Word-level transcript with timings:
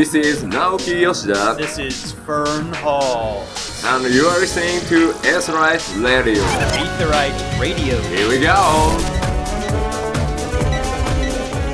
This 0.00 0.14
is 0.14 0.44
Naoki 0.44 1.02
Yoshida, 1.02 1.56
This 1.58 1.76
is 1.78 2.12
Fern 2.12 2.72
Hall. 2.72 3.44
and 3.84 4.14
you 4.14 4.24
are 4.24 4.38
listening 4.40 4.80
to 4.88 5.10
S-Life 5.28 5.94
Radio. 5.98 6.42
Aetheryte 6.42 7.60
Radio. 7.60 8.00
Here 8.04 8.26
we 8.26 8.40
go! 8.40 8.54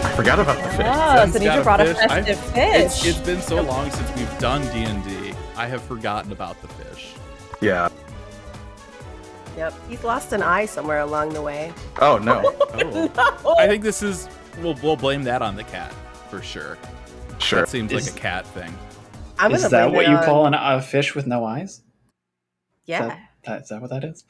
I 0.03 0.13
forgot 0.17 0.41
about 0.41 0.61
the 0.61 0.71
fish. 0.71 0.87
Oh, 0.91 1.17
Zen's 1.19 1.33
so 1.35 1.39
got 1.39 1.59
Nidra 1.61 1.63
brought 1.63 1.81
a 1.83 1.95
fish. 1.95 1.99
I- 1.99 2.09
festive 2.23 2.53
It's, 2.57 3.01
fish. 3.01 3.11
it's 3.15 3.25
been 3.25 3.41
so 3.41 3.63
long 3.63 3.93
since 3.93 4.17
we've 4.17 4.39
done 4.41 4.63
D 4.75 4.83
and 4.83 5.05
D. 5.05 5.33
I 5.57 5.69
have 5.69 5.83
forgotten 5.85 6.33
about 6.33 6.61
the 6.63 6.67
fish. 6.67 7.13
Yeah. 7.61 7.89
Yep, 9.57 9.73
he's 9.89 10.03
lost 10.03 10.33
an 10.33 10.43
eye 10.43 10.67
somewhere 10.67 10.99
along 10.99 11.33
the 11.33 11.43
way. 11.43 11.73
Oh 12.01 12.19
no. 12.19 12.43
Oh, 13.45 13.55
I 13.61 13.69
think 13.69 13.85
this 13.85 14.03
is. 14.03 14.29
We'll 14.61 14.75
we'll 14.83 14.97
blame 14.97 15.23
that 15.23 15.43
on 15.43 15.55
the 15.55 15.63
cat 15.63 15.95
for 16.29 16.43
sure. 16.43 16.77
Sure. 17.47 17.61
That 17.61 17.69
seems 17.69 17.93
Is- 17.93 18.09
like 18.11 18.17
a 18.17 18.21
cat 18.21 18.47
thing. 18.49 18.77
I'm 19.39 19.53
is 19.53 19.69
that 19.71 19.93
what 19.93 20.09
you 20.09 20.17
on- 20.17 20.25
call 20.25 20.47
an, 20.47 20.55
a 20.55 20.81
fish 20.83 21.15
with 21.15 21.27
no 21.27 21.45
eyes? 21.45 21.83
Yeah. 22.87 23.19
That, 23.45 23.63
is 23.63 23.69
that 23.69 23.81
what 23.81 23.91
that 23.91 24.05
is? 24.05 24.25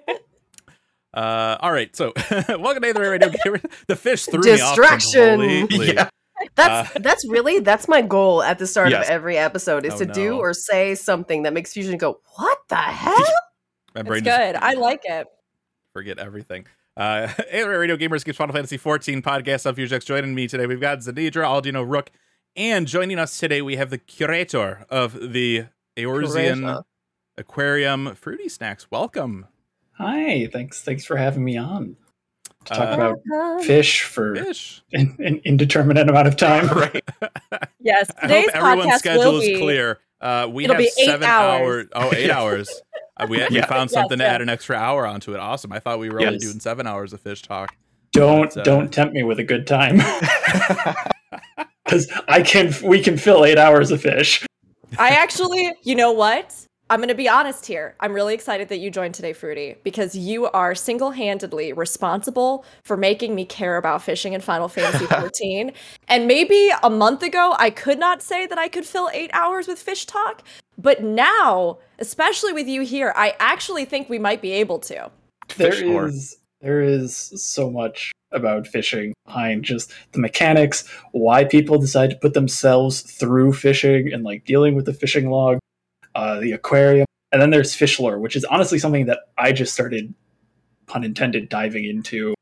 Uh, 1.12 1.56
all 1.60 1.72
right, 1.72 1.94
so 1.96 2.12
welcome 2.48 2.84
to 2.84 2.92
the 2.92 3.00
radio. 3.00 3.30
The 3.88 3.96
fish 3.96 4.26
threw 4.26 4.40
me 4.42 4.52
off 4.60 4.76
Distraction. 4.76 5.40
completely. 5.40 5.94
Yeah. 5.94 6.08
That's 6.54 6.94
Uh, 6.94 6.98
that's 7.00 7.28
really 7.28 7.58
that's 7.58 7.88
my 7.88 8.00
goal 8.00 8.44
at 8.44 8.60
the 8.60 8.66
start 8.68 8.90
Yes. 8.90 9.06
of 9.06 9.10
every 9.10 9.36
episode 9.36 9.84
is 9.84 9.94
Oh, 9.94 9.98
to 9.98 10.06
do 10.06 10.38
or 10.38 10.54
say 10.54 10.94
something 10.94 11.42
that 11.42 11.52
makes 11.52 11.72
Fusion 11.72 11.98
go, 11.98 12.20
"What 12.36 12.58
the 12.68 12.76
hell?" 12.76 13.16
My 13.92 14.02
It's 14.02 14.08
brain 14.08 14.22
good. 14.22 14.54
I 14.54 14.74
like 14.74 15.00
it. 15.04 15.26
forget 15.94 16.20
everything. 16.20 16.66
Uh, 16.96 17.26
hey, 17.50 17.64
Radio 17.64 17.96
Gamers 17.96 18.24
gives 18.24 18.36
Final 18.38 18.54
Fantasy 18.54 18.76
14 18.76 19.22
podcast 19.22 19.66
of 19.66 19.76
Fugex. 19.76 20.04
Joining 20.04 20.34
me 20.34 20.48
today, 20.48 20.66
we've 20.66 20.80
got 20.80 20.98
Zanidra, 20.98 21.44
Aldino 21.44 21.88
Rook, 21.88 22.10
and 22.56 22.86
joining 22.86 23.18
us 23.18 23.38
today, 23.38 23.62
we 23.62 23.76
have 23.76 23.90
the 23.90 23.98
curator 23.98 24.84
of 24.90 25.32
the 25.32 25.66
Eorzean 25.96 26.58
Curator. 26.58 26.82
Aquarium 27.38 28.14
Fruity 28.16 28.48
Snacks. 28.48 28.90
Welcome. 28.90 29.46
Hi, 29.98 30.48
thanks 30.52 30.82
thanks 30.82 31.04
for 31.04 31.16
having 31.16 31.44
me 31.44 31.56
on 31.58 31.96
to 32.64 32.74
talk 32.74 32.88
Uh, 32.98 33.14
about 33.34 33.62
fish 33.64 34.02
for 34.02 34.34
Fish. 34.34 34.82
an, 34.92 35.14
an 35.20 35.40
indeterminate 35.44 36.08
amount 36.08 36.26
of 36.26 36.36
time. 36.36 36.66
right. 36.76 37.02
Yes, 37.80 38.10
I 38.18 38.22
today's 38.26 38.50
hope 38.52 38.56
everyone's 38.56 38.90
podcast 38.92 38.98
schedule 38.98 39.32
will 39.32 39.40
is 39.40 39.46
be. 39.46 39.58
clear. 39.60 39.98
Uh, 40.20 40.46
we 40.50 40.64
It'll 40.64 40.74
have 40.76 40.82
be 40.82 40.90
eight 41.00 41.06
seven 41.06 41.28
hours. 41.28 41.86
Oh, 41.94 42.12
eight 42.14 42.30
hours. 42.30 42.68
Uh, 43.20 43.26
we, 43.28 43.38
we 43.50 43.56
Yeah. 43.56 43.66
found 43.66 43.90
Yes, 43.90 43.92
something 43.92 44.18
to 44.18 44.24
yes. 44.24 44.34
add 44.34 44.42
an 44.42 44.48
extra 44.48 44.76
hour 44.76 45.06
onto 45.06 45.34
it. 45.34 45.38
Awesome. 45.40 45.72
I 45.72 45.78
thought 45.78 45.98
we 45.98 46.08
were 46.10 46.20
only 46.20 46.38
doing 46.38 46.60
seven 46.60 46.86
hours 46.86 47.12
of 47.12 47.20
fish 47.20 47.42
talk. 47.42 47.74
Don't 48.12 48.52
But, 48.54 48.60
uh, 48.60 48.62
don't 48.64 48.92
tempt 48.92 49.14
me 49.14 49.22
with 49.22 49.38
a 49.38 49.44
good 49.44 49.66
time 49.66 49.96
because 51.84 52.10
I 52.28 52.42
can 52.42 52.72
we 52.82 53.00
can 53.02 53.16
fill 53.16 53.44
eight 53.44 53.58
hours 53.58 53.90
of 53.90 54.00
fish. 54.02 54.44
I 54.98 55.10
actually, 55.10 55.72
you 55.82 55.94
know 55.94 56.10
what? 56.12 56.56
I'm 56.90 56.98
going 56.98 57.08
to 57.08 57.14
be 57.14 57.28
honest 57.28 57.66
here. 57.66 57.94
I'm 58.00 58.12
really 58.12 58.34
excited 58.34 58.68
that 58.68 58.78
you 58.78 58.90
joined 58.90 59.14
today, 59.14 59.32
Fruity, 59.32 59.76
because 59.84 60.16
you 60.16 60.46
are 60.46 60.74
single 60.74 61.12
handedly 61.12 61.72
responsible 61.72 62.64
for 62.82 62.96
making 62.96 63.36
me 63.36 63.44
care 63.44 63.76
about 63.76 64.02
fishing 64.02 64.32
in 64.32 64.40
Final 64.40 64.66
Fantasy 64.66 65.04
XIV. 65.06 65.72
and 66.08 66.26
maybe 66.26 66.68
a 66.82 66.90
month 66.90 67.22
ago, 67.22 67.54
I 67.60 67.70
could 67.70 68.00
not 68.00 68.22
say 68.22 68.44
that 68.44 68.58
I 68.58 68.66
could 68.66 68.84
fill 68.84 69.08
eight 69.12 69.30
hours 69.32 69.68
with 69.68 69.80
fish 69.80 70.04
talk. 70.04 70.42
But 70.76 71.04
now, 71.04 71.78
especially 72.00 72.52
with 72.52 72.66
you 72.66 72.82
here, 72.82 73.12
I 73.14 73.36
actually 73.38 73.84
think 73.84 74.08
we 74.08 74.18
might 74.18 74.42
be 74.42 74.50
able 74.50 74.80
to. 74.80 75.12
There 75.56 75.70
Fish 75.70 75.82
lore. 75.82 76.08
is 76.08 76.38
there 76.60 76.82
is 76.82 77.14
so 77.36 77.70
much 77.70 78.10
about 78.32 78.66
fishing 78.66 79.12
behind 79.26 79.64
just 79.64 79.92
the 80.12 80.18
mechanics, 80.18 80.88
why 81.12 81.44
people 81.44 81.78
decide 81.78 82.10
to 82.10 82.16
put 82.16 82.34
themselves 82.34 83.00
through 83.02 83.52
fishing 83.52 84.12
and 84.12 84.24
like 84.24 84.44
dealing 84.44 84.74
with 84.74 84.86
the 84.86 84.92
fishing 84.92 85.30
log, 85.30 85.58
uh, 86.20 86.38
the 86.40 86.52
aquarium, 86.52 87.06
and 87.32 87.40
then 87.40 87.50
there's 87.50 87.74
fish 87.74 87.98
lore, 87.98 88.18
which 88.18 88.36
is 88.36 88.44
honestly 88.44 88.78
something 88.78 89.06
that 89.06 89.20
I 89.38 89.52
just 89.52 89.72
started, 89.72 90.12
pun 90.86 91.02
intended, 91.04 91.48
diving 91.48 91.84
into. 91.84 92.34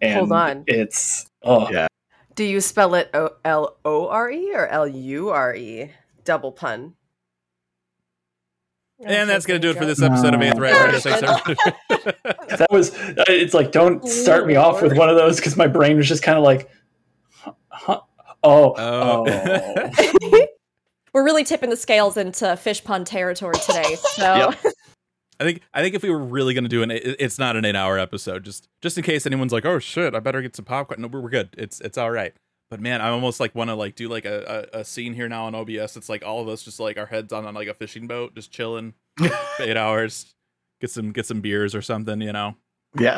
And 0.00 0.18
Hold 0.18 0.32
on. 0.32 0.64
it's 0.66 1.26
oh 1.42 1.68
Yeah. 1.70 1.86
Do 2.34 2.44
you 2.44 2.60
spell 2.60 2.94
it 2.94 3.10
O 3.14 3.30
L 3.44 3.76
O 3.84 4.08
R 4.08 4.30
E 4.30 4.52
or 4.54 4.66
L 4.66 4.86
U 4.88 5.30
R 5.30 5.54
E? 5.54 5.90
Double 6.24 6.52
pun. 6.52 6.94
And 9.04 9.28
that's 9.28 9.44
going 9.46 9.60
to 9.60 9.66
do 9.66 9.70
it 9.70 9.78
for 9.78 9.84
this 9.86 10.00
episode 10.00 10.34
of 10.34 10.40
No. 10.40 10.46
Eighth 10.46 10.58
Radio. 10.58 10.98
Thanks, 10.98 11.06
everybody. 11.06 11.54
that 12.56 12.66
was 12.70 12.94
uh, 12.94 13.24
it's 13.28 13.52
like 13.54 13.72
don't 13.72 14.06
start 14.08 14.46
me 14.46 14.56
off 14.56 14.80
with 14.82 14.96
one 14.96 15.08
of 15.10 15.16
those 15.16 15.36
because 15.36 15.56
my 15.56 15.66
brain 15.66 15.96
was 15.96 16.08
just 16.08 16.22
kind 16.22 16.38
of 16.38 16.44
like, 16.44 16.68
huh, 17.32 17.52
huh, 17.68 18.00
oh 18.42 18.74
Oh. 18.76 19.24
oh. 19.28 20.46
We're 21.14 21.24
really 21.24 21.44
tipping 21.44 21.70
the 21.70 21.76
scales 21.76 22.16
into 22.16 22.56
fish 22.56 22.82
pond 22.84 23.06
territory 23.06 23.54
today. 23.64 23.94
So 23.96 24.22
Yep. 24.34 24.74
I 25.40 25.44
think 25.44 25.62
I 25.72 25.82
think 25.82 25.94
if 25.94 26.02
we 26.02 26.10
were 26.10 26.18
really 26.18 26.54
going 26.54 26.64
to 26.64 26.68
do 26.70 26.82
an, 26.82 26.90
it's 26.92 27.38
not 27.38 27.56
an 27.56 27.64
eight-hour 27.64 27.98
episode. 27.98 28.44
Just 28.44 28.68
just 28.82 28.96
in 28.98 29.04
case 29.04 29.26
anyone's 29.26 29.52
like, 29.52 29.64
oh 29.64 29.78
shit, 29.78 30.14
I 30.14 30.20
better 30.20 30.42
get 30.42 30.54
some 30.56 30.64
popcorn. 30.64 31.00
No, 31.00 31.08
we're 31.08 31.20
we're 31.20 31.28
good. 31.30 31.50
It's 31.58 31.80
it's 31.80 31.96
all 31.98 32.10
right. 32.10 32.34
But 32.70 32.80
man, 32.80 33.00
I 33.00 33.10
almost 33.10 33.40
like 33.40 33.54
want 33.54 33.68
to 33.70 33.74
like 33.74 33.94
do 33.94 34.08
like 34.08 34.24
a, 34.24 34.68
a, 34.74 34.80
a 34.80 34.84
scene 34.84 35.12
here 35.12 35.28
now 35.28 35.44
on 35.46 35.54
OBS. 35.54 35.96
It's 35.96 36.08
like 36.08 36.24
all 36.24 36.40
of 36.40 36.48
us 36.48 36.62
just 36.62 36.78
like 36.80 36.98
our 36.98 37.06
heads 37.06 37.32
on 37.32 37.46
on 37.46 37.54
like 37.54 37.68
a 37.68 37.74
fishing 37.74 38.06
boat, 38.06 38.34
just 38.34 38.50
chilling 38.52 38.94
for 39.18 39.30
eight 39.60 39.76
hours. 39.76 40.32
Get 40.80 40.90
some 40.90 41.12
get 41.12 41.26
some 41.26 41.40
beers 41.40 41.74
or 41.74 41.82
something, 41.82 42.20
you 42.20 42.32
know. 42.32 42.54
Yeah. 42.98 43.16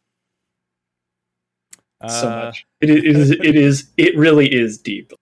so 2.08 2.28
Uh, 2.28 2.44
much. 2.46 2.66
It 2.80 2.90
is, 2.90 3.04
it 3.04 3.06
is. 3.06 3.30
It 3.30 3.56
is. 3.56 3.90
It 3.98 4.16
really 4.16 4.52
is 4.52 4.78
deep. 4.78 5.12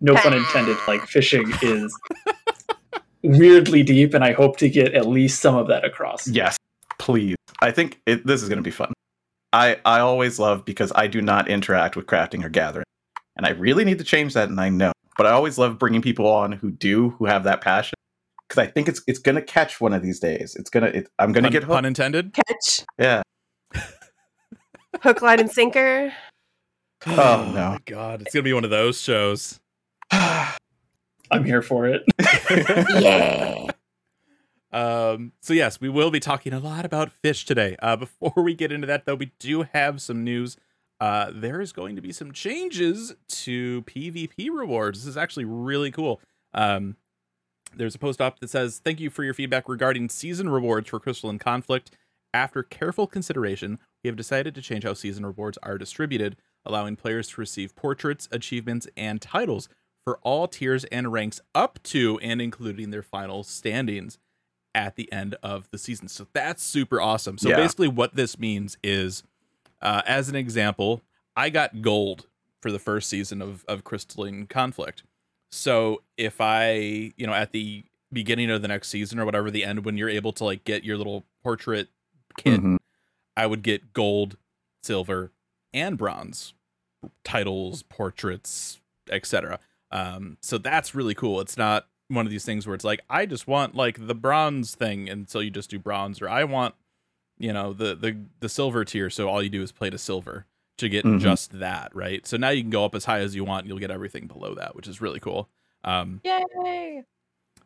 Like, 0.00 0.14
no 0.14 0.14
pun 0.14 0.34
ah. 0.34 0.36
intended. 0.36 0.76
Like 0.86 1.02
fishing 1.06 1.52
is 1.62 1.98
weirdly 3.22 3.82
deep, 3.82 4.14
and 4.14 4.24
I 4.24 4.32
hope 4.32 4.56
to 4.58 4.68
get 4.68 4.94
at 4.94 5.06
least 5.06 5.40
some 5.40 5.56
of 5.56 5.68
that 5.68 5.84
across. 5.84 6.28
Yes. 6.28 6.56
Please. 6.98 7.36
I 7.60 7.70
think 7.70 8.00
it, 8.06 8.26
this 8.26 8.42
is 8.42 8.48
going 8.48 8.58
to 8.58 8.62
be 8.62 8.70
fun. 8.70 8.92
I 9.52 9.78
I 9.84 10.00
always 10.00 10.38
love 10.38 10.64
because 10.64 10.92
I 10.94 11.06
do 11.06 11.22
not 11.22 11.48
interact 11.48 11.96
with 11.96 12.06
crafting 12.06 12.44
or 12.44 12.48
gathering, 12.48 12.84
and 13.36 13.46
I 13.46 13.50
really 13.50 13.84
need 13.84 13.98
to 13.98 14.04
change 14.04 14.34
that. 14.34 14.48
And 14.48 14.60
I 14.60 14.68
know, 14.68 14.92
but 15.16 15.26
I 15.26 15.30
always 15.30 15.58
love 15.58 15.78
bringing 15.78 16.02
people 16.02 16.26
on 16.26 16.52
who 16.52 16.70
do 16.70 17.10
who 17.10 17.24
have 17.26 17.44
that 17.44 17.60
passion 17.60 17.94
because 18.48 18.62
I 18.62 18.66
think 18.66 18.88
it's 18.88 19.02
it's 19.06 19.18
going 19.18 19.34
to 19.36 19.42
catch 19.42 19.80
one 19.80 19.92
of 19.92 20.02
these 20.02 20.20
days. 20.20 20.54
It's 20.56 20.70
gonna. 20.70 20.86
It, 20.86 21.08
I'm 21.18 21.32
going 21.32 21.44
to 21.44 21.48
pun, 21.48 21.52
get 21.52 21.62
hooked. 21.62 21.72
pun 21.72 21.84
intended. 21.84 22.34
Catch, 22.34 22.84
Yeah. 22.98 23.22
hook, 25.02 25.22
line, 25.22 25.40
and 25.40 25.50
sinker. 25.50 26.12
Oh, 27.06 27.10
no. 27.10 27.14
Oh 27.16 27.52
my 27.72 27.78
god, 27.86 28.22
it's 28.22 28.34
gonna 28.34 28.42
be 28.42 28.52
one 28.52 28.64
of 28.64 28.70
those 28.70 29.00
shows. 29.00 29.58
I'm 30.10 31.44
here 31.44 31.62
for 31.62 31.86
it. 31.86 32.02
Yeah. 33.00 33.66
Um, 34.70 35.32
so 35.40 35.54
yes, 35.54 35.80
we 35.80 35.88
will 35.88 36.10
be 36.10 36.20
talking 36.20 36.52
a 36.52 36.58
lot 36.58 36.84
about 36.84 37.10
fish 37.10 37.46
today. 37.46 37.76
Uh, 37.80 37.96
before 37.96 38.42
we 38.42 38.54
get 38.54 38.70
into 38.70 38.86
that, 38.86 39.06
though, 39.06 39.14
we 39.14 39.32
do 39.38 39.62
have 39.72 40.02
some 40.02 40.24
news. 40.24 40.56
Uh, 41.00 41.30
there 41.32 41.60
is 41.60 41.72
going 41.72 41.96
to 41.96 42.02
be 42.02 42.12
some 42.12 42.32
changes 42.32 43.14
to 43.28 43.82
PvP 43.82 44.50
rewards. 44.52 45.00
This 45.00 45.08
is 45.08 45.16
actually 45.16 45.46
really 45.46 45.90
cool. 45.90 46.20
Um, 46.52 46.96
there's 47.74 47.94
a 47.94 47.98
post 47.98 48.20
op 48.20 48.40
that 48.40 48.50
says, 48.50 48.80
"Thank 48.82 49.00
you 49.00 49.08
for 49.08 49.24
your 49.24 49.34
feedback 49.34 49.68
regarding 49.68 50.08
season 50.08 50.48
rewards 50.50 50.88
for 50.90 51.00
Crystalline 51.00 51.38
Conflict. 51.38 51.90
After 52.34 52.62
careful 52.62 53.06
consideration, 53.06 53.78
we 54.02 54.08
have 54.08 54.16
decided 54.16 54.54
to 54.54 54.62
change 54.62 54.84
how 54.84 54.92
season 54.94 55.24
rewards 55.24 55.58
are 55.62 55.78
distributed, 55.78 56.36
allowing 56.66 56.96
players 56.96 57.28
to 57.28 57.40
receive 57.40 57.74
portraits, 57.74 58.28
achievements, 58.32 58.86
and 58.96 59.22
titles." 59.22 59.68
For 60.08 60.16
all 60.22 60.48
tiers 60.48 60.84
and 60.84 61.12
ranks 61.12 61.38
up 61.54 61.78
to 61.82 62.18
and 62.20 62.40
including 62.40 62.90
their 62.92 63.02
final 63.02 63.44
standings 63.44 64.16
at 64.74 64.96
the 64.96 65.12
end 65.12 65.34
of 65.42 65.68
the 65.70 65.76
season. 65.76 66.08
So 66.08 66.26
that's 66.32 66.62
super 66.62 66.98
awesome. 66.98 67.36
So 67.36 67.50
Yeah. 67.50 67.56
basically, 67.56 67.88
what 67.88 68.14
this 68.16 68.38
means 68.38 68.78
is, 68.82 69.22
uh, 69.82 70.00
as 70.06 70.30
an 70.30 70.34
example, 70.34 71.02
I 71.36 71.50
got 71.50 71.82
gold 71.82 72.26
for 72.62 72.72
the 72.72 72.78
first 72.78 73.10
season 73.10 73.42
of 73.42 73.66
of 73.68 73.84
Crystalline 73.84 74.46
Conflict. 74.46 75.02
So 75.50 76.02
if 76.16 76.40
I, 76.40 77.12
you 77.18 77.26
know, 77.26 77.34
at 77.34 77.52
the 77.52 77.84
beginning 78.10 78.48
of 78.50 78.62
the 78.62 78.68
next 78.68 78.88
season 78.88 79.18
or 79.20 79.26
whatever, 79.26 79.50
the 79.50 79.62
end 79.62 79.84
when 79.84 79.98
you're 79.98 80.08
able 80.08 80.32
to 80.32 80.44
like 80.44 80.64
get 80.64 80.84
your 80.84 80.96
little 80.96 81.26
portrait 81.42 81.88
kit, 82.38 82.62
Mhm. 82.62 82.78
I 83.36 83.44
would 83.46 83.62
get 83.62 83.92
gold, 83.92 84.38
silver, 84.82 85.32
and 85.74 85.98
bronze 85.98 86.54
titles, 87.24 87.82
portraits, 87.82 88.80
etc. 89.10 89.60
Um, 89.90 90.36
so 90.40 90.58
that's 90.58 90.94
really 90.94 91.14
cool. 91.14 91.40
It's 91.40 91.56
not 91.56 91.86
one 92.08 92.24
of 92.26 92.30
these 92.30 92.44
things 92.44 92.66
where 92.66 92.74
it's 92.74 92.84
like 92.84 93.00
I 93.10 93.26
just 93.26 93.46
want 93.46 93.74
like 93.74 94.06
the 94.06 94.14
bronze 94.14 94.74
thing, 94.74 95.08
and 95.08 95.28
so 95.28 95.40
you 95.40 95.50
just 95.50 95.70
do 95.70 95.78
bronze, 95.78 96.20
or 96.22 96.28
I 96.28 96.44
want, 96.44 96.74
you 97.38 97.52
know, 97.52 97.72
the 97.72 97.94
the 97.94 98.16
the 98.40 98.48
silver 98.48 98.84
tier, 98.84 99.10
so 99.10 99.28
all 99.28 99.42
you 99.42 99.48
do 99.50 99.62
is 99.62 99.72
play 99.72 99.90
to 99.90 99.98
silver 99.98 100.46
to 100.78 100.88
get 100.88 101.04
Mhm. 101.04 101.20
just 101.20 101.58
that, 101.58 101.94
right? 101.94 102.26
So 102.26 102.36
now 102.36 102.50
you 102.50 102.62
can 102.62 102.70
go 102.70 102.84
up 102.84 102.94
as 102.94 103.04
high 103.04 103.18
as 103.20 103.34
you 103.34 103.44
want, 103.44 103.62
and 103.64 103.68
you'll 103.68 103.78
get 103.80 103.90
everything 103.90 104.26
below 104.26 104.54
that, 104.54 104.76
which 104.76 104.86
is 104.88 105.00
really 105.00 105.20
cool. 105.20 105.48
Um, 105.84 106.20
yay. 106.24 107.02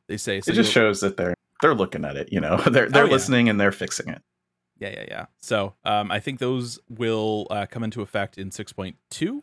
they 0.08 0.16
say 0.16 0.40
so 0.40 0.50
it 0.50 0.54
just 0.54 0.72
shows 0.72 1.00
that 1.00 1.16
they're 1.16 1.34
they're 1.60 1.74
looking 1.74 2.04
at 2.04 2.16
it. 2.16 2.32
You 2.32 2.40
know, 2.40 2.56
they're 2.70 2.88
they're 2.88 3.04
Oh, 3.04 3.06
yeah. 3.06 3.12
listening 3.12 3.48
and 3.48 3.60
they're 3.60 3.72
fixing 3.72 4.08
it. 4.08 4.22
Yeah, 4.78 4.88
yeah, 4.90 5.04
yeah. 5.08 5.26
So 5.40 5.74
um, 5.84 6.10
I 6.10 6.18
think 6.18 6.40
those 6.40 6.78
will 6.88 7.46
uh, 7.50 7.66
come 7.66 7.84
into 7.84 8.02
effect 8.02 8.36
in 8.36 8.50
6.2. 8.50 9.42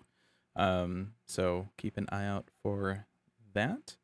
Um, 0.57 1.13
so 1.29 1.69
keep 1.77 1.95
an 1.97 2.07
eye 2.11 2.25
out 2.25 2.45
for 2.63 3.05
that. 3.53 3.95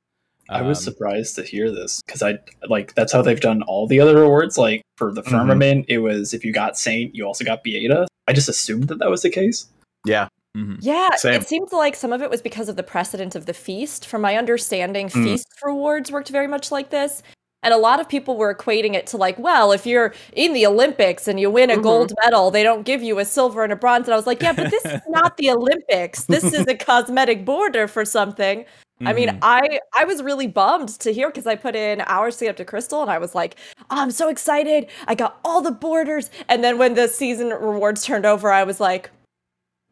I 0.47 0.61
was 0.61 0.77
Um, 0.87 0.93
surprised 0.93 1.35
to 1.35 1.43
hear 1.43 1.71
this 1.71 2.01
because 2.05 2.21
I 2.21 2.37
like 2.69 2.93
that's 2.93 3.11
how 3.11 3.21
they've 3.23 3.39
done 3.41 3.63
all 3.63 3.87
the 3.87 3.99
other 3.99 4.21
awards. 4.23 4.57
Like 4.59 4.83
for 4.97 5.11
the 5.11 5.23
Mhm. 5.23 5.31
firmament, 5.31 5.85
it 5.89 5.97
was 5.97 6.33
if 6.35 6.45
you 6.45 6.53
got 6.53 6.77
Saint, 6.77 7.15
you 7.15 7.25
also 7.25 7.43
got 7.43 7.63
Beata. 7.63 8.05
I 8.27 8.33
just 8.33 8.47
assumed 8.47 8.87
that 8.89 8.99
that 8.99 9.09
was 9.09 9.23
the 9.23 9.29
case. 9.31 9.67
Yeah. 10.05 10.27
mhm. 10.55 10.77
Yeah, 10.81 11.09
Same. 11.15 11.33
it 11.41 11.47
seems 11.47 11.73
like 11.73 11.95
some 11.95 12.13
of 12.13 12.21
it 12.21 12.29
was 12.29 12.41
because 12.41 12.69
of 12.69 12.75
the 12.77 12.83
precedent 12.83 13.35
of 13.35 13.45
the 13.45 13.53
feast. 13.53 14.05
From 14.05 14.21
my 14.21 14.37
understanding, 14.37 15.09
Mm. 15.09 15.23
feast 15.23 15.47
rewards 15.63 16.11
worked 16.11 16.29
very 16.29 16.47
much 16.47 16.71
like 16.71 16.91
this. 16.91 17.23
And 17.65 17.73
a 17.73 17.77
lot 17.77 17.99
of 17.99 18.07
people 18.07 18.37
were 18.37 18.53
equating 18.53 18.93
it 18.93 19.07
to 19.07 19.17
like, 19.17 19.37
well, 19.39 19.71
if 19.71 19.85
you're 19.87 20.13
in 20.33 20.53
the 20.53 20.65
Olympics 20.67 21.27
and 21.27 21.39
you 21.39 21.49
win 21.49 21.71
a 21.71 21.75
Mhm. 21.77 21.81
gold 21.83 22.13
medal, 22.23 22.51
they 22.51 22.61
don't 22.63 22.83
give 22.83 23.01
you 23.01 23.17
a 23.19 23.25
silver 23.25 23.63
and 23.63 23.73
a 23.73 23.75
bronze. 23.75 24.05
And 24.07 24.13
I 24.13 24.17
was 24.17 24.27
like, 24.27 24.41
yeah, 24.41 24.53
but 24.53 24.69
this 24.69 24.85
is 24.85 25.01
not 25.09 25.35
the 25.37 25.49
Olympics. 25.51 26.25
This 26.25 26.43
is 26.43 26.67
a 26.67 26.75
cosmetic 26.89 27.43
border 27.43 27.87
for 27.87 28.05
something. 28.05 28.65
I 29.05 29.11
mean, 29.13 29.27
Mhm. 29.29 29.39
I 29.41 29.79
I 29.93 30.05
was 30.05 30.21
really 30.23 30.47
bummed 30.47 30.89
to 30.99 31.11
hear 31.11 31.27
because 31.29 31.47
I 31.47 31.55
put 31.55 31.75
in 31.75 32.01
hours 32.05 32.37
to 32.37 32.45
get 32.45 32.51
up 32.51 32.55
to 32.57 32.65
Crystal, 32.65 33.01
and 33.01 33.11
I 33.11 33.17
was 33.17 33.35
like, 33.35 33.55
oh, 33.89 33.99
I'm 34.01 34.11
so 34.11 34.29
excited! 34.29 34.87
I 35.07 35.15
got 35.15 35.37
all 35.43 35.61
the 35.61 35.71
borders, 35.71 36.29
and 36.47 36.63
then 36.63 36.77
when 36.77 36.93
the 36.93 37.07
season 37.09 37.49
rewards 37.49 38.05
turned 38.05 38.25
over, 38.25 38.51
I 38.51 38.63
was 38.63 38.79
like, 38.79 39.09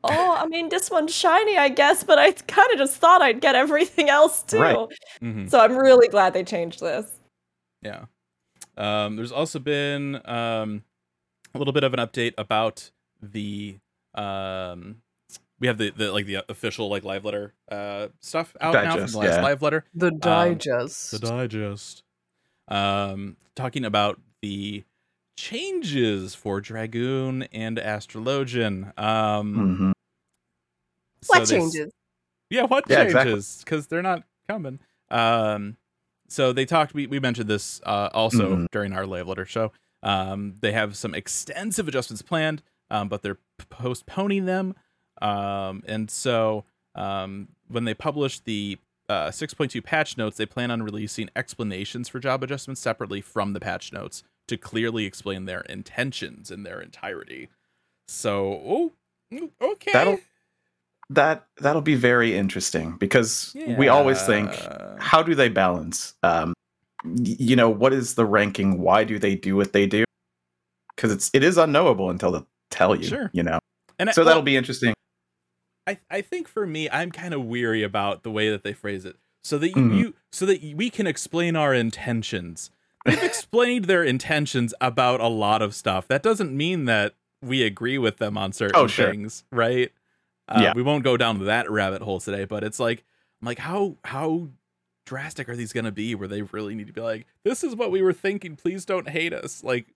oh, 0.06 0.36
I 0.38 0.46
mean, 0.48 0.70
this 0.70 0.90
one's 0.92 1.14
shiny, 1.14 1.58
I 1.58 1.70
guess, 1.70 2.04
but 2.04 2.18
I 2.20 2.32
kind 2.32 2.72
of 2.72 2.78
just 2.78 2.98
thought 2.98 3.22
I'd 3.22 3.42
get 3.42 3.56
everything 3.56 4.10
else 4.10 4.44
too. 4.44 4.60
Right. 4.60 4.88
Mhm. 5.22 5.50
So 5.50 5.60
I'm 5.60 5.76
really 5.78 6.08
glad 6.08 6.34
they 6.34 6.44
changed 6.44 6.80
this. 6.80 7.08
Yeah. 7.84 8.06
Um, 8.78 9.16
there's 9.16 9.32
also 9.32 9.60
been 9.60 10.16
um, 10.26 10.84
a 11.54 11.58
little 11.58 11.74
bit 11.74 11.84
of 11.84 11.94
an 11.94 12.00
update 12.00 12.34
about 12.38 12.92
the 13.22 13.78
um, 14.16 15.02
we 15.60 15.68
have 15.68 15.78
the, 15.78 15.92
the 15.92 16.12
like 16.12 16.26
the 16.26 16.44
official 16.50 16.90
like 16.90 17.04
live 17.04 17.24
letter 17.26 17.54
uh 17.72 18.08
stuff 18.20 18.56
out 18.60 18.74
now 18.74 18.98
from 18.98 19.08
the 19.08 19.18
last 19.18 19.36
yeah. 19.38 19.42
live 19.42 19.62
letter. 19.62 19.86
The 19.94 20.12
digest. 20.12 21.12
The 21.12 21.20
digest. 21.20 22.04
Um, 22.68 23.38
talking 23.56 23.86
about 23.86 24.20
the 24.42 24.84
changes 25.38 26.36
for 26.36 26.62
Dragoon 26.62 27.44
and 27.52 27.78
Astrologian. 27.78 28.98
Um, 29.00 29.76
hmm 29.76 29.92
so 31.24 31.40
what 31.40 31.48
changes? 31.48 31.92
Yeah, 32.50 32.64
what 32.64 32.86
Yeah, 32.88 33.12
changes? 33.12 33.62
Because 33.64 33.88
they're 33.88 34.02
not 34.02 34.24
coming. 34.48 34.80
Um, 35.10 35.78
so 36.34 36.52
they 36.52 36.66
talked. 36.66 36.94
We, 36.94 37.06
we 37.08 37.20
mentioned 37.20 37.48
this 37.50 37.80
uh, 37.86 38.10
also 38.14 38.56
Mhm. 38.56 38.68
during 38.72 38.92
our 38.94 39.06
live 39.06 39.28
letter 39.28 39.46
show. 39.46 39.72
Um, 40.02 40.56
they 40.62 40.72
have 40.72 40.98
some 40.98 41.14
extensive 41.14 41.88
adjustments 41.88 42.22
planned, 42.22 42.62
um, 42.90 43.08
but 43.08 43.22
they're 43.22 43.38
postponing 43.70 44.46
them. 44.46 44.76
Um, 45.22 45.84
and 45.88 46.10
so 46.10 46.66
um, 46.96 47.50
when 47.68 47.86
they 47.86 47.94
publish 47.94 48.40
the 48.40 48.78
uh, 49.10 49.28
6.2 49.30 49.84
patch 49.84 50.18
notes, 50.18 50.38
they 50.38 50.46
plan 50.46 50.72
on 50.72 50.82
releasing 50.82 51.30
explanations 51.36 52.10
for 52.10 52.20
job 52.20 52.42
adjustments 52.44 52.82
separately 52.82 53.22
from 53.22 53.54
the 53.54 53.60
patch 53.60 53.94
notes 53.94 54.24
to 54.48 54.58
clearly 54.58 55.06
explain 55.06 55.46
their 55.46 55.62
intentions 55.62 56.50
in 56.52 56.64
their 56.64 56.82
entirety. 56.82 57.48
So, 58.08 58.62
oh, 58.66 58.92
mm, 59.32 59.52
okay. 59.62 59.92
That'll 59.94 60.20
that 61.10 61.46
that'll 61.58 61.82
be 61.82 61.96
very 61.96 62.36
interesting 62.36 62.98
because 62.98 63.56
we 63.78 63.88
always 63.88 64.26
think 64.26 64.52
how 65.00 65.22
do 65.22 65.36
they 65.36 65.50
balance 65.50 66.14
um 66.24 66.54
you 67.22 67.56
know 67.56 67.70
what 67.70 67.92
is 67.94 68.16
the 68.16 68.26
ranking 68.26 68.80
why 68.80 69.04
do 69.04 69.20
they 69.20 69.36
do 69.36 69.56
what 69.56 69.74
they 69.74 69.86
do 69.86 70.04
because 70.96 71.12
it's 71.12 71.30
it 71.34 71.44
is 71.44 71.58
unknowable 71.58 72.10
until 72.10 72.32
they 72.32 72.42
tell 72.72 72.96
you 72.96 73.04
Sure. 73.08 73.30
you 73.34 73.44
know 73.44 73.60
And 74.00 74.10
so 74.14 74.22
well, 74.22 74.28
that'll 74.28 74.42
be 74.44 74.56
interesting 74.56 74.94
I, 75.86 76.00
I 76.10 76.22
think 76.22 76.48
for 76.48 76.66
me, 76.66 76.90
I'm 76.90 77.12
kind 77.12 77.34
of 77.34 77.44
weary 77.44 77.84
about 77.84 78.24
the 78.24 78.32
way 78.32 78.50
that 78.50 78.64
they 78.64 78.72
phrase 78.72 79.04
it. 79.04 79.18
So 79.44 79.58
that 79.58 79.68
you, 79.72 79.76
Mhm. 79.76 79.98
you 79.98 80.14
so 80.32 80.46
that 80.46 80.64
we 80.64 80.90
can 80.90 81.06
explain 81.08 81.58
our 81.58 81.74
intentions. 81.74 82.72
They've 83.04 83.22
explained 83.22 83.84
their 83.84 84.02
intentions 84.02 84.74
about 84.80 85.20
a 85.20 85.28
lot 85.28 85.62
of 85.62 85.76
stuff. 85.76 86.08
That 86.08 86.24
doesn't 86.24 86.56
mean 86.56 86.86
that 86.86 87.16
we 87.42 87.64
agree 87.64 87.98
with 87.98 88.16
them 88.16 88.38
on 88.38 88.54
certain 88.54 88.80
Oh, 88.80 88.88
sure. 88.88 89.10
things, 89.10 89.44
right? 89.52 89.92
Uh, 90.54 90.62
Yeah. 90.62 90.74
We 90.76 90.84
won't 90.84 91.04
go 91.04 91.18
down 91.18 91.44
that 91.46 91.70
rabbit 91.70 92.02
hole 92.02 92.20
today, 92.20 92.46
but 92.46 92.64
it's 92.64 92.80
like, 92.80 93.04
I'm 93.42 93.46
like, 93.48 93.60
how 93.60 93.98
how 94.04 94.50
drastic 95.06 95.50
are 95.50 95.56
these 95.56 95.74
going 95.74 95.86
to 95.86 95.92
be? 95.92 96.16
Where 96.16 96.28
they 96.28 96.42
really 96.44 96.76
need 96.76 96.88
to 96.88 96.94
be 96.94 97.02
like, 97.02 97.26
this 97.44 97.64
is 97.64 97.76
what 97.76 97.92
we 97.92 98.02
were 98.02 98.14
thinking. 98.14 98.56
Please 98.56 98.86
don't 98.86 99.10
hate 99.10 99.34
us. 99.34 99.64
Like, 99.64 99.88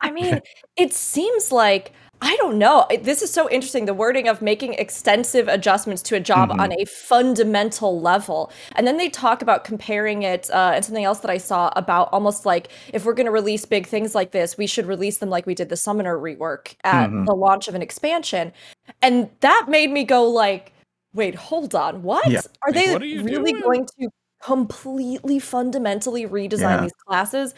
I 0.00 0.10
mean, 0.10 0.40
it 0.76 0.92
seems 0.92 1.52
like 1.52 1.92
I 2.22 2.36
don't 2.36 2.58
know. 2.58 2.86
This 3.00 3.22
is 3.22 3.32
so 3.32 3.48
interesting. 3.48 3.86
The 3.86 3.94
wording 3.94 4.28
of 4.28 4.42
making 4.42 4.74
extensive 4.74 5.48
adjustments 5.48 6.02
to 6.02 6.16
a 6.16 6.20
job 6.20 6.50
Mhm. 6.50 6.60
on 6.60 6.72
a 6.72 6.84
fundamental 6.84 7.98
level, 7.98 8.52
and 8.76 8.86
then 8.86 8.98
they 8.98 9.08
talk 9.08 9.40
about 9.40 9.64
comparing 9.64 10.22
it 10.22 10.50
uh, 10.50 10.72
and 10.74 10.84
something 10.84 11.04
else 11.04 11.20
that 11.20 11.30
I 11.30 11.38
saw 11.38 11.70
about 11.76 12.10
almost 12.12 12.44
like 12.44 12.68
if 12.92 13.06
we're 13.06 13.14
going 13.14 13.24
to 13.24 13.32
release 13.32 13.64
big 13.64 13.86
things 13.86 14.14
like 14.14 14.32
this, 14.32 14.58
we 14.58 14.66
should 14.66 14.84
release 14.84 15.16
them 15.16 15.30
like 15.30 15.46
we 15.46 15.54
did 15.54 15.70
the 15.70 15.78
Summoner 15.78 16.18
rework 16.18 16.74
at 16.84 17.08
Mhm. 17.08 17.24
the 17.24 17.32
launch 17.34 17.68
of 17.68 17.74
an 17.74 17.80
expansion, 17.80 18.52
and 19.00 19.30
that 19.40 19.64
made 19.68 19.90
me 19.90 20.04
go 20.04 20.24
like, 20.28 20.72
wait, 21.14 21.34
hold 21.34 21.74
on, 21.74 22.02
what 22.02 22.26
Yeah. 22.28 22.40
are 22.62 22.70
Like, 22.70 22.84
they 22.84 22.92
what 22.92 23.02
are 23.02 23.06
really 23.06 23.52
doing? 23.52 23.62
going 23.62 23.86
to 23.98 24.08
completely 24.42 25.38
fundamentally 25.38 26.26
redesign 26.26 26.60
Yeah. 26.60 26.80
these 26.82 26.92
classes? 27.06 27.54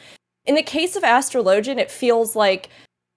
In 0.47 0.55
the 0.55 0.63
case 0.63 0.97
of 0.97 1.03
Astrologian, 1.03 1.79
it 1.79 1.91
feels 1.91 2.35
like 2.35 2.69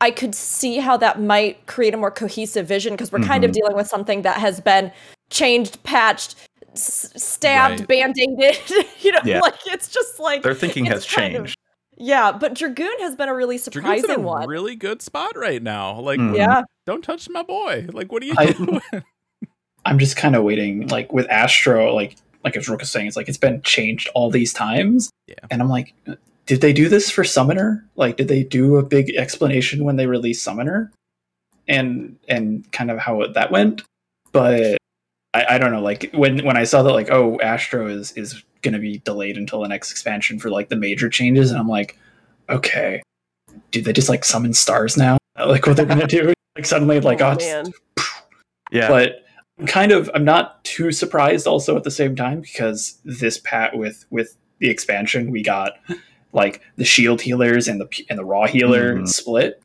I 0.02 0.12
could 0.12 0.36
see 0.36 0.78
how 0.78 0.98
that 0.98 1.22
might 1.22 1.66
create 1.68 1.94
a 1.94 1.98
more 1.98 2.12
cohesive 2.12 2.68
vision 2.68 2.94
because 2.94 3.12
we're 3.12 3.20
kind 3.22 3.44
of 3.44 3.52
Mhm. 3.52 3.56
dealing 3.56 3.76
with 3.76 3.88
something 3.88 4.22
that 4.24 4.38
has 4.38 4.60
been 4.60 4.92
changed, 5.30 5.82
patched, 5.84 6.36
s- 6.74 7.12
stabbed, 7.16 7.80
Right. 7.82 7.88
band-aided. 7.88 8.58
you 9.02 9.12
know, 9.12 9.20
Yeah. 9.24 9.40
like 9.40 9.56
it's 9.66 9.88
just 9.88 10.20
like 10.20 10.44
their 10.44 10.54
thinking 10.54 10.86
has 10.86 11.04
it's 11.04 11.14
kind 11.14 11.36
of- 11.36 11.42
changed 11.46 11.58
yeah. 11.98 12.34
But 12.34 12.54
Dragoon 12.56 12.92
has 13.00 13.16
been 13.16 13.30
a 13.30 13.34
really 13.34 13.58
Dragoon's 13.58 13.78
in 13.78 14.02
surprising 14.02 14.24
a 14.24 14.28
one. 14.28 14.48
really 14.50 14.76
good 14.76 15.02
spot 15.02 15.38
right 15.38 15.64
now. 15.64 15.98
Like, 16.02 16.20
Mhm. 16.20 16.36
yeah, 16.36 16.64
don't 16.86 17.02
touch 17.02 17.30
my 17.30 17.42
boy. 17.42 17.88
Like, 17.94 18.12
what 18.12 18.22
are 18.22 18.26
you 18.26 18.36
I- 18.38 18.52
doing? 18.52 18.82
I'm 19.86 19.98
just 19.98 20.18
kind 20.18 20.36
of 20.36 20.44
waiting, 20.44 20.88
like 20.88 21.14
with 21.14 21.26
Astro, 21.30 21.94
like 21.94 22.18
like 22.44 22.56
as 22.58 22.68
Rook 22.70 22.82
was 22.82 22.92
saying, 22.92 23.08
it's 23.08 23.16
like 23.16 23.28
it's 23.30 23.38
been 23.40 23.62
changed 23.64 24.08
all 24.14 24.30
these 24.30 24.54
times. 24.54 25.10
Yeah. 25.26 25.36
And 25.50 25.62
I'm 25.64 25.70
like, 25.70 25.94
did 26.46 26.62
they 26.62 26.74
do 26.74 26.90
this 26.90 27.10
for 27.10 27.24
Summoner? 27.24 27.86
Like, 27.96 28.18
did 28.18 28.28
they 28.28 28.44
do 28.44 28.78
a 28.78 28.84
big 28.84 29.10
explanation 29.16 29.84
when 29.84 29.96
they 29.96 30.08
released 30.08 30.44
Summoner? 30.44 30.92
And 31.68 32.18
and 32.28 32.72
kind 32.72 32.92
of 32.92 33.00
how 33.00 33.26
that 33.26 33.52
went? 33.52 33.82
But 34.32 34.78
I, 35.34 35.46
I 35.56 35.58
don't 35.58 35.72
know. 35.72 35.82
Like 35.82 36.12
when 36.14 36.46
when 36.46 36.58
I 36.58 36.64
saw 36.64 36.84
that, 36.84 36.94
like, 36.94 37.10
oh, 37.12 37.40
Astro 37.42 37.88
is 37.88 38.12
is 38.14 38.44
going 38.62 38.74
to 38.74 38.80
be 38.80 39.00
delayed 39.00 39.38
until 39.38 39.62
the 39.62 39.68
next 39.68 39.92
expansion 39.92 40.40
for 40.40 40.50
like 40.50 40.70
the 40.70 40.76
major 40.76 41.10
changes, 41.10 41.50
and 41.50 41.60
I'm 41.60 41.68
like, 41.68 41.98
okay, 42.50 43.02
do 43.72 43.82
they 43.82 43.94
just 43.94 44.10
like 44.10 44.24
summon 44.24 44.54
stars 44.54 44.98
now? 44.98 45.18
Like 45.38 45.68
what 45.68 45.76
they're 45.76 45.86
going 45.86 46.00
to 46.00 46.08
do? 46.08 46.34
Like 46.56 46.66
suddenly, 46.66 47.02
like, 47.02 47.20
oh, 47.20 47.28
oh, 47.28 47.32
it's- 47.34 47.66
man. 47.66 47.74
yeah 48.72 48.88
but 48.88 49.26
I'm 49.60 49.68
kind 49.68 49.92
of 49.92 50.10
I'm 50.14 50.24
not 50.24 50.64
too 50.64 50.94
surprised 50.94 51.48
also 51.48 51.76
at 51.76 51.84
the 51.84 51.92
same 51.92 52.16
time 52.16 52.40
because 52.40 52.98
this 53.04 53.40
pat 53.40 53.78
with 53.78 54.06
with 54.10 54.38
the 54.60 54.70
expansion 54.70 55.32
we 55.32 55.44
got 55.44 55.74
like 56.36 56.62
the 56.76 56.86
shield 56.86 57.22
healers 57.22 57.68
and 57.68 57.82
the 57.82 57.88
and 58.10 58.20
the 58.20 58.26
raw 58.26 58.46
healer 58.46 58.96
Mhm. 58.96 59.08
split. 59.08 59.62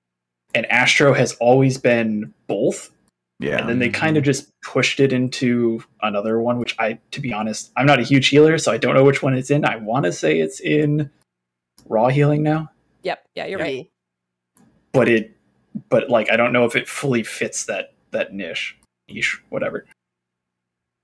And 0.54 0.64
Astro 0.66 1.12
has 1.12 1.34
always 1.34 1.76
been 1.78 2.32
both. 2.46 2.90
Yeah. 3.38 3.58
And 3.58 3.68
then 3.68 3.78
they 3.78 3.88
kind 3.88 4.16
of 4.16 4.24
just 4.24 4.48
pushed 4.62 5.00
it 5.00 5.12
into 5.12 5.82
another 6.02 6.40
one 6.40 6.58
which 6.58 6.74
I 6.78 6.98
to 7.10 7.20
be 7.20 7.32
honest 7.32 7.72
I'm 7.76 7.86
not 7.86 7.98
a 7.98 8.02
huge 8.02 8.28
healer 8.28 8.58
so 8.58 8.70
I 8.72 8.76
don't 8.78 8.94
know 8.94 9.04
which 9.04 9.22
one 9.22 9.34
it's 9.34 9.50
in. 9.50 9.64
I 9.64 9.76
want 9.76 10.04
to 10.06 10.12
say 10.12 10.38
it's 10.40 10.60
in 10.60 11.10
raw 11.88 12.08
healing 12.08 12.42
now. 12.42 12.70
Yep, 13.02 13.24
yeah. 13.34 13.46
You're 13.46 13.58
right. 13.58 13.88
But 14.92 15.08
it 15.08 15.36
but 15.88 16.08
like 16.10 16.30
I 16.30 16.36
don't 16.36 16.52
know 16.52 16.64
if 16.64 16.76
it 16.76 16.88
fully 16.88 17.22
fits 17.22 17.64
that 17.66 17.94
that 18.10 18.32
niche 18.34 18.76
niche 19.08 19.40
whatever 19.50 19.86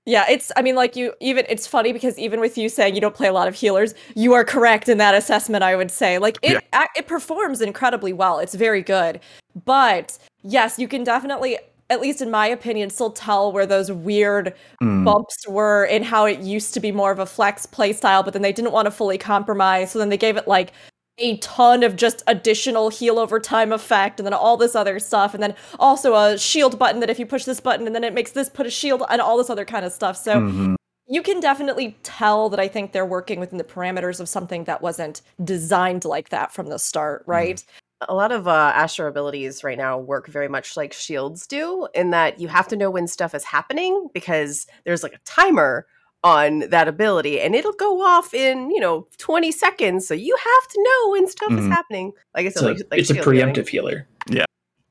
Yeah, 0.07 0.23
it's 0.29 0.53
I 0.55 0.61
mean 0.61 0.75
like 0.75 0.95
you 0.95 1.13
even 1.19 1.45
it's 1.49 1.67
funny 1.67 1.91
because 1.91 2.17
even 2.17 2.39
with 2.39 2.57
you 2.57 2.69
saying 2.69 2.95
you 2.95 3.01
don't 3.01 3.13
play 3.13 3.27
a 3.27 3.33
lot 3.33 3.49
of 3.49 3.53
healers, 3.55 3.93
you 4.15 4.31
are 4.33 4.45
correct 4.45 4.87
in 4.87 4.97
that 4.99 5.13
assessment 5.13 5.65
I 5.65 5.75
would 5.75 5.91
say. 5.91 6.17
Like 6.17 6.37
it 6.41 6.63
ac 6.73 6.87
it 6.95 7.07
performs 7.07 7.59
incredibly 7.59 8.13
well. 8.13 8.39
It's 8.39 8.55
very 8.55 8.81
good. 8.81 9.19
But 9.65 10.17
yes, 10.43 10.79
you 10.79 10.87
can 10.87 11.03
definitely 11.03 11.57
at 11.89 11.99
least 11.99 12.21
in 12.21 12.31
my 12.31 12.47
opinion 12.47 12.89
still 12.89 13.11
tell 13.11 13.51
where 13.51 13.65
those 13.65 13.91
weird 13.91 14.53
Mm. 14.81 15.03
bumps 15.03 15.45
were 15.47 15.83
in 15.85 16.03
how 16.03 16.25
it 16.25 16.39
used 16.39 16.73
to 16.75 16.79
be 16.79 16.91
more 16.93 17.11
of 17.11 17.19
a 17.19 17.25
flex 17.25 17.65
playstyle, 17.65 18.23
but 18.23 18.31
then 18.31 18.41
they 18.43 18.53
didn't 18.53 18.71
want 18.71 18.85
to 18.85 18.91
fully 18.91 19.17
compromise. 19.17 19.91
So 19.91 19.99
then 19.99 20.07
they 20.09 20.17
gave 20.17 20.37
it 20.37 20.47
like 20.47 20.71
a 21.17 21.37
ton 21.37 21.83
of 21.83 21.95
just 21.95 22.23
additional 22.27 22.89
heal 22.89 23.19
over 23.19 23.39
time 23.39 23.71
effect 23.71 24.19
and 24.19 24.25
then 24.25 24.33
all 24.33 24.57
this 24.57 24.75
other 24.75 24.99
stuff. 24.99 25.33
And 25.33 25.41
then 25.41 25.55
also 25.79 26.13
a 26.15 26.37
shield 26.37 26.77
button 26.77 26.99
that 26.99 27.09
if 27.09 27.19
you 27.19 27.25
push 27.25 27.45
this 27.45 27.59
button 27.59 27.85
and 27.87 27.95
then 27.95 28.03
it 28.03 28.13
makes 28.13 28.31
this 28.31 28.49
put 28.49 28.65
a 28.65 28.69
shield 28.69 29.03
and 29.09 29.19
all 29.21 29.37
this 29.37 29.49
other 29.49 29.65
kind 29.65 29.85
of 29.85 29.91
stuff. 29.91 30.15
So 30.17 30.41
Mhm. 30.41 30.75
you 31.07 31.21
can 31.21 31.39
definitely 31.39 31.97
tell 32.03 32.49
that 32.49 32.59
I 32.59 32.67
think 32.67 32.91
they're 32.91 33.05
working 33.05 33.39
within 33.39 33.57
the 33.57 33.63
parameters 33.63 34.19
of 34.19 34.29
something 34.29 34.65
that 34.65 34.81
wasn't 34.81 35.21
designed 35.43 36.05
like 36.05 36.29
that 36.29 36.51
from 36.53 36.67
the 36.69 36.79
start, 36.79 37.23
right? 37.25 37.63
a 38.07 38.13
lot 38.13 38.31
of 38.31 38.47
uh, 38.47 38.71
Astro 38.75 39.07
abilities 39.07 39.63
right 39.63 39.75
now 39.75 39.97
work 39.97 40.27
very 40.27 40.47
much 40.47 40.77
like 40.77 40.93
shields 40.93 41.47
do, 41.47 41.87
in 41.95 42.11
that 42.11 42.39
you 42.39 42.47
have 42.47 42.67
to 42.67 42.75
know 42.75 42.91
when 42.91 43.07
stuff 43.07 43.33
is 43.33 43.43
happening 43.43 44.07
because 44.13 44.67
there's 44.85 45.01
like 45.01 45.13
a 45.15 45.19
timer 45.25 45.87
on 46.23 46.59
that 46.69 46.87
ability 46.87 47.39
and 47.39 47.53
it'll 47.55 47.71
go 47.73 48.01
off 48.01 48.33
in 48.33 48.71
you 48.71 48.79
know 48.79 49.07
20 49.19 49.51
seconds 49.51 50.07
so 50.07 50.13
you 50.13 50.35
have 50.35 50.67
to 50.71 50.83
know 50.83 51.11
when 51.11 51.27
stuff 51.27 51.51
is 51.51 51.59
Mhm. 51.59 51.69
happening 51.71 52.11
like 52.35 52.45
i 52.47 52.49
said 52.49 52.59
So 52.61 52.65
like, 52.67 52.77
like 52.91 52.99
it's 53.01 53.09
a 53.09 53.13
shield 53.13 53.25
doing. 53.25 53.37
preemptive 53.53 53.67
healer. 53.69 54.07
Yeah. 54.27 54.45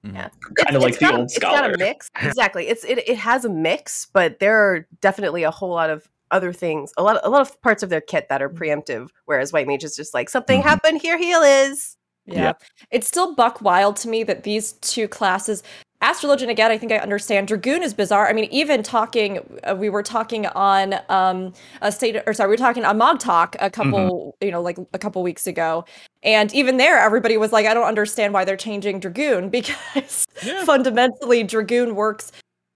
yeah. 0.04 0.28
Kind 0.64 0.76
of 0.76 0.82
like 0.82 0.94
the 0.94 1.00
got 1.00 1.14
a- 1.14 1.16
old 1.18 1.24
It's 1.26 1.38
got 1.38 1.74
a 1.74 1.76
mix. 1.76 2.08
Exactly. 2.22 2.68
It's 2.68 2.84
it, 2.84 2.98
it 3.08 3.16
has 3.18 3.44
a 3.44 3.48
mix, 3.50 4.06
but 4.12 4.38
there 4.38 4.56
are 4.56 4.86
definitely 5.00 5.42
a 5.42 5.50
whole 5.50 5.70
lot 5.70 5.90
of 5.90 6.08
other 6.30 6.52
things, 6.52 6.92
a 6.96 7.02
lot 7.02 7.16
of, 7.16 7.22
a 7.24 7.28
lot 7.28 7.40
of 7.40 7.60
parts 7.60 7.82
of 7.82 7.90
their 7.90 8.00
kit 8.00 8.28
that 8.28 8.40
are 8.40 8.48
preemptive. 8.48 9.08
Whereas 9.26 9.52
White 9.52 9.66
Mage 9.66 9.82
is 9.84 9.96
just 9.96 10.14
like 10.14 10.28
something 10.30 10.60
Mhm. 10.60 10.64
happened, 10.64 11.02
here 11.02 11.18
heal 11.18 11.42
is. 11.42 11.96
Yeah. 12.24 12.34
Yeah. 12.42 12.52
It's 12.90 13.06
still 13.08 13.34
buck 13.34 13.60
wild 13.60 13.96
to 13.98 14.08
me 14.08 14.22
that 14.24 14.42
these 14.44 14.72
two 14.74 15.06
classes, 15.08 15.62
Astrologian 16.02 16.50
again, 16.50 16.70
I 16.70 16.76
think 16.78 16.92
I 16.92 16.98
understand. 16.98 17.48
Dragoon 17.48 17.82
is 17.82 17.94
bizarre. 17.94 18.28
I 18.28 18.32
mean, 18.32 18.48
even 18.50 18.82
talking, 18.82 19.38
uh, 19.64 19.74
we 19.74 19.88
were 19.88 20.02
talking 20.02 20.46
on 20.48 20.96
um 21.08 21.52
a 21.80 21.90
state, 21.90 22.16
or 22.26 22.34
sorry, 22.34 22.48
we 22.48 22.52
were 22.52 22.58
talking 22.58 22.84
on 22.84 22.98
Mog 22.98 23.18
Talk 23.18 23.56
a 23.60 23.70
couple, 23.70 24.36
you 24.40 24.50
know, 24.50 24.60
like 24.60 24.78
a 24.92 24.98
couple 24.98 25.22
weeks 25.22 25.46
ago, 25.46 25.84
and 26.22 26.52
even 26.54 26.76
there, 26.76 26.98
everybody 26.98 27.36
was 27.38 27.52
like, 27.52 27.66
I 27.66 27.72
don't 27.74 27.86
understand 27.86 28.34
why 28.34 28.44
they're 28.44 28.56
changing 28.56 29.00
Dragoon 29.00 29.48
because 29.58 30.26
Yeah. 30.42 30.64
fundamentally, 30.64 31.42
Dragoon 31.44 31.94
works 31.94 32.30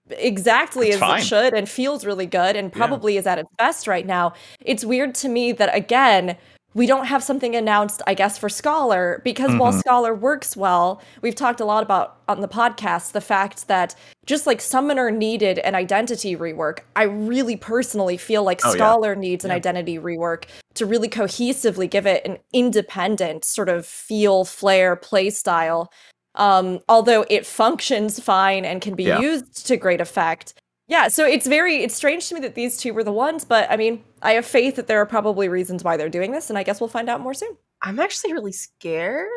exactly 0.09 0.87
It's 0.87 0.95
as 0.95 0.99
fine. 0.99 1.19
it 1.19 1.23
should 1.23 1.53
and 1.53 1.69
feels 1.69 2.05
really 2.05 2.25
good 2.25 2.55
and 2.55 2.73
probably 2.73 3.17
is 3.17 3.27
at 3.27 3.37
its 3.39 3.49
best 3.57 3.87
right 3.87 4.05
now. 4.05 4.33
It's 4.65 4.83
weird 4.83 5.13
to 5.15 5.29
me 5.29 5.51
that 5.53 5.73
again, 5.75 6.35
we 6.73 6.85
don't 6.85 7.05
have 7.05 7.21
something 7.23 7.55
announced, 7.55 8.01
I 8.07 8.13
guess, 8.13 8.37
for 8.37 8.47
Scholar 8.47 9.21
because 9.25 9.53
while 9.55 9.73
Mhm. 9.73 9.79
Scholar 9.79 10.15
works 10.15 10.55
well, 10.55 11.01
we've 11.21 11.35
talked 11.35 11.59
a 11.59 11.65
lot 11.65 11.83
about 11.83 12.17
on 12.27 12.39
the 12.41 12.47
podcast 12.47 13.11
the 13.11 13.19
fact 13.21 13.67
that 13.67 13.93
just 14.25 14.47
like 14.47 14.61
Summoner 14.61 15.11
needed 15.11 15.59
an 15.59 15.75
identity 15.75 16.35
rework, 16.35 16.79
I 16.95 17.03
really 17.03 17.57
personally 17.57 18.15
feel 18.15 18.43
like 18.43 18.61
Oh, 18.63 18.69
yeah. 18.69 18.75
Scholar 18.75 19.15
needs 19.15 19.43
an 19.43 19.49
Yeah. 19.51 19.55
identity 19.57 19.99
rework 19.99 20.45
to 20.75 20.85
really 20.85 21.09
cohesively 21.09 21.89
give 21.89 22.05
it 22.07 22.25
an 22.25 22.37
independent 22.53 23.43
sort 23.43 23.67
of 23.67 23.85
feel, 23.85 24.45
flair, 24.45 24.95
play 24.95 25.29
style. 25.29 25.91
Um, 26.35 26.79
although 26.87 27.25
it 27.29 27.45
functions 27.45 28.19
fine 28.21 28.63
and 28.63 28.81
can 28.81 28.95
be 28.95 29.03
Yeah. 29.03 29.19
used 29.19 29.67
to 29.67 29.75
great 29.75 29.99
effect. 29.99 30.53
Yeah, 30.91 31.07
so 31.07 31.25
it's 31.25 31.47
very 31.47 31.83
it's 31.83 31.95
strange 31.95 32.27
to 32.27 32.35
me 32.35 32.41
that 32.41 32.53
these 32.53 32.75
two 32.75 32.93
were 32.93 33.05
the 33.05 33.13
ones, 33.13 33.45
but 33.45 33.71
I 33.71 33.77
mean, 33.77 34.03
I 34.21 34.33
have 34.33 34.45
faith 34.45 34.75
that 34.75 34.87
there 34.87 34.99
are 34.99 35.05
probably 35.05 35.47
reasons 35.47 35.85
why 35.85 35.95
they're 35.95 36.09
doing 36.09 36.33
this, 36.33 36.49
and 36.49 36.59
I 36.59 36.63
guess 36.63 36.81
we'll 36.81 36.89
find 36.89 37.07
out 37.09 37.21
more 37.21 37.33
soon. 37.33 37.55
I'm 37.81 37.97
actually 37.97 38.33
really 38.33 38.51
scared. 38.51 39.29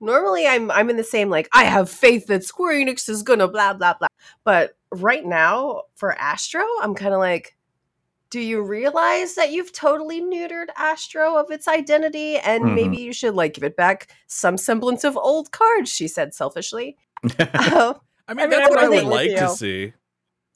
Normally, 0.00 0.46
I'm 0.46 0.70
I'm 0.70 0.90
in 0.90 0.96
the 0.96 1.02
same 1.02 1.28
like 1.28 1.48
I 1.52 1.64
have 1.64 1.90
faith 1.90 2.28
that 2.28 2.44
Square 2.44 2.74
Enix 2.74 3.08
is 3.08 3.24
gonna 3.24 3.48
blah 3.48 3.72
blah 3.74 3.94
blah. 3.98 4.06
But 4.44 4.76
right 4.92 5.26
now 5.26 5.82
for 5.96 6.16
Astro, 6.16 6.62
I'm 6.80 6.94
kind 6.94 7.12
of 7.12 7.18
like, 7.18 7.56
do 8.30 8.38
you 8.38 8.62
realize 8.62 9.34
that 9.34 9.50
you've 9.50 9.72
totally 9.72 10.22
neutered 10.22 10.66
Astro 10.76 11.36
of 11.36 11.50
its 11.50 11.66
identity, 11.66 12.36
and 12.38 12.62
Mhm. 12.62 12.74
maybe 12.76 12.98
you 12.98 13.12
should 13.12 13.34
like 13.34 13.54
give 13.54 13.64
it 13.64 13.76
back 13.76 14.06
some 14.28 14.56
semblance 14.56 15.02
of 15.02 15.16
old 15.16 15.50
cards? 15.50 15.90
She 15.90 16.06
said 16.06 16.32
selfishly. 16.32 16.96
Uh, 17.40 17.94
I 18.28 18.34
mean, 18.34 18.44
I 18.44 18.46
mean, 18.46 18.50
that's 18.50 18.66
I'm 18.68 18.70
what 18.70 18.84
I 18.84 18.88
would 18.88 19.04
like 19.06 19.30
to 19.36 19.48
see. 19.48 19.92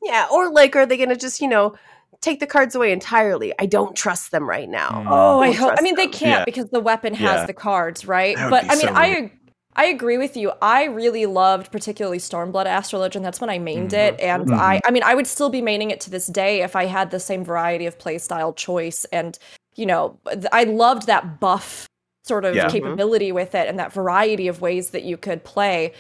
Yeah, 0.07 0.27
or 0.33 0.51
like, 0.51 0.75
are 0.77 0.87
they 0.87 0.97
gonna 0.97 1.17
just 1.17 1.41
you 1.41 1.49
know 1.49 1.75
take 2.21 2.41
the 2.41 2.47
cards 2.47 2.75
away 2.75 2.93
entirely? 2.93 3.53
I 3.59 3.67
don't 3.67 3.95
trust 3.95 4.31
them 4.31 4.49
right 4.49 4.69
now. 4.69 4.89
Mm. 4.91 5.07
Oh, 5.11 5.41
I 5.41 5.47
Don't 5.49 5.57
hope. 5.57 5.65
I 5.65 5.69
trust 5.69 5.83
mean, 5.83 5.95
they 5.97 6.07
can't 6.09 6.41
Yeah. 6.41 6.45
because 6.45 6.71
the 6.71 6.81
weapon 6.81 7.15
has 7.15 7.41
Yeah. 7.41 7.47
the 7.47 7.53
cards, 7.53 8.07
right? 8.07 8.37
But 8.37 8.65
I 8.65 8.75
mean, 8.77 8.87
so 8.89 8.93
I 8.95 9.09
weird. 9.09 9.31
I 9.79 9.85
agree 9.87 10.17
with 10.17 10.39
you. 10.39 10.53
I 10.63 10.85
really 10.85 11.27
loved 11.27 11.71
particularly 11.71 12.17
Stormblood 12.17 12.65
Astrologian. 12.65 13.23
That's 13.23 13.43
when 13.43 13.51
I 13.51 13.59
mained 13.59 13.93
it, 13.93 14.19
and 14.21 14.47
Mhm. 14.47 14.59
I 14.59 14.81
I 14.87 14.91
mean, 14.91 15.03
I 15.05 15.15
would 15.15 15.27
still 15.27 15.51
be 15.51 15.61
maining 15.61 15.91
it 15.91 16.01
to 16.03 16.11
this 16.11 16.27
day 16.29 16.63
if 16.63 16.75
I 16.75 16.87
had 16.87 17.11
the 17.11 17.21
same 17.21 17.45
variety 17.45 17.85
of 17.87 17.99
playstyle 17.99 18.57
choice. 18.57 19.05
And 19.13 19.39
you 19.75 19.85
know, 19.85 20.19
th- 20.33 20.47
I 20.53 20.65
loved 20.65 21.07
that 21.09 21.39
buff 21.39 21.87
sort 22.25 22.47
of 22.47 22.57
Yeah. 22.57 22.69
Capability 22.71 23.31
with 23.31 23.55
it 23.55 23.69
and 23.69 23.79
that 23.79 23.93
variety 23.93 24.49
of 24.49 24.63
ways 24.63 24.91
that 24.91 25.03
you 25.03 25.19
could 25.19 25.45
play. 25.45 25.93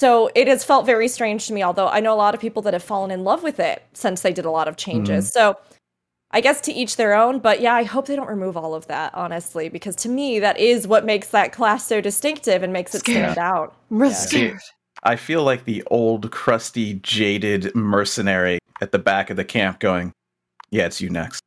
So 0.00 0.30
it 0.34 0.48
has 0.48 0.64
felt 0.64 0.86
very 0.86 1.08
strange 1.08 1.46
to 1.48 1.52
me, 1.52 1.62
although 1.62 1.86
I 1.88 2.00
know 2.00 2.14
a 2.14 2.16
lot 2.16 2.34
of 2.34 2.40
people 2.40 2.62
that 2.62 2.72
have 2.72 2.82
fallen 2.82 3.10
in 3.10 3.22
love 3.22 3.42
with 3.42 3.60
it 3.60 3.82
since 3.92 4.22
they 4.22 4.32
did 4.32 4.46
a 4.46 4.50
lot 4.50 4.66
of 4.66 4.76
changes. 4.78 5.26
Mm-hmm. 5.26 5.38
So 5.38 5.58
I 6.30 6.40
guess 6.40 6.62
to 6.62 6.72
each 6.72 6.96
their 6.96 7.12
own, 7.12 7.38
but 7.38 7.60
yeah, 7.60 7.74
I 7.74 7.82
hope 7.82 8.06
they 8.06 8.16
don't 8.16 8.26
remove 8.26 8.56
all 8.56 8.74
of 8.74 8.86
that, 8.86 9.14
honestly, 9.14 9.68
because 9.68 9.94
to 9.96 10.08
me, 10.08 10.38
that 10.38 10.58
is 10.58 10.88
what 10.88 11.04
makes 11.04 11.28
that 11.28 11.52
class 11.52 11.86
so 11.86 12.00
distinctive 12.00 12.62
and 12.62 12.72
makes 12.72 12.94
it 12.94 13.00
Scared. 13.00 13.32
stand 13.32 13.38
out. 13.38 13.76
I'm 13.90 14.00
Yeah. 14.04 14.12
scared. 14.12 14.60
I 15.02 15.16
feel 15.16 15.42
like 15.42 15.66
the 15.66 15.82
old, 15.90 16.30
crusty, 16.30 16.94
jaded 17.02 17.74
mercenary 17.74 18.58
at 18.80 18.92
the 18.92 18.98
back 18.98 19.28
of 19.28 19.36
the 19.36 19.44
camp 19.44 19.80
going, 19.80 20.12
Yeah, 20.70 20.86
it's 20.86 21.02
you 21.02 21.10
next. 21.10 21.42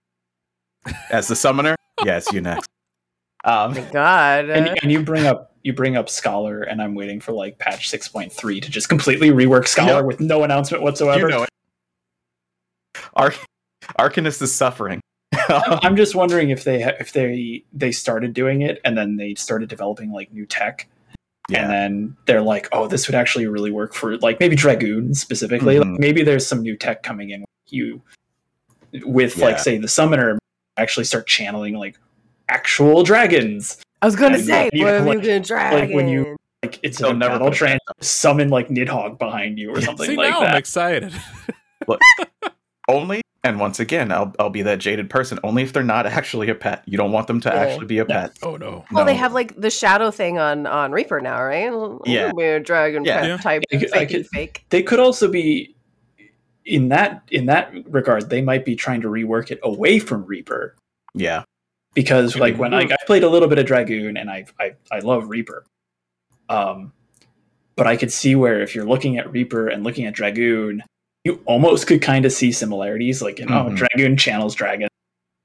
As 1.10 1.28
the 1.28 1.36
summoner, 1.36 1.76
yeah, 2.06 2.18
it's 2.18 2.32
you 2.32 2.42
next. 2.42 2.70
Um, 3.46 3.74
My 3.74 3.82
God. 3.92 4.50
And, 4.50 4.78
and 4.82 4.92
you 4.92 5.02
bring 5.04 5.26
up 5.26 5.52
you 5.64 5.72
bring 5.74 5.96
up 5.96 6.10
Scholar, 6.10 6.62
and 6.62 6.82
I'm 6.82 6.94
waiting 6.94 7.22
for 7.22 7.32
like 7.32 7.58
patch 7.58 7.90
6.3 7.90 8.62
to 8.62 8.70
just 8.70 8.90
completely 8.90 9.30
rework 9.30 9.66
Scholar 9.68 9.96
Yep. 9.98 10.06
with 10.06 10.20
no 10.20 10.44
announcement 10.44 10.84
whatsoever. 10.84 11.22
you 11.22 11.28
know 11.30 11.44
it. 11.44 11.50
Ar- 13.16 13.34
Arcanist 14.00 14.42
is 14.42 14.54
suffering. 14.54 15.00
I'm 15.50 15.96
just 15.96 16.16
wondering 16.16 16.50
if 16.52 16.64
they 16.64 16.84
if 17.00 17.14
they 17.14 17.64
they 17.74 17.92
started 17.92 18.34
doing 18.34 18.62
it 18.62 18.80
and 18.86 18.98
then 18.98 19.16
they 19.18 19.36
started 19.36 19.68
developing 19.70 20.12
like 20.12 20.32
new 20.32 20.46
tech, 20.46 20.88
yeah. 21.50 21.64
and 21.64 21.72
then 21.72 22.18
they're 22.28 22.42
like, 22.42 22.68
oh, 22.72 22.88
this 22.88 23.08
would 23.08 23.16
actually 23.16 23.48
really 23.48 23.72
work 23.72 23.94
for 23.94 24.18
like 24.18 24.40
maybe 24.40 24.56
Dragoon 24.56 25.14
specifically. 25.14 25.76
Mhm. 25.76 25.92
Like, 25.92 26.00
maybe 26.00 26.24
there's 26.24 26.46
some 26.46 26.62
new 26.62 26.76
tech 26.78 27.04
coming 27.04 27.30
in. 27.32 27.46
You 27.70 28.02
with 29.06 29.38
like 29.38 29.60
say 29.60 29.78
the 29.78 29.88
Summoner 29.88 30.38
actually 30.78 31.06
start 31.06 31.26
channeling 31.26 31.76
like 31.76 31.98
actual 32.50 33.04
dragons. 33.04 33.78
I 34.02 34.06
was 34.06 34.16
gonna 34.16 34.36
and 34.36 34.46
say, 34.46 34.70
you- 34.74 34.84
what 34.86 34.94
have 34.94 35.04
you 35.06 35.10
like- 35.14 35.22
gonna 35.22 35.40
drag? 35.40 35.94
when 35.94 36.08
you- 36.08 36.36
Like 36.64 36.80
it's 36.82 36.98
They'll 37.00 37.10
a 37.12 37.14
never 37.14 37.34
battle 37.36 37.50
put 37.50 37.58
train. 37.58 37.78
Summon 38.00 38.50
like 38.50 38.70
Nidhogg 38.70 39.20
behind 39.20 39.60
you 39.60 39.72
or 39.72 39.82
something 39.82 40.06
See, 40.08 40.16
like 40.16 40.30
now 40.32 40.40
I'm 40.40 40.44
that. 40.46 40.58
excited. 40.58 41.14
Only, 42.90 43.22
and 43.46 43.60
once 43.62 43.80
again, 43.80 44.12
I'll, 44.12 44.34
I'll 44.40 44.50
be 44.50 44.62
that 44.64 44.80
jaded 44.80 45.10
person. 45.10 45.40
Only 45.44 45.64
if 45.64 45.72
they're 45.72 45.84
not 45.84 46.06
actually 46.20 46.50
a 46.50 46.56
pet. 46.56 46.84
You 46.86 46.98
don't 46.98 47.12
want 47.14 47.28
them 47.28 47.40
to 47.42 47.50
Yeah. 47.50 47.56
actually 47.56 47.86
be 47.88 48.00
a 48.00 48.04
No. 48.06 48.14
pet. 48.14 48.32
oh 48.44 48.58
no. 48.58 48.84
Well, 48.92 49.06
they 49.06 49.16
have 49.16 49.34
like 49.34 49.56
the 49.60 49.70
shadow 49.70 50.12
thing 50.12 50.38
on 50.38 50.66
on 50.68 50.92
Reaper 50.92 51.22
now, 51.22 51.42
right? 51.44 51.72
Yeah. 52.06 52.32
We're 52.34 52.60
dragon 52.60 53.06
Yeah. 53.06 53.20
pet 53.22 53.28
Yeah. 53.30 53.38
type 53.38 53.64
I 53.72 53.78
could- 53.78 54.10
could- 54.10 54.28
fake. 54.28 54.66
they 54.70 54.84
could 54.84 55.00
also 55.00 55.30
be 55.30 55.76
in 56.66 56.90
that 56.90 57.24
in 57.32 57.46
that 57.48 57.74
regard. 57.90 58.30
They 58.30 58.42
might 58.42 58.66
be 58.66 58.76
trying 58.76 59.02
to 59.02 59.08
rework 59.08 59.50
it 59.52 59.60
away 59.64 60.00
from 60.00 60.26
Reaper 60.26 60.76
Yeah. 61.14 61.44
Because 61.94 62.36
like 62.36 62.58
when 62.58 62.74
I, 62.74 62.82
I 62.82 62.96
played 63.06 63.24
a 63.24 63.30
little 63.30 63.48
bit 63.48 63.60
of 63.60 63.66
Dragoon 63.66 64.18
and 64.18 64.30
I 64.30 64.46
I 64.60 64.74
I 64.92 65.00
love 65.00 65.30
Reaper, 65.30 65.66
um, 66.50 66.92
but 67.76 67.88
I 67.88 67.96
could 67.98 68.12
see 68.12 68.36
where 68.36 68.62
if 68.62 68.76
you're 68.76 68.86
looking 68.86 69.18
at 69.18 69.32
Reaper 69.32 69.68
and 69.68 69.84
looking 69.84 70.06
at 70.06 70.14
Dragoon, 70.14 70.84
you 71.24 71.42
almost 71.46 71.88
could 71.88 72.02
kind 72.02 72.26
of 72.26 72.32
see 72.32 72.52
similarities. 72.52 73.22
Like 73.22 73.40
you 73.40 73.46
know, 73.46 73.66
Mhm. 73.66 73.76
Dragoon 73.76 74.18
channels 74.18 74.56
Dragon, 74.56 74.88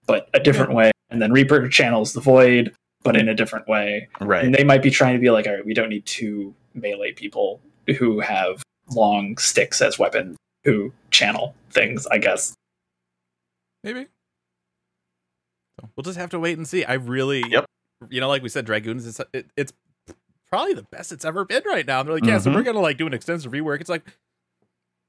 but 0.07 0.28
a 0.35 0.40
different 0.40 0.73
way, 0.73 0.90
and 1.11 1.21
then 1.23 1.33
Reaper 1.33 1.69
channels 1.69 2.12
the 2.12 2.21
Void, 2.21 2.73
but 3.02 3.17
in 3.17 3.28
a 3.28 3.35
different 3.35 3.69
way. 3.69 4.09
Right. 4.21 4.45
And 4.45 4.55
they 4.55 4.64
might 4.64 4.83
be 4.83 4.90
trying 4.90 5.14
to 5.14 5.21
be 5.21 5.31
like, 5.31 5.47
all 5.47 5.55
right, 5.55 5.64
we 5.64 5.75
don't 5.75 5.88
need 5.88 6.05
two 6.07 6.55
melee 6.75 7.12
people 7.12 7.61
who 7.99 8.21
have 8.21 8.62
long 8.90 9.37
sticks 9.38 9.81
as 9.81 9.99
weapons 9.99 10.37
who 10.64 10.93
channel 11.11 11.55
things, 11.71 12.07
I 12.09 12.19
guess. 12.19 12.55
Maybe. 13.85 14.07
So 15.80 15.88
we'll 15.97 16.02
just 16.04 16.18
have 16.18 16.30
to 16.30 16.38
wait 16.38 16.56
and 16.58 16.66
see. 16.66 16.85
I 16.85 16.94
really, 16.94 17.44
Yep. 17.49 17.66
you 18.11 18.20
know, 18.20 18.28
like 18.28 18.42
we 18.42 18.49
said, 18.49 18.64
Dragoons 18.64 19.06
is 19.06 19.20
it, 19.32 19.47
it's 19.56 19.73
probably 20.50 20.75
the 20.75 20.82
best 20.85 21.12
it's 21.12 21.25
ever 21.25 21.44
been 21.44 21.62
right 21.66 21.87
now. 21.87 22.00
And 22.00 22.08
they're 22.08 22.14
like, 22.16 22.25
yeah, 22.25 22.38
so 22.38 22.50
Mhm. 22.50 22.54
we're 22.56 22.62
gonna 22.62 22.80
like 22.80 22.97
do 22.99 23.06
an 23.06 23.14
extensive 23.14 23.52
rework. 23.52 23.80
It's 23.80 23.90
like, 23.90 24.04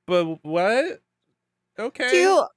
but 0.06 0.44
what? 0.44 1.02
Okay, 1.78 2.10
Do 2.10 2.18
you 2.18 2.48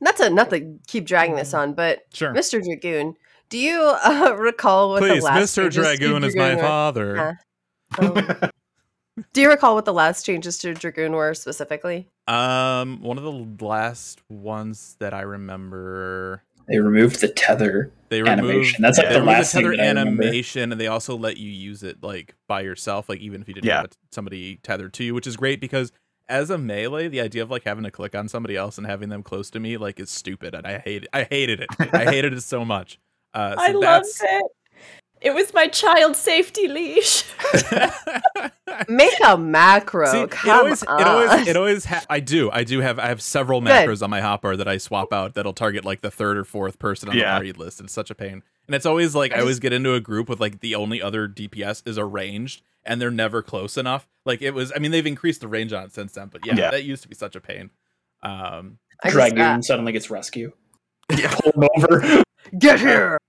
not 0.00 0.16
to 0.18 0.30
not 0.30 0.50
to 0.50 0.78
keep 0.86 1.04
dragging 1.06 1.36
this 1.36 1.54
on, 1.54 1.74
but 1.74 2.02
sure. 2.12 2.32
Mr. 2.32 2.62
Dragoon, 2.62 3.16
do 3.48 3.58
you 3.58 3.80
uh, 4.04 4.34
recall 4.38 4.90
what 4.90 5.00
Please, 5.00 5.20
the 5.20 5.24
last 5.26 5.56
Mr. 5.56 5.70
Dragoon 5.72 6.24
is 6.24 6.36
my 6.36 6.54
were? 6.54 6.60
father. 6.60 7.38
Um, 7.98 8.14
do 9.32 9.40
you 9.42 9.48
recall 9.50 9.74
what 9.74 9.84
the 9.84 9.92
last 9.92 10.24
changes 10.24 10.58
to 10.58 10.72
Dragoon 10.74 11.12
were 11.12 11.34
specifically? 11.34 12.08
Um, 12.28 13.02
one 13.02 13.18
of 13.18 13.24
the 13.24 13.64
last 13.64 14.20
ones 14.28 14.96
that 15.00 15.12
I 15.12 15.22
remember, 15.22 16.42
They 16.72 16.78
removed 16.78 17.20
the 17.20 17.28
tether. 17.28 17.92
they 18.08 18.20
Animation. 18.20 18.46
removed 18.48 18.76
That's, 18.80 18.98
like, 18.98 19.08
they 19.08 19.14
the 19.14 19.20
removed 19.20 19.36
last 19.38 19.52
thing 19.52 19.62
tether 19.62 19.76
that 19.76 19.82
I 19.84 19.88
remember. 19.90 20.22
animation, 20.22 20.72
and 20.72 20.80
they 20.80 20.86
also 20.88 21.16
let 21.16 21.36
you 21.36 21.48
use 21.50 21.82
it 21.82 22.02
like 22.02 22.34
by 22.48 22.62
yourself, 22.62 23.08
like 23.08 23.20
even 23.20 23.40
if 23.42 23.48
you 23.48 23.54
didn't 23.54 23.66
Yeah. 23.66 23.82
have 23.82 23.92
somebody 24.10 24.56
tethered 24.62 24.92
to 24.94 25.04
you, 25.04 25.14
which 25.14 25.26
is 25.26 25.36
great 25.36 25.60
because 25.60 25.92
as 26.28 26.50
a 26.50 26.56
melee, 26.58 27.08
the 27.08 27.20
idea 27.20 27.42
of 27.42 27.50
like 27.50 27.64
having 27.64 27.84
to 27.84 27.90
click 27.90 28.14
on 28.14 28.28
somebody 28.28 28.56
else 28.56 28.78
and 28.78 28.86
having 28.86 29.08
them 29.10 29.22
close 29.22 29.50
to 29.50 29.60
me 29.60 29.76
like 29.76 30.00
is 30.00 30.10
stupid, 30.10 30.54
and 30.54 30.66
I 30.66 30.78
hate. 30.78 31.06
I 31.12 31.24
hated 31.24 31.60
it. 31.60 31.68
I 31.92 32.04
hated 32.10 32.32
it 32.32 32.42
so 32.42 32.64
much. 32.64 32.98
Uh, 33.34 33.54
so 33.56 33.62
I 33.62 33.68
loved 33.72 34.06
it. 34.22 34.44
It 35.22 35.34
was 35.34 35.54
my 35.54 35.68
child 35.68 36.16
safety 36.16 36.66
leash. 36.68 37.24
Make 38.88 39.12
a 39.26 39.36
macro. 39.38 40.06
See, 40.06 40.20
it 40.22 40.30
Come 40.30 40.50
always, 40.58 40.82
on. 40.82 41.00
it 41.00 41.06
always, 41.06 41.48
it 41.48 41.56
always. 41.56 41.84
Ha- 41.84 42.04
I 42.10 42.20
do, 42.20 42.50
I 42.50 42.64
do 42.64 42.80
have, 42.80 42.98
I 42.98 43.06
have 43.08 43.22
several 43.22 43.60
Good. 43.60 43.68
macros 43.70 44.02
on 44.02 44.10
my 44.10 44.20
hopper 44.20 44.56
that 44.56 44.66
I 44.66 44.78
swap 44.78 45.12
out 45.12 45.34
that'll 45.34 45.52
target 45.52 45.84
like 45.84 46.00
the 46.00 46.10
third 46.10 46.36
or 46.36 46.44
fourth 46.44 46.78
person 46.78 47.08
on 47.08 47.16
Yeah. 47.16 47.36
the 47.38 47.42
read 47.42 47.58
list. 47.58 47.80
It's 47.80 47.92
such 47.92 48.10
a 48.10 48.14
pain, 48.14 48.42
and 48.66 48.74
it's 48.74 48.86
always 48.86 49.14
like 49.14 49.32
I, 49.32 49.36
I 49.36 49.40
always 49.40 49.60
get 49.60 49.72
into 49.72 49.94
a 49.94 50.00
group 50.00 50.28
with 50.28 50.40
like 50.40 50.60
the 50.60 50.74
only 50.74 51.00
other 51.02 51.28
DPS 51.28 51.86
is 51.86 51.96
a 51.98 52.04
ranged, 52.04 52.62
and 52.84 53.00
they're 53.00 53.10
never 53.10 53.42
close 53.42 53.76
enough. 53.76 54.08
Like 54.24 54.42
it 54.42 54.52
was, 54.52 54.72
I 54.74 54.78
mean, 54.78 54.90
they've 54.90 55.06
increased 55.06 55.40
the 55.42 55.48
range 55.48 55.72
on 55.72 55.84
it 55.84 55.92
since 55.94 56.12
then, 56.12 56.28
but 56.28 56.44
yeah, 56.46 56.54
Yeah. 56.56 56.70
that 56.70 56.84
used 56.84 57.02
to 57.02 57.08
be 57.08 57.14
such 57.14 57.36
a 57.36 57.40
pain. 57.40 57.70
Um, 58.22 58.78
I 59.04 59.08
just, 59.08 59.14
Dragoon 59.14 59.40
uh, 59.40 59.62
suddenly 59.62 59.92
gets 59.92 60.10
rescue. 60.10 60.52
Pull 61.08 61.52
him 61.52 61.68
over. 61.76 62.22
get 62.58 62.80
here. 62.80 63.18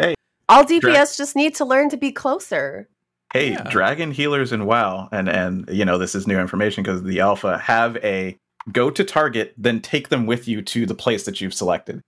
Hey. 0.00 0.14
All 0.48 0.64
DPS 0.64 1.16
just 1.16 1.34
need 1.36 1.54
to 1.56 1.64
learn 1.64 1.88
to 1.90 1.96
be 1.96 2.12
closer. 2.12 2.88
Hey, 3.32 3.52
Yeah. 3.52 3.62
dragon 3.70 4.10
healers 4.12 4.52
in 4.52 4.66
WoW, 4.66 5.08
and 5.10 5.28
and 5.28 5.68
you 5.70 5.84
know 5.84 5.98
this 5.98 6.14
is 6.14 6.26
new 6.26 6.38
information 6.38 6.82
because 6.84 7.02
the 7.02 7.20
alpha 7.20 7.58
have 7.58 7.96
a 8.04 8.36
go 8.72 8.90
to 8.90 9.04
target, 9.04 9.54
then 9.58 9.80
take 9.80 10.08
them 10.08 10.26
with 10.26 10.46
you 10.48 10.62
to 10.62 10.86
the 10.86 10.94
place 10.94 11.24
that 11.24 11.40
you've 11.40 11.54
selected. 11.54 12.00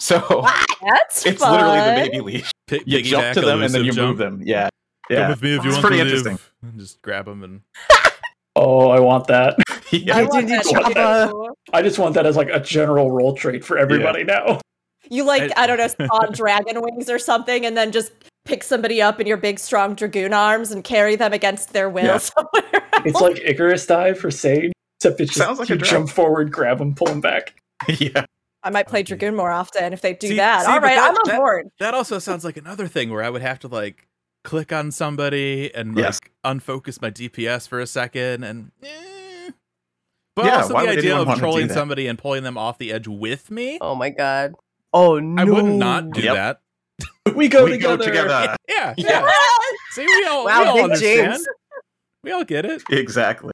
So 0.00 0.18
That's 0.82 1.24
it's 1.26 1.40
fun. 1.42 1.52
literally 1.52 1.78
the 1.80 2.10
baby 2.10 2.20
leash. 2.20 2.50
pi- 2.68 2.80
You 2.86 3.02
jump 3.02 3.34
to 3.34 3.40
them 3.40 3.62
and 3.62 3.72
then 3.72 3.82
you 3.84 3.90
elusive 3.92 4.04
move 4.08 4.18
them. 4.18 4.40
Yeah, 4.44 4.68
Come 5.08 5.16
yeah, 5.18 5.28
with 5.28 5.42
me 5.42 5.56
if 5.56 5.62
you 5.64 5.70
It's 5.70 5.76
want 5.76 5.86
pretty 5.86 5.98
to 5.98 6.04
live. 6.04 6.26
interesting. 6.26 6.38
And 6.62 6.78
Just 6.80 7.02
grab 7.02 7.24
them 7.26 7.42
and 7.44 7.60
Oh, 8.56 8.88
I 8.90 9.00
want 9.00 9.26
that. 9.26 9.56
yeah. 9.90 10.16
I 10.16 10.22
want 10.24 10.48
that 10.48 10.64
too. 10.64 11.54
I 11.74 11.82
just 11.82 11.98
want 11.98 12.14
that 12.14 12.24
as 12.26 12.36
like 12.36 12.48
a 12.48 12.58
general 12.60 13.10
role 13.10 13.34
trait 13.34 13.64
for 13.64 13.76
everybody 13.78 14.24
now. 14.24 14.60
You 15.10 15.24
like, 15.24 15.52
I- 15.56 15.64
I, 15.64 15.66
don't 15.66 15.78
know, 15.78 15.88
spawn 15.88 16.32
dragon 16.32 16.80
wings 16.82 17.08
or 17.10 17.18
something, 17.18 17.64
and 17.66 17.76
then 17.76 17.92
just 17.92 18.12
pick 18.44 18.62
somebody 18.62 19.02
up 19.02 19.20
in 19.20 19.26
your 19.26 19.36
big, 19.36 19.58
strong 19.58 19.94
dragoon 19.94 20.32
arms 20.32 20.70
and 20.70 20.84
carry 20.84 21.16
them 21.16 21.32
against 21.32 21.72
their 21.72 21.88
will 21.90 22.04
Yeah. 22.04 22.18
somewhere. 22.18 22.82
It's 23.04 23.20
like 23.20 23.38
Icarus 23.44 23.86
dive 23.86 24.18
for 24.18 24.30
Sage, 24.30 24.72
except 24.98 25.20
it's 25.20 25.32
just 25.34 25.44
Sounds 25.46 25.58
like 25.60 25.68
you 25.68 25.74
a 25.76 25.78
jump 25.78 26.08
forward, 26.08 26.50
grab 26.50 26.80
him, 26.80 26.94
pull 26.94 27.06
them 27.06 27.20
back. 27.20 27.54
yeah. 27.88 28.24
I 28.64 28.70
might 28.70 28.88
play 28.88 29.02
dragoon 29.04 29.36
more 29.36 29.50
often 29.52 29.92
if 29.92 30.00
they 30.00 30.14
do 30.14 30.28
See- 30.28 30.36
that. 30.36 30.62
see, 30.64 30.72
All 30.72 30.80
but 30.80 30.86
right, 30.86 30.96
that- 30.96 31.10
I'm 31.10 31.16
on 31.16 31.22
that- 31.26 31.36
board. 31.38 31.68
That 31.78 31.94
also 31.94 32.18
sounds 32.18 32.44
like 32.44 32.56
another 32.56 32.88
thing 32.88 33.10
where 33.10 33.22
I 33.22 33.30
would 33.30 33.42
have 33.42 33.60
to 33.60 33.68
like 33.68 34.08
click 34.44 34.72
on 34.72 34.90
somebody 34.92 35.72
and 35.74 35.96
Yes. 35.96 36.18
like 36.22 36.32
unfocus 36.58 37.00
my 37.02 37.10
DPS 37.10 37.68
for 37.68 37.78
a 37.80 37.86
second 37.86 38.42
and 38.44 38.70
eh. 38.82 39.50
But 40.34 40.46
Yeah, 40.46 40.56
also 40.62 40.72
the 40.74 40.88
idea 40.88 41.16
of 41.16 41.38
trolling 41.38 41.68
somebody 41.68 42.06
and 42.08 42.18
pulling 42.18 42.42
them 42.42 42.58
off 42.58 42.78
the 42.78 42.92
edge 42.92 43.06
with 43.08 43.50
me. 43.50 43.78
Oh 43.80 43.94
my 43.94 44.10
god. 44.10 44.54
Oh 44.96 45.18
no. 45.20 45.42
I 45.42 45.44
would 45.44 45.64
not 45.64 46.10
do 46.10 46.22
Yep. 46.22 46.34
that. 46.34 46.60
We 47.34 47.48
go 47.48 47.64
we 47.64 47.72
together. 47.72 47.96
go 47.98 48.04
together. 48.04 48.56
Yeah, 48.68 48.94
yeah. 48.96 49.28
See, 49.92 50.06
we 50.06 50.26
all, 50.26 50.44
Wow, 50.46 50.62
we 50.62 50.68
all 50.68 50.84
understand. 50.84 51.32
James. 51.34 51.46
We 52.24 52.30
all 52.32 52.44
get 52.44 52.64
it. 52.64 52.82
Exactly. 52.90 53.52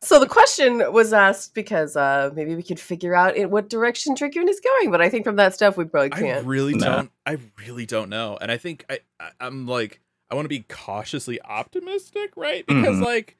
So 0.00 0.20
the 0.20 0.26
question 0.28 0.90
was 0.92 1.12
asked 1.12 1.52
because 1.54 1.96
uh, 1.96 2.30
maybe 2.34 2.54
we 2.54 2.62
could 2.62 2.78
figure 2.78 3.14
out 3.14 3.36
in 3.36 3.50
what 3.50 3.68
direction 3.68 4.14
Dragoon 4.14 4.48
is 4.48 4.60
going, 4.60 4.90
but 4.90 5.02
I 5.02 5.08
think 5.10 5.24
from 5.24 5.36
that 5.36 5.54
stuff 5.54 5.76
we 5.76 5.84
probably 5.84 6.10
can't. 6.10 6.46
really 6.46 6.74
No. 6.74 6.86
don't. 6.86 7.10
I 7.26 7.38
really 7.66 7.84
don't 7.84 8.08
know. 8.08 8.38
And 8.40 8.50
I 8.52 8.56
think 8.56 8.84
I, 8.88 9.00
I 9.20 9.30
I'm 9.40 9.66
like 9.66 10.00
I 10.30 10.34
want 10.34 10.44
to 10.44 10.48
be 10.48 10.64
cautiously 10.68 11.42
optimistic, 11.42 12.30
right? 12.36 12.64
Because 12.66 12.96
Mhm. 12.96 13.04
like, 13.04 13.36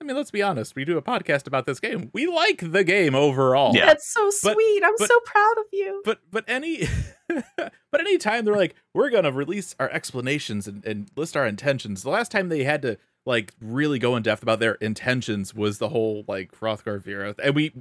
I 0.00 0.04
mean, 0.04 0.16
let's 0.16 0.30
be 0.30 0.42
honest. 0.42 0.76
We 0.76 0.84
do 0.84 0.96
a 0.96 1.02
podcast 1.02 1.46
about 1.48 1.66
this 1.66 1.80
game. 1.80 2.10
We 2.12 2.26
like 2.28 2.60
the 2.72 2.84
game 2.84 3.14
overall. 3.16 3.74
Yeah. 3.74 3.86
That's 3.86 4.08
so 4.08 4.30
But- 4.42 4.54
sweet. 4.54 4.82
I'm 4.84 4.94
but- 4.98 5.08
so 5.08 5.18
proud 5.24 5.58
of 5.58 5.64
you. 5.72 6.02
But 6.04 6.20
but 6.30 6.44
any 6.46 6.86
but 7.56 8.00
any 8.00 8.16
time 8.18 8.44
they're 8.44 8.56
like, 8.56 8.74
we're 8.94 9.10
gonna 9.10 9.32
release 9.32 9.74
our 9.80 9.90
explanations 9.90 10.68
and, 10.68 10.84
and 10.84 11.10
list 11.16 11.36
our 11.36 11.46
intentions. 11.46 12.02
The 12.04 12.10
last 12.10 12.30
time 12.30 12.48
they 12.48 12.64
had 12.64 12.82
to 12.82 12.96
like 13.26 13.52
really 13.60 13.98
go 13.98 14.14
in 14.16 14.22
depth 14.22 14.42
about 14.42 14.60
their 14.60 14.74
intentions 14.74 15.52
was 15.52 15.78
the 15.78 15.88
whole 15.88 16.24
like 16.28 16.52
Hrothgar 16.52 17.02
Viera, 17.02 17.34
and 17.42 17.54
we 17.56 17.72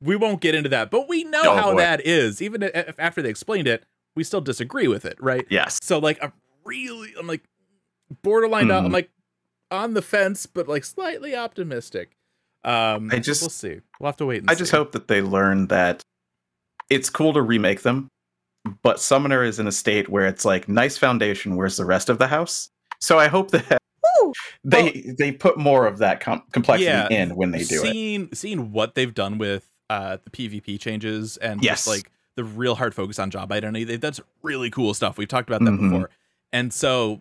we 0.00 0.14
won't 0.16 0.40
get 0.40 0.54
into 0.54 0.68
that. 0.70 0.90
But 0.90 1.08
we 1.08 1.24
know 1.24 1.42
Oh, 1.44 1.56
how 1.56 1.72
boy. 1.72 1.78
that 1.78 2.06
is. 2.06 2.40
Even 2.40 2.62
if 2.62 2.94
after 2.98 3.20
they 3.20 3.30
explained 3.30 3.66
it, 3.66 3.84
we 4.14 4.22
still 4.22 4.40
disagree 4.40 4.86
with 4.86 5.04
it, 5.04 5.16
right? 5.20 5.44
Yes. 5.50 5.80
So 5.82 5.98
like 5.98 6.22
I'm 6.22 6.32
really 6.64 7.14
I'm 7.18 7.26
like 7.26 7.42
borderline 8.22 8.70
out. 8.70 8.84
I'm 8.84 8.90
Mhm. 8.90 8.94
like 8.94 9.10
on 9.70 9.94
the 9.94 10.02
fence, 10.02 10.46
but 10.46 10.68
like 10.68 10.84
slightly 10.84 11.34
optimistic. 11.34 12.16
Um 12.64 13.10
I 13.12 13.18
just- 13.18 13.42
we'll 13.42 13.50
see. 13.50 13.80
We'll 14.00 14.08
have 14.08 14.16
to 14.18 14.26
wait 14.26 14.40
and 14.42 14.50
I 14.50 14.54
just 14.54 14.72
hope 14.72 14.92
that 14.92 15.08
they 15.08 15.20
learn 15.22 15.66
that 15.68 16.02
it's 16.90 17.10
cool 17.10 17.32
to 17.34 17.42
remake 17.42 17.82
them, 17.82 18.08
but 18.82 19.00
Summoner 19.00 19.42
is 19.42 19.58
in 19.58 19.66
a 19.66 19.72
state 19.72 20.08
where 20.08 20.26
it's 20.26 20.44
like 20.44 20.68
nice 20.68 20.96
foundation. 20.98 21.56
Where's 21.56 21.76
the 21.76 21.84
rest 21.84 22.08
of 22.08 22.18
the 22.18 22.26
house? 22.28 22.70
So 23.00 23.18
I 23.18 23.28
hope 23.28 23.50
that 23.50 23.78
Woo! 24.20 24.32
they 24.64 25.12
they 25.18 25.32
put 25.32 25.58
more 25.58 25.86
of 25.86 25.98
that 25.98 26.20
com- 26.20 26.42
complexity 26.52 26.86
Yeah, 26.86 27.08
in 27.10 27.36
when 27.36 27.50
they 27.50 27.64
do 27.64 27.82
it. 27.82 27.92
seeing 27.92 28.28
seeing 28.32 28.72
what 28.72 28.94
they've 28.94 29.12
done 29.14 29.38
with 29.38 29.68
uh 29.90 30.18
the 30.24 30.30
PvP 30.30 30.78
changes 30.80 31.36
and 31.38 31.62
Yes. 31.62 31.84
just 31.84 31.88
like 31.88 32.10
the 32.36 32.44
real 32.44 32.74
hard 32.74 32.94
focus 32.94 33.18
on 33.18 33.30
job 33.30 33.52
identity, 33.52 33.84
they, 33.84 33.96
that's 33.96 34.20
really 34.42 34.68
cool 34.70 34.92
stuff. 34.94 35.18
We've 35.18 35.28
talked 35.28 35.48
about 35.48 35.64
that 35.64 35.70
Mhm. 35.70 35.90
before, 35.90 36.10
and 36.52 36.72
so 36.72 37.20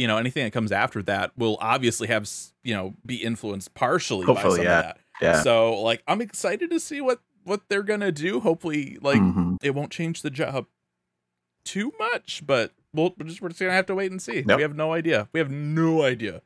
you 0.00 0.06
know 0.06 0.16
anything 0.16 0.44
that 0.44 0.52
comes 0.52 0.72
after 0.72 1.02
that 1.02 1.36
will 1.36 1.58
obviously 1.60 2.08
have 2.08 2.28
you 2.64 2.74
know 2.74 2.94
be 3.04 3.16
influenced 3.16 3.74
partially 3.74 4.26
by 4.26 4.42
some 4.42 4.50
yeah. 4.52 4.56
of 4.56 4.64
that. 4.64 4.98
Yeah. 5.20 5.42
So 5.42 5.80
like 5.82 6.02
I'm 6.08 6.22
excited 6.22 6.70
to 6.70 6.80
see 6.80 7.02
what 7.02 7.20
what 7.44 7.62
they're 7.68 7.82
gonna 7.82 8.10
do. 8.10 8.40
Hopefully, 8.40 8.96
like 9.02 9.20
Mhm. 9.20 9.58
it 9.62 9.74
won't 9.74 9.90
change 9.90 10.22
the 10.22 10.30
job 10.30 10.66
too 11.66 11.92
much, 11.98 12.42
but 12.46 12.72
we'll 12.94 13.14
we're 13.18 13.26
just 13.26 13.42
we're 13.42 13.50
just 13.50 13.60
gonna 13.60 13.72
have 13.72 13.86
to 13.86 13.94
wait 13.94 14.10
and 14.10 14.22
see. 14.22 14.42
Nope. 14.46 14.56
We 14.56 14.62
have 14.62 14.74
no 14.74 14.94
idea. 14.94 15.28
We 15.34 15.40
have 15.40 15.50
no 15.50 16.02
idea. 16.02 16.40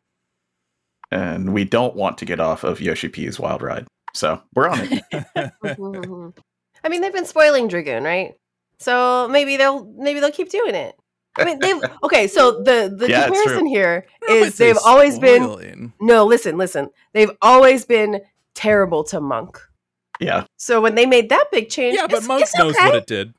And 1.12 1.54
we 1.54 1.64
don't 1.64 1.94
want 1.94 2.18
to 2.18 2.24
get 2.24 2.40
off 2.40 2.64
of 2.64 2.80
Yoshi 2.80 3.08
P's 3.08 3.38
Wild 3.38 3.62
Ride. 3.62 3.86
So 4.14 4.42
we're 4.54 4.68
on 4.68 4.80
it. 4.82 5.04
I 6.82 6.88
mean, 6.88 7.02
they've 7.02 7.12
been 7.12 7.24
spoiling 7.24 7.68
Dragoon, 7.68 8.02
right? 8.02 8.34
So 8.78 9.28
maybe 9.28 9.56
they'll 9.56 9.84
maybe 9.84 10.18
they'll 10.18 10.32
keep 10.32 10.50
doing 10.50 10.74
it. 10.74 10.98
I 11.38 11.44
mean, 11.44 11.58
they've 11.58 11.82
okay. 12.04 12.26
So 12.28 12.62
the 12.62 12.94
the 12.96 13.08
Yeah, 13.08 13.24
comparison 13.24 13.60
true. 13.60 13.68
here 13.68 14.06
I 14.22 14.26
don't 14.26 14.30
know 14.30 14.36
if 14.36 14.42
is 14.42 14.48
I'd 14.48 14.54
say 14.56 14.66
they've 14.68 14.82
always 14.84 15.18
been 15.18 15.92
no. 16.00 16.24
Listen, 16.26 16.56
listen. 16.56 16.90
They've 17.12 17.30
always 17.42 17.84
been 17.84 18.20
terrible 18.54 19.02
to 19.04 19.20
Monk. 19.20 19.58
yeah. 20.20 20.44
So 20.56 20.80
when 20.80 20.94
they 20.94 21.06
made 21.06 21.28
that 21.30 21.46
big 21.50 21.68
change, 21.70 21.96
Yeah, 21.96 22.06
but 22.06 22.18
it's, 22.18 22.28
Monk 22.28 22.42
it's 22.42 22.56
knows 22.56 22.76
okay. 22.76 22.86
what 22.86 22.94
it 22.96 23.06
did. 23.06 23.34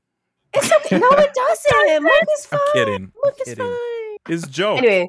It's 0.53 0.71
okay. 0.71 0.97
No, 0.99 1.09
it 1.11 1.31
doesn't. 1.35 2.03
Monk 2.03 2.23
is 2.37 2.45
fine. 2.45 2.59
I'm 2.59 2.73
kidding. 2.73 3.11
Monk 3.23 3.35
is 3.39 3.45
kidding. 3.45 3.65
fine. 3.65 4.17
His 4.33 4.43
joke. 4.47 4.77
Anyway, 4.79 5.07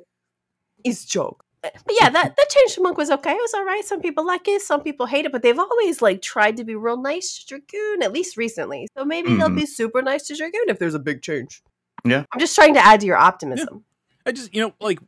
it's 0.84 1.04
joke. 1.04 1.42
But 1.62 1.72
yeah, 1.98 2.08
that 2.10 2.36
that 2.36 2.48
change 2.50 2.74
to 2.76 2.82
Monk 2.82 2.96
was 2.96 3.10
okay. 3.10 3.32
It 3.32 3.40
was 3.40 3.54
all 3.54 3.64
right. 3.64 3.84
Some 3.84 4.00
people 4.00 4.24
like 4.24 4.46
it, 4.46 4.62
some 4.62 4.82
people 4.82 5.06
hate 5.06 5.24
it, 5.24 5.32
but 5.32 5.42
they've 5.42 5.58
always 5.58 6.00
like 6.00 6.22
tried 6.22 6.56
to 6.58 6.64
be 6.64 6.76
real 6.76 6.96
nice 7.00 7.38
to 7.38 7.46
Dragoon, 7.58 8.02
at 8.04 8.12
least 8.12 8.36
recently. 8.36 8.86
So 8.96 9.04
maybe 9.04 9.34
they'll 9.34 9.48
Mhm. 9.48 9.56
be 9.56 9.66
super 9.66 10.00
nice 10.02 10.28
to 10.28 10.36
Dragoon 10.36 10.68
if 10.68 10.78
there's 10.78 10.94
a 10.94 11.00
big 11.00 11.22
change. 11.22 11.62
Yeah. 12.10 12.24
I'm 12.32 12.40
just 12.40 12.54
trying 12.54 12.74
to 12.74 12.84
add 12.84 13.00
to 13.00 13.06
your 13.06 13.16
optimism. 13.16 13.84
I 14.24 14.32
just 14.32 14.54
you 14.54 14.60
know 14.62 14.72
like 14.80 14.98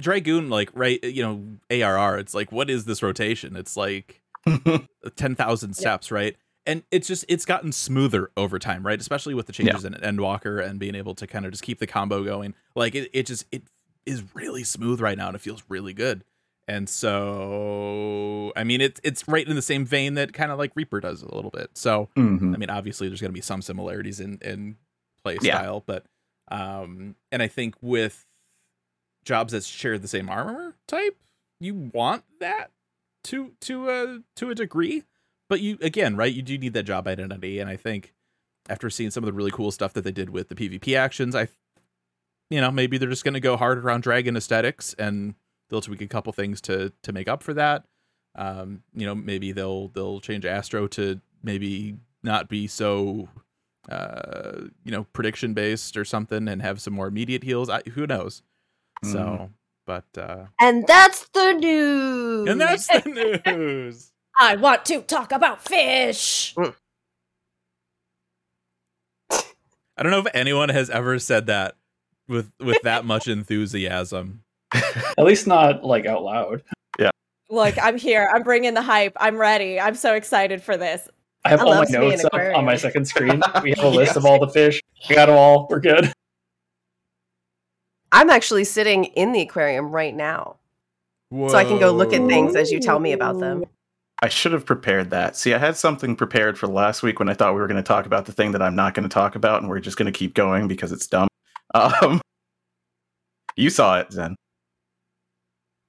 Dragoon 0.00 0.50
like 0.50 0.70
right 0.74 1.02
you 1.04 1.22
know 1.22 1.44
ARR. 1.70 2.18
It's 2.18 2.34
like 2.34 2.50
what 2.52 2.68
is 2.70 2.84
this 2.84 3.02
rotation? 3.02 3.56
It's 3.56 3.76
like 3.76 4.20
ten 5.16 5.34
thousand 5.34 5.74
steps, 5.74 6.10
right? 6.10 6.36
And 6.66 6.82
it's 6.92 7.08
just 7.08 7.24
it's 7.28 7.44
gotten 7.44 7.72
smoother 7.72 8.30
over 8.36 8.58
time, 8.58 8.84
right? 8.86 9.00
Especially 9.00 9.34
with 9.34 9.46
the 9.46 9.52
changes 9.52 9.84
in 9.84 9.94
Endwalker 9.94 10.64
and 10.64 10.78
being 10.78 10.94
able 10.94 11.14
to 11.16 11.26
kind 11.26 11.44
of 11.44 11.50
just 11.50 11.62
keep 11.64 11.78
the 11.80 11.86
combo 11.86 12.22
going. 12.24 12.54
Like 12.76 12.94
it, 12.94 13.10
it 13.12 13.26
just 13.26 13.46
it 13.52 13.62
is 14.06 14.22
really 14.34 14.64
smooth 14.64 15.00
right 15.00 15.16
now 15.18 15.28
and 15.28 15.34
it 15.36 15.40
feels 15.40 15.62
really 15.68 15.92
good. 15.92 16.24
And 16.68 16.88
so 16.88 18.52
I 18.56 18.64
mean 18.64 18.80
it's 18.80 19.00
it's 19.04 19.26
right 19.28 19.46
in 19.46 19.56
the 19.56 19.62
same 19.62 19.84
vein 19.84 20.14
that 20.14 20.32
kind 20.32 20.50
of 20.52 20.58
like 20.58 20.72
Reaper 20.74 21.00
does 21.00 21.22
a 21.22 21.34
little 21.34 21.50
bit. 21.50 21.70
So 21.74 22.08
Mhm. 22.16 22.54
I 22.54 22.58
mean, 22.58 22.70
obviously, 22.70 23.08
there's 23.08 23.20
going 23.20 23.30
to 23.30 23.34
be 23.34 23.40
some 23.40 23.62
similarities 23.62 24.20
in 24.20 24.38
in 24.42 24.76
play 25.24 25.38
Yeah. 25.40 25.58
style, 25.60 25.82
but 25.86 26.04
um, 26.52 27.16
and 27.32 27.42
I 27.42 27.48
think 27.48 27.76
with 27.80 28.26
jobs 29.24 29.52
that 29.52 29.64
share 29.64 29.98
the 29.98 30.06
same 30.06 30.28
armor 30.28 30.74
type, 30.86 31.16
you 31.60 31.74
want 31.74 32.24
that 32.40 32.70
to 33.24 33.52
to 33.62 33.88
a 33.88 34.18
to 34.36 34.50
a 34.50 34.54
degree, 34.54 35.04
but 35.48 35.60
you 35.60 35.78
again, 35.80 36.14
right? 36.14 36.32
You 36.32 36.42
do 36.42 36.58
need 36.58 36.74
that 36.74 36.82
job 36.82 37.08
identity, 37.08 37.58
and 37.58 37.70
I 37.70 37.76
think 37.76 38.12
after 38.68 38.90
seeing 38.90 39.10
some 39.10 39.24
of 39.24 39.26
the 39.26 39.32
really 39.32 39.50
cool 39.50 39.70
stuff 39.70 39.94
that 39.94 40.04
they 40.04 40.12
did 40.12 40.28
with 40.28 40.48
the 40.48 40.54
PvP 40.54 40.94
actions, 40.96 41.34
I, 41.34 41.48
you 42.50 42.60
know, 42.60 42.70
maybe 42.70 42.98
they're 42.98 43.08
just 43.08 43.24
going 43.24 43.34
to 43.34 43.40
go 43.40 43.56
hard 43.56 43.78
around 43.78 44.02
dragon 44.02 44.36
aesthetics 44.36 44.94
and 44.98 45.34
they'll 45.70 45.80
tweak 45.80 46.02
a 46.02 46.06
couple 46.06 46.34
things 46.34 46.60
to 46.62 46.92
to 47.02 47.12
make 47.12 47.28
up 47.28 47.42
for 47.42 47.54
that. 47.54 47.86
Um, 48.34 48.82
you 48.92 49.06
know, 49.06 49.14
maybe 49.14 49.52
they'll 49.52 49.88
they'll 49.88 50.20
change 50.20 50.44
Astro 50.44 50.86
to 50.88 51.18
maybe 51.42 51.96
not 52.22 52.50
be 52.50 52.66
so 52.66 53.30
uh 53.90 54.60
you 54.84 54.92
know 54.92 55.04
prediction 55.12 55.54
based 55.54 55.96
or 55.96 56.04
something 56.04 56.46
and 56.48 56.62
have 56.62 56.80
some 56.80 56.92
more 56.94 57.08
immediate 57.08 57.42
heals 57.42 57.68
I, 57.68 57.80
who 57.94 58.06
knows 58.06 58.42
so 59.02 59.18
Mhm. 59.18 59.50
but 59.86 60.04
uh 60.16 60.46
And 60.60 60.86
that's 60.86 61.26
the 61.34 61.52
news. 61.54 62.48
and 62.48 62.60
that's 62.60 62.86
the 62.86 63.42
news 63.46 64.12
I 64.38 64.56
want 64.56 64.84
to 64.86 65.02
talk 65.02 65.32
about 65.32 65.60
fish. 65.62 66.54
i 69.96 70.02
don't 70.02 70.10
know 70.12 70.20
if 70.20 70.26
anyone 70.34 70.68
has 70.70 70.88
ever 70.90 71.18
said 71.18 71.46
that 71.46 71.76
with 72.28 72.50
with 72.60 72.80
that 72.82 73.04
much 73.04 73.28
enthusiasm. 73.28 74.42
At 74.74 75.24
least 75.24 75.46
not 75.46 75.84
like 75.84 76.06
out 76.06 76.22
loud. 76.22 76.62
Yeah. 76.98 77.10
Look, 77.50 77.74
I'm 77.82 77.98
here. 77.98 78.30
I'm 78.32 78.42
bringing 78.42 78.72
the 78.74 78.80
hype. 78.80 79.12
I'm 79.18 79.36
ready. 79.36 79.78
I'm 79.78 79.94
so 79.94 80.14
excited 80.14 80.62
for 80.62 80.76
this. 80.78 81.08
I 81.44 81.50
have 81.50 81.60
I 81.60 81.62
all 81.64 81.70
my 81.70 81.78
love 81.78 81.88
seeing 81.88 82.02
an 82.02 82.08
notes 82.10 82.24
up 82.24 82.34
on 82.34 82.64
my 82.64 82.76
second 82.76 83.06
screen. 83.06 83.42
We 83.62 83.70
have 83.70 83.84
a 83.84 83.88
list 83.88 84.16
of 84.16 84.24
all 84.24 84.38
the 84.38 84.48
fish. 84.48 84.80
We 85.08 85.14
got 85.14 85.26
them 85.26 85.36
all. 85.36 85.66
We're 85.68 85.80
good. 85.80 86.12
I'm 88.12 88.30
actually 88.30 88.64
sitting 88.64 89.04
in 89.04 89.32
the 89.32 89.40
aquarium 89.40 89.90
right 89.90 90.14
now. 90.14 90.56
So 91.32 91.54
I 91.54 91.64
can 91.64 91.78
go 91.78 91.90
look 91.92 92.12
at 92.12 92.26
things 92.26 92.54
as 92.54 92.70
you 92.70 92.78
tell 92.78 92.98
me 92.98 93.12
about 93.12 93.38
them. 93.40 93.64
I 94.20 94.28
should 94.28 94.52
have 94.52 94.66
prepared 94.66 95.10
that. 95.10 95.34
See, 95.34 95.54
I 95.54 95.58
had 95.58 95.76
something 95.76 96.14
prepared 96.14 96.58
for 96.58 96.68
last 96.68 97.02
week 97.02 97.18
when 97.18 97.28
I 97.28 97.34
thought 97.34 97.54
we 97.54 97.60
were 97.60 97.66
going 97.66 97.82
to 97.82 97.82
talk 97.82 98.06
about 98.06 98.26
the 98.26 98.32
thing 98.32 98.52
that 98.52 98.62
I'm 98.62 98.76
not 98.76 98.94
going 98.94 99.08
to 99.08 99.12
talk 99.12 99.34
about, 99.34 99.62
and 99.62 99.68
we're 99.68 99.80
just 99.80 99.96
going 99.96 100.12
to 100.12 100.16
keep 100.16 100.34
going 100.34 100.68
because 100.68 100.92
it's 100.92 101.06
dumb. 101.06 101.28
Um, 101.74 102.20
you 103.56 103.70
saw 103.70 103.98
it, 103.98 104.12
Zen. 104.12 104.36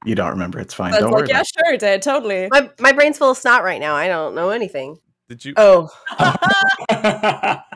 You 0.06 0.16
don't 0.16 0.30
remember. 0.30 0.60
It's 0.60 0.74
fine. 0.74 0.94
Don't 0.94 1.04
like, 1.04 1.14
worry. 1.14 1.28
yeah, 1.28 1.42
about 1.42 1.48
sure, 1.48 1.78
did 1.78 2.02
totally. 2.02 2.48
My 2.50 2.70
my 2.80 2.94
brain's 2.94 3.18
full 3.18 3.32
of 3.32 3.38
snot 3.38 3.66
right 3.66 3.82
now. 3.82 3.94
I 3.94 4.08
don't 4.08 4.34
know 4.34 4.50
anything. 4.50 4.98
Did 5.30 5.46
you? 5.46 5.54
Oh, 5.58 5.90
it. 6.90 7.60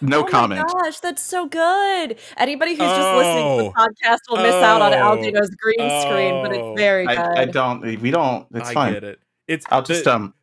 No 0.00 0.20
oh 0.22 0.24
comment. 0.24 0.60
My 0.74 0.82
gosh, 0.82 0.98
that's 0.98 1.22
so 1.22 1.46
good. 1.46 2.18
Anybody 2.36 2.72
who's 2.72 2.80
just 2.80 3.16
listening 3.16 3.58
to 3.58 3.62
the 3.62 3.70
Oh. 3.70 3.72
podcast 3.78 4.18
will 4.28 4.38
miss 4.38 4.54
out 4.54 4.82
on 4.82 4.92
Oh. 4.92 4.96
Aldino's 5.16 5.50
green 5.54 6.00
screen, 6.02 6.42
but 6.42 6.52
Oh. 6.52 6.72
it's 6.72 6.80
very 6.80 7.06
good. 7.06 7.16
I, 7.16 7.42
I 7.42 7.44
don't. 7.44 7.80
We 8.02 8.10
don't. 8.10 8.46
It's 8.52 8.70
I 8.70 8.74
fine. 8.74 8.92
get 8.94 9.04
it. 9.04 9.20
It's 9.46 9.64
I'll 9.70 9.82
just 9.82 10.04
the- 10.04 10.14
um. 10.14 10.34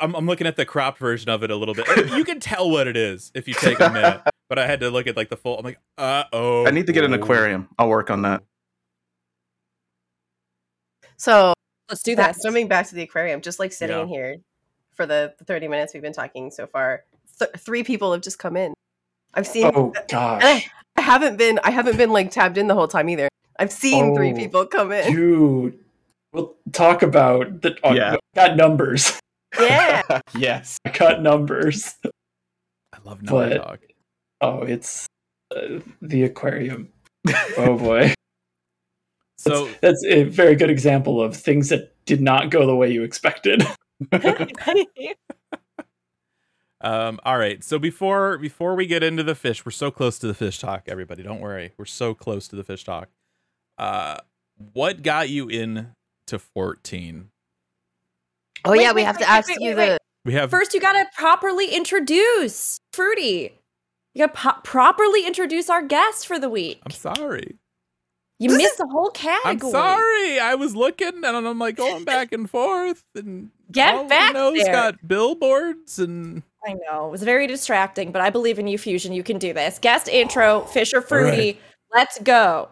I'm, 0.00 0.14
I'm 0.14 0.24
looking 0.26 0.46
at 0.46 0.56
the 0.56 0.64
cropped 0.64 0.98
version 0.98 1.30
of 1.30 1.42
it 1.42 1.50
a 1.50 1.56
little 1.56 1.74
bit. 1.74 1.86
You 2.12 2.24
can 2.24 2.38
tell 2.40 2.70
what 2.70 2.86
it 2.86 2.96
is 2.96 3.30
if 3.34 3.46
you 3.48 3.54
take 3.54 3.80
a 3.80 3.90
minute. 3.90 4.20
but 4.48 4.58
I 4.58 4.66
had 4.66 4.80
to 4.80 4.90
look 4.90 5.06
at 5.08 5.16
like 5.16 5.28
the 5.30 5.36
full. 5.36 5.58
I'm 5.58 5.64
like, 5.64 5.78
uh 5.98 6.24
oh. 6.32 6.66
I 6.66 6.70
need 6.70 6.86
to 6.86 6.92
get 6.92 7.04
an 7.04 7.12
aquarium. 7.12 7.68
I'll 7.78 7.88
work 7.88 8.08
on 8.08 8.22
that. 8.22 8.42
so 11.16 11.52
Let's 11.88 12.02
do 12.02 12.16
back, 12.16 12.34
this. 12.34 12.42
swimming 12.42 12.68
back 12.68 12.86
to 12.88 12.94
the 12.94 13.02
aquarium, 13.02 13.40
just 13.40 13.58
like 13.58 13.72
sitting 13.72 13.96
Yeah. 13.96 14.02
in 14.02 14.08
here 14.08 14.36
for 14.94 15.06
the, 15.06 15.34
the 15.38 15.44
30 15.44 15.68
minutes 15.68 15.94
we've 15.94 16.02
been 16.02 16.12
talking 16.12 16.50
so 16.50 16.66
far. 16.66 17.04
Th- 17.38 17.50
three 17.58 17.82
people 17.82 18.12
have 18.12 18.22
just 18.22 18.38
come 18.38 18.56
in. 18.56 18.74
I've 19.34 19.46
seen. 19.46 19.70
oh 19.74 19.92
and 19.96 20.08
gosh, 20.08 20.42
I, 20.44 20.66
I 20.96 21.00
haven't 21.00 21.36
been. 21.38 21.58
I 21.64 21.70
haven't 21.70 21.96
been 21.96 22.10
like 22.10 22.30
tabbed 22.30 22.58
in 22.58 22.66
the 22.68 22.74
whole 22.74 22.88
time 22.88 23.08
either. 23.08 23.28
I've 23.58 23.72
seen 23.72 24.14
three 24.14 24.32
Oh, 24.32 24.36
people 24.36 24.66
come 24.66 24.92
in. 24.92 25.12
dude. 25.12 25.78
We'll 26.32 26.54
talk 26.72 27.02
about 27.02 27.62
the. 27.62 27.76
Oh, 27.82 27.92
Yeah. 27.94 28.16
Got 28.34 28.56
numbers. 28.56 29.18
Yeah. 29.58 30.02
yes. 30.36 30.78
I 30.84 30.90
got 30.90 31.22
numbers. 31.22 31.94
I 32.04 32.98
love 33.04 33.22
number 33.22 33.48
But- 33.50 33.64
talk. 33.64 33.78
Oh, 34.40 34.62
it's 34.62 35.06
uh, 35.54 35.78
the 36.00 36.24
aquarium. 36.24 36.88
Oh 37.56 37.76
boy, 37.78 38.12
So 39.38 39.68
that's 39.80 40.04
a 40.04 40.24
very 40.24 40.56
good 40.56 40.70
example 40.70 41.22
of 41.22 41.36
things 41.36 41.68
that 41.68 41.94
did 42.06 42.20
not 42.20 42.50
go 42.50 42.66
the 42.66 42.74
way 42.76 42.90
you 42.90 43.02
expected. 43.04 43.62
Um, 46.84 47.20
all 47.24 47.38
right. 47.38 47.62
So 47.62 47.78
before 47.78 48.38
before 48.38 48.74
we 48.74 48.86
get 48.86 49.04
into 49.04 49.22
the 49.22 49.36
fish, 49.36 49.64
we're 49.64 49.70
so 49.70 49.90
close 49.92 50.18
to 50.18 50.26
the 50.26 50.34
fish 50.34 50.58
talk, 50.58 50.82
everybody. 50.88 51.22
Don't 51.22 51.40
worry. 51.40 51.72
We're 51.78 51.84
so 51.84 52.12
close 52.12 52.48
to 52.48 52.56
the 52.56 52.64
fish 52.64 52.82
talk. 52.82 53.08
Uh 53.78 54.16
what 54.74 55.02
got 55.02 55.28
you 55.28 55.48
in 55.48 55.92
to 56.26 56.38
14? 56.40 57.28
Oh 58.64 58.72
Wait, 58.72 58.80
yeah, 58.82 58.90
we 58.90 58.96
wait, 58.96 59.04
have 59.04 59.16
wait, 59.16 59.24
to 59.24 59.30
ask 59.30 59.48
wait, 59.48 59.60
you 59.60 59.76
wait, 59.76 59.90
the. 59.90 59.98
We 60.24 60.34
have 60.34 60.50
First, 60.50 60.74
you 60.74 60.80
gotta 60.80 61.06
properly 61.16 61.68
introduce 61.68 62.80
Fruity. 62.92 63.60
You 64.14 64.26
gotta 64.26 64.32
po- 64.32 64.60
properly 64.64 65.24
introduce 65.24 65.70
our 65.70 65.82
guest 65.82 66.26
for 66.26 66.38
the 66.40 66.48
week. 66.50 66.80
I'm 66.84 66.90
sorry. 66.92 67.58
You 68.42 68.48
This 68.48 68.58
missed 68.58 68.78
the 68.78 68.86
whole 68.88 69.10
category. 69.10 69.50
I'm 69.52 69.58
sorry. 69.70 70.40
I 70.40 70.54
was 70.56 70.74
looking 70.74 71.08
and 71.24 71.24
I'm 71.24 71.58
like 71.58 71.76
going 71.76 72.04
back 72.12 72.32
and 72.32 72.50
forth 72.50 73.02
and 73.14 73.50
Get 73.70 73.94
all 73.94 74.02
we 74.02 74.08
back 74.08 74.34
know 74.34 74.52
is 74.52 74.64
there. 74.64 74.72
got 74.72 75.06
billboards 75.06 75.98
and 75.98 76.42
I 76.66 76.74
know 76.74 77.06
it 77.06 77.10
was 77.10 77.22
very 77.22 77.46
distracting, 77.46 78.10
but 78.12 78.20
I 78.20 78.30
believe 78.30 78.58
in 78.58 78.66
you, 78.66 78.78
Fusion. 78.78 79.12
You 79.12 79.22
can 79.22 79.38
do 79.38 79.52
this. 79.52 79.78
Guest 79.78 80.08
intro, 80.08 80.62
Fisher 80.62 81.00
Fruity. 81.00 81.58
Let's 81.94 82.18
go. 82.20 82.68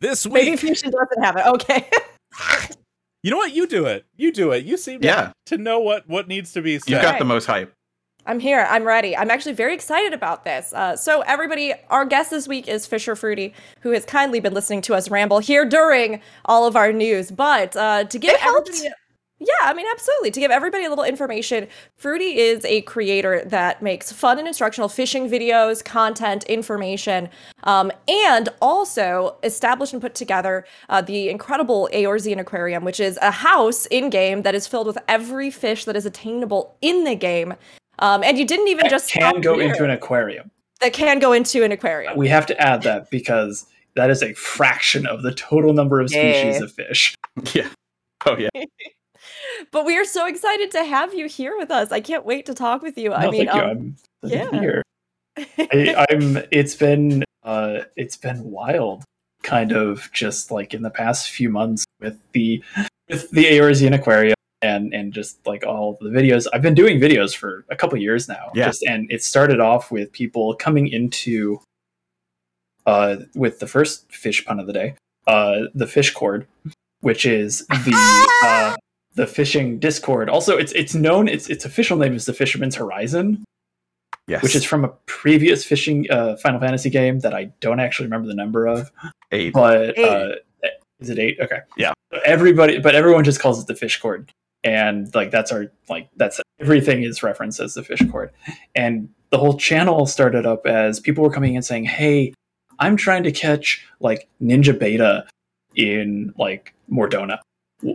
this 0.00 0.26
week, 0.26 0.44
Maybe. 0.44 0.56
Fusion 0.56 0.90
doesn't 0.90 1.22
have 1.22 1.36
it. 1.36 1.46
Okay. 1.46 1.88
You 3.22 3.30
know 3.30 3.38
what? 3.38 3.52
You 3.54 3.66
do 3.66 3.86
it. 3.86 4.04
You 4.18 4.30
do 4.32 4.52
it. 4.52 4.66
You 4.66 4.76
seem 4.76 5.00
to, 5.00 5.06
Yeah. 5.06 5.32
to 5.46 5.56
know 5.56 5.80
what 5.80 6.06
what 6.06 6.28
needs 6.28 6.52
to 6.52 6.60
be 6.60 6.78
Said. 6.78 6.90
You 6.90 7.00
got 7.00 7.18
the 7.18 7.24
most 7.24 7.46
hype. 7.46 7.72
I'm 8.26 8.40
here. 8.40 8.66
I'm 8.70 8.84
ready. 8.84 9.16
I'm 9.16 9.30
actually 9.30 9.52
very 9.52 9.74
excited 9.74 10.12
about 10.12 10.44
this. 10.44 10.72
Uh, 10.72 10.96
so, 10.96 11.20
everybody, 11.22 11.74
our 11.90 12.06
guest 12.06 12.30
this 12.30 12.48
week 12.48 12.68
is 12.68 12.86
Fisher 12.86 13.14
Fruity, 13.14 13.52
who 13.80 13.90
has 13.90 14.04
kindly 14.04 14.40
been 14.40 14.54
listening 14.54 14.80
to 14.82 14.94
us 14.94 15.10
ramble 15.10 15.40
here 15.40 15.64
during 15.64 16.20
all 16.46 16.66
of 16.66 16.74
our 16.74 16.92
news. 16.92 17.30
But 17.30 17.76
uh, 17.76 18.04
to 18.04 18.18
give 18.18 18.32
It 18.32 18.40
helped. 18.40 18.68
everybody, 18.70 18.94
yeah, 19.40 19.48
I 19.62 19.74
mean, 19.74 19.84
absolutely. 19.92 20.30
To 20.30 20.40
give 20.40 20.50
everybody 20.50 20.86
a 20.86 20.88
little 20.88 21.04
information, 21.04 21.68
Fruity 21.96 22.38
is 22.38 22.64
a 22.64 22.80
creator 22.82 23.42
that 23.46 23.82
makes 23.82 24.10
fun 24.10 24.38
and 24.38 24.48
instructional 24.48 24.88
fishing 24.88 25.28
videos, 25.28 25.84
content, 25.84 26.44
information, 26.44 27.28
um, 27.64 27.92
and 28.08 28.48
also 28.62 29.36
established 29.42 29.92
and 29.92 30.00
put 30.00 30.14
together 30.14 30.64
uh, 30.88 31.02
the 31.02 31.28
incredible 31.28 31.90
Eorzean 31.92 32.38
Aquarium, 32.38 32.84
which 32.84 33.00
is 33.00 33.18
a 33.20 33.32
house 33.32 33.84
in 33.86 34.08
game 34.08 34.42
that 34.42 34.54
is 34.54 34.66
filled 34.66 34.86
with 34.86 34.98
every 35.08 35.50
fish 35.50 35.84
that 35.84 35.96
is 35.96 36.06
attainable 36.06 36.76
in 36.80 37.04
the 37.04 37.16
game. 37.16 37.54
Um, 37.98 38.22
and 38.24 38.38
you 38.38 38.44
didn't 38.46 38.68
even 38.68 38.84
That 38.84 38.90
just 38.90 39.10
can 39.10 39.40
go 39.40 39.58
here. 39.58 39.68
into 39.70 39.84
an 39.84 39.90
aquarium. 39.90 40.50
that 40.80 40.92
can 40.92 41.18
go 41.18 41.32
into 41.32 41.62
an 41.64 41.72
aquarium. 41.72 42.16
We 42.16 42.28
have 42.28 42.46
to 42.46 42.60
add 42.60 42.82
that 42.82 43.10
because 43.10 43.66
that 43.94 44.10
is 44.10 44.22
a 44.22 44.32
fraction 44.34 45.06
of 45.06 45.22
the 45.22 45.32
total 45.32 45.72
number 45.72 46.00
of 46.00 46.10
species 46.10 46.56
Yeah. 46.58 46.62
of 46.62 46.72
fish. 46.72 47.14
Yeah. 47.54 47.68
Oh 48.26 48.36
yeah. 48.38 48.48
but 49.72 49.84
we 49.84 49.96
are 49.96 50.04
so 50.04 50.26
excited 50.26 50.70
to 50.72 50.84
have 50.84 51.14
you 51.14 51.26
here 51.28 51.54
with 51.58 51.70
us. 51.70 51.92
I 51.92 52.00
can't 52.00 52.24
wait 52.24 52.46
to 52.46 52.54
talk 52.54 52.82
with 52.82 52.96
you. 52.98 53.12
I 53.12 53.30
mean, 53.30 53.46
thank 53.46 53.54
you. 53.54 53.62
um, 53.70 53.96
I'm 54.22 54.30
yeah. 54.30 54.48
yeah. 54.52 54.60
here. 54.60 54.82
I, 55.58 56.06
I'm. 56.10 56.38
It's 56.50 56.74
been. 56.74 57.24
Uh, 57.42 57.80
it's 57.96 58.16
been 58.16 58.42
wild, 58.44 59.04
kind 59.42 59.72
of 59.72 60.08
just 60.12 60.50
like 60.50 60.72
in 60.74 60.82
the 60.82 60.90
past 60.90 61.30
few 61.30 61.50
months 61.50 61.84
with 62.00 62.18
the 62.32 62.62
with 63.08 63.30
the 63.32 63.44
Eorzean 63.44 63.94
Aquarium 63.94 64.34
and 64.64 64.92
and 64.94 65.12
just 65.12 65.46
like 65.46 65.64
all 65.66 65.98
the 66.00 66.08
videos. 66.08 66.46
I've 66.52 66.62
been 66.62 66.74
doing 66.82 66.98
videos 66.98 67.36
for 67.36 67.64
a 67.70 67.76
couple 67.76 67.98
years 67.98 68.28
now. 68.28 68.50
Yeah. 68.54 68.66
Just 68.66 68.82
and 68.84 69.10
it 69.12 69.22
started 69.22 69.60
off 69.60 69.90
with 69.92 70.10
people 70.12 70.54
coming 70.56 70.86
into. 70.88 71.60
Uh, 72.86 73.16
with 73.34 73.60
the 73.60 73.66
first 73.66 74.10
fish 74.12 74.44
pun 74.44 74.60
of 74.60 74.66
the 74.66 74.72
day, 74.74 74.94
uh, 75.26 75.60
the 75.74 75.86
fish 75.86 76.12
cord, 76.12 76.46
which 77.00 77.24
is 77.24 77.66
the 77.66 78.28
uh, 78.44 78.76
the 79.14 79.26
fishing 79.26 79.78
Discord. 79.78 80.28
Also, 80.28 80.58
it's 80.58 80.72
it's 80.72 80.94
known. 80.94 81.26
Its 81.26 81.48
its 81.48 81.64
official 81.64 81.96
name 81.96 82.12
is 82.14 82.26
the 82.26 82.34
Fisherman's 82.34 82.74
Horizon 82.76 83.42
Yes. 84.26 84.42
which 84.42 84.54
is 84.56 84.64
from 84.64 84.84
a 84.84 84.88
previous 85.06 85.64
fishing 85.66 86.06
uh, 86.10 86.36
Final 86.36 86.58
Fantasy 86.60 86.88
game 86.90 87.20
that 87.20 87.34
I 87.34 87.44
don't 87.60 87.78
actually 87.80 88.06
remember 88.06 88.26
the 88.28 88.34
number 88.34 88.66
of, 88.66 88.90
eight. 89.32 89.52
but 89.54 89.98
Eight. 89.98 90.08
uh, 90.08 90.28
is 91.00 91.08
it 91.10 91.18
eight? 91.18 91.36
Okay, 91.40 91.58
Yeah. 91.76 91.92
Everybody, 92.24 92.78
but 92.80 92.94
everyone 92.94 93.24
just 93.24 93.38
calls 93.40 93.60
it 93.62 93.66
the 93.66 93.74
fish 93.74 93.98
cord, 94.00 94.30
and 94.64 95.14
like 95.14 95.30
that's 95.30 95.52
our 95.52 95.70
like 95.88 96.08
that's 96.16 96.40
everything 96.58 97.02
is 97.02 97.22
referenced 97.22 97.60
as 97.60 97.74
the 97.74 97.82
fish 97.82 98.00
court 98.10 98.34
and 98.74 99.08
the 99.34 99.38
whole 99.40 99.56
channel 99.56 100.06
started 100.06 100.46
up 100.46 100.64
as 100.64 101.00
people 101.00 101.24
were 101.24 101.30
coming 101.30 101.56
in 101.56 101.62
saying, 101.62 101.86
"Hey, 101.86 102.32
I'm 102.78 102.96
trying 102.96 103.24
to 103.24 103.32
catch 103.32 103.84
like 103.98 104.28
Ninja 104.40 104.78
Betta 104.78 105.26
in 105.74 106.32
like 106.38 106.72
Mor 106.86 107.08
Dhona. 107.08 107.40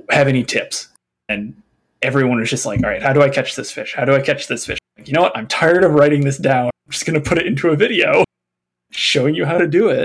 Have 0.09 0.27
any 0.27 0.43
tips?" 0.43 0.89
And 1.29 1.55
everyone 2.01 2.41
was 2.41 2.49
just 2.49 2.65
like, 2.65 2.83
"All 2.83 2.89
right, 2.89 3.01
how 3.01 3.13
do 3.13 3.21
I 3.21 3.29
catch 3.29 3.55
this 3.55 3.71
fish? 3.71 3.95
How 3.95 4.03
do 4.03 4.13
I 4.13 4.19
catch 4.19 4.47
this 4.47 4.65
fish?" 4.65 4.79
Like, 4.97 5.07
you 5.07 5.13
know 5.13 5.21
what? 5.21 5.37
I'm 5.37 5.47
tired 5.47 5.85
of 5.85 5.93
writing 5.93 6.25
this 6.25 6.37
down. 6.37 6.65
I'm 6.65 6.91
just 6.91 7.05
gonna 7.05 7.21
put 7.21 7.37
it 7.37 7.47
into 7.47 7.69
a 7.69 7.77
video, 7.77 8.25
showing 8.91 9.33
you 9.33 9.45
how 9.45 9.57
to 9.57 9.67
do 9.67 9.87
it. 9.87 10.03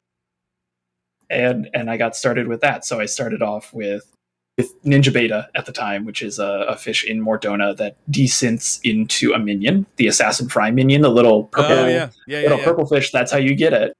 And 1.30 1.68
and 1.74 1.90
I 1.90 1.96
got 1.96 2.14
started 2.14 2.46
with 2.46 2.60
that. 2.60 2.84
So 2.84 3.00
I 3.00 3.06
started 3.06 3.42
off 3.42 3.74
with 3.74 4.08
with 4.56 4.82
Ninja 4.84 5.12
Betta 5.12 5.48
at 5.54 5.66
the 5.66 5.72
time, 5.72 6.04
which 6.04 6.22
is 6.22 6.38
a, 6.38 6.66
a 6.68 6.76
fish 6.76 7.04
in 7.04 7.20
Mor 7.20 7.38
Dhona 7.38 7.76
that 7.76 7.96
desynths 8.10 8.78
into 8.84 9.32
a 9.32 9.38
minion, 9.38 9.86
the 9.96 10.06
Assassin 10.06 10.48
Fry 10.48 10.70
minion, 10.70 11.02
the 11.02 11.10
little 11.10 11.44
purple 11.44 11.72
Oh 11.72 11.86
yeah. 11.86 12.10
Yeah, 12.26 12.38
yeah, 12.38 12.40
little 12.42 12.58
yeah. 12.58 12.64
purple 12.64 12.86
fish. 12.86 13.10
That's 13.10 13.32
how 13.32 13.38
you 13.38 13.54
get 13.54 13.72
it. 13.72 13.94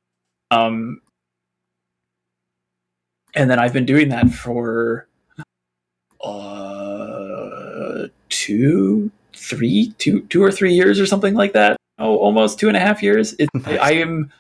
Um, 0.51 1.01
and 3.35 3.51
then 3.51 3.59
I've 3.59 3.73
been 3.73 3.87
doing 3.87 4.11
that 4.11 4.31
for 4.31 5.09
uh 6.23 8.09
two, 8.29 9.11
three, 9.35 9.93
two, 9.99 10.21
two 10.23 10.43
or 10.43 10.53
three 10.53 10.73
years 10.73 11.01
or 11.01 11.07
something 11.07 11.35
like 11.35 11.53
that. 11.53 11.77
Oh, 11.99 12.17
almost 12.17 12.59
two 12.59 12.69
and 12.69 12.77
a 12.77 12.81
half 12.81 13.03
years. 13.03 13.35
It, 13.39 13.49
I 13.67 13.95
am. 13.95 14.33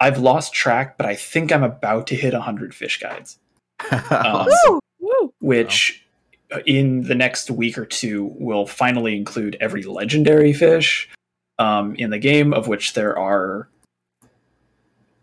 I've 0.00 0.18
lost 0.18 0.52
track, 0.52 0.98
but 0.98 1.06
I 1.06 1.14
think 1.14 1.50
I'm 1.52 1.62
about 1.62 2.06
to 2.08 2.14
hit 2.14 2.34
hundred 2.34 2.74
fish 2.74 3.00
guides 3.00 3.38
Um, 4.10 4.46
Woo! 4.46 4.52
Woo! 4.68 4.80
Which 5.44 6.02
uh, 6.54 6.60
in 6.64 7.02
the 7.02 7.14
next 7.14 7.50
week 7.50 7.76
or 7.76 7.84
two 7.84 8.34
will 8.38 8.66
finally 8.66 9.14
include 9.14 9.58
every 9.60 9.82
legendary 9.82 10.54
fish 10.54 11.10
um, 11.58 11.94
in 11.96 12.08
the 12.08 12.18
game, 12.18 12.54
of 12.54 12.66
which 12.66 12.94
there 12.94 13.18
are 13.18 13.68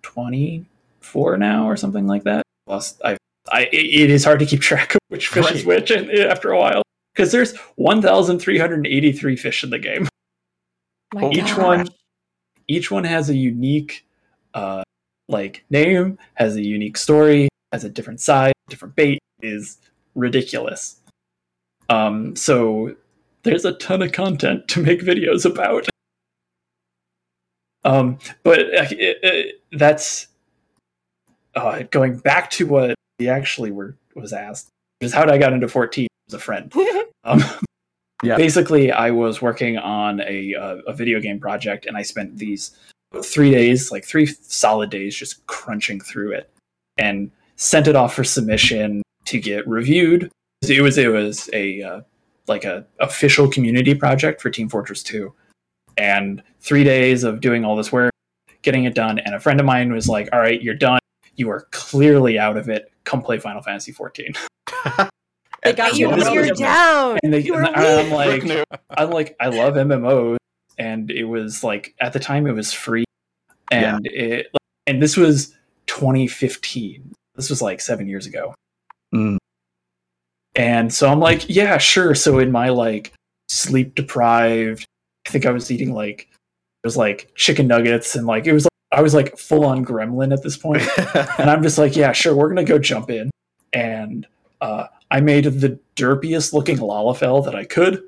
24 0.04 1.38
now 1.38 1.68
or 1.68 1.76
something 1.76 2.06
like 2.06 2.24
that. 2.24 2.44
Plus, 2.68 3.02
I, 3.04 3.18
I, 3.52 3.64
it 3.74 4.12
is 4.12 4.24
hard 4.24 4.38
to 4.40 4.46
keep 4.46 4.62
track 4.62 4.94
of 4.94 5.02
which 5.08 5.28
fish 5.28 5.52
is 5.52 5.66
which 5.66 5.90
after 5.90 6.52
a 6.52 6.60
while 6.60 6.84
because 7.16 7.32
there's 7.32 7.58
1,383 7.78 9.36
fish 9.36 9.64
in 9.64 9.72
the 9.72 9.80
game. 9.80 10.08
My 11.16 11.32
Each 11.32 11.48
gosh. 11.48 11.58
one, 11.58 11.88
each 12.68 12.92
one 12.92 13.06
has 13.06 13.32
a 13.32 13.36
unique, 13.36 14.06
uh, 14.54 14.84
like 15.28 15.66
name, 15.72 16.20
has 16.36 16.56
a 16.58 16.62
unique 16.64 16.98
story, 16.98 17.50
has 17.72 17.84
a 17.84 17.90
different 17.90 18.22
size, 18.22 18.54
different 18.70 18.96
bait. 18.96 19.18
It 19.42 19.48
Is 19.48 19.78
ridiculous. 20.15 20.97
Um, 21.89 22.36
so 22.36 22.95
there's 23.43 23.65
a 23.65 23.74
ton 23.74 24.02
of 24.02 24.12
content 24.12 24.67
to 24.69 24.82
make 24.82 25.02
videos 25.02 25.45
about. 25.45 25.88
Um, 27.84 28.19
but 28.43 28.60
uh, 28.60 28.86
it, 28.91 29.17
it, 29.24 29.62
that's 29.71 30.28
uh, 31.56 31.84
going 31.89 32.17
back 32.17 32.52
to 32.52 32.67
what 32.67 32.95
we 33.19 33.28
actually 33.28 33.71
were 33.71 33.97
was 34.15 34.34
asked. 34.34 34.69
Is 35.00 35.13
how 35.13 35.26
did 35.26 35.34
I 35.34 35.38
got 35.38 35.54
into 35.54 35.67
14? 35.67 36.06
It 36.06 36.10
was 36.28 36.34
a 36.36 36.39
friend. 36.39 36.71
Um, 37.24 37.43
Yeah. 38.24 38.36
Basically, 38.36 38.91
I 38.91 39.10
was 39.12 39.41
working 39.41 39.78
on 39.78 40.21
a 40.21 40.54
uh, 40.54 40.78
a 40.88 40.93
video 40.93 41.19
game 41.19 41.39
project, 41.39 41.86
and 41.86 41.97
I 41.97 42.04
spent 42.04 42.38
these 42.38 42.78
three 43.24 43.52
days, 43.52 43.91
like 43.91 44.06
three 44.06 44.28
solid 44.28 44.89
days, 44.89 45.15
just 45.15 45.45
crunching 45.47 46.00
through 46.00 46.34
it, 46.34 46.50
and 46.97 47.32
sent 47.56 47.88
it 47.88 47.95
off 47.95 48.13
for 48.13 48.24
submission 48.24 49.02
to 49.26 49.40
get 49.40 49.68
reviewed. 49.68 50.32
It 50.68 50.82
was 50.82 50.98
it 50.98 51.12
was 51.12 51.50
a 51.54 51.82
uh, 51.82 52.02
like 52.48 52.66
a 52.66 52.86
official 53.00 53.50
community 53.50 53.96
project 53.96 54.42
for 54.42 54.50
Team 54.50 54.70
Fortress 54.70 55.04
2, 55.04 55.34
and 55.98 56.44
three 56.60 56.84
days 56.84 57.24
of 57.24 57.42
doing 57.42 57.66
all 57.66 57.76
this 57.76 57.92
work, 57.92 58.12
getting 58.62 58.86
it 58.86 58.96
done. 58.96 59.20
And 59.20 59.36
a 59.36 59.40
friend 59.40 59.60
of 59.60 59.66
mine 59.66 59.92
was 59.92 60.08
like, 60.08 60.30
"All 60.32 60.40
right, 60.40 60.62
you're 60.62 60.76
done. 60.76 61.00
You 61.36 61.50
are 61.50 61.68
clearly 61.72 62.38
out 62.38 62.58
of 62.58 62.70
it. 62.70 62.92
Come 63.04 63.22
play 63.22 63.40
Final 63.40 63.62
Fantasy 63.62 63.92
14." 63.92 64.34
They 65.64 65.74
got 65.74 65.96
You 65.96 66.10
Yeah, 66.10 66.32
you're 66.32 66.56
down. 66.56 67.20
and, 67.24 67.34
they, 67.34 67.40
You 67.40 67.54
were 67.54 67.64
and 67.64 67.76
I'm 67.76 68.10
like, 68.12 68.44
I'm 68.90 69.12
like, 69.12 69.36
I 69.40 69.50
love 69.50 69.76
MMOs, 69.76 70.38
and 70.78 71.12
it 71.12 71.26
was 71.26 71.64
like 71.64 71.94
at 72.00 72.14
the 72.14 72.20
time 72.20 72.48
it 72.48 72.54
was 72.54 72.74
free, 72.74 73.06
and 73.70 74.06
it 74.08 74.48
and 74.88 75.02
this 75.02 75.16
was 75.16 75.56
2015. 75.86 77.14
This 77.36 77.50
was 77.50 77.62
like 77.62 77.80
seven 77.80 78.08
years 78.08 78.26
ago, 78.26 78.56
Mm. 79.13 79.38
and 80.56 80.93
so 80.93 81.10
I'm 81.10 81.19
like, 81.19 81.50
yeah, 81.50 81.78
sure. 81.78 82.15
So 82.15 82.39
in 82.39 82.52
my 82.52 82.69
like 82.69 83.13
sleep 83.50 83.95
deprived, 83.95 84.86
I 85.28 85.30
think 85.30 85.45
I 85.45 85.52
was 85.52 85.69
eating 85.69 85.93
like 85.93 86.30
it 86.32 86.88
was 86.88 86.97
like 86.97 87.32
chicken 87.36 87.67
nuggets 87.67 88.15
and 88.15 88.26
like 88.26 88.47
it 88.47 88.54
was 88.54 88.65
like, 88.65 88.71
I 88.91 89.02
was 89.02 89.13
like 89.13 89.38
full 89.38 89.65
on 89.65 89.86
gremlin 89.86 90.34
at 90.34 90.43
this 90.43 90.58
point, 90.58 90.84
and 91.39 91.50
I'm 91.50 91.63
just 91.63 91.78
like, 91.78 91.95
yeah, 91.95 92.12
sure, 92.12 92.36
we're 92.36 92.50
gonna 92.50 92.63
go 92.63 92.80
jump 92.80 93.10
in, 93.10 93.30
and 93.74 94.28
uh, 94.62 94.88
I 95.10 95.21
made 95.21 95.45
the 95.45 95.80
derpiest 95.95 96.54
looking 96.54 96.78
Lalafell 96.78 97.43
that 97.45 97.56
I 97.56 97.65
could, 97.65 98.04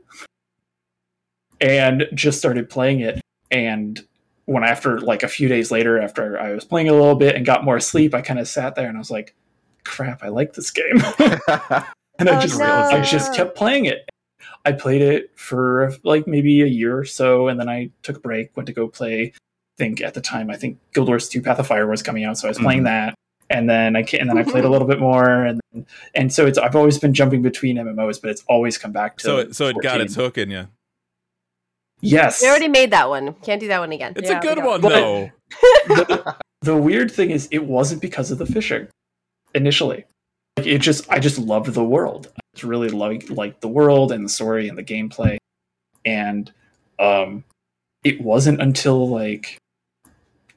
and 1.61 2.07
just 2.13 2.37
started 2.37 2.69
playing 2.69 2.99
it. 2.99 3.21
And 3.51 4.01
when 4.45 4.63
after 4.63 4.99
like 4.99 5.23
a 5.23 5.27
few 5.29 5.47
days 5.47 5.71
later, 5.71 6.01
after 6.01 6.39
I 6.39 6.53
was 6.53 6.65
playing 6.65 6.89
a 6.89 6.93
little 6.93 7.15
bit 7.15 7.35
and 7.35 7.45
got 7.45 7.63
more 7.63 7.79
sleep, 7.79 8.13
I 8.13 8.21
kind 8.21 8.39
of 8.39 8.47
sat 8.47 8.75
there 8.75 8.87
and 8.87 8.97
I 8.97 8.99
was 8.99 9.11
like, 9.11 9.33
crap, 9.83 10.23
I 10.23 10.29
like 10.29 10.53
this 10.53 10.71
game, 10.71 11.01
and 11.19 12.29
I 12.29 12.37
Oh, 12.37 12.39
just 12.39 12.59
no. 12.59 12.87
I 12.91 13.01
just 13.01 13.33
kept 13.35 13.55
playing 13.55 13.85
it. 13.85 14.07
I 14.65 14.71
played 14.71 15.01
it 15.01 15.31
for 15.37 15.93
like 16.03 16.27
maybe 16.27 16.61
a 16.61 16.67
year 16.67 16.97
or 16.97 17.05
so, 17.05 17.47
and 17.47 17.59
then 17.59 17.69
I 17.69 17.89
took 18.01 18.17
a 18.17 18.19
break, 18.19 18.55
went 18.55 18.67
to 18.67 18.73
go 18.73 18.87
play. 18.87 19.33
I 19.35 19.77
think 19.77 20.01
at 20.01 20.13
the 20.13 20.21
time, 20.21 20.49
I 20.49 20.55
think 20.55 20.77
Guild 20.93 21.07
Wars 21.07 21.27
2 21.29 21.41
Path 21.41 21.59
of 21.59 21.67
Fire 21.67 21.87
was 21.87 22.03
coming 22.03 22.23
out, 22.25 22.37
so 22.37 22.47
I 22.47 22.51
was 22.51 22.59
playing 22.59 22.81
Mhm. 22.81 22.85
that. 22.85 23.15
And 23.49 23.69
then 23.69 23.95
I 23.95 24.05
and 24.19 24.29
then 24.29 24.37
I 24.37 24.43
played 24.43 24.63
a 24.63 24.69
little 24.69 24.87
bit 24.87 24.99
more, 24.99 25.43
and 25.45 25.59
then, 25.73 25.85
and 26.15 26.33
so 26.33 26.45
it's 26.45 26.57
I've 26.57 26.75
always 26.75 26.97
been 26.97 27.13
jumping 27.13 27.41
between 27.41 27.77
MMOs, 27.77 28.21
but 28.21 28.29
it's 28.31 28.43
always 28.47 28.77
come 28.77 28.91
back 28.91 29.17
to 29.17 29.23
So 29.23 29.37
it, 29.39 29.55
so 29.55 29.67
it 29.67 29.75
got 29.81 29.99
its 30.01 30.15
hook 30.15 30.37
in 30.37 30.49
you. 30.49 30.67
Yes, 32.01 32.41
We 32.41 32.49
already 32.49 32.67
made 32.67 32.91
that 32.91 33.09
one. 33.09 33.33
Can't 33.43 33.59
do 33.61 33.67
that 33.69 33.79
one 33.79 33.91
again. 33.91 34.13
It's 34.15 34.29
Yeah, 34.29 34.39
a 34.39 34.41
good 34.41 34.63
one 34.63 34.81
though. 34.81 35.31
the, 35.87 36.35
the 36.61 36.75
weird 36.75 37.11
thing 37.11 37.31
is 37.31 37.47
it 37.51 37.65
wasn't 37.65 38.01
because 38.01 38.29
of 38.31 38.37
the 38.39 38.45
fishing 38.45 38.87
initially. 39.53 40.05
Like 40.57 40.67
it 40.67 40.79
just 40.79 41.09
i 41.11 41.19
just 41.19 41.37
loved 41.39 41.73
the 41.73 41.83
world. 41.83 42.27
I 42.35 42.41
just 42.55 42.63
really 42.63 42.89
liked 42.89 43.29
like 43.29 43.59
the 43.61 43.67
world 43.67 44.11
and 44.11 44.25
the 44.25 44.29
story 44.29 44.67
and 44.67 44.77
the 44.77 44.83
gameplay. 44.83 45.37
And 46.05 46.51
um 46.99 47.43
it 48.03 48.21
wasn't 48.21 48.61
until 48.61 49.07
like 49.09 49.57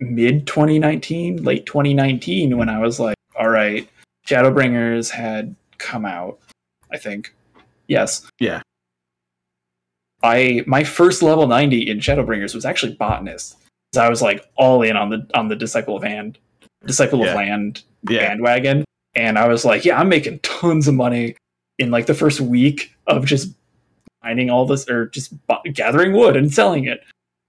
mid 0.00 0.46
2019 0.46 1.42
late 1.44 1.64
2019 1.64 2.58
when 2.58 2.68
i 2.68 2.78
was 2.78 3.00
like 3.00 3.16
all 3.34 3.48
right 3.48 3.88
shadowbringers 4.26 5.08
had 5.10 5.54
come 5.78 6.04
out 6.04 6.38
i 6.92 6.98
think. 6.98 7.34
Yes. 7.88 8.28
Yeah. 8.38 8.60
i 10.22 10.62
my 10.66 10.84
first 10.84 11.22
level 11.22 11.46
90 11.46 11.88
in 11.88 11.98
shadowbringers 11.98 12.54
was 12.54 12.64
actually 12.64 12.94
botanist. 12.94 13.56
So 13.94 14.02
I 14.02 14.10
was 14.10 14.20
like 14.20 14.44
all 14.56 14.82
in 14.82 14.96
on 14.96 15.08
the 15.10 15.26
on 15.34 15.48
the 15.48 15.56
Disciple 15.56 15.96
of 15.96 16.02
Hand, 16.02 16.38
Disciple 16.84 17.20
Yeah. 17.20 17.30
of 17.30 17.36
Land 17.36 17.82
yeah. 18.10 18.28
bandwagon, 18.28 18.84
and 19.16 19.38
I 19.38 19.48
was 19.48 19.64
like, 19.64 19.84
yeah, 19.84 19.98
I'm 19.98 20.08
making 20.08 20.38
tons 20.40 20.86
of 20.86 20.94
money 20.94 21.34
in 21.78 21.90
like 21.90 22.06
the 22.06 22.14
first 22.14 22.40
week 22.40 22.92
of 23.08 23.24
just 23.24 23.52
mining 24.22 24.50
all 24.50 24.66
this 24.66 24.88
or 24.88 25.06
just 25.06 25.34
bu- 25.48 25.72
gathering 25.72 26.12
wood 26.12 26.36
and 26.36 26.52
selling 26.52 26.84
it. 26.84 27.00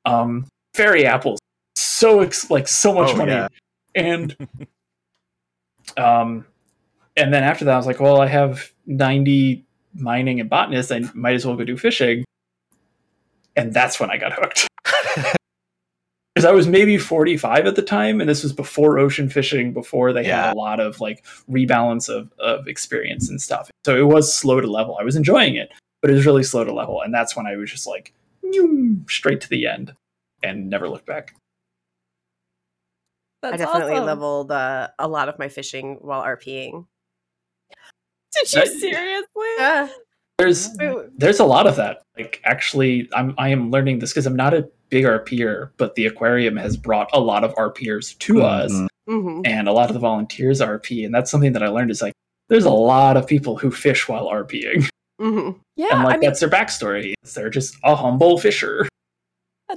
Um, 0.06 0.46
fairy 0.74 1.06
apples, 1.06 1.40
so 1.76 2.22
ex- 2.22 2.50
like 2.50 2.68
so 2.68 2.94
much 2.94 3.12
Oh, 3.14 3.18
money, 3.18 3.32
yeah. 3.34 3.48
and 3.96 4.36
um, 5.98 6.46
and 7.16 7.34
then 7.34 7.44
after 7.44 7.66
that, 7.66 7.74
I 7.74 7.78
was 7.78 7.86
like, 7.88 8.00
well, 8.00 8.22
I 8.22 8.28
have 8.28 8.72
90 8.86 9.66
mining 9.96 10.40
and 10.40 10.50
botanist, 10.50 10.92
I 10.92 11.02
might 11.14 11.34
as 11.36 11.46
well 11.46 11.56
go 11.56 11.64
do 11.66 11.78
fishing, 11.78 12.24
and 13.56 13.74
that's 13.74 14.00
when 14.00 14.10
I 14.12 14.18
got 14.18 14.34
hooked 14.34 14.68
because 16.38 16.46
I 16.46 16.52
was 16.52 16.68
maybe 16.68 17.00
45 17.00 17.66
at 17.66 17.76
the 17.76 17.82
time, 17.82 18.22
and 18.22 18.30
this 18.30 18.44
was 18.44 18.54
before 18.54 19.00
ocean 19.00 19.28
fishing, 19.28 19.74
before 19.74 20.14
they 20.14 20.24
Yeah. 20.28 20.44
had 20.50 20.54
a 20.54 20.56
lot 20.56 20.80
of 20.80 21.02
like 21.02 21.26
rebalance 21.50 22.10
of, 22.10 22.32
of 22.38 22.68
experience 22.68 23.28
and 23.28 23.42
stuff. 23.42 23.72
So 23.88 23.98
it 23.98 24.04
was 24.06 24.32
slow 24.32 24.62
to 24.62 24.68
level. 24.70 25.00
I 25.02 25.04
was 25.04 25.16
enjoying 25.16 25.56
it, 25.56 25.72
but 26.00 26.12
it 26.12 26.14
was 26.14 26.28
really 26.28 26.44
slow 26.44 26.64
to 26.64 26.72
level. 26.72 27.02
And 27.02 27.12
that's 27.12 27.36
when 27.36 27.48
I 27.48 27.56
was 27.56 27.72
just 27.72 27.88
like 27.88 28.14
straight 29.08 29.42
to 29.42 29.50
the 29.50 29.66
end 29.66 29.96
and 30.44 30.70
never 30.70 30.88
looked 30.88 31.08
back. 31.08 31.34
That's 33.42 33.56
I 33.56 33.58
definitely 33.58 33.94
awesome. 33.94 34.06
leveled 34.06 34.52
uh, 34.52 34.90
a 35.00 35.08
lot 35.08 35.30
of 35.30 35.40
my 35.40 35.50
fishing 35.50 35.98
while 36.02 36.22
RPing. 36.24 36.86
Did 38.36 38.54
you 38.54 38.60
That- 38.60 38.68
seriously? 38.68 39.48
Yeah. 39.58 39.88
There's 40.38 40.70
there's 41.18 41.40
a 41.40 41.46
lot 41.46 41.66
of 41.66 41.78
that. 41.78 42.04
Like 42.16 42.42
actually, 42.44 43.10
I'm 43.12 43.34
I 43.40 43.50
am 43.50 43.72
learning 43.72 43.98
this 43.98 44.12
because 44.12 44.28
I'm 44.28 44.36
not 44.36 44.54
a 44.54 44.70
big 44.90 45.06
RPer, 45.06 45.70
but 45.78 45.96
the 45.96 46.06
aquarium 46.06 46.56
has 46.58 46.78
brought 46.78 47.10
a 47.14 47.20
lot 47.20 47.44
of 47.44 47.54
RPers 47.56 48.18
to 48.20 48.42
us. 48.44 48.72
Mhm. 48.72 48.88
hmm 49.08 49.42
and 49.46 49.68
a 49.70 49.72
lot 49.72 49.90
of 49.90 49.94
the 49.94 50.00
volunteers 50.00 50.60
RP, 50.62 51.06
and 51.06 51.14
that's 51.16 51.32
something 51.32 51.54
that 51.54 51.64
I 51.64 51.70
learned 51.70 51.92
is 51.92 52.02
like 52.02 52.14
there's 52.50 52.66
a 52.66 52.70
lot 52.70 53.16
of 53.18 53.26
people 53.28 53.58
who 53.58 53.72
fish 53.72 54.08
while 54.08 54.28
RPing, 54.28 54.88
hmm 55.20 55.52
Yeah, 55.76 55.88
and 55.92 56.04
like 56.04 56.16
I 56.16 56.18
mean, 56.18 56.30
that's 56.30 56.40
their 56.42 56.50
backstory. 56.50 57.14
is 57.24 57.34
They're 57.34 57.50
just 57.50 57.76
a 57.84 57.96
humble 57.96 58.38
fisher. 58.38 58.88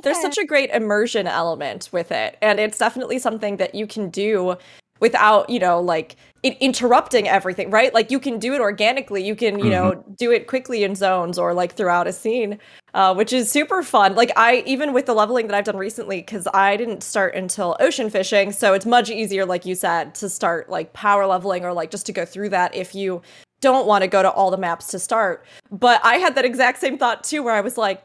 there's 0.03 0.21
such 0.21 0.39
a 0.39 0.45
great 0.45 0.71
immersion 0.71 1.27
element 1.27 1.89
with 1.93 2.11
it, 2.13 2.39
and 2.43 2.59
it's 2.61 2.79
definitely 2.79 3.19
something 3.19 3.57
that 3.59 3.75
you 3.75 3.87
can 3.87 4.09
do 4.11 4.57
without, 5.01 5.51
you 5.51 5.59
know, 5.59 5.81
like 5.81 6.17
it 6.43 6.57
interrupting 6.61 7.29
everything, 7.29 7.71
right? 7.71 7.93
Like 7.93 8.11
you 8.11 8.19
can 8.19 8.39
do 8.39 8.55
it 8.55 8.61
organically. 8.61 9.25
You 9.25 9.35
can, 9.35 9.59
you 9.59 9.71
know, 9.71 10.05
do 10.17 10.31
it 10.31 10.47
quickly 10.47 10.85
in 10.85 10.95
zones 10.95 11.39
or 11.39 11.53
like 11.53 11.75
throughout 11.75 12.07
a 12.07 12.13
scene, 12.13 12.59
uh, 12.95 13.15
which 13.15 13.33
is 13.33 13.51
super 13.51 13.83
fun. 13.83 14.15
Like 14.15 14.31
I 14.37 14.63
even 14.67 14.93
with 14.93 15.07
the 15.07 15.15
leveling 15.15 15.49
that 15.49 15.57
I've 15.57 15.65
done 15.65 15.77
recently, 15.77 16.21
because 16.21 16.47
I 16.55 16.77
didn't 16.77 17.03
start 17.03 17.35
until 17.35 17.77
ocean 17.81 18.09
fishing, 18.09 18.53
so 18.53 18.73
it's 18.73 18.87
much 18.87 19.11
easier, 19.11 19.45
like 19.45 19.67
you 19.67 19.75
said, 19.75 20.15
to 20.17 20.29
start 20.29 20.71
like 20.71 20.93
power 20.93 21.27
leveling 21.27 21.65
or 21.65 21.73
like 21.73 21.91
just 21.91 22.07
to 22.07 22.13
go 22.13 22.25
through 22.25 22.51
that 22.51 22.75
if 22.75 22.95
you 22.95 23.21
don't 23.61 23.87
want 23.87 24.03
to 24.03 24.09
go 24.09 24.23
to 24.23 24.31
all 24.31 24.51
the 24.51 24.57
maps 24.57 24.89
to 24.89 24.99
start. 24.99 25.45
But 25.71 26.01
I 26.03 26.15
had 26.15 26.35
that 26.37 26.47
exact 26.47 26.79
same 26.79 26.97
thought 26.97 27.23
too, 27.25 27.43
where 27.43 27.55
I 27.55 27.61
was 27.61 27.77
like, 27.77 28.03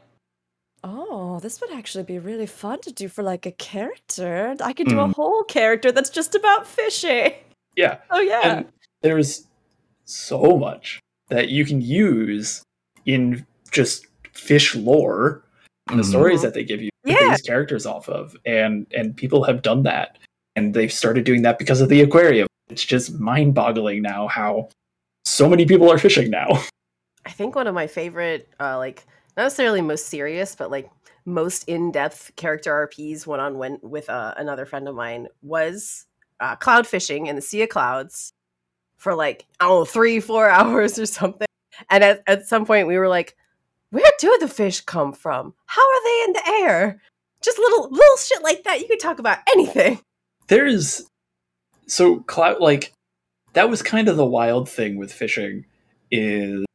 oh, 0.86 1.40
this 1.40 1.60
would 1.60 1.72
actually 1.72 2.04
be 2.04 2.18
really 2.18 2.46
fun 2.46 2.80
to 2.82 2.92
do 2.92 3.08
for 3.08 3.22
like 3.22 3.44
a 3.44 3.50
character. 3.52 4.54
I 4.60 4.72
could 4.72 4.86
do 4.88 5.00
a 5.00 5.08
Mm. 5.08 5.14
whole 5.14 5.42
character 5.44 5.90
that's 5.92 6.10
just 6.10 6.34
about 6.34 6.66
fishing. 6.66 7.32
Yeah, 7.76 7.98
Oh 8.10 8.20
yeah. 8.20 8.40
and 8.58 8.66
there's 9.02 9.46
so 10.04 10.56
much 10.56 11.00
that 11.28 11.48
you 11.48 11.64
can 11.66 11.80
use 11.82 12.62
in 13.04 13.44
just 13.72 14.06
fish 14.32 14.74
lore 14.76 15.42
and 15.90 15.98
the 15.98 16.04
Mhm. 16.04 16.08
stories 16.08 16.42
that 16.42 16.54
they 16.54 16.62
give 16.64 16.80
you 16.80 16.90
to 17.04 17.12
Yeah. 17.12 17.30
base 17.30 17.42
characters 17.42 17.84
off 17.86 18.08
of, 18.08 18.36
and 18.46 18.86
and 18.94 19.16
people 19.16 19.44
have 19.44 19.62
done 19.62 19.82
that, 19.82 20.18
and 20.54 20.72
they've 20.74 20.92
started 20.92 21.24
doing 21.24 21.42
that 21.42 21.58
because 21.58 21.80
of 21.80 21.88
the 21.88 22.00
aquarium. 22.00 22.46
It's 22.68 22.84
just 22.84 23.14
mind-boggling 23.18 24.02
now 24.02 24.28
how 24.28 24.68
so 25.24 25.48
many 25.48 25.66
people 25.66 25.90
are 25.90 25.98
fishing 25.98 26.30
now. 26.30 26.48
I 27.26 27.30
think 27.30 27.56
one 27.56 27.66
of 27.66 27.74
my 27.74 27.88
favorite 27.88 28.48
uh, 28.60 28.78
like 28.78 29.04
not 29.36 29.44
necessarily 29.44 29.82
most 29.82 30.06
serious, 30.06 30.54
but 30.54 30.70
like 30.70 30.90
most 31.24 31.68
in-depth 31.68 32.32
character 32.36 32.88
RPs 32.88 33.26
one 33.26 33.40
on 33.40 33.58
one 33.58 33.78
with 33.82 34.08
uh, 34.08 34.34
another 34.36 34.64
friend 34.64 34.88
of 34.88 34.94
mine 34.94 35.28
was 35.42 36.06
uh, 36.40 36.56
cloud 36.56 36.86
fishing 36.86 37.26
in 37.26 37.36
the 37.36 37.42
Sea 37.42 37.62
of 37.62 37.68
Clouds 37.68 38.32
for 38.96 39.14
like 39.14 39.44
I 39.60 39.66
don't 39.66 39.80
know 39.80 39.84
three 39.84 40.20
four 40.20 40.48
hours 40.50 40.98
or 40.98 41.06
something. 41.06 41.46
And 41.90 42.02
at, 42.02 42.22
at 42.26 42.48
some 42.48 42.64
point 42.64 42.86
we 42.86 42.96
were 42.96 43.08
like, 43.08 43.36
where 43.90 44.10
do 44.18 44.36
the 44.40 44.48
fish 44.48 44.80
come 44.80 45.12
from? 45.12 45.54
How 45.66 45.82
are 45.82 46.04
they 46.04 46.24
in 46.26 46.32
the 46.32 46.48
air? 46.64 47.02
Just 47.42 47.58
little 47.58 47.90
little 47.90 48.16
shit 48.16 48.42
like 48.42 48.64
that. 48.64 48.80
You 48.80 48.88
could 48.88 49.00
talk 49.00 49.18
about 49.18 49.38
anything. 49.52 50.00
There's 50.48 51.06
so 51.86 52.20
cloud 52.20 52.60
like 52.60 52.92
that 53.52 53.70
was 53.70 53.82
kind 53.82 54.08
of 54.08 54.16
the 54.16 54.26
wild 54.26 54.68
thing 54.68 54.96
with 54.96 55.12
fishing 55.12 55.64
is 56.10 56.65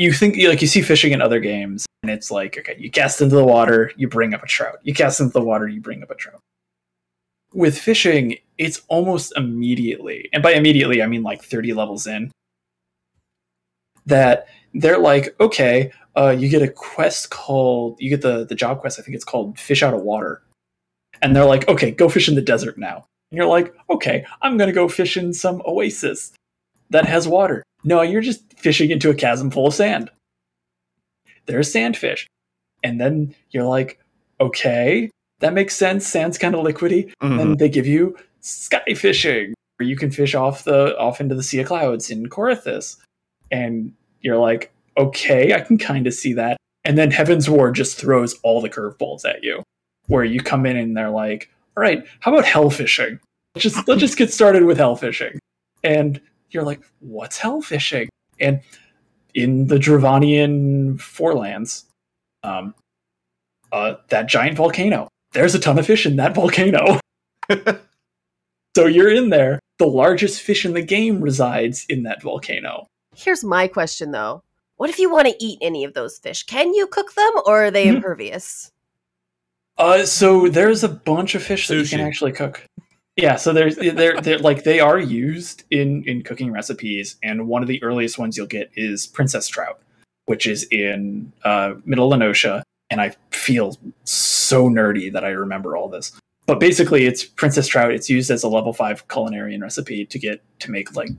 you 0.00 0.14
think 0.14 0.36
like 0.36 0.62
you 0.62 0.66
see 0.66 0.80
fishing 0.80 1.12
in 1.12 1.20
other 1.20 1.40
games 1.40 1.84
and 2.02 2.10
it's 2.10 2.30
like 2.30 2.56
okay 2.56 2.74
you 2.78 2.90
cast 2.90 3.20
into 3.20 3.36
the 3.36 3.44
water 3.44 3.92
you 3.96 4.08
bring 4.08 4.32
up 4.32 4.42
a 4.42 4.46
trout. 4.46 4.78
You 4.82 4.94
cast 4.94 5.20
into 5.20 5.32
the 5.32 5.44
water 5.44 5.68
you 5.68 5.80
bring 5.80 6.02
up 6.02 6.10
a 6.10 6.14
trout. 6.14 6.40
With 7.52 7.78
fishing 7.78 8.38
it's 8.56 8.80
almost 8.88 9.34
immediately 9.36 10.30
and 10.32 10.42
by 10.42 10.52
immediately 10.52 11.02
i 11.02 11.06
mean 11.06 11.22
like 11.22 11.42
30 11.42 11.74
levels 11.74 12.06
in 12.06 12.30
that 14.06 14.48
they're 14.72 14.98
like 14.98 15.38
okay 15.38 15.92
uh, 16.16 16.34
you 16.36 16.48
get 16.48 16.62
a 16.62 16.68
quest 16.68 17.30
called 17.30 17.96
you 18.00 18.10
get 18.10 18.22
the 18.22 18.46
the 18.46 18.54
job 18.54 18.80
quest 18.80 18.98
i 18.98 19.02
think 19.02 19.14
it's 19.14 19.24
called 19.24 19.58
fish 19.58 19.82
out 19.82 19.94
of 19.94 20.02
water. 20.02 20.42
And 21.20 21.36
they're 21.36 21.44
like 21.44 21.68
okay 21.68 21.90
go 21.90 22.08
fish 22.08 22.28
in 22.28 22.36
the 22.36 22.42
desert 22.42 22.78
now. 22.78 23.04
And 23.30 23.36
you're 23.36 23.46
like 23.46 23.74
okay 23.90 24.24
i'm 24.40 24.56
gonna 24.56 24.72
go 24.72 24.88
fish 24.88 25.18
in 25.18 25.34
some 25.34 25.60
oasis 25.66 26.32
that 26.90 27.06
has 27.06 27.26
water 27.28 27.62
no 27.84 28.02
you're 28.02 28.20
just 28.20 28.42
fishing 28.58 28.90
into 28.90 29.10
a 29.10 29.14
chasm 29.14 29.50
full 29.50 29.66
of 29.68 29.74
sand 29.74 30.10
there's 31.46 31.72
sandfish 31.72 32.26
and 32.82 33.00
then 33.00 33.34
you're 33.50 33.64
like 33.64 33.98
okay 34.40 35.10
that 35.40 35.52
makes 35.52 35.74
sense 35.74 36.06
sand's 36.06 36.38
kind 36.38 36.54
of 36.54 36.64
liquidy 36.64 37.12
Mhm. 37.22 37.38
then 37.38 37.56
they 37.56 37.68
give 37.68 37.86
you 37.86 38.16
sky 38.40 38.82
fishing 38.94 39.54
where 39.78 39.88
you 39.88 39.96
can 39.96 40.10
fish 40.10 40.34
off 40.34 40.64
the 40.64 40.96
off 40.98 41.20
into 41.20 41.34
the 41.34 41.42
sea 41.42 41.60
of 41.60 41.66
clouds 41.66 42.10
in 42.10 42.28
Coerthas. 42.28 42.98
And 43.50 43.94
you're 44.20 44.36
like, 44.36 44.70
okay, 44.98 45.54
I 45.54 45.60
can 45.60 45.78
kind 45.78 46.06
of 46.06 46.12
see 46.12 46.34
that. 46.34 46.58
And 46.84 46.98
then 46.98 47.10
Heavensward 47.10 47.72
just 47.72 47.96
throws 47.98 48.34
all 48.42 48.60
the 48.60 48.68
curveballs 48.68 49.24
at 49.24 49.42
you. 49.42 49.62
Where 50.06 50.22
you 50.22 50.40
come 50.40 50.66
in 50.66 50.76
and 50.76 50.94
they're 50.94 51.08
like, 51.10 51.50
all 51.76 51.82
right, 51.82 52.06
how 52.20 52.30
about 52.32 52.44
hell 52.44 52.68
fishing? 52.68 53.18
Let's 53.54 53.62
just 53.62 53.88
let's 53.88 54.00
just 54.02 54.18
get 54.18 54.30
started 54.32 54.64
with 54.64 54.76
hell 54.76 54.96
fishing. 54.96 55.38
And 55.82 56.20
you're 56.50 56.64
like, 56.64 56.80
what's 57.00 57.38
hell 57.38 57.60
fishing? 57.62 58.08
And 58.38 58.60
in 59.34 59.66
the 59.68 59.76
Dravanian 59.76 60.96
forelands, 60.98 61.84
um, 62.42 62.74
uh, 63.72 63.94
that 64.08 64.28
giant 64.28 64.56
volcano. 64.56 65.08
There's 65.32 65.54
a 65.54 65.60
ton 65.60 65.78
of 65.78 65.86
fish 65.86 66.06
in 66.06 66.16
that 66.16 66.34
volcano. 66.34 66.98
so 68.76 68.86
you're 68.86 69.12
in 69.12 69.30
there. 69.30 69.60
The 69.78 69.86
largest 69.86 70.42
fish 70.42 70.64
in 70.64 70.74
the 70.74 70.82
game 70.82 71.20
resides 71.20 71.86
in 71.88 72.02
that 72.02 72.22
volcano. 72.22 72.86
Here's 73.16 73.44
my 73.44 73.66
question 73.68 74.10
though. 74.10 74.42
What 74.76 74.90
if 74.90 74.98
you 74.98 75.10
want 75.10 75.28
to 75.28 75.34
eat 75.44 75.58
any 75.60 75.84
of 75.84 75.94
those 75.94 76.18
fish? 76.18 76.42
Can 76.44 76.74
you 76.74 76.86
cook 76.86 77.14
them 77.14 77.32
or 77.46 77.64
are 77.64 77.70
they 77.70 77.86
Mhm. 77.86 77.96
impervious? 77.96 78.70
Uh, 79.78 80.04
so 80.04 80.48
there's 80.48 80.84
a 80.84 80.88
bunch 80.88 81.34
of 81.34 81.42
fish 81.42 81.68
that 81.68 81.76
you 81.76 81.84
can 81.86 82.00
actually 82.00 82.32
cook. 82.32 82.62
Yeah, 83.20 83.36
so 83.36 83.52
there's 83.52 83.76
they're, 83.76 84.20
they're 84.20 84.38
like 84.38 84.64
they 84.64 84.80
are 84.80 84.98
used 84.98 85.64
in 85.70 86.04
in 86.04 86.22
cooking 86.22 86.50
recipes, 86.52 87.16
and 87.22 87.46
one 87.48 87.62
of 87.62 87.68
the 87.68 87.82
earliest 87.82 88.18
ones 88.18 88.36
you'll 88.36 88.46
get 88.46 88.70
is 88.74 89.06
princess 89.06 89.46
trout, 89.48 89.80
which 90.26 90.46
is 90.46 90.64
in 90.70 91.32
uh, 91.44 91.74
Middle 91.84 92.08
La 92.08 92.16
Noscea, 92.16 92.62
and 92.90 93.00
I 93.00 93.14
feel 93.30 93.76
so 94.04 94.68
nerdy 94.68 95.12
that 95.12 95.24
I 95.24 95.30
remember 95.30 95.76
all 95.76 95.88
this. 95.88 96.12
But 96.46 96.58
basically, 96.60 97.06
it's 97.06 97.24
princess 97.24 97.68
trout. 97.68 97.92
It's 97.92 98.08
used 98.10 98.30
as 98.30 98.42
a 98.42 98.48
level 98.48 98.72
five 98.72 99.06
culinarian 99.08 99.60
recipe 99.62 100.06
to 100.06 100.18
get 100.18 100.42
to 100.60 100.70
make 100.70 100.96
like 100.96 101.10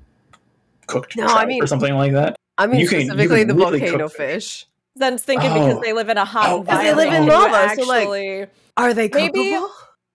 cooked 0.88 1.16
No, 1.16 1.24
trout 1.26 1.38
I 1.38 1.46
mean- 1.46 1.64
or 1.64 1.68
something 1.68 1.94
like 1.94 2.14
that. 2.14 2.36
I 2.58 2.68
mean 2.68 2.82
You 2.82 2.88
specifically 2.88 3.40
can 3.40 3.48
the 3.48 3.56
really 3.56 3.80
volcano 3.80 4.10
fish. 4.10 4.18
fish. 4.18 4.68
Then 4.96 5.18
thinking 5.18 5.54
because 5.54 5.78
Oh. 5.78 5.82
they 5.82 5.94
live 5.94 6.10
in 6.10 6.18
a 6.18 6.26
hot 6.26 6.50
Oh, 6.50 6.60
environment. 6.60 6.98
they 6.98 7.06
live 7.10 7.14
in 7.14 7.28
lava, 7.28 7.76
so, 7.76 7.84
like, 7.88 8.50
Are 8.76 8.94
they 8.94 9.08
cookable? 9.08 9.34
maybe 9.34 9.66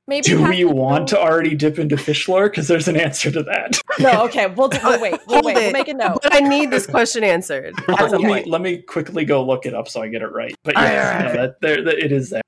Do 0.09 0.39
have 0.39 0.51
we 0.51 0.65
want 0.65 1.09
to 1.09 1.19
already 1.19 1.57
dip 1.57 1.79
into 1.79 1.97
fish 1.97 2.29
lore? 2.29 2.49
Because 2.49 2.69
there's 2.69 2.87
an 2.87 2.97
answer 2.97 3.31
to 3.33 3.43
that. 3.43 3.81
No, 3.99 4.25
okay. 4.27 4.47
We'll, 4.47 4.69
do, 4.69 4.79
we'll 4.85 5.01
wait. 5.01 5.19
We'll 5.27 5.43
wait. 5.43 5.57
We'll 5.57 5.73
make 5.73 5.89
a 5.89 5.95
note. 5.95 6.21
But 6.23 6.35
I 6.35 6.41
need 6.41 6.71
this 6.71 6.87
question 6.87 7.25
answered 7.25 7.75
let 7.89 8.13
me 8.13 8.27
point. 8.27 8.47
let 8.47 8.61
me 8.61 8.79
quickly 8.79 9.25
go 9.25 9.45
look 9.45 9.67
it 9.67 9.75
up 9.75 9.89
so 9.89 10.03
I 10.03 10.09
get 10.09 10.23
it 10.23 10.31
right. 10.33 10.55
But 10.63 10.77
All 10.77 10.85
yeah, 10.85 11.17
right, 11.17 11.25
no, 11.25 11.41
that, 11.43 11.61
there, 11.61 11.83
that- 11.83 11.99
it 11.99 12.13
is 12.13 12.31
there. 12.31 12.43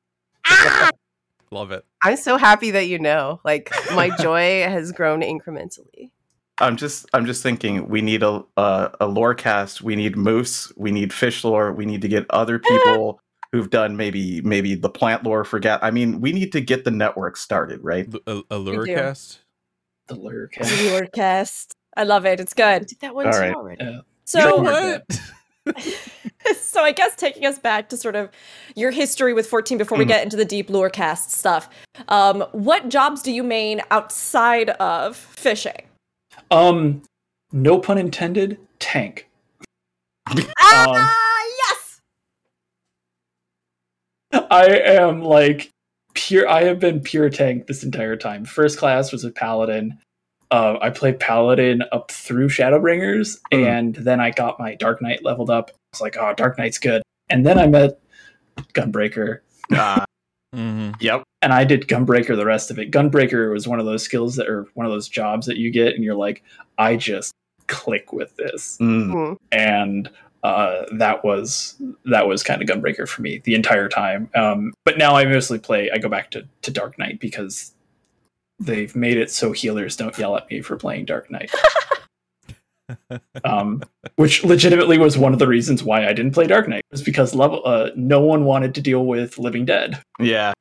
Ah! 0.47 0.91
Love 1.51 1.73
it. 1.73 1.85
I'm 2.03 2.17
so 2.17 2.37
happy 2.37 2.71
that 2.73 2.87
you 2.87 2.99
know. 2.99 3.41
Like 3.45 3.73
my 3.93 4.11
joy 4.21 4.63
has 4.63 4.93
grown 4.93 5.23
incrementally. 5.23 6.11
I'm 6.59 6.77
just 6.77 7.07
I'm 7.13 7.25
just 7.27 7.43
thinking 7.43 7.89
we 7.89 8.03
need 8.03 8.23
a 8.23 8.45
a, 8.57 8.91
a 9.01 9.07
lore 9.07 9.35
cast. 9.35 9.83
We 9.83 9.97
need 9.97 10.17
moose. 10.17 10.73
We 10.77 10.91
need 10.91 11.13
fish 11.13 11.43
lore. 11.45 11.73
We 11.73 11.87
need 11.87 12.03
to 12.03 12.09
get 12.09 12.27
other 12.31 12.59
people 12.59 13.21
who've 13.53 13.71
done 13.71 13.97
maybe 13.97 14.41
maybe 14.43 14.75
the 14.75 14.89
plant 14.91 15.25
lore. 15.25 15.45
Forget. 15.45 15.83
I 15.83 15.91
mean, 15.91 16.21
we 16.21 16.33
need 16.33 16.53
to 16.53 16.61
get 16.61 16.85
the 16.85 16.91
network 16.91 17.37
started, 17.37 17.83
right? 17.83 18.07
L- 18.29 18.43
A, 18.51 18.57
a 18.57 18.59
lure 18.59 18.85
do. 18.85 18.95
cast. 18.95 19.41
The 20.09 20.15
lure 20.15 20.49
Viewer 20.63 21.07
cast. 21.07 21.73
I 21.97 22.05
love 22.05 22.25
it. 22.27 22.41
It's 22.41 22.55
good. 22.55 22.87
Did 22.87 23.01
that 23.01 23.15
one 23.15 23.27
All 23.27 23.33
too 23.33 23.39
right. 23.39 23.55
already. 23.55 23.85
Yeah. 23.85 24.01
So, 24.25 24.65
Sure. 24.65 25.75
so 26.59 26.83
I 26.83 26.93
guess 26.93 27.15
taking 27.17 27.45
us 27.45 27.59
back 27.59 27.89
to 27.91 27.97
sort 27.97 28.17
of 28.17 28.31
your 28.75 28.91
history 28.91 29.33
with 29.35 29.47
14 29.47 29.77
before 29.77 29.99
we 29.99 30.05
Mhm. 30.05 30.09
get 30.09 30.23
into 30.23 30.37
the 30.37 30.45
deep 30.47 30.71
lure 30.71 30.89
cast 30.91 31.31
stuff. 31.31 31.69
Um, 32.09 32.43
what 32.53 32.89
jobs 32.89 33.21
do 33.23 33.33
you 33.33 33.43
main 33.43 33.83
outside 33.91 34.71
of 34.71 35.17
fishing? 35.17 35.83
Um, 36.51 37.03
no 37.53 37.79
pun 37.79 37.99
intended. 37.99 38.59
Tank. 38.79 39.29
Ah, 40.27 40.37
yes. 40.93 41.17
I 44.33 44.67
am 44.85 45.23
like 45.23 45.71
pure. 46.15 46.49
I 46.49 46.65
have 46.65 46.79
been 46.79 47.01
pure 47.01 47.31
tank 47.31 47.67
this 47.67 47.83
entire 47.85 48.17
time. 48.17 48.45
First 48.45 48.79
class 48.79 49.13
was 49.13 49.25
a 49.25 49.31
paladin. 49.31 49.99
Uh, 50.51 50.79
I 50.81 50.91
played 50.91 51.21
paladin 51.21 51.83
up 51.93 52.11
through 52.11 52.49
Shadowbringers, 52.49 53.39
Mhm. 53.53 53.67
and 53.67 53.95
then 53.97 54.19
I 54.21 54.31
got 54.31 54.59
my 54.59 54.75
Dark 54.77 55.03
Knight 55.03 55.23
leveled 55.23 55.51
up. 55.51 55.71
I 55.71 55.75
was 55.93 56.01
like, 56.01 56.17
oh, 56.19 56.33
Dark 56.35 56.57
Knight's 56.59 56.79
good. 56.79 57.03
And 57.29 57.45
then 57.45 57.59
I 57.59 57.67
met 57.67 58.01
Gunbreaker, 58.75 59.41
Uh, 59.73 60.05
Mm-hmm. 60.57 60.93
yep. 61.01 61.23
and 61.43 61.53
I 61.53 61.65
did 61.65 61.87
Gunbreaker 61.89 62.35
the 62.35 62.47
rest 62.47 62.71
of 62.71 62.79
it. 62.79 62.91
Gunbreaker 62.91 63.53
was 63.53 63.69
one 63.69 63.79
of 63.79 63.85
those 63.85 64.03
skills 64.03 64.37
that 64.37 64.49
are 64.49 64.67
one 64.73 64.87
of 64.87 64.93
those 64.93 65.09
jobs 65.09 65.47
that 65.47 65.59
you 65.59 65.71
get, 65.71 65.95
and 65.95 66.03
you're 66.03 66.15
like, 66.15 66.43
I 66.79 66.97
just 66.97 67.35
click 67.67 68.15
with 68.15 68.35
this, 68.37 68.79
Mm. 68.81 69.37
And 69.53 70.09
uh, 70.43 70.85
that 70.93 71.25
was 71.25 71.77
that 72.05 72.29
was 72.29 72.43
kind 72.43 72.63
of 72.63 72.69
Gunbreaker 72.69 73.09
for 73.09 73.23
me 73.23 73.41
the 73.45 73.55
entire 73.55 73.89
time. 73.89 74.31
Um, 74.35 74.73
but 74.85 74.99
now 74.99 75.17
I 75.17 75.25
mostly 75.25 75.59
play. 75.59 75.91
I 75.91 75.99
go 75.99 76.09
back 76.09 76.31
to 76.33 76.47
to 76.63 76.71
Dark 76.71 76.99
Knight 76.99 77.21
because 77.21 77.73
they've 78.61 78.95
made 78.95 79.17
it 79.17 79.31
so 79.31 79.53
healers 79.53 79.97
don't 79.97 80.17
yell 80.19 80.37
at 80.37 80.51
me 80.51 80.61
for 80.61 80.77
playing 80.77 81.07
Dark 81.07 81.31
Knight. 81.31 81.51
um, 83.45 83.83
which 84.17 84.45
legitimately 84.45 84.99
was 84.99 85.19
one 85.19 85.33
of 85.33 85.39
the 85.39 85.47
reasons 85.47 85.83
why 85.83 86.07
I 86.07 86.13
didn't 86.13 86.33
play 86.33 86.47
Dark 86.47 86.69
Knight 86.69 86.83
was 86.91 87.03
because 87.03 87.35
level 87.35 87.63
uh, 87.65 87.91
no 87.97 88.21
one 88.21 88.45
wanted 88.45 88.75
to 88.77 88.81
deal 88.81 89.07
with 89.07 89.39
Living 89.39 89.65
Dead. 89.65 90.01
Yeah. 90.19 90.53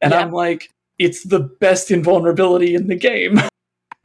And 0.00 0.12
Yeah. 0.12 0.20
I'm 0.20 0.32
like, 0.32 0.70
it's 0.98 1.24
the 1.24 1.40
best 1.40 1.90
invulnerability 1.90 2.74
in 2.74 2.86
the 2.86 2.96
game. 2.96 3.40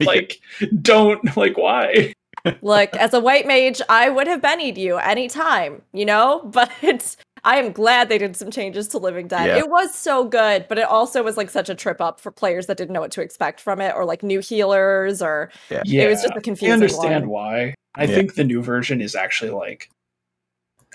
like, 0.00 0.40
don't 0.80 1.36
like 1.36 1.58
why? 1.58 2.14
Look, 2.62 2.94
as 2.96 3.12
a 3.14 3.20
white 3.20 3.46
mage, 3.46 3.80
I 3.88 4.08
would 4.08 4.26
have 4.26 4.40
bennied 4.40 4.76
you 4.76 4.96
anytime, 4.96 5.82
you 5.92 6.04
know? 6.04 6.40
But 6.52 6.70
I 7.44 7.56
am 7.58 7.72
glad 7.72 8.08
they 8.08 8.18
did 8.18 8.36
some 8.36 8.50
changes 8.50 8.86
to 8.88 8.98
Living 8.98 9.26
Dead. 9.28 9.46
Yeah. 9.46 9.58
It 9.58 9.70
was 9.70 9.94
so 9.94 10.24
good, 10.24 10.66
but 10.68 10.76
it 10.78 10.84
also 10.84 11.22
was 11.22 11.36
like 11.38 11.48
such 11.50 11.68
a 11.70 11.74
trip 11.74 12.00
up 12.00 12.20
for 12.20 12.30
players 12.30 12.66
that 12.66 12.76
didn't 12.76 12.92
know 12.92 13.00
what 13.00 13.12
to 13.12 13.22
expect 13.22 13.60
from 13.60 13.80
it, 13.80 13.94
or 13.94 14.04
like 14.04 14.22
new 14.22 14.40
healers, 14.40 15.22
or 15.22 15.50
Yeah, 15.70 15.82
it 16.04 16.08
was 16.10 16.20
just 16.22 16.36
a 16.36 16.40
confusing 16.40 16.70
I 16.72 16.74
understand 16.74 17.26
one. 17.26 17.30
why. 17.30 17.74
I 17.94 18.04
Yeah. 18.04 18.14
think 18.14 18.34
the 18.34 18.44
new 18.44 18.62
version 18.62 19.00
is 19.00 19.14
actually 19.14 19.50
like. 19.52 19.88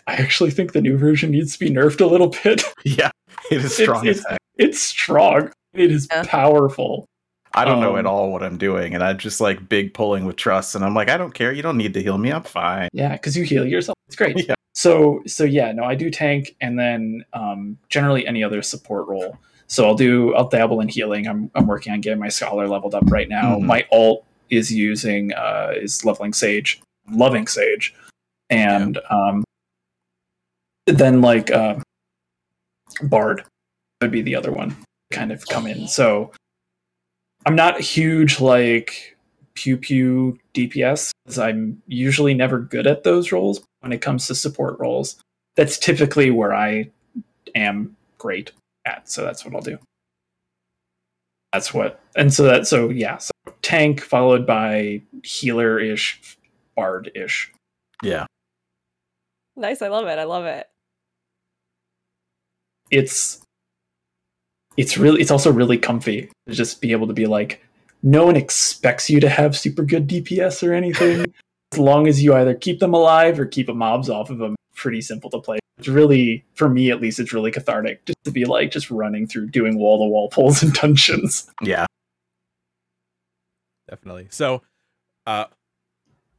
I 0.08 0.14
actually 0.14 0.52
think 0.52 0.74
the 0.74 0.82
new 0.82 0.98
version 0.98 1.32
needs 1.32 1.54
to 1.54 1.60
be 1.60 1.70
nerfed 1.72 2.00
a 2.02 2.06
little 2.06 2.28
bit. 2.44 2.64
Yeah. 2.86 3.10
It 3.52 3.66
is 3.66 3.76
strong 3.76 4.06
it's, 4.06 4.20
as 4.20 4.26
heck. 4.30 4.38
it's 4.58 4.80
strong. 4.80 5.52
It 5.74 5.92
is 5.92 6.08
Yeah. 6.12 6.24
powerful. 6.28 7.06
I 7.56 7.66
don't 7.66 7.80
know 7.80 7.96
at 7.96 8.06
um, 8.06 8.14
all 8.14 8.32
what 8.32 8.44
I'm 8.44 8.58
doing, 8.58 8.94
and 8.94 9.04
I'm 9.04 9.18
just 9.18 9.40
like 9.40 9.68
big 9.70 9.94
pulling 9.94 10.26
with 10.26 10.36
trust, 10.36 10.76
and 10.76 10.84
I'm 10.84 10.94
like, 10.94 11.10
I 11.10 11.18
don't 11.18 11.34
care. 11.34 11.54
You 11.54 11.62
don't 11.62 11.78
need 11.78 11.94
to 11.94 12.04
heal 12.04 12.18
me. 12.18 12.32
I'm 12.32 12.44
fine. 12.44 12.90
Yeah, 12.92 13.14
because 13.14 13.38
you 13.38 13.44
heal 13.44 13.66
yourself. 13.66 13.96
It's 14.08 14.16
great. 14.16 14.36
Yeah. 14.48 14.56
So 14.78 15.22
so 15.26 15.46
yeah, 15.46 15.72
no, 15.72 15.86
I 15.86 15.96
do 15.96 16.12
tank 16.12 16.54
and 16.60 16.78
then 16.78 17.24
um, 17.32 17.78
generally 17.88 18.28
any 18.28 18.44
other 18.44 18.62
support 18.62 19.08
role. 19.08 19.38
So 19.68 19.86
I'll 19.86 19.96
do 19.96 20.36
I'll 20.36 20.50
dabble 20.50 20.82
in 20.82 20.90
healing. 20.90 21.28
I'm 21.28 21.50
I'm 21.56 21.66
working 21.66 21.94
on 21.94 22.02
getting 22.02 22.20
my 22.20 22.28
scholar 22.28 22.68
leveled 22.68 22.94
up 22.94 23.10
right 23.10 23.30
now. 23.30 23.56
Mhm. 23.56 23.64
My 23.64 23.88
alt 23.92 24.26
is 24.50 24.72
using 24.72 25.34
uh, 25.34 25.72
is 25.76 26.04
leveling 26.04 26.34
sage, 26.34 26.82
loving 27.10 27.48
sage, 27.48 27.96
and 28.50 29.00
um, 29.10 29.46
then 30.88 31.22
like 31.22 31.52
uh, 31.52 31.80
Bard 33.04 33.46
would 34.02 34.12
be 34.12 34.22
the 34.22 34.36
other 34.36 34.52
one 34.52 34.76
kind 35.12 35.32
of 35.32 35.48
come 35.48 35.68
in. 35.68 35.88
So 35.88 36.32
I'm 37.46 37.56
not 37.56 37.80
a 37.80 37.84
huge 37.84 38.40
like 38.40 39.16
pew 39.54 39.78
pew 39.78 40.38
DPS 40.54 41.12
because 41.24 41.40
I'm 41.40 41.82
usually 41.88 42.34
never 42.34 42.60
good 42.60 42.88
at 42.88 43.04
those 43.04 43.32
roles. 43.32 43.64
When 43.82 43.94
it 43.94 44.02
comes 44.02 44.28
to 44.28 44.36
support 44.36 44.80
roles, 44.80 45.22
that's 45.56 45.78
typically 45.78 46.32
where 46.32 46.54
I 46.54 46.90
am 47.54 47.96
great 48.18 48.52
at. 48.86 49.10
So 49.10 49.24
that's 49.24 49.46
what 49.46 49.54
I'll 49.54 49.62
do. 49.62 49.78
That's 51.54 51.74
what, 51.74 52.02
and 52.16 52.34
so 52.34 52.44
that 52.44 52.68
so 52.68 52.90
yeah, 52.90 53.18
so 53.18 53.32
tank 53.62 54.02
followed 54.02 54.46
by 54.46 55.02
healer 55.24 55.80
ish, 55.80 56.38
bard 56.76 57.12
ish. 57.16 57.52
Yeah. 58.04 58.26
Nice. 59.56 59.82
I 59.82 59.88
love 59.88 60.08
it. 60.08 60.20
I 60.20 60.26
love 60.26 60.46
it. 60.46 60.68
it's 62.92 63.42
it's 64.78 64.98
really 64.98 65.22
it's 65.22 65.32
also 65.32 65.52
really 65.52 65.78
comfy 65.78 66.30
to 66.48 66.54
just 66.54 66.82
be 66.82 66.92
able 66.92 67.08
to 67.08 67.14
be 67.14 67.26
like 67.28 67.64
no 68.04 68.26
one 68.26 68.36
expects 68.36 69.10
you 69.10 69.20
to 69.20 69.30
have 69.30 69.58
super 69.58 69.84
good 69.84 70.08
DPS 70.08 70.68
or 70.68 70.74
anything 70.74 71.26
as 71.74 71.80
long 71.80 72.08
as 72.08 72.24
you 72.24 72.34
either 72.36 72.54
keep 72.54 72.80
them 72.80 72.94
alive 72.94 73.40
or 73.40 73.46
keep 73.46 73.68
the 73.68 73.74
mobs 73.74 74.10
off 74.10 74.30
of 74.30 74.38
them 74.38 74.56
pretty 74.76 75.02
simple 75.02 75.30
to 75.30 75.40
play 75.40 75.58
it's 75.78 75.88
really 75.88 76.46
for 76.54 76.70
me 76.70 76.92
at 76.92 77.02
least 77.02 77.20
it's 77.20 77.34
really 77.34 77.52
cathartic 77.52 78.06
just 78.06 78.18
to 78.24 78.32
be 78.32 78.46
like 78.46 78.72
just 78.72 78.92
running 78.92 79.26
through 79.26 79.48
doing 79.48 79.78
wall 79.78 79.98
to 79.98 80.06
wall 80.10 80.30
pulls 80.30 80.62
and 80.64 80.74
dungeons 80.82 81.50
Yeah. 81.62 81.86
definitely. 83.90 84.28
So, 84.32 84.62
uh, 85.28 85.46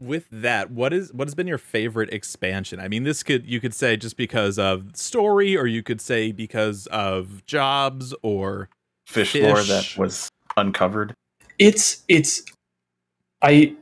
with 0.01 0.27
that, 0.31 0.71
what 0.71 0.93
is 0.93 1.13
what 1.13 1.27
has 1.29 1.35
been 1.35 1.47
your 1.47 1.59
favorite 1.59 2.13
expansion? 2.13 2.81
I 2.81 2.89
mean, 2.89 3.05
this 3.05 3.23
could 3.23 3.47
you 3.47 3.61
could 3.61 3.75
say 3.75 3.97
just 3.97 4.17
because 4.17 4.59
of 4.59 4.97
story, 4.97 5.57
or 5.57 5.67
you 5.67 5.83
could 5.83 6.01
say 6.01 6.33
because 6.33 6.87
of 6.89 7.45
jobs, 7.47 8.15
or 8.23 8.69
Fish, 9.07 9.35
lore 9.35 9.63
that 9.63 9.95
was 9.97 10.31
uncovered. 10.57 11.15
it's 11.59 12.03
it's 12.09 12.43
i 13.43 13.75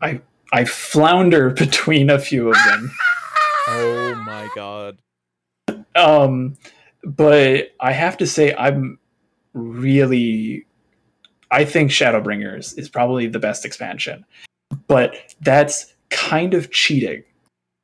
i 0.00 0.20
i 0.52 0.64
flounder 0.64 1.50
between 1.64 2.10
a 2.10 2.18
few 2.18 2.48
of 2.48 2.56
them 2.66 2.90
oh 3.68 4.14
my 4.26 4.48
god, 4.54 4.98
um 5.94 6.56
but 7.04 7.70
i 7.80 7.92
have 7.92 8.16
to 8.16 8.26
say 8.26 8.54
i'm 8.54 8.98
really 9.52 10.66
i 11.50 11.64
think 11.64 11.90
shadowbringers 11.90 12.78
is 12.78 12.88
probably 12.88 13.26
the 13.26 13.38
best 13.38 13.64
expansion 13.64 14.24
but 14.88 15.16
that's 15.40 15.94
kind 16.10 16.54
of 16.54 16.70
cheating 16.70 17.22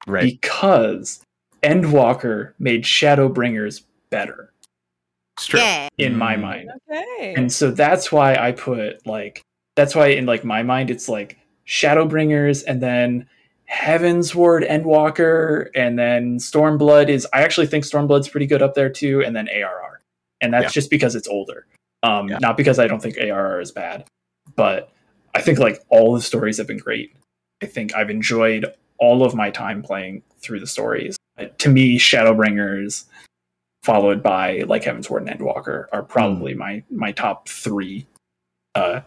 Right. 0.06 0.24
because 0.24 1.22
endwalker 1.62 2.52
made 2.58 2.82
shadowbringers 2.84 3.82
better 4.10 4.52
It's 5.38 5.46
true. 5.46 5.60
in 5.98 6.16
my 6.16 6.36
Mm. 6.36 6.40
mind 6.40 6.70
Okay. 6.90 7.34
and 7.36 7.52
so 7.52 7.70
that's 7.70 8.10
why 8.10 8.34
i 8.36 8.52
put 8.52 9.06
like 9.06 9.42
that's 9.76 9.94
why 9.94 10.08
in 10.08 10.26
like 10.26 10.44
my 10.44 10.62
mind 10.62 10.90
it's 10.90 11.08
like 11.08 11.38
shadowbringers 11.66 12.64
and 12.66 12.80
then 12.82 13.28
Heavensward 13.70 14.68
endwalker 14.68 15.68
and 15.74 15.98
then 15.98 16.36
stormblood 16.38 17.08
is 17.08 17.26
i 17.32 17.42
actually 17.42 17.66
think 17.66 17.84
stormblood's 17.84 18.28
pretty 18.28 18.46
good 18.46 18.60
up 18.60 18.74
there 18.74 18.90
too 18.90 19.22
and 19.24 19.34
then 19.34 19.48
arr 19.48 20.00
and 20.42 20.52
that's 20.52 20.64
Yeah. 20.64 20.68
just 20.70 20.90
because 20.90 21.14
it's 21.14 21.28
older 21.28 21.66
um 22.02 22.28
Yeah. 22.28 22.38
not 22.40 22.56
because 22.58 22.78
i 22.78 22.86
don't 22.86 23.00
think 23.00 23.16
arr 23.18 23.60
is 23.60 23.70
bad 23.72 24.04
but 24.56 24.91
i 25.34 25.40
think 25.40 25.58
like 25.58 25.80
all 25.88 26.14
the 26.14 26.20
stories 26.20 26.58
have 26.58 26.66
been 26.66 26.78
great 26.78 27.14
i 27.62 27.66
think 27.66 27.94
i've 27.94 28.10
enjoyed 28.10 28.66
all 28.98 29.24
of 29.24 29.34
my 29.34 29.50
time 29.50 29.82
playing 29.82 30.22
through 30.40 30.60
the 30.60 30.66
stories 30.66 31.16
Uh, 31.38 31.46
to 31.58 31.68
me 31.70 31.98
shadowbringers 31.98 33.04
followed 33.82 34.22
by 34.22 34.60
like 34.68 34.82
Heavensward 34.84 35.28
and 35.28 35.40
Endwalker 35.40 35.86
are 35.92 36.02
probably 36.04 36.54
my 36.54 36.84
my 36.90 37.10
top 37.10 37.48
three, 37.48 38.06
uh, 38.76 39.00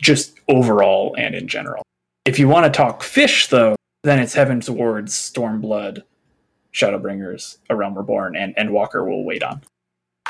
just 0.00 0.40
overall 0.48 1.14
and 1.18 1.34
in 1.34 1.48
general. 1.48 1.82
If 2.24 2.38
you 2.38 2.48
want 2.48 2.64
to 2.64 2.70
talk 2.74 3.02
fish 3.02 3.48
though, 3.48 3.76
then 4.04 4.18
it's 4.18 4.34
Heavensward, 4.34 5.08
Stormblood, 5.10 6.02
Shadowbringers, 6.72 7.58
A 7.68 7.76
Realm 7.76 7.94
Reborn, 7.94 8.36
and 8.36 8.56
Endwalker 8.56 9.06
will 9.06 9.22
wait 9.24 9.42
on. 9.42 9.60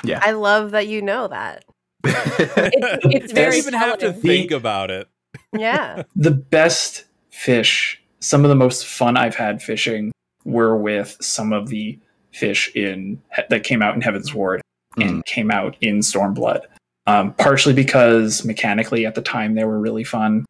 Yeah, 0.03 0.19
I 0.23 0.33
love 0.33 0.73
that 0.73 0.89
you 0.89 1.01
know 1.03 1.29
that. 1.29 1.65
It's, 2.05 3.05
it's 3.05 3.29
you 3.33 3.35
very 3.35 3.51
don't 3.51 3.59
even 3.59 3.75
have 3.75 3.99
to 3.99 4.07
telling. 4.07 4.21
think 4.21 4.51
about 4.51 4.91
it. 4.91 5.09
Yeah. 5.57 6.03
The 6.17 6.31
best 6.31 7.05
fish, 7.31 8.03
some 8.21 8.45
of 8.45 8.49
the 8.49 8.55
most 8.57 8.87
fun 8.87 9.17
I've 9.17 9.35
had 9.37 9.63
fishing 9.63 10.13
were 10.45 10.77
with 10.77 11.17
some 11.21 11.53
of 11.53 11.69
the 11.69 11.99
fish 12.33 12.71
in 12.75 13.21
that 13.49 13.63
came 13.65 13.83
out 13.83 13.95
in 13.95 14.01
Heavensward 14.03 14.61
and 14.99 15.25
came 15.27 15.51
out 15.51 15.77
in 15.81 16.01
Stormblood. 16.01 16.61
Um, 17.07 17.33
partially 17.35 17.75
because 17.75 18.45
mechanically 18.45 19.07
at 19.07 19.15
the 19.15 19.23
time 19.23 19.55
they 19.55 19.65
were 19.65 19.79
really 19.79 20.03
fun, 20.05 20.45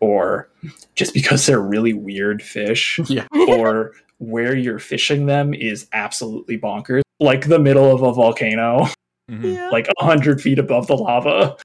or 0.00 0.48
just 0.94 1.12
because 1.12 1.44
they're 1.46 1.60
really 1.60 1.92
weird 1.92 2.42
fish, 2.42 2.98
Yeah. 3.06 3.26
or 3.48 3.92
where 4.18 4.54
you're 4.56 4.78
fishing 4.78 5.26
them 5.26 5.52
is 5.54 5.86
absolutely 5.92 6.58
bonkers. 6.58 7.02
Like 7.18 7.48
the 7.48 7.58
middle 7.58 7.94
of 7.94 8.02
a 8.02 8.12
volcano, 8.12 8.86
Mhm. 9.30 9.54
yeah. 9.56 9.68
like 9.70 9.88
a 10.00 10.04
hundred 10.04 10.40
feet 10.40 10.58
above 10.58 10.86
the 10.86 10.96
lava. 10.96 11.56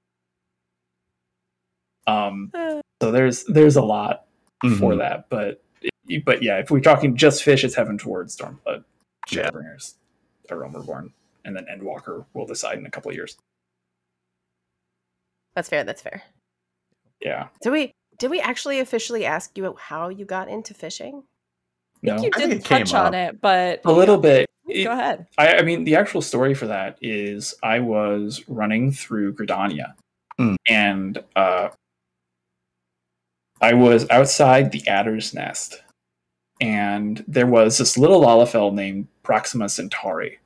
Um, 2.08 2.52
so 3.02 3.12
there's 3.12 3.44
there's 3.46 3.76
a 3.76 3.82
lot 3.82 4.26
for 4.62 4.94
Mhm. 4.94 4.98
that, 5.00 5.30
but 5.30 5.62
but 6.24 6.42
yeah, 6.44 6.58
if 6.60 6.70
we're 6.72 6.80
talking 6.80 7.16
just 7.16 7.44
fish, 7.44 7.64
it's 7.64 7.76
Heavensward 7.76 8.26
Stormblood, 8.36 8.84
Yeah. 9.30 9.50
Shadowbringers, 9.50 9.96
A 10.50 10.56
Realm 10.56 10.74
Reborn, 10.76 11.14
and 11.44 11.56
then 11.56 11.66
Endwalker 11.66 12.26
will 12.34 12.46
decide 12.46 12.78
in 12.78 12.86
a 12.86 12.90
couple 12.92 13.10
of 13.10 13.16
years. 13.16 13.38
That's 15.56 15.70
fair. 15.70 15.84
That's 15.84 16.02
fair. 16.02 16.22
Yeah, 17.22 17.48
Did 17.62 17.72
we 17.72 17.92
did 18.20 18.30
we 18.30 18.40
actually 18.40 18.80
officially 18.80 19.26
ask 19.26 19.58
you 19.58 19.76
how 19.80 20.10
you 20.10 20.26
got 20.26 20.48
into 20.50 20.74
fishing? 20.74 21.24
no, 22.04 22.14
You 22.22 22.30
I 22.34 22.38
think 22.38 22.52
did 22.52 22.52
it 22.52 22.66
touch 22.66 22.94
on 22.94 23.08
up. 23.08 23.34
it, 23.34 23.42
but 23.42 23.82
a 23.86 23.92
little 23.92 24.18
bit. 24.18 24.48
Go 24.68 24.92
ahead. 24.92 25.28
I, 25.38 25.58
I 25.58 25.62
mean, 25.62 25.84
the 25.86 25.96
actual 25.96 26.22
story 26.22 26.54
for 26.54 26.68
that 26.68 26.98
is 27.02 27.54
I 27.64 27.80
was 27.80 28.44
running 28.48 28.92
through 28.92 29.34
Gridania, 29.36 29.94
Hmm. 30.38 30.56
and 30.68 31.24
uh, 31.36 31.70
I 33.62 33.74
was 33.74 34.10
outside 34.10 34.72
the 34.72 34.88
Adder's 34.88 35.34
Nest, 35.34 35.82
and 36.60 37.24
there 37.28 37.48
was 37.48 37.78
this 37.78 37.98
little 37.98 38.22
Lalafell 38.22 38.74
named 38.74 39.08
Proxima 39.24 39.70
Centauri 39.70 40.40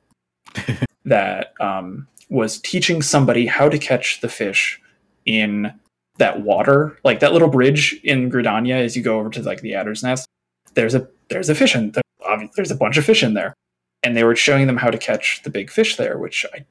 that 1.04 1.54
um, 1.60 2.06
was 2.28 2.58
teaching 2.60 3.02
somebody 3.02 3.46
how 3.46 3.68
to 3.68 3.78
catch 3.78 4.20
the 4.20 4.28
fish 4.28 4.80
in 5.26 5.72
that 6.18 6.42
water, 6.42 6.98
like 7.04 7.20
that 7.20 7.32
little 7.32 7.48
bridge 7.48 7.98
in 8.04 8.30
Gridania 8.30 8.82
as 8.84 8.96
you 8.96 9.02
go 9.02 9.18
over 9.18 9.30
to 9.30 9.42
like 9.42 9.60
the 9.60 9.74
Adder's 9.74 10.02
Nest. 10.02 10.28
There's 10.74 10.94
a 10.94 11.08
there's 11.28 11.48
a 11.48 11.54
fish 11.54 11.74
in 11.74 11.92
there. 11.92 12.02
There's 12.54 12.70
a 12.70 12.76
bunch 12.76 12.96
of 12.96 13.04
fish 13.04 13.22
in 13.22 13.34
there 13.34 13.54
and 14.02 14.16
they 14.16 14.24
were 14.24 14.36
showing 14.36 14.66
them 14.66 14.76
how 14.76 14.90
to 14.90 14.98
catch 14.98 15.42
the 15.42 15.50
big 15.50 15.70
fish 15.70 15.96
there, 15.96 16.18
which 16.18 16.46
I 16.54 16.64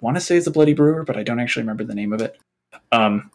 want 0.00 0.16
to 0.16 0.20
say 0.20 0.36
is 0.36 0.46
a 0.46 0.50
Bloody 0.50 0.74
Brewer, 0.74 1.04
but 1.04 1.16
I 1.16 1.22
don't 1.22 1.40
actually 1.40 1.62
remember 1.62 1.84
the 1.84 1.94
name 1.94 2.12
of 2.12 2.22
it. 2.22 2.38
Um, 2.92 3.30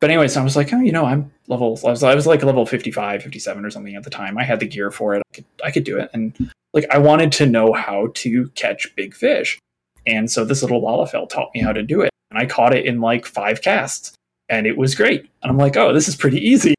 but 0.00 0.10
anyways, 0.10 0.36
I 0.36 0.44
was 0.44 0.56
like, 0.56 0.72
oh, 0.72 0.80
you 0.80 0.92
know, 0.92 1.04
I'm 1.04 1.32
level, 1.48 1.78
I 1.84 1.90
was, 1.90 2.02
I 2.02 2.14
was 2.14 2.26
like 2.26 2.42
level 2.42 2.64
55, 2.66 3.22
57 3.22 3.64
or 3.64 3.70
something 3.70 3.96
at 3.96 4.04
the 4.04 4.10
time. 4.10 4.38
I 4.38 4.44
had 4.44 4.60
the 4.60 4.66
gear 4.66 4.90
for 4.90 5.14
it. 5.14 5.22
I 5.30 5.34
could, 5.34 5.44
I 5.64 5.70
could 5.70 5.84
do 5.84 5.98
it. 5.98 6.10
And 6.12 6.52
like, 6.72 6.86
I 6.90 6.98
wanted 6.98 7.32
to 7.32 7.46
know 7.46 7.72
how 7.72 8.08
to 8.14 8.48
catch 8.50 8.94
big 8.94 9.14
fish. 9.14 9.58
And 10.06 10.30
so 10.30 10.44
this 10.44 10.62
little 10.62 10.80
Lalafell 10.80 11.28
taught 11.28 11.50
me 11.54 11.60
how 11.60 11.72
to 11.72 11.82
do 11.82 12.00
it. 12.02 12.10
And 12.30 12.38
I 12.38 12.46
caught 12.46 12.74
it 12.74 12.86
in 12.86 13.00
like 13.00 13.26
five 13.26 13.60
casts 13.62 14.14
and 14.48 14.66
it 14.66 14.76
was 14.76 14.94
great. 14.94 15.28
And 15.42 15.50
I'm 15.50 15.58
like, 15.58 15.76
oh, 15.76 15.92
this 15.92 16.08
is 16.08 16.16
pretty 16.16 16.38
easy. 16.38 16.74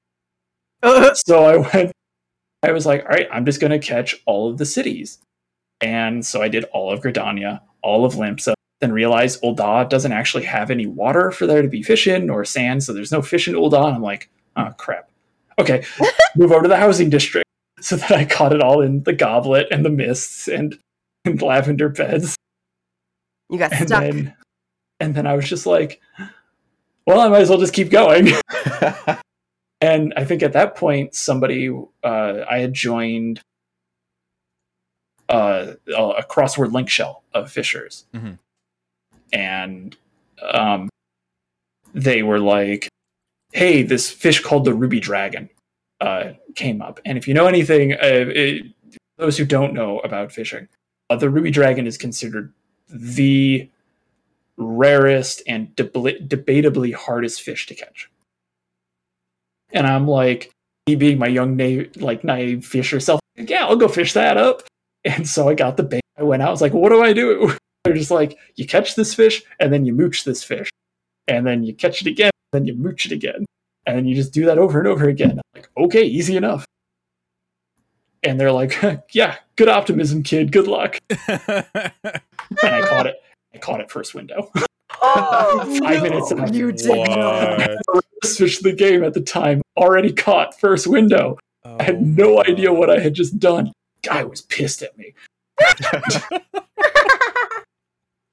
Uh-huh. 0.81 1.13
so 1.13 1.43
I 1.43 1.57
went, 1.57 1.91
I 2.63 2.71
was 2.71 2.85
like, 2.85 3.03
all 3.03 3.09
right, 3.09 3.27
I'm 3.31 3.45
just 3.45 3.59
going 3.59 3.71
to 3.71 3.79
catch 3.79 4.15
all 4.25 4.49
of 4.49 4.57
the 4.57 4.65
cities. 4.65 5.19
And 5.81 6.25
so 6.25 6.41
I 6.41 6.47
did 6.47 6.65
all 6.65 6.91
of 6.91 7.01
Gridania, 7.01 7.61
all 7.81 8.05
of 8.05 8.13
Limsa, 8.13 8.53
then 8.81 8.91
realize 8.93 9.39
Ul'dah 9.41 9.89
doesn't 9.89 10.11
actually 10.13 10.43
have 10.45 10.71
any 10.71 10.85
water 10.87 11.31
for 11.31 11.45
there 11.45 11.61
to 11.61 11.67
be 11.67 11.83
fish 11.83 12.07
in 12.07 12.29
or 12.29 12.45
sand, 12.45 12.83
so 12.83 12.93
there's 12.93 13.11
no 13.11 13.21
fish 13.21 13.47
in 13.47 13.55
Ul'dah. 13.55 13.85
And 13.87 13.95
I'm 13.95 14.01
like, 14.01 14.29
oh 14.55 14.69
crap. 14.77 15.09
Okay, 15.59 15.83
move 16.37 16.51
over 16.51 16.63
to 16.63 16.69
the 16.69 16.77
housing 16.77 17.09
district. 17.09 17.45
So 17.81 17.95
that 17.95 18.11
I 18.11 18.25
caught 18.25 18.51
it 18.51 18.61
all 18.61 18.81
in 18.81 19.03
the 19.03 19.13
goblet 19.13 19.67
and 19.71 19.85
the 19.85 19.89
mists 19.89 20.49
and, 20.49 20.77
and 21.23 21.41
lavender 21.41 21.87
beds. 21.87 22.35
You 23.49 23.57
got 23.57 23.71
And 23.71 23.87
stuck. 23.87 24.01
then 24.01 24.35
and 24.99 25.15
then 25.15 25.25
I 25.25 25.33
was 25.37 25.47
just 25.47 25.65
like, 25.65 26.01
well, 27.07 27.21
I 27.21 27.29
might 27.29 27.39
as 27.39 27.49
well 27.49 27.57
just 27.57 27.71
keep 27.73 27.89
going. 27.89 28.33
and 29.81 30.13
I 30.17 30.25
think 30.25 30.43
at 30.43 30.51
that 30.51 30.75
point, 30.75 31.15
somebody 31.15 31.69
uh, 32.03 32.43
I 32.49 32.59
had 32.59 32.73
joined 32.73 33.39
uh, 35.29 35.73
a 35.97 36.23
cross-world 36.27 36.73
link 36.73 36.89
shell 36.89 37.23
of 37.33 37.49
fishers, 37.51 38.05
Mhm. 38.13 38.39
And 39.31 39.95
um, 40.41 40.89
they 41.93 42.23
were 42.23 42.39
like, 42.39 42.89
"Hey, 43.51 43.83
this 43.83 44.09
fish 44.11 44.41
called 44.41 44.65
the 44.65 44.73
ruby 44.73 44.99
dragon 44.99 45.49
uh, 46.01 46.33
came 46.55 46.81
up, 46.81 46.99
and 47.05 47.17
if 47.17 47.27
you 47.27 47.33
know 47.33 47.47
anything, 47.47 47.93
uh, 47.93 47.97
it, 48.01 48.65
those 49.17 49.37
who 49.37 49.45
don't 49.45 49.73
know 49.73 49.99
about 49.99 50.31
fishing, 50.31 50.67
uh, 51.09 51.15
the 51.15 51.29
ruby 51.29 51.51
dragon 51.51 51.87
is 51.87 51.97
considered 51.97 52.53
the 52.89 53.69
rarest 54.57 55.41
and 55.47 55.75
debla- 55.75 56.27
debatably 56.27 56.93
hardest 56.93 57.41
fish 57.41 57.65
to 57.67 57.75
catch. 57.75 58.09
And 59.71 59.87
I'm 59.87 60.07
like, 60.07 60.51
me 60.87 60.95
being 60.95 61.19
my 61.19 61.27
young 61.27 61.57
like 61.97 62.23
naive 62.23 62.65
fisher 62.65 62.99
self, 62.99 63.19
yeah, 63.35 63.65
I'll 63.65 63.75
go 63.75 63.87
fish 63.87 64.13
that 64.13 64.37
up. 64.37 64.63
And 65.05 65.27
so 65.27 65.47
I 65.47 65.53
got 65.53 65.77
the 65.77 65.83
bait. 65.83 66.01
I 66.17 66.23
went 66.23 66.41
out. 66.41 66.49
I 66.49 66.51
was 66.51 66.61
like, 66.61 66.73
what 66.73 66.89
do 66.89 67.01
I 67.01 67.13
do? 67.13 67.55
They're 67.89 67.97
just 67.97 68.11
like, 68.11 68.37
you 68.55 68.67
catch 68.67 68.93
this 68.93 69.15
fish 69.15 69.41
and 69.59 69.73
then 69.73 69.83
you 69.83 69.93
mooch 69.95 70.25
this 70.25 70.43
fish, 70.43 70.69
and 71.27 71.43
then 71.47 71.63
you 71.63 71.73
catch 71.73 72.01
it 72.01 72.07
again, 72.07 72.29
and 72.53 72.61
then 72.61 72.67
you 72.67 72.75
mooch 72.75 73.07
it 73.07 73.11
again, 73.11 73.45
and 73.87 73.97
then 73.97 74.05
you 74.05 74.13
just 74.13 74.31
do 74.31 74.45
that 74.45 74.59
over 74.59 74.77
and 74.77 74.87
over 74.87 75.09
again. 75.09 75.31
I'm 75.31 75.41
like, 75.55 75.69
okay, 75.75 76.03
easy 76.03 76.37
enough. 76.37 76.65
And 78.21 78.39
they're 78.39 78.51
like, 78.51 78.79
yeah, 79.11 79.37
good 79.55 79.69
optimism, 79.69 80.21
kid. 80.21 80.51
Good 80.51 80.67
luck. 80.67 80.99
And 82.63 82.75
I 82.75 82.81
caught 82.87 83.05
it. 83.07 83.15
I 83.53 83.57
caught 83.59 83.79
it 83.79 83.89
first 83.91 84.13
window. 84.13 84.51
Oh, 85.01 85.79
Five 85.81 86.01
minutes 86.03 86.31
no. 86.31 86.43
in. 86.43 86.53
You 86.53 86.71
did 86.71 87.07
not. 87.09 87.61
First 88.23 88.37
fish 88.37 88.57
of 88.57 88.63
the 88.63 88.73
game 88.73 89.03
at 89.03 89.13
the 89.13 89.21
time, 89.21 89.61
already 89.77 90.11
caught 90.11 90.59
first 90.59 90.87
window. 90.87 91.37
I 91.63 91.83
had 91.83 91.95
Oh, 91.95 92.01
no 92.01 92.43
idea 92.43 92.73
what 92.73 92.89
I 92.89 92.99
had 92.99 93.13
just 93.15 93.39
done. 93.39 93.71
Guy 94.03 94.23
was 94.23 94.41
pissed 94.41 94.81
at 94.83 94.97
me. 94.97 95.13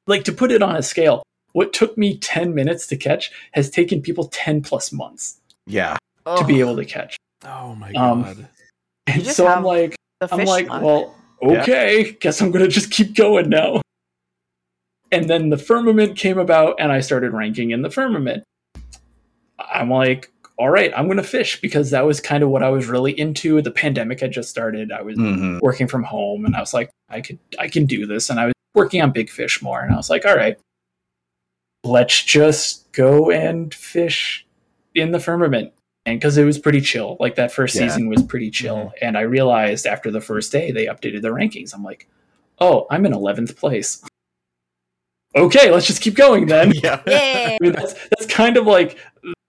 Like 0.07 0.24
to 0.24 0.32
put 0.32 0.50
it 0.52 0.62
on 0.62 0.76
a 0.76 0.82
scale, 0.82 1.22
what 1.52 1.72
took 1.72 1.96
me 1.96 2.18
10 2.18 2.54
minutes 2.54 2.86
to 2.88 2.96
catch 2.96 3.30
has 3.52 3.70
taken 3.70 4.00
people 4.02 4.28
10 4.28 4.62
plus 4.62 4.92
months 4.92 5.40
Yeah. 5.66 5.96
to 6.36 6.44
be 6.44 6.61
able 6.61 6.76
to 6.76 6.84
catch. 6.84 7.16
Oh 7.44 7.74
my 7.74 7.92
Um, 7.92 8.22
god. 8.22 8.48
And 9.07 9.24
so 9.26 9.46
I'm 9.46 9.62
like, 9.64 9.94
I'm 10.20 10.44
like, 10.44 10.68
luck. 10.68 10.82
well, 10.82 11.14
Yeah. 11.42 11.62
okay, 11.62 12.16
guess 12.20 12.40
I'm 12.40 12.50
gonna 12.50 12.68
just 12.68 12.90
keep 12.90 13.14
going 13.14 13.48
now. 13.50 13.80
And 15.12 15.30
then 15.30 15.50
the 15.50 15.57
firmament 15.59 16.16
came 16.18 16.38
about, 16.38 16.76
and 16.80 16.90
I 16.90 17.00
started 17.00 17.32
ranking 17.32 17.70
in 17.70 17.82
the 17.82 17.90
firmament. 17.90 18.42
I'm 19.59 19.88
like, 19.90 20.30
all 20.59 20.68
right, 20.70 20.92
I'm 20.96 21.07
gonna 21.07 21.22
fish 21.22 21.61
because 21.61 21.90
that 21.90 22.04
was 22.04 22.20
kind 22.20 22.42
of 22.42 22.48
what 22.50 22.62
I 22.62 22.70
was 22.70 22.86
really 22.86 23.12
into. 23.18 23.62
The 23.62 23.70
pandemic 23.70 24.20
had 24.20 24.32
just 24.32 24.50
started. 24.50 24.90
I 24.90 25.02
was 25.02 25.16
hmm 25.16 25.59
working 25.61 25.86
from 25.86 26.02
home, 26.02 26.44
and 26.44 26.57
I 26.57 26.61
was 26.61 26.74
like, 26.74 26.90
I 27.09 27.20
could, 27.20 27.38
I 27.59 27.68
can 27.68 27.86
do 27.86 28.07
this. 28.07 28.28
And 28.30 28.40
I 28.40 28.46
was 28.46 28.54
working 28.76 29.02
on 29.02 29.10
big 29.10 29.30
fish 29.30 29.60
more, 29.62 29.80
and 29.80 29.92
I 29.92 29.96
was 29.96 30.08
like, 30.10 30.24
all 30.24 30.36
right, 30.36 30.56
let's 31.82 32.22
just 32.22 32.90
go 32.92 33.30
and 33.30 33.72
fish 33.74 34.46
in 34.94 35.10
the 35.12 35.20
firmament. 35.20 35.72
And 36.04 36.20
because 36.20 36.38
it 36.38 36.44
was 36.44 36.58
pretty 36.58 36.80
chill. 36.80 37.16
Like 37.18 37.34
that 37.34 37.50
first 37.52 37.74
Yeah. 37.74 37.88
season 37.88 38.08
was 38.08 38.22
pretty 38.22 38.50
chill. 38.50 38.92
And 39.02 39.18
i 39.18 39.22
realized 39.22 39.86
after 39.86 40.10
the 40.10 40.20
first 40.20 40.52
day 40.52 40.70
they 40.70 40.86
updated 40.86 41.22
the 41.22 41.28
rankings. 41.28 41.74
I'm 41.74 41.82
like 41.82 42.08
oh 42.60 42.86
i'm 42.90 43.04
in 43.04 43.12
11th 43.12 43.56
place. 43.56 44.02
Okay 45.34 45.70
let's 45.72 45.86
just 45.86 46.00
keep 46.02 46.14
going 46.14 46.46
then. 46.46 46.72
Yeah. 46.82 47.02
I 47.06 47.58
mean, 47.60 47.72
that's, 47.72 47.94
that's 48.08 48.26
kind 48.26 48.56
of 48.56 48.66
like 48.66 48.98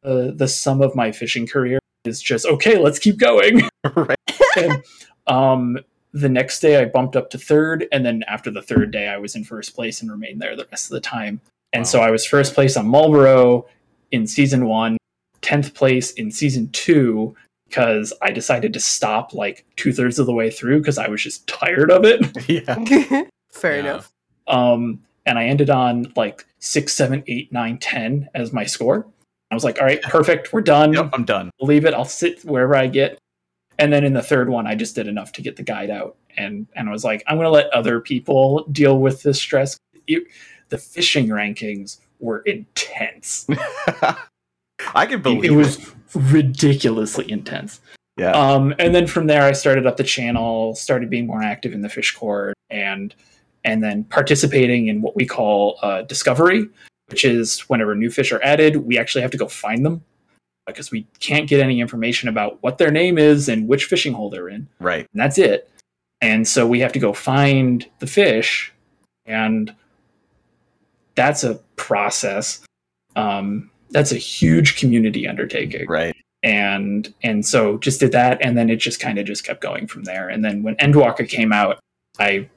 uh, 0.03 0.32
the 0.34 0.47
sum 0.47 0.82
of 0.82 0.95
my 0.95 1.11
fishing 1.11 1.45
career 1.47 1.80
is 2.05 2.21
just 2.21 2.45
okay 2.47 2.78
let's 2.80 2.99
keep 2.99 3.17
going. 3.17 3.69
Right. 3.95 4.17
and 4.57 4.84
um 5.28 5.78
the 6.14 6.30
next 6.30 6.60
day 6.60 6.82
i 6.82 6.86
bumped 6.86 7.16
up 7.16 7.30
to 7.30 7.38
third 7.38 7.86
and 7.91 8.05
then 8.05 8.24
after 8.28 8.49
the 8.49 8.62
third 8.62 8.91
day 8.91 9.08
i 9.08 9.18
was 9.18 9.36
in 9.36 9.43
first 9.43 9.76
place 9.76 10.01
and 10.01 10.10
remained 10.12 10.41
there 10.41 10.55
the 10.55 10.66
rest 10.72 10.86
of 10.89 10.93
the 10.93 11.01
time 11.01 11.39
and 11.74 11.86
so 11.88 11.99
i 11.99 12.10
was 12.10 12.26
first 12.26 12.53
place 12.53 12.78
on 12.78 12.88
Malboro 12.88 13.66
in 14.12 14.26
season 14.26 14.66
one 14.68 14.97
10th 15.41 15.74
place 15.74 16.12
in 16.14 16.32
season 16.32 16.70
two 16.70 17.36
because 17.68 18.14
i 18.22 18.32
decided 18.32 18.72
to 18.74 18.80
stop 18.80 19.34
like 19.34 19.66
two-thirds 19.76 20.18
of 20.18 20.26
the 20.26 20.34
way 20.34 20.49
through 20.49 20.80
because 20.80 20.97
i 20.97 21.08
was 21.08 21.22
just 21.22 21.45
tired 21.47 21.91
of 21.91 22.05
it 22.05 22.22
Yeah. 22.49 23.24
Fair 23.51 23.74
Yeah. 23.76 23.80
enough. 23.80 24.12
um 24.47 25.01
and 25.26 25.38
i 25.38 25.45
ended 25.45 25.70
on 25.70 26.12
like 26.16 26.45
six 26.60 26.93
seven 26.93 27.22
eight 27.28 27.51
nine 27.51 27.78
ten 27.80 28.30
as 28.34 28.53
my 28.53 28.64
score 28.64 29.05
i 29.51 29.55
was 29.55 29.64
like 29.66 29.78
all 29.80 29.86
right 29.86 30.01
perfect 30.03 30.53
we're 30.53 30.62
done 30.62 30.93
Yep. 30.93 31.10
I'm 31.14 31.26
done. 31.26 31.51
leave 31.60 31.86
it. 31.86 31.93
I'll 31.93 32.05
sit 32.05 32.43
wherever 32.45 32.76
I 32.76 32.88
get. 32.88 33.20
And 33.80 33.93
then 33.93 34.03
in 34.03 34.13
the 34.13 34.23
third 34.23 34.49
one, 34.49 34.65
I 34.65 34.75
just 34.75 34.95
did 34.95 35.07
enough 35.07 35.32
to 35.34 35.41
get 35.41 35.55
the 35.55 35.63
guide 35.63 35.89
out, 35.89 36.15
and 36.36 36.67
and 36.75 36.89
I 36.89 36.91
was 36.91 37.03
like, 37.03 37.23
I'm 37.28 37.38
going 37.38 37.45
to 37.45 37.51
let 37.51 37.71
other 37.73 37.99
people 37.99 38.65
deal 38.71 38.99
with 38.99 39.23
this 39.23 39.39
stress. 39.39 39.78
It, 40.07 40.23
the 40.69 40.78
fishing 40.78 41.28
rankings 41.28 41.99
were 42.19 42.39
intense. 42.39 43.47
I 44.95 45.05
can 45.05 45.19
It, 45.19 45.23
believe 45.23 45.45
it 45.45 45.51
was 45.51 45.93
ridiculously 46.13 47.30
intense. 47.30 47.82
Yeah. 48.17 48.32
Um, 48.32 48.73
and 48.80 48.95
then 48.95 49.05
from 49.05 49.28
there, 49.28 49.43
I 49.43 49.51
started 49.51 49.86
up 49.86 49.97
the 49.97 50.03
channel, 50.03 50.73
started 50.73 51.09
being 51.09 51.28
more 51.28 51.43
active 51.43 51.73
in 51.73 51.82
the 51.82 51.89
fish 51.89 52.15
court, 52.15 52.55
and 52.69 53.13
and 53.63 53.84
then 53.84 54.05
participating 54.05 54.88
in 54.88 55.01
what 55.01 55.15
we 55.15 55.25
call 55.25 55.78
uh, 55.82 56.01
discovery, 56.03 56.67
which 57.09 57.25
is 57.25 57.61
whenever 57.69 57.93
new 57.95 58.09
fish 58.09 58.32
are 58.32 58.41
added, 58.43 58.78
we 58.78 58.97
actually 58.97 59.21
have 59.21 59.32
to 59.32 59.38
go 59.38 59.47
find 59.47 59.86
them 59.86 60.03
because 60.68 60.91
we 60.91 61.07
can't 61.20 61.47
get 61.49 61.59
any 61.61 61.80
information 61.82 62.30
about 62.30 62.61
what 62.61 62.78
their 62.78 62.91
name 62.91 63.18
is 63.18 63.49
and 63.49 63.68
which 63.68 63.86
fishing 63.86 64.13
hole 64.13 64.30
they're 64.30 64.49
in, 64.49 64.68
right. 64.80 65.07
and 65.13 65.22
that's 65.22 65.38
it. 65.38 65.70
And 66.22 66.47
so 66.47 66.68
we 66.68 66.80
have 66.82 66.91
to 66.93 66.99
go 66.99 67.13
find 67.13 67.86
the 67.99 68.07
fish, 68.07 68.74
and 69.26 69.74
that's 71.15 71.43
a 71.43 71.55
process. 71.76 72.61
Um, 73.15 73.72
that's 73.91 74.11
a 74.11 74.18
huge 74.18 74.78
community 74.78 75.28
undertaking 75.28 75.88
Right. 75.88 76.15
and 76.43 77.11
and 77.24 77.45
so 77.45 77.78
just 77.78 77.99
did 78.01 78.11
that 78.11 78.38
and 78.45 78.57
then 78.57 78.70
it 78.70 78.76
just 78.76 78.99
kind 78.99 79.18
of 79.18 79.26
just 79.26 79.45
kept 79.45 79.61
going 79.61 79.88
from 79.88 80.03
there 80.03 80.28
and 80.28 80.43
then 80.43 80.61
when 80.61 80.76
endwalker 80.76 81.28
came 81.28 81.53
out 81.53 81.80
i 82.20 82.47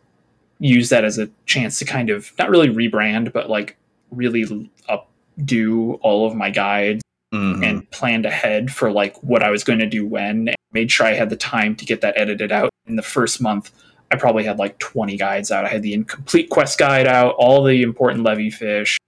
used 0.58 0.90
that 0.90 1.04
as 1.04 1.18
a 1.18 1.30
chance 1.46 1.78
to 1.78 1.84
kind 1.84 2.10
of 2.10 2.32
not 2.36 2.50
really 2.50 2.68
rebrand 2.68 3.32
but 3.32 3.48
like 3.48 3.76
really 4.10 4.68
updo 4.90 5.98
all 6.02 6.26
of 6.26 6.34
my 6.34 6.50
guides 6.50 7.00
Mhm. 7.34 7.64
and 7.64 7.90
planned 7.90 8.26
ahead 8.26 8.72
for 8.72 8.90
like 8.90 9.16
what 9.22 9.42
i 9.42 9.50
was 9.50 9.62
going 9.62 9.78
to 9.78 9.86
do 9.86 10.04
when 10.06 10.48
and 10.48 10.56
made 10.72 10.90
sure 10.90 11.06
i 11.06 11.12
had 11.14 11.30
the 11.30 11.36
time 11.36 11.76
to 11.76 11.84
get 11.84 12.00
that 12.00 12.14
edited 12.16 12.50
out. 12.52 12.70
In 12.86 12.96
the 12.96 13.02
first 13.02 13.40
month 13.40 13.70
i 14.10 14.16
probably 14.16 14.42
had 14.44 14.58
like 14.58 14.78
20 14.80 15.16
guides 15.16 15.52
out. 15.52 15.64
I 15.64 15.68
had 15.68 15.82
the 15.82 15.94
incomplete 15.94 16.50
quest 16.50 16.76
guide 16.78 17.06
out 17.06 17.34
all 17.38 17.62
the 17.62 17.82
important 17.82 18.24
levy 18.24 18.50
fish 18.50 18.98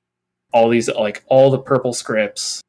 all 0.53 0.69
these 0.69 0.89
like 0.89 1.25
all 1.27 1.51
the 1.51 1.59
purple 1.59 1.93
scripts 1.93 2.61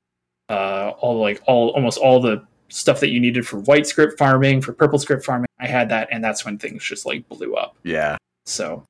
uh, 0.50 0.92
all 1.00 1.20
like 1.22 1.42
all 1.46 1.70
almost 1.70 1.98
all 2.00 2.20
the 2.20 2.44
stuff 2.70 3.00
that 3.02 3.10
you 3.10 3.20
needed 3.20 3.46
for 3.48 3.60
white 3.60 3.86
script 3.86 4.18
farming 4.18 4.62
for 4.62 4.74
purple 4.74 4.98
script 5.00 5.24
farming. 5.24 5.46
I 5.60 5.68
had 5.68 5.90
that 5.90 6.08
and 6.12 6.24
that's 6.24 6.44
when 6.44 6.58
things 6.58 6.84
just 6.84 7.06
like 7.06 7.28
blew 7.30 7.54
up. 7.56 7.76
Yeah. 7.84 8.18
so. 8.46 8.84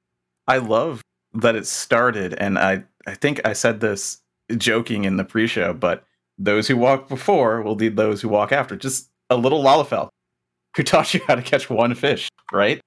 I 0.48 0.58
love 0.58 1.02
that 1.34 1.56
it 1.56 1.66
started, 1.68 2.34
and 2.34 2.58
I 2.60 2.84
I 3.08 3.16
think 3.16 3.40
I 3.46 3.54
said 3.54 3.80
this 3.80 4.20
joking 4.58 5.06
in 5.06 5.16
the 5.18 5.24
pre-show, 5.24 5.74
but 5.74 6.04
those 6.38 6.68
who 6.68 6.78
walk 6.78 7.08
before 7.08 7.62
will 7.62 7.76
lead 7.76 7.96
those 7.96 8.22
who 8.22 8.30
walk 8.30 8.52
after. 8.52 8.76
Just 8.76 9.10
a 9.30 9.38
little 9.38 9.64
Lalafell 9.64 10.10
who 10.76 10.84
taught 10.92 11.14
you 11.14 11.22
how 11.28 11.36
to 11.36 11.42
catch 11.42 11.70
one 11.70 11.94
fish, 11.96 12.30
right? 12.52 12.80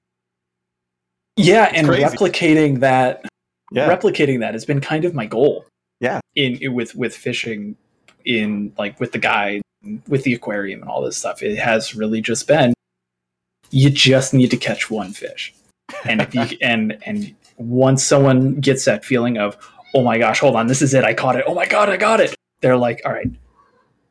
yeah 1.39 1.69
and 1.73 1.87
crazy. 1.87 2.03
replicating 2.03 2.79
that 2.79 3.23
Yeah. 3.71 3.87
replicating 3.87 4.39
that 4.39 4.53
has 4.55 4.65
been 4.65 4.81
kind 4.81 5.05
of 5.05 5.13
my 5.13 5.25
goal 5.27 5.65
Yeah. 5.99 6.19
in, 6.35 6.55
in- 6.57 6.73
with 6.73 6.95
with 6.95 7.15
fishing 7.15 7.75
in 8.25 8.73
like 8.77 8.99
with 8.99 9.11
the 9.11 9.19
guide 9.19 9.61
with 10.07 10.23
the 10.23 10.33
aquarium 10.33 10.81
and 10.81 10.89
all 10.89 11.03
this 11.03 11.15
stuff 11.17 11.43
it 11.43 11.57
has 11.57 11.93
really 11.95 12.21
just 12.21 12.47
been 12.47 12.73
you 13.69 13.89
just 13.91 14.33
need 14.33 14.49
to 14.49 14.57
catch 14.57 14.89
one 14.89 15.11
fish 15.13 15.53
and 16.05 16.21
if 16.21 16.33
you 16.33 16.57
and 16.61 16.97
and 17.05 17.35
once 17.57 18.03
someone 18.03 18.55
gets 18.59 18.85
that 18.85 19.05
feeling 19.05 19.37
of 19.37 19.55
oh 19.93 20.03
my 20.03 20.17
gosh 20.17 20.39
hold 20.39 20.55
on 20.55 20.65
this 20.65 20.81
is 20.81 20.95
it 20.95 21.03
i 21.03 21.13
caught 21.13 21.35
it 21.35 21.45
oh 21.47 21.53
my 21.53 21.67
god 21.67 21.87
i 21.87 21.97
got 21.97 22.19
it 22.19 22.33
they're 22.61 22.77
like 22.77 23.01
all 23.05 23.11
right 23.13 23.29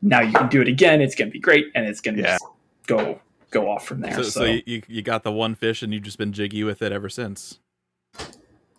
now 0.03 0.20
you 0.20 0.32
can 0.32 0.49
do 0.49 0.61
it 0.61 0.68
again 0.68 1.01
it's 1.01 1.14
gonna 1.14 1.30
be 1.30 1.38
great 1.40 1.66
and 1.74 1.86
it's 1.86 2.01
gonna 2.01 2.18
Yeah. 2.22 2.38
go 2.86 3.20
go 3.51 3.70
off 3.70 3.86
from 3.86 4.01
there 4.01 4.12
So, 4.14 4.22
so, 4.22 4.30
so 4.40 4.44
you, 4.44 4.62
you 4.66 4.82
you 4.88 5.03
got 5.03 5.22
the 5.22 5.32
one 5.32 5.55
fish 5.55 5.82
and 5.82 5.92
you've 5.92 6.03
just 6.03 6.18
been 6.18 6.32
jiggy 6.32 6.62
with 6.64 6.82
it 6.82 6.92
ever 6.92 7.09
since. 7.09 7.59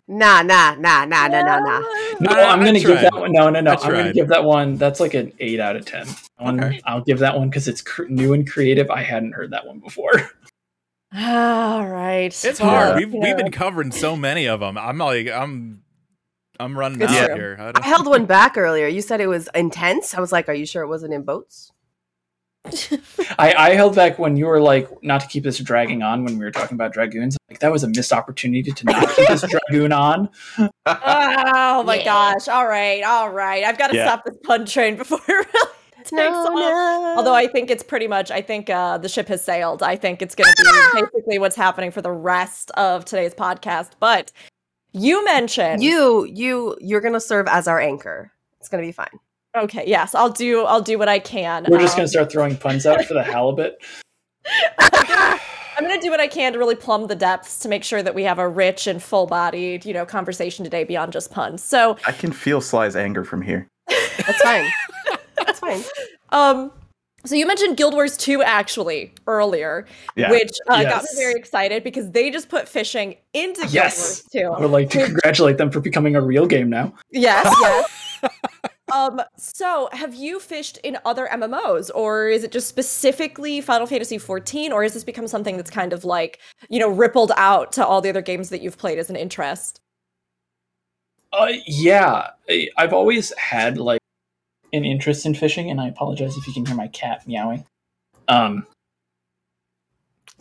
Nah, 0.10 0.42
nah, 0.42 0.74
nah, 0.76 1.04
nah, 1.04 1.28
nah, 1.28 1.42
nah, 1.42 1.60
nah. 1.60 1.80
no 2.22 2.32
I- 2.32 2.50
i'm 2.52 2.64
gonna 2.64 2.80
give 2.80 3.02
that 3.02 3.14
one 3.14 3.32
no 3.34 3.50
no 3.50 3.60
no 3.60 3.72
I 3.72 3.76
i'm 3.76 3.92
gonna 3.92 4.14
give 4.14 4.30
that 4.30 4.44
one 4.44 4.76
that's 4.78 5.00
like 5.02 5.14
an 5.16 5.34
8 5.40 5.60
out 5.60 5.76
of 5.76 5.86
10 5.86 6.08
one, 6.38 6.64
Okay. 6.64 6.80
i'll 6.86 7.02
give 7.02 7.20
that 7.20 7.38
one 7.38 7.50
because 7.50 7.68
it's 7.68 7.82
cr- 7.82 8.06
new 8.06 8.32
and 8.34 8.50
creative 8.50 8.90
i 8.90 9.02
hadn't 9.04 9.34
heard 9.34 9.52
that 9.52 9.66
one 9.68 9.80
before 9.80 10.12
All 11.16 11.88
right. 11.88 12.26
It's 12.26 12.60
Well, 12.60 12.70
hard. 12.70 12.96
We've 12.98 13.14
you 13.14 13.20
we've 13.22 13.38
been 13.38 13.50
covering 13.52 13.92
so 13.94 14.18
many 14.18 14.46
of 14.46 14.60
them. 14.60 14.78
I'm 14.78 14.98
like 14.98 15.30
I'm 15.30 15.82
I'm 16.60 16.78
running 16.78 17.02
It's 17.02 17.12
out 17.14 17.26
true. 17.28 17.36
here. 17.36 17.58
I 17.60 17.72
I 17.80 17.86
held 17.86 18.08
one 18.16 18.26
back 18.26 18.58
earlier. 18.58 18.88
You 18.88 19.02
said 19.02 19.22
it 19.22 19.28
was 19.28 19.50
intense. 19.56 20.14
I 20.14 20.20
was 20.20 20.32
like, 20.32 20.48
are 20.50 20.54
you 20.54 20.66
sure 20.66 20.84
it 20.84 20.88
wasn't 20.88 21.14
in 21.14 21.24
boats? 21.24 21.72
I, 23.40 23.54
I 23.54 23.70
held 23.76 23.96
back 23.96 24.20
when 24.20 24.36
you 24.36 24.46
were 24.46 24.60
like 24.60 24.90
not 25.02 25.22
to 25.22 25.28
keep 25.28 25.44
this 25.44 25.58
dragging 25.60 26.02
on 26.04 26.26
when 26.26 26.38
we 26.38 26.44
were 26.44 26.52
talking 26.52 26.76
about 26.76 26.92
dragoons 26.92 27.38
like 27.50 27.60
that 27.60 27.72
was 27.72 27.84
a 27.84 27.88
missed 27.88 28.12
opportunity 28.12 28.72
to 28.74 28.86
not 28.86 29.08
keep 29.16 29.26
this 29.30 29.42
dragoon 29.70 29.94
on 29.94 30.28
Oh 30.86 31.84
my 31.84 31.96
Yeah. 32.00 32.04
gosh. 32.04 32.48
All 32.50 32.68
right. 32.68 33.02
All 33.04 33.30
right. 33.30 33.64
I've 33.64 33.78
got 33.78 33.88
to 33.92 33.96
Yeah. 33.96 34.06
stop 34.08 34.26
this 34.26 34.36
pun 34.44 34.66
train 34.66 34.98
before 34.98 35.20
it 35.20 35.30
really 35.30 35.72
takes 36.04 36.12
off. 36.20 37.18
Although 37.18 37.34
I 37.36 37.48
think 37.48 37.70
it's 37.72 37.84
pretty 37.84 38.08
much, 38.08 38.32
I 38.32 38.42
think 38.42 38.70
uh, 38.70 38.98
the 38.98 39.08
ship 39.10 39.28
has 39.30 39.44
sailed. 39.44 39.82
I 39.84 39.96
think 39.96 40.22
it's 40.22 40.36
going 40.36 40.54
to 40.54 40.92
be 40.96 41.02
basically 41.04 41.40
what's 41.40 41.56
happening 41.56 41.92
for 41.92 42.02
the 42.02 42.12
rest 42.12 42.72
of 42.72 43.06
today's 43.06 43.34
podcast. 43.34 43.92
But 44.00 44.32
you 44.98 45.24
mentioned 45.26 45.84
you 45.84 46.26
you 46.26 46.78
you're 46.80 47.02
gonna 47.02 47.20
serve 47.20 47.48
as 47.48 47.68
our 47.68 47.80
anchor. 47.80 48.32
It's 48.60 48.70
gonna 48.70 48.84
be 48.84 48.92
fine. 48.92 49.08
Okay, 49.56 49.84
yes, 49.88 50.14
I'll 50.14 50.30
do. 50.30 50.64
I'll 50.66 50.82
do 50.82 50.98
what 51.00 51.08
I 51.10 51.20
can. 51.20 51.66
We're 51.68 51.80
just 51.80 51.94
Um, 51.96 52.00
gonna 52.00 52.08
start 52.10 52.32
throwing 52.32 52.58
puns 52.58 52.86
out 52.86 53.04
for 53.06 53.14
the 53.14 53.24
halibut. 53.24 53.78
I'm 54.80 55.84
gonna 55.88 56.02
do 56.02 56.10
what 56.10 56.20
I 56.20 56.28
can 56.28 56.54
to 56.54 56.60
really 56.60 56.76
plumb 56.76 57.08
the 57.08 57.16
depths 57.16 57.60
to 57.60 57.70
make 57.70 57.84
sure 57.84 58.02
that 58.02 58.16
we 58.16 58.24
have 58.24 58.40
a 58.40 58.48
rich 58.48 58.88
and 58.88 59.02
full-bodied, 59.02 59.86
you 59.86 59.94
know, 59.94 60.06
conversation 60.06 60.64
today 60.64 60.84
beyond 60.84 61.14
just 61.14 61.32
puns. 61.32 61.64
So, 61.64 61.98
I 62.06 62.12
can 62.12 62.32
feel 62.32 62.62
Sly's 62.62 62.96
anger 62.96 63.24
from 63.24 63.42
here. 63.44 63.68
That's 63.88 64.42
fine. 64.42 64.68
That's 65.38 65.60
fine. 65.60 65.84
um, 66.32 66.72
so 67.28 67.36
you 67.36 67.46
mentioned 67.46 67.78
Guild 67.78 67.94
Wars 67.94 68.18
2 68.18 68.42
actually 68.42 69.14
earlier, 69.28 69.86
Yeah. 70.16 70.32
which 70.32 70.52
uh, 70.68 70.84
got 70.84 71.04
me 71.04 71.10
very 71.16 71.34
excited 71.34 71.84
because 71.84 72.12
they 72.12 72.30
just 72.32 72.50
put 72.50 72.68
fishing 72.68 73.16
into 73.34 73.62
Guild 73.62 73.74
Yes. 73.74 74.24
Wars 74.34 74.44
2. 74.44 74.52
I 74.52 74.60
would 74.62 74.72
like 74.72 74.90
to 74.92 75.06
congratulate 75.06 75.58
them 75.58 75.70
for 75.72 75.80
becoming 75.80 76.16
a 76.16 76.22
real 76.22 76.46
game 76.46 76.70
now. 76.70 76.94
Yes, 77.12 77.54
yes. 77.62 78.32
um, 78.94 79.22
so 79.38 79.90
have 79.92 80.16
you 80.16 80.40
fished 80.40 80.78
in 80.78 80.98
other 81.06 81.28
MMOs, 81.32 81.92
or 81.94 82.28
is 82.30 82.44
it 82.44 82.52
just 82.52 82.68
specifically 82.68 83.62
Final 83.62 83.86
Fantasy 83.88 84.18
XIV, 84.18 84.72
or 84.72 84.84
has 84.84 84.94
this 84.94 85.04
become 85.04 85.28
something 85.28 85.58
that's 85.58 85.72
kind 85.72 85.94
of 85.94 86.06
like, 86.06 86.40
you 86.70 86.80
know, 86.80 86.90
rippled 86.90 87.32
out 87.38 87.72
to 87.74 87.86
all 87.86 88.02
the 88.02 88.10
other 88.10 88.22
games 88.22 88.50
that 88.50 88.62
you've 88.62 88.78
played 88.78 88.98
as 89.00 89.10
an 89.10 89.16
interest? 89.16 89.82
Uh, 91.34 91.52
yeah, 91.66 92.30
I've 92.78 92.94
always 92.94 93.38
had 93.38 93.78
like 93.78 93.97
an 94.78 94.86
interest 94.86 95.26
in 95.26 95.34
fishing, 95.36 95.70
and 95.70 95.82
I 95.82 95.88
apologize 95.88 96.38
if 96.38 96.48
you 96.48 96.54
can 96.54 96.66
hear 96.66 96.76
my 96.76 96.88
cat 96.88 97.28
meowing. 97.28 97.66
Um, 98.28 98.66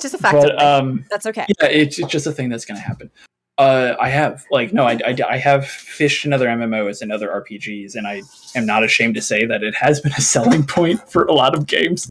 Just 0.00 0.14
a 0.14 0.18
fact. 0.18 0.34
but 0.36 0.54
life. 0.56 0.62
um, 0.62 1.04
That's 1.10 1.26
okay. 1.26 1.46
yeah, 1.60 1.68
it's, 1.68 1.98
it's 1.98 2.10
just 2.10 2.26
a 2.26 2.32
thing 2.32 2.48
that's 2.48 2.64
going 2.64 2.76
to 2.78 2.86
happen. 2.86 3.10
Uh, 3.58 3.96
I 3.98 4.10
have 4.10 4.44
like 4.50 4.74
no, 4.74 4.84
I, 4.84 4.98
I, 5.06 5.16
I 5.30 5.36
have 5.38 5.66
fished 5.66 6.26
in 6.26 6.34
other 6.34 6.46
MMOs 6.46 7.00
and 7.00 7.10
other 7.10 7.28
RPGs, 7.28 7.94
and 7.94 8.06
I 8.06 8.20
am 8.54 8.66
not 8.66 8.84
ashamed 8.84 9.14
to 9.14 9.22
say 9.22 9.46
that 9.46 9.62
it 9.62 9.74
has 9.74 10.00
been 10.00 10.12
a 10.12 10.20
selling 10.20 10.62
point 10.66 11.08
for 11.08 11.24
a 11.24 11.32
lot 11.32 11.54
of 11.54 11.66
games. 11.66 12.08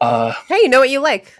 Uh, 0.00 0.32
hey, 0.48 0.56
you 0.62 0.68
know 0.68 0.80
what 0.80 0.90
you 0.90 0.98
like. 0.98 1.32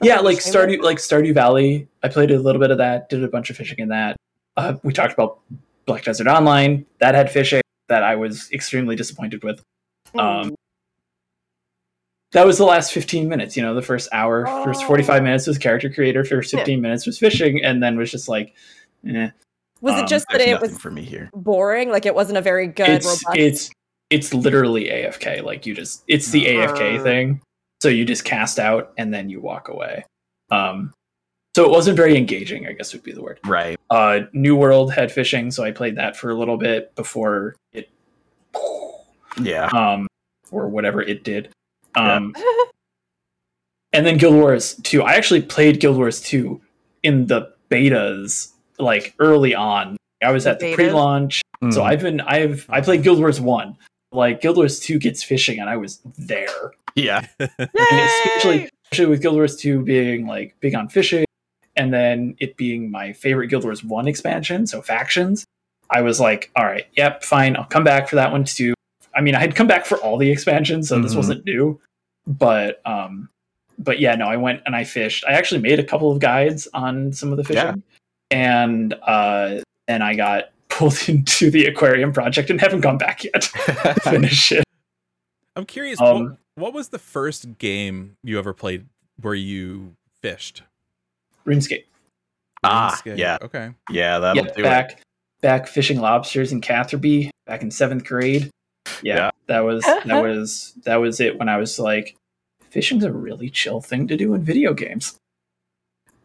yeah, 0.00 0.20
like 0.20 0.38
to. 0.42 0.50
Stardew, 0.50 0.80
like 0.80 0.98
Stardew 0.98 1.34
Valley. 1.34 1.88
I 2.02 2.08
played 2.08 2.30
a 2.30 2.38
little 2.38 2.60
bit 2.60 2.70
of 2.70 2.78
that. 2.78 3.10
Did 3.10 3.22
a 3.22 3.28
bunch 3.28 3.50
of 3.50 3.56
fishing 3.56 3.78
in 3.78 3.88
that. 3.88 4.16
Uh, 4.56 4.76
we 4.82 4.94
talked 4.94 5.12
about 5.12 5.40
Black 5.84 6.04
Desert 6.04 6.28
Online. 6.28 6.86
That 7.00 7.14
had 7.14 7.30
fishing 7.30 7.60
that 7.88 8.02
I 8.02 8.16
was 8.16 8.50
extremely 8.52 8.96
disappointed 8.96 9.42
with. 9.42 9.62
Um, 10.16 10.54
that 12.32 12.46
was 12.46 12.58
the 12.58 12.64
last 12.64 12.92
15 12.92 13.28
minutes. 13.28 13.56
You 13.56 13.62
know, 13.62 13.74
the 13.74 13.82
first 13.82 14.08
hour, 14.12 14.46
first 14.64 14.84
45 14.84 15.20
Oh. 15.20 15.24
minutes 15.24 15.46
was 15.46 15.56
character 15.58 15.88
creator, 15.90 16.24
first 16.24 16.52
Yeah. 16.52 16.60
15 16.60 16.80
minutes 16.80 17.06
was 17.06 17.18
fishing, 17.18 17.64
and 17.64 17.82
then 17.82 17.96
was 17.96 18.10
just 18.10 18.28
like, 18.28 18.54
eh. 19.06 19.30
Was 19.80 19.94
it 19.96 20.02
um, 20.02 20.06
just 20.08 20.26
that 20.30 20.38
There's 20.38 20.50
it 20.50 20.60
was 20.60 20.76
for 20.78 20.90
me 20.90 21.02
here. 21.04 21.30
boring? 21.32 21.88
Like 21.90 22.04
it 22.04 22.14
wasn't 22.14 22.36
a 22.38 22.42
very 22.42 22.66
good, 22.66 22.88
it's 22.88 23.06
robust. 23.06 23.26
it's 23.38 23.70
it's 24.10 24.34
literally 24.34 24.86
AFK. 24.86 25.42
Like 25.42 25.66
you 25.66 25.74
just 25.74 26.02
it's 26.08 26.30
the 26.30 26.46
AFK 26.46 26.98
Uh. 26.98 27.02
thing. 27.02 27.40
So 27.80 27.88
you 27.88 28.04
just 28.04 28.24
cast 28.24 28.58
out 28.58 28.92
and 28.98 29.14
then 29.14 29.30
you 29.30 29.40
walk 29.40 29.68
away. 29.68 30.04
Um, 30.50 30.92
so 31.58 31.64
it 31.64 31.70
wasn't 31.72 31.96
very 31.96 32.16
engaging. 32.16 32.68
I 32.68 32.72
guess 32.72 32.92
would 32.92 33.02
be 33.02 33.10
the 33.10 33.20
word. 33.20 33.40
Right. 33.44 33.80
Uh, 33.90 34.20
New 34.32 34.54
World 34.54 34.92
had 34.92 35.10
fishing, 35.10 35.50
so 35.50 35.64
I 35.64 35.72
played 35.72 35.96
that 35.96 36.16
for 36.16 36.30
a 36.30 36.34
little 36.34 36.56
bit 36.56 36.94
before 36.94 37.56
it, 37.72 37.90
Yeah. 39.40 39.66
um, 39.66 40.06
or 40.52 40.68
whatever 40.68 41.02
it 41.02 41.24
did. 41.24 41.48
Um, 41.96 42.32
and 43.92 44.06
then 44.06 44.18
Guild 44.18 44.34
Wars 44.36 44.74
2. 44.84 45.02
I 45.02 45.14
actually 45.14 45.42
played 45.42 45.80
Guild 45.80 45.96
Wars 45.96 46.20
2 46.20 46.60
in 47.02 47.26
the 47.26 47.52
betas, 47.70 48.52
like 48.78 49.14
early 49.18 49.52
on. 49.52 49.96
I 50.22 50.30
was 50.30 50.46
at 50.46 50.60
the 50.60 50.66
Betas? 50.66 50.74
pre-launch, 50.76 51.42
so 51.70 51.80
Mhm. 51.80 51.84
I've 51.84 52.00
been 52.02 52.20
I've 52.20 52.66
I 52.68 52.80
played 52.82 53.02
Guild 53.02 53.18
Wars 53.18 53.40
1. 53.40 53.76
Like 54.12 54.40
Guild 54.40 54.56
Wars 54.58 54.78
2 54.78 55.00
gets 55.00 55.24
fishing, 55.24 55.58
and 55.58 55.68
I 55.68 55.76
was 55.76 56.00
there. 56.16 56.72
yeah. 56.94 57.26
And 57.40 57.68
especially 57.74 58.68
especially 58.90 59.06
with 59.10 59.22
Guild 59.22 59.34
Wars 59.34 59.56
2 59.56 59.82
being 59.82 60.26
like 60.28 60.54
big 60.60 60.74
on 60.76 60.88
fishing, 60.88 61.24
and 61.78 61.94
then 61.94 62.36
it 62.38 62.56
being 62.58 62.90
my 62.90 63.12
favorite 63.14 63.46
Guild 63.48 63.64
Wars 63.64 63.82
1 63.82 64.06
expansion, 64.06 64.66
so 64.66 64.82
factions. 64.82 65.46
I 65.90 66.02
was 66.02 66.20
like, 66.20 66.50
all 66.56 66.66
right, 66.66 66.86
yep, 66.94 67.24
fine, 67.24 67.56
I'll 67.56 67.64
come 67.64 67.84
back 67.84 68.08
for 68.08 68.16
that 68.16 68.30
one 68.32 68.44
too. 68.44 68.74
I 69.14 69.22
mean, 69.22 69.34
I 69.34 69.40
had 69.40 69.54
come 69.56 69.66
back 69.66 69.86
for 69.86 69.96
all 69.98 70.18
the 70.18 70.30
expansions, 70.30 70.88
so 70.90 71.00
this 71.00 71.14
Mhm. 71.14 71.16
wasn't 71.16 71.44
new. 71.46 71.80
But 72.26 72.82
um 72.84 73.30
but 73.78 74.00
yeah, 74.00 74.14
no, 74.16 74.26
I 74.26 74.36
went 74.36 74.60
and 74.66 74.74
I 74.76 74.82
fished. 74.84 75.24
I 75.26 75.32
actually 75.32 75.60
made 75.60 75.78
a 75.78 75.84
couple 75.84 76.10
of 76.12 76.18
guides 76.18 76.66
on 76.74 77.12
some 77.12 77.30
of 77.30 77.38
the 77.38 77.44
fishing. 77.44 77.82
And 78.30 78.94
uh 79.02 79.60
then 79.86 80.02
I 80.02 80.14
got 80.14 80.50
pulled 80.68 81.08
into 81.08 81.50
the 81.50 81.64
aquarium 81.66 82.12
project 82.12 82.50
and 82.50 82.60
haven't 82.60 82.80
gone 82.82 82.98
back 82.98 83.24
yet 83.24 83.40
to 83.42 83.94
finish 84.02 84.52
it. 84.52 84.64
I'm 85.56 85.64
curious. 85.64 86.00
Um, 86.00 86.22
what, 86.24 86.36
what 86.56 86.74
was 86.74 86.88
the 86.90 86.98
first 86.98 87.56
game 87.58 88.16
you 88.22 88.38
ever 88.38 88.52
played 88.52 88.86
where 89.20 89.34
you 89.34 89.94
fished? 90.22 90.62
RuneScape. 91.48 91.84
Ah, 92.62 93.00
RuneScape. 93.04 93.18
yeah. 93.18 93.38
Okay. 93.42 93.70
Yeah, 93.90 94.18
that'll 94.18 94.44
yeah, 94.44 94.52
do 94.52 94.60
it. 94.60 94.64
back 94.64 95.00
back 95.40 95.66
fishing 95.68 96.00
lobsters 96.00 96.52
in 96.52 96.60
Catherby 96.60 97.30
back 97.46 97.62
in 97.62 97.70
seventh 97.70 98.04
grade. 98.04 98.50
Yeah, 99.02 99.16
Yeah. 99.16 99.30
that 99.46 99.60
was 99.60 99.82
that 100.04 100.22
was 100.22 100.74
that 100.84 100.96
was 100.96 101.20
it 101.20 101.38
when 101.38 101.48
I 101.48 101.56
was 101.56 101.78
like, 101.78 102.16
fishing's 102.70 103.04
a 103.04 103.12
really 103.12 103.48
chill 103.50 103.80
thing 103.80 104.06
to 104.08 104.16
do 104.16 104.34
in 104.34 104.42
video 104.44 104.74
games, 104.74 105.16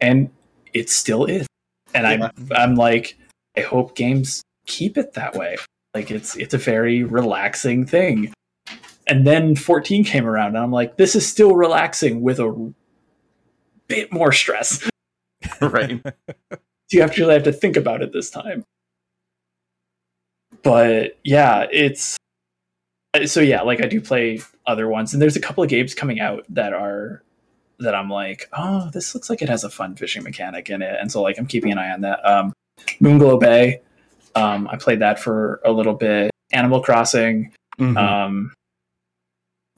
and 0.01 0.29
it 0.73 0.89
still 0.89 1.25
is. 1.25 1.47
And 1.93 2.07
I'm 2.07 2.31
I'm 2.55 2.75
like, 2.75 3.17
I 3.55 3.61
hope 3.61 3.95
games 3.95 4.41
keep 4.65 4.97
it 4.97 5.13
that 5.13 5.35
way. 5.35 5.57
Like 5.93 6.09
it's 6.09 6.35
it's 6.35 6.53
a 6.55 6.57
very 6.57 7.03
relaxing 7.03 7.85
thing. 7.85 8.33
And 9.05 9.27
then 9.27 9.55
14 9.55 10.05
came 10.05 10.25
around, 10.25 10.55
and 10.55 10.57
I'm 10.59 10.71
like, 10.71 10.95
this 10.95 11.13
is 11.13 11.27
still 11.27 11.55
relaxing 11.55 12.21
with 12.21 12.39
a 12.39 12.73
bit 13.87 14.11
more 14.13 14.31
stress. 14.31 14.89
right. 15.61 16.01
you 16.91 17.01
actually 17.01 17.33
have 17.33 17.43
to 17.43 17.53
think 17.53 17.75
about 17.77 18.01
it 18.01 18.13
this 18.13 18.29
time. 18.29 18.63
But 20.63 21.17
yeah, 21.23 21.65
it's 21.71 22.17
so 23.25 23.41
yeah, 23.41 23.61
like 23.61 23.83
I 23.83 23.87
do 23.87 23.99
play 24.01 24.39
other 24.65 24.87
ones, 24.87 25.13
and 25.13 25.21
there's 25.21 25.35
a 25.35 25.41
couple 25.41 25.63
of 25.63 25.69
games 25.69 25.93
coming 25.93 26.19
out 26.19 26.45
that 26.49 26.73
are 26.73 27.23
that 27.79 27.93
I'm 27.95 28.09
like, 28.09 28.47
oh, 28.53 28.89
this 28.93 29.13
looks 29.13 29.29
like 29.29 29.41
it 29.41 29.49
has 29.49 29.63
a 29.63 29.69
fun 29.69 29.95
fishing 29.95 30.23
mechanic 30.23 30.69
in 30.69 30.81
it, 30.81 30.95
and 30.99 31.11
so 31.11 31.21
like 31.21 31.37
I'm 31.37 31.47
keeping 31.47 31.71
an 31.71 31.77
eye 31.77 31.91
on 31.91 32.01
that. 32.01 32.25
Um, 32.25 32.53
Moonglow 33.01 33.39
Bay, 33.39 33.81
um, 34.35 34.67
I 34.71 34.77
played 34.77 34.99
that 34.99 35.19
for 35.19 35.59
a 35.65 35.71
little 35.71 35.93
bit. 35.95 36.31
Animal 36.51 36.81
Crossing, 36.81 37.51
Mhm. 37.79 37.97
um, 37.97 38.53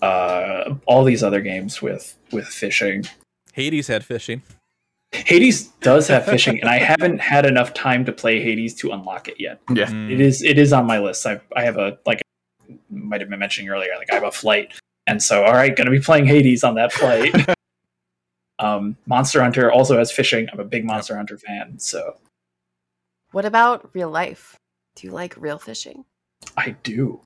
uh, 0.01 0.75
all 0.85 1.03
these 1.03 1.23
other 1.23 1.41
games 1.41 1.81
with 1.81 2.15
with 2.31 2.47
fishing. 2.47 3.05
Hades 3.53 3.87
had 3.87 4.03
fishing. 4.05 4.43
Hades 5.11 5.67
does 5.81 6.07
have 6.07 6.25
fishing, 6.25 6.59
and 6.59 6.69
I 6.69 6.77
haven't 6.77 7.19
had 7.19 7.45
enough 7.45 7.73
time 7.73 8.05
to 8.05 8.11
play 8.11 8.41
Hades 8.41 8.73
to 8.75 8.91
unlock 8.91 9.27
it 9.27 9.39
yet. 9.39 9.61
yeah. 9.69 9.85
Mm. 9.85 10.11
It 10.11 10.19
is 10.19 10.43
it 10.43 10.57
is 10.57 10.73
on 10.73 10.85
my 10.85 10.99
list. 10.99 11.25
I 11.25 11.39
I 11.55 11.63
have 11.63 11.77
a 11.77 11.97
like 12.05 12.21
might 12.89 13.21
have 13.21 13.29
been 13.29 13.39
mentioning 13.39 13.69
earlier, 13.69 13.91
like 13.97 14.11
I 14.11 14.15
have 14.15 14.23
a 14.23 14.31
flight, 14.31 14.73
and 15.07 15.21
so 15.21 15.43
all 15.43 15.53
right, 15.53 15.75
gonna 15.75 15.91
be 15.91 15.99
playing 15.99 16.25
Hades 16.25 16.63
on 16.63 16.75
that 16.75 16.91
flight. 16.91 17.33
um, 18.59 18.97
Monster 19.05 19.41
Hunter 19.41 19.71
also 19.71 19.97
has 19.97 20.11
fishing. 20.11 20.47
I'm 20.51 20.59
a 20.59 20.65
big 20.65 20.85
Monster 20.85 21.15
Hunter 21.15 21.37
fan, 21.37 21.79
so 21.79 22.17
What 23.31 23.45
about 23.45 23.89
real 23.93 24.09
life? 24.09 24.55
Do 24.95 25.07
you 25.07 25.13
like 25.13 25.35
real 25.37 25.59
fishing? 25.59 26.05
I 26.57 26.71
do. 26.83 27.21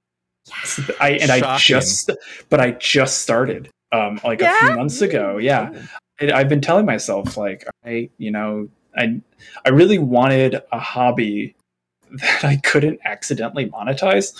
Yes. 0.47 0.89
I 0.99 1.11
and 1.11 1.31
I 1.31 1.57
just 1.57 2.11
but 2.49 2.59
I 2.59 2.71
just 2.71 3.19
started 3.19 3.69
um 3.91 4.19
like 4.23 4.41
a 4.41 4.51
few 4.51 4.75
months 4.75 5.01
ago. 5.01 5.37
Yeah. 5.37 5.71
And 6.19 6.31
I've 6.31 6.49
been 6.49 6.61
telling 6.61 6.85
myself 6.85 7.37
like 7.37 7.65
I 7.85 8.09
you 8.17 8.31
know 8.31 8.69
I 8.97 9.21
I 9.65 9.69
really 9.69 9.99
wanted 9.99 10.61
a 10.71 10.79
hobby 10.79 11.55
that 12.11 12.43
I 12.43 12.57
couldn't 12.57 12.99
accidentally 13.05 13.69
monetize. 13.69 14.37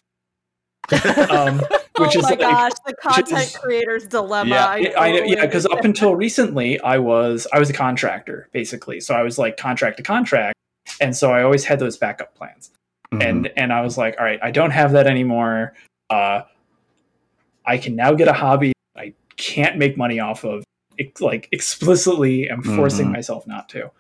um 1.30 1.60
which 2.00 2.16
oh 2.16 2.20
is 2.20 2.24
my 2.24 2.30
like, 2.30 2.40
gosh, 2.40 2.72
the 2.88 2.94
content 2.96 3.42
is- 3.44 3.56
creator's 3.58 4.08
dilemma. 4.08 4.50
Yeah, 4.56 4.66
I, 4.66 4.78
Yeah, 4.78 5.00
I 5.00 5.12
know, 5.12 5.24
yeah, 5.26 5.46
because 5.46 5.66
up 5.66 5.84
until 5.84 6.16
recently, 6.16 6.80
I 6.80 6.98
was 6.98 7.46
I 7.54 7.60
was 7.60 7.70
a 7.70 7.74
contractor 7.74 8.48
basically, 8.54 9.00
so 9.02 9.14
I 9.14 9.22
was 9.22 9.38
like 9.38 9.58
contract 9.58 9.98
to 9.98 10.04
contract, 10.04 10.56
and 11.02 11.16
so 11.16 11.32
I 11.32 11.44
always 11.44 11.66
had 11.66 11.78
those 11.80 11.98
backup 11.98 12.34
plans, 12.36 12.72
Mhm. 13.14 13.24
and 13.30 13.52
and 13.58 13.74
I 13.74 13.82
was 13.82 13.98
like, 13.98 14.16
all 14.18 14.24
right, 14.26 14.40
I 14.42 14.50
don't 14.52 14.72
have 14.72 14.94
that 14.94 15.06
anymore. 15.08 15.74
Uh, 16.10 16.44
I 17.66 17.78
can 17.78 17.96
now 17.96 18.14
get 18.14 18.28
a 18.28 18.34
hobby 18.34 18.72
I 18.96 19.14
can't 19.38 19.78
make 19.78 19.96
money 19.98 20.20
off 20.20 20.44
of, 20.46 20.60
ex- 20.60 20.66
like 21.20 21.48
explicitly, 21.52 22.50
am 22.50 22.62
forcing 22.64 23.08
Mhm. 23.08 23.14
myself 23.14 23.46
not 23.48 23.70
to, 23.70 23.92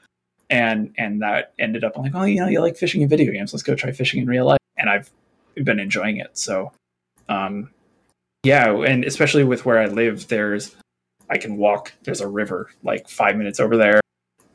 and 0.50 0.94
and 0.98 1.22
that 1.22 1.54
ended 1.60 1.84
up 1.84 1.94
I'm 1.96 2.04
like, 2.04 2.16
oh, 2.16 2.24
you 2.24 2.40
know, 2.40 2.48
you 2.48 2.60
like 2.62 2.78
fishing 2.78 3.02
in 3.02 3.10
video 3.10 3.32
games, 3.32 3.54
let's 3.54 3.64
go 3.64 3.76
try 3.76 3.92
fishing 3.92 4.22
in 4.22 4.28
real 4.28 4.46
life, 4.46 4.60
and 4.78 4.90
I've 4.90 5.10
been 5.56 5.80
enjoying 5.80 6.18
it. 6.18 6.38
So, 6.38 6.72
Um, 7.28 7.72
yeah, 8.44 8.72
and 8.84 9.04
especially 9.04 9.44
with 9.44 9.66
where 9.66 9.78
I 9.80 9.86
live, 9.88 10.28
there's 10.30 10.76
I 11.30 11.38
can 11.38 11.58
walk. 11.58 11.94
There's 12.04 12.22
a 12.22 12.28
river 12.28 12.70
like 12.84 13.08
five 13.08 13.36
minutes 13.38 13.60
over 13.60 13.78
there, 13.78 14.00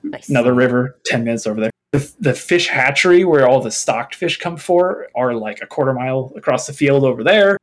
Nice. 0.02 0.28
another 0.28 0.52
river 0.54 0.98
ten 1.06 1.22
minutes 1.24 1.46
over 1.46 1.60
there. 1.60 1.70
The, 1.92 2.12
the 2.18 2.34
fish 2.34 2.66
hatchery 2.66 3.24
where 3.24 3.46
all 3.46 3.60
the 3.62 3.70
stocked 3.70 4.16
fish 4.16 4.38
come 4.38 4.56
for 4.56 5.08
are 5.14 5.32
like 5.34 5.62
a 5.62 5.66
quarter 5.66 5.92
mile 5.92 6.32
across 6.34 6.66
the 6.66 6.72
field 6.72 7.04
over 7.04 7.22
there, 7.22 7.56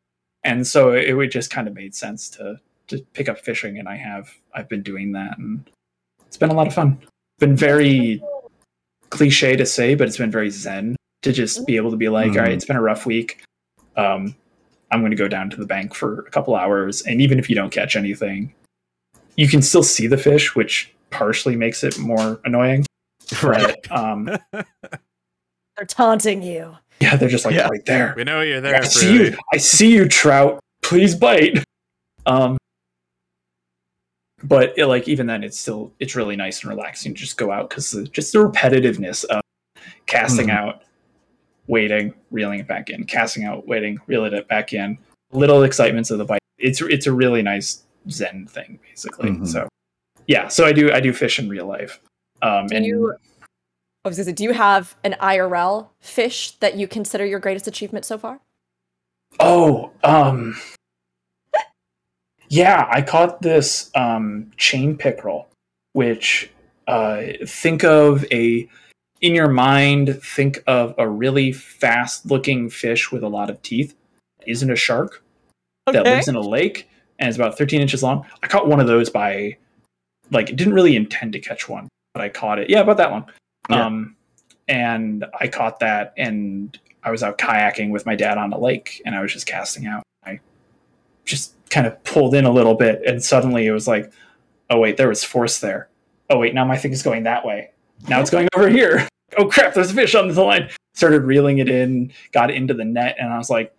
and 0.46 0.66
so 0.66 0.94
it 0.94 1.12
would 1.14 1.32
just 1.32 1.52
kind 1.52 1.68
of 1.68 1.74
made 1.74 1.94
sense 1.94 2.30
to 2.30 2.60
to 2.92 3.00
pick 3.14 3.28
up 3.28 3.40
fishing, 3.40 3.78
and 3.80 3.88
I 3.90 3.96
have 3.98 4.30
I've 4.54 4.70
been 4.70 4.84
doing 4.84 5.12
that, 5.14 5.38
and 5.38 5.70
it's 6.28 6.38
been 6.38 6.50
a 6.50 6.54
lot 6.54 6.68
of 6.68 6.74
fun. 6.74 7.00
Been 7.40 7.56
very 7.56 8.22
cliche 9.10 9.56
to 9.56 9.66
say, 9.66 9.96
but 9.96 10.08
it's 10.08 10.18
been 10.18 10.32
very 10.32 10.50
zen 10.50 10.96
to 11.24 11.32
just 11.34 11.66
be 11.68 11.76
able 11.76 11.92
to 11.92 11.98
be 11.98 12.08
like, 12.10 12.32
Mhm. 12.32 12.36
all 12.36 12.42
right, 12.44 12.52
it's 12.54 12.66
been 12.66 12.78
a 12.78 12.82
rough 12.82 13.06
week. 13.06 13.44
Um, 13.98 14.36
I'm 14.92 15.00
going 15.02 15.12
to 15.12 15.18
go 15.18 15.28
down 15.28 15.50
to 15.50 15.58
the 15.58 15.66
bank 15.66 15.94
for 15.94 16.22
a 16.22 16.30
couple 16.32 16.56
hours, 16.56 17.02
and 17.04 17.22
even 17.22 17.40
if 17.40 17.50
you 17.50 17.56
don't 17.56 17.72
catch 17.72 17.96
anything, 17.96 18.54
you 19.36 19.48
can 19.48 19.62
still 19.62 19.84
see 19.84 20.08
the 20.08 20.18
fish, 20.18 20.56
which 20.56 20.94
partially 21.10 21.56
makes 21.56 21.84
it 21.84 21.98
more 22.00 22.40
annoying. 22.46 22.86
Right. 23.44 23.78
But, 23.88 23.98
um, 23.98 24.30
They're 25.78 25.86
taunting 25.88 26.42
you. 26.44 26.76
yeah, 27.00 27.16
they're 27.16 27.30
just 27.30 27.46
like 27.46 27.56
Yeah. 27.56 27.68
right 27.70 27.86
there. 27.86 28.14
We 28.16 28.24
know 28.26 28.42
you're 28.42 28.60
there, 28.62 28.76
I 28.76 28.82
see 28.86 29.14
you. 29.14 29.38
I 29.54 29.58
see 29.58 29.94
you, 29.94 30.08
trout. 30.08 30.60
Please 30.82 31.16
bite. 31.16 31.64
Um, 32.26 32.58
but 34.44 34.74
it, 34.78 34.88
like 34.88 35.08
even 35.08 35.28
then, 35.28 35.44
it's 35.44 35.60
still 35.60 35.92
it's 36.00 36.16
really 36.16 36.36
nice 36.36 36.62
and 36.64 36.70
relaxing 36.70 37.14
to 37.14 37.20
just 37.20 37.38
go 37.38 37.52
out 37.52 37.70
because 37.70 37.92
just 38.12 38.34
the 38.34 38.40
repetitiveness 38.40 39.24
of 39.26 39.42
casting 40.06 40.48
Mhm. 40.48 40.56
out, 40.58 40.82
waiting, 41.68 42.14
reeling 42.32 42.60
it 42.60 42.68
back 42.68 42.90
in, 42.90 43.04
casting 43.06 43.44
out, 43.46 43.68
waiting, 43.68 44.00
reeling 44.08 44.34
it 44.34 44.48
back 44.48 44.74
in. 44.74 44.98
Little 45.32 45.64
excitements 45.64 46.12
of 46.12 46.18
the 46.18 46.26
bite. 46.26 46.40
It's 46.58 46.82
it's 46.82 47.08
a 47.08 47.14
really 47.14 47.42
nice 47.42 47.84
zen 48.10 48.48
thing, 48.48 48.80
basically. 48.84 49.30
Mhm. 49.32 49.48
So 49.48 49.68
yeah, 50.28 50.48
so 50.48 50.66
I 50.66 50.72
do 50.74 50.92
I 50.92 51.00
do 51.00 51.14
fish 51.14 51.40
in 51.40 51.48
real 51.50 51.66
life. 51.68 52.00
Um, 52.42 52.68
Do 52.68 52.76
and 52.76 52.86
you- 52.86 53.16
I 54.04 54.08
was 54.10 54.18
gonna 54.18 54.26
say, 54.26 54.32
do 54.34 54.44
you 54.44 54.54
have 54.54 54.96
an 55.04 55.16
IRL 55.20 55.92
fish 56.02 56.54
that 56.60 56.76
you 56.76 56.88
consider 56.88 57.24
your 57.24 57.40
greatest 57.40 57.68
achievement 57.68 58.04
so 58.04 58.18
far? 58.18 58.40
Oh, 59.40 59.92
um 60.04 60.56
Yeah, 62.52 62.86
I 62.92 63.02
caught 63.02 63.42
this 63.42 63.90
um 63.96 64.52
chain 64.58 64.98
pickerel, 64.98 65.48
which 65.94 66.52
uh 66.86 67.24
think 67.48 67.86
of 67.86 68.26
a 68.30 68.68
in 69.22 69.34
your 69.34 69.48
mind, 69.48 70.22
think 70.22 70.62
of 70.68 70.94
a 70.98 71.08
really 71.08 71.54
fast 71.54 72.26
looking 72.26 72.70
fish 72.70 73.10
with 73.10 73.24
a 73.24 73.30
lot 73.30 73.50
of 73.50 73.62
teeth. 73.62 73.96
It 74.42 74.52
isn't 74.52 74.70
a 74.70 74.76
shark 74.76 75.24
that 75.86 76.04
lives 76.04 76.28
in 76.28 76.36
a 76.36 76.42
lake 76.42 76.90
and 77.20 77.30
is 77.30 77.38
about 77.38 77.58
13 77.58 77.80
inches 77.80 78.04
long. 78.04 78.26
I 78.44 78.48
caught 78.48 78.68
one 78.68 78.82
of 78.82 78.88
those 78.88 79.10
by 79.10 79.56
like 80.30 80.48
didn't 80.48 80.74
really 80.74 80.98
intend 80.98 81.32
to 81.34 81.40
catch 81.40 81.70
one, 81.70 81.88
but 82.14 82.22
I 82.22 82.28
caught 82.28 82.60
it. 82.60 82.70
Yeah, 82.70 82.82
about 82.82 82.98
that 82.98 83.12
long. 83.12 83.32
Yeah. 83.70 83.86
Um 83.86 84.18
and 84.68 85.24
I 85.40 85.48
caught 85.48 85.80
that 85.80 86.14
and 86.18 86.78
I 87.02 87.12
was 87.12 87.24
out 87.24 87.38
kayaking 87.38 87.92
with 87.92 88.06
my 88.06 88.16
dad 88.18 88.38
on 88.38 88.50
the 88.50 88.58
lake 88.58 89.02
and 89.06 89.16
I 89.16 89.22
was 89.22 89.32
just 89.32 89.48
casting 89.48 89.88
out. 89.88 90.04
I 90.26 90.42
just 91.24 91.54
kind 91.72 91.88
of 91.88 92.04
pulled 92.04 92.36
in 92.36 92.46
a 92.46 92.52
little 92.52 92.76
bit 92.76 93.02
and 93.08 93.24
suddenly 93.24 93.66
it 93.66 93.72
was 93.72 93.88
like, 93.88 94.12
oh 94.70 94.78
wait, 94.80 94.98
there 94.98 95.10
was 95.10 95.24
force 95.24 95.60
there. 95.60 95.90
Oh 96.30 96.38
wait, 96.38 96.54
now 96.54 96.66
my 96.66 96.78
thing 96.78 96.92
is 96.92 97.02
going 97.02 97.24
that 97.24 97.44
way. 97.44 97.72
Now 98.08 98.22
it's 98.22 98.30
going 98.30 98.48
over 98.56 98.70
here. 98.70 99.08
Oh 99.38 99.46
crap, 99.48 99.74
there's 99.74 99.92
a 99.92 99.94
fish 99.94 100.14
on 100.14 100.28
the 100.28 100.44
line. 100.44 100.70
Started 100.94 101.22
reeling 101.24 101.60
it 101.60 101.70
in, 101.70 102.12
got 102.34 102.52
into 102.52 102.74
the 102.74 102.84
net, 102.84 103.16
and 103.18 103.32
I 103.32 103.38
was 103.38 103.50
like, 103.50 103.74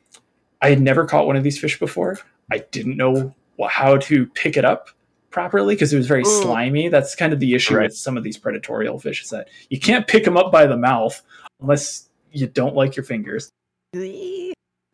I 0.62 0.70
had 0.70 0.80
never 0.80 1.05
caught 1.05 1.26
one 1.26 1.36
of 1.36 1.43
these 1.45 1.59
fish 1.61 1.78
before. 1.78 2.18
I 2.51 2.64
didn't 2.70 2.97
know 2.97 3.34
how 3.68 3.99
to 3.99 4.24
pick 4.28 4.57
it 4.57 4.64
up 4.64 4.88
properly 5.28 5.74
because 5.74 5.93
it 5.93 5.99
was 5.99 6.07
very 6.07 6.24
Mm. 6.24 6.43
slimy. 6.43 6.88
That's 6.88 7.14
kind 7.14 7.34
of 7.34 7.38
the 7.38 7.53
issue 7.55 7.76
Right. 7.76 7.82
with 7.90 7.95
some 7.99 8.16
of 8.16 8.22
these 8.24 8.38
predatorial 8.38 8.99
fish 9.03 9.22
is 9.24 9.28
that 9.28 9.49
you 9.68 9.78
can't 9.78 10.07
pick 10.07 10.24
them 10.24 10.38
up 10.38 10.51
by 10.51 10.66
the 10.66 10.76
mouth 10.78 11.20
unless 11.61 12.09
you 12.32 12.47
don't 12.47 12.74
like 12.74 12.97
your 12.97 13.05
fingers. 13.05 13.51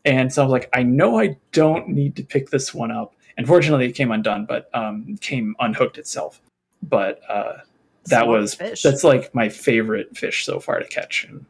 And 0.04 0.32
so 0.32 0.42
I 0.42 0.44
was 0.46 0.52
like, 0.52 0.68
I 0.72 0.82
know 0.82 1.18
I 1.18 1.36
don't 1.52 1.88
need 1.88 2.16
to 2.16 2.22
pick 2.24 2.50
this 2.50 2.72
one 2.72 2.90
up. 2.90 3.14
Unfortunately, 3.36 3.86
it 3.86 3.92
came 3.92 4.10
undone, 4.10 4.46
but 4.46 4.68
um, 4.74 5.16
came 5.20 5.54
unhooked 5.60 5.98
itself. 5.98 6.40
But 6.82 7.20
uh, 7.28 7.58
that 8.06 8.22
Smart 8.24 8.28
was 8.28 8.54
fish. 8.54 8.82
that's 8.82 9.04
like 9.04 9.34
my 9.34 9.48
favorite 9.48 10.16
fish 10.16 10.44
so 10.44 10.60
far 10.60 10.78
to 10.78 10.86
catch. 10.86 11.24
And 11.24 11.44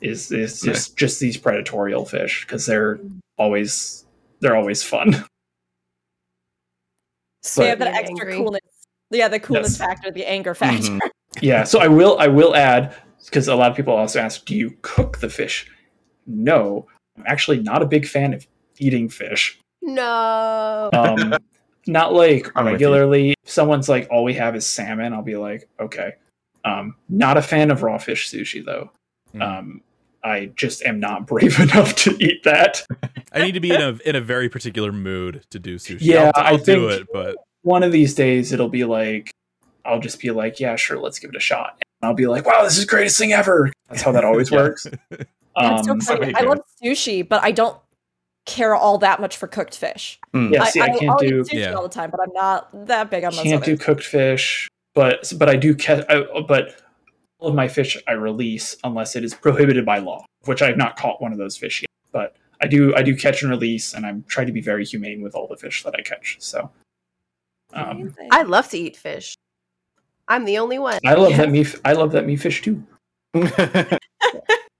is 0.00 0.32
is 0.32 0.60
just 0.60 0.96
just 0.96 1.20
these 1.20 1.36
predatorial 1.36 2.08
fish 2.08 2.44
because 2.44 2.66
they're 2.66 2.98
always 3.38 4.04
they're 4.40 4.56
always 4.56 4.82
fun. 4.82 5.24
So 7.44 7.62
they 7.62 7.68
have 7.70 7.80
that 7.80 7.94
extra 7.94 8.20
angry. 8.20 8.36
coolness. 8.36 8.60
Yeah, 9.10 9.28
the 9.28 9.40
coolness 9.40 9.72
Yes. 9.72 9.78
Mm-hmm. 9.80 9.90
factor, 9.90 10.10
the 10.12 10.24
anger 10.26 10.54
factor. 10.54 10.86
Mhm. 10.92 11.00
yeah. 11.42 11.64
So 11.64 11.80
I 11.80 11.88
will 11.88 12.16
I 12.18 12.28
will 12.28 12.54
add 12.54 12.94
because 13.24 13.48
a 13.48 13.54
lot 13.56 13.70
of 13.70 13.76
people 13.76 13.94
also 13.94 14.20
ask, 14.20 14.44
do 14.44 14.54
you 14.54 14.76
cook 14.82 15.18
the 15.18 15.28
fish? 15.28 15.68
No, 16.26 16.86
I'm 17.16 17.24
actually 17.26 17.60
not 17.60 17.82
a 17.82 17.86
big 17.86 18.06
fan 18.06 18.34
of 18.34 18.46
eating 18.78 19.08
fish. 19.08 19.58
No. 19.82 20.90
um 20.92 21.34
not 21.86 22.14
like 22.14 22.48
I'm 22.54 22.66
regularly 22.66 23.34
if 23.44 23.50
someone's 23.50 23.88
like 23.88 24.06
all 24.10 24.22
we 24.22 24.34
have 24.34 24.54
is 24.54 24.64
salmon 24.64 25.12
i'll 25.12 25.22
be 25.22 25.34
like 25.36 25.68
okay 25.80 26.12
um 26.64 26.94
not 27.08 27.36
a 27.36 27.42
fan 27.42 27.72
of 27.72 27.82
raw 27.82 27.98
fish 27.98 28.30
sushi 28.30 28.64
though 28.64 28.90
Mm. 29.34 29.42
um 29.42 29.80
i 30.22 30.52
just 30.56 30.82
am 30.84 31.00
not 31.00 31.26
brave 31.32 31.58
enough 31.58 31.96
to 31.96 32.16
eat 32.22 32.44
that 32.44 32.82
I 33.32 33.42
need 33.42 33.52
to 33.52 33.60
be 33.60 33.70
in 33.74 33.80
a 33.80 33.98
in 34.04 34.14
a 34.14 34.20
very 34.20 34.48
particular 34.50 34.92
mood 34.92 35.44
to 35.50 35.58
do 35.58 35.76
sushi. 35.76 35.98
Yeah, 36.02 36.30
I'll, 36.34 36.44
I'll 36.44 36.54
I 36.60 36.62
do 36.62 36.88
it, 36.90 37.06
but 37.12 37.36
one 37.62 37.82
of 37.82 37.90
these 37.92 38.14
days 38.14 38.52
it'll 38.52 38.68
be 38.68 38.84
like 38.84 39.30
i'll 39.86 40.00
just 40.00 40.20
be 40.20 40.30
like 40.30 40.60
yeah 40.60 40.76
sure 40.76 40.98
let's 40.98 41.18
give 41.18 41.30
it 41.30 41.36
a 41.36 41.40
shot 41.40 41.72
and 41.72 41.82
i'll 42.02 42.14
be 42.14 42.26
like 42.26 42.46
wow 42.46 42.62
this 42.62 42.76
is 42.78 42.84
the 42.84 42.90
greatest 42.90 43.18
thing 43.18 43.32
ever 43.32 43.70
that's 43.88 44.02
how 44.02 44.12
that 44.12 44.24
always 44.24 44.50
Yeah. 44.52 44.58
works 44.58 44.86
That's 45.10 45.84
so 45.86 45.92
um 45.92 46.00
funny. 46.00 46.20
very 46.32 46.34
I 46.34 46.40
love 46.42 46.60
sushi, 46.82 47.28
but 47.28 47.42
I 47.44 47.50
don't 47.52 47.78
care 48.46 48.74
all 48.74 48.96
that 48.98 49.20
much 49.20 49.36
for 49.36 49.46
cooked 49.46 49.76
fish. 49.76 50.18
Mm. 50.34 50.50
yeah 50.52 50.64
see 50.64 50.80
i, 50.80 50.88
can't 50.88 51.02
will 51.10 51.16
do 51.28 51.40
eat 51.40 51.46
sushi 51.46 51.60
Yeah. 51.60 51.72
all 51.74 51.82
the 51.82 51.88
time, 51.90 52.10
but 52.10 52.20
I'm 52.20 52.32
not 52.32 52.86
that 52.86 53.10
big 53.10 53.22
on 53.24 53.32
those 53.34 53.42
can't 53.42 53.62
do 53.64 53.76
cooked 53.76 54.02
fish, 54.04 54.68
but 54.94 55.30
but 55.38 55.48
I 55.48 55.56
do 55.56 55.74
catch. 55.74 56.04
I, 56.08 56.24
but 56.48 56.80
all 57.38 57.48
of 57.50 57.54
my 57.54 57.68
fish 57.68 57.96
I 58.08 58.12
release 58.12 58.76
unless 58.82 59.14
it 59.14 59.24
is 59.24 59.34
prohibited 59.34 59.84
by 59.84 59.98
law, 59.98 60.24
which 60.46 60.62
I've 60.62 60.76
not 60.78 60.96
caught 60.96 61.20
one 61.20 61.32
of 61.32 61.38
those 61.38 61.56
fish 61.56 61.82
yet. 61.82 61.88
But 62.12 62.34
I 62.62 62.66
do 62.66 62.94
I 62.96 63.02
do 63.02 63.14
catch 63.14 63.42
and 63.42 63.50
release, 63.50 63.92
and 63.94 64.06
I'm 64.06 64.24
trying 64.28 64.46
to 64.46 64.52
be 64.52 64.60
very 64.62 64.84
humane 64.86 65.20
with 65.22 65.34
all 65.34 65.46
the 65.48 65.56
fish 65.56 65.82
that 65.82 65.94
I 65.98 66.02
catch. 66.02 66.36
So 66.40 66.70
um, 67.74 68.14
I 68.30 68.42
love 68.42 68.68
to 68.70 68.78
eat 68.78 68.96
fish. 68.96 69.34
I'm 70.28 70.44
the 70.44 70.58
only 70.58 70.78
one. 70.78 70.98
I 71.04 71.14
love 71.14 71.30
yeah. 71.32 71.36
that 71.38 71.50
me. 71.50 71.66
I 71.84 71.92
love 71.92 72.12
that 72.12 72.26
me 72.26 72.36
fish 72.36 72.62
too. 72.62 72.82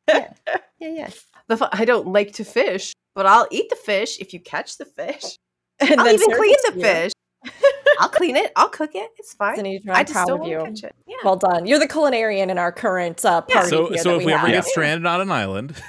Yeah, 0.08 0.88
yeah. 0.88 1.10
The 1.46 1.56
fu- 1.56 1.66
I 1.70 1.84
don't 1.84 2.08
like 2.08 2.32
to 2.34 2.44
fish, 2.44 2.92
but 3.14 3.24
I'll 3.24 3.46
eat 3.52 3.70
the 3.70 3.76
fish 3.76 4.18
if 4.18 4.34
you 4.34 4.40
catch 4.40 4.78
the 4.78 4.84
fish. 4.84 5.22
and 5.80 6.00
I'll 6.00 6.04
then 6.06 6.14
even 6.16 6.36
clean 6.36 6.56
the 6.64 6.72
you. 6.74 6.82
fish. 6.82 7.12
I'll 8.00 8.08
clean 8.08 8.34
it. 8.34 8.50
I'll 8.56 8.68
cook 8.68 8.90
it. 8.96 9.08
It's 9.16 9.32
fine. 9.34 9.54
Denise, 9.56 9.82
I 9.88 10.00
I'm 10.00 10.04
just 10.06 10.12
proud 10.14 10.26
don't 10.26 10.34
of 10.34 10.40
want 10.40 10.50
you. 10.50 10.58
to 10.58 10.64
catch 10.64 10.82
it. 10.90 10.96
Yeah. 11.06 11.16
Well 11.22 11.36
done. 11.36 11.66
You're 11.66 11.78
the 11.78 11.86
culinarian 11.86 12.48
in 12.48 12.58
our 12.58 12.72
current 12.72 13.24
uh, 13.24 13.42
Yeah. 13.48 13.54
party. 13.54 13.70
so 13.70 13.88
here 13.90 13.98
so 13.98 14.10
that 14.10 14.16
if 14.20 14.26
we 14.26 14.32
ever 14.32 14.46
have. 14.48 14.54
get 14.56 14.64
stranded 14.64 15.06
on 15.06 15.20
an 15.20 15.30
island. 15.30 15.80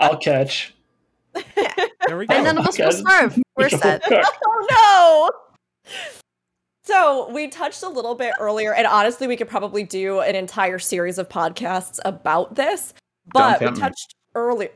I'll 0.00 0.16
catch. 0.16 0.74
there 2.06 2.16
we 2.16 2.26
go. 2.26 2.34
And 2.34 2.44
none 2.44 2.56
of 2.56 2.66
us 2.66 2.78
will 2.78 2.86
Okay. 2.86 2.96
starve. 2.96 3.38
We're 3.56 3.68
set. 3.68 4.02
Oh 4.46 5.30
no! 5.86 5.92
So 6.90 7.30
we 7.30 7.46
touched 7.46 7.84
a 7.84 7.88
little 7.88 8.16
bit 8.16 8.34
earlier, 8.40 8.74
and 8.74 8.84
honestly, 8.84 9.28
we 9.28 9.36
could 9.36 9.48
probably 9.48 9.84
do 9.84 10.18
an 10.18 10.34
entire 10.34 10.80
series 10.80 11.18
of 11.18 11.28
podcasts 11.28 12.00
about 12.04 12.56
this. 12.56 12.94
But 13.32 13.60
we 13.60 13.70
me. 13.70 13.78
touched 13.78 14.16
earlier. 14.34 14.70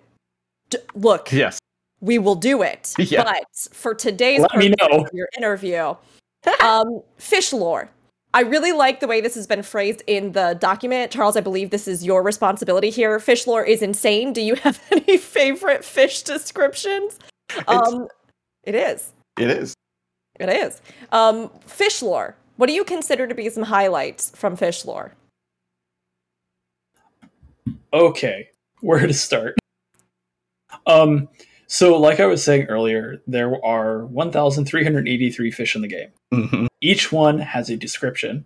D- 0.70 0.78
look, 0.94 1.32
yes. 1.32 1.58
we 2.00 2.20
will 2.20 2.36
do 2.36 2.62
it. 2.62 2.94
Yeah. 2.98 3.24
But 3.24 3.44
for 3.72 3.96
today's 3.96 4.42
Let 4.42 4.56
me 4.56 4.72
know. 4.80 5.08
your 5.12 5.28
interview, 5.36 5.96
um, 6.62 7.02
fish 7.16 7.52
lore. 7.52 7.90
I 8.32 8.42
really 8.42 8.70
like 8.70 9.00
the 9.00 9.08
way 9.08 9.20
this 9.20 9.34
has 9.34 9.48
been 9.48 9.64
phrased 9.64 10.04
in 10.06 10.32
the 10.32 10.56
document. 10.60 11.10
Charles, 11.10 11.36
I 11.36 11.40
believe 11.40 11.70
this 11.70 11.88
is 11.88 12.04
your 12.04 12.22
responsibility 12.22 12.90
here. 12.90 13.18
Fish 13.18 13.48
lore 13.48 13.64
is 13.64 13.82
insane. 13.82 14.32
Do 14.32 14.40
you 14.40 14.54
have 14.62 14.80
any 14.92 15.18
favorite 15.18 15.84
fish 15.84 16.22
descriptions? 16.22 17.18
Um, 17.66 18.06
it 18.62 18.76
is. 18.76 19.12
It 19.36 19.50
is. 19.50 19.74
It 20.40 20.48
is. 20.48 20.80
Um, 21.12 21.50
fish 21.66 22.02
lore. 22.02 22.36
What 22.56 22.66
do 22.66 22.72
you 22.72 22.84
consider 22.84 23.26
to 23.26 23.34
be 23.34 23.48
some 23.50 23.64
highlights 23.64 24.30
from 24.30 24.56
fish 24.56 24.84
lore? 24.84 25.14
Okay, 27.92 28.48
where 28.80 29.06
to 29.06 29.14
start? 29.14 29.56
Um, 30.86 31.28
so 31.66 31.96
like 31.98 32.20
I 32.20 32.26
was 32.26 32.42
saying 32.42 32.64
earlier, 32.64 33.22
there 33.26 33.64
are 33.64 34.04
1,383 34.06 35.50
fish 35.50 35.76
in 35.76 35.82
the 35.82 35.88
game. 35.88 36.08
Mhm. 36.32 36.66
Each 36.80 37.10
one 37.12 37.38
has 37.38 37.70
a 37.70 37.76
description. 37.76 38.44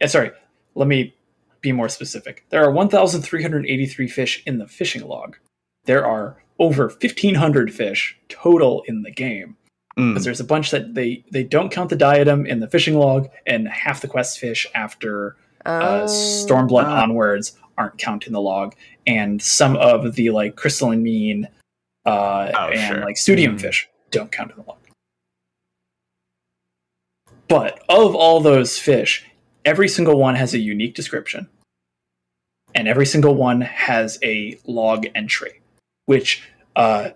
Yeah, 0.00 0.08
sorry, 0.08 0.32
let 0.74 0.88
me 0.88 1.14
be 1.60 1.72
more 1.72 1.88
specific. 1.88 2.44
There 2.50 2.62
are 2.62 2.70
1,383 2.70 4.08
fish 4.08 4.42
in 4.46 4.58
the 4.58 4.66
fishing 4.66 5.06
log. 5.06 5.36
There 5.84 6.04
are 6.04 6.42
over 6.58 6.88
1,500 6.88 7.72
fish 7.72 8.16
total 8.28 8.82
in 8.86 9.02
the 9.02 9.10
game. 9.10 9.56
Mm. 9.98 10.12
Because 10.12 10.24
there's 10.24 10.40
a 10.40 10.44
bunch 10.44 10.70
that 10.70 10.94
they 10.94 11.24
they 11.32 11.42
don't 11.42 11.70
count 11.72 11.90
the 11.90 11.96
diadem 11.96 12.46
in 12.46 12.60
the 12.60 12.68
fishing 12.68 12.94
log, 12.94 13.28
and 13.46 13.66
half 13.68 14.00
the 14.00 14.08
quest 14.08 14.38
fish 14.38 14.66
after 14.74 15.36
uh, 15.66 16.02
Oh. 16.02 16.06
Stormblood 16.06 16.84
Ah. 16.84 17.02
onwards 17.02 17.56
aren't 17.76 17.98
counted 17.98 18.28
in 18.28 18.32
the 18.32 18.40
log, 18.40 18.74
and 19.06 19.42
some 19.42 19.76
of 19.76 20.14
the 20.14 20.30
like 20.30 20.54
crystalline 20.56 21.02
mean 21.02 21.48
uh, 22.06 22.52
Oh, 22.54 22.68
and 22.68 22.94
sure. 22.94 23.04
like 23.04 23.16
studium 23.16 23.56
Mm. 23.56 23.60
fish 23.60 23.88
don't 24.12 24.30
count 24.32 24.50
in 24.52 24.56
the 24.56 24.62
log. 24.68 24.78
But 27.48 27.82
of 27.88 28.14
all 28.14 28.40
those 28.40 28.78
fish, 28.78 29.26
every 29.64 29.88
single 29.88 30.18
one 30.18 30.34
has 30.36 30.54
a 30.54 30.58
unique 30.58 30.94
description, 30.94 31.48
and 32.74 32.86
every 32.86 33.06
single 33.06 33.34
one 33.34 33.62
has 33.62 34.18
a 34.22 34.58
log 34.66 35.06
entry, 35.14 35.60
which 36.06 36.42
uh, 36.76 37.10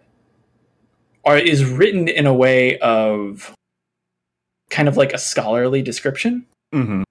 are 1.25 1.39
is 1.39 1.65
written 1.65 2.09
in 2.09 2.27
a 2.27 2.35
way 2.35 2.79
of 2.79 3.55
kind 4.71 4.89
of 4.89 4.97
like 4.97 5.13
a 5.13 5.19
scholarly 5.19 5.83
description 5.83 6.47
hmm 6.73 7.03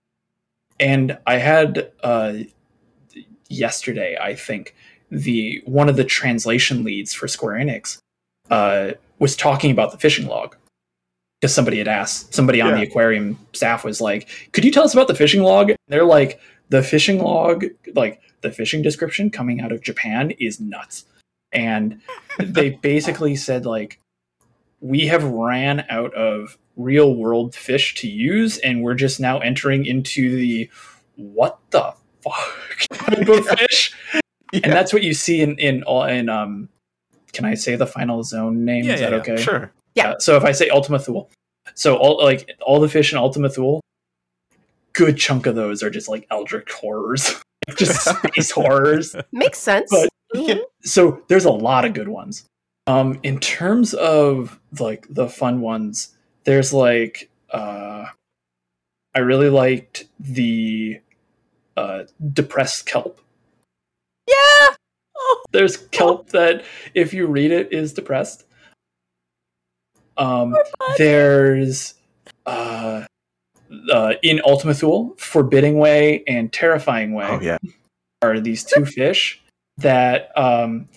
and 0.80 1.18
I 1.28 1.38
had 1.38 1.92
uh, 2.02 2.34
yesterday, 3.50 4.18
I 4.20 4.34
think, 4.34 4.76
the 5.12 5.62
one 5.66 5.90
of 5.90 5.96
the 5.96 6.04
translation 6.04 6.84
leads 6.84 7.14
for 7.14 7.28
Square 7.28 7.58
Enix 7.60 8.00
uh, 8.50 8.94
was 9.20 9.36
talking 9.36 9.70
about 9.70 9.92
the 9.92 9.98
fishing 9.98 10.26
log 10.28 10.56
because 11.40 11.54
somebody 11.54 11.78
had 11.78 11.88
asked 11.88 12.34
somebody 12.34 12.62
on 12.62 12.70
Yeah. 12.70 12.76
the 12.78 12.84
aquarium 12.84 13.38
staff 13.54 13.84
was 13.84 14.02
like, 14.02 14.28
"Could 14.54 14.66
you 14.66 14.72
tell 14.72 14.84
us 14.84 14.94
about 14.94 15.08
the 15.08 15.16
fishing 15.16 15.44
log?" 15.44 15.70
And 15.70 15.78
they're 15.88 16.04
like, 16.06 16.40
"The 16.70 16.82
fishing 16.82 17.20
log, 17.20 17.66
like 17.94 18.22
the 18.42 18.52
fishing 18.52 18.82
description 18.82 19.30
coming 19.30 19.62
out 19.62 19.72
of 19.72 19.82
Japan, 19.82 20.32
is 20.40 20.60
nuts," 20.60 21.06
and 21.52 22.02
they 22.40 22.72
basically 22.72 23.36
said 23.36 23.66
like, 23.66 24.00
"We 24.80 25.08
have 25.08 25.24
ran 25.24 25.86
out 25.90 26.14
of." 26.14 26.58
real 26.78 27.14
world 27.16 27.54
fish 27.54 27.96
to 27.96 28.08
use 28.08 28.58
and 28.60 28.82
we're 28.82 28.94
just 28.96 29.20
now 29.20 29.40
entering 29.40 29.86
into 29.86 30.36
the 30.36 30.70
what 31.16 31.60
the 31.72 31.94
fuck 32.22 32.80
type 32.94 33.28
of 33.28 33.46
fish 33.60 33.94
Yeah, 34.54 34.62
and 34.64 34.74
that's 34.74 34.94
what 34.94 35.04
you 35.04 35.14
see 35.14 35.42
in 35.42 35.58
in 35.60 35.84
all 35.84 36.06
in 36.06 36.30
um 36.30 36.70
can 37.34 37.46
i 37.46 37.54
say 37.54 37.76
the 37.76 37.86
final 37.86 38.24
zone 38.24 38.64
name 38.66 38.86
Yeah, 38.86 38.94
is 38.94 39.00
that 39.02 39.12
yeah, 39.12 39.18
okay 39.18 39.38
sure. 39.38 39.72
Yeah. 39.96 40.12
Uh, 40.12 40.20
so 40.20 40.38
if 40.38 40.44
i 40.46 40.54
say 40.54 40.70
ultima 40.70 40.98
thule 40.98 41.30
so 41.76 41.98
all 41.98 42.24
like 42.24 42.50
all 42.62 42.80
the 42.80 42.90
fish 42.90 43.12
in 43.12 43.18
ultima 43.18 43.50
thule 43.50 43.82
good 44.94 45.18
chunk 45.18 45.46
of 45.46 45.56
those 45.56 45.84
are 45.84 45.90
just 45.90 46.08
like 46.08 46.26
eldritch 46.32 46.72
horrors 46.72 47.36
just 47.78 48.02
space 48.18 48.52
horrors 48.52 49.16
Makes 49.32 49.60
sense. 49.60 49.90
But- 49.92 50.10
Mhm. 50.34 50.62
so 50.82 51.22
there's 51.28 51.44
a 51.44 51.52
lot 51.52 51.84
of 51.84 51.94
good 51.94 52.08
ones 52.08 52.46
um 52.88 53.20
in 53.22 53.38
terms 53.38 53.94
of 53.94 54.58
like 54.80 55.06
the 55.10 55.28
fun 55.28 55.60
ones 55.60 56.16
there's 56.46 56.72
like 56.72 57.30
uh 57.50 58.06
i 59.14 59.20
really 59.20 59.50
liked 59.50 60.06
the 60.22 61.02
uh 61.76 62.04
depressed 62.32 62.86
kelp 62.86 63.20
yeah. 64.26 64.70
Oh, 65.18 65.44
there's 65.52 65.76
kelp 65.92 66.30
that 66.30 66.64
if 66.94 67.14
you 67.14 67.28
read 67.28 67.52
it 67.52 67.74
is 67.74 67.92
depressed 67.92 68.46
um 70.16 70.56
there's 70.98 71.96
uh 72.46 73.04
uh, 73.92 74.14
in 74.22 74.42
Ultima 74.46 74.74
Thule, 74.74 75.14
Forbidding 75.18 75.78
Way 75.78 76.24
and 76.28 76.52
Terrifying 76.52 77.14
Way 77.14 77.28
Oh 77.30 77.40
yeah. 77.42 77.58
are 78.22 78.40
these 78.40 78.64
two 78.64 78.86
fish 78.86 79.42
that 79.78 80.38
um, 80.38 80.88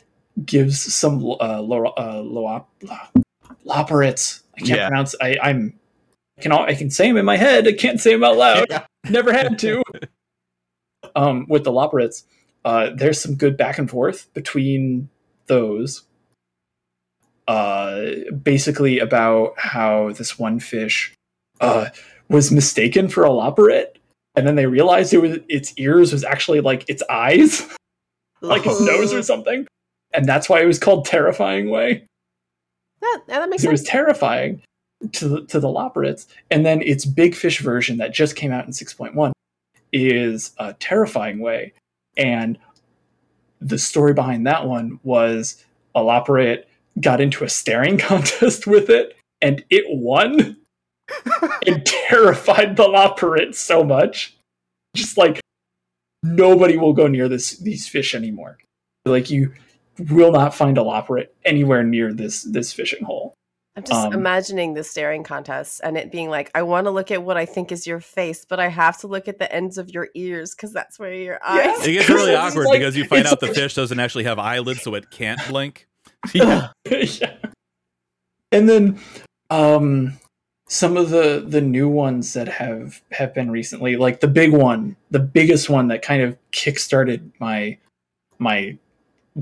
gives 0.44 0.80
some 0.94 1.16
uh, 1.40 1.60
lo- 1.60 1.92
uh, 1.96 2.20
lo-. 2.24 2.66
I 4.56 4.60
can't 4.60 4.68
Yeah. 4.68 4.88
pronounce. 4.88 5.14
I, 5.20 5.36
I'm 5.42 5.78
I 6.38 6.42
can 6.42 6.52
all, 6.52 6.64
I 6.64 6.74
can 6.74 6.90
say 6.90 7.06
them 7.08 7.16
in 7.16 7.24
my 7.24 7.36
head. 7.36 7.66
I 7.68 7.72
can't 7.72 8.00
say 8.00 8.12
them 8.12 8.24
out 8.24 8.36
loud. 8.36 8.66
Yeah. 8.68 8.84
Never 9.08 9.32
had 9.32 9.58
to. 9.60 9.82
um, 11.16 11.46
with 11.48 11.64
the 11.64 11.70
loporrits, 11.70 12.24
uh, 12.64 12.90
there's 12.94 13.20
some 13.20 13.36
good 13.36 13.56
back 13.56 13.78
and 13.78 13.88
forth 13.88 14.32
between 14.34 15.08
those. 15.46 16.02
Uh, 17.46 18.06
basically 18.42 18.98
about 18.98 19.52
how 19.58 20.10
this 20.12 20.38
one 20.38 20.58
fish 20.58 21.12
uh, 21.60 21.88
was 22.34 22.50
mistaken 22.50 23.08
for 23.08 23.24
a 23.24 23.28
loporrit, 23.28 23.96
and 24.34 24.46
then 24.46 24.56
they 24.56 24.66
realized 24.66 25.14
it 25.14 25.22
was 25.22 25.38
its 25.48 25.72
ears 25.78 26.12
was 26.12 26.24
actually 26.24 26.60
like 26.60 26.88
its 26.88 27.02
eyes, 27.08 27.66
like 28.40 28.66
its 28.66 28.80
nose 28.80 29.12
or 29.14 29.22
something, 29.22 29.66
and 30.12 30.26
that's 30.26 30.48
why 30.48 30.60
it 30.60 30.66
was 30.66 30.78
called 30.78 31.06
Terrifying 31.06 31.70
Way. 31.70 32.04
That, 33.00 33.20
that 33.28 33.48
makes 33.48 33.64
It 33.64 33.70
was 33.70 33.82
terrifying 33.82 34.62
to 35.12 35.28
the, 35.28 35.42
to 35.46 35.60
the 35.60 35.68
loporrits, 35.68 36.26
and 36.50 36.66
then 36.66 36.82
its 36.82 37.04
big 37.04 37.34
fish 37.34 37.60
version 37.60 37.98
that 37.98 38.12
just 38.12 38.36
came 38.36 38.52
out 38.52 38.66
in 38.66 38.72
six 38.72 38.92
point 38.92 39.14
one 39.14 39.32
is 39.92 40.50
a 40.58 40.74
Terrifying 40.74 41.38
Way, 41.38 41.72
and 42.16 42.58
the 43.60 43.78
story 43.78 44.12
behind 44.12 44.46
that 44.46 44.66
one 44.66 44.98
was 45.04 45.64
a 45.94 46.00
loporrit 46.00 46.64
got 47.00 47.20
into 47.20 47.44
a 47.44 47.48
staring 47.48 47.96
contest 48.10 48.66
with 48.66 48.90
it, 48.90 49.16
and 49.40 49.64
it 49.70 49.84
won 49.88 50.56
and 51.66 51.84
terrified 52.08 52.76
the 52.76 52.84
loporrit 52.84 53.54
so 53.54 53.82
much. 53.84 54.36
Just 54.94 55.16
like 55.16 55.40
nobody 56.22 56.76
will 56.76 56.92
go 56.92 57.06
near 57.06 57.28
this 57.28 57.58
these 57.58 57.88
fish 57.88 58.14
anymore. 58.14 58.58
Like 59.04 59.30
you 59.30 59.52
will 59.98 60.32
not 60.32 60.54
find 60.54 60.78
a 60.78 60.82
loporrit 60.82 61.28
anywhere 61.44 61.82
near 61.82 62.12
this 62.12 62.42
this 62.42 62.72
fishing 62.72 63.04
hole. 63.04 63.34
I'm 63.76 63.82
just 63.82 64.06
um, 64.06 64.12
imagining 64.12 64.74
the 64.74 64.84
staring 64.84 65.24
contest 65.24 65.80
and 65.82 65.96
it 65.98 66.12
being 66.12 66.30
like, 66.30 66.48
I 66.54 66.62
want 66.62 66.86
to 66.86 66.92
look 66.92 67.10
at 67.10 67.24
what 67.24 67.36
I 67.36 67.44
think 67.44 67.72
is 67.72 67.88
your 67.88 67.98
face, 67.98 68.44
but 68.48 68.60
I 68.60 68.68
have 68.68 68.98
to 69.00 69.08
look 69.08 69.26
at 69.26 69.40
the 69.40 69.52
ends 69.52 69.78
of 69.78 69.90
your 69.90 70.10
ears 70.14 70.54
because 70.54 70.72
that's 70.72 70.96
where 70.96 71.12
your 71.12 71.40
Yeah. 71.44 71.74
eyes. 71.76 71.84
It 71.86 71.92
gets 71.94 72.08
really 72.08 72.34
awkward 72.36 72.66
like- 72.66 72.78
because 72.78 72.96
you 72.96 73.04
find 73.04 73.26
out 73.26 73.40
the 73.40 73.48
fish 73.48 73.74
doesn't 73.74 73.98
actually 73.98 74.24
have 74.24 74.38
eyelids, 74.38 74.82
so 74.82 74.94
it 74.94 75.10
can't 75.10 75.40
blink. 75.48 75.88
yeah. 76.32 76.68
yeah. 76.88 77.34
And 78.52 78.68
then 78.68 79.00
um 79.50 80.18
some 80.74 80.96
of 80.96 81.10
the 81.10 81.44
the 81.46 81.60
new 81.60 81.88
ones 81.88 82.32
that 82.32 82.48
have 82.48 83.00
have 83.12 83.32
been 83.32 83.48
recently, 83.48 83.94
like 83.94 84.18
the 84.18 84.26
big 84.26 84.52
one, 84.52 84.96
the 85.12 85.20
biggest 85.20 85.70
one 85.70 85.86
that 85.86 86.02
kind 86.02 86.20
of 86.20 86.36
kickstarted 86.50 87.30
my 87.38 87.78
my 88.38 88.76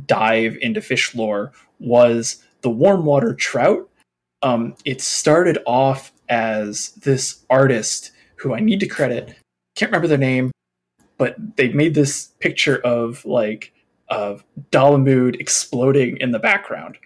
dive 0.06 0.58
into 0.60 0.82
fish 0.82 1.14
lore 1.14 1.50
was 1.78 2.44
the 2.60 2.68
warm 2.68 3.06
water 3.06 3.32
trout. 3.32 3.88
Um, 4.42 4.74
it 4.84 5.00
started 5.00 5.58
off 5.66 6.12
as 6.28 6.90
this 6.96 7.46
artist 7.48 8.12
who 8.36 8.54
I 8.54 8.60
need 8.60 8.80
to 8.80 8.86
credit. 8.86 9.34
Can't 9.74 9.90
remember 9.90 10.08
their 10.08 10.18
name, 10.18 10.50
but 11.16 11.34
they 11.56 11.72
made 11.72 11.94
this 11.94 12.26
picture 12.40 12.76
of 12.80 13.24
like 13.24 13.72
of 14.08 14.44
Dalamud 14.70 15.40
exploding 15.40 16.18
in 16.18 16.32
the 16.32 16.38
background. 16.38 16.98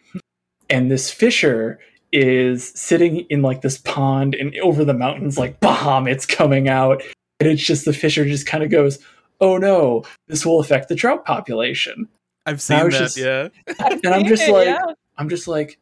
And 0.68 0.90
this 0.90 1.12
fisher 1.12 1.78
is 2.16 2.72
sitting 2.74 3.26
in 3.28 3.42
like 3.42 3.60
this 3.60 3.76
pond 3.76 4.34
and 4.34 4.56
over 4.62 4.86
the 4.86 4.94
mountains, 4.94 5.36
like 5.36 5.60
Bahamut's 5.60 6.24
coming 6.24 6.66
out. 6.66 7.02
And 7.38 7.50
it's 7.50 7.62
just 7.62 7.84
the 7.84 7.92
fisher 7.92 8.24
just 8.24 8.46
kind 8.46 8.64
of 8.64 8.70
goes, 8.70 8.98
Oh 9.38 9.58
no, 9.58 10.02
this 10.26 10.46
will 10.46 10.58
affect 10.60 10.88
the 10.88 10.94
trout 10.94 11.26
population. 11.26 12.08
I've 12.46 12.62
seen 12.62 12.82
was 12.84 12.94
that. 12.94 12.98
just- 13.00 13.16
yeah. 13.18 13.48
And 14.02 14.06
I'm 14.14 14.24
just 14.24 14.48
like, 14.48 14.66
yeah. 14.66 14.80
I'm 15.18 15.28
just 15.28 15.46
like, 15.46 15.78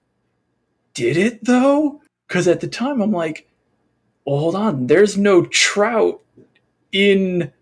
did 0.93 1.17
it 1.17 1.45
though? 1.45 2.01
Because 2.27 2.49
at 2.49 2.61
the 2.61 2.67
time 2.69 3.01
I'm 3.01 3.13
like, 3.13 3.49
well, 4.27 4.39
hold 4.41 4.57
on, 4.57 4.89
there's 4.89 5.17
no 5.17 5.45
trout 5.45 6.21
in 6.91 7.53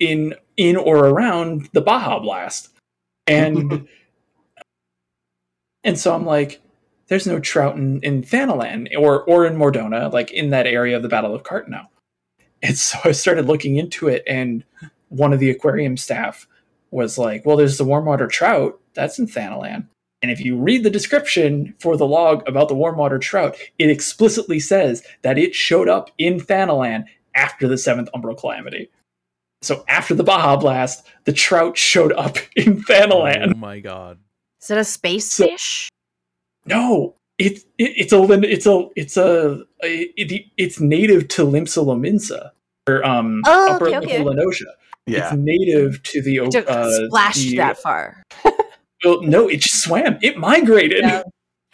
in 0.00 0.34
in 0.58 0.76
or 0.76 1.06
around 1.06 1.70
the 1.72 1.80
Baja 1.80 2.18
Blast, 2.18 2.68
and 3.26 3.86
and 5.84 5.98
so 5.98 6.14
I'm 6.14 6.26
like, 6.26 6.60
there's 7.08 7.26
no 7.26 7.38
trout 7.40 7.76
in 7.76 8.00
in 8.02 8.22
Thanalan 8.22 8.88
or 8.98 9.22
or 9.24 9.46
in 9.46 9.56
Mor 9.56 9.72
Dhona, 9.72 10.12
like 10.12 10.30
in 10.30 10.50
that 10.50 10.66
area 10.66 10.96
of 10.96 11.02
the 11.02 11.08
Battle 11.08 11.34
of 11.34 11.42
Carteneau. 11.42 11.86
And 12.62 12.76
so 12.78 12.98
I 13.04 13.12
started 13.12 13.46
looking 13.46 13.76
into 13.76 14.08
it, 14.08 14.22
and 14.26 14.64
one 15.08 15.32
of 15.32 15.40
the 15.40 15.50
aquarium 15.50 15.96
staff 15.96 16.46
was 16.90 17.18
like, 17.18 17.44
"Well, 17.44 17.56
there's 17.56 17.78
the 17.78 17.84
warm 17.84 18.04
water 18.06 18.26
trout 18.26 18.78
that's 18.94 19.18
in 19.18 19.26
Thanalan." 19.26 19.86
And 20.22 20.30
if 20.30 20.40
you 20.40 20.56
read 20.56 20.84
the 20.84 20.90
description 20.90 21.74
for 21.80 21.96
the 21.96 22.06
log 22.06 22.48
about 22.48 22.68
the 22.68 22.74
warm 22.76 22.96
water 22.96 23.18
trout, 23.18 23.56
it 23.78 23.90
explicitly 23.90 24.60
says 24.60 25.02
that 25.22 25.36
it 25.38 25.52
showed 25.54 25.88
up 25.88 26.10
in 26.18 26.38
Thanalan 26.38 27.06
after 27.34 27.66
the 27.66 27.76
seventh 27.76 28.08
Umbral 28.14 28.38
Calamity. 28.38 28.88
So 29.62 29.84
after 29.88 30.14
the 30.14 30.22
Baja 30.22 30.56
Blast, 30.56 31.04
the 31.24 31.32
trout 31.32 31.76
showed 31.76 32.12
up 32.12 32.36
in 32.56 32.82
Thanalan. 32.84 33.52
Oh 33.54 33.58
my 33.58 33.80
god. 33.80 34.18
Is 34.62 34.70
it 34.70 34.78
a 34.78 34.84
space 34.84 35.32
So- 35.32 35.46
fish? 35.48 35.88
No, 36.66 37.14
it, 37.38 37.58
it 37.78 37.92
it's 37.96 38.12
a 38.12 38.22
it's 38.44 38.66
a 38.66 38.88
it's 38.96 39.16
a, 39.16 39.62
it, 39.80 40.44
it's 40.56 40.80
native 40.80 41.28
to 41.28 41.44
Limsa 41.44 42.50
or 42.88 43.04
um 43.04 43.42
Oh, 43.46 43.72
upper 43.74 43.86
okay, 43.88 43.96
okay. 43.98 44.22
La 44.22 44.32
Noscea. 44.32 44.64
Yeah. 45.06 45.28
It's 45.28 45.36
native 45.36 46.02
to 46.04 46.22
the 46.22 46.36
It 46.36 46.68
uh, 46.68 47.06
splashed 47.08 47.40
the- 47.50 47.56
that 47.56 47.78
far. 47.78 48.22
Well, 49.04 49.20
no, 49.22 49.48
it 49.48 49.60
just 49.60 49.82
swam. 49.82 50.16
It 50.22 50.36
migrated. 50.36 51.00
Yeah. 51.02 51.22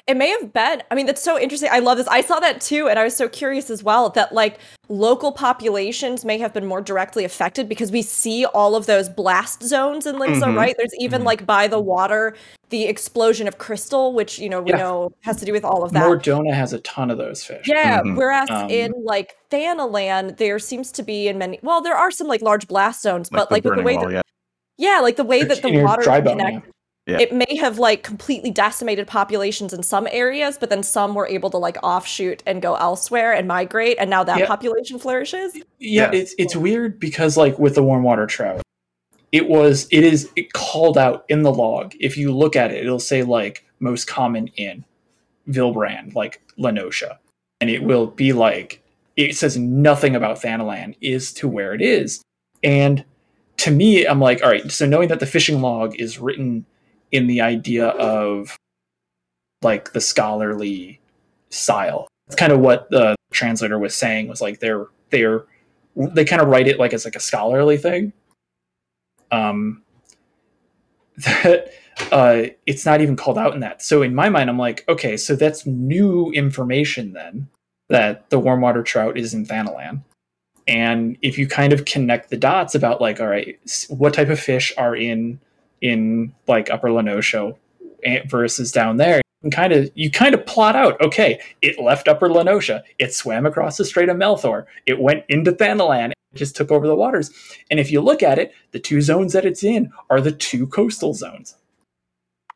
It 0.09 0.17
may 0.17 0.31
have 0.31 0.53
been. 0.55 0.83
I 0.91 0.95
mean, 0.95 1.05
that's 1.05 1.23
so 1.23 1.39
interesting. 1.39 1.69
I 1.71 1.81
love 1.81 1.99
this. 1.99 2.09
I 2.09 2.23
saw 2.23 2.41
that 2.41 2.63
too, 2.63 2.89
and 2.89 2.99
I 2.99 3.05
was 3.05 3.15
so 3.15 3.29
curious 3.29 3.69
as 3.69 3.83
well 3.85 4.09
that 4.11 4.33
like 4.33 4.59
local 4.89 5.33
populations 5.33 6.25
may 6.25 6.39
have 6.39 6.55
been 6.55 6.65
more 6.65 6.81
directly 6.81 7.25
affected 7.25 7.69
because 7.69 7.93
we 7.93 8.01
see 8.01 8.47
all 8.47 8.75
of 8.75 8.87
those 8.87 9.11
blast 9.11 9.63
zones 9.63 10.07
in 10.07 10.17
Limsa, 10.17 10.45
Mhm. 10.45 10.57
right? 10.57 10.75
There's 10.79 10.95
even 10.99 11.21
Mhm. 11.23 11.27
like 11.27 11.45
by 11.47 11.69
the 11.69 11.79
water 11.79 12.35
the 12.71 12.85
explosion 12.85 13.47
of 13.49 13.57
crystal, 13.59 14.13
which 14.15 14.39
you 14.39 14.49
know 14.49 14.61
we 14.63 14.71
Yeah. 14.71 14.79
know 14.79 15.11
has 15.25 15.37
to 15.39 15.45
do 15.45 15.53
with 15.53 15.65
all 15.65 15.83
of 15.85 15.93
that. 15.93 16.07
Mor 16.07 16.17
Dhona 16.19 16.53
has 16.55 16.73
a 16.73 16.79
ton 16.81 17.11
of 17.11 17.19
those 17.19 17.45
fish. 17.45 17.67
Yeah, 17.69 18.01
Mhm. 18.03 18.17
whereas 18.17 18.49
Um, 18.51 18.69
in 18.71 18.93
like 19.05 19.37
Thanalan, 19.51 20.37
there 20.39 20.59
seems 20.59 20.91
to 20.93 21.03
be 21.03 21.29
in 21.29 21.37
many. 21.39 21.59
Well, 21.63 21.81
there 21.83 21.97
are 21.97 22.11
some 22.11 22.27
like 22.29 22.41
large 22.43 22.67
blast 22.67 23.03
zones, 23.03 23.29
but 23.31 23.49
the 23.51 23.55
like 23.55 23.65
with 23.65 23.77
the 23.77 23.83
way 23.83 23.97
wall, 23.97 24.07
that 24.09 24.13
yeah. 24.13 24.23
yeah, 24.97 25.01
like 25.01 25.17
the 25.17 25.25
way 25.25 25.45
that 25.45 25.61
the 25.63 25.83
water 25.83 26.03
dry 26.03 26.19
is 26.19 26.25
bone, 26.25 26.39
connected, 26.39 26.73
Yeah. 27.09 27.19
it 27.21 27.33
may 27.33 27.57
have 27.57 27.79
like 27.79 28.03
completely 28.03 28.51
decimated 28.51 29.07
populations 29.07 29.73
in 29.73 29.83
some 29.83 30.07
areas, 30.13 30.59
but 30.59 30.69
then 30.69 30.83
some 30.83 31.15
were 31.15 31.27
able 31.27 31.49
to 31.51 31.57
like 31.57 31.79
offshoot 31.83 32.43
and 32.47 32.61
go 32.61 32.75
elsewhere 32.75 33.33
and 33.33 33.49
migrate, 33.49 33.97
and 33.99 34.11
now 34.11 34.23
that 34.25 34.39
Yeah. 34.41 34.47
population 34.47 34.99
flourishes. 34.99 35.55
Yeah, 35.57 35.63
Yeah. 35.79 36.11
it's 36.13 36.35
it's 36.39 36.55
weird 36.55 37.01
because 37.01 37.37
like 37.39 37.59
with 37.59 37.75
the 37.77 37.83
warm 37.83 38.03
water 38.03 38.27
trout, 38.27 38.61
it 39.33 39.49
was 39.49 39.89
it 39.91 40.05
is 40.05 40.29
it 40.37 40.53
called 40.53 40.99
out 40.99 41.25
in 41.31 41.43
the 41.43 41.53
log. 41.53 41.95
If 41.99 42.17
you 42.19 42.31
look 42.31 42.57
at 42.57 42.71
it, 42.73 42.85
it'll 42.85 42.99
say 42.99 43.23
like 43.23 43.65
most 43.81 44.07
common 44.07 44.49
in 44.57 44.85
Vylbrand, 45.49 46.15
like 46.15 46.43
La 46.59 46.71
Noscea. 46.71 47.17
And 47.61 47.71
it 47.71 47.83
will 47.83 48.07
be 48.09 48.33
like 48.35 48.83
it 49.17 49.35
says 49.35 49.57
nothing 49.57 50.15
about 50.15 50.41
Thanalan 50.43 50.95
is 51.01 51.33
to 51.35 51.49
where 51.49 51.73
it 51.75 51.81
is. 51.81 52.23
And 52.63 53.05
to 53.59 53.71
me, 53.73 54.05
I'm 54.07 54.21
like, 54.21 54.43
all 54.45 54.51
right, 54.51 54.71
so 54.71 54.87
knowing 54.87 55.09
that 55.09 55.19
the 55.21 55.27
fishing 55.27 55.61
log 55.61 55.97
is 55.99 56.19
written 56.21 56.65
in 57.13 57.27
the 57.27 57.41
idea 57.41 57.89
of 57.89 58.57
like 59.63 59.93
the 59.93 60.01
scholarly 60.01 61.01
style. 61.51 62.09
It's 62.27 62.37
kind 62.37 62.53
of 62.53 62.61
what 62.61 62.91
the 62.91 63.17
translator 63.33 63.79
was 63.79 63.95
saying 63.95 64.29
was 64.29 64.41
like 64.41 64.61
they're 64.61 64.87
they're 65.11 65.45
they 65.97 66.25
kind 66.25 66.43
of 66.43 66.49
write 66.49 66.69
it 66.69 66.79
like 66.79 66.93
as 66.93 67.05
like 67.05 67.17
a 67.17 67.21
scholarly 67.21 67.77
thing. 67.77 68.13
Um 69.31 69.83
that 71.17 71.71
uh 72.13 72.45
it's 72.67 72.87
not 72.87 73.01
even 73.01 73.17
called 73.17 73.39
out 73.39 73.55
in 73.55 73.61
that. 73.61 73.83
So 73.83 74.03
in 74.03 74.15
my 74.15 74.29
mind 74.29 74.51
I'm 74.51 74.59
like, 74.59 74.85
okay, 74.89 75.17
so 75.17 75.35
that's 75.35 75.67
new 75.67 76.31
information 76.33 77.13
then 77.13 77.49
that 77.89 78.29
the 78.31 78.39
warm 78.39 78.61
water 78.61 78.83
trout 78.83 79.17
is 79.17 79.35
in 79.35 79.47
Thanalan. 79.47 80.03
And 80.67 81.17
if 81.23 81.39
you 81.39 81.49
kind 81.49 81.73
of 81.73 81.87
connect 81.87 82.29
the 82.29 82.37
dots 82.37 82.75
about 82.75 83.01
like, 83.01 83.21
all 83.21 83.27
right, 83.27 83.59
what 83.89 84.13
type 84.13 84.29
of 84.29 84.39
fish 84.39 84.73
are 84.77 84.95
in 84.95 85.41
in 85.81 86.35
like 86.47 86.71
Upper 86.71 86.91
La 86.91 87.03
Noscea 87.03 87.57
eh, 88.05 88.21
versus 88.27 88.73
down 88.73 88.97
there, 88.97 89.21
and 89.43 89.53
kind 89.53 89.73
of 89.73 89.91
you 89.95 90.11
kind 90.11 90.35
of 90.35 90.45
plot 90.47 90.77
out, 90.77 91.01
okay, 91.01 91.41
it 91.63 91.79
left 91.81 92.09
Upper 92.09 92.29
La 92.29 92.43
Noscea, 92.43 92.83
it 92.99 93.15
swam 93.15 93.47
across 93.47 93.77
the 93.77 93.85
Strait 93.85 94.09
of 94.09 94.17
Merlthor, 94.17 94.67
it 94.87 95.01
went 95.01 95.25
into 95.29 95.53
Thanalan, 95.53 96.11
it 96.11 96.17
just 96.35 96.57
took 96.57 96.71
over 96.71 96.87
the 96.87 96.97
waters. 96.97 97.31
And 97.71 97.81
if 97.81 97.91
you 97.91 98.01
look 98.01 98.23
at 98.23 98.39
it, 98.39 98.53
the 98.73 98.81
two 98.81 99.01
zones 99.01 99.33
that 99.33 99.45
it's 99.45 99.63
in 99.63 99.93
are 100.11 100.21
the 100.21 100.33
two 100.33 100.67
coastal 100.67 101.15
zones 101.15 101.55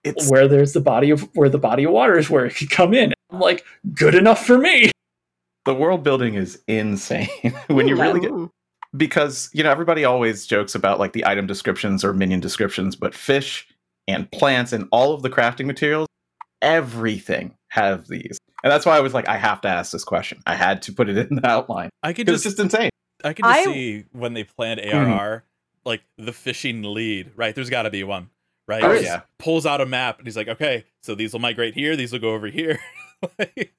It's 0.04 0.28
where 0.30 0.48
there's 0.48 0.72
the 0.72 0.80
body 0.80 1.10
of 1.10 1.22
where 1.34 1.48
the 1.48 1.58
body 1.58 1.84
of 1.84 1.92
water 1.92 2.18
is 2.18 2.28
where 2.30 2.46
it 2.46 2.56
could 2.56 2.70
come 2.70 2.94
in. 2.94 3.12
I'm 3.30 3.40
like, 3.40 3.64
good 3.94 4.14
enough 4.14 4.44
for 4.44 4.58
me. 4.58 4.90
the 5.64 5.74
world 5.74 6.02
building 6.02 6.34
is 6.34 6.60
insane 6.66 7.28
when 7.68 7.88
you 7.88 7.96
really 7.96 8.20
get 8.20 8.30
Ooh. 8.30 8.50
Because 8.96 9.50
you 9.52 9.62
know 9.62 9.70
everybody 9.70 10.04
always 10.04 10.46
jokes 10.46 10.74
about 10.74 10.98
like 10.98 11.12
the 11.12 11.26
item 11.26 11.46
descriptions 11.46 12.04
or 12.04 12.12
minion 12.12 12.40
descriptions 12.40 12.96
but 12.96 13.14
fish 13.14 13.66
and 14.08 14.30
plants 14.30 14.72
and 14.72 14.88
all 14.92 15.14
of 15.14 15.22
the 15.22 15.30
crafting 15.30 15.66
materials 15.66 16.08
everything 16.60 17.54
have 17.68 18.06
these 18.08 18.38
and 18.62 18.70
that's 18.70 18.86
why 18.86 18.96
i 18.96 19.00
was 19.00 19.14
like 19.14 19.28
i 19.28 19.36
have 19.36 19.60
to 19.60 19.68
ask 19.68 19.92
this 19.92 20.04
question 20.04 20.40
i 20.46 20.54
had 20.54 20.82
to 20.82 20.92
put 20.92 21.08
it 21.08 21.16
in 21.16 21.36
the 21.36 21.46
outline 21.46 21.90
I 22.02 22.12
could 22.12 22.26
just, 22.26 22.44
it's 22.46 22.56
just 22.56 22.60
insane 22.60 22.90
I 23.24 23.32
can 23.32 23.44
just 23.44 23.60
I- 23.60 23.64
see 23.64 24.04
when 24.12 24.34
they 24.34 24.44
planned 24.44 24.80
hmm. 24.80 24.96
ARR, 24.96 25.44
like 25.84 26.02
the 26.18 26.32
fishing 26.32 26.82
lead, 26.82 27.32
right? 27.36 27.54
There's 27.54 27.70
got 27.70 27.82
to 27.82 27.90
be 27.90 28.04
one, 28.04 28.30
right? 28.68 28.82
Oh, 28.82 28.92
yeah. 28.92 29.22
Pulls 29.38 29.66
out 29.66 29.80
a 29.80 29.86
map 29.86 30.18
and 30.18 30.26
he's 30.26 30.36
like, 30.36 30.48
okay, 30.48 30.84
so 31.02 31.14
these 31.14 31.32
will 31.32 31.40
migrate 31.40 31.74
here, 31.74 31.96
these 31.96 32.12
will 32.12 32.20
go 32.20 32.34
over 32.34 32.48
here. 32.48 32.78
Like, 33.38 33.72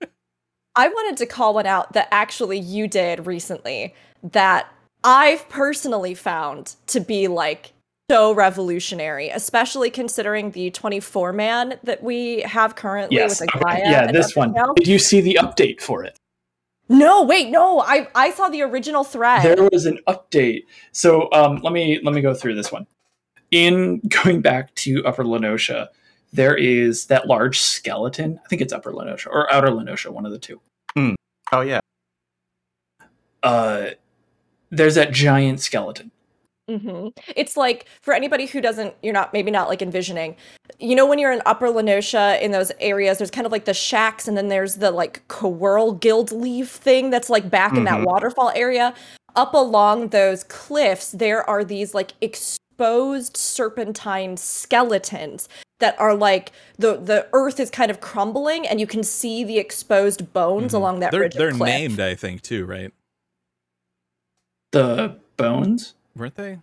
I 0.74 0.88
wanted 0.88 1.18
to 1.18 1.26
call 1.26 1.54
one 1.54 1.66
out 1.66 1.92
that 1.92 2.08
actually 2.12 2.60
you 2.60 2.88
did 2.88 3.28
recently 3.28 3.94
that 4.32 4.74
I've 5.04 5.48
personally 5.50 6.14
found 6.14 6.76
to 6.88 7.00
be 7.00 7.28
like 7.28 7.74
so 8.12 8.34
revolutionary, 8.34 9.30
especially 9.30 9.90
considering 9.90 10.52
the 10.52 10.70
24 10.72 11.34
man 11.34 11.80
that 11.84 12.04
we 12.04 12.42
have 12.42 12.76
currently 12.76 13.18
Yes. 13.18 13.40
with 13.42 13.50
okay, 13.56 13.80
Yeah, 13.84 14.06
and 14.08 14.16
this 14.16 14.36
one. 14.36 14.50
everything 14.50 14.64
else. 14.68 14.76
Did 14.78 14.88
you 14.88 15.00
see 15.00 15.22
the 15.22 15.40
update 15.42 15.82
for 15.82 16.04
it? 16.04 16.18
No, 16.90 17.24
wait, 17.24 17.50
no. 17.50 17.80
I 17.80 18.08
I 18.14 18.32
saw 18.32 18.50
the 18.50 18.62
original 18.62 19.04
thread. 19.04 19.42
There 19.44 19.70
was 19.72 19.86
an 19.86 20.00
update. 20.08 20.64
So 20.92 21.30
um, 21.32 21.58
let 21.64 21.72
me 21.74 22.00
let 22.04 22.14
me 22.14 22.22
go 22.22 22.34
through 22.34 22.56
this 22.56 22.72
one. 22.72 22.86
In 23.52 24.00
going 24.10 24.42
back 24.42 24.74
to 24.76 25.04
Upper 25.06 25.24
La 25.24 25.38
Noscea, 25.38 25.88
there 26.34 26.56
is 26.56 27.06
that 27.06 27.26
large 27.28 27.60
skeleton. 27.62 28.40
I 28.44 28.48
think 28.50 28.62
it's 28.62 28.74
Upper 28.74 28.92
La 28.92 29.06
Noscea 29.06 29.28
or 29.28 29.52
Outer 29.52 29.72
La 29.72 29.84
Noscea, 29.84 30.10
one 30.12 30.26
of 30.26 30.32
the 30.34 30.40
two. 30.40 30.60
oh 31.52 31.62
yeah 31.62 31.80
Uh, 33.42 33.92
there's 34.76 34.96
that 34.96 35.12
giant 35.12 35.60
skeleton. 35.62 36.12
hmm 36.68 37.08
It's 37.36 37.56
like 37.58 37.86
for 38.02 38.14
anybody 38.14 38.46
who 38.46 38.62
doesn't, 38.62 38.94
you're 39.04 39.14
not 39.14 39.34
maybe 39.34 39.52
not 39.52 39.68
like 39.70 39.82
envisioning. 39.82 40.36
You 40.80 40.96
know, 40.96 41.06
when 41.06 41.20
you're 41.20 41.32
in 41.32 41.42
Upper 41.46 41.70
La 41.70 41.82
Noscea 41.82 42.42
in 42.42 42.52
those 42.52 42.72
areas, 42.80 43.18
there's 43.18 43.32
kind 43.32 43.46
of 43.46 43.52
like 43.52 43.66
the 43.66 43.74
shacks, 43.74 44.28
and 44.28 44.36
then 44.38 44.48
there's 44.48 44.76
the 44.78 44.92
like 44.92 45.28
Coerl 45.28 46.00
Guild 46.00 46.32
leaf 46.32 46.70
thing 46.70 47.10
that's 47.10 47.30
like 47.30 47.50
back 47.50 47.76
in 47.78 47.84
that 47.84 48.00
Mhm. 48.00 48.06
waterfall 48.06 48.52
area. 48.56 48.94
Up 49.36 49.54
along 49.54 50.10
those 50.10 50.44
cliffs, 50.46 51.12
there 51.12 51.48
are 51.50 51.64
these 51.64 51.94
like 51.94 52.12
exposed 52.22 53.36
serpentine 53.36 54.38
skeletons 54.38 55.50
that 55.80 56.00
are 56.00 56.16
like 56.16 56.52
the 56.78 56.96
the 56.98 57.28
earth 57.34 57.60
is 57.60 57.70
kind 57.70 57.92
of 57.92 58.00
crumbling, 58.00 58.66
and 58.68 58.80
you 58.80 58.88
can 58.88 59.04
see 59.04 59.44
the 59.44 59.58
exposed 59.58 60.32
bones 60.34 60.72
Mhm. 60.72 60.76
along 60.78 61.00
that 61.02 61.12
they're 61.12 61.22
ridge 61.22 61.34
they're 61.36 61.52
cliff. 61.52 61.68
named, 61.68 62.00
I 62.00 62.16
think, 62.16 62.42
too, 62.42 62.66
right? 62.66 62.92
The 64.74 65.18
bones. 65.38 65.94
Weren't 66.16 66.36
they? 66.36 66.60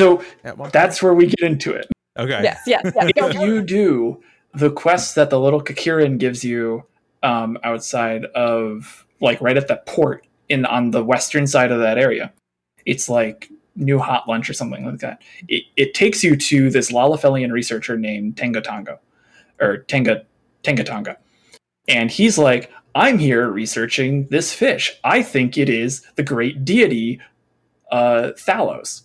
So 0.00 0.24
At 0.42 0.58
one 0.58 0.70
that's 0.72 1.02
where 1.02 1.14
we 1.14 1.26
get 1.26 1.40
into 1.40 1.72
it. 1.72 1.86
okay. 2.18 2.40
Yes, 2.42 2.62
yes, 2.66 2.82
yes. 2.84 3.12
if 3.16 3.34
you 3.34 3.62
do 3.62 4.22
the 4.54 4.70
quest 4.70 5.14
that 5.14 5.30
the 5.30 5.38
little 5.38 5.62
Kakirin 5.62 6.18
gives 6.18 6.42
you 6.42 6.84
um, 7.22 7.58
outside 7.62 8.24
of 8.34 9.06
like 9.20 9.40
right 9.40 9.56
at 9.56 9.68
that 9.68 9.86
port 9.86 10.26
in 10.48 10.64
on 10.64 10.90
the 10.90 11.04
western 11.04 11.46
side 11.46 11.70
of 11.70 11.78
that 11.80 11.98
area, 11.98 12.32
it's 12.84 13.08
like 13.08 13.50
new 13.76 13.98
hot 13.98 14.28
lunch 14.28 14.50
or 14.50 14.54
something 14.54 14.84
like 14.84 14.98
that. 14.98 15.22
It, 15.48 15.64
it 15.76 15.94
takes 15.94 16.24
you 16.24 16.36
to 16.36 16.70
this 16.70 16.90
Lalafelian 16.90 17.52
researcher 17.52 17.96
named 17.96 18.36
Tengatonga 18.36 18.98
or 19.60 19.78
Tenga 19.78 20.24
Tengatonga, 20.64 21.16
and 21.86 22.10
he's 22.10 22.38
like, 22.38 22.72
"I'm 22.94 23.18
here 23.18 23.48
researching 23.48 24.26
this 24.28 24.52
fish. 24.52 24.98
I 25.04 25.22
think 25.22 25.56
it 25.56 25.68
is 25.68 26.02
the 26.16 26.22
great 26.22 26.64
deity 26.64 27.20
uh, 27.90 28.32
Thalaos." 28.36 29.02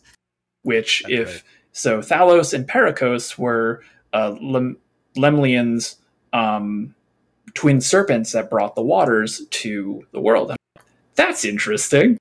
Which, 0.63 1.03
That's 1.03 1.13
if 1.13 1.27
right. 1.27 1.43
so, 1.71 1.99
Thalaos 1.99 2.53
and 2.53 2.67
Perykos 2.67 3.37
were 3.37 3.83
uh, 4.13 4.35
Lem- 4.41 4.77
Llymlaen's 5.15 5.97
um, 6.33 6.93
twin 7.53 7.81
serpents 7.81 8.33
that 8.33 8.49
brought 8.49 8.75
the 8.75 8.81
waters 8.81 9.45
to 9.49 10.05
the 10.11 10.19
world. 10.19 10.53
That's 11.15 11.45
interesting. 11.45 12.17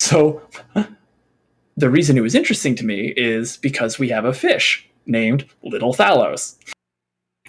So, 0.00 0.42
the 1.76 1.90
reason 1.90 2.18
it 2.18 2.22
was 2.22 2.34
interesting 2.34 2.74
to 2.76 2.84
me 2.84 3.12
is 3.16 3.56
because 3.56 3.98
we 3.98 4.08
have 4.08 4.24
a 4.24 4.34
fish 4.34 4.88
named 5.06 5.46
Little 5.62 5.94
Thalaos, 5.94 6.56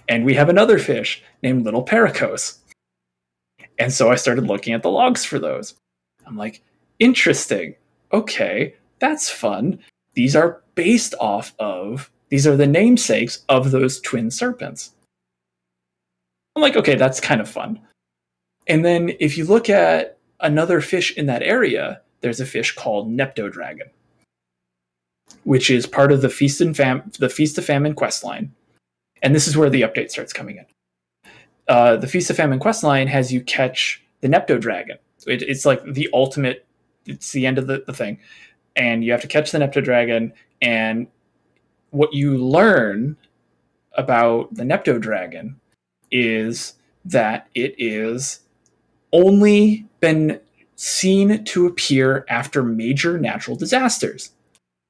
and 0.08 0.26
we 0.26 0.34
have 0.36 0.50
another 0.50 0.80
fish 0.80 1.24
named 1.42 1.66
Little 1.66 1.86
Perykos. 1.86 2.58
And 3.82 3.92
so 3.92 4.12
I 4.12 4.16
started 4.16 4.46
looking 4.46 4.74
at 4.74 4.84
the 4.84 4.92
logs 4.92 5.26
for 5.26 5.40
those. 5.40 5.74
I'm 6.28 6.38
like, 6.38 6.62
interesting. 7.00 7.74
Okay, 8.14 8.76
that's 9.00 9.28
fun. 9.28 9.80
These 10.14 10.36
are 10.36 10.62
based 10.76 11.16
off 11.20 11.56
of, 11.58 12.12
these 12.30 12.46
are 12.46 12.56
the 12.56 12.68
namesakes 12.68 13.44
of 13.50 13.72
those 13.72 14.00
twin 14.00 14.30
serpents. 14.30 14.92
I'm 16.56 16.62
like, 16.62 16.76
okay, 16.76 16.94
that's 16.94 17.20
kind 17.20 17.42
of 17.42 17.50
fun. 17.50 17.80
And 18.68 18.86
then 18.86 19.14
if 19.20 19.36
you 19.36 19.46
look 19.46 19.68
at 19.68 20.20
another 20.42 20.80
fish 20.80 21.18
in 21.18 21.26
that 21.26 21.42
area, 21.42 22.02
there's 22.20 22.40
a 22.40 22.46
fish 22.46 22.76
called 22.76 23.10
Nepto 23.10 23.52
Dragon, 23.52 23.90
which 25.44 25.72
is 25.72 25.88
part 25.88 26.12
of 26.12 26.22
the 26.22 26.30
Feast 26.30 26.62
and 26.62 26.78
Fam- 26.78 27.12
the 27.18 27.30
Feast 27.30 27.58
of 27.58 27.66
Famine 27.66 27.96
quest 27.96 28.24
line. 28.24 28.54
And 29.24 29.34
this 29.34 29.48
is 29.48 29.58
where 29.58 29.72
the 29.72 29.82
update 29.82 30.12
starts 30.12 30.34
coming 30.34 30.58
in. 30.58 30.66
Uh, 31.72 31.96
the 31.96 32.06
Feast 32.06 32.30
of 32.30 32.36
Famine 32.36 32.60
quest 32.60 32.84
line 32.84 33.08
has 33.08 33.32
you 33.32 33.40
catch 33.40 34.04
the 34.20 34.28
Nepto 34.28 34.60
Dragon. 34.60 34.98
It, 35.26 35.42
it's 35.42 35.66
like 35.66 35.82
the 35.86 36.10
ultimate. 36.12 36.66
It's 37.06 37.32
the 37.32 37.46
end 37.46 37.58
of 37.58 37.68
the, 37.68 37.86
the 37.88 37.94
thing, 37.94 38.20
and 38.76 39.06
you 39.06 39.14
have 39.14 39.22
to 39.22 39.28
catch 39.28 39.52
the 39.52 39.58
Nepto 39.58 39.82
Dragon. 39.82 40.34
And 40.62 41.08
what 41.92 42.14
you 42.14 42.38
learn 42.38 43.16
about 43.94 44.54
the 44.54 44.64
Nepto 44.64 45.00
dragon 45.00 45.62
is 46.12 46.74
that 47.06 47.48
it 47.56 47.74
is 47.78 48.42
only 49.14 49.86
been 50.02 50.42
seen 50.76 51.42
to 51.46 51.68
appear 51.68 52.26
after 52.28 52.64
major 52.64 53.18
natural 53.18 53.56
disasters, 53.56 54.32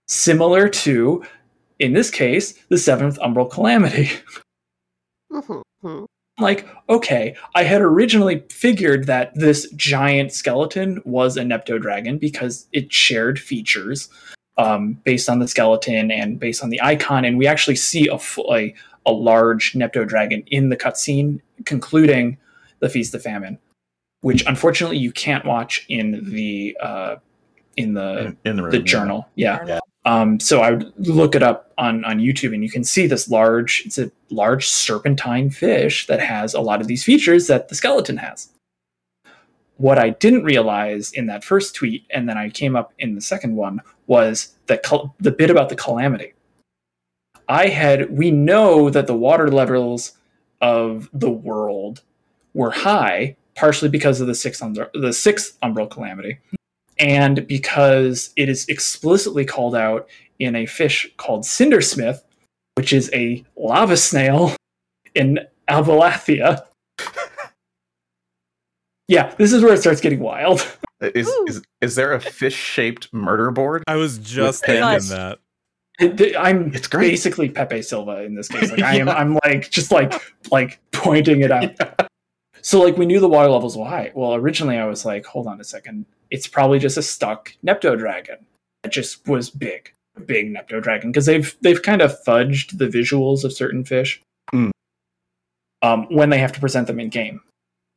similar 0.07 0.67
to, 0.67 1.23
in 1.77 1.93
this 1.93 2.09
case, 2.09 2.53
the 2.69 2.77
seventh 2.79 3.19
umbral 3.19 3.51
calamity. 3.51 4.09
Mhm. 5.31 6.07
Like, 6.41 6.67
okay, 6.89 7.35
I 7.55 7.63
had 7.63 7.81
originally 7.81 8.43
figured 8.49 9.05
that 9.05 9.33
this 9.35 9.69
giant 9.71 10.31
skeleton 10.33 11.01
was 11.05 11.37
a 11.37 11.43
Nepto 11.43 11.81
dragon 11.81 12.17
because 12.17 12.67
it 12.73 12.91
shared 12.91 13.39
features 13.39 14.09
um, 14.57 14.93
based 15.03 15.29
on 15.29 15.39
the 15.39 15.47
skeleton 15.47 16.11
and 16.11 16.39
based 16.39 16.63
on 16.63 16.69
the 16.69 16.81
icon, 16.81 17.25
and 17.25 17.37
we 17.37 17.47
actually 17.47 17.75
see 17.75 18.07
a 18.07 18.19
a, 18.51 18.73
a 19.05 19.11
large 19.11 19.73
Nepto 19.73 20.07
dragon 20.07 20.43
in 20.47 20.69
the 20.69 20.77
cutscene 20.77 21.39
concluding 21.65 22.37
the 22.79 22.89
Feast 22.89 23.13
of 23.13 23.21
Famine, 23.21 23.57
which 24.21 24.45
unfortunately 24.45 24.97
you 24.97 25.11
can't 25.11 25.45
watch 25.45 25.85
in 25.89 26.29
the 26.31 26.77
uh, 26.81 27.15
in 27.77 27.93
the 27.93 28.35
in 28.45 28.55
the 28.57 28.63
room. 28.63 28.71
the 28.71 28.77
yeah. 28.79 28.83
journal. 28.83 29.29
Yeah. 29.35 29.65
Yeah. 29.65 29.79
Um, 30.05 30.39
so 30.39 30.61
I 30.61 30.71
would 30.71 31.07
look 31.07 31.35
it 31.35 31.43
up 31.43 31.71
on 31.77 32.03
on 32.05 32.19
YouTube, 32.19 32.53
and 32.53 32.63
you 32.63 32.71
can 32.71 32.83
see 32.83 33.07
this 33.07 33.29
large. 33.29 33.83
It's 33.85 33.97
a 33.97 34.11
large 34.29 34.67
serpentine 34.67 35.49
fish 35.49 36.07
that 36.07 36.19
has 36.19 36.53
a 36.53 36.61
lot 36.61 36.81
of 36.81 36.87
these 36.87 37.03
features 37.03 37.47
that 37.47 37.69
the 37.69 37.75
skeleton 37.75 38.17
has. 38.17 38.49
What 39.77 39.99
I 39.99 40.11
didn't 40.11 40.43
realize 40.43 41.11
in 41.11 41.27
that 41.27 41.43
first 41.43 41.75
tweet, 41.75 42.05
and 42.09 42.27
then 42.27 42.37
I 42.37 42.49
came 42.49 42.75
up 42.75 42.93
in 42.99 43.15
the 43.15 43.21
second 43.21 43.55
one, 43.55 43.81
was 44.07 44.53
the 44.67 44.77
cal- 44.77 45.15
the 45.19 45.31
bit 45.31 45.49
about 45.49 45.69
the 45.69 45.75
calamity. 45.75 46.33
I 47.47 47.67
had 47.67 48.15
we 48.17 48.31
know 48.31 48.89
that 48.89 49.07
the 49.07 49.15
water 49.15 49.49
levels 49.49 50.13
of 50.61 51.09
the 51.13 51.29
world 51.29 52.01
were 52.53 52.71
high, 52.71 53.35
partially 53.55 53.89
because 53.89 54.21
of 54.21 54.27
the 54.27 54.35
sixth 54.35 54.63
the 54.93 55.13
sixth 55.13 55.59
umbral 55.61 55.89
calamity, 55.89 56.39
and 57.01 57.45
because 57.47 58.31
it 58.37 58.47
is 58.47 58.65
explicitly 58.69 59.43
called 59.43 59.75
out 59.75 60.07
in 60.39 60.55
a 60.55 60.65
fish 60.65 61.11
called 61.17 61.43
Cindersmith, 61.43 62.21
which 62.75 62.93
is 62.93 63.09
a 63.13 63.43
lava 63.57 63.97
snail 63.97 64.55
in 65.15 65.39
Abalathia. 65.69 66.63
yeah, 69.07 69.33
this 69.37 69.51
is 69.53 69.63
where 69.63 69.73
it 69.73 69.81
starts 69.81 70.01
getting 70.01 70.19
wild. 70.19 70.65
Is, 71.01 71.27
Ooh. 71.27 71.45
is 71.47 71.61
is 71.81 71.95
there 71.95 72.13
a 72.13 72.19
fish 72.21 72.53
shaped 72.55 73.11
murder 73.11 73.49
board? 73.51 73.83
I 73.87 73.95
was 73.95 74.19
just 74.19 74.61
With 74.61 74.67
thinking 74.67 74.83
peanuts. 74.83 75.09
that. 75.09 75.39
I'm 76.39 76.73
It's 76.73 76.87
great. 76.87 77.09
basically 77.11 77.49
Pepe 77.49 77.81
Silvia 77.81 78.21
in 78.21 78.35
this 78.35 78.47
case. 78.49 78.71
Like 78.71 78.81
I 78.83 78.95
am, 78.97 79.07
Yeah. 79.07 79.13
I'm 79.15 79.37
like 79.43 79.69
just 79.71 79.91
like 79.91 80.13
like 80.51 80.79
pointing 80.91 81.41
it 81.41 81.51
out. 81.51 81.71
So 82.61 82.81
like 82.81 82.97
we 82.97 83.05
knew 83.05 83.19
the 83.19 83.27
water 83.29 83.49
levels 83.49 83.77
were 83.77 83.85
high. 83.85 84.11
Well, 84.13 84.35
originally 84.35 84.77
I 84.77 84.85
was 84.85 85.05
like, 85.05 85.25
hold 85.25 85.47
on 85.47 85.59
a 85.59 85.63
second, 85.63 86.05
it's 86.29 86.47
probably 86.47 86.79
just 86.79 86.97
a 86.97 87.01
stuck 87.01 87.53
Nepto 87.65 87.97
dragon. 87.97 88.37
It 88.83 88.91
just 88.91 89.27
was 89.27 89.49
big, 89.49 89.93
big 90.25 90.53
Nepto 90.53 90.81
dragon 90.81 91.11
because 91.11 91.25
they've 91.25 91.55
they've 91.61 91.81
kind 91.81 92.01
of 92.01 92.17
fudged 92.23 92.77
the 92.77 92.87
visuals 92.87 93.43
of 93.43 93.53
certain 93.53 93.83
fish 93.83 94.21
Mm. 94.53 94.71
um, 95.81 96.07
when 96.09 96.29
they 96.29 96.39
have 96.39 96.51
to 96.51 96.59
present 96.59 96.87
them 96.87 96.99
in 96.99 97.09
game. 97.09 97.41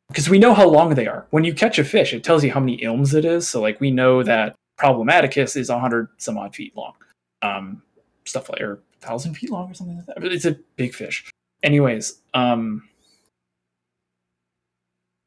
Because 0.09 0.29
we 0.29 0.39
know 0.39 0.55
how 0.55 0.69
long 0.69 0.95
they 0.95 1.07
are. 1.07 1.27
When 1.31 1.45
you 1.45 1.55
catch 1.55 1.79
a 1.79 1.85
fish, 1.85 2.13
it 2.13 2.23
tells 2.23 2.45
you 2.45 2.53
how 2.53 2.61
many 2.61 2.79
ilms 2.79 3.15
it 3.15 3.25
is. 3.25 3.49
So 3.49 3.61
like 3.61 3.81
we 3.81 3.91
know 3.91 4.23
that 4.23 4.55
Problematicus 4.79 5.57
is 5.57 5.71
hundred 5.71 6.09
some 6.19 6.37
odd 6.39 6.55
feet 6.55 6.77
long. 6.77 6.95
Um, 7.43 7.83
stuff 8.25 8.49
like 8.51 8.61
or 8.61 8.81
thousand 9.01 9.35
feet 9.35 9.51
long 9.51 9.71
or 9.71 9.75
something 9.75 9.97
like 9.97 10.07
that. 10.07 10.21
But 10.21 10.33
it's 10.33 10.45
a 10.45 10.57
big 10.77 10.95
fish. 10.95 11.31
Anyways, 11.63 12.21
um, 12.35 12.89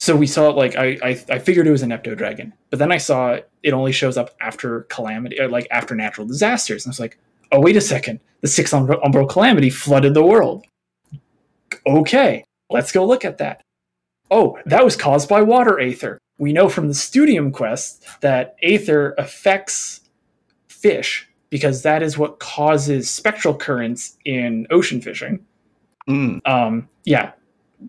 so 0.07 0.15
we 0.15 0.25
saw 0.25 0.49
it 0.49 0.55
like 0.55 0.77
I, 0.77 0.97
I 1.03 1.09
I 1.29 1.39
figured 1.39 1.67
it 1.67 1.71
was 1.71 1.83
a 1.83 1.85
Nepto 1.85 2.15
dragon, 2.17 2.53
but 2.69 2.79
then 2.79 2.93
I 2.93 2.97
saw 2.97 3.37
it 3.61 3.73
only 3.73 3.91
shows 3.91 4.15
up 4.17 4.29
after 4.39 4.83
calamity, 4.83 5.37
or 5.39 5.49
like 5.49 5.67
after 5.69 5.95
natural 5.95 6.25
disasters, 6.25 6.85
and 6.85 6.91
I 6.91 6.93
was 6.93 6.99
like, 7.01 7.19
oh 7.51 7.59
wait 7.59 7.75
a 7.75 7.81
second, 7.81 8.21
the 8.39 8.47
sixth 8.47 8.73
umbral, 8.73 9.03
umbral 9.03 9.27
calamity 9.29 9.69
flooded 9.69 10.13
the 10.13 10.23
world. 10.23 10.65
Okay, 11.85 12.45
let's 12.69 12.93
go 12.93 13.05
look 13.05 13.25
at 13.25 13.37
that. 13.39 13.61
Oh, 14.31 14.57
that 14.65 14.85
was 14.85 14.95
caused 14.95 15.27
by 15.27 15.41
water 15.41 15.77
aether. 15.79 16.17
We 16.37 16.53
know 16.53 16.69
from 16.69 16.87
the 16.87 16.93
Studium 16.93 17.51
quest 17.51 18.05
that 18.21 18.55
aether 18.63 19.13
affects 19.17 20.01
fish 20.69 21.27
because 21.49 21.81
that 21.81 22.01
is 22.01 22.17
what 22.17 22.39
causes 22.39 23.09
spectral 23.09 23.55
currents 23.55 24.17
in 24.23 24.67
ocean 24.69 25.01
fishing. 25.01 25.45
Mm, 26.09 26.39
Um, 26.45 26.87
yeah, 27.03 27.31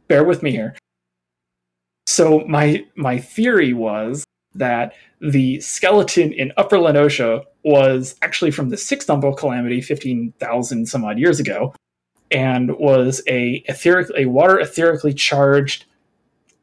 bear 0.08 0.24
with 0.24 0.42
me 0.42 0.50
here. 0.50 0.74
So 2.08 2.40
my 2.48 2.86
my 2.96 3.18
theory 3.18 3.74
was 3.74 4.24
that 4.54 4.94
the 5.20 5.60
skeleton 5.60 6.32
in 6.32 6.52
Upper 6.56 6.78
La 6.78 6.90
Noscea 6.90 7.44
was 7.64 8.14
actually 8.22 8.50
from 8.50 8.70
the 8.70 8.78
sixth 8.78 9.08
umbral 9.08 9.36
calamity, 9.36 9.82
fifteen 9.82 10.32
thousand 10.40 10.86
some 10.88 11.04
odd 11.04 11.18
years 11.18 11.38
ago, 11.38 11.74
and 12.30 12.74
was 12.78 13.20
a 13.28 13.62
etheric 13.68 14.10
a 14.16 14.24
water 14.24 14.56
etherically 14.56 15.14
charged 15.14 15.84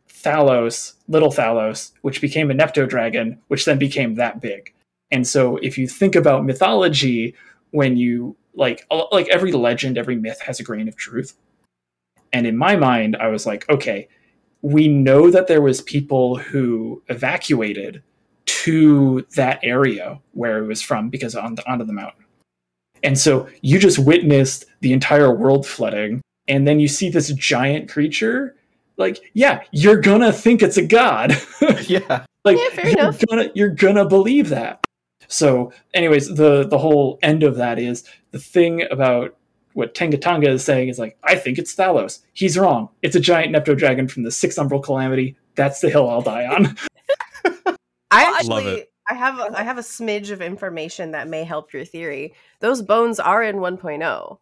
Thalaos, 0.09 0.93
little 1.07 1.29
Thalaos, 1.31 1.91
which 2.01 2.21
became 2.21 2.49
a 2.49 2.55
Nepto 2.55 2.89
dragon, 2.89 3.39
which 3.47 3.65
then 3.65 3.77
became 3.77 4.15
that 4.15 4.41
big. 4.41 4.73
And 5.11 5.27
so 5.27 5.57
if 5.57 5.77
you 5.77 5.87
think 5.87 6.15
about 6.15 6.43
mythology, 6.43 7.35
when 7.69 7.97
you 7.97 8.35
like 8.55 8.87
like 9.11 9.29
every 9.29 9.51
legend, 9.51 9.99
every 9.99 10.15
myth 10.15 10.41
has 10.41 10.59
a 10.59 10.63
grain 10.63 10.87
of 10.87 10.95
truth. 10.95 11.37
And 12.33 12.47
in 12.47 12.57
my 12.57 12.75
mind, 12.75 13.15
I 13.15 13.27
was 13.27 13.45
like, 13.45 13.69
okay, 13.69 14.07
we 14.65 14.87
know 14.87 15.29
that 15.29 15.45
there 15.45 15.61
was 15.61 15.81
people 15.81 16.37
who 16.37 17.01
evacuated 17.07 18.01
to 18.45 19.25
that 19.35 19.59
area 19.61 20.19
where 20.33 20.57
it 20.57 20.65
was 20.67 20.81
from 20.81 21.09
because 21.09 21.35
on 21.35 21.53
the, 21.53 21.71
onto 21.71 21.85
the 21.85 21.93
mountain. 21.93 22.25
And 23.03 23.17
so 23.17 23.47
you 23.61 23.77
just 23.77 23.99
witnessed 23.99 24.65
the 24.81 24.91
entire 24.91 25.31
world 25.31 25.67
flooding, 25.67 26.21
and 26.47 26.67
then 26.67 26.79
you 26.79 26.87
see 26.87 27.09
this 27.09 27.31
giant 27.33 27.89
creature. 27.89 28.55
Like, 28.97 29.19
yeah, 29.33 29.61
you're 29.71 30.01
gonna 30.01 30.33
think 30.33 30.63
it's 30.63 30.77
a 30.77 30.85
god. 30.85 31.33
yeah. 31.83 32.25
like 32.43 32.57
Yeah, 32.57 32.69
fair 32.69 32.89
you're 32.89 32.99
enough. 32.99 33.23
gonna 33.29 33.51
you're 33.53 33.69
gonna 33.69 34.05
believe 34.05 34.49
that 34.49 34.85
so 35.27 35.71
anyways 35.93 36.35
the 36.35 36.67
the 36.67 36.77
whole 36.77 37.19
end 37.21 37.43
of 37.43 37.55
that 37.55 37.79
is 37.79 38.03
the 38.31 38.39
thing 38.39 38.83
about 38.91 39.35
what 39.75 39.93
Tengatanga 39.93 40.47
is 40.47 40.63
saying 40.63 40.87
is 40.89 40.97
like 40.97 41.17
I 41.23 41.35
think 41.35 41.57
it's 41.59 41.75
Thalaos 41.75 42.19
he's 42.33 42.57
wrong 42.57 42.89
it's 43.01 43.15
a 43.15 43.19
giant 43.19 43.53
Nepto 43.53 43.77
dragon 43.77 44.07
from 44.07 44.23
the 44.23 44.31
sixth 44.31 44.57
umbral 44.57 44.81
calamity 44.81 45.35
that's 45.55 45.81
the 45.81 45.89
hill 45.89 46.09
I'll 46.09 46.21
die 46.21 46.47
on 46.47 46.75
I 48.11 48.23
Love 48.23 48.35
actually 48.35 48.79
it. 48.81 48.91
I 49.07 49.13
have 49.13 49.39
a, 49.39 49.59
I 49.59 49.63
have 49.63 49.77
a 49.77 49.81
smidge 49.81 50.31
of 50.31 50.41
information 50.41 51.11
that 51.11 51.27
may 51.27 51.43
help 51.43 51.73
your 51.73 51.85
theory. 51.85 52.33
Those 52.59 52.81
bones 52.81 53.19
are 53.19 53.43
in 53.43 53.57
oh. 53.57 53.59
1.0. 53.59 54.37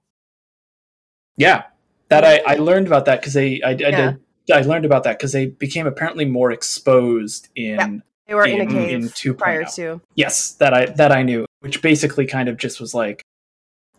yeah 1.36 1.64
that 2.10 2.24
I, 2.24 2.42
I 2.46 2.56
mm. 2.58 2.66
learned 2.66 2.88
about 2.88 3.06
that 3.06 3.20
because 3.20 3.34
they 3.34 3.62
I, 3.62 3.70
I 3.70 3.74
Yeah. 3.74 4.12
did 4.48 4.56
I 4.56 4.62
learned 4.62 4.86
about 4.86 5.04
that 5.04 5.18
because 5.18 5.32
they 5.32 5.48
became 5.48 5.88
apparently 5.88 6.26
more 6.26 6.52
exposed 6.52 7.50
in 7.56 7.76
Yeah. 7.76 7.98
They 8.28 8.36
were 8.36 8.46
in, 8.46 8.62
In- 8.62 8.70
a 8.70 8.72
cave 8.72 9.04
in 9.04 9.10
2.0. 9.10 9.38
prior 9.38 9.64
oh. 9.68 9.72
to. 9.76 10.02
yes 10.16 10.52
that 10.54 10.74
I 10.74 10.86
that 10.86 11.12
I 11.12 11.24
knew 11.24 11.46
which 11.62 11.82
basically 11.82 12.28
kind 12.28 12.48
of 12.50 12.58
just 12.58 12.80
was 12.80 12.94
like 12.94 13.24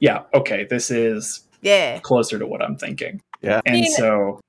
yeah 0.06 0.20
okay 0.34 0.60
this 0.68 0.90
is 0.90 1.22
Yeah. 1.62 1.98
closer 2.10 2.38
to 2.38 2.46
what 2.46 2.60
I'm 2.62 2.76
thinking 2.76 3.14
Yeah. 3.42 3.60
and 3.66 3.74
mean, 3.80 3.92
so 3.92 4.40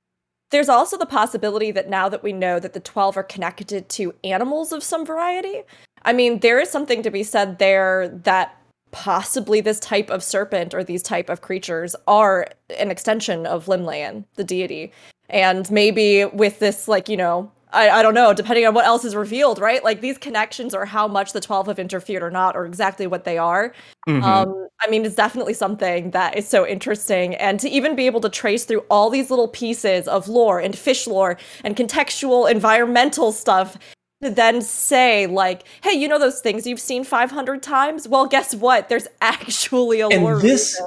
There's 0.50 0.68
also 0.68 0.96
the 0.96 1.06
possibility 1.20 1.70
that 1.72 1.88
now 1.88 2.08
that 2.08 2.22
we 2.22 2.32
know 2.32 2.60
that 2.60 2.72
the 2.72 2.80
12 2.80 3.16
are 3.16 3.28
connected 3.34 3.88
to 3.96 4.14
animals 4.22 4.70
of 4.72 4.82
some 4.82 5.04
variety, 5.04 5.56
I 6.02 6.12
mean, 6.12 6.38
there 6.38 6.60
is 6.60 6.70
something 6.70 7.02
to 7.02 7.10
be 7.10 7.24
said 7.24 7.58
there 7.58 8.08
that 8.24 8.56
possibly 8.92 9.60
this 9.60 9.80
type 9.80 10.08
of 10.08 10.22
serpent 10.22 10.72
or 10.72 10.84
these 10.84 11.02
type 11.02 11.28
of 11.28 11.40
creatures 11.40 11.96
are 12.06 12.46
an 12.78 12.90
extension 12.90 13.44
of 13.44 13.66
Llymlaen, 13.66 14.24
the 14.36 14.44
deity. 14.44 14.92
And 15.28 15.68
maybe 15.70 16.24
with 16.26 16.60
this, 16.60 16.86
like, 16.86 17.08
you 17.08 17.16
know, 17.16 17.50
I, 17.72 17.90
I 17.90 18.02
don't 18.02 18.14
know, 18.14 18.32
depending 18.32 18.66
on 18.66 18.74
what 18.74 18.86
else 18.86 19.04
is 19.04 19.14
revealed, 19.16 19.58
right? 19.58 19.82
Like 19.82 20.00
these 20.00 20.18
connections 20.18 20.74
or 20.74 20.84
how 20.86 21.08
much 21.08 21.32
the 21.32 21.40
12 21.40 21.66
have 21.66 21.78
interfered 21.78 22.22
or 22.22 22.30
not, 22.30 22.56
or 22.56 22.64
exactly 22.64 23.06
what 23.06 23.24
they 23.24 23.38
are. 23.38 23.72
Mhm. 24.08 24.22
Um, 24.22 24.68
I 24.84 24.88
mean, 24.90 25.04
it's 25.04 25.14
definitely 25.16 25.54
something 25.54 26.10
that 26.12 26.36
is 26.36 26.46
so 26.46 26.66
interesting. 26.66 27.34
And 27.36 27.58
to 27.60 27.68
even 27.68 27.96
be 27.96 28.06
able 28.06 28.20
to 28.20 28.28
trace 28.28 28.64
through 28.64 28.84
all 28.90 29.10
these 29.10 29.30
little 29.30 29.48
pieces 29.48 30.06
of 30.06 30.28
lore 30.28 30.60
and 30.60 30.76
fish 30.76 31.06
lore 31.06 31.38
and 31.64 31.74
contextual 31.76 32.50
environmental 32.50 33.32
stuff 33.32 33.76
to 34.22 34.30
then 34.30 34.62
say, 34.62 35.26
like, 35.26 35.64
hey, 35.82 35.92
you 35.92 36.08
know 36.08 36.18
those 36.18 36.40
things 36.40 36.66
you've 36.66 36.80
seen 36.80 37.04
500 37.04 37.62
times? 37.62 38.06
Well, 38.08 38.26
guess 38.26 38.54
what? 38.54 38.88
There's 38.88 39.08
actually 39.20 40.00
a 40.00 40.08
lore. 40.08 40.34
and 40.34 40.40
this 40.42 40.80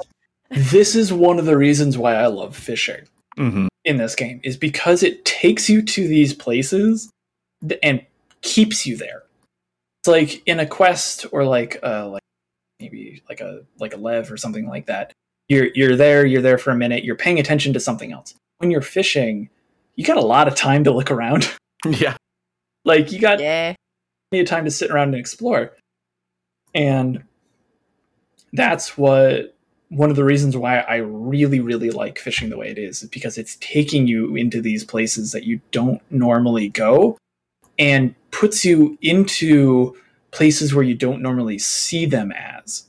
reason. 0.50 0.70
this 0.70 0.94
is 0.96 1.12
one 1.12 1.38
of 1.38 1.44
the 1.46 1.56
reasons 1.56 1.98
why 1.98 2.14
I 2.14 2.26
love 2.26 2.56
fishing 2.56 3.02
Mhm. 3.38 3.68
In 3.84 3.96
this 3.96 4.14
game 4.14 4.40
is 4.44 4.56
because 4.56 5.02
it 5.02 5.24
takes 5.24 5.68
you 5.68 5.82
to 5.82 6.06
these 6.06 6.34
places 6.34 7.10
and 7.82 8.04
keeps 8.42 8.86
you 8.86 8.96
there. 8.96 9.22
It's 10.02 10.08
like 10.08 10.42
in 10.46 10.60
a 10.60 10.66
quest 10.66 11.26
or 11.32 11.44
like 11.44 11.78
uh 11.82 12.08
like 12.08 12.22
maybe 12.78 13.22
like 13.28 13.40
a 13.40 13.62
like 13.78 13.94
a 13.94 13.98
lev 13.98 14.30
or 14.32 14.36
something 14.36 14.66
like 14.68 14.86
that. 14.86 15.12
you're 15.48 15.68
you're 15.74 15.96
there, 15.96 16.24
you're 16.24 16.42
there 16.42 16.58
for 16.58 16.70
a 16.70 16.76
minute, 16.76 17.04
you're 17.04 17.16
paying 17.16 17.38
attention 17.38 17.72
to 17.74 17.80
something 17.80 18.12
else. 18.12 18.34
When 18.58 18.70
you're 18.70 18.82
fishing, 18.82 19.48
you 19.96 20.04
got 20.04 20.16
a 20.16 20.22
lot 20.22 20.48
of 20.48 20.54
time 20.54 20.84
to 20.84 20.90
look 20.90 21.10
around. 21.10 21.50
yeah. 21.86 22.16
like 22.84 23.12
you 23.12 23.18
got 23.20 23.40
Yeah. 23.40 23.74
plenty 24.30 24.42
of 24.42 24.48
time 24.48 24.64
to 24.64 24.70
sit 24.70 24.90
around 24.90 25.08
and 25.08 25.16
explore. 25.16 25.72
And 26.74 27.24
that's 28.52 28.96
what 28.96 29.54
one 29.90 30.08
of 30.08 30.16
the 30.16 30.24
reasons 30.24 30.56
why 30.56 30.78
I 30.78 30.96
really, 30.96 31.60
really 31.60 31.90
like 31.90 32.18
fishing 32.18 32.48
the 32.48 32.56
way 32.56 32.70
it 32.70 32.78
is, 32.78 33.02
is 33.02 33.08
because 33.08 33.36
it's 33.36 33.56
taking 33.60 34.06
you 34.06 34.34
into 34.36 34.60
these 34.62 34.84
places 34.84 35.32
that 35.32 35.44
you 35.44 35.60
don't 35.72 36.00
normally 36.10 36.68
go 36.68 37.18
and 37.78 38.14
puts 38.30 38.64
you 38.64 38.96
into 39.02 39.96
places 40.30 40.72
where 40.74 40.84
you 40.84 40.94
don't 40.94 41.20
normally 41.20 41.58
see 41.58 42.06
them 42.06 42.32
as. 42.32 42.84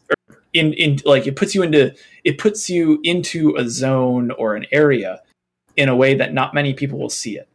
In 0.53 0.73
in 0.73 0.99
like 1.05 1.25
it 1.27 1.35
puts 1.35 1.55
you 1.55 1.63
into 1.63 1.93
it 2.23 2.37
puts 2.37 2.69
you 2.69 2.99
into 3.03 3.55
a 3.55 3.67
zone 3.67 4.31
or 4.31 4.55
an 4.55 4.65
area 4.71 5.21
in 5.77 5.89
a 5.89 5.95
way 5.95 6.13
that 6.13 6.33
not 6.33 6.53
many 6.53 6.73
people 6.73 6.99
will 6.99 7.09
see 7.09 7.37
it. 7.37 7.47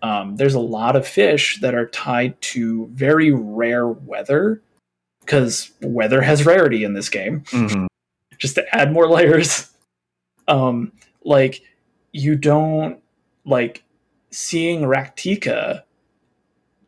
Um, 0.00 0.36
there's 0.36 0.54
a 0.54 0.60
lot 0.60 0.94
of 0.96 1.06
fish 1.06 1.58
that 1.60 1.74
are 1.74 1.88
tied 1.88 2.40
to 2.52 2.86
very 2.92 3.32
rare 3.32 3.88
weather 3.88 4.62
because 5.20 5.72
weather 5.82 6.22
has 6.22 6.46
rarity 6.46 6.84
in 6.84 6.94
this 6.94 7.08
game. 7.08 7.40
Mhm. 7.50 7.88
Just 8.38 8.54
to 8.56 8.74
add 8.74 8.92
more 8.92 9.08
layers, 9.08 9.70
um, 10.48 10.92
like 11.24 11.62
you 12.12 12.36
don't 12.36 13.00
like 13.44 13.84
seeing 14.30 14.82
Rak'tika 14.82 15.82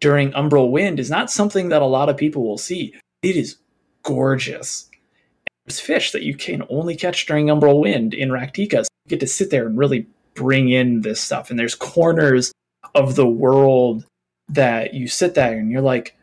during 0.01 0.33
Umbral 0.33 0.71
Wind 0.71 1.01
is 1.01 1.11
not 1.11 1.31
something 1.31 1.71
that 1.71 1.83
a 1.83 1.87
lot 1.87 2.09
of 2.09 2.17
people 2.17 2.47
will 2.47 2.59
see. 2.59 2.95
It 3.23 3.37
is 3.37 3.57
gorgeous. 4.03 4.89
There's 5.67 5.81
fish 5.81 6.13
that 6.13 6.23
you 6.23 6.35
can 6.35 6.63
only 6.71 6.97
catch 6.97 7.27
during 7.27 7.47
Umbral 7.47 7.81
Wind 7.81 8.15
in 8.15 8.31
Rak'tika. 8.31 8.85
So 8.85 8.89
you 9.05 9.09
get 9.09 9.21
to 9.21 9.27
sit 9.27 9.51
there 9.51 9.67
and 9.67 9.77
really 9.77 10.07
bring 10.35 10.69
in 10.69 11.03
this 11.03 11.21
stuff. 11.21 11.51
And 11.51 11.59
there's 11.59 11.75
corners 11.75 12.53
of 12.95 13.17
the 13.17 13.27
world 13.27 14.05
that 14.49 14.95
you 14.95 15.09
sit 15.09 15.35
there 15.35 15.59
and 15.59 15.71
you're 15.71 15.83
like, 15.83 16.17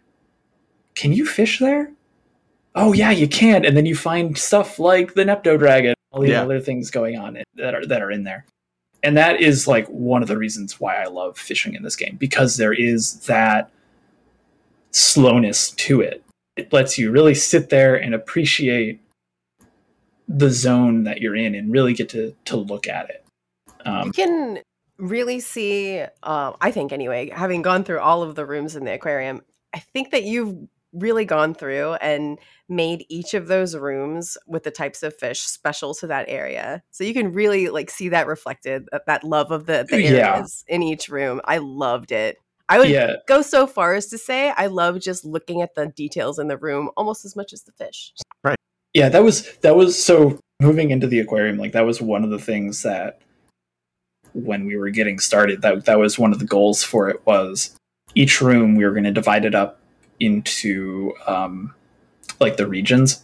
can 0.95 1.11
you 1.11 1.25
fish 1.25 1.59
there? 1.59 1.91
Oh 2.75 2.93
yeah, 2.93 3.11
you 3.11 3.27
can. 3.27 3.65
And 3.65 3.75
then 3.75 3.85
you 3.85 3.95
find 3.95 4.37
stuff 4.37 4.79
like 4.79 5.13
the 5.13 5.23
Nepto 5.23 5.57
Dragon, 5.57 5.93
all 6.11 6.21
these 6.21 6.31
Yeah. 6.31 6.43
other 6.43 6.59
things 6.59 6.91
going 6.91 7.17
on 7.17 7.41
that 7.55 7.73
are 7.73 7.85
that 7.85 8.01
are 8.01 8.11
in 8.11 8.23
there. 8.23 8.45
And 9.01 9.15
that 9.17 9.39
is 9.39 9.67
like 9.67 9.87
one 9.87 10.21
of 10.21 10.27
the 10.27 10.37
reasons 10.37 10.79
why 10.79 10.95
I 10.95 11.05
love 11.05 11.37
fishing 11.37 11.73
in 11.75 11.83
this 11.83 11.95
game 11.95 12.17
because 12.17 12.57
there 12.57 12.73
is 12.73 13.19
that 13.27 13.71
slowness 14.91 15.71
to 15.71 16.01
it. 16.01 16.23
It 16.55 16.71
lets 16.73 16.97
you 16.97 17.11
really 17.11 17.35
sit 17.35 17.69
there 17.69 17.95
and 17.95 18.13
appreciate 18.13 19.01
the 20.27 20.49
zone 20.49 21.03
that 21.03 21.21
you're 21.21 21.35
in 21.35 21.53
and 21.53 21.71
really 21.71 21.93
get 21.93 22.09
to 22.09 22.35
to 22.45 22.57
look 22.57 22.87
at 22.87 23.09
it. 23.09 23.23
Um, 23.85 24.07
You 24.07 24.11
can 24.11 24.59
really 24.97 25.39
see, 25.39 26.03
uh, 26.23 26.53
I 26.59 26.71
think 26.71 26.91
anyway, 26.91 27.29
having 27.29 27.61
gone 27.61 27.83
through 27.83 27.99
all 27.99 28.23
of 28.23 28.35
the 28.35 28.45
rooms 28.45 28.75
in 28.75 28.85
the 28.85 28.93
aquarium, 28.93 29.41
I 29.73 29.79
think 29.79 30.11
that 30.11 30.23
you've 30.23 30.67
really 30.95 31.25
gone 31.25 31.53
through 31.53 31.93
and 31.95 32.39
made 32.69 33.05
each 33.09 33.33
of 33.33 33.47
those 33.47 33.75
rooms 33.75 34.37
with 34.47 34.63
the 34.63 34.71
types 34.71 35.03
of 35.03 35.15
fish 35.15 35.41
special 35.41 35.93
to 35.95 36.07
that 36.07 36.25
area. 36.27 36.81
So 36.91 37.03
you 37.03 37.13
can 37.13 37.33
really 37.33 37.69
like 37.69 37.89
see 37.89 38.09
that 38.09 38.27
reflected, 38.27 38.87
that, 38.91 39.05
that 39.05 39.23
love 39.23 39.51
of 39.51 39.65
the, 39.65 39.85
the 39.87 40.01
Yeah. 40.01 40.35
areas 40.35 40.63
in 40.67 40.81
each 40.81 41.09
room. 41.09 41.41
I 41.45 41.57
loved 41.57 42.11
it. 42.11 42.37
I 42.67 42.79
would 42.79 42.89
yeah, 42.89 43.17
go 43.27 43.43
so 43.43 43.67
far 43.67 43.93
as 43.93 44.07
to 44.07 44.17
say 44.17 44.51
I 44.57 44.67
love 44.67 44.99
just 44.99 45.23
looking 45.23 45.61
at 45.61 45.75
the 45.75 45.87
details 45.87 46.39
in 46.39 46.47
the 46.47 46.57
room 46.57 46.89
almost 46.97 47.23
as 47.23 47.35
much 47.35 47.53
as 47.53 47.61
the 47.63 47.71
fish. 47.73 48.13
Right. 48.43 48.57
Yeah 48.93 49.09
that 49.09 49.23
was 49.23 49.55
that 49.57 49.75
was 49.75 50.01
so 50.01 50.39
moving 50.59 50.89
into 50.89 51.05
the 51.05 51.19
aquarium 51.19 51.57
like 51.57 51.73
that 51.73 51.85
was 51.85 52.01
one 52.01 52.23
of 52.23 52.31
the 52.31 52.39
things 52.39 52.81
that 52.81 53.19
when 54.33 54.65
we 54.65 54.75
were 54.75 54.89
getting 54.89 55.19
started 55.19 55.61
that 55.61 55.85
that 55.85 55.99
was 55.99 56.17
one 56.17 56.31
of 56.31 56.39
the 56.39 56.45
goals 56.45 56.83
for 56.83 57.09
it 57.09 57.25
was 57.25 57.75
each 58.15 58.41
room 58.41 58.75
we 58.75 58.83
were 58.85 58.91
going 58.91 59.03
to 59.03 59.11
divide 59.11 59.45
it 59.45 59.53
up 59.53 59.79
into 60.19 61.13
um 61.27 61.73
like 62.39 62.57
the 62.57 62.67
regions. 62.67 63.23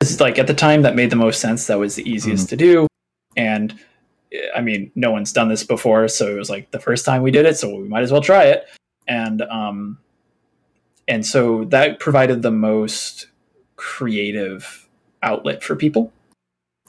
It's 0.00 0.20
like 0.20 0.38
at 0.38 0.46
the 0.46 0.54
time 0.54 0.82
that 0.82 0.96
made 0.96 1.10
the 1.10 1.16
most 1.16 1.40
sense 1.40 1.66
that 1.66 1.78
was 1.78 1.94
the 1.94 2.08
easiest 2.08 2.48
to 2.50 2.56
do. 2.56 2.86
And 3.36 3.78
i 4.56 4.62
mean 4.62 4.90
no 4.94 5.10
one's 5.10 5.30
done 5.30 5.50
this 5.50 5.62
before 5.62 6.08
so 6.08 6.26
it 6.26 6.38
was 6.38 6.48
like 6.48 6.70
the 6.70 6.80
first 6.80 7.04
time 7.04 7.20
we 7.20 7.30
did 7.30 7.44
it 7.44 7.54
so 7.54 7.68
we 7.68 7.86
might 7.86 8.02
as 8.02 8.10
well 8.10 8.22
try 8.22 8.44
it. 8.44 8.66
And 9.06 9.42
um 9.42 9.98
and 11.08 11.26
so 11.26 11.64
that 11.66 11.98
provided 11.98 12.42
the 12.42 12.50
most 12.50 13.26
creative 13.76 14.88
outlet 15.22 15.62
for 15.62 15.76
people 15.76 16.12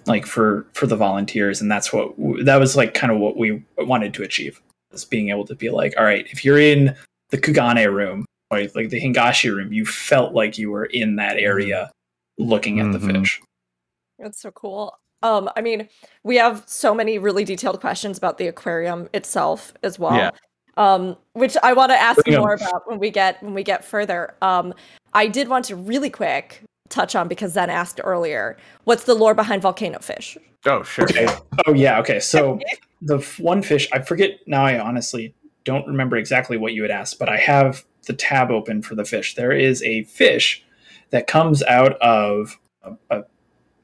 like 0.05 0.25
for 0.25 0.65
for 0.73 0.87
the 0.87 0.95
volunteers. 0.95 1.61
And 1.61 1.71
that's 1.71 1.91
what 1.93 2.13
that 2.45 2.57
was 2.57 2.75
like 2.75 2.93
kind 2.93 3.11
of 3.11 3.19
what 3.19 3.37
we 3.37 3.63
wanted 3.77 4.13
to 4.15 4.23
achieve 4.23 4.61
is 4.91 5.05
being 5.05 5.29
able 5.29 5.45
to 5.45 5.55
be 5.55 5.69
like 5.69 5.93
all 5.97 6.05
right 6.05 6.27
if 6.29 6.45
you're 6.45 6.59
in 6.59 6.95
the 7.29 7.37
kugane 7.37 7.91
room 7.91 8.25
or 8.53 8.67
like 8.75 8.89
the 8.89 9.01
hingashi 9.01 9.53
room 9.55 9.73
you 9.73 9.85
felt 9.85 10.33
like 10.33 10.57
you 10.57 10.71
were 10.71 10.85
in 10.85 11.15
that 11.17 11.37
area 11.37 11.91
looking 12.37 12.79
at 12.79 12.91
the 12.91 12.97
Mhm. 12.99 13.19
fish 13.21 13.41
That's 14.19 14.41
so 14.41 14.51
cool. 14.51 14.97
Um, 15.23 15.49
I 15.55 15.61
mean, 15.61 15.89
we 16.23 16.35
have 16.37 16.63
so 16.67 16.93
many 16.93 17.17
really 17.17 17.43
detailed 17.43 17.79
questions 17.81 18.17
about 18.17 18.37
the 18.37 18.47
aquarium 18.47 19.09
itself 19.13 19.73
as 19.83 19.97
well. 19.97 20.15
Yeah. 20.15 20.31
Um, 20.77 21.17
which 21.33 21.55
I 21.63 21.73
want 21.73 21.91
to 21.91 21.99
ask 21.99 22.23
Bring 22.23 22.35
'em. 22.35 22.41
more 22.41 22.53
about 22.53 22.87
when 22.87 22.99
we 22.99 23.09
get 23.09 23.41
when 23.43 23.53
we 23.53 23.63
get 23.63 23.83
further. 23.83 24.35
Um, 24.41 24.73
I 25.13 25.27
did 25.27 25.47
want 25.47 25.65
to 25.65 25.75
really 25.75 26.09
quick 26.09 26.61
touch 26.89 27.15
on 27.15 27.27
because 27.27 27.53
Zen 27.53 27.69
asked 27.69 27.99
earlier, 28.03 28.55
what's 28.83 29.03
the 29.05 29.13
lore 29.15 29.33
behind 29.33 29.61
volcano 29.61 29.99
fish? 29.99 30.37
Oh, 30.65 30.83
sure. 30.83 31.03
okay 31.05 31.27
oh 31.67 31.73
yeah 31.73 31.99
okay 31.99 32.19
so 32.21 32.57
the 33.01 33.17
f- 33.17 33.37
one 33.39 33.61
fish 33.61 33.85
i 33.91 33.99
forget 33.99 34.39
now 34.47 34.63
i 34.65 34.79
honestly 34.79 35.33
don't 35.65 35.85
remember 35.87 36.15
exactly 36.15 36.55
what 36.55 36.71
you 36.71 36.81
had 36.83 36.91
asked 36.91 37.19
but 37.19 37.27
i 37.27 37.35
have 37.35 37.83
the 38.05 38.13
tab 38.13 38.51
open 38.51 38.81
for 38.81 38.95
the 38.95 39.05
fish 39.05 39.35
there 39.35 39.51
is 39.51 39.81
a 39.83 40.03
fish 40.03 40.63
that 41.09 41.27
comes 41.27 41.61
out 41.63 41.93
of 42.01 42.59
a, 42.81 42.93
a, 43.09 43.23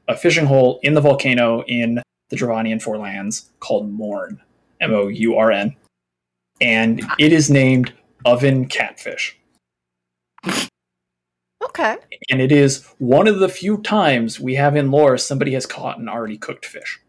a 0.08 0.16
fishing 0.16 0.46
hole 0.46 0.80
in 0.82 0.94
the 0.94 1.00
volcano 1.00 1.62
in 1.68 2.02
the 2.30 2.36
Dravanian 2.36 2.82
Forelands 2.82 3.48
called 3.60 3.90
Mourn, 3.90 4.40
M 4.80 4.92
O 4.92 5.08
U 5.08 5.36
R 5.36 5.52
N, 5.52 5.76
and 6.60 7.02
it 7.18 7.32
is 7.32 7.50
named 7.50 7.92
oven 8.24 8.66
catfish. 8.66 9.36
Okay. 11.62 11.98
And 12.30 12.40
it 12.40 12.50
is 12.50 12.86
one 12.98 13.28
of 13.28 13.38
the 13.38 13.48
few 13.48 13.78
times 13.82 14.40
we 14.40 14.54
have 14.54 14.76
in 14.76 14.90
lore 14.90 15.18
somebody 15.18 15.52
has 15.52 15.66
caught 15.66 15.98
an 15.98 16.08
already 16.08 16.38
cooked 16.38 16.64
fish. 16.64 17.00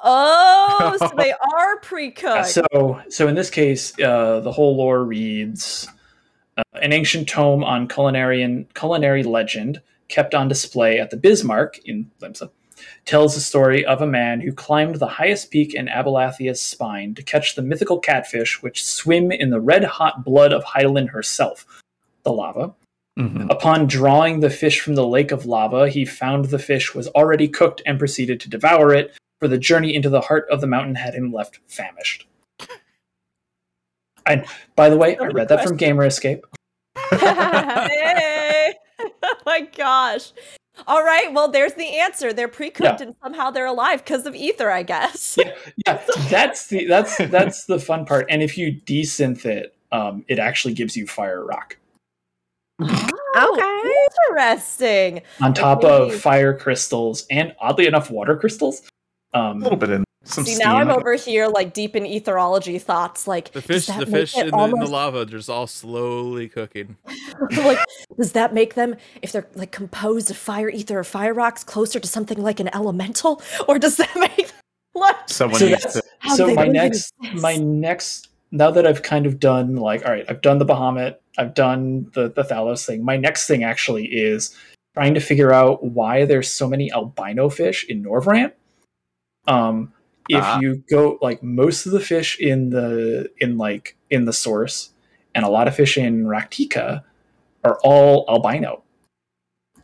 Oh, 0.00 0.96
so 0.98 1.10
they 1.16 1.32
are 1.54 1.80
pre-cooked. 1.80 2.46
So, 2.46 3.00
so 3.08 3.28
in 3.28 3.34
this 3.34 3.50
case, 3.50 3.98
uh, 4.00 4.40
the 4.40 4.52
whole 4.52 4.76
lore 4.76 5.04
reads 5.04 5.88
uh, 6.56 6.62
an 6.80 6.92
ancient 6.92 7.28
tome 7.28 7.64
on 7.64 7.88
culinary 7.88 8.66
culinary 8.74 9.22
legend 9.22 9.80
kept 10.08 10.34
on 10.34 10.48
display 10.48 10.98
at 10.98 11.10
the 11.10 11.16
Bismarck 11.16 11.78
in 11.84 12.10
Limsa 12.20 12.50
tells 13.04 13.34
the 13.34 13.40
story 13.40 13.84
of 13.84 14.00
a 14.00 14.06
man 14.06 14.40
who 14.40 14.52
climbed 14.52 14.96
the 14.96 15.06
highest 15.06 15.50
peak 15.50 15.74
in 15.74 15.88
Abalathia's 15.88 16.60
spine 16.60 17.14
to 17.14 17.22
catch 17.22 17.54
the 17.54 17.62
mythical 17.62 17.98
catfish 17.98 18.62
which 18.62 18.84
swim 18.84 19.32
in 19.32 19.50
the 19.50 19.60
red 19.60 19.84
hot 19.84 20.24
blood 20.24 20.52
of 20.52 20.64
Hydaelyn 20.64 21.10
herself, 21.10 21.66
the 22.22 22.32
lava. 22.32 22.74
Mhm. 23.18 23.50
Upon 23.50 23.86
drawing 23.86 24.40
the 24.40 24.50
fish 24.50 24.80
from 24.80 24.94
the 24.94 25.06
lake 25.06 25.32
of 25.32 25.44
lava, 25.44 25.88
he 25.88 26.04
found 26.04 26.46
the 26.46 26.58
fish 26.58 26.94
was 26.94 27.08
already 27.08 27.48
cooked 27.48 27.82
and 27.84 27.98
proceeded 27.98 28.38
to 28.40 28.50
devour 28.50 28.94
it, 28.94 29.12
for 29.40 29.48
the 29.48 29.58
journey 29.58 29.94
into 29.94 30.08
the 30.08 30.20
heart 30.20 30.46
of 30.50 30.60
the 30.60 30.66
mountain 30.66 30.94
had 30.94 31.14
him 31.14 31.32
left 31.32 31.60
famished. 31.68 32.26
And 34.26 34.44
by 34.76 34.90
the 34.90 34.96
way, 34.96 35.16
I 35.16 35.26
read 35.28 35.48
that 35.48 35.66
from 35.66 35.76
Gamer 35.76 36.04
Escape. 36.04 36.44
hey! 37.10 38.74
oh 39.22 39.34
my 39.46 39.60
gosh. 39.76 40.32
All 40.86 41.02
right, 41.02 41.32
well, 41.32 41.50
there's 41.50 41.74
the 41.74 41.98
answer. 41.98 42.32
They're 42.32 42.46
pre-cooked 42.46 43.00
and 43.00 43.14
somehow 43.22 43.50
they're 43.50 43.66
alive 43.66 44.04
because 44.04 44.26
of 44.26 44.34
ether, 44.36 44.70
I 44.70 44.82
guess. 44.84 45.36
Yeah, 45.36 45.54
yeah, 45.86 46.02
that's 46.30 46.68
the 46.68 46.84
that's 46.86 47.16
that's 47.16 47.64
the 47.64 47.80
fun 47.80 48.04
part. 48.04 48.26
And 48.28 48.42
if 48.42 48.56
you 48.56 48.72
desynth 48.86 49.44
it, 49.44 49.74
um, 49.90 50.24
it 50.28 50.38
actually 50.38 50.74
gives 50.74 50.96
you 50.96 51.06
fire 51.06 51.44
rock 51.44 51.78
Oh, 52.80 53.92
Interesting. 54.36 55.22
on 55.40 55.52
top 55.54 55.84
Okay. 55.84 56.14
of 56.14 56.20
fire 56.20 56.56
crystals 56.56 57.26
and 57.30 57.54
oddly 57.60 57.86
enough, 57.86 58.10
water 58.10 58.36
crystals. 58.36 58.82
Um, 59.34 59.58
A 59.58 59.64
little 59.64 59.76
bit 59.78 59.90
in 59.90 60.04
some 60.24 60.44
See, 60.44 60.54
steam. 60.54 60.66
now 60.66 60.76
I'm 60.76 60.90
over 60.90 61.14
here 61.14 61.48
like 61.48 61.72
deep 61.72 61.94
in 61.94 62.04
etherology 62.04 62.80
thoughts. 62.80 63.26
Like, 63.26 63.52
The 63.52 63.62
fish, 63.62 63.86
the 63.86 64.06
fish 64.06 64.36
it 64.36 64.46
in 64.46 64.50
the, 64.50 64.58
in 64.64 64.70
the 64.70 64.76
almost- 64.76 64.92
lava, 64.92 65.26
just 65.26 65.48
all 65.50 65.66
slowly 65.66 66.48
cooking. 66.48 66.96
like, 67.56 67.78
does 68.16 68.32
that 68.32 68.52
make 68.54 68.74
them, 68.74 68.96
if 69.22 69.32
they're 69.32 69.48
like 69.54 69.70
composed 69.72 70.30
of 70.30 70.36
fire 70.36 70.68
ether 70.68 70.98
or 70.98 71.04
fire 71.04 71.34
rocks, 71.34 71.62
closer 71.64 72.00
to 72.00 72.08
something 72.08 72.38
like 72.42 72.58
an 72.60 72.68
elemental, 72.74 73.42
or 73.68 73.78
does 73.78 73.96
that 73.98 74.10
make 74.16 74.36
them 74.48 74.56
like? 74.94 75.16
Someone 75.28 75.60
so 75.60 75.66
needs 75.68 75.92
to. 75.94 76.02
So 76.34 76.52
my 76.54 76.66
next 76.66 77.14
my 77.34 77.56
next 77.56 78.28
now 78.50 78.70
that 78.72 78.86
I've 78.86 79.02
kind 79.02 79.24
of 79.24 79.38
done 79.38 79.76
like 79.76 80.04
all 80.04 80.10
right, 80.10 80.24
I've 80.28 80.40
done 80.40 80.58
the 80.58 80.66
Bahamut, 80.66 81.16
I've 81.38 81.54
done 81.54 82.10
the 82.14 82.28
the 82.30 82.42
Thalaos 82.42 82.84
thing. 82.84 83.04
My 83.04 83.16
next 83.16 83.46
thing 83.46 83.62
actually 83.62 84.06
is 84.06 84.54
trying 84.94 85.14
to 85.14 85.20
figure 85.20 85.52
out 85.52 85.84
why 85.84 86.24
there's 86.24 86.50
so 86.50 86.68
many 86.68 86.90
albino 86.92 87.48
fish 87.48 87.84
in 87.88 88.02
Norvrandt. 88.02 88.52
Um, 89.48 89.92
if 90.28 90.42
Ah. 90.44 90.60
you 90.60 90.84
go 90.90 91.18
like 91.22 91.42
most 91.42 91.86
of 91.86 91.92
the 91.92 92.00
fish 92.00 92.38
in 92.38 92.70
the 92.70 93.30
in 93.40 93.56
like 93.58 93.96
in 94.10 94.26
the 94.26 94.32
source 94.32 94.90
and 95.34 95.44
a 95.44 95.48
lot 95.48 95.66
of 95.68 95.74
fish 95.74 95.96
in 95.98 96.24
Rak'tika 96.24 97.02
are 97.64 97.78
all 97.82 98.24
albino. 98.28 98.82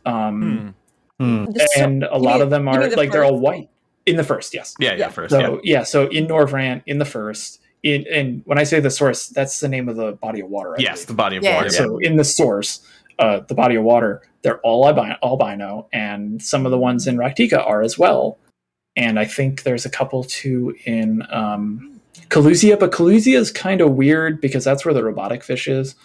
Um, 0.05 0.75
Hmm. 1.19 1.45
Hmm. 1.45 1.45
And 1.77 2.03
a 2.03 2.17
lot 2.17 2.41
of 2.41 2.49
them 2.49 2.67
are 2.67 2.87
the 2.89 2.95
like 2.97 3.11
they're 3.11 3.23
all 3.23 3.39
white 3.39 3.69
in 4.05 4.17
the 4.17 4.23
first. 4.23 4.53
Yes. 4.53 4.75
Yeah, 4.79 4.91
yeah, 4.91 4.97
Yeah. 4.97 5.09
first. 5.09 5.31
So 5.31 5.39
yeah. 5.63 5.77
yeah. 5.79 5.83
so 5.83 6.07
in 6.07 6.27
Norvrandt, 6.27 6.83
in 6.85 6.99
the 6.99 7.05
first, 7.05 7.61
in 7.83 8.05
and 8.11 8.41
when 8.45 8.59
I 8.59 8.63
say 8.65 8.79
the 8.81 8.89
source, 8.91 9.27
that's 9.29 9.59
the 9.61 9.69
name 9.69 9.87
of 9.89 9.95
the 9.95 10.11
body 10.13 10.41
of 10.41 10.49
water. 10.49 10.73
I 10.77 10.81
Yes, 10.81 10.97
believe. 11.05 11.07
the 11.07 11.13
body 11.13 11.37
of 11.37 11.43
Yeah. 11.43 11.55
water. 11.55 11.67
Yeah. 11.71 11.77
So 11.79 11.97
in 11.99 12.17
the 12.17 12.23
source, 12.25 12.81
uh, 13.17 13.39
the 13.47 13.55
body 13.55 13.75
of 13.75 13.83
water, 13.83 14.21
they're 14.41 14.59
all 14.59 14.85
albino, 14.87 15.15
albino, 15.23 15.87
and 15.93 16.41
some 16.41 16.65
of 16.65 16.71
the 16.71 16.77
ones 16.77 17.07
in 17.07 17.15
Rak'tika 17.17 17.65
are 17.65 17.81
as 17.81 17.97
well. 17.97 18.37
And 18.95 19.19
I 19.19 19.25
think 19.25 19.63
there's 19.63 19.85
a 19.85 19.89
couple 19.89 20.23
too 20.23 20.75
in 20.85 21.23
um, 21.29 21.99
Kholusia, 22.29 22.79
but 22.79 22.91
Kholusia 22.91 23.37
is 23.37 23.51
kind 23.51 23.81
of 23.81 23.91
weird 23.91 24.39
because 24.39 24.63
that's 24.63 24.85
where 24.85 24.93
the 24.93 25.03
robotic 25.03 25.43
fish 25.43 25.67
is. 25.67 25.95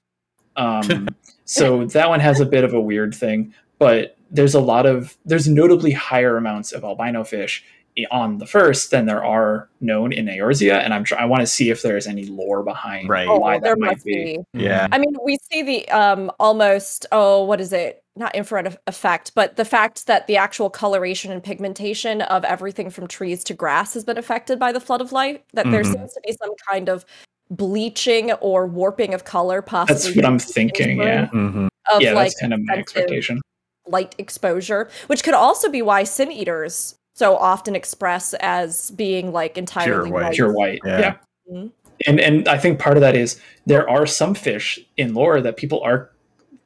Um, 0.57 1.09
so 1.45 1.85
that 1.87 2.09
one 2.09 2.21
has 2.21 2.41
a 2.41 2.47
bit 2.47 2.65
of 2.65 2.75
a 2.75 2.81
weird 2.81 3.15
thing, 3.15 3.55
but 3.79 4.17
there's 4.31 4.55
a 4.55 4.61
lot 4.61 4.87
of 4.87 5.17
there's 5.25 5.49
notably 5.49 5.93
higher 5.93 6.37
amounts 6.37 6.73
of 6.73 6.85
albino 6.85 7.25
fish 7.25 7.65
on 8.11 8.39
the 8.39 8.47
first 8.47 8.91
than 8.91 9.07
there 9.07 9.25
are 9.25 9.69
known 9.81 10.13
in 10.13 10.27
Eorzea, 10.27 10.83
and 10.85 10.95
I'm 10.95 11.05
tr- 11.05 11.17
I 11.17 11.25
want 11.25 11.41
to 11.43 11.47
see 11.47 11.71
if 11.71 11.83
there's 11.83 12.07
any 12.07 12.25
lore 12.27 12.63
behind 12.63 13.09
Right. 13.09 13.29
Oh, 13.29 13.39
why 13.39 13.59
there 13.59 13.75
that 13.75 13.79
might 13.81 14.03
be. 14.05 14.39
be. 14.55 14.61
Yeah. 14.65 14.87
I 14.93 14.99
mean, 14.99 15.15
we 15.25 15.39
see 15.51 15.63
the 15.63 15.89
um 15.91 16.31
almost 16.41 17.07
oh, 17.13 17.45
what 17.45 17.61
is 17.61 17.73
it? 17.73 18.03
Not 18.17 18.35
infrared 18.35 18.77
effect, 18.87 19.33
but 19.35 19.57
the 19.57 19.65
fact 19.65 20.07
that 20.07 20.27
the 20.27 20.37
actual 20.37 20.69
coloration 20.71 21.31
and 21.33 21.43
pigmentation 21.43 22.23
of 22.23 22.45
everything 22.45 22.91
from 22.91 23.07
trees 23.07 23.45
to 23.45 23.55
grass 23.55 23.95
has 23.95 24.05
been 24.05 24.19
affected 24.19 24.59
by 24.59 24.73
the 24.73 24.81
flood 24.81 25.01
of 25.01 25.13
light. 25.13 25.45
That 25.55 25.71
there 25.71 25.83
Mhm. 25.83 25.93
seems 25.93 26.13
to 26.15 26.21
be 26.27 26.33
some 26.43 26.53
kind 26.69 26.89
of 26.89 27.05
bleaching 27.51 28.33
or 28.35 28.67
warping 28.67 29.15
of 29.15 29.25
color, 29.25 29.63
possibly 29.63 29.95
That's 30.03 30.17
what 30.17 30.25
I'm 30.25 30.39
thinking. 30.39 30.91
infrared 30.91 31.25
Yeah, 31.25 31.27
hmm 31.29 31.67
of 31.93 32.03
yeah, 32.03 32.13
like 32.13 32.27
that's 32.29 32.41
kind 32.41 32.55
of 32.55 32.61
my 32.65 32.75
expectation. 32.75 33.41
light 33.87 34.15
exposure, 34.19 34.89
which 35.09 35.25
could 35.25 35.35
also 35.35 35.69
be 35.71 35.83
why 35.83 36.05
sin 36.05 36.31
eaters 36.31 36.95
so 37.15 37.37
often 37.37 37.75
express 37.77 38.35
as 38.35 38.91
being 38.93 39.33
like 39.33 39.59
entirely 39.59 40.11
white. 40.11 40.23
white. 40.25 40.35
Pure 40.35 40.53
white. 40.53 40.81
Yeah. 40.85 40.99
Yeah. 40.99 41.17
Mhm. 41.53 41.73
And 42.07 42.21
and 42.21 42.49
I 42.49 42.57
think 42.59 42.79
part 42.79 42.97
of 42.97 43.01
that 43.03 43.15
is 43.15 43.41
there 43.67 43.89
are 43.89 44.07
some 44.07 44.35
fish 44.35 44.79
in 44.97 45.13
lore 45.15 45.41
that 45.41 45.57
people 45.57 45.83
are 45.83 46.11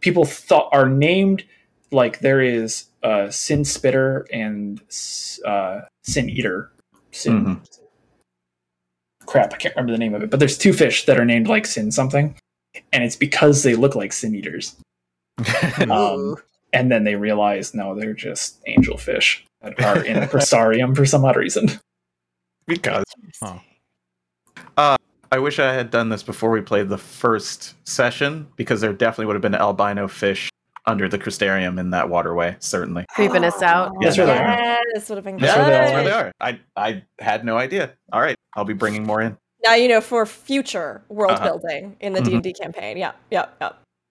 people 0.01 0.25
thought 0.25 0.69
are 0.73 0.89
named 0.89 1.45
like 1.91 2.21
there 2.21 2.41
is 2.41 2.85
uh 3.03 3.31
sin 3.31 3.65
spitter 3.65 4.27
and 4.33 4.81
uh 5.45 5.81
sin 6.03 6.29
eater. 6.29 6.71
Sin 7.11 7.45
Mhm. 7.45 7.79
crap, 9.27 9.55
I 9.55 9.57
can't 9.57 9.75
remember 9.75 9.93
the 9.93 9.99
name 9.99 10.15
of 10.15 10.23
it, 10.23 10.31
but 10.31 10.39
there's 10.39 10.59
two 10.59 10.73
fish 10.73 11.07
that 11.07 11.19
are 11.19 11.25
named 11.25 11.49
like 11.49 11.67
sin 11.67 11.91
something. 11.91 12.37
And 12.93 13.03
it's 13.05 13.17
because 13.17 13.63
they 13.63 13.75
look 13.75 13.95
like 13.95 14.13
sin 14.13 14.35
eaters. 14.35 14.77
Um, 15.91 16.37
and 16.73 16.91
then 16.91 17.05
they 17.05 17.15
realize 17.17 17.75
no, 17.75 17.95
they're 17.95 18.13
just 18.15 18.65
angelfish 18.67 19.41
that 19.54 19.54
are 19.85 20.05
in 20.05 20.23
a 20.23 20.27
prosarium 20.27 20.95
for 20.97 21.07
some 21.07 21.25
odd 21.25 21.37
reason. 21.37 21.69
because 22.67 23.05
Huh. 23.43 23.59
I 25.33 25.39
wish 25.39 25.59
I 25.59 25.73
had 25.73 25.91
done 25.91 26.11
this 26.11 26.23
before 26.23 26.51
we 26.51 26.61
played 26.61 26.89
the 26.89 26.99
first 26.99 27.75
session 27.89 28.47
because 28.57 28.81
there 28.81 28.93
definitely 28.93 29.27
would 29.27 29.35
have 29.35 29.43
been 29.43 29.55
albino 29.55 30.07
fish 30.07 30.49
under 30.87 31.09
the 31.09 31.19
crustarium 31.19 31.81
in 31.81 31.91
that 31.91 32.09
waterway. 32.09 32.55
Certainly. 32.61 33.07
Creeping 33.15 33.43
us 33.43 33.61
out. 33.63 33.91
That's 34.01 34.17
where 34.17 34.27
they 34.27 34.39
are. 34.39 34.79
Yes, 34.95 35.09
would 35.09 35.17
have 35.17 35.25
been 35.25 35.39
That's 35.39 35.55
good. 35.55 35.61
where 35.63 35.71
they 35.71 35.73
That's 35.73 35.91
are. 35.91 35.95
where 35.95 36.05
they 36.05 36.11
are. 36.13 36.33
I 36.41 36.61
I 36.77 37.03
had 37.19 37.45
no 37.45 37.57
idea. 37.57 37.95
All 38.13 38.21
right, 38.21 38.37
I'll 38.55 38.65
be 38.65 38.75
bringing 38.75 39.05
more 39.05 39.23
in. 39.23 39.37
Now 39.65 39.75
you 39.75 39.89
know 39.89 40.01
for 40.01 40.25
future 40.27 41.03
world 41.09 41.33
Uh-huh. 41.33 41.45
building 41.59 41.97
in 42.01 42.13
the 42.13 42.21
Mhm. 42.21 42.25
D 42.27 42.35
and 42.35 42.43
D 42.43 42.53
campaign. 42.53 42.97
Yeah, 42.97 43.13
yeah, 43.31 43.47
yeah. 43.61 43.71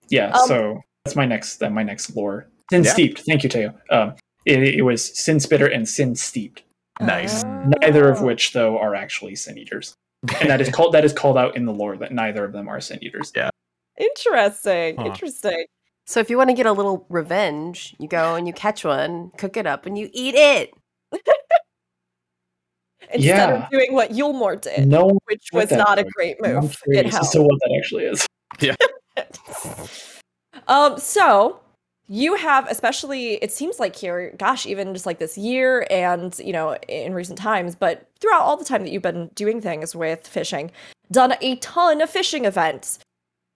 Yeah, 0.10 0.32
Um, 0.32 0.48
so 0.48 0.82
that's 1.06 1.16
my 1.16 1.26
next 1.26 1.58
that 1.58 1.72
my 1.72 1.84
next 1.84 2.16
lore. 2.18 2.48
Sin 2.72 2.84
Yeah. 2.84 2.92
steeped. 2.92 3.22
Thank 3.26 3.44
you, 3.44 3.50
Teo. 3.50 3.74
Um, 3.92 4.16
it, 4.46 4.62
it 4.64 4.82
was 4.84 5.18
sin 5.18 5.40
spitter 5.40 5.68
and 5.68 5.88
sin 5.88 6.16
steeped. 6.16 6.64
Nice. 7.00 7.44
Neither 7.82 8.10
of 8.10 8.22
which 8.22 8.54
though 8.54 8.78
are 8.78 8.94
actually 8.96 9.36
sin 9.36 9.58
eaters, 9.58 9.96
and 10.40 10.50
that 10.50 10.62
is 10.62 10.70
called 10.70 10.94
that 10.94 11.04
is 11.04 11.12
called 11.14 11.38
out 11.38 11.56
in 11.56 11.66
the 11.66 11.74
lore 11.74 11.98
that 11.98 12.12
neither 12.12 12.46
of 12.46 12.54
them 12.54 12.68
are 12.68 12.80
sin 12.80 13.00
eaters. 13.04 13.32
Yeah. 13.36 13.50
Interesting. 13.98 14.98
Huh. 14.98 15.06
Interesting. 15.06 15.66
So 16.06 16.20
if 16.20 16.30
you 16.30 16.38
want 16.38 16.50
to 16.50 16.54
get 16.54 16.66
a 16.66 16.72
little 16.72 17.06
revenge, 17.10 17.96
you 17.98 18.08
go 18.08 18.36
and 18.36 18.46
you 18.48 18.54
catch 18.54 18.84
one, 18.84 19.32
cook 19.38 19.56
it 19.58 19.66
up, 19.66 19.86
and 19.86 19.98
you 19.98 20.10
eat 20.14 20.36
it. 20.36 20.72
Instead 23.14 23.22
Yeah. 23.22 23.64
of 23.66 23.70
doing 23.70 23.94
what 23.94 24.12
Yulmore 24.12 24.60
did, 24.60 24.88
No, 24.88 25.20
which 25.26 25.48
was 25.54 25.72
not 25.72 26.00
a 26.00 26.04
great 26.04 26.38
move. 26.42 26.78
It 26.88 26.94
curious 26.94 27.06
as 27.08 27.14
helped. 27.14 27.34
to 27.34 27.42
what 27.42 27.60
that 27.60 27.76
actually 27.80 28.04
is. 28.06 28.28
Yeah. 28.60 28.76
um, 30.68 30.98
so 30.98 31.60
you 32.08 32.36
have, 32.36 32.68
especially, 32.70 33.36
it 33.36 33.52
seems 33.52 33.80
like 33.80 33.96
here, 33.96 34.34
gosh, 34.38 34.66
even 34.66 34.94
just 34.94 35.06
like 35.06 35.20
this 35.20 35.38
year 35.38 35.88
and, 35.90 36.38
you 36.40 36.52
know, 36.52 36.76
in 36.88 37.14
recent 37.14 37.38
times, 37.38 37.76
but 37.76 38.10
throughout 38.20 38.42
all 38.42 38.58
the 38.58 38.66
time 38.66 38.84
that 38.84 38.92
you've 38.92 39.02
been 39.02 39.30
doing 39.36 39.62
things 39.62 39.96
with 39.96 40.28
fishing, 40.28 40.72
done 41.12 41.36
a 41.42 41.56
ton 41.58 42.02
of 42.02 42.10
fishing 42.10 42.46
events. 42.46 43.00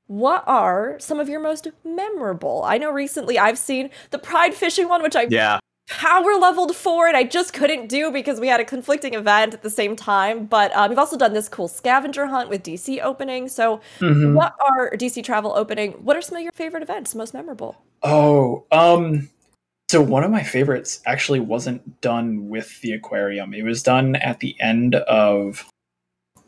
What 0.08 0.46
are 0.48 0.96
some 1.00 1.20
of 1.20 1.28
your 1.28 1.42
most 1.42 1.68
memorable? 1.84 2.64
I 2.64 2.78
know 2.78 2.90
recently 2.90 3.38
I've 3.38 3.58
seen 3.58 3.90
the 4.12 4.18
Pride 4.18 4.54
fishing 4.54 4.88
one, 4.88 5.04
which 5.04 5.18
I 5.18 5.28
yeah. 5.30 5.60
Power 5.90 6.36
leveled 6.36 6.76
for 6.76 7.08
and 7.08 7.16
I 7.16 7.24
just 7.24 7.54
couldn't 7.54 7.88
do 7.88 8.12
because 8.12 8.40
we 8.40 8.48
had 8.48 8.60
a 8.60 8.66
conflicting 8.66 9.14
event 9.14 9.54
at 9.54 9.62
the 9.64 9.70
same 9.70 9.96
time. 9.96 10.46
But 10.46 10.76
um, 10.76 10.90
we've 10.90 11.00
also 11.00 11.18
done 11.18 11.34
this 11.34 11.48
cool 11.50 11.68
scavenger 11.68 12.28
hunt 12.28 12.50
with 12.50 12.64
DC 12.64 13.02
opening. 13.02 13.48
So, 13.48 13.80
Mhm. 14.00 14.34
what 14.34 14.54
are 14.60 14.92
DC 14.96 15.24
travel 15.24 15.54
opening? 15.56 15.94
What 15.94 16.18
are 16.18 16.22
some 16.22 16.38
of 16.38 16.44
your 16.44 16.52
favorite 16.56 16.84
events, 16.84 17.16
most 17.16 17.34
memorable? 17.34 17.78
Oh, 18.04 18.66
um, 18.72 19.30
so 19.90 20.02
one 20.02 20.24
of 20.24 20.32
my 20.32 20.44
favorites 20.44 21.00
actually 21.06 21.40
wasn't 21.40 22.02
done 22.02 22.50
with 22.50 22.82
the 22.82 22.92
aquarium. 22.92 23.54
It 23.54 23.64
was 23.64 23.82
done 23.82 24.16
at 24.18 24.40
the 24.42 24.56
end 24.60 24.96
of, 24.96 25.66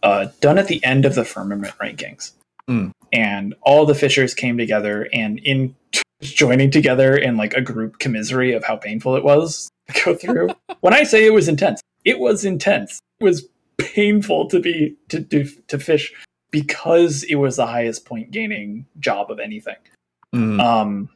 uh, 0.03 0.27
done 0.41 0.57
at 0.57 0.67
the 0.67 0.83
end 0.83 1.05
of 1.05 1.15
the 1.15 1.23
firmament 1.25 1.73
rankings, 1.81 2.31
Mm. 2.69 2.91
and 3.13 3.55
all 3.61 3.85
the 3.85 3.95
fishers 3.95 4.33
came 4.33 4.57
together 4.57 5.07
and 5.13 5.39
in 5.39 5.75
joining 6.21 6.71
together 6.71 7.15
in 7.15 7.37
like 7.37 7.53
a 7.53 7.61
group 7.61 7.99
commiserate 7.99 8.55
of 8.55 8.63
how 8.63 8.75
painful 8.75 9.15
it 9.15 9.23
was 9.23 9.69
to 9.87 10.03
go 10.03 10.15
through. 10.15 10.49
when 10.81 10.93
I 10.93 11.03
say 11.03 11.25
it 11.25 11.33
was 11.33 11.47
intense, 11.47 11.81
it 12.05 12.19
was 12.19 12.45
intense. 12.45 12.99
It 13.19 13.23
was 13.23 13.47
painful 13.77 14.49
to 14.49 14.59
be 14.59 14.95
to 15.09 15.19
do 15.19 15.45
to 15.67 15.79
fish 15.79 16.13
because 16.51 17.23
it 17.23 17.35
was 17.35 17.55
the 17.55 17.67
highest 17.67 18.05
point 18.05 18.31
gaining 18.31 18.85
job 18.99 19.31
of 19.31 19.39
anything. 19.39 19.75
Mm. 20.35 20.61
Um, 20.61 21.09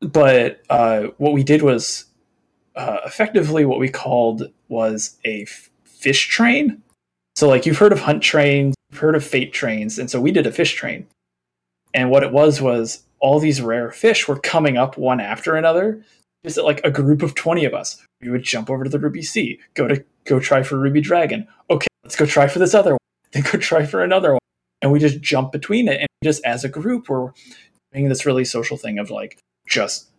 but 0.00 0.62
uh, 0.70 1.08
what 1.18 1.32
we 1.32 1.42
did 1.42 1.62
was 1.62 2.06
uh, 2.76 2.98
effectively 3.04 3.64
what 3.64 3.78
we 3.78 3.88
called 3.88 4.50
was 4.68 5.18
a 5.24 5.42
f- 5.42 5.70
fish 5.84 6.28
train. 6.28 6.82
So, 7.36 7.48
like 7.48 7.66
you've 7.66 7.78
heard 7.78 7.92
of 7.92 8.00
hunt 8.00 8.22
trains, 8.22 8.74
you've 8.90 9.00
heard 9.00 9.14
of 9.14 9.24
fate 9.24 9.52
trains, 9.52 9.98
and 9.98 10.10
so 10.10 10.20
we 10.20 10.30
did 10.30 10.46
a 10.46 10.52
fish 10.52 10.74
train. 10.74 11.06
And 11.92 12.10
what 12.10 12.22
it 12.22 12.32
was 12.32 12.60
was 12.60 13.02
all 13.20 13.38
these 13.38 13.60
rare 13.60 13.90
fish 13.90 14.26
were 14.26 14.38
coming 14.38 14.76
up 14.76 14.96
one 14.96 15.20
after 15.20 15.56
another. 15.56 16.02
Just 16.44 16.58
like 16.58 16.80
a 16.84 16.90
group 16.90 17.22
of 17.22 17.34
twenty 17.34 17.64
of 17.64 17.74
us, 17.74 18.02
we 18.22 18.30
would 18.30 18.42
jump 18.42 18.70
over 18.70 18.84
to 18.84 18.90
the 18.90 18.98
Ruby 18.98 19.22
Sea, 19.22 19.60
go 19.74 19.86
to 19.86 20.02
go 20.24 20.40
try 20.40 20.62
for 20.62 20.78
Ruby 20.78 21.00
Dragon. 21.00 21.46
Okay, 21.68 21.88
let's 22.02 22.16
go 22.16 22.24
try 22.24 22.48
for 22.48 22.58
this 22.58 22.74
other 22.74 22.92
one. 22.92 22.98
Then 23.32 23.44
go 23.44 23.58
try 23.58 23.86
for 23.86 24.02
another 24.02 24.32
one, 24.32 24.40
and 24.82 24.90
we 24.90 24.98
just 24.98 25.20
jump 25.20 25.52
between 25.52 25.86
it. 25.86 26.00
And 26.00 26.08
just 26.24 26.44
as 26.44 26.64
a 26.64 26.68
group, 26.68 27.08
we're 27.08 27.30
doing 27.92 28.08
this 28.08 28.26
really 28.26 28.44
social 28.44 28.76
thing 28.76 28.98
of 28.98 29.08
like 29.08 29.38
just 29.68 30.10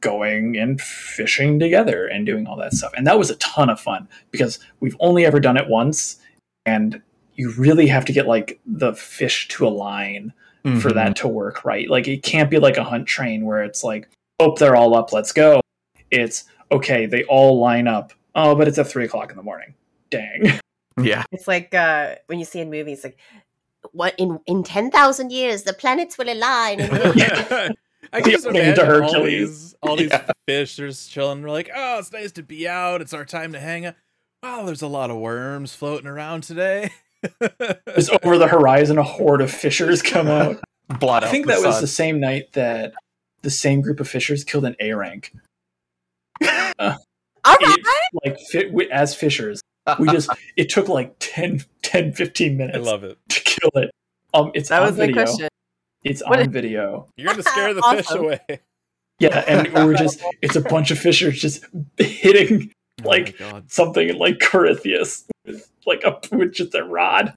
going 0.00 0.56
and 0.56 0.80
fishing 0.80 1.58
together 1.58 2.06
and 2.06 2.26
doing 2.26 2.46
all 2.46 2.56
that 2.56 2.72
stuff. 2.72 2.92
And 2.96 3.06
that 3.06 3.18
was 3.18 3.30
a 3.30 3.36
ton 3.36 3.70
of 3.70 3.80
fun 3.80 4.08
because 4.30 4.58
we've 4.80 4.96
only 5.00 5.24
ever 5.24 5.40
done 5.40 5.56
it 5.56 5.68
once 5.68 6.18
and 6.66 7.00
you 7.36 7.52
really 7.52 7.86
have 7.86 8.04
to 8.04 8.12
get 8.12 8.26
like 8.26 8.60
the 8.66 8.94
fish 8.94 9.48
to 9.48 9.66
align 9.66 10.32
for 10.64 10.90
Mhm. 10.90 10.94
that 10.94 11.16
to 11.16 11.28
work 11.28 11.64
right. 11.64 11.88
Like 11.90 12.08
it 12.08 12.22
can't 12.22 12.50
be 12.50 12.58
like 12.58 12.76
a 12.78 12.84
hunt 12.84 13.06
train 13.06 13.44
where 13.44 13.62
it's 13.62 13.84
like, 13.84 14.08
oh, 14.40 14.54
they're 14.56 14.76
all 14.76 14.96
up, 14.96 15.12
let's 15.12 15.30
go. 15.32 15.60
It's 16.10 16.44
okay, 16.72 17.04
they 17.06 17.24
all 17.24 17.60
line 17.60 17.86
up. 17.86 18.12
Oh, 18.34 18.54
but 18.54 18.66
it's 18.66 18.78
at 18.78 18.88
three 18.88 19.04
o'clock 19.04 19.30
in 19.30 19.36
the 19.36 19.42
morning. 19.42 19.74
Dang. 20.10 20.58
Yeah. 21.02 21.24
It's 21.32 21.48
like 21.48 21.74
uh, 21.74 22.14
when 22.26 22.38
you 22.38 22.44
see 22.44 22.60
in 22.60 22.70
movies, 22.70 23.02
like 23.02 23.18
what 23.90 24.14
in 24.16 24.38
in 24.46 24.62
ten 24.62 24.92
thousand 24.92 25.32
years 25.32 25.64
the 25.64 25.72
planets 25.72 26.16
will 26.16 26.32
align. 26.32 26.78
Yeah. 27.16 27.70
I 28.12 28.20
can 28.20 28.30
just 28.30 28.44
Putting 28.44 28.60
to 28.62 28.68
imagine 28.82 29.02
all 29.02 29.12
Hercules. 29.12 29.72
these 29.72 29.74
all 29.82 29.96
these 29.96 30.10
Yeah. 30.12 30.30
fish 30.46 30.78
are 30.78 30.86
just 30.86 31.10
chilling. 31.10 31.42
We're 31.42 31.50
like, 31.50 31.68
oh, 31.74 31.98
it's 31.98 32.12
nice 32.12 32.30
to 32.32 32.44
be 32.44 32.68
out. 32.68 33.00
It's 33.02 33.12
our 33.12 33.24
time 33.24 33.52
to 33.54 33.58
hang 33.58 33.86
out. 33.86 33.94
Wow, 34.42 34.62
there's 34.66 34.82
a 34.82 34.86
lot 34.86 35.10
of 35.10 35.16
worms 35.16 35.74
floating 35.74 36.06
around 36.06 36.42
today. 36.44 36.92
Just 37.96 38.10
over 38.22 38.38
the 38.38 38.48
horizon, 38.48 38.98
a 38.98 39.02
horde 39.02 39.40
of 39.40 39.50
fishers 39.50 40.02
come 40.02 40.28
out. 40.28 40.60
Blot 41.00 41.24
I 41.24 41.26
out 41.26 41.30
think 41.30 41.46
the 41.46 41.52
that 41.54 41.62
was 41.64 41.76
sun. 41.76 41.80
the 41.82 41.86
same 41.88 42.20
night 42.20 42.52
that 42.52 42.92
the 43.42 43.50
same 43.50 43.80
group 43.80 44.00
of 44.00 44.08
fishers 44.08 44.44
killed 44.44 44.64
an 44.64 44.76
A 44.80 44.92
rank. 44.92 45.32
All 46.78 47.56
it, 47.60 47.86
like 48.24 48.38
fit 48.50 48.72
we, 48.72 48.90
as 48.90 49.14
fishers. 49.14 49.60
We 49.98 50.08
just 50.08 50.30
it 50.56 50.70
took 50.70 50.88
like 50.88 51.14
10, 51.20 51.62
10 51.82 52.12
15 52.12 52.56
minutes 52.56 52.76
I 52.76 52.80
love 52.80 53.04
it. 53.04 53.18
to 53.30 53.40
kill 53.40 53.70
it. 53.74 53.90
Um, 54.32 54.50
it's 54.54 54.70
That 54.70 54.80
on 54.82 54.88
was 54.88 54.98
my 54.98 55.06
video. 55.06 55.24
question. 55.24 55.48
It's 56.02 56.22
What 56.26 56.40
on 56.40 56.46
a- 56.46 56.50
video. 56.50 57.08
You're 57.16 57.30
gonna 57.32 57.42
scare 57.42 57.72
the 57.74 57.82
fish 57.82 58.10
away. 58.10 58.60
Yeah, 59.20 59.44
and 59.46 59.72
we're 59.74 59.94
just 59.94 60.22
it's 60.42 60.56
a 60.56 60.60
bunch 60.60 60.90
of 60.90 60.98
fishers 60.98 61.38
just 61.40 61.64
hitting 61.98 62.72
Oh 63.04 63.08
Like- 63.08 63.38
my 63.40 63.50
God. 63.50 63.70
something 63.70 64.16
like 64.18 64.38
Corythius 64.38 65.24
with 65.44 65.70
like 65.86 66.04
a 66.04 66.18
with 66.34 66.52
just 66.52 66.74
a 66.74 66.84
rod. 66.84 67.34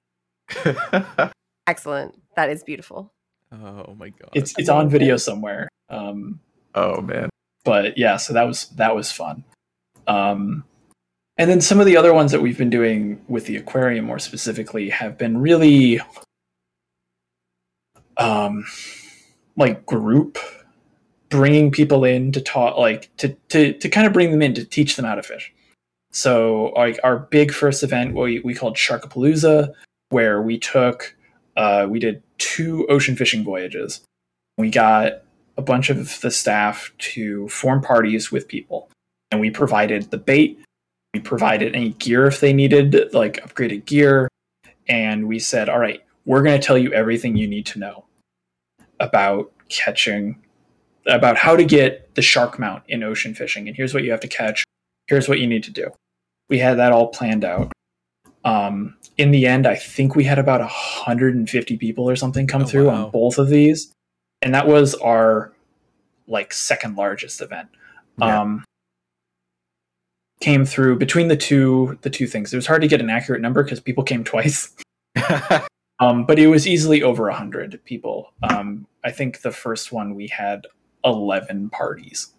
Excellent. 1.66 2.20
That 2.36 2.50
is 2.50 2.62
beautiful. 2.64 3.12
Oh 3.52 3.94
my 3.98 4.10
god. 4.10 4.30
It's 4.34 4.54
it's 4.58 4.68
on 4.68 4.88
video 4.88 5.16
somewhere. 5.16 5.68
Um, 5.88 6.40
oh 6.74 7.00
man. 7.00 7.30
but 7.64 7.96
yeah, 7.96 8.16
so 8.16 8.32
that 8.34 8.44
was 8.44 8.68
that 8.70 8.94
was 8.94 9.10
fun. 9.10 9.44
Um, 10.06 10.64
and 11.36 11.48
then 11.48 11.60
some 11.60 11.78
of 11.78 11.86
the 11.86 11.96
other 11.96 12.12
ones 12.12 12.32
that 12.32 12.40
we've 12.40 12.58
been 12.58 12.70
doing 12.70 13.20
with 13.28 13.46
the 13.46 13.56
aquarium, 13.56 14.06
more 14.06 14.18
specifically, 14.18 14.90
have 14.90 15.16
been 15.16 15.38
really, 15.38 16.00
um, 18.16 18.64
like 19.56 19.86
group 19.86 20.38
bringing 21.28 21.70
people 21.70 22.04
in 22.04 22.32
to 22.32 22.40
talk, 22.40 22.76
like 22.76 23.14
to 23.18 23.36
to 23.50 23.72
to 23.74 23.88
kind 23.88 24.06
of 24.06 24.12
bring 24.12 24.30
them 24.30 24.42
in 24.42 24.54
to 24.54 24.64
teach 24.64 24.96
them 24.96 25.04
how 25.04 25.14
to 25.14 25.22
fish. 25.22 25.52
So, 26.10 26.72
like 26.76 26.98
our 27.04 27.18
big 27.18 27.52
first 27.52 27.82
event, 27.82 28.14
we 28.14 28.40
we 28.40 28.54
called 28.54 28.76
Sharkapalooza, 28.76 29.72
where 30.08 30.40
we 30.40 30.58
took, 30.58 31.14
uh, 31.56 31.86
we 31.88 31.98
did 31.98 32.22
two 32.38 32.86
ocean 32.88 33.16
fishing 33.16 33.44
voyages. 33.44 34.00
We 34.56 34.70
got 34.70 35.22
a 35.56 35.62
bunch 35.62 35.90
of 35.90 36.20
the 36.20 36.30
staff 36.30 36.92
to 36.98 37.48
form 37.48 37.82
parties 37.82 38.32
with 38.32 38.48
people. 38.48 38.88
And 39.30 39.40
we 39.40 39.50
provided 39.50 40.10
the 40.10 40.16
bait, 40.16 40.58
we 41.12 41.20
provided 41.20 41.74
any 41.74 41.90
gear 41.90 42.26
if 42.26 42.40
they 42.40 42.52
needed, 42.52 43.12
like 43.12 43.42
upgraded 43.44 43.84
gear. 43.84 44.28
And 44.88 45.28
we 45.28 45.38
said, 45.38 45.68
all 45.68 45.78
right, 45.78 46.00
we're 46.24 46.42
going 46.42 46.58
to 46.58 46.66
tell 46.66 46.78
you 46.78 46.92
everything 46.92 47.36
you 47.36 47.46
need 47.46 47.66
to 47.66 47.78
know 47.78 48.04
about 49.00 49.52
catching, 49.68 50.40
about 51.06 51.36
how 51.36 51.56
to 51.56 51.64
get 51.64 52.14
the 52.14 52.22
shark 52.22 52.58
mount 52.58 52.84
in 52.88 53.02
ocean 53.02 53.34
fishing. 53.34 53.68
And 53.68 53.76
here's 53.76 53.92
what 53.92 54.04
you 54.04 54.10
have 54.12 54.20
to 54.20 54.28
catch. 54.28 54.64
Here's 55.08 55.28
what 55.28 55.40
you 55.40 55.46
need 55.46 55.64
to 55.64 55.70
do. 55.70 55.90
We 56.48 56.58
had 56.58 56.78
that 56.78 56.92
all 56.92 57.08
planned 57.08 57.44
out. 57.44 57.72
Um, 58.44 58.96
in 59.16 59.30
the 59.32 59.46
end, 59.46 59.66
I 59.66 59.74
think 59.74 60.14
we 60.14 60.24
had 60.24 60.38
about 60.38 60.60
150 60.60 61.76
people 61.76 62.08
or 62.08 62.16
something 62.16 62.46
come 62.46 62.62
Oh, 62.62 62.66
through 62.66 62.86
wow. 62.86 63.06
on 63.06 63.10
both 63.10 63.38
of 63.38 63.48
these 63.48 63.92
and 64.42 64.54
that 64.54 64.68
was 64.68 64.94
our 64.94 65.52
like 66.28 66.52
second 66.52 66.96
largest 66.96 67.40
event 67.40 67.68
Yeah. 68.18 68.42
um 68.42 68.64
came 70.40 70.64
through 70.64 70.98
between 70.98 71.26
the 71.28 71.36
two 71.36 71.98
the 72.02 72.10
two 72.10 72.26
things 72.26 72.52
it 72.52 72.56
was 72.56 72.66
hard 72.66 72.82
to 72.82 72.88
get 72.88 73.00
an 73.00 73.10
accurate 73.10 73.40
number 73.42 73.64
because 73.64 73.80
people 73.80 74.04
came 74.04 74.22
twice 74.22 74.72
um 75.98 76.24
but 76.26 76.38
it 76.38 76.46
was 76.46 76.66
easily 76.68 77.02
over 77.02 77.24
100 77.24 77.80
people 77.84 78.32
um 78.48 78.86
i 79.04 79.10
think 79.10 79.40
the 79.40 79.50
first 79.50 79.90
one 79.90 80.14
we 80.14 80.28
had 80.28 80.66
11 81.04 81.70
parties 81.70 82.32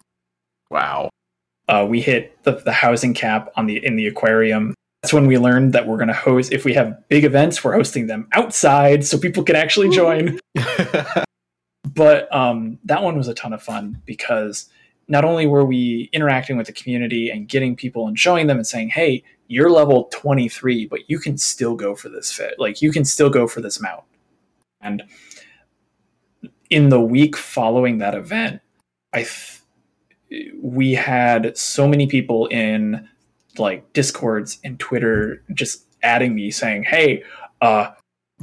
wow. 0.71 1.09
Uh, 1.69 1.85
we 1.85 2.01
hit 2.01 2.41
the, 2.43 2.53
the 2.65 2.71
housing 2.71 3.13
cap 3.13 3.51
on 3.55 3.65
the 3.65 3.83
in 3.85 3.95
the 3.95 4.07
aquarium 4.07 4.73
that's 5.01 5.13
when 5.13 5.27
we 5.27 5.37
learned 5.37 5.71
that 5.71 5.87
we're 5.87 5.97
going 5.97 6.09
to 6.09 6.13
host 6.13 6.51
if 6.51 6.65
we 6.65 6.73
have 6.73 7.07
big 7.07 7.23
events 7.23 7.63
we're 7.63 7.73
hosting 7.73 8.07
them 8.07 8.27
outside 8.33 9.05
so 9.05 9.17
people 9.17 9.43
can 9.43 9.55
actually 9.55 9.89
join 9.89 10.37
but 11.93 12.33
um, 12.35 12.77
that 12.83 13.01
one 13.01 13.17
was 13.17 13.27
a 13.27 13.33
ton 13.33 13.53
of 13.53 13.61
fun 13.61 14.01
because 14.05 14.69
not 15.09 15.25
only 15.25 15.47
were 15.47 15.65
we 15.65 16.09
interacting 16.13 16.55
with 16.55 16.67
the 16.67 16.73
community 16.73 17.29
and 17.29 17.47
getting 17.47 17.75
people 17.75 18.07
and 18.07 18.17
showing 18.17 18.47
them 18.47 18.57
and 18.57 18.67
saying, 18.67 18.89
"Hey, 18.89 19.23
you're 19.47 19.71
level 19.71 20.05
23, 20.13 20.85
but 20.85 21.09
you 21.09 21.19
can 21.19 21.37
still 21.37 21.75
go 21.75 21.95
for 21.95 22.09
this 22.09 22.31
fit. 22.31 22.53
Like 22.59 22.81
you 22.81 22.91
can 22.91 23.03
still 23.03 23.29
go 23.29 23.47
for 23.47 23.59
this 23.59 23.81
mount." 23.81 24.03
And 24.81 25.03
in 26.69 26.89
the 26.89 27.01
week 27.01 27.35
following 27.35 27.97
that 27.97 28.15
event, 28.15 28.61
I 29.11 29.23
th- 29.23 29.58
we 30.61 30.93
had 30.93 31.57
so 31.57 31.87
many 31.87 32.07
people 32.07 32.47
in 32.47 33.07
like 33.57 33.91
discords 33.93 34.59
and 34.63 34.79
Twitter 34.79 35.43
just 35.53 35.85
adding 36.03 36.35
me 36.35 36.51
saying, 36.51 36.83
"Hey, 36.83 37.23
uh, 37.61 37.91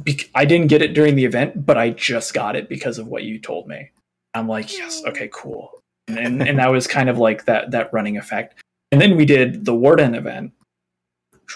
bec- 0.03 0.29
I 0.35 0.45
didn't 0.45 0.67
get 0.67 0.81
it 0.81 0.93
during 0.93 1.15
the 1.15 1.25
event, 1.25 1.65
but 1.65 1.77
I 1.77 1.91
just 1.91 2.33
got 2.33 2.55
it 2.55 2.69
because 2.69 2.97
of 2.97 3.07
what 3.07 3.23
you 3.23 3.39
told 3.39 3.67
me. 3.67 3.91
I'm 4.33 4.47
like, 4.47 4.71
yes, 4.77 5.03
okay, 5.05 5.29
cool. 5.33 5.71
And 6.07 6.41
and, 6.41 6.59
that 6.59 6.71
was 6.71 6.87
kind 6.87 7.09
of 7.09 7.17
like 7.17 7.45
that 7.45 7.71
that 7.71 7.91
running 7.91 8.17
effect. 8.17 8.61
And 8.91 9.01
then 9.01 9.17
we 9.17 9.25
did 9.25 9.65
the 9.65 9.75
Warden 9.75 10.15
event, 10.15 10.53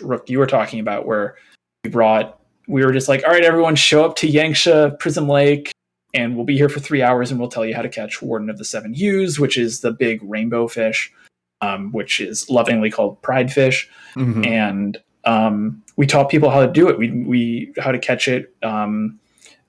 Rook, 0.02 0.30
you 0.30 0.40
were 0.40 0.48
talking 0.48 0.80
about, 0.80 1.06
where 1.06 1.36
we 1.84 1.90
brought 1.90 2.40
we 2.68 2.86
were 2.86 2.92
just 2.92 3.10
like, 3.10 3.24
all 3.26 3.32
right, 3.32 3.44
everyone, 3.44 3.76
show 3.76 4.06
up 4.06 4.16
to 4.18 4.28
Yanxia 4.28 4.98
Prism 5.00 5.28
Lake, 5.28 5.72
and 6.14 6.36
we'll 6.36 6.46
be 6.46 6.58
here 6.58 6.70
for 6.70 6.80
three 6.80 7.02
hours, 7.02 7.32
and 7.32 7.40
we'll 7.40 7.50
tell 7.50 7.66
you 7.66 7.76
how 7.76 7.82
to 7.82 7.90
catch 7.90 8.22
Warden 8.22 8.50
of 8.50 8.58
the 8.58 8.66
Seven 8.66 8.94
Hues, 8.94 9.40
which 9.40 9.58
is 9.58 9.82
the 9.82 9.92
big 9.92 10.20
rainbow 10.24 10.68
fish, 10.68 11.12
um, 11.62 11.92
which 11.92 12.20
is 12.20 12.50
lovingly 12.50 12.90
called 12.92 13.22
pride 13.22 13.52
fish 13.52 13.90
Mhm. 14.16 14.46
and 14.46 14.98
um, 15.24 15.84
we 15.98 16.08
taught 16.08 16.30
people 16.32 16.50
how 16.50 16.66
to 16.66 16.72
do 16.72 16.90
it. 16.90 16.98
We 16.98 17.12
we 17.12 17.74
how 17.78 17.92
to 17.92 18.00
catch 18.00 18.28
it. 18.28 18.54
Um, 18.64 19.20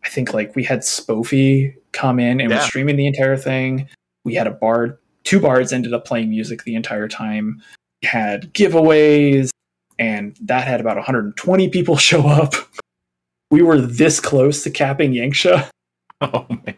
I 0.03 0.09
think 0.09 0.33
like 0.33 0.57
we 0.57 0.65
had 0.65 0.81
Spoofy 0.81 1.75
come 1.93 2.19
in 2.19 2.41
and 2.41 2.49
was 2.49 2.57
Yeah. 2.61 2.65
streaming 2.67 2.97
the 2.97 3.07
entire 3.07 3.37
thing. 3.37 3.87
We 4.25 4.35
had 4.35 4.47
a 4.47 4.51
bard. 4.51 4.97
Two 5.25 5.39
bards 5.41 5.73
ended 5.73 5.93
up 5.93 6.07
playing 6.07 6.31
music 6.31 6.65
the 6.65 6.75
entire 6.75 7.07
time. 7.07 7.61
We 8.03 8.09
had 8.09 8.53
giveaways, 8.55 9.51
and 9.99 10.35
that 10.41 10.67
had 10.67 10.81
about 10.81 10.97
120 10.97 11.69
people 11.69 11.97
show 12.11 12.27
up. 12.27 12.55
We 13.51 13.61
were 13.61 13.79
this 13.81 14.19
close 14.21 14.65
to 14.65 14.71
capping 14.71 15.13
Yanxia 15.13 15.69
Oh 16.35 16.47
man. 16.49 16.77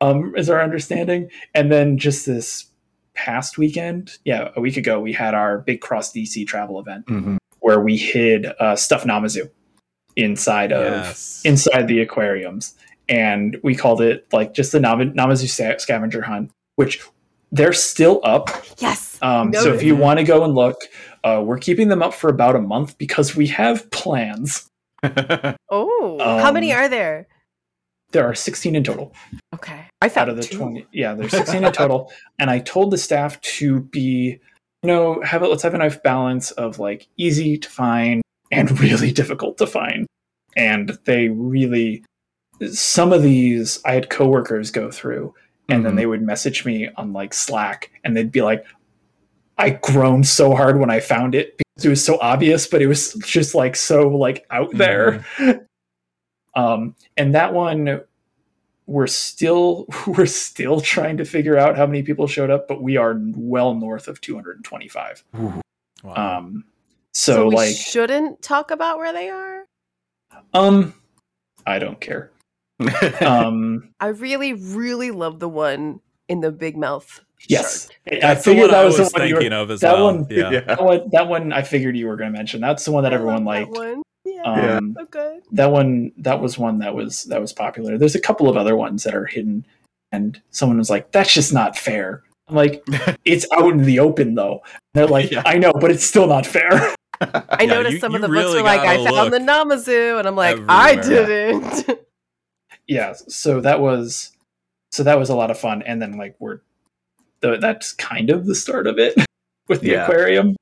um, 0.00 0.34
is 0.36 0.50
our 0.50 0.60
understanding. 0.62 1.30
And 1.54 1.70
then 1.70 1.96
just 1.98 2.26
this 2.26 2.66
past 3.14 3.58
weekend, 3.58 4.18
yeah, 4.24 4.48
a 4.56 4.60
week 4.60 4.76
ago, 4.76 4.98
we 5.00 5.12
had 5.12 5.34
our 5.34 5.58
big 5.58 5.80
cross 5.80 6.12
DC 6.12 6.46
travel 6.46 6.80
event 6.80 7.06
Mhm. 7.06 7.36
where 7.60 7.78
we 7.80 7.96
hid 7.96 8.46
uh, 8.58 8.74
stuff 8.76 9.04
Namazu 9.04 9.48
inside 10.16 10.72
of 10.72 10.92
Yes. 11.06 11.42
inside 11.44 11.88
the 11.88 12.00
aquariums, 12.00 12.74
and 13.08 13.56
we 13.62 13.74
called 13.74 14.00
it 14.02 14.26
like 14.32 14.54
just 14.54 14.72
the 14.72 14.80
Nam- 14.80 15.14
Namazu 15.14 15.48
sa- 15.48 15.78
scavenger 15.78 16.22
hunt, 16.22 16.50
which 16.76 17.00
they're 17.52 17.72
still 17.72 18.20
up. 18.24 18.48
Yes. 18.78 19.18
Um, 19.22 19.52
so 19.54 19.72
if 19.72 19.82
you 19.82 19.94
want 19.94 20.18
to 20.18 20.24
go 20.24 20.42
and 20.42 20.54
look, 20.54 20.76
uh, 21.22 21.42
we're 21.44 21.58
keeping 21.58 21.88
them 21.88 22.02
up 22.02 22.14
for 22.14 22.28
about 22.30 22.56
a 22.56 22.60
month 22.60 22.98
because 22.98 23.36
we 23.36 23.46
have 23.48 23.88
plans. 23.90 24.68
Oh, 25.74 26.18
how 26.40 26.52
many 26.52 26.72
Um, 26.72 26.78
are 26.78 26.88
there? 26.88 27.26
There 28.12 28.24
are 28.28 28.34
16 28.34 28.74
in 28.76 28.84
total. 28.84 29.12
Okay, 29.54 29.86
I 30.00 30.08
thought 30.08 30.22
out 30.22 30.28
of 30.30 30.36
the 30.36 30.42
two. 30.42 30.58
20 30.58 30.86
yeah 30.92 31.14
there's 31.14 31.30
16 31.36 31.64
in 31.64 31.72
total 31.72 32.10
and 32.38 32.50
i 32.50 32.58
told 32.58 32.90
the 32.90 32.98
staff 32.98 33.40
to 33.42 33.80
be 33.80 34.38
you 34.82 34.86
know 34.86 35.20
have 35.22 35.42
it 35.42 35.46
let's 35.48 35.62
have 35.62 35.74
a 35.74 35.78
nice 35.78 35.96
balance 35.96 36.50
of 36.52 36.78
like 36.78 37.08
easy 37.16 37.56
to 37.58 37.68
find 37.70 38.22
and 38.50 38.78
really 38.80 39.10
difficult 39.12 39.58
to 39.58 39.66
find 39.66 40.06
and 40.56 40.98
they 41.04 41.28
really 41.28 42.04
some 42.70 43.12
of 43.12 43.22
these 43.22 43.80
i 43.84 43.92
had 43.92 44.10
coworkers 44.10 44.70
go 44.70 44.90
through 44.90 45.34
and 45.68 45.84
then 45.86 45.92
Mhm. 45.92 45.96
they 45.96 46.06
would 46.06 46.22
message 46.22 46.64
me 46.64 46.88
on 46.96 47.12
like 47.12 47.32
slack 47.34 47.90
and 48.04 48.16
they'd 48.16 48.32
be 48.32 48.42
like 48.42 48.64
i 49.58 49.70
groaned 49.70 50.26
so 50.26 50.54
hard 50.54 50.78
when 50.78 50.90
i 50.90 51.00
found 51.00 51.34
it 51.34 51.56
because 51.58 51.86
it 51.86 51.88
was 51.90 52.04
so 52.04 52.18
obvious 52.20 52.66
but 52.66 52.82
it 52.82 52.86
was 52.86 53.14
just 53.24 53.54
like 53.54 53.76
so 53.76 54.08
like 54.08 54.44
out 54.50 54.70
there 54.76 55.24
um 56.54 56.94
and 57.16 57.34
that 57.34 57.52
one 57.54 58.00
we're 58.86 59.06
still 59.06 59.86
we're 60.06 60.26
still 60.26 60.80
trying 60.80 61.16
to 61.16 61.24
figure 61.24 61.56
out 61.56 61.76
how 61.76 61.86
many 61.86 62.02
people 62.02 62.26
showed 62.26 62.50
up 62.50 62.66
but 62.68 62.82
we 62.82 62.96
are 62.96 63.16
well 63.36 63.74
north 63.74 64.08
of 64.08 64.20
225 64.20 65.24
Wow. 66.04 66.14
um 66.14 66.64
so, 67.14 67.34
So 67.34 67.48
we 67.48 67.54
like 67.56 67.76
shouldn't 67.76 68.42
talk 68.42 68.70
about 68.70 68.98
where 68.98 69.12
they 69.12 69.28
are. 69.30 69.64
um 70.54 70.94
i 71.66 71.78
don't 71.78 72.00
care 72.00 72.30
um 73.20 73.90
I 74.00 74.08
really, 74.08 74.54
really 74.54 75.10
love 75.12 75.38
the 75.38 75.48
one 75.48 76.00
in 76.28 76.40
the 76.40 76.50
big 76.50 76.76
mouth. 76.76 77.20
yes 77.48 77.88
shark. 78.08 78.14
i 78.14 78.18
That's 78.20 78.44
figured 78.44 78.70
that 78.70 78.80
I 78.80 78.84
was, 78.84 78.98
was 78.98 79.12
the 79.12 79.18
one 79.20 79.28
you 79.28 79.34
were, 79.36 79.40
thinking 79.40 79.52
of 79.56 79.70
as 79.70 79.80
that 79.80 79.94
well. 79.94 80.04
one- 80.14 80.26
yeah. 80.30 80.50
yeah. 80.50 80.60
that 80.66 80.82
one 80.82 81.08
that 81.12 81.28
one 81.28 81.52
i 81.52 81.62
figured 81.62 81.96
you 81.96 82.06
were 82.08 82.16
going 82.16 82.32
to 82.32 82.36
mention 82.36 82.60
that's 82.60 82.84
the 82.84 82.90
one 82.90 83.04
that 83.04 83.12
I 83.12 83.16
everyone 83.16 83.44
love 83.44 83.54
that 83.54 83.60
liked 83.68 83.76
one. 83.78 84.02
Yeah, 84.24 84.42
Yeah. 84.44 84.76
um 84.76 84.94
so 84.98 85.04
good. 85.06 85.42
that 85.52 85.70
one 85.72 86.12
that 86.18 86.40
was 86.40 86.56
one 86.58 86.78
that 86.78 86.94
was 86.94 87.24
that 87.24 87.40
was 87.40 87.52
popular 87.52 87.98
there's 87.98 88.14
a 88.14 88.20
couple 88.20 88.48
of 88.48 88.56
other 88.56 88.76
ones 88.76 89.02
that 89.02 89.14
are 89.14 89.26
hidden 89.26 89.66
and 90.12 90.40
someone 90.50 90.78
was 90.78 90.90
like 90.90 91.10
that's 91.12 91.32
just 91.34 91.52
not 91.52 91.76
fair 91.76 92.22
i'm 92.48 92.54
like 92.54 92.84
it's 93.24 93.46
out 93.52 93.72
in 93.72 93.82
the 93.82 93.98
open 93.98 94.34
though 94.36 94.62
they're 94.94 95.06
like 95.08 95.30
Yeah. 95.32 95.42
i 95.44 95.58
know 95.58 95.72
but 95.72 95.90
it's 95.90 96.04
still 96.04 96.26
not 96.28 96.46
fair 96.46 96.70
I 97.20 97.56
Yeah, 97.60 97.66
noticed 97.66 97.94
you- 97.94 98.00
some 98.00 98.14
of 98.14 98.20
you 98.20 98.26
the 98.26 98.32
books 98.32 98.46
really 98.46 98.62
were 98.62 98.66
like, 98.66 98.80
I 98.80 98.96
found 99.04 99.32
the 99.32 99.38
look 99.38 99.48
Namazu, 99.48 100.18
and 100.18 100.26
I'm 100.26 100.34
like, 100.34 100.58
I 100.68 100.96
didn't. 100.96 102.00
yeah 102.88 103.12
so 103.28 103.60
that 103.60 103.80
was 103.80 104.32
so 104.90 105.02
that 105.04 105.18
was 105.18 105.30
a 105.30 105.36
lot 105.36 105.50
of 105.50 105.58
fun 105.58 105.82
and 105.82 106.02
then 106.02 106.16
like 106.16 106.34
we're 106.40 106.60
the, 107.40 107.56
that's 107.58 107.92
kind 107.92 108.30
of 108.30 108.46
the 108.46 108.54
start 108.56 108.86
of 108.86 108.98
it 108.98 109.14
with 109.68 109.80
the 109.82 109.90
Yeah. 109.90 110.04
aquarium. 110.04 110.56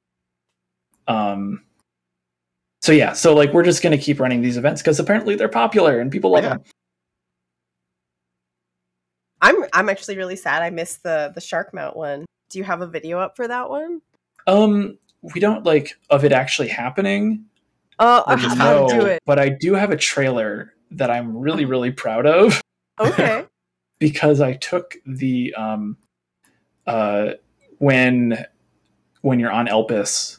Um. 1.09 1.63
So 2.83 2.93
yeah, 2.93 3.13
so 3.13 3.35
like 3.35 3.53
we're 3.53 3.63
just 3.63 3.83
gonna 3.83 3.99
keep 3.99 4.21
running 4.21 4.41
these 4.43 4.57
events 4.57 4.81
because 4.83 4.99
apparently 4.99 5.35
they're 5.35 5.49
popular 5.49 6.01
and 6.01 6.11
people 6.11 6.31
love 6.33 6.45
Yeah. 6.45 6.49
them. 6.51 6.63
I'm 9.43 9.65
I'm 9.73 9.89
actually 9.89 10.17
really 10.17 10.37
sad. 10.37 10.63
I 10.63 10.71
missed 10.71 11.03
the 11.03 11.33
the 11.35 11.41
shark 11.41 11.73
mount 11.75 11.97
one. 11.97 12.27
Do 12.51 12.59
you 12.59 12.65
have 12.65 12.81
a 12.83 12.87
video 12.87 13.19
up 13.19 13.37
for 13.37 13.47
that 13.49 13.71
one? 13.71 14.03
Um, 14.47 14.99
we 15.23 15.41
don't 15.41 15.65
like 15.65 15.99
of 16.11 16.25
it 16.25 16.33
actually 16.33 16.69
happening. 16.69 17.45
Oh, 17.99 18.25
Or 18.27 18.37
just 18.37 18.57
how 18.59 18.73
no, 18.75 18.89
do 18.89 19.07
it? 19.07 19.21
but 19.27 19.39
I 19.39 19.51
do 19.51 19.75
have 19.75 19.91
a 19.91 19.97
trailer 19.97 20.75
that 20.93 21.11
I'm 21.11 21.37
really 21.37 21.65
really 21.65 21.91
proud 21.91 22.27
of. 22.27 22.61
Okay. 23.01 23.47
because 23.99 24.43
I 24.43 24.53
took 24.55 24.97
the 25.07 25.55
um 25.55 25.97
uh 26.87 27.31
when 27.79 28.45
when 29.23 29.41
you're 29.41 29.51
on 29.53 29.69
Elpis 29.69 30.39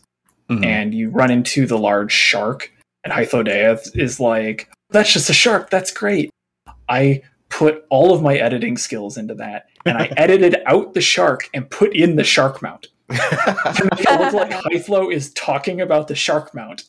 Mhm. 0.52 0.65
and 0.65 0.94
you 0.94 1.10
run 1.10 1.32
into 1.32 1.65
the 1.65 1.78
large 1.78 2.11
shark 2.11 2.72
and 3.03 3.14
Hythlodaeus 3.14 3.98
is 3.98 4.19
like 4.19 4.69
that's 4.90 5.11
just 5.14 5.30
a 5.30 5.34
shark 5.34 5.69
that's 5.69 5.91
great 5.91 6.30
I 6.90 7.22
put 7.49 7.86
all 7.90 8.14
of 8.14 8.22
my 8.22 8.36
editing 8.38 8.78
skills 8.78 9.18
into 9.18 9.34
that 9.36 9.68
and 9.86 9.98
I 9.98 10.06
edited 10.18 10.57
out 10.65 10.94
the 10.94 11.02
shark 11.02 11.49
and 11.53 11.69
put 11.69 11.95
in 11.95 12.15
the 12.18 12.23
shark 12.23 12.61
mount 12.61 12.88
to 13.10 13.90
make 13.91 14.02
it 14.06 14.19
look 14.19 14.34
like 14.34 14.52
Hythlo 14.52 15.11
is 15.14 15.32
talking 15.34 15.82
about 15.82 16.07
the 16.07 16.15
shark 16.15 16.53
mount 16.53 16.84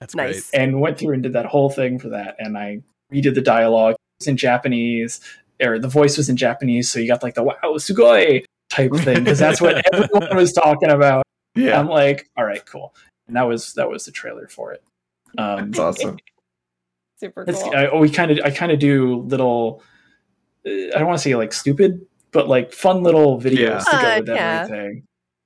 That's 0.00 0.14
Nice. 0.14 0.50
great. 0.50 0.60
and 0.62 0.80
went 0.80 0.98
through 0.98 1.14
and 1.14 1.22
did 1.22 1.32
that 1.34 1.46
whole 1.46 1.70
thing 1.70 1.98
for 1.98 2.08
that. 2.10 2.36
And 2.38 2.56
I 2.58 2.82
redid 3.12 3.34
the 3.34 3.40
dialogue. 3.40 3.94
It 3.94 4.20
was 4.20 4.28
in 4.28 4.36
Japanese, 4.36 5.20
or 5.62 5.78
the 5.78 5.88
voice 5.88 6.16
was 6.16 6.28
in 6.28 6.36
Japanese, 6.36 6.88
so 6.90 7.00
you 7.00 7.08
got 7.08 7.22
like 7.22 7.34
the 7.34 7.42
wow, 7.42 7.56
sugoi 7.76 8.44
type 8.70 8.92
thing 8.96 9.24
because 9.24 9.38
that's 9.38 9.60
what 9.60 9.82
everyone 9.92 10.36
was 10.36 10.52
talking 10.52 10.90
about. 10.90 11.24
Yeah, 11.54 11.78
I'm 11.78 11.88
like, 11.88 12.28
all 12.36 12.44
right, 12.44 12.64
cool. 12.66 12.94
And 13.26 13.36
that 13.36 13.42
was 13.42 13.74
that 13.74 13.88
was 13.88 14.04
the 14.04 14.12
trailer 14.12 14.48
for 14.48 14.72
it. 14.72 14.82
Um, 15.36 15.70
that's 15.70 15.78
awesome. 15.78 16.18
Super 17.20 17.44
it's, 17.48 17.62
cool. 17.62 17.74
I, 17.74 17.94
we 17.96 18.08
kind 18.10 18.30
of 18.30 18.38
I 18.44 18.50
kind 18.50 18.70
of 18.72 18.78
do 18.78 19.16
little. 19.22 19.82
uh, 20.64 20.70
I 20.70 20.90
don't 20.98 21.06
want 21.06 21.18
to 21.18 21.22
say 21.22 21.34
like 21.34 21.52
stupid, 21.52 22.06
but 22.32 22.48
like 22.48 22.72
fun 22.72 23.02
little 23.02 23.40
videos 23.40 23.58
Yeah. 23.58 23.78
to 23.80 23.90
go 23.90 23.96
Uh, 23.98 24.18
with 24.20 24.28
yeah. 24.28 24.60
everything. 24.62 25.02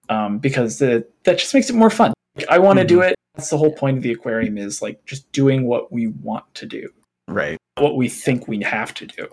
Um, 0.09 0.39
because 0.39 0.79
the, 0.79 1.07
that 1.25 1.39
just 1.39 1.55
makes 1.55 1.71
it 1.71 1.75
more 1.77 1.89
fun. 1.89 2.13
Like, 2.37 2.47
I 2.51 2.59
want 2.59 2.79
to 2.81 2.85
do 2.85 2.99
Mhm. 2.99 3.11
it. 3.11 3.15
That's 3.37 3.49
the 3.49 3.57
whole 3.57 3.73
point 3.73 3.97
of 3.97 4.03
the 4.03 4.13
aquarium 4.13 4.59
is 4.59 4.83
like 4.83 5.03
just 5.07 5.31
doing 5.33 5.65
what 5.67 5.91
we 5.91 6.09
want 6.09 6.45
to 6.57 6.67
do, 6.67 6.91
Right. 7.29 7.57
what 7.79 7.97
we 7.97 8.09
think 8.11 8.47
we 8.47 8.61
have 8.63 8.93
to 8.95 9.07
do. 9.07 9.29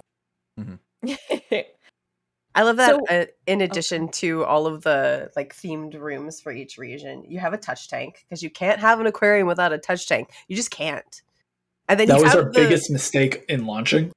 I 2.56 2.64
love 2.64 2.78
that. 2.78 2.96
So- 2.96 3.16
uh, 3.16 3.26
in 3.48 3.62
addition 3.62 4.10
to 4.10 4.44
all 4.46 4.68
of 4.68 4.84
the 4.84 5.32
like 5.36 5.56
themed 5.56 6.00
rooms 6.00 6.42
for 6.42 6.52
each 6.52 6.78
region, 6.78 7.24
you 7.28 7.40
have 7.40 7.54
a 7.54 7.58
touch 7.58 7.88
tank 7.88 8.26
because 8.28 8.44
you 8.44 8.50
can't 8.50 8.80
have 8.80 9.00
an 9.00 9.06
aquarium 9.06 9.48
without 9.48 9.72
a 9.72 9.78
touch 9.78 10.08
tank. 10.08 10.30
You 10.48 10.56
just 10.56 10.72
can't. 10.72 11.22
And 11.88 12.00
then 12.00 12.08
That 12.08 12.18
you 12.18 12.24
was 12.24 12.34
have 12.34 12.46
our 12.46 12.52
the, 12.52 12.60
biggest 12.60 12.92
mistake 12.92 13.46
in 13.50 13.66
launching. 13.66 14.12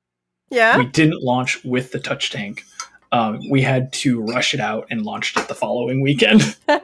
Yeah. 0.50 0.78
We 0.78 0.86
didn't 0.86 1.22
launch 1.22 1.64
with 1.64 1.92
the 1.92 1.98
touch 1.98 2.30
tank. 2.30 2.64
Um, 3.12 3.40
we 3.50 3.62
had 3.62 3.92
to 3.94 4.22
rush 4.22 4.54
it 4.54 4.60
out 4.60 4.86
and 4.90 5.02
launched 5.04 5.38
it 5.38 5.48
the 5.48 5.54
following 5.54 6.00
weekend. 6.00 6.56
and 6.68 6.80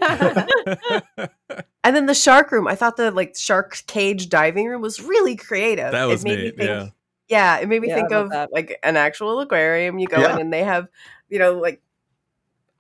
then 1.97 2.07
the 2.07 2.15
shark 2.15 2.53
room. 2.53 2.69
I 2.69 2.75
thought 2.75 2.97
the 2.97 3.11
like 3.11 3.37
shark 3.37 3.83
cage 3.87 4.29
diving 4.29 4.67
room 4.67 4.83
was 4.83 5.01
really 5.03 5.37
creative. 5.37 5.93
That 5.93 6.05
was 6.05 6.23
it 6.23 6.29
made 6.29 6.39
neat, 6.39 6.59
Me 6.59 6.67
think, 6.67 6.69
yeah. 6.69 6.87
Yeah, 7.29 7.59
it 7.59 7.69
made 7.69 7.83
me 7.83 7.89
Yeah, 7.89 7.95
think 7.97 8.13
of 8.13 8.31
that. 8.31 8.53
like 8.53 8.79
an 8.83 8.97
actual 8.97 9.41
aquarium. 9.41 9.99
You 9.99 10.07
go 10.07 10.21
Yeah. 10.21 10.35
in 10.35 10.41
and 10.41 10.53
they 10.53 10.65
have, 10.65 10.89
you 11.29 11.39
know, 11.39 11.55
like 11.59 11.81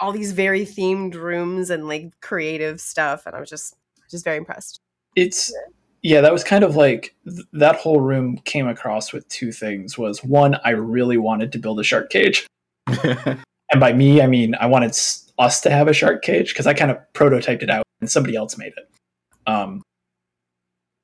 all 0.00 0.12
these 0.12 0.32
very 0.32 0.62
themed 0.64 1.14
rooms 1.14 1.70
and 1.70 1.88
like 1.88 2.12
creative 2.20 2.80
stuff. 2.80 3.26
And 3.26 3.34
I 3.34 3.40
was 3.40 3.50
just 3.50 3.74
just 4.10 4.24
very 4.24 4.36
impressed. 4.38 4.80
it's 5.16 5.52
yeah 6.02 6.20
that 6.20 6.32
was 6.32 6.42
kind 6.44 6.62
of 6.64 6.76
like 6.76 7.14
th- 7.26 7.46
that 7.52 7.76
whole 7.76 8.00
room 8.00 8.38
came 8.44 8.66
across 8.68 9.12
with 9.12 9.28
two 9.28 9.50
things 9.52 9.98
was 9.98 10.22
one 10.24 10.56
i 10.64 10.70
really 10.70 11.18
wanted 11.18 11.50
to 11.52 11.58
build 11.58 11.78
a 11.80 11.82
shark 11.84 12.08
cage 12.08 12.46
and 12.86 13.80
by 13.80 13.92
me 13.92 14.22
i 14.22 14.26
mean 14.26 14.54
i 14.60 14.66
wanted 14.66 14.90
s- 14.90 15.30
us 15.38 15.60
to 15.60 15.68
have 15.70 15.88
a 15.88 15.92
shark 15.92 16.22
cage 16.22 16.50
because 16.54 16.66
i 16.68 16.72
kind 16.72 16.90
of 16.90 16.96
prototyped 17.14 17.62
it 17.62 17.68
out 17.68 17.82
and 18.00 18.08
somebody 18.10 18.34
else 18.36 18.56
made 18.56 18.72
it 18.76 18.88
um 19.46 19.82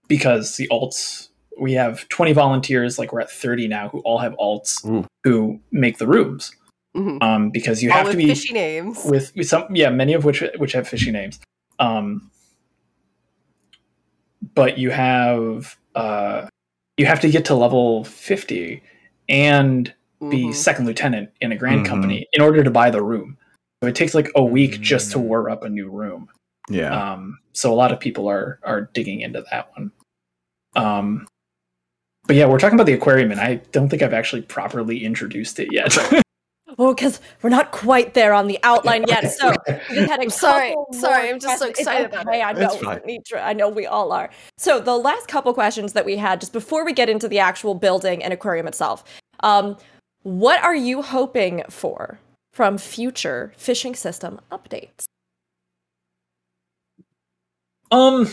because 0.09 0.57
the 0.57 0.69
alts 0.69 1.29
we 1.61 1.73
have 1.73 2.09
20 2.09 2.33
volunteers 2.33 2.99
like 2.99 3.13
we're 3.13 3.21
at 3.21 3.31
30 3.31 3.69
now 3.69 3.89
who 3.89 3.99
all 4.01 4.19
have 4.19 4.33
alts 4.35 4.85
Ooh. 4.89 5.05
who 5.25 5.61
make 5.73 5.99
the 5.99 6.07
rooms 6.07 6.53
Mhm. 6.97 7.23
um 7.23 7.51
because 7.51 7.83
you 7.83 7.91
All 7.91 7.97
have 7.99 8.07
with 8.07 8.13
to 8.13 8.19
be 8.19 8.27
fishy 8.29 8.53
names. 8.55 9.05
with, 9.05 9.35
with 9.35 9.49
some 9.49 9.67
yeah 9.75 9.91
many 9.91 10.13
of 10.15 10.25
which 10.25 10.43
which 10.59 10.73
have 10.73 10.87
fishy 10.89 11.11
names 11.11 11.41
um 11.81 12.31
but 14.55 14.79
you 14.79 14.91
have 14.91 15.77
uh 15.95 16.47
you 16.97 17.07
have 17.07 17.21
to 17.21 17.31
get 17.31 17.45
to 17.47 17.55
level 17.55 18.05
50 18.05 18.83
and 19.29 19.93
be 20.31 20.45
Mhm. 20.47 20.55
second 20.55 20.87
lieutenant 20.87 21.31
in 21.41 21.51
a 21.53 21.57
grand 21.57 21.85
Mhm. 21.85 21.89
company 21.89 22.27
in 22.33 22.41
order 22.41 22.63
to 22.63 22.71
buy 22.71 22.91
the 22.91 23.03
room 23.03 23.37
so 23.83 23.89
it 23.89 23.95
takes 23.95 24.15
like 24.15 24.31
a 24.37 24.45
week 24.45 24.81
just 24.81 25.11
to 25.13 25.19
Mm. 25.19 25.23
whir 25.25 25.51
up 25.51 25.65
a 25.65 25.69
new 25.69 25.91
room 25.91 26.29
yeah. 26.71 27.13
um 27.13 27.39
so 27.53 27.73
a 27.73 27.75
lot 27.75 27.91
of 27.93 27.99
people 28.01 28.29
are 28.29 28.59
are 28.63 28.89
digging 28.95 29.21
into 29.21 29.45
that 29.51 29.69
one 29.77 29.91
um 30.77 31.27
but 32.27 32.37
yeah 32.37 32.47
we're 32.47 32.59
talking 32.59 32.75
about 32.77 32.87
the 32.87 32.93
aquarium 32.95 33.31
and 33.33 33.41
i 33.41 33.57
don't 33.73 33.89
think 33.89 34.03
i've 34.03 34.15
actually 34.15 34.43
properly 34.43 35.05
introduced 35.05 35.59
it 35.59 35.73
yet 35.73 35.97
oh, 36.79 36.95
because 36.95 37.21
we're 37.43 37.51
not 37.51 37.71
quite 37.71 38.15
there 38.15 38.33
on 38.33 38.47
the 38.47 38.59
outline 38.63 39.05
yet. 39.09 39.33
So 39.33 39.53
we 39.91 39.97
had 39.97 40.21
a 40.21 40.23
I'm 40.23 40.31
sorry, 40.31 40.75
sorry, 40.93 41.31
I'm 41.31 41.39
just 41.39 41.59
so 41.59 41.67
questions. 41.67 41.71
It's 41.71 41.81
excited 41.81 42.07
about 42.07 42.35
it. 42.35 42.41
I 42.41 42.53
know, 42.53 42.67
It's 42.67 42.77
fine. 42.77 43.01
Nitra, 43.01 43.45
I 43.45 43.53
know 43.53 43.69
we 43.69 43.87
all 43.87 44.13
are. 44.13 44.31
So 44.59 44.81
the 44.81 44.97
last 44.97 45.29
couple 45.29 45.53
questions 45.55 45.93
that 45.93 46.05
we 46.05 46.17
had 46.17 46.41
just 46.41 46.53
before 46.53 46.85
we 46.85 46.93
get 46.93 47.09
into 47.09 47.29
the 47.29 47.39
actual 47.39 47.75
building 47.75 48.23
and 48.23 48.33
aquarium 48.33 48.67
itself, 48.67 49.05
um, 49.41 49.77
what 50.23 50.63
are 50.63 50.75
you 50.75 51.03
hoping 51.03 51.63
for 51.69 52.19
from 52.53 52.79
future 52.79 53.53
fishing 53.57 53.95
system 53.95 54.41
updates? 54.51 55.05
Um, 57.91 58.29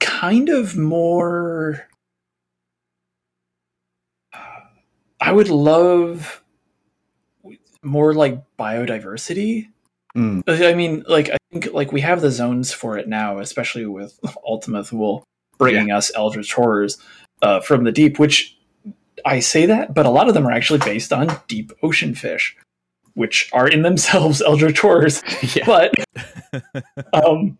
kind 0.00 0.48
of 0.48 0.76
more. 0.76 1.88
I 5.24 5.32
would 5.32 5.48
love 5.48 6.42
more 7.82 8.12
like 8.12 8.42
biodiversity. 8.58 9.68
Mm. 10.14 10.42
I 10.46 10.74
mean, 10.74 11.02
like 11.08 11.30
I 11.30 11.38
think 11.50 11.72
like 11.72 11.92
we 11.92 12.02
have 12.02 12.20
the 12.20 12.30
zones 12.30 12.74
for 12.74 12.98
it 12.98 13.08
now, 13.08 13.38
especially 13.38 13.86
with 13.86 14.20
Ultima 14.46 14.84
Thule 14.84 15.24
bringing 15.56 15.90
us 15.90 16.12
Eldritch 16.14 16.52
horrors 16.52 16.98
uh, 17.40 17.60
from 17.60 17.84
the 17.84 17.92
deep. 17.92 18.18
Which 18.18 18.58
I 19.24 19.40
say 19.40 19.64
that, 19.64 19.94
but 19.94 20.04
a 20.04 20.10
lot 20.10 20.28
of 20.28 20.34
them 20.34 20.46
are 20.46 20.52
actually 20.52 20.80
based 20.80 21.10
on 21.10 21.34
deep 21.48 21.72
ocean 21.82 22.14
fish, 22.14 22.54
which 23.14 23.48
are 23.54 23.66
in 23.66 23.80
themselves 23.80 24.42
Eldritch 24.46 24.80
horrors. 24.80 25.22
yeah. 25.56 25.64
But 25.64 25.94
um, 27.14 27.56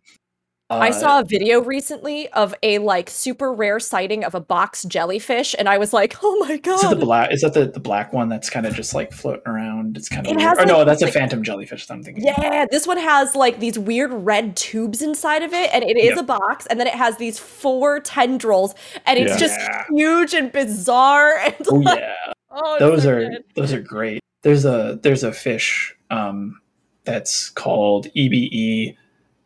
I 0.78 0.88
uh, 0.88 0.92
saw 0.92 1.20
a 1.20 1.24
video 1.24 1.60
recently 1.60 2.28
of 2.30 2.54
a 2.62 2.78
like 2.78 3.10
super 3.10 3.52
rare 3.52 3.80
sighting 3.80 4.24
of 4.24 4.34
a 4.34 4.40
box 4.40 4.84
jellyfish, 4.84 5.54
and 5.58 5.68
I 5.68 5.78
was 5.78 5.92
like, 5.92 6.16
"Oh 6.22 6.36
my 6.46 6.56
god!" 6.56 6.76
Is 6.84 6.84
it 6.92 6.98
the 7.00 7.04
black? 7.04 7.32
Is 7.32 7.40
that 7.42 7.54
the, 7.54 7.66
the 7.66 7.80
black 7.80 8.12
one 8.12 8.28
that's 8.28 8.48
kind 8.50 8.66
of 8.66 8.74
just 8.74 8.94
like 8.94 9.12
floating 9.12 9.42
around? 9.46 9.96
It's 9.96 10.08
kind 10.08 10.26
of 10.26 10.32
It 10.32 10.36
weird. 10.36 10.48
has, 10.48 10.58
Or 10.58 10.66
no, 10.66 10.78
like, 10.78 10.86
that's 10.86 11.02
a 11.02 11.06
like- 11.06 11.14
phantom 11.14 11.42
jellyfish. 11.42 11.86
That 11.86 11.94
I'm 11.94 12.02
thinking. 12.02 12.24
Yeah, 12.24 12.66
this 12.70 12.86
one 12.86 12.98
has 12.98 13.34
like 13.34 13.60
these 13.60 13.78
weird 13.78 14.12
red 14.12 14.56
tubes 14.56 15.02
inside 15.02 15.42
of 15.42 15.52
it, 15.52 15.70
and 15.72 15.82
it 15.84 15.96
is 15.96 16.10
Yep. 16.10 16.18
a 16.18 16.22
box, 16.22 16.66
and 16.66 16.78
then 16.80 16.86
it 16.86 16.94
has 16.94 17.16
these 17.16 17.38
four 17.38 18.00
tendrils, 18.00 18.74
and 19.06 19.18
it's 19.18 19.32
Yeah. 19.32 19.38
just 19.38 19.60
huge 19.90 20.34
and 20.34 20.50
bizarre. 20.52 21.34
And 21.44 21.54
Oh 21.70 21.74
like, 21.76 21.98
yeah, 21.98 22.14
oh, 22.50 22.78
those 22.78 23.06
are 23.06 23.20
good. 23.28 23.44
those 23.54 23.72
are 23.72 23.80
great. 23.80 24.20
There's 24.42 24.64
a 24.64 24.98
there's 25.02 25.22
a 25.24 25.32
fish 25.32 25.94
um, 26.10 26.60
that's 27.04 27.48
called 27.50 28.06
EBE 28.14 28.96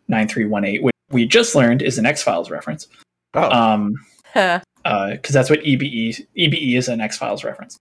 nine 0.09 0.27
three 0.29 0.45
one 0.45 0.65
eight, 0.65 0.83
which 0.83 0.95
we 1.11 1.27
just 1.27 1.55
learned 1.55 1.83
is 1.83 1.99
an 1.99 2.07
X 2.07 2.23
Files 2.23 2.51
reference. 2.51 2.87
Oh. 3.35 3.51
Um, 3.51 3.95
Huh. 4.35 4.61
because 4.85 5.33
that's 5.35 5.49
what 5.51 5.61
EBE 5.61 6.27
EBE 6.37 6.77
is 6.77 6.89
an 6.89 7.01
X 7.01 7.17
Files 7.19 7.45
reference. 7.45 7.77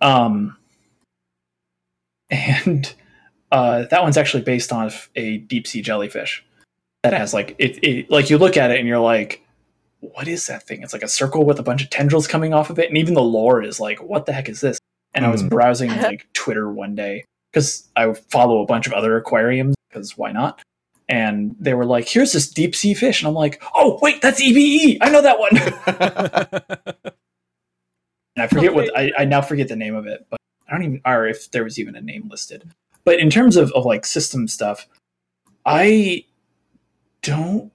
Um, 0.00 0.56
and 2.30 2.92
uh, 3.52 3.84
that 3.90 4.02
one's 4.02 4.16
actually 4.16 4.42
based 4.42 4.72
on 4.72 4.90
a 5.16 5.38
deep 5.38 5.66
sea 5.66 5.82
jellyfish 5.82 6.44
that 7.02 7.12
has 7.12 7.34
like 7.34 7.54
it, 7.58 7.82
it. 7.84 8.10
Like 8.10 8.30
you 8.30 8.38
look 8.38 8.56
at 8.56 8.70
it 8.70 8.78
and 8.78 8.88
you're 8.88 8.98
like, 8.98 9.44
what 10.00 10.28
is 10.28 10.46
that 10.46 10.66
thing? 10.66 10.82
It's 10.82 10.92
like 10.92 11.02
a 11.02 11.08
circle 11.08 11.44
with 11.44 11.58
a 11.58 11.62
bunch 11.62 11.82
of 11.82 11.90
tendrils 11.90 12.26
coming 12.26 12.54
off 12.54 12.70
of 12.70 12.78
it, 12.78 12.88
and 12.88 12.96
even 12.98 13.14
the 13.14 13.22
lore 13.22 13.62
is 13.62 13.80
like, 13.80 14.02
what 14.02 14.26
the 14.26 14.32
heck 14.32 14.48
is 14.48 14.60
this? 14.60 14.78
And 15.14 15.24
I 15.26 15.30
was 15.30 15.42
Hmm. 15.42 15.48
browsing 15.48 15.90
like 16.02 16.26
Twitter 16.32 16.70
one 16.72 16.94
day 16.94 17.24
because 17.52 17.88
I 17.96 18.12
follow 18.12 18.62
a 18.62 18.66
bunch 18.66 18.86
of 18.86 18.92
other 18.92 19.16
aquariums 19.16 19.74
because 19.88 20.16
why 20.16 20.32
not? 20.32 20.62
And 21.10 21.56
they 21.58 21.74
were 21.74 21.84
like, 21.84 22.08
"Here's 22.08 22.32
this 22.32 22.48
deep 22.48 22.76
sea 22.76 22.94
fish," 22.94 23.20
and 23.20 23.28
I'm 23.28 23.34
like, 23.34 23.60
"Oh 23.74 23.98
wait, 24.00 24.22
that's 24.22 24.40
EBE. 24.40 24.98
I 25.00 25.10
know 25.10 25.20
that 25.20 25.38
one." 25.40 25.56
and 28.36 28.44
I 28.44 28.46
forget 28.46 28.72
what 28.72 28.96
I, 28.96 29.10
I 29.18 29.24
now 29.24 29.42
forget 29.42 29.68
the 29.68 29.76
name 29.76 29.96
of 29.96 30.06
it, 30.06 30.26
but 30.30 30.38
I 30.68 30.72
don't 30.72 30.84
even 30.84 31.00
or 31.04 31.26
if 31.26 31.50
there 31.50 31.64
was 31.64 31.80
even 31.80 31.96
a 31.96 32.00
name 32.00 32.28
listed. 32.28 32.70
But 33.04 33.18
in 33.18 33.28
terms 33.28 33.56
of, 33.56 33.72
of 33.72 33.84
like 33.84 34.06
system 34.06 34.46
stuff, 34.46 34.86
I 35.66 36.26
don't. 37.22 37.72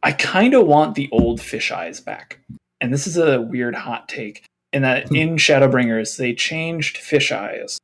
I 0.00 0.12
kind 0.12 0.54
of 0.54 0.64
want 0.66 0.94
the 0.94 1.08
old 1.10 1.40
fish 1.40 1.72
eyes 1.72 2.00
back, 2.00 2.38
and 2.80 2.92
this 2.92 3.08
is 3.08 3.16
a 3.16 3.40
weird 3.40 3.74
hot 3.74 4.08
take. 4.08 4.44
In 4.72 4.82
that, 4.82 5.08
hmm. 5.08 5.16
in 5.16 5.36
Shadowbringers, 5.36 6.18
they 6.18 6.34
changed 6.34 6.98
fish 6.98 7.32
eyes 7.32 7.78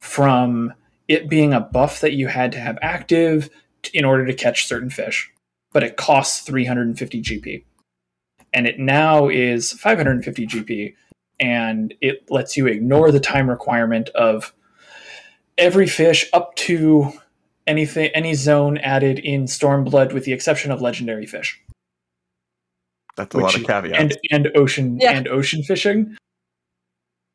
from 0.00 0.72
it 1.08 1.28
being 1.28 1.52
a 1.52 1.60
buff 1.60 2.00
that 2.00 2.12
you 2.12 2.28
had 2.28 2.52
to 2.52 2.60
have 2.60 2.78
active 2.80 3.44
t- 3.46 3.50
in 3.92 4.04
order 4.04 4.26
to 4.26 4.34
catch 4.34 4.66
certain 4.66 4.90
fish, 4.90 5.30
but 5.72 5.82
it 5.82 5.96
costs 5.96 6.40
350 6.40 7.22
GP, 7.22 7.64
and 8.52 8.66
it 8.66 8.78
now 8.78 9.28
is 9.28 9.72
550 9.72 10.46
GP, 10.46 10.94
and 11.40 11.94
it 12.00 12.30
lets 12.30 12.56
you 12.56 12.66
ignore 12.66 13.10
the 13.10 13.20
time 13.20 13.48
requirement 13.50 14.08
of 14.10 14.52
every 15.58 15.86
fish 15.86 16.28
up 16.32 16.54
to 16.56 17.12
anything 17.66 18.10
any 18.14 18.34
zone 18.34 18.78
added 18.78 19.18
in 19.20 19.44
Stormblood 19.44 20.12
with 20.12 20.24
the 20.24 20.32
exception 20.32 20.72
of 20.72 20.80
legendary 20.82 21.26
fish 21.26 21.60
That's 23.16 23.34
a 23.34 23.38
lot 23.38 23.54
of 23.54 23.64
caveats. 23.64 23.98
and 23.98 24.18
and 24.30 24.56
ocean 24.56 24.98
Yeah. 25.00 25.12
and 25.12 25.28
ocean 25.28 25.62
fishing 25.62 26.16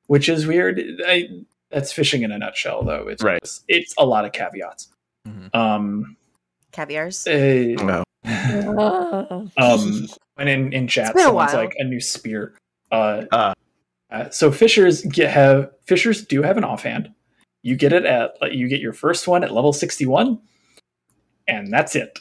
which 0.07 0.27
is 0.27 0.45
weird 0.45 0.81
I, 1.05 1.29
that's 1.69 1.93
fishing 1.93 2.23
in 2.23 2.31
a 2.33 2.37
nutshell 2.37 2.83
though 2.83 3.07
it's 3.07 3.23
Right. 3.23 3.39
just- 3.41 3.63
it's 3.69 3.93
a 3.97 4.05
lot 4.05 4.25
of 4.25 4.33
caveats 4.33 4.89
Mhm. 5.25 5.55
um 5.55 6.16
Caviars. 6.77 7.25
uh, 7.27 7.73
no. 7.83 8.03
Uh, 8.23 9.45
um 9.57 10.07
and 10.37 10.47
in 10.49 10.71
in 10.73 10.87
chat 10.87 11.13
been 11.15 11.23
someone's 11.23 11.53
like 11.53 11.73
a 11.79 11.83
new 11.83 11.99
spear 11.99 12.53
uh, 12.91 13.23
Ah. 13.31 13.53
uh, 14.11 14.29
so 14.29 14.51
fishers 14.51 15.01
get 15.03 15.29
have 15.31 15.71
fishers 15.85 16.23
do 16.25 16.41
have 16.43 16.57
an 16.57 16.63
offhand 16.63 17.09
you 17.63 17.75
get 17.75 17.93
it 17.93 18.05
at 18.05 18.33
you 18.53 18.67
get 18.67 18.79
your 18.81 18.93
first 18.93 19.27
one 19.27 19.43
at 19.43 19.51
level 19.51 19.71
61 19.73 20.39
and 21.47 21.71
that's 21.71 21.95
it 21.95 22.19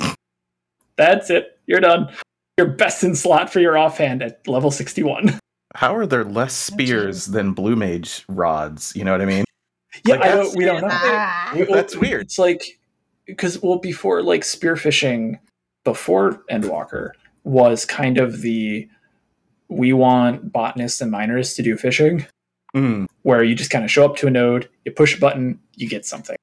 that's 0.96 1.30
it 1.30 1.58
you're 1.66 1.80
done 1.80 2.08
you're 2.56 2.66
best 2.66 3.04
in 3.04 3.14
slot 3.14 3.50
for 3.52 3.60
your 3.60 3.76
offhand 3.78 4.22
at 4.22 4.46
level 4.48 4.70
61 4.70 5.38
How 5.76 5.94
are 5.94 6.06
there 6.06 6.24
less 6.24 6.54
spears 6.54 7.26
than 7.26 7.52
blue 7.52 7.76
mage 7.76 8.24
rods? 8.28 8.92
You 8.96 9.04
know 9.04 9.12
what 9.12 9.20
I 9.20 9.26
mean? 9.26 9.44
yeah 10.06 10.16
Like, 10.16 10.24
i 10.24 10.34
don't 10.34 10.56
we 10.56 10.64
don't 10.64 10.80
know 10.80 10.88
Ah. 10.90 11.54
That's 11.70 11.94
weird. 11.96 12.22
It's 12.22 12.38
like 12.38 12.77
because 13.28 13.62
well, 13.62 13.78
before 13.78 14.22
like 14.24 14.40
spearfishing, 14.42 15.38
before 15.84 16.42
Endwalker 16.50 17.12
was 17.44 17.84
kind 17.84 18.18
of 18.18 18.40
the 18.42 18.88
we 19.68 19.92
want 19.92 20.50
botanists 20.52 21.00
and 21.00 21.10
miners 21.12 21.54
to 21.54 21.62
do 21.62 21.76
fishing, 21.76 22.26
Mm, 22.74 23.06
where 23.22 23.42
you 23.44 23.54
just 23.54 23.70
kind 23.70 23.84
of 23.84 23.90
show 23.90 24.04
up 24.04 24.16
to 24.16 24.26
a 24.26 24.30
node, 24.30 24.68
you 24.84 24.90
push 24.92 25.16
a 25.16 25.20
button, 25.20 25.58
you 25.76 25.88
get 25.88 26.04
something, 26.04 26.36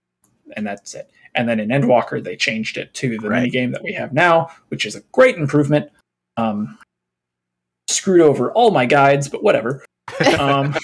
and 0.56 0.66
that's 0.66 0.94
it. 0.95 1.12
And 1.36 1.49
then 1.49 1.60
in 1.60 1.70
Endwalker, 1.70 2.24
they 2.24 2.36
changed 2.38 2.78
it 2.78 2.94
to 2.95 3.18
the 3.20 3.30
Right. 3.30 3.40
mini 3.41 3.49
game 3.52 3.72
that 3.72 3.84
we 3.84 3.91
have 3.94 4.14
now, 4.14 4.49
which 4.70 4.86
is 4.86 4.95
a 4.95 5.02
great 5.12 5.36
improvement. 5.38 5.91
Um, 6.38 6.78
screwed 7.90 8.22
over 8.22 8.52
all 8.53 8.72
my 8.72 8.86
guides, 8.86 9.28
but 9.28 9.44
whatever. 9.44 9.84
Um, 10.40 10.76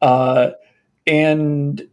uh, 0.00 0.50
and 1.06 1.86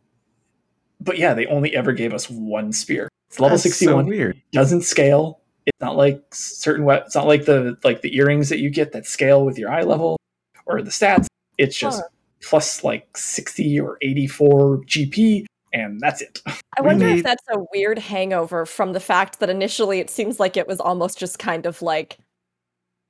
but 1.04 1.18
yeah, 1.18 1.34
they 1.34 1.46
only 1.48 1.76
ever 1.76 1.92
gave 1.94 2.14
us 2.14 2.30
one 2.30 2.72
spear. 2.72 3.10
It's 3.30 3.40
level 3.40 3.56
that's 3.58 3.64
so 3.64 3.70
sixty 3.70 3.88
one. 3.88 4.06
weird. 4.08 4.42
doesn't 4.52 4.82
scale. 4.82 5.40
It's 5.66 5.80
not 5.82 5.96
like 5.96 6.22
certain. 6.34 6.86
we- 6.86 6.94
It's 6.96 7.16
not 7.16 7.28
like 7.28 7.46
the 7.46 7.78
like 7.84 8.02
the 8.02 8.16
earrings 8.16 8.50
that 8.50 8.60
you 8.60 8.70
get 8.70 8.92
that 8.94 9.06
scale 9.06 9.46
with 9.46 9.58
your 9.58 9.70
eye 9.72 9.84
level 9.84 10.18
or 10.66 10.82
the 10.82 10.92
stats. 10.92 11.28
It's 11.58 11.78
just 11.78 12.02
Huh. 12.02 12.08
plus 12.44 12.84
like 12.84 13.16
sixty 13.18 13.80
or 13.80 13.98
eighty 14.02 14.28
four 14.28 14.80
GP, 14.86 15.46
and 15.74 16.00
that's 16.02 16.22
it. 16.22 16.42
I 16.78 16.82
wonder 16.82 17.08
need- 17.08 17.20
if 17.20 17.24
that's 17.24 17.44
a 17.52 17.60
weird 17.74 17.98
hangover 18.00 18.66
from 18.66 18.94
the 18.94 19.00
fact 19.00 19.40
that 19.40 19.50
initially 19.50 20.00
it 20.00 20.10
seems 20.10 20.40
like 20.40 20.58
it 20.58 20.68
was 20.68 20.80
almost 20.80 21.18
just 21.18 21.40
kind 21.40 21.66
of 21.66 21.82
like, 21.82 22.18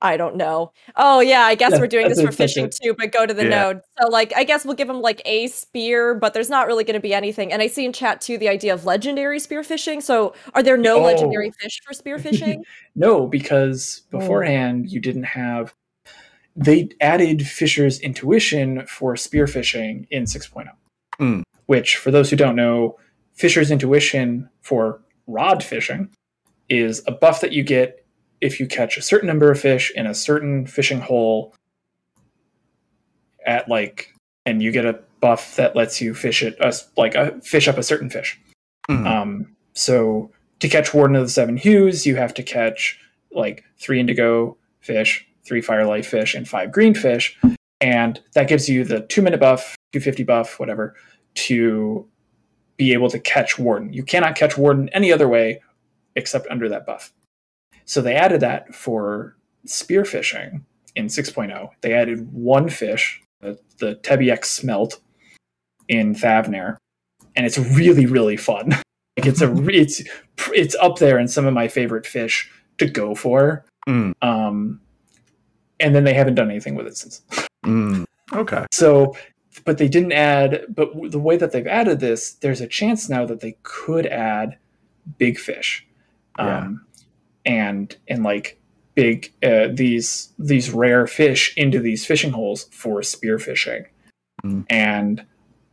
I 0.04 0.18
don't 0.18 0.36
know. 0.36 0.70
Oh 0.96 1.20
yeah, 1.20 1.40
I 1.40 1.54
guess 1.54 1.72
Yeah, 1.72 1.78
we're 1.80 1.86
doing 1.86 2.08
this 2.08 2.20
for 2.20 2.30
fishing 2.30 2.66
it. 2.66 2.76
too, 2.80 2.94
but 2.96 3.10
go 3.10 3.24
to 3.24 3.32
the 3.32 3.44
Yeah. 3.44 3.48
node. 3.62 3.80
So 4.00 4.08
like, 4.08 4.32
I 4.36 4.44
guess 4.44 4.64
we'll 4.64 4.74
give 4.74 4.86
them 4.86 5.00
like 5.00 5.22
a 5.24 5.46
spear, 5.46 6.14
but 6.14 6.34
there's 6.34 6.50
not 6.50 6.66
really 6.66 6.84
going 6.84 6.94
to 6.94 7.00
be 7.00 7.14
anything. 7.14 7.50
And 7.52 7.62
I 7.62 7.68
see 7.68 7.86
in 7.86 7.92
chat 7.94 8.20
too 8.20 8.36
the 8.36 8.48
idea 8.50 8.74
of 8.74 8.84
legendary 8.84 9.38
spearfishing. 9.40 10.02
So 10.02 10.34
are 10.54 10.62
there 10.62 10.76
no 10.76 10.98
Oh. 10.98 11.02
legendary 11.04 11.50
fish 11.58 11.80
for 11.84 11.94
spearfishing? 11.94 12.58
No, 12.94 13.26
because 13.26 14.02
Oh. 14.12 14.18
beforehand 14.20 14.90
you 14.92 15.00
didn't 15.00 15.24
have. 15.24 15.74
They 16.54 16.90
added 17.00 17.44
Fisher's 17.46 17.98
intuition 17.98 18.86
for 18.86 19.14
spearfishing 19.14 20.06
in 20.10 20.24
6.0, 20.26 20.70
Mm. 21.18 21.42
which, 21.66 21.96
for 21.96 22.10
those 22.12 22.30
who 22.30 22.36
don't 22.36 22.54
know, 22.56 22.96
Fisher's 23.34 23.70
intuition 23.72 24.48
for 24.60 25.00
rod 25.26 25.64
fishing 25.64 26.10
is 26.68 27.02
a 27.08 27.10
buff 27.10 27.40
that 27.40 27.52
you 27.52 27.62
get 27.64 28.03
if 28.44 28.60
you 28.60 28.66
catch 28.66 28.98
a 28.98 29.02
certain 29.02 29.26
number 29.26 29.50
of 29.50 29.58
fish 29.58 29.90
in 29.96 30.06
a 30.06 30.14
certain 30.14 30.66
fishing 30.66 31.00
hole 31.00 31.54
at 33.46 33.66
like, 33.70 34.12
and 34.44 34.62
you 34.62 34.70
get 34.70 34.84
a 34.84 35.00
buff 35.20 35.56
that 35.56 35.74
lets 35.74 35.98
you 36.02 36.12
fish 36.14 36.42
it 36.42 36.54
as 36.60 36.86
like 36.98 37.14
a 37.14 37.40
fish 37.40 37.66
up 37.68 37.78
a 37.78 37.82
certain 37.82 38.10
fish. 38.10 38.38
Mhm. 38.90 39.06
Um, 39.06 39.56
so 39.72 40.30
to 40.60 40.68
catch 40.68 40.92
Warden 40.92 41.16
of 41.16 41.22
the 41.22 41.30
Seven 41.30 41.56
Hues, 41.56 42.04
you 42.04 42.16
have 42.16 42.34
to 42.34 42.42
catch 42.42 42.98
like 43.32 43.64
three 43.78 43.98
indigo 43.98 44.58
fish, 44.80 45.26
three 45.46 45.62
firelight 45.62 46.04
fish, 46.04 46.34
and 46.34 46.46
five 46.46 46.70
green 46.70 46.92
fish, 46.94 47.38
and 47.80 48.20
that 48.34 48.46
gives 48.46 48.68
you 48.68 48.84
the 48.84 49.00
two 49.00 49.22
minute 49.22 49.40
buff, 49.40 49.74
two 49.94 50.00
fifty 50.00 50.22
buff, 50.22 50.60
whatever, 50.60 50.94
to 51.34 52.06
be 52.76 52.92
able 52.92 53.08
to 53.08 53.18
catch 53.18 53.58
Warden. 53.58 53.90
You 53.94 54.02
cannot 54.02 54.34
catch 54.36 54.58
Warden 54.58 54.90
any 54.90 55.10
other 55.10 55.28
way 55.28 55.62
except 56.14 56.46
under 56.50 56.68
that 56.68 56.84
buff. 56.84 57.10
So 57.84 58.00
they 58.00 58.14
added 58.14 58.40
that 58.40 58.74
for 58.74 59.36
spearfishing 59.66 60.62
in 60.94 61.06
6.0. 61.06 61.68
They 61.80 61.92
added 61.92 62.32
one 62.32 62.68
fish, 62.68 63.22
the, 63.40 63.58
the 63.78 63.96
Tebiek 63.96 64.44
smelt, 64.44 65.00
in 65.88 66.14
Thavnair, 66.14 66.76
and 67.36 67.46
it's 67.46 67.58
really 67.58 68.06
really 68.06 68.36
fun. 68.36 68.72
Like 69.16 69.26
it's 69.26 69.42
a 69.42 69.54
it's 69.68 70.02
it's 70.52 70.74
up 70.74 70.98
there 70.98 71.20
in 71.20 71.28
some 71.28 71.46
of 71.46 71.54
my 71.54 71.68
favorite 71.68 72.04
fish 72.04 72.50
to 72.78 72.86
go 72.86 73.14
for. 73.14 73.64
Mm. 73.88 74.12
Um, 74.22 74.80
and 75.78 75.94
then 75.94 76.02
they 76.02 76.14
haven't 76.14 76.34
done 76.34 76.50
anything 76.50 76.74
with 76.74 76.88
it 76.88 76.96
since. 76.96 77.22
Mm. 77.64 78.04
Okay. 78.34 78.66
So, 78.72 79.16
but 79.64 79.78
they 79.78 79.88
didn't 79.88 80.12
add. 80.12 80.66
But 80.68 80.90
the 81.10 81.18
way 81.18 81.38
that 81.38 81.52
they've 81.52 81.66
added 81.66 81.98
this, 81.98 82.32
there's 82.32 82.60
a 82.60 82.66
chance 82.66 83.08
now 83.08 83.24
that 83.24 83.40
they 83.40 83.56
could 83.62 84.04
add 84.04 84.58
big 85.16 85.38
fish, 85.38 85.86
um, 86.38 86.84
and 87.44 87.96
and 88.08 88.22
like 88.22 88.58
big 88.94 89.32
uh, 89.42 89.68
these 89.72 90.32
these 90.38 90.70
rare 90.70 91.06
fish 91.06 91.52
into 91.56 91.80
these 91.80 92.06
fishing 92.06 92.32
holes 92.32 92.64
for 92.70 93.02
spear 93.02 93.38
fishing. 93.38 93.86
Mm. 94.44 94.64
And 94.70 95.26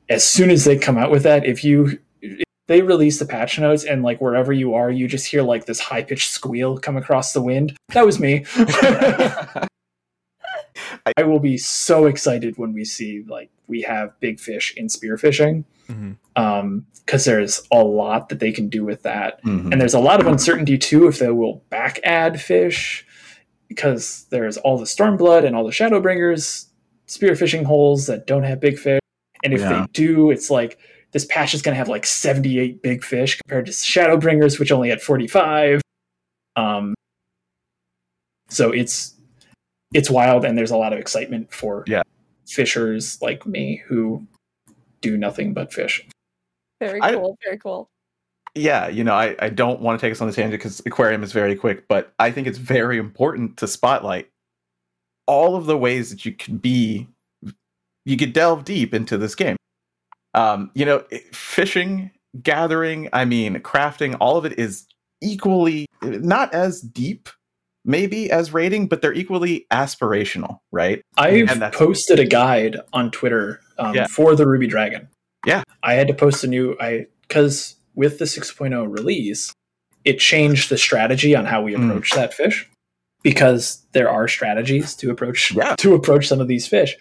as 0.09 0.23
soon 0.23 0.49
as 0.49 0.65
they 0.65 0.77
come 0.77 0.97
out 0.97 1.11
with 1.11 1.23
that, 1.23 1.45
if 1.45 1.63
you 1.63 1.99
if 2.21 2.43
they 2.67 2.81
release 2.81 3.19
the 3.19 3.25
patch 3.25 3.59
notes 3.59 3.83
and 3.83 4.01
like 4.03 4.19
wherever 4.21 4.51
you 4.53 4.73
are, 4.73 4.89
you 4.89 5.07
just 5.07 5.27
hear 5.27 5.41
like 5.41 5.65
this 5.65 5.79
high 5.79 6.03
pitched 6.03 6.29
squeal 6.31 6.77
come 6.77 6.97
across 6.97 7.33
the 7.33 7.41
wind. 7.41 7.75
That 7.89 8.05
was 8.05 8.19
me. 8.19 8.45
I 11.17 11.23
will 11.23 11.39
be 11.39 11.57
so 11.57 12.05
excited 12.05 12.57
when 12.57 12.73
we 12.73 12.85
see 12.85 13.23
like 13.27 13.49
we 13.67 13.81
have 13.81 14.19
big 14.19 14.39
fish 14.39 14.73
in 14.77 14.87
spearfishing 14.87 15.63
Mhm. 15.89 15.93
um 15.93 16.17
because 16.35 17.25
there's 17.25 17.61
a 17.71 17.83
lot 17.83 18.29
that 18.29 18.39
they 18.39 18.51
can 18.51 18.69
do 18.69 18.83
with 18.85 19.03
that 19.03 19.43
Mhm. 19.43 19.71
and 19.71 19.81
there's 19.81 19.93
a 19.93 19.99
lot 19.99 20.19
of 20.21 20.27
uncertainty 20.27 20.77
too 20.77 21.07
if 21.07 21.19
they 21.19 21.29
will 21.29 21.63
back 21.69 21.99
add 22.03 22.39
fish 22.41 23.05
because 23.67 24.25
there's 24.29 24.57
all 24.57 24.77
the 24.77 24.85
stormblood 24.85 25.45
and 25.45 25.55
all 25.55 25.63
the 25.65 25.71
shadowbringers 25.71 26.67
spearfishing 27.07 27.63
holes 27.65 28.07
that 28.07 28.25
don't 28.27 28.43
have 28.43 28.59
big 28.59 28.77
fish 28.79 28.99
and 29.43 29.53
if 29.53 29.59
Yeah. 29.61 29.81
they 29.81 29.85
do 29.93 30.31
it's 30.31 30.49
like 30.49 30.77
this 31.11 31.25
patch 31.25 31.53
is 31.53 31.61
going 31.61 31.73
to 31.73 31.77
have 31.77 31.89
like 31.89 32.05
78 32.05 32.81
big 32.81 33.03
fish 33.03 33.37
compared 33.37 33.65
to 33.65 33.71
shadowbringers 33.73 34.59
which 34.59 34.71
only 34.71 34.89
had 34.89 35.01
45 35.01 35.81
um 36.55 36.93
so 38.49 38.71
it's 38.71 39.15
it's 39.93 40.09
wild 40.09 40.45
and 40.45 40.57
there's 40.57 40.71
a 40.71 40.77
lot 40.77 40.93
of 40.93 40.99
excitement 40.99 41.51
for 41.53 41.83
Yeah. 41.87 42.03
fishers 42.47 43.21
like 43.21 43.45
me 43.45 43.81
who 43.87 44.25
do 45.01 45.17
nothing 45.17 45.53
but 45.53 45.73
fish 45.73 46.07
very 46.87 47.01
I- 47.01 47.13
cool. 47.13 47.37
Very 47.43 47.57
cool. 47.57 47.89
yeah, 48.55 48.87
you 48.89 49.03
know, 49.03 49.13
I, 49.13 49.35
I 49.39 49.49
don't 49.49 49.79
want 49.81 49.99
to 49.99 50.05
take 50.05 50.11
us 50.11 50.19
on 50.21 50.27
the 50.27 50.33
tangent 50.33 50.59
because 50.61 50.81
aquarium 50.85 51.23
is 51.23 51.31
very 51.31 51.55
quick, 51.55 51.87
but 51.87 52.13
I 52.19 52.31
think 52.31 52.47
it's 52.47 52.57
very 52.57 52.97
important 52.97 53.55
to 53.57 53.67
spotlight 53.67 54.27
all 55.27 55.55
of 55.55 55.65
the 55.67 55.77
ways 55.77 56.09
that 56.09 56.25
you 56.25 56.33
could 56.33 56.61
be, 56.61 57.07
you 58.05 58.17
could 58.17 58.33
delve 58.33 58.65
deep 58.65 58.93
into 58.93 59.17
this 59.17 59.35
game. 59.35 59.55
Um, 60.33 60.71
you 60.73 60.85
know, 60.85 61.03
fishing, 61.31 62.11
gathering, 62.41 63.07
I 63.13 63.23
mean, 63.25 63.55
crafting, 63.59 64.17
all 64.19 64.35
of 64.37 64.45
it 64.45 64.57
is 64.59 64.85
equally 65.21 65.85
not 66.01 66.53
as 66.53 66.81
deep, 66.81 67.29
maybe 67.85 68.31
as 68.31 68.53
rating, 68.53 68.87
but 68.87 69.01
they're 69.01 69.13
equally 69.13 69.65
aspirational, 69.71 70.59
right? 70.71 71.01
I've 71.17 71.49
And 71.49 71.73
posted 71.73 72.19
a 72.19 72.25
guide 72.25 72.77
on 72.91 73.11
Twitter 73.11 73.61
um, 73.77 73.93
Yeah. 73.95 74.07
for 74.07 74.35
the 74.35 74.47
Ruby 74.47 74.67
Dragon. 74.67 75.07
Yeah. 75.45 75.63
I 75.83 75.93
had 75.93 76.07
to 76.07 76.13
post 76.13 76.43
a 76.43 76.47
new 76.47 76.75
I 76.79 77.07
because 77.27 77.75
with 77.95 78.19
the 78.19 78.25
6.0 78.25 78.85
release, 78.91 79.53
it 80.05 80.19
changed 80.19 80.69
the 80.69 80.77
strategy 80.77 81.35
on 81.35 81.45
how 81.45 81.61
we 81.61 81.73
Mm. 81.73 81.85
approach 81.89 82.11
that 82.11 82.33
fish 82.33 82.69
because 83.23 83.83
there 83.91 84.09
are 84.09 84.27
strategies 84.27 84.95
to 84.95 85.11
approach 85.11 85.51
Yeah. 85.53 85.75
to 85.79 85.93
approach 85.93 86.27
some 86.27 86.39
of 86.39 86.47
these 86.47 86.67
fish. 86.67 86.95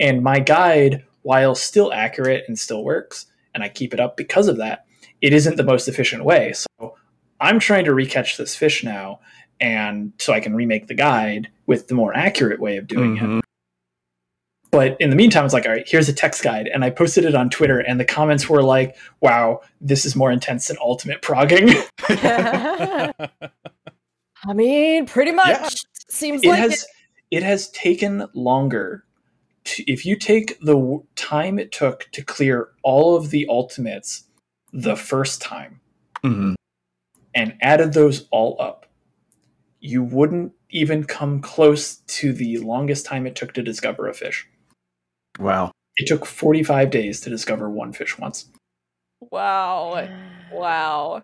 And 0.00 0.22
my 0.22 0.38
guide, 0.40 1.04
while 1.22 1.54
still 1.54 1.92
accurate 1.92 2.44
and 2.48 2.58
still 2.58 2.84
works, 2.84 3.26
and 3.54 3.62
I 3.64 3.68
keep 3.68 3.92
it 3.92 4.00
up 4.00 4.16
because 4.16 4.48
of 4.48 4.56
that, 4.58 4.84
it 5.20 5.32
isn't 5.32 5.56
the 5.56 5.64
most 5.64 5.88
efficient 5.88 6.24
way. 6.24 6.52
So 6.54 6.94
I'm 7.40 7.58
trying 7.58 7.84
to 7.86 7.90
recatch 7.92 8.36
this 8.36 8.54
fish 8.54 8.84
now, 8.84 9.20
and 9.60 10.12
so 10.18 10.32
I 10.32 10.40
can 10.40 10.54
remake 10.54 10.86
the 10.86 10.94
guide 10.94 11.48
with 11.66 11.88
the 11.88 11.94
more 11.94 12.14
accurate 12.16 12.60
way 12.60 12.76
of 12.76 12.86
doing 12.86 13.16
it. 13.16 13.44
But 14.70 15.00
in 15.00 15.08
the 15.10 15.16
meantime, 15.16 15.44
it's 15.46 15.54
like, 15.54 15.64
all 15.64 15.72
right, 15.72 15.88
here's 15.88 16.10
a 16.10 16.12
text 16.12 16.42
guide. 16.42 16.68
And 16.72 16.84
I 16.84 16.90
posted 16.90 17.24
it 17.24 17.34
on 17.34 17.48
Twitter, 17.48 17.78
and 17.78 17.98
the 17.98 18.04
comments 18.04 18.48
were 18.50 18.62
like, 18.62 18.96
wow, 19.20 19.60
this 19.80 20.04
is 20.04 20.14
more 20.14 20.30
intense 20.30 20.68
than 20.68 20.76
ultimate 20.80 21.22
progging. 21.22 21.70
I 22.08 23.12
mean, 24.54 25.06
pretty 25.06 25.32
much 25.32 25.48
Yeah. 25.48 25.68
seems 26.08 26.42
it 26.44 26.48
like 26.48 26.58
has 26.58 26.82
it. 26.82 26.88
it 27.38 27.42
has 27.42 27.70
taken 27.70 28.26
longer. 28.34 29.04
To, 29.64 29.82
if 29.90 30.04
you 30.06 30.16
take 30.16 30.58
the 30.60 30.74
w- 30.74 31.04
time 31.16 31.58
it 31.58 31.72
took 31.72 32.08
to 32.12 32.22
clear 32.22 32.68
all 32.82 33.16
of 33.16 33.30
the 33.30 33.46
ultimates 33.48 34.24
the 34.72 34.96
first 34.96 35.40
time 35.42 35.80
Mhm. 36.22 36.54
and 37.34 37.56
added 37.60 37.92
those 37.94 38.28
all 38.30 38.56
up, 38.60 38.86
you 39.80 40.02
wouldn't 40.02 40.52
even 40.70 41.04
come 41.04 41.40
close 41.40 41.96
to 41.96 42.32
the 42.32 42.58
longest 42.58 43.06
time 43.06 43.26
it 43.26 43.34
took 43.34 43.54
to 43.54 43.62
discover 43.62 44.06
a 44.08 44.14
fish. 44.14 44.46
Wow. 45.38 45.72
It 45.96 46.06
took 46.06 46.26
45 46.26 46.90
days 46.90 47.20
to 47.22 47.30
discover 47.30 47.68
one 47.70 47.92
fish 47.92 48.18
once. 48.18 48.46
Wow. 49.32 50.08
Wow. 50.52 51.22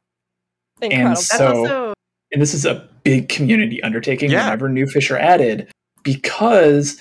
And 0.82 0.92
Incredible. 0.92 1.14
That's 1.14 1.28
So- 1.28 1.46
also 1.56 1.94
and 2.32 2.42
this 2.42 2.54
is 2.54 2.66
a 2.66 2.88
big 3.04 3.28
community 3.28 3.80
undertaking 3.82 4.30
Yeah. 4.30 4.44
whenever 4.46 4.68
new 4.68 4.86
fish 4.86 5.08
are 5.10 5.18
added 5.18 5.70
because 6.02 6.98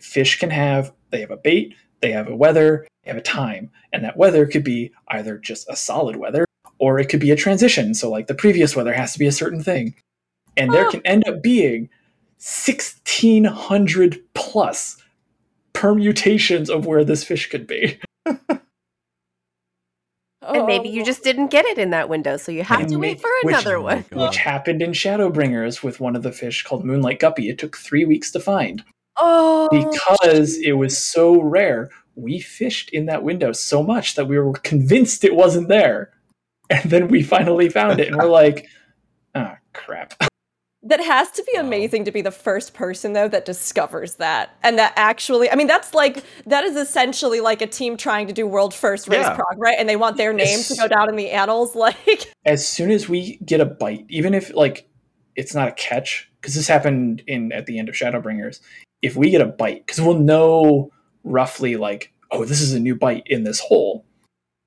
fish 0.00 0.38
can 0.38 0.48
have 0.50 0.92
they 1.10 1.20
have 1.20 1.30
a 1.30 1.36
bait 1.36 1.74
they 2.00 2.12
have 2.12 2.28
a 2.28 2.34
weather 2.36 2.86
they 3.04 3.10
have 3.10 3.18
a 3.18 3.22
time 3.22 3.70
and 3.92 4.02
that 4.04 4.16
weather 4.16 4.46
could 4.46 4.64
be 4.64 4.90
either 5.08 5.36
just 5.36 5.68
a 5.68 5.76
solid 5.76 6.16
weather 6.16 6.46
or 6.78 6.98
it 6.98 7.10
could 7.10 7.20
be 7.20 7.30
a 7.30 7.36
transition 7.36 7.92
so 7.92 8.08
like 8.08 8.26
the 8.26 8.34
previous 8.34 8.74
weather 8.74 8.94
has 8.94 9.12
to 9.12 9.18
be 9.18 9.26
a 9.26 9.32
certain 9.32 9.62
thing 9.62 9.94
and 10.56 10.72
there 10.72 10.86
Oh. 10.86 10.90
can 10.90 11.02
end 11.04 11.28
up 11.28 11.42
being 11.42 11.90
1600 12.38 14.22
plus 14.34 14.96
permutations 15.80 16.68
of 16.68 16.84
where 16.84 17.04
this 17.04 17.24
fish 17.24 17.48
could 17.48 17.66
be 17.66 17.98
and 18.26 18.60
maybe 20.66 20.88
you 20.90 21.02
Oh. 21.02 21.04
just 21.04 21.22
didn't 21.22 21.48
get 21.50 21.64
it 21.64 21.78
in 21.78 21.90
that 21.90 22.08
window, 22.08 22.36
so 22.36 22.52
you 22.52 22.62
have 22.64 22.80
And 22.80 22.88
to 22.90 22.98
wait 22.98 23.20
for 23.20 23.30
which- 23.44 23.54
another 23.54 23.76
Oh 23.76 23.82
one. 23.82 24.04
God. 24.10 24.20
which 24.28 24.36
happened 24.38 24.82
in 24.82 24.90
shadowbringers 24.92 25.82
with 25.82 26.00
one 26.00 26.16
of 26.16 26.22
the 26.22 26.32
fish 26.32 26.62
called 26.64 26.84
moonlight 26.84 27.18
guppy 27.18 27.48
it 27.48 27.58
took 27.58 27.76
three 27.76 28.04
weeks 28.04 28.30
to 28.32 28.40
find 28.40 28.84
Oh, 29.22 29.68
because 29.70 30.56
it 30.58 30.72
was 30.72 30.96
so 30.96 31.40
rare, 31.42 31.90
we 32.14 32.40
fished 32.40 32.90
in 32.90 33.06
that 33.06 33.22
window 33.22 33.52
so 33.52 33.82
much 33.82 34.14
that 34.16 34.26
we 34.26 34.38
were 34.38 34.52
convinced 34.52 35.24
it 35.24 35.34
wasn't 35.34 35.68
there. 35.68 36.10
And 36.70 36.90
then 36.90 37.08
we 37.08 37.22
finally 37.22 37.68
found 37.68 38.00
it 38.00 38.08
and 38.08 38.16
we're 38.16 38.28
like, 38.28 38.66
ah, 39.34 39.56
crap. 39.74 40.14
that 40.82 41.00
has 41.00 41.30
to 41.32 41.42
be 41.44 41.52
Wow. 41.58 41.66
amazing 41.66 42.04
to 42.06 42.10
be 42.10 42.22
the 42.22 42.30
first 42.30 42.72
person 42.72 43.12
though 43.12 43.28
that 43.28 43.44
discovers 43.44 44.14
that 44.14 44.56
and 44.62 44.78
that 44.78 44.92
actually. 44.96 45.50
I 45.50 45.54
mean, 45.54 45.66
that's 45.66 45.92
like 45.94 46.24
that 46.46 46.64
is 46.64 46.76
essentially 46.76 47.40
like 47.40 47.60
a 47.60 47.66
team 47.66 47.96
trying 47.96 48.26
to 48.28 48.32
do 48.32 48.46
world 48.46 48.72
first 48.72 49.06
race 49.08 49.26
Yeah. 49.26 49.34
prog, 49.34 49.58
right? 49.58 49.76
And 49.78 49.88
they 49.88 49.96
want 49.96 50.16
their 50.16 50.32
name 50.32 50.60
to 50.62 50.74
go 50.76 50.88
down 50.88 51.08
in 51.08 51.16
the 51.16 51.30
annals. 51.30 51.74
Like, 51.80 52.32
As 52.46 52.66
soon 52.66 52.90
as 52.90 53.08
we 53.08 53.36
get 53.44 53.60
a 53.60 53.66
bite, 53.66 54.06
even 54.08 54.32
if 54.34 54.54
like 54.54 54.88
it's 55.36 55.54
not 55.54 55.68
a 55.68 55.72
catch, 55.72 56.30
because 56.40 56.54
this 56.54 56.66
happened 56.66 57.22
in 57.26 57.52
at 57.52 57.66
the 57.66 57.78
end 57.78 57.88
of 57.88 57.94
Shadowbringers, 57.94 58.60
if 59.02 59.16
we 59.16 59.30
get 59.30 59.40
a 59.42 59.46
bite, 59.46 59.86
because 59.86 60.00
we'll 60.00 60.18
know 60.18 60.90
roughly 61.24 61.76
like, 61.76 62.12
oh, 62.30 62.44
this 62.44 62.60
is 62.60 62.72
a 62.72 62.80
new 62.80 62.94
bite 62.94 63.22
in 63.26 63.44
this 63.44 63.60
hole. 63.60 64.04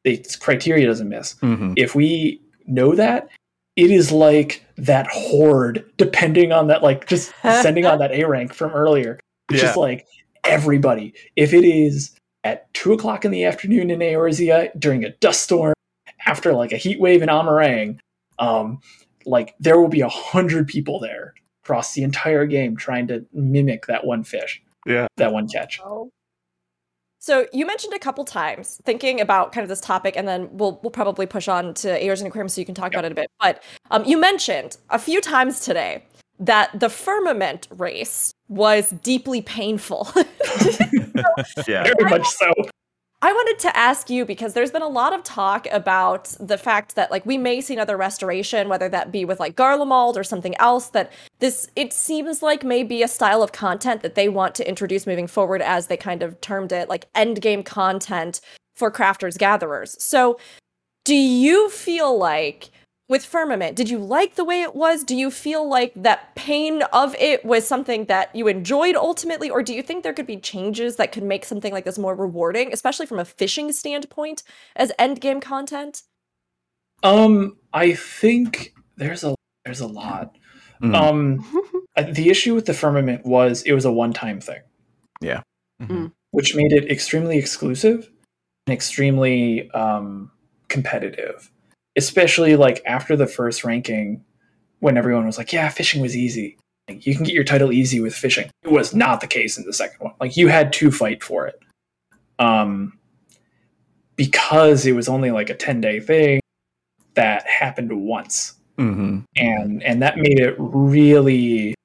Its 0.03 0.35
criteria 0.35 0.85
doesn't 0.85 1.10
miss. 1.10 1.35
Mhm. 1.41 1.73
if 1.77 1.95
we 1.95 2.40
know 2.68 2.94
that 2.95 3.27
it 3.76 3.91
is 3.91 4.12
like 4.12 4.64
that 4.78 5.08
horde 5.12 5.86
depending 5.98 6.52
on 6.52 6.68
that 6.68 6.84
like 6.84 7.08
just 7.08 7.34
sending 7.41 7.86
on 7.86 8.00
that 8.00 8.12
a 8.12 8.24
rank 8.26 8.54
from 8.54 8.72
earlier. 8.72 9.20
It's 9.50 9.62
just 9.62 9.78
like 9.78 10.06
everybody 10.44 11.14
if 11.36 11.54
it 11.54 11.64
is 11.66 12.16
at 12.44 12.72
two 12.74 12.91
o'clock 12.94 13.24
in 13.24 13.32
the 13.32 13.45
afternoon 13.45 13.90
in 13.90 14.00
Eorzea 14.00 14.70
during 14.78 15.04
a 15.06 15.10
dust 15.18 15.44
storm 15.44 15.74
after 16.26 16.54
like 16.54 16.72
a 16.72 16.78
heat 16.78 17.00
wave 17.00 17.22
in 17.22 17.30
Amh 17.30 17.48
Araeng, 17.48 18.00
um 18.40 18.80
like 19.26 19.56
there 19.60 19.80
will 19.80 19.88
be 19.88 20.02
a 20.02 20.10
hundred 20.10 20.68
people 20.68 21.00
there 21.00 21.34
across 21.64 21.94
the 21.94 22.04
entire 22.04 22.45
game 22.45 22.76
trying 22.76 23.08
to 23.08 23.26
mimic 23.34 23.86
that 23.88 24.06
one 24.06 24.24
fish 24.24 24.62
Yeah. 24.86 25.08
that 25.18 25.32
one 25.32 25.48
catch 25.48 25.80
So 27.24 27.48
you 27.54 27.66
mentioned 27.66 27.94
a 27.94 28.00
couple 28.00 28.26
times 28.26 28.82
thinking 28.84 29.22
about 29.22 29.54
kind 29.54 29.64
of 29.64 29.70
this 29.70 29.80
topic, 29.80 30.18
and 30.18 30.28
then 30.28 30.50
we'll 30.52 30.78
we'll 30.84 30.91
probably 30.91 31.26
push 31.26 31.48
on 31.48 31.74
to 31.76 31.88
Eorzean 31.88 32.26
Aquarium 32.26 32.50
so 32.50 32.60
you 32.60 32.66
can 32.66 32.76
talk 32.76 32.91
about 32.91 33.06
it 33.06 33.14
a 33.14 33.16
bit. 33.16 33.32
But 33.40 33.64
um, 33.91 34.04
you 34.04 34.18
mentioned 34.18 34.76
a 34.90 35.00
few 35.00 35.22
times 35.22 35.62
today 35.62 36.04
that 36.41 36.78
the 36.78 36.90
firmament 36.90 37.70
race 37.78 38.34
was 38.50 38.90
deeply 38.90 39.41
painful. 39.41 40.10
Yeah. 41.68 41.84
very 41.84 42.10
much 42.10 42.28
so 42.28 42.52
I 43.24 43.32
wanted 43.32 43.58
to 43.60 43.78
ask 43.78 44.10
you 44.10 44.26
because 44.26 44.54
there's 44.54 44.72
been 44.72 44.82
a 44.82 44.88
lot 44.90 45.14
of 45.14 45.24
talk 45.24 45.66
about 45.72 46.36
the 46.41 46.58
fact 46.58 46.95
that 46.95 47.10
like 47.10 47.26
we 47.26 47.38
may 47.38 47.62
see 47.62 47.74
another 47.74 47.95
restoration, 47.95 48.68
whether 48.68 48.90
that 48.90 49.14
be 49.14 49.24
with 49.24 49.40
like 49.40 49.56
Garlemald 49.56 50.18
or 50.18 50.26
something 50.26 50.58
else. 50.58 50.90
That 50.90 51.10
this 51.40 51.70
it 51.78 51.94
seems 51.94 52.44
like 52.44 52.66
maybe 52.66 53.02
a 53.02 53.08
style 53.08 53.41
of 53.41 53.54
content 53.54 54.02
that 54.02 54.16
they 54.16 54.28
want 54.28 54.56
to 54.56 54.68
introduce 54.68 55.08
moving 55.08 55.28
forward, 55.28 55.62
as 55.62 55.88
they 55.88 55.95
kind 55.95 56.22
of 56.22 56.41
termed 56.41 56.74
it, 56.74 56.90
like 56.90 57.06
end 57.16 57.41
game 57.41 57.64
content 57.64 58.41
for 58.76 58.91
crafters 58.91 59.38
gatherers. 59.38 59.95
So, 60.04 60.38
do 61.06 61.16
you 61.16 61.70
feel 61.70 62.18
like 62.18 62.72
with 63.09 63.25
Firmament, 63.25 63.75
did 63.75 63.89
you 63.89 63.97
like 63.99 64.35
the 64.35 64.45
way 64.45 64.61
it 64.61 64.75
was? 64.75 65.03
Do 65.03 65.15
you 65.15 65.30
feel 65.30 65.67
like 65.67 65.93
that 65.95 66.35
pain 66.35 66.81
of 66.93 67.15
it 67.15 67.43
was 67.43 67.67
something 67.67 68.05
that 68.05 68.34
you 68.35 68.47
enjoyed 68.47 68.95
ultimately? 68.95 69.49
Or 69.49 69.61
do 69.61 69.73
you 69.73 69.81
think 69.84 70.03
there 70.03 70.13
could 70.13 70.27
be 70.27 70.38
changes 70.38 70.95
that 70.95 71.11
could 71.11 71.23
make 71.23 71.45
something 71.45 71.73
like 71.73 71.85
this 71.85 71.99
more 71.99 72.15
rewarding, 72.15 72.71
especially 72.71 73.05
from 73.05 73.19
a 73.19 73.25
fishing 73.25 73.71
standpoint 73.71 74.43
as 74.75 74.91
endgame 74.97 75.41
content? 75.41 76.03
Um, 77.03 77.57
I 77.73 77.93
think 77.93 78.73
there's 78.95 79.23
a 79.23 79.35
there's 79.65 79.81
a 79.81 79.88
lot. 79.88 80.38
Mhm. 80.81 80.95
Um, 80.95 81.84
the 82.13 82.30
issue 82.30 82.55
with 82.55 82.65
the 82.65 82.73
firmament 82.73 83.25
was 83.25 83.63
it 83.63 83.73
was 83.73 83.85
a 83.85 83.91
one-time 83.91 84.39
thing, 84.39 84.61
Mhm. 85.81 86.13
which 86.31 86.55
made 86.55 86.71
it 86.71 86.89
extremely 86.89 87.38
exclusive 87.38 88.09
and 88.65 88.73
extremely 88.73 89.69
um, 89.71 90.31
competitive. 90.69 91.51
Especially 91.95 92.56
like 92.56 92.82
after 92.86 93.15
the 93.15 93.28
first 93.28 93.64
ranking, 93.64 94.24
when 94.80 94.98
everyone 94.98 95.26
was 95.26 95.38
like, 95.38 95.53
"Yeah, 95.53 95.70
fishing 95.70 96.02
was 96.02 96.15
easy. 96.18 96.57
Like, 96.90 97.06
you 97.06 97.15
can 97.15 97.24
get 97.24 97.34
your 97.36 97.44
title 97.44 97.72
easy 97.72 97.99
with 97.99 98.15
fishing." 98.15 98.49
It 98.64 98.72
was 98.72 98.94
not 98.95 99.22
the 99.22 99.28
case 99.28 99.57
in 99.57 99.64
the 99.65 99.74
second 99.74 99.99
one. 99.99 100.14
Like 100.20 100.36
you 100.36 100.48
had 100.48 100.74
to 100.74 100.91
fight 100.91 101.24
for 101.24 101.48
it. 101.48 101.60
Um, 102.40 102.98
because 104.15 104.86
it 104.86 104.94
was 104.94 105.07
only 105.07 105.32
like 105.32 105.49
a 105.49 105.56
ten-day 105.56 105.99
thing 105.99 106.40
that 107.15 107.48
happened 107.48 107.91
once 107.91 108.56
Mhm. 108.78 109.24
and 109.36 109.84
and 109.84 110.02
that 110.02 110.18
made 110.18 110.40
it 110.40 110.56
really 110.57 111.76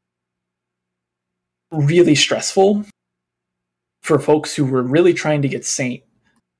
really 1.70 2.14
stressful 2.14 2.84
for 4.02 4.18
folks 4.18 4.54
who 4.54 4.64
were 4.64 4.82
really 4.82 5.12
trying 5.12 5.42
to 5.42 5.48
get 5.48 5.64
saint 5.66 6.02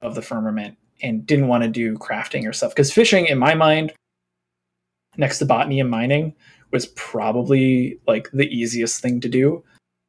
of 0.02 0.14
the 0.14 0.20
firmament 0.22 0.76
and 1.02 1.26
didn't 1.26 1.48
want 1.48 1.62
to 1.62 1.68
do 1.68 1.96
crafting 1.98 2.46
or 2.48 2.52
stuff 2.52 2.72
because 2.72 2.92
fishing 2.92 3.26
in 3.26 3.38
my 3.38 3.54
mind 3.54 3.92
next 5.16 5.38
to 5.38 5.44
botany 5.46 5.80
and 5.80 5.90
mining 5.90 6.34
was 6.70 6.86
probably 6.96 7.98
like 8.06 8.28
the 8.32 8.46
easiest 8.54 9.00
thing 9.02 9.20
to 9.20 9.28
do 9.28 9.62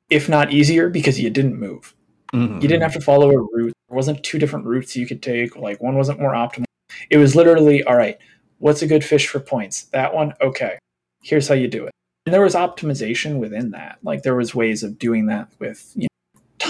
if 0.10 0.28
not 0.30 0.52
easier 0.52 0.90
because 0.90 1.20
you 1.20 1.30
didn't 1.30 1.60
move 1.60 1.96
Mhm. 2.34 2.62
you 2.62 2.68
didn't 2.68 2.84
have 2.84 2.94
to 2.94 3.02
follow 3.02 3.32
a 3.32 3.38
route. 3.40 3.74
There 3.88 3.96
wasn't 3.96 4.24
two 4.24 4.38
different 4.38 4.66
routes 4.68 4.96
you 4.96 5.08
could 5.08 5.24
take. 5.24 5.56
Like 5.56 5.82
one 5.82 5.96
wasn't 5.96 6.20
more 6.20 6.34
optimal. 6.34 6.66
It 7.10 7.18
was 7.18 7.36
literally, 7.36 7.84
all 7.86 7.96
right, 7.96 8.20
what's 8.60 8.84
a 8.84 8.88
good 8.88 9.04
fish 9.04 9.28
for 9.28 9.40
points? 9.40 9.86
That 9.94 10.14
one? 10.14 10.34
Okay. 10.40 10.78
Here's 11.24 11.48
how 11.48 11.56
you 11.56 11.68
do 11.68 11.86
it. 11.86 11.92
And 12.28 12.34
there 12.36 12.44
was 12.44 12.54
optimization 12.54 13.40
within 13.40 13.72
that. 13.72 13.98
Like 14.04 14.22
there 14.22 14.36
was 14.36 14.54
ways 14.54 14.84
of 14.84 15.00
doing 15.00 15.26
that 15.26 15.48
with 15.58 15.92
you 15.96 16.08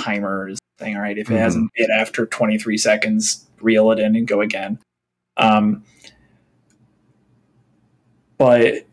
timers 0.02 0.58
thing, 0.78 0.96
all 0.96 1.02
right, 1.02 1.18
if 1.18 1.30
it 1.30 1.34
Mhm. 1.34 1.40
hasn't 1.40 1.72
bit 1.76 1.90
after 1.90 2.26
23 2.26 2.78
seconds, 2.78 3.46
reel 3.62 3.92
it 3.92 4.00
in 4.00 4.16
and 4.16 4.28
go 4.28 4.42
again. 4.42 4.80
Um, 5.38 5.84
but 8.38 8.86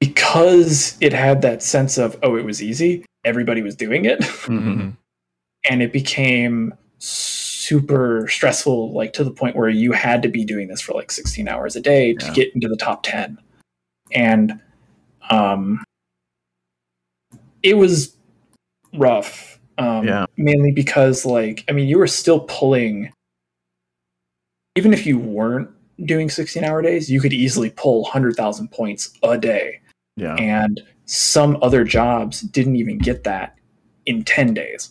because 0.00 0.96
it 1.00 1.12
had 1.12 1.42
that 1.42 1.62
sense 1.62 1.98
of, 1.98 2.16
oh, 2.22 2.36
it 2.36 2.44
was 2.44 2.62
easy, 2.62 3.04
everybody 3.24 3.62
was 3.62 3.74
doing 3.76 4.04
it. 4.04 4.20
Mhm. 4.20 4.96
and 5.68 5.82
it 5.82 5.92
became 5.92 6.72
super 6.98 8.26
stressful, 8.28 8.92
like 8.94 9.12
to 9.12 9.22
the 9.24 9.30
point 9.30 9.54
where 9.56 9.68
you 9.68 9.92
had 9.92 10.22
to 10.22 10.28
be 10.28 10.44
doing 10.44 10.68
this 10.68 10.80
for 10.80 10.92
like 10.94 11.10
16 11.10 11.46
hours 11.48 11.76
a 11.76 11.80
day 11.80 12.14
to 12.14 12.26
Yeah. 12.26 12.32
get 12.32 12.54
into 12.54 12.68
the 12.68 12.76
top 12.76 13.02
10. 13.02 13.38
And 14.12 14.60
um, 15.30 15.84
it 17.62 17.76
was 17.76 18.16
rough. 18.94 19.57
Um, 19.78 20.06
Yeah. 20.06 20.26
Mainly 20.36 20.72
because, 20.72 21.24
like, 21.24 21.64
I 21.68 21.72
mean, 21.72 21.88
you 21.88 21.98
were 21.98 22.06
still 22.06 22.40
pulling, 22.40 23.12
even 24.76 24.92
if 24.92 25.06
you 25.06 25.18
weren't 25.18 25.70
doing 26.04 26.28
16 26.30 26.64
hour 26.64 26.82
days, 26.82 27.10
you 27.10 27.20
could 27.20 27.32
easily 27.32 27.70
pull 27.70 28.02
100,000 28.02 28.70
points 28.70 29.16
a 29.22 29.38
day. 29.38 29.80
Yeah. 30.16 30.34
And 30.34 30.82
some 31.06 31.58
other 31.62 31.84
jobs 31.84 32.42
didn't 32.42 32.76
even 32.76 32.98
get 32.98 33.24
that 33.24 33.56
in 34.06 34.24
10 34.24 34.54
days. 34.54 34.90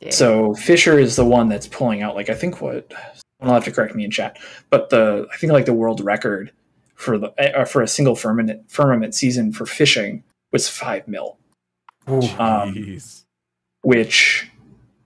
Yeah. 0.00 0.10
So 0.10 0.54
Fisher 0.54 0.98
is 0.98 1.16
the 1.16 1.24
one 1.24 1.48
that's 1.48 1.66
pulling 1.66 2.02
out 2.02 2.14
like 2.14 2.28
I 2.28 2.34
think 2.34 2.60
what 2.60 2.92
I'll 3.40 3.54
have 3.54 3.64
to 3.64 3.72
correct 3.72 3.94
me 3.94 4.04
in 4.04 4.10
chat, 4.10 4.38
but 4.70 4.90
the 4.90 5.26
I 5.32 5.36
think 5.38 5.52
like 5.52 5.64
the 5.64 5.72
world 5.72 6.00
record 6.00 6.52
for 6.94 7.18
the 7.18 7.58
uh, 7.58 7.64
for 7.64 7.82
a 7.82 7.88
single 7.88 8.14
firmament 8.14 8.70
firmament 8.70 9.14
season 9.14 9.52
for 9.52 9.64
fishing 9.64 10.22
was 10.52 10.68
five 10.68 11.08
mil, 11.08 11.38
Um, 12.06 12.74
Jeez. 12.74 13.24
Which 13.86 14.50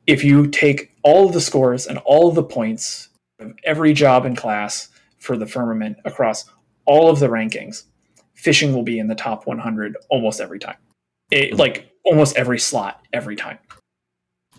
if 0.06 0.24
you 0.24 0.46
take 0.46 0.90
all 1.02 1.26
of 1.26 1.34
the 1.34 1.40
scores 1.42 1.86
and 1.86 1.98
all 1.98 2.30
of 2.30 2.34
the 2.34 2.42
points 2.42 3.10
of 3.38 3.52
every 3.64 3.92
job 3.92 4.24
in 4.24 4.34
class 4.34 4.88
for 5.18 5.36
the 5.36 5.44
firmament 5.44 5.98
across 6.06 6.46
all 6.86 7.10
of 7.10 7.18
the 7.18 7.26
rankings, 7.28 7.82
fishing 8.32 8.72
will 8.72 8.82
be 8.82 8.98
in 8.98 9.06
the 9.06 9.14
top 9.14 9.46
100 9.46 9.98
almost 10.08 10.40
every 10.40 10.58
time. 10.58 10.76
It, 11.30 11.58
like 11.58 11.90
almost 12.04 12.38
every 12.38 12.58
slot 12.58 13.04
every 13.12 13.36
time. 13.36 13.58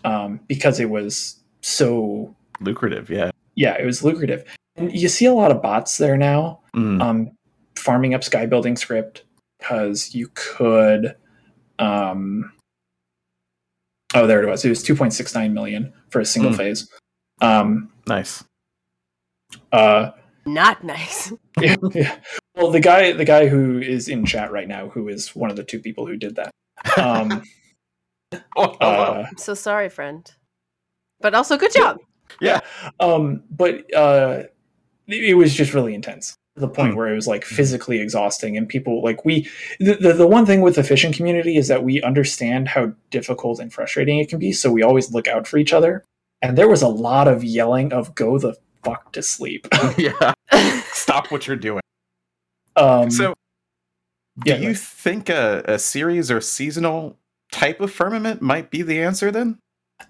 Um, 0.04 0.38
because 0.46 0.78
it 0.78 0.88
was 0.88 1.40
so 1.60 2.32
Lucrative. 2.60 3.10
Yeah. 3.10 3.32
yeah, 3.56 3.76
it 3.76 3.84
was 3.84 4.04
lucrative. 4.04 4.44
And 4.76 4.92
you 4.96 5.08
see 5.08 5.24
a 5.26 5.34
lot 5.34 5.50
of 5.50 5.60
bots 5.60 5.98
there 5.98 6.16
now, 6.16 6.60
Mm. 6.76 7.02
um, 7.02 7.30
farming 7.76 8.14
up 8.14 8.22
sky 8.22 8.46
building 8.46 8.76
scrip 8.76 9.18
because 9.58 10.14
you 10.14 10.30
could. 10.34 11.16
Um, 11.80 12.52
oh, 14.14 14.26
there 14.26 14.42
it 14.42 14.48
was. 14.48 14.64
It 14.64 14.68
was 14.68 14.84
2.69 14.84 15.52
million 15.52 15.92
for 16.10 16.20
a 16.20 16.24
single 16.24 16.52
Mm. 16.52 16.56
phase. 16.56 16.88
Um, 17.40 17.90
nice. 18.06 18.44
uh, 19.72 20.10
Not 20.46 20.84
nice. 20.84 21.32
yeah, 21.60 21.76
yeah. 21.94 22.16
Well, 22.54 22.70
the 22.70 22.80
guy, 22.80 23.12
the 23.12 23.24
guy 23.24 23.48
who 23.48 23.78
is 23.80 24.08
in 24.08 24.24
chat 24.26 24.50
right 24.52 24.68
now, 24.68 24.88
who 24.88 25.08
is 25.08 25.34
one 25.34 25.50
of 25.50 25.56
the 25.56 25.64
two 25.64 25.80
people 25.80 26.06
who 26.06 26.16
did 26.16 26.36
that. 26.36 26.50
Um, 26.98 27.42
Oh, 28.32 28.38
oh, 28.56 28.76
wow. 28.80 29.12
uh, 29.12 29.26
I'm 29.30 29.36
so 29.36 29.52
sorry, 29.54 29.88
friend. 29.90 30.30
But 31.20 31.34
also, 31.34 31.56
good 31.58 31.72
job. 31.72 31.98
Yeah. 32.40 32.60
Um, 32.98 33.42
but 33.50 33.94
uh, 33.94 34.44
it 35.06 35.24
it 35.30 35.34
was 35.34 35.54
just 35.54 35.74
really 35.74 35.94
intense 35.94 36.32
to 36.32 36.36
the 36.54 36.68
point 36.68 36.90
Hmm. 36.92 36.98
where 36.98 37.08
it 37.10 37.14
was 37.14 37.26
like 37.26 37.44
physically 37.44 38.00
exhausting 38.00 38.56
and 38.58 38.68
people 38.68 39.02
like 39.02 39.24
we 39.24 39.48
the, 39.80 39.94
the, 39.94 40.12
the 40.12 40.26
one 40.26 40.44
thing 40.44 40.60
with 40.60 40.74
the 40.74 40.84
fishing 40.84 41.12
community 41.12 41.56
is 41.56 41.68
that 41.68 41.82
we 41.82 42.02
understand 42.02 42.68
how 42.68 42.92
difficult 43.10 43.58
and 43.58 43.72
frustrating 43.72 44.18
it 44.18 44.28
can 44.28 44.38
be 44.38 44.52
so 44.52 44.70
we 44.70 44.82
always 44.82 45.12
look 45.12 45.26
out 45.28 45.46
for 45.48 45.56
each 45.56 45.72
other 45.72 46.04
and 46.42 46.58
there 46.58 46.68
was 46.68 46.82
a 46.82 46.88
lot 46.88 47.26
of 47.26 47.42
yelling 47.42 47.90
of 47.92 48.14
go 48.14 48.36
the 48.38 48.54
fuck 48.84 49.12
to 49.12 49.22
sleep 49.22 49.66
yeah. 49.96 50.34
Stop 50.92 51.30
what 51.32 51.46
you're 51.46 51.56
doing. 51.56 51.80
um 52.76 53.10
So, 53.10 53.32
do 54.44 54.50
yeah, 54.52 54.58
you 54.58 54.68
like- 54.68 54.76
think 54.76 55.28
a, 55.30 55.62
a 55.66 55.78
series 55.78 56.30
or 56.30 56.40
seasonal 56.42 57.18
type 57.50 57.80
of 57.80 57.90
firmament 57.90 58.42
might 58.42 58.70
be 58.70 58.82
the 58.82 59.00
answer 59.00 59.30
then? 59.30 59.58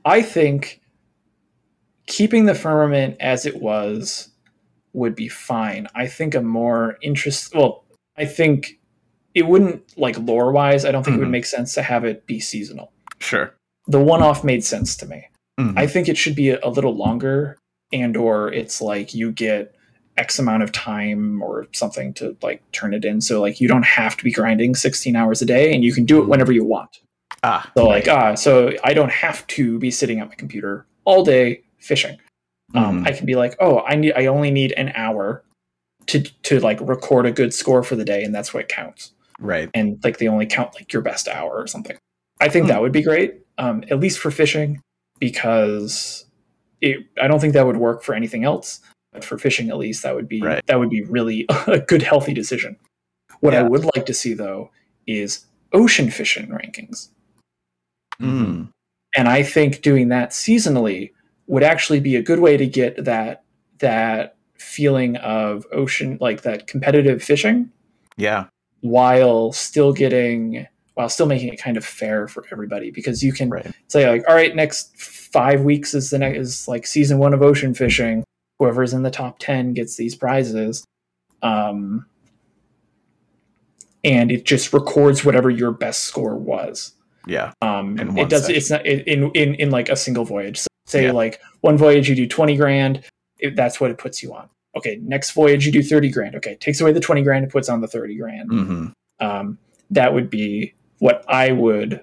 i 0.04 0.22
think 0.22 0.80
keeping 2.06 2.46
the 2.46 2.54
firmament 2.54 3.16
as 3.20 3.46
it 3.46 3.60
was 3.62 4.28
would 4.92 5.14
be 5.14 5.28
fine 5.28 5.86
i 5.94 6.06
think 6.06 6.34
a 6.34 6.40
more 6.42 6.96
interest 7.02 7.54
well 7.54 7.84
i 8.16 8.24
think 8.24 8.78
it 9.34 9.46
wouldn't 9.46 9.82
like 9.98 10.18
lore 10.18 10.52
wise 10.52 10.84
i 10.84 10.90
don't 10.92 11.02
think 11.04 11.16
it 11.16 11.20
would 11.20 11.28
Mhm. 11.28 11.32
make 11.32 11.46
sense 11.46 11.74
to 11.74 11.82
have 11.82 12.04
it 12.04 12.26
be 12.26 12.38
seasonal 12.40 12.92
Sure. 13.18 13.54
the 13.86 14.00
one 14.00 14.22
off 14.22 14.42
made 14.44 14.64
sense 14.64 14.96
to 14.96 15.06
me. 15.06 15.28
Mhm. 15.60 15.74
I 15.78 15.86
think 15.86 16.08
it 16.08 16.16
should 16.16 16.34
be 16.34 16.50
a, 16.50 16.68
little 16.68 16.94
longer 16.96 17.56
and 17.92 18.16
or 18.16 18.52
it's 18.52 18.80
like 18.80 19.12
you 19.14 19.30
get 19.32 19.74
X 20.16 20.38
amount 20.38 20.62
of 20.62 20.72
time 20.72 21.40
or 21.42 21.66
something 21.72 22.12
to 22.14 22.36
like 22.42 22.60
turn 22.72 22.94
it 22.94 23.04
in. 23.04 23.20
So 23.20 23.40
like 23.40 23.60
you 23.60 23.68
don't 23.68 23.84
have 23.84 24.16
to 24.16 24.24
be 24.24 24.32
grinding 24.32 24.74
16 24.74 25.14
hours 25.16 25.40
a 25.42 25.44
day 25.46 25.72
and 25.74 25.82
you 25.84 25.92
can 25.92 26.04
do 26.04 26.20
it 26.22 26.28
whenever 26.28 26.52
you 26.52 26.64
want. 26.64 26.98
ah, 27.42 27.70
So 27.76 27.84
like 27.86 28.08
ah, 28.08 28.34
so 28.34 28.72
I 28.84 28.92
don't 28.94 29.10
have 29.12 29.46
to 29.48 29.78
be 29.78 29.90
sitting 29.90 30.20
at 30.20 30.28
my 30.28 30.34
computer 30.34 30.86
all 31.04 31.24
day 31.24 31.62
fishing. 31.78 32.18
Um, 32.74 33.04
Mhm. 33.04 33.08
I 33.08 33.12
can 33.12 33.26
be 33.26 33.34
like, 33.34 33.54
oh, 33.60 33.80
I 33.86 33.94
need 33.96 34.12
I 34.14 34.26
only 34.26 34.50
need 34.50 34.72
an 34.72 34.92
hour 34.94 35.44
to 36.06 36.20
to 36.22 36.58
like 36.60 36.80
record 36.80 37.26
a 37.26 37.32
good 37.32 37.52
score 37.54 37.82
for 37.82 37.96
the 37.96 38.04
day 38.04 38.24
and 38.24 38.34
that's 38.34 38.52
what 38.52 38.68
counts 38.68 39.12
right. 39.38 39.70
and 39.74 39.98
like 40.02 40.18
they 40.18 40.26
only 40.26 40.46
count 40.46 40.74
like 40.74 40.92
your 40.92 41.02
best 41.02 41.28
hour 41.28 41.52
or 41.52 41.66
something. 41.66 41.96
I 42.40 42.48
think 42.48 42.64
Hmm. 42.64 42.68
that 42.70 42.80
would 42.82 42.92
be 42.92 43.02
great, 43.02 43.34
um, 43.58 43.84
at 43.90 44.00
least 44.00 44.18
for 44.18 44.30
fishing, 44.32 44.80
because 45.20 46.24
it. 46.80 46.98
I 47.20 47.28
don't 47.28 47.38
think 47.40 47.52
that 47.54 47.66
would 47.66 47.76
work 47.76 48.02
for 48.02 48.14
anything 48.14 48.42
else, 48.44 48.80
but 49.12 49.24
for 49.24 49.38
fishing 49.38 49.68
at 49.70 49.76
least, 49.78 50.02
that 50.02 50.14
would 50.16 50.26
be 50.28 50.40
Right. 50.42 50.60
that 50.66 50.78
would 50.80 50.90
be 50.90 51.02
really 51.02 51.46
a 51.68 51.78
good, 51.78 52.02
healthy 52.02 52.34
decision. 52.34 52.76
What 53.40 53.54
I 53.54 53.62
would 53.62 53.84
like 53.94 54.06
to 54.06 54.14
see 54.14 54.34
though 54.34 54.70
is 55.06 55.46
ocean 55.72 56.10
fishing 56.10 56.48
rankings, 56.48 57.08
Mm. 58.20 58.68
and 59.16 59.28
I 59.28 59.42
think 59.42 59.82
doing 59.82 60.08
that 60.08 60.30
seasonally 60.30 61.10
would 61.46 61.62
actually 61.62 62.00
be 62.00 62.16
a 62.16 62.22
good 62.22 62.40
way 62.40 62.56
to 62.56 62.66
get 62.66 63.04
that 63.04 63.44
that 63.78 64.36
feeling 64.58 65.16
of 65.16 65.66
ocean, 65.72 66.16
like 66.20 66.42
that 66.42 66.66
competitive 66.68 67.22
fishing, 67.22 67.70
Yeah. 68.16 68.44
while 68.80 69.52
still 69.52 69.92
getting 69.92 70.66
while 70.94 71.08
still 71.08 71.26
making 71.26 71.48
it 71.52 71.56
kind 71.58 71.76
of 71.78 71.84
fair 71.84 72.28
for 72.28 72.44
everybody 72.52 72.90
because 72.90 73.22
you 73.22 73.32
can 73.32 73.48
Right. 73.48 73.66
say 73.88 74.08
like 74.08 74.24
all 74.28 74.34
right 74.34 74.54
next 74.54 74.94
five 75.00 75.62
weeks 75.62 75.94
is 75.94 76.10
the 76.10 76.18
next 76.18 76.38
is 76.38 76.68
like 76.68 76.86
season 76.86 77.16
one 77.18 77.32
of 77.32 77.40
ocean 77.42 77.72
fishing 77.74 78.22
whoever's 78.58 78.92
in 78.92 79.02
the 79.02 79.10
top 79.10 79.38
10 79.38 79.72
gets 79.72 79.96
these 79.96 80.14
prizes 80.14 80.84
um 81.42 82.04
and 84.04 84.30
it 84.30 84.44
just 84.44 84.72
records 84.74 85.24
whatever 85.24 85.48
your 85.48 85.72
best 85.72 86.04
score 86.04 86.36
was 86.36 86.92
Yeah. 87.26 87.52
um 87.62 87.98
it 88.18 88.28
does 88.28 88.42
session. 88.42 88.56
it's 88.56 88.70
not 88.70 88.84
in 88.86 89.30
in 89.30 89.54
in 89.54 89.70
like 89.70 89.88
a 89.88 89.96
single 89.96 90.24
voyage 90.26 90.58
so 90.58 90.66
say 90.92 91.04
Yeah. 91.06 91.12
like 91.12 91.40
one 91.62 91.76
voyage 91.76 92.08
you 92.08 92.14
do 92.14 92.26
20 92.28 92.56
grand 92.56 93.02
it, 93.38 93.56
that's 93.56 93.80
what 93.80 93.90
it 93.90 93.98
puts 93.98 94.22
you 94.22 94.32
on 94.34 94.48
okay 94.76 94.98
next 95.02 95.32
voyage 95.32 95.66
you 95.66 95.72
do 95.72 95.82
30 95.82 96.10
grand 96.10 96.34
okay 96.36 96.54
takes 96.56 96.80
away 96.80 96.92
the 96.92 97.00
20 97.00 97.22
grand 97.22 97.44
it 97.44 97.50
puts 97.50 97.68
on 97.68 97.80
the 97.80 97.88
30 97.88 98.16
grand 98.16 98.48
hmm 98.50 98.86
um, 99.20 99.58
that 99.90 100.14
would 100.14 100.28
be 100.30 100.72
what 100.98 101.24
I 101.28 101.52
would 101.52 102.00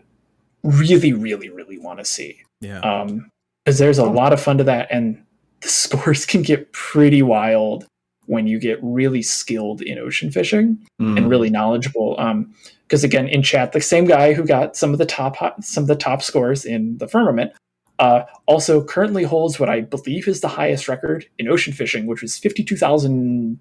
really, 0.64 1.12
really, 1.12 1.50
really 1.50 1.78
want 1.78 2.00
to 2.00 2.06
see. 2.06 2.42
Yeah. 2.62 2.80
Um, 2.80 3.30
because 3.66 3.78
there's 3.78 3.98
a 3.98 4.06
lot 4.06 4.32
of 4.32 4.40
fun 4.42 4.58
to 4.60 4.64
that, 4.66 4.88
and 4.90 5.22
the 5.62 5.68
scores 5.84 6.26
can 6.26 6.42
get 6.44 6.72
pretty 6.72 7.22
wild 7.22 7.86
when 8.28 8.48
you 8.48 8.58
get 8.60 8.80
really 8.82 9.22
skilled 9.22 9.82
in 9.82 9.98
ocean 9.98 10.32
fishing 10.32 10.78
Mm-hmm. 11.02 11.18
and 11.18 11.30
really 11.30 11.50
knowledgeable. 11.50 12.16
Um, 12.20 12.54
because 12.88 13.04
again, 13.04 13.28
in 13.28 13.42
chat, 13.44 13.72
the 13.74 13.82
same 13.82 14.06
guy 14.06 14.34
who 14.34 14.46
got 14.46 14.76
some 14.78 14.92
of 14.94 14.98
the 14.98 15.06
top 15.06 15.36
some 15.64 15.84
of 15.84 15.88
the 15.88 15.96
top 15.96 16.22
scores 16.22 16.64
in 16.66 16.98
the 17.00 17.08
firmament, 17.08 17.52
uh, 18.00 18.24
also 18.46 18.84
currently 18.84 19.24
holds 19.24 19.60
what 19.60 19.70
I 19.70 19.82
believe 19.82 20.28
is 20.28 20.42
the 20.42 20.48
highest 20.48 20.88
record 20.88 21.26
in 21.38 21.48
ocean 21.48 21.74
fishing, 21.74 22.06
which 22.08 22.22
was 22.22 22.38
fifty 22.38 22.64
two 22.64 22.78
thousand 22.78 23.60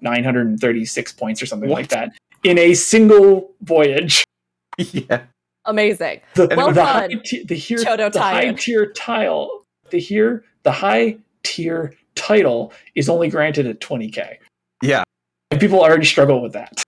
nine 0.00 0.22
hundred 0.22 0.46
and 0.46 0.60
thirty 0.60 0.84
six 0.84 1.12
points 1.12 1.42
or 1.42 1.46
something 1.46 1.70
like 1.70 1.88
that 1.88 2.12
in 2.44 2.58
a 2.58 2.74
single 2.74 3.50
voyage. 3.62 4.24
yeah. 4.78 5.22
Amazing. 5.64 6.20
The, 6.34 6.48
Well 6.56 6.72
the 6.72 6.84
high 6.84 7.08
done, 7.08 7.22
ti- 7.24 7.44
the 7.44 7.54
here 7.54 7.78
Chodo 7.78 8.12
the 8.12 8.20
high 8.20 8.52
tier 8.52 8.92
tile 8.92 9.64
the 9.90 9.98
here 9.98 10.44
the 10.62 10.72
high 10.72 11.18
tier 11.42 11.94
title 12.14 12.72
is 12.94 13.08
only 13.08 13.28
granted 13.28 13.66
at 13.66 13.80
twenty 13.80 14.10
k. 14.10 14.38
Yeah. 14.82 15.02
And 15.50 15.60
people 15.60 15.80
already 15.80 16.04
struggle 16.04 16.42
with 16.42 16.52
that. 16.52 16.84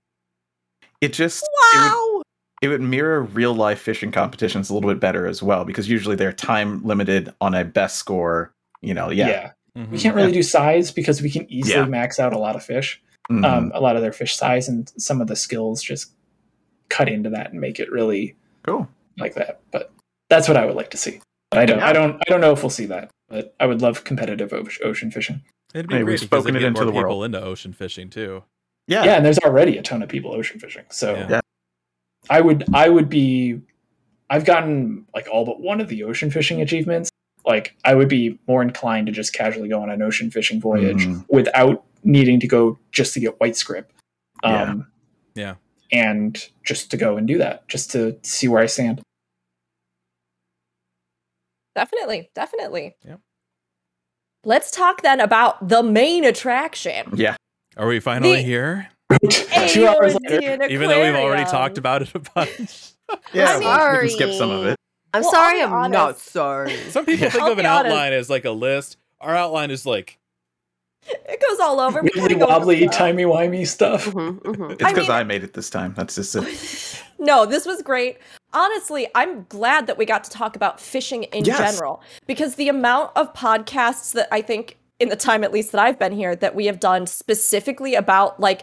It 1.01 1.13
just 1.15 1.43
it 1.43 1.79
would, 1.79 1.91
Wow. 1.91 2.20
It 2.61 2.69
would 2.69 2.81
mirror 2.81 3.23
real 3.23 3.55
life 3.55 3.81
fishing 3.81 4.13
competitions 4.13 4.69
a 4.71 4.75
little 4.75 4.91
bit 4.91 5.01
better 5.01 5.27
as 5.27 5.43
well 5.43 5.65
because 5.65 5.89
usually 5.89 6.17
they're 6.17 6.33
time 6.33 6.85
limited 6.85 7.33
on 7.41 7.55
a 7.55 7.65
best 7.65 7.97
score. 7.97 8.53
You 8.83 8.95
know, 8.95 9.11
yeah. 9.11 9.53
Mhm. 9.77 9.91
We 9.91 9.99
can't 9.99 10.15
really 10.17 10.33
do 10.33 10.43
size 10.43 10.91
because 10.91 11.23
we 11.23 11.31
can 11.31 11.51
easily 11.51 11.75
Yeah. 11.77 11.85
max 11.87 12.19
out 12.19 12.33
a 12.33 12.39
lot 12.39 12.57
of 12.57 12.63
fish, 12.63 13.01
Mhm. 13.31 13.45
um, 13.45 13.73
a 13.75 13.81
lot 13.81 13.97
of 13.97 14.03
their 14.03 14.13
fish 14.13 14.35
size, 14.37 14.69
and 14.69 14.91
some 14.97 15.21
of 15.21 15.27
the 15.29 15.37
skills 15.37 15.83
just 15.83 16.13
cut 16.89 17.09
into 17.09 17.31
that 17.31 17.53
and 17.53 17.61
make 17.61 17.79
it 17.79 17.91
really 17.91 18.35
cool. 18.65 18.89
like 19.19 19.35
that. 19.35 19.61
But 19.71 19.93
that's 20.31 20.49
what 20.49 20.57
I 20.57 20.65
would 20.65 20.75
like 20.77 20.91
to 20.91 20.97
see. 20.97 21.21
But 21.51 21.61
I 21.61 21.67
don't, 21.67 21.79
Yeah. 21.79 21.87
I 21.89 21.93
don't, 21.93 22.17
I 22.17 22.23
don't 22.31 22.41
know 22.41 22.53
if 22.53 22.63
we'll 22.63 22.71
see 22.71 22.87
that. 22.87 23.11
But 23.29 23.55
I 23.61 23.67
would 23.67 23.81
love 23.83 24.03
competitive 24.05 24.53
ocean 24.53 25.11
fishing. 25.11 25.43
It'd 25.75 25.89
be 25.89 25.95
Hey, 25.95 25.99
we've 26.01 26.07
great 26.19 26.21
spoken 26.21 26.51
it'd 26.57 26.61
get 26.63 26.67
into 26.69 26.81
more 26.81 26.87
the 26.87 26.93
people 26.93 27.19
world. 27.19 27.25
into 27.27 27.41
ocean 27.43 27.73
fishing 27.73 28.09
too. 28.11 28.43
Yeah. 28.89 29.05
Yeah. 29.05 29.15
and 29.17 29.25
there's 29.25 29.39
already 29.39 29.77
a 29.79 29.83
ton 29.83 30.03
of 30.03 30.09
people 30.09 30.33
ocean 30.33 30.59
fishing. 30.59 30.85
So 30.89 31.15
Yeah. 31.15 31.41
Yeah. 32.29 32.37
I 32.37 32.41
would, 32.41 32.65
I 32.75 32.89
would 32.89 33.09
be. 33.09 33.61
I've 34.29 34.45
gotten 34.45 35.07
like 35.15 35.27
all 35.33 35.45
but 35.45 35.61
one 35.61 35.81
of 35.81 35.89
the 35.89 36.05
ocean 36.05 36.31
fishing 36.31 36.61
achievements. 36.61 37.11
like 37.47 37.75
I 37.87 37.95
would 37.95 38.09
be 38.09 38.39
more 38.47 38.61
inclined 38.63 39.07
to 39.07 39.13
just 39.13 39.33
casually 39.33 39.69
go 39.69 39.81
on 39.83 39.89
an 39.91 40.03
ocean 40.03 40.31
fishing 40.31 40.61
voyage 40.61 41.07
Mhm. 41.07 41.25
without 41.31 41.83
needing 42.05 42.39
to 42.41 42.47
go 42.47 42.79
just 42.93 43.15
to 43.15 43.21
get 43.21 43.41
white 43.41 43.57
scrip. 43.57 43.91
Yeah. 44.45 44.63
Um, 44.63 44.87
Yeah. 45.35 45.55
and 45.91 46.49
just 46.65 46.91
to 46.91 46.97
go 46.99 47.17
and 47.17 47.27
do 47.27 47.39
that, 47.39 47.67
just 47.67 47.91
to 47.93 48.19
see 48.23 48.47
where 48.47 48.63
I 48.63 48.67
stand. 48.67 49.01
Definitely, 51.75 52.31
definitely. 52.35 52.97
Yeah. 53.07 53.17
Let's 54.45 54.71
talk 54.71 55.03
then 55.03 55.19
about 55.21 55.69
the 55.69 55.83
main 55.83 56.25
attraction. 56.25 57.13
Yeah. 57.15 57.37
Are 57.77 57.87
we 57.89 58.01
finally 58.01 58.37
The- 58.37 58.43
here? 58.43 58.89
Two 59.69 59.87
hours 59.87 60.17
later, 60.29 60.65
Even 60.69 60.89
though 60.89 61.03
we've 61.03 61.15
already 61.15 61.45
talked 61.45 61.79
about 61.79 62.03
it 62.03 62.15
a 62.15 62.19
bunch. 62.21 62.93
Yeah, 63.35 63.55
I'm 63.57 63.93
we- 63.93 64.03
we 64.03 64.09
can 64.09 64.17
skip 64.17 64.33
some 64.35 64.51
of 64.51 64.61
sorry. 64.61 64.71
it. 64.73 64.77
I'm 65.13 65.23
Well, 65.23 65.31
sorry, 65.33 65.63
I'll 65.63 65.75
I'm 65.75 65.91
be 65.91 65.97
not 65.97 66.19
sorry. 66.21 66.77
Some 66.91 67.05
people 67.05 67.25
Yeah. 67.25 67.31
think 67.31 67.43
I'll 67.43 67.51
of 67.51 67.59
an 67.59 67.67
honest. 67.67 67.87
outline 67.93 68.13
as 68.13 68.31
like 68.31 68.45
a 68.45 68.53
list. 68.53 68.99
Our 69.21 69.35
outline 69.35 69.73
is 69.73 69.85
like 69.85 70.17
It 71.09 71.41
goes 71.49 71.59
all 71.59 71.81
over. 71.81 72.03
We 72.03 72.11
wibbly 72.11 72.39
wobbly, 72.39 72.81
with 72.83 72.93
the- 72.93 72.97
timey 72.97 73.25
wimey 73.25 73.67
stuff. 73.67 74.07
Mhm, 74.07 74.41
mhm. 74.43 74.71
It's 74.73 74.85
I 74.85 74.91
because 74.93 75.09
mean- 75.09 75.17
I 75.17 75.25
made 75.25 75.43
it 75.43 75.55
this 75.55 75.71
time. 75.71 75.93
That's 75.97 76.15
just 76.15 76.37
it. 76.37 77.03
No, 77.19 77.47
this 77.47 77.67
was 77.67 77.83
great. 77.83 78.19
Honestly, 78.53 79.09
I'm 79.17 79.45
glad 79.49 79.89
that 79.89 79.99
we 79.99 80.05
got 80.05 80.23
to 80.25 80.31
talk 80.31 80.55
about 80.55 80.79
fishing 80.81 81.25
in 81.25 81.45
Yes. 81.45 81.59
general 81.59 82.03
because 82.29 82.55
the 82.55 82.69
amount 82.69 83.11
of 83.17 83.33
podcasts 83.35 84.13
that 84.13 84.29
I 84.31 84.41
think 84.41 84.77
in 85.01 85.09
the 85.09 85.17
time 85.17 85.43
at 85.43 85.51
least 85.53 85.73
that 85.73 85.81
I've 85.81 85.99
been 85.99 86.13
here 86.13 86.37
that 86.37 86.55
we 86.55 86.67
have 86.67 86.79
done 86.79 87.07
specifically 87.09 87.95
about 87.97 88.39
like 88.39 88.63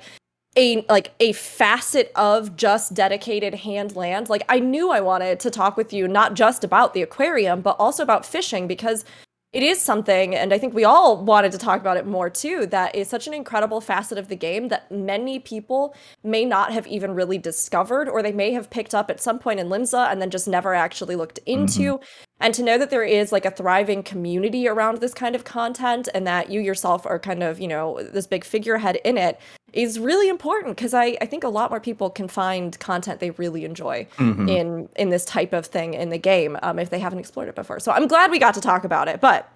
a 0.58 0.86
like 0.90 1.14
a 1.20 1.32
facet 1.34 2.12
of 2.16 2.58
just 2.58 2.94
dedicated 2.94 3.54
hand 3.54 3.96
land. 3.96 4.28
Like 4.28 4.44
I 4.50 4.60
knew 4.60 4.92
I 4.92 5.00
wanted 5.00 5.40
to 5.42 5.52
talk 5.52 5.78
with 5.78 5.94
you 5.94 6.08
not 6.08 6.34
just 6.34 6.64
about 6.64 6.94
the 6.94 7.02
aquarium 7.02 7.62
but 7.62 7.76
also 7.80 8.04
about 8.04 8.26
fishing 8.26 8.68
because 8.68 9.06
it 9.54 9.64
is 9.64 9.80
something 9.80 10.36
and 10.36 10.54
I 10.54 10.58
think 10.58 10.74
we 10.74 10.84
all 10.84 11.24
wanted 11.24 11.54
to 11.54 11.58
talk 11.58 11.80
about 11.80 11.96
it 11.96 12.06
more 12.06 12.30
too 12.30 12.66
that 12.68 12.94
is 12.96 13.08
such 13.08 13.28
an 13.28 13.34
incredible 13.34 13.80
facet 13.80 14.18
of 14.18 14.28
the 14.28 14.36
game 14.36 14.68
that 14.68 14.92
many 14.92 15.40
people 15.40 15.96
may 16.22 16.44
not 16.44 16.74
have 16.74 16.86
even 16.86 17.16
really 17.16 17.38
discovered 17.38 18.10
or 18.10 18.22
they 18.22 18.34
may 18.34 18.52
have 18.52 18.70
picked 18.70 18.94
up 18.94 19.10
at 19.10 19.22
some 19.22 19.40
point 19.40 19.60
in 19.60 19.70
Limsa 19.70 20.12
and 20.12 20.22
then 20.22 20.30
just 20.30 20.48
never 20.48 20.74
actually 20.74 21.16
looked 21.16 21.40
mm-hmm. 21.46 21.62
into. 21.62 22.00
And 22.40 22.54
to 22.54 22.62
know 22.62 22.78
that 22.78 22.92
there 22.92 23.04
is 23.04 23.32
like 23.32 23.46
a 23.46 23.52
thriving 23.52 24.04
community 24.04 24.68
around 24.68 25.00
this 25.00 25.14
kind 25.14 25.36
of 25.36 25.44
content 25.44 26.08
and 26.14 26.28
that 26.28 26.52
you 26.52 26.62
yourself 26.62 27.06
are 27.08 27.18
kind 27.18 27.42
of, 27.42 27.60
you 27.60 27.68
know, 27.68 28.00
this 28.04 28.28
big 28.28 28.44
figurehead 28.44 28.98
in 29.04 29.18
it 29.18 29.40
is 29.74 29.98
really 30.00 30.30
important 30.30 30.78
because 30.78 30.94
I, 30.94 31.18
I 31.20 31.26
think 31.26 31.44
a 31.44 31.50
lot 31.50 31.72
more 31.72 31.80
people 31.80 32.10
can 32.12 32.28
find 32.28 32.78
content 32.80 33.20
they 33.20 33.32
really 33.32 33.66
enjoy 33.66 34.08
Mhm. 34.18 34.50
in 34.50 34.90
in 34.96 35.10
this 35.10 35.26
type 35.26 35.52
of 35.52 35.66
thing 35.66 35.94
in 35.96 36.10
the 36.10 36.18
game 36.20 36.58
um, 36.62 36.78
if 36.80 36.90
they 36.92 37.00
haven't 37.00 37.20
explored 37.20 37.48
it 37.50 37.56
before. 37.56 37.80
So 37.80 37.92
I'm 37.92 38.08
glad 38.08 38.30
we 38.32 38.40
got 38.40 38.54
to 38.54 38.62
talk 38.62 38.84
about 38.84 39.08
it. 39.08 39.20
But 39.20 39.50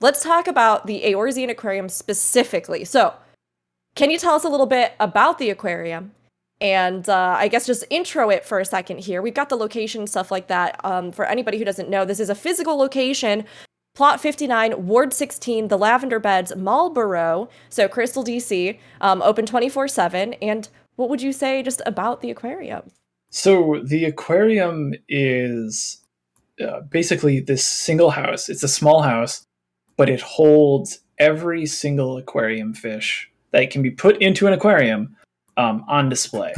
let's 0.00 0.22
talk 0.22 0.46
about 0.46 0.86
the 0.86 1.02
Eorzean 1.02 1.50
Aquarium 1.50 1.88
specifically. 1.88 2.84
So 2.84 3.12
can 3.96 4.08
you 4.10 4.18
tell 4.18 4.34
us 4.34 4.44
a 4.44 4.48
little 4.48 4.66
bit 4.66 4.92
about 5.00 5.38
the 5.38 5.50
aquarium? 5.50 6.12
And 6.60 7.08
uh, 7.08 7.36
I 7.38 7.48
guess 7.48 7.66
just 7.66 7.84
intro 7.90 8.28
it 8.30 8.44
for 8.44 8.60
a 8.60 8.64
second 8.64 8.98
here. 8.98 9.22
We've 9.22 9.34
got 9.34 9.48
the 9.48 9.56
location 9.56 10.06
stuff 10.06 10.30
like 10.30 10.48
that. 10.48 10.78
Um, 10.84 11.10
for 11.10 11.24
anybody 11.24 11.58
who 11.58 11.64
doesn't 11.64 11.88
know, 11.88 12.04
this 12.04 12.20
is 12.20 12.28
a 12.28 12.34
physical 12.34 12.76
location. 12.76 13.44
Plot 13.94 14.20
59, 14.20 14.86
Ward 14.86 15.12
16, 15.12 15.68
the 15.68 15.76
Lavender 15.76 16.20
Beds, 16.20 16.52
Malboro, 16.52 17.48
so 17.68 17.88
Crystal, 17.88 18.22
DC, 18.22 18.78
um, 19.00 19.20
open 19.22 19.46
24 19.46 19.88
7. 19.88 20.34
And 20.34 20.68
what 20.96 21.08
would 21.08 21.22
you 21.22 21.32
say 21.32 21.62
just 21.62 21.82
about 21.86 22.20
the 22.20 22.30
aquarium? 22.30 22.90
So 23.30 23.80
the 23.84 24.04
aquarium 24.04 24.94
is 25.08 26.04
uh, 26.60 26.80
basically 26.82 27.40
this 27.40 27.64
single 27.64 28.10
house. 28.10 28.48
It's 28.48 28.62
a 28.62 28.68
small 28.68 29.02
house, 29.02 29.46
but 29.96 30.08
it 30.08 30.20
holds 30.20 31.00
every 31.18 31.66
single 31.66 32.16
aquarium 32.16 32.74
fish 32.74 33.30
that 33.52 33.70
can 33.70 33.82
be 33.82 33.90
put 33.90 34.20
into 34.22 34.46
an 34.46 34.52
aquarium 34.52 35.16
um, 35.60 35.84
on 35.88 36.08
display, 36.08 36.54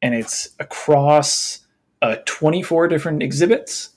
and 0.00 0.14
it's 0.14 0.48
across 0.58 1.60
uh, 2.00 2.16
24 2.24 2.88
different 2.88 3.22
exhibits. 3.22 3.90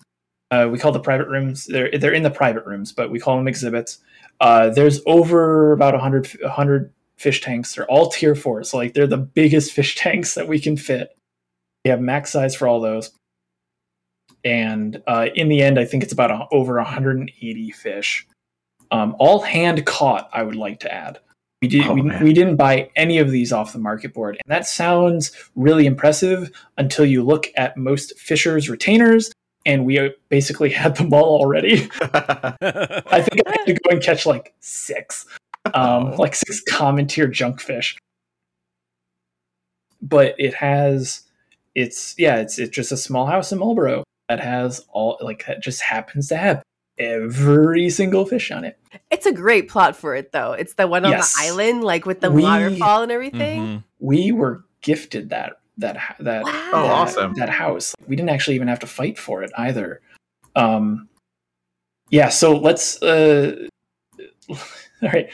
Uh, 0.52 0.68
we 0.70 0.78
call 0.78 0.92
the 0.92 1.00
private 1.00 1.30
rooms. 1.30 1.66
They're 1.66 1.90
they're 1.98 2.14
in 2.14 2.24
the 2.24 2.30
private 2.30 2.66
rooms, 2.66 2.92
but 2.92 3.10
we 3.10 3.20
call 3.20 3.38
them 3.38 3.48
exhibits. 3.48 4.00
Uh, 4.42 4.70
there's 4.70 5.02
over 5.06 5.72
about 5.72 5.94
100, 5.94 6.28
100 6.42 6.94
fish 7.18 7.42
tanks. 7.42 7.74
They're 7.74 7.90
all 7.90 8.10
tier 8.10 8.36
four, 8.36 8.64
so 8.64 8.78
like 8.78 8.94
they're 8.94 9.08
the 9.08 9.18
biggest 9.18 9.72
fish 9.78 9.96
tanks 9.96 10.36
that 10.36 10.50
we 10.50 10.60
can 10.60 10.76
fit. 10.76 11.18
We 11.86 11.92
have 11.92 12.02
max 12.02 12.32
size 12.32 12.54
for 12.54 12.68
all 12.68 12.82
those. 12.82 13.12
And 14.44 15.02
uh, 15.08 15.28
in 15.36 15.48
the 15.48 15.62
end, 15.62 15.80
I 15.80 15.86
think 15.86 16.04
it's 16.04 16.14
about 16.14 16.32
a, 16.32 16.48
over 16.52 16.76
180 16.76 17.72
fish, 17.72 18.28
um, 18.92 19.16
all 19.20 19.42
hand 19.42 19.86
caught. 19.86 20.30
I 20.34 20.44
would 20.44 20.56
like 20.56 20.82
to 20.82 20.94
add. 20.94 21.20
We 21.62 21.68
did, 21.68 21.86
oh, 21.88 21.94
we, 21.94 22.02
we, 22.24 22.34
didn't 22.34 22.56
buy 22.56 22.90
any 22.96 23.18
of 23.18 23.32
these 23.32 23.52
off 23.52 23.74
the 23.74 23.80
market 23.80 24.14
board, 24.14 24.38
and 24.38 24.50
that 24.52 24.66
sounds 24.66 25.34
really 25.56 25.86
impressive 25.86 26.52
until 26.78 27.06
you 27.06 27.22
look 27.22 27.48
at 27.58 27.76
most 27.76 28.18
fishers' 28.18 28.70
retainers, 28.70 29.30
and 29.66 29.86
we 29.86 30.14
basically 30.30 30.70
had 30.70 30.96
them 30.96 31.14
all 31.14 31.42
already. 31.42 31.90
I 32.02 33.22
think 33.22 33.42
I 33.46 33.52
had 33.52 33.66
to 33.66 33.74
go 33.74 33.90
and 33.90 34.02
catch 34.02 34.26
like 34.26 34.54
six, 34.62 35.26
um, 35.74 36.14
Oh. 36.14 36.16
like 36.18 36.34
six 36.34 36.62
common 36.62 37.08
tier 37.08 37.28
junk 37.28 37.60
fish. 37.60 37.98
But 40.02 40.36
it 40.38 40.54
has, 40.54 41.24
it's 41.76 42.16
yeah, 42.18 42.38
it's 42.38 42.58
it's 42.58 42.74
just 42.74 42.94
a 42.94 42.98
small 42.98 43.26
house 43.26 43.52
in 43.52 43.60
Malboro 43.60 44.04
that 44.30 44.40
has 44.40 44.86
all 44.94 45.18
like 45.20 45.46
that 45.48 45.62
just 45.62 45.82
happens 45.82 46.30
to 46.30 46.38
have 46.38 46.64
every 46.98 47.90
single 47.90 48.26
fish 48.26 48.50
on 48.50 48.64
it. 48.64 48.79
It's 49.12 49.26
a 49.26 49.32
great 49.32 49.70
plot 49.70 49.96
for 49.96 50.16
it, 50.16 50.32
though. 50.32 50.54
It's 50.54 50.74
the 50.74 50.88
one 50.88 51.06
on 51.06 51.12
Yes. 51.12 51.36
the 51.36 51.44
island, 51.48 51.84
like 51.84 52.06
with 52.06 52.22
the 52.22 52.32
We- 52.32 52.42
waterfall 52.44 53.04
and 53.04 53.12
everything. 53.12 53.62
Mhm. 53.62 53.84
We 54.00 54.32
were 54.32 54.66
gifted 54.82 55.30
that 55.30 55.54
that 55.78 55.98
that 56.20 56.44
Wow. 56.44 56.52
Oh, 56.74 56.84
that- 56.84 56.92
awesome. 56.92 57.34
that 57.36 57.50
house. 57.50 57.96
We 58.08 58.16
didn't 58.16 58.30
actually 58.30 58.56
even 58.56 58.68
have 58.68 58.80
to 58.80 58.88
fight 58.88 59.18
for 59.18 59.44
it 59.44 59.52
either. 59.58 60.02
Um, 60.56 61.08
yeah, 62.10 62.30
so 62.30 62.58
let's. 62.58 63.02
Uh, 63.02 63.68
all 64.50 64.58
right, 65.04 65.30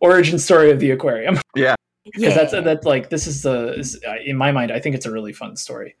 origin 0.00 0.38
story 0.38 0.70
of 0.70 0.80
the 0.80 0.90
aquarium. 0.90 1.38
Yeah. 1.56 1.74
Because 2.04 2.34
that's 2.34 2.52
that's 2.52 2.86
like 2.86 3.10
this 3.10 3.26
is 3.26 3.42
the 3.42 3.74
is, 3.78 4.00
uh, 4.08 4.14
in 4.24 4.36
my 4.36 4.52
mind. 4.52 4.72
I 4.72 4.80
think 4.80 4.94
it's 4.96 5.06
a 5.06 5.10
really 5.12 5.32
fun 5.32 5.54
story. 5.56 5.96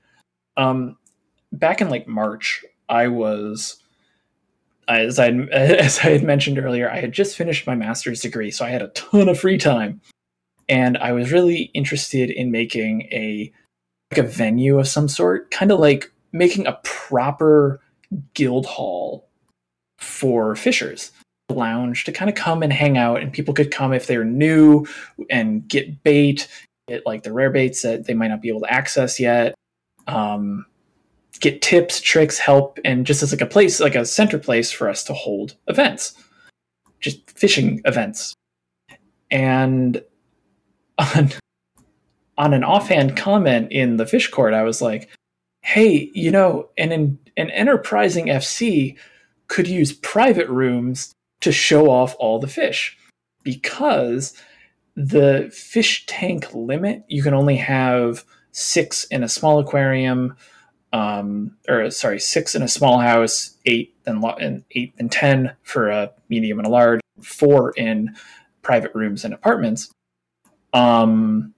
Um, 0.56 0.96
back 1.52 1.80
in 1.82 1.90
like 1.90 2.08
March, 2.08 2.64
I 2.88 3.08
was. 3.08 3.82
As 4.88 5.18
I 5.18 5.28
as 5.52 5.98
I 5.98 6.10
had 6.10 6.22
mentioned 6.22 6.58
earlier, 6.58 6.90
I 6.90 7.00
had 7.00 7.12
just 7.12 7.36
finished 7.36 7.66
my 7.66 7.74
master's 7.74 8.20
degree, 8.20 8.50
so 8.50 8.64
I 8.64 8.70
had 8.70 8.82
a 8.82 8.88
ton 8.88 9.28
of 9.28 9.38
free 9.38 9.58
time, 9.58 10.00
and 10.68 10.98
I 10.98 11.12
was 11.12 11.32
really 11.32 11.70
interested 11.74 12.30
in 12.30 12.50
making 12.50 13.02
a 13.12 13.52
like 14.10 14.18
a 14.18 14.28
venue 14.28 14.78
of 14.78 14.88
some 14.88 15.08
sort, 15.08 15.50
kind 15.50 15.70
of 15.70 15.78
like 15.78 16.10
making 16.32 16.66
a 16.66 16.78
proper 16.84 17.80
guild 18.34 18.66
hall 18.66 19.28
for 19.98 20.56
fishers 20.56 21.12
lounge 21.48 22.04
to 22.04 22.12
kind 22.12 22.28
of 22.28 22.36
come 22.36 22.62
and 22.62 22.72
hang 22.72 22.96
out 22.96 23.20
and 23.20 23.32
people 23.32 23.52
could 23.52 23.72
come 23.72 23.92
if 23.92 24.06
they're 24.06 24.24
new 24.24 24.86
and 25.30 25.66
get 25.66 26.02
bait 26.04 26.46
get 26.90 27.06
like 27.06 27.22
the 27.22 27.32
rare 27.32 27.50
baits 27.50 27.82
that 27.82 28.06
they 28.06 28.14
might 28.14 28.28
not 28.28 28.42
be 28.42 28.48
able 28.48 28.60
to 28.60 28.72
access 28.72 29.20
yet. 29.20 29.54
Um, 30.06 30.66
get 31.38 31.62
tips 31.62 32.00
tricks 32.00 32.38
help 32.38 32.78
and 32.84 33.06
just 33.06 33.22
as 33.22 33.32
like 33.32 33.40
a 33.40 33.46
place 33.46 33.80
like 33.80 33.94
a 33.94 34.04
center 34.04 34.38
place 34.38 34.70
for 34.70 34.88
us 34.88 35.04
to 35.04 35.12
hold 35.12 35.56
events. 35.68 36.14
Just 37.00 37.30
fishing 37.30 37.80
events. 37.84 38.34
And 39.30 40.02
on 41.00 41.30
on 42.38 42.54
an 42.54 42.64
offhand 42.64 43.16
comment 43.16 43.70
in 43.70 43.96
the 43.98 44.06
fish 44.06 44.30
court 44.30 44.54
i 44.54 44.62
was 44.62 44.80
like 44.80 45.10
hey 45.62 46.10
you 46.14 46.30
know 46.30 46.68
an 46.78 47.18
an 47.36 47.50
enterprising 47.50 48.26
fc 48.26 48.96
could 49.48 49.68
use 49.68 49.92
private 49.92 50.48
rooms 50.48 51.12
to 51.40 51.52
show 51.52 51.90
off 51.90 52.16
all 52.18 52.38
the 52.38 52.48
fish 52.48 52.96
because 53.42 54.34
the 54.96 55.50
fish 55.52 56.06
tank 56.06 56.52
limit 56.54 57.04
you 57.08 57.22
can 57.22 57.34
only 57.34 57.56
have 57.56 58.24
six 58.52 59.04
in 59.04 59.22
a 59.22 59.28
small 59.28 59.58
aquarium 59.58 60.34
um, 60.92 61.56
or 61.68 61.90
sorry 61.90 62.18
six 62.20 62.54
in 62.54 62.62
a 62.62 62.68
small 62.68 62.98
house 62.98 63.56
eight 63.66 63.94
and, 64.06 64.20
lo- 64.20 64.36
and 64.40 64.64
eight 64.72 64.92
and 64.98 65.10
ten 65.12 65.52
for 65.62 65.88
a 65.88 66.10
medium 66.28 66.58
and 66.58 66.66
a 66.66 66.70
large 66.70 67.00
four 67.22 67.70
in 67.72 68.14
private 68.62 68.94
rooms 68.94 69.24
and 69.24 69.32
apartments 69.34 69.90
um 70.72 71.52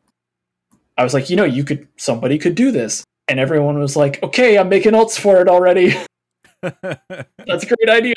i 0.99 1.05
was 1.05 1.15
like 1.15 1.29
you 1.31 1.37
know 1.37 1.45
you 1.45 1.65
could 1.65 1.87
somebody 1.97 2.39
could 2.39 2.55
do 2.55 2.71
this 2.71 3.05
and 3.29 3.39
everyone 3.41 3.79
was 3.79 3.97
like 3.97 4.23
okay 4.23 4.59
i'm 4.59 4.69
making 4.69 4.93
alts 4.93 5.19
for 5.19 5.41
it 5.41 5.49
already 5.49 5.95
that's 6.63 7.65
a 7.65 7.67
great 7.77 7.89
idea 7.91 8.15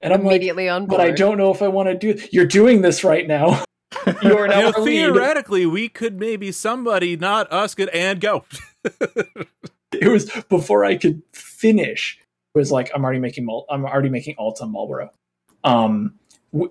and 0.00 0.12
i'm 0.12 0.22
like 0.24 0.36
Immediately 0.36 0.68
on 0.68 0.86
board. 0.86 0.98
but 0.98 1.06
I 1.06 1.10
don't 1.10 1.36
know 1.38 1.50
if 1.52 1.60
I 1.62 1.68
want 1.68 1.88
to 1.88 1.94
do. 2.14 2.20
You're 2.32 2.46
doing 2.46 2.80
this 2.82 3.04
right 3.04 3.26
now. 3.26 3.62
you 4.22 4.36
are 4.38 4.46
You 4.46 4.48
now 4.48 4.60
know, 4.60 4.72
the 4.72 4.80
lead. 4.80 4.92
theoretically, 5.12 5.66
we 5.66 5.88
could 5.90 6.18
maybe 6.18 6.52
somebody, 6.52 7.16
not 7.16 7.52
us, 7.52 7.74
could 7.74 7.88
and 7.90 8.18
go. 8.20 8.44
It 9.92 10.08
was 10.08 10.30
before 10.48 10.84
I 10.84 10.96
could 10.96 11.22
finish. 11.32 12.18
It 12.54 12.58
was 12.58 12.70
like 12.70 12.90
I'm 12.94 13.04
already 13.04 13.20
making. 13.20 13.48
I'm 13.68 13.84
already 13.84 14.08
making 14.08 14.36
alts 14.36 14.60
on 14.60 14.72
Malboro. 14.72 15.08
Um, 15.64 16.14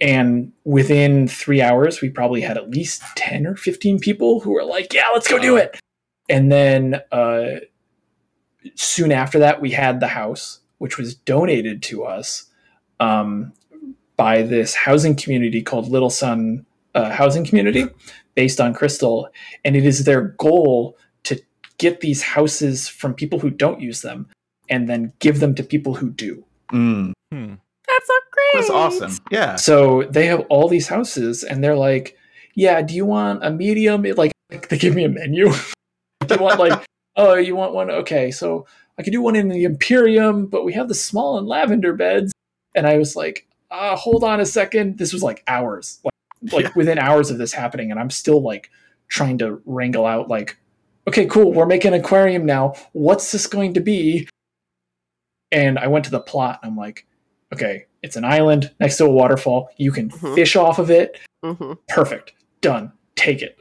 and 0.02 0.52
within 0.66 1.28
three 1.28 1.62
hours, 1.62 2.02
we 2.02 2.10
probably 2.10 2.42
had 2.42 2.58
at 2.58 2.70
least 2.70 3.02
10 3.16 3.48
or 3.48 3.56
15 3.56 4.00
people 4.00 4.42
who 4.42 4.52
were 4.52 4.64
like, 4.64 4.94
yeah, 4.94 5.08
let's 5.14 5.28
go 5.28 5.40
do 5.40 5.56
it. 5.56 5.80
And 6.28 6.52
then 6.52 7.02
uh, 7.12 7.62
soon 8.76 9.12
after 9.12 9.40
that, 9.40 9.62
we 9.62 9.72
had 9.72 10.00
the 10.00 10.08
house, 10.08 10.60
which 10.80 10.98
was 10.98 11.16
donated 11.16 11.82
to 11.84 12.04
us 12.04 12.46
um, 13.00 13.54
by 14.18 14.42
this 14.42 14.76
housing 14.76 15.16
community 15.16 15.62
called 15.62 15.88
Little 15.88 16.10
Sun 16.10 16.66
uh, 16.94 17.12
Housing 17.12 17.46
Community, 17.46 17.86
based 18.36 18.60
on 18.60 18.74
Crystal. 18.74 19.30
And 19.64 19.76
it 19.76 19.86
is 19.86 20.04
their 20.04 20.22
goal 20.22 20.98
get 21.80 22.02
these 22.02 22.22
houses 22.22 22.88
from 22.88 23.14
people 23.16 23.40
who 23.40 23.50
don't 23.50 23.82
use 23.82 24.02
them 24.02 24.28
and 24.70 24.88
then 24.88 25.12
give 25.20 25.40
them 25.40 25.56
to 25.56 25.64
people 25.64 25.96
who 25.96 26.10
do. 26.12 26.44
Mm, 26.72 27.14
Hmm. 27.32 27.54
That's 27.88 28.08
so 28.08 28.14
great. 28.32 28.52
that's 28.54 28.70
awesome. 28.70 29.18
Yeah. 29.32 29.56
So 29.56 30.04
they 30.04 30.28
have 30.28 30.42
all 30.50 30.68
these 30.70 30.88
houses, 30.88 31.44
and 31.44 31.64
they're 31.64 31.76
like, 31.76 32.16
"Yeah, 32.54 32.82
do 32.84 32.94
you 32.94 33.06
want 33.06 33.44
a 33.44 33.50
medium?" 33.50 34.06
It, 34.06 34.18
like 34.18 34.32
they 34.70 34.78
give 34.78 34.94
me 34.94 35.04
a 35.06 35.10
menu. 35.10 35.50
do 36.28 36.36
you 36.36 36.40
want 36.42 36.60
like, 36.60 36.86
oh, 37.16 37.34
you 37.36 37.56
want 37.56 37.74
one? 37.74 37.90
Okay, 37.90 38.30
so 38.32 38.68
I 39.00 39.04
could 39.04 39.14
do 39.14 39.22
one 39.24 39.36
in 39.36 39.48
the 39.50 39.66
Empyreum, 39.66 40.46
but 40.48 40.64
we 40.66 40.74
have 40.74 40.88
the 40.88 40.94
small 40.96 41.38
and 41.40 41.48
lavender 41.48 41.94
beds. 41.94 42.32
And 42.76 42.86
I 42.86 42.98
was 43.00 43.16
like, 43.16 43.48
uh, 43.72 43.96
hold 43.96 44.24
on 44.24 44.40
a 44.40 44.46
second. 44.46 44.98
This 45.00 45.12
was 45.14 45.24
like 45.24 45.44
hours, 45.48 46.00
like, 46.04 46.54
like 46.54 46.66
Yeah. 46.66 46.72
within 46.76 47.00
hours 47.00 47.32
of 47.32 47.38
this 47.40 47.54
happening, 47.54 47.90
and 47.90 48.00
I'm 48.00 48.12
still 48.12 48.42
like 48.44 48.70
trying 49.08 49.40
to 49.40 49.62
wrangle 49.66 50.06
out 50.06 50.28
like, 50.30 50.58
okay, 51.08 51.26
cool, 51.26 51.54
we're 51.54 51.66
making 51.66 51.94
an 51.94 52.00
aquarium 52.00 52.46
now. 52.46 52.74
What's 52.94 53.32
this 53.32 53.48
going 53.48 53.74
to 53.74 53.80
be? 53.80 54.28
And 55.52 55.80
I 55.80 55.88
went 55.88 56.06
to 56.06 56.12
the 56.12 56.20
plot, 56.20 56.60
and 56.62 56.72
I'm 56.72 56.78
like, 56.78 57.06
okay, 57.54 57.86
it's 58.04 58.16
an 58.16 58.24
island 58.26 58.72
next 58.80 58.98
to 58.98 59.06
a 59.06 59.10
waterfall. 59.10 59.70
You 59.78 59.92
can 59.92 60.10
Mhm. 60.10 60.36
fish 60.36 60.56
off 60.56 60.80
of 60.80 60.90
it. 60.92 61.20
hmm 61.44 61.74
Perfect. 61.88 62.34
Done. 62.62 62.92
Take 63.16 63.42
it. 63.42 63.58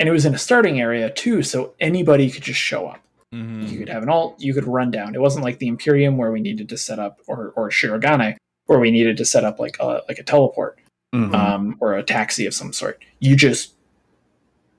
And 0.00 0.08
it 0.08 0.12
was 0.12 0.24
in 0.26 0.34
a 0.34 0.38
starting 0.38 0.80
area 0.80 1.10
too, 1.10 1.42
so 1.42 1.74
anybody 1.78 2.30
could 2.30 2.42
just 2.42 2.58
show 2.58 2.86
up. 2.88 3.00
Mhm. 3.32 3.68
You 3.70 3.78
could 3.78 3.88
have 3.88 4.02
an 4.02 4.08
alt, 4.08 4.40
you 4.40 4.52
could 4.54 4.66
run 4.66 4.90
down. 4.90 5.14
It 5.14 5.20
wasn't 5.20 5.44
like 5.44 5.58
the 5.58 5.68
Empyreum 5.68 6.16
where 6.16 6.32
we 6.32 6.40
needed 6.40 6.68
to 6.70 6.76
set 6.76 6.98
up, 6.98 7.20
or 7.26 7.52
or 7.56 7.68
Shirogane, 7.70 8.36
where 8.66 8.78
we 8.80 8.90
needed 8.90 9.16
to 9.18 9.24
set 9.24 9.44
up 9.44 9.60
like 9.60 9.76
a 9.80 10.02
like 10.08 10.18
a 10.18 10.22
teleport 10.24 10.78
Mhm. 11.14 11.34
um, 11.34 11.76
or 11.80 11.94
a 11.94 12.02
taxi 12.02 12.46
of 12.46 12.54
some 12.54 12.72
sort. 12.72 13.02
You 13.20 13.36
just 13.36 13.74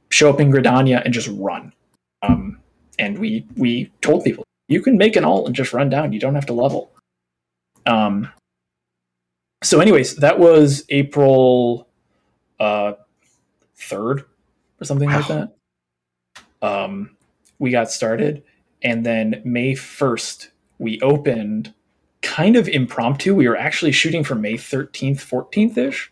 show 0.10 0.30
up 0.30 0.40
in 0.42 0.52
Gridania 0.52 1.02
and 1.06 1.14
just 1.14 1.30
run. 1.38 1.74
Um, 2.26 2.60
and 2.98 3.20
we 3.20 3.46
we 3.56 3.92
told 4.02 4.24
people 4.24 4.44
you 4.68 4.82
can 4.82 4.98
make 4.98 5.16
an 5.16 5.24
alt 5.24 5.48
and 5.48 5.56
just 5.56 5.74
run 5.74 5.90
down. 5.90 6.14
You 6.14 6.20
don't 6.20 6.36
have 6.36 6.46
to 6.48 6.54
level. 6.54 6.92
Um, 7.86 8.30
so, 9.64 9.80
anyways, 9.80 10.18
that 10.18 10.40
was 10.40 10.86
April 10.90 11.88
uh, 12.60 12.94
third 13.76 14.26
or 14.82 14.86
something 14.86 15.10
like 15.10 15.28
that. 15.28 15.56
Um, 16.62 17.16
we 17.60 17.72
got 17.72 17.92
started, 17.92 18.44
and 18.82 19.06
then 19.06 19.42
May 19.44 19.76
first 19.76 20.50
we 20.80 21.00
opened 21.02 21.74
kind 22.22 22.56
of 22.56 22.68
impromptu. 22.68 23.36
We 23.36 23.48
were 23.48 23.56
actually 23.56 23.92
shooting 23.92 24.24
for 24.24 24.36
May 24.36 24.54
13th, 24.54 25.18
14th 25.18 25.78
ish. 25.78 26.12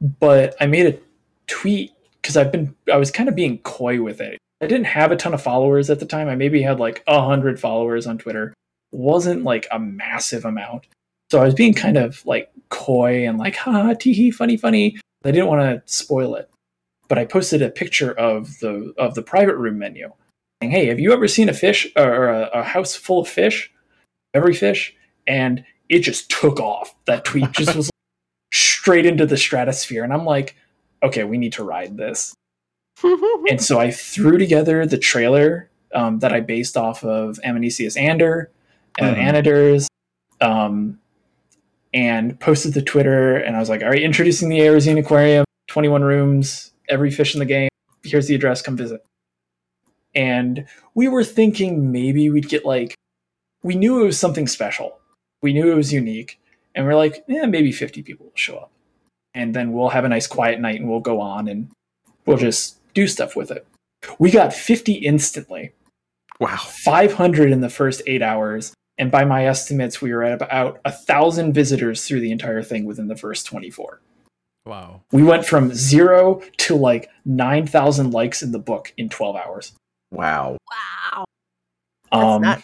But 0.00 0.56
I 0.58 0.66
made 0.66 0.86
a 0.86 0.98
tweet 1.46 1.92
because 2.20 2.36
I've 2.36 2.50
been, 2.50 2.74
I 2.92 2.96
was 2.96 3.10
kind 3.10 3.28
of 3.28 3.34
being 3.34 3.58
coy 3.58 4.02
with 4.02 4.20
it. 4.20 4.38
I 4.62 4.66
didn't 4.68 4.86
have 4.86 5.10
a 5.10 5.16
ton 5.16 5.34
of 5.34 5.42
followers 5.42 5.90
at 5.90 5.98
the 5.98 6.06
time. 6.06 6.28
I 6.28 6.36
maybe 6.36 6.62
had 6.62 6.78
like 6.78 7.02
a 7.08 7.20
hundred 7.20 7.58
followers 7.58 8.06
on 8.06 8.16
Twitter. 8.16 8.54
Wasn't 8.92 9.42
like 9.42 9.66
a 9.72 9.80
massive 9.80 10.44
amount. 10.44 10.86
So 11.32 11.40
I 11.40 11.44
was 11.44 11.54
being 11.54 11.74
kind 11.74 11.96
of 11.96 12.24
like 12.26 12.48
coy 12.68 13.26
and 13.26 13.38
like, 13.38 13.56
ha, 13.56 13.94
tee 13.94 14.12
hee, 14.12 14.30
funny, 14.30 14.56
funny. 14.56 15.00
I 15.24 15.32
didn't 15.32 15.48
want 15.48 15.62
to 15.62 15.92
spoil 15.92 16.36
it. 16.36 16.48
But 17.08 17.18
I 17.18 17.24
posted 17.24 17.60
a 17.60 17.70
picture 17.70 18.12
of 18.12 18.60
the 18.60 18.94
of 18.98 19.16
the 19.16 19.22
private 19.22 19.56
room 19.56 19.78
menu. 19.78 20.12
Saying, 20.62 20.70
hey, 20.70 20.86
have 20.86 21.00
you 21.00 21.12
ever 21.12 21.26
seen 21.26 21.48
a 21.48 21.54
fish 21.54 21.88
or 21.96 22.28
a, 22.28 22.48
a 22.54 22.62
house 22.62 22.94
full 22.94 23.20
of 23.20 23.28
fish? 23.28 23.72
Every 24.32 24.54
fish? 24.54 24.94
And 25.26 25.64
it 25.88 26.00
just 26.00 26.30
took 26.30 26.60
off. 26.60 26.94
That 27.06 27.24
tweet 27.24 27.50
just 27.50 27.74
was 27.74 27.90
straight 28.52 29.06
into 29.06 29.26
the 29.26 29.36
stratosphere. 29.36 30.04
And 30.04 30.12
I'm 30.12 30.24
like, 30.24 30.54
okay, 31.02 31.24
we 31.24 31.36
need 31.36 31.54
to 31.54 31.64
ride 31.64 31.96
this. 31.96 32.32
And 33.50 33.60
so 33.62 33.78
I 33.80 33.90
threw 33.90 34.38
together 34.38 34.86
the 34.86 34.98
trailer 34.98 35.68
um, 35.94 36.20
that 36.20 36.32
I 36.32 36.40
based 36.40 36.76
off 36.76 37.04
of 37.04 37.38
Amnesius 37.44 37.96
Ander 38.00 38.50
and 38.98 39.16
Mhm. 39.16 39.22
Anadurs, 39.44 39.86
um, 40.40 40.98
and 41.92 42.38
posted 42.40 42.72
to 42.74 42.82
Twitter. 42.82 43.36
And 43.36 43.56
I 43.56 43.60
was 43.60 43.68
like, 43.68 43.82
all 43.82 43.88
right, 43.90 44.02
introducing 44.02 44.48
the 44.48 44.60
Eorzean 44.60 44.98
Aquarium, 44.98 45.44
21 45.68 46.02
rooms, 46.02 46.72
every 46.88 47.10
fish 47.10 47.34
in 47.34 47.40
the 47.40 47.44
game. 47.46 47.68
Here's 48.04 48.26
the 48.26 48.34
address, 48.34 48.62
come 48.62 48.76
visit. 48.76 49.04
And 50.14 50.66
we 50.94 51.08
were 51.08 51.24
thinking 51.24 51.90
maybe 51.92 52.28
we'd 52.30 52.48
get 52.48 52.64
like, 52.64 52.94
we 53.62 53.74
knew 53.74 54.00
it 54.02 54.04
was 54.06 54.18
something 54.18 54.46
special. 54.46 54.98
We 55.42 55.52
knew 55.52 55.70
it 55.70 55.76
was 55.76 55.92
unique. 55.92 56.40
And 56.74 56.86
we're 56.86 56.94
like, 56.96 57.24
yeah, 57.28 57.46
maybe 57.46 57.72
50 57.72 58.02
people 58.02 58.26
will 58.26 58.32
show 58.34 58.56
up. 58.56 58.72
And 59.34 59.54
then 59.54 59.72
we'll 59.72 59.90
have 59.90 60.04
a 60.04 60.08
nice 60.08 60.26
quiet 60.26 60.60
night 60.60 60.80
and 60.80 60.88
we'll 60.90 61.00
go 61.00 61.20
on 61.20 61.48
and 61.48 61.70
we'll 62.26 62.36
just 62.38 62.78
do 62.94 63.06
stuff 63.06 63.36
with 63.36 63.50
it. 63.50 63.66
We 64.18 64.30
got 64.30 64.52
50 64.52 64.92
instantly, 64.94 65.72
Wow. 66.40 66.56
500 66.56 67.52
in 67.52 67.60
the 67.60 67.68
first 67.68 68.02
eight 68.06 68.22
hours. 68.22 68.72
And 68.98 69.10
by 69.10 69.24
my 69.24 69.46
estimates, 69.46 70.02
we 70.02 70.12
were 70.12 70.22
at 70.24 70.42
about 70.42 70.80
a 70.84 70.92
thousand 70.92 71.52
visitors 71.52 72.04
through 72.04 72.20
the 72.20 72.32
entire 72.32 72.62
thing 72.62 72.84
within 72.84 73.08
the 73.08 73.16
first 73.16 73.46
24. 73.46 74.00
Wow. 74.66 75.02
We 75.12 75.22
went 75.22 75.44
from 75.46 75.72
zero 75.74 76.42
to 76.58 76.74
like 76.76 77.10
9,000 77.24 78.10
likes 78.12 78.42
in 78.42 78.52
the 78.52 78.58
book 78.58 78.92
in 78.96 79.08
12 79.08 79.36
hours. 79.36 79.72
Wow. 80.10 80.58
wow. 80.70 81.24
That's 82.10 82.22
Um, 82.24 82.42
nuts. 82.42 82.62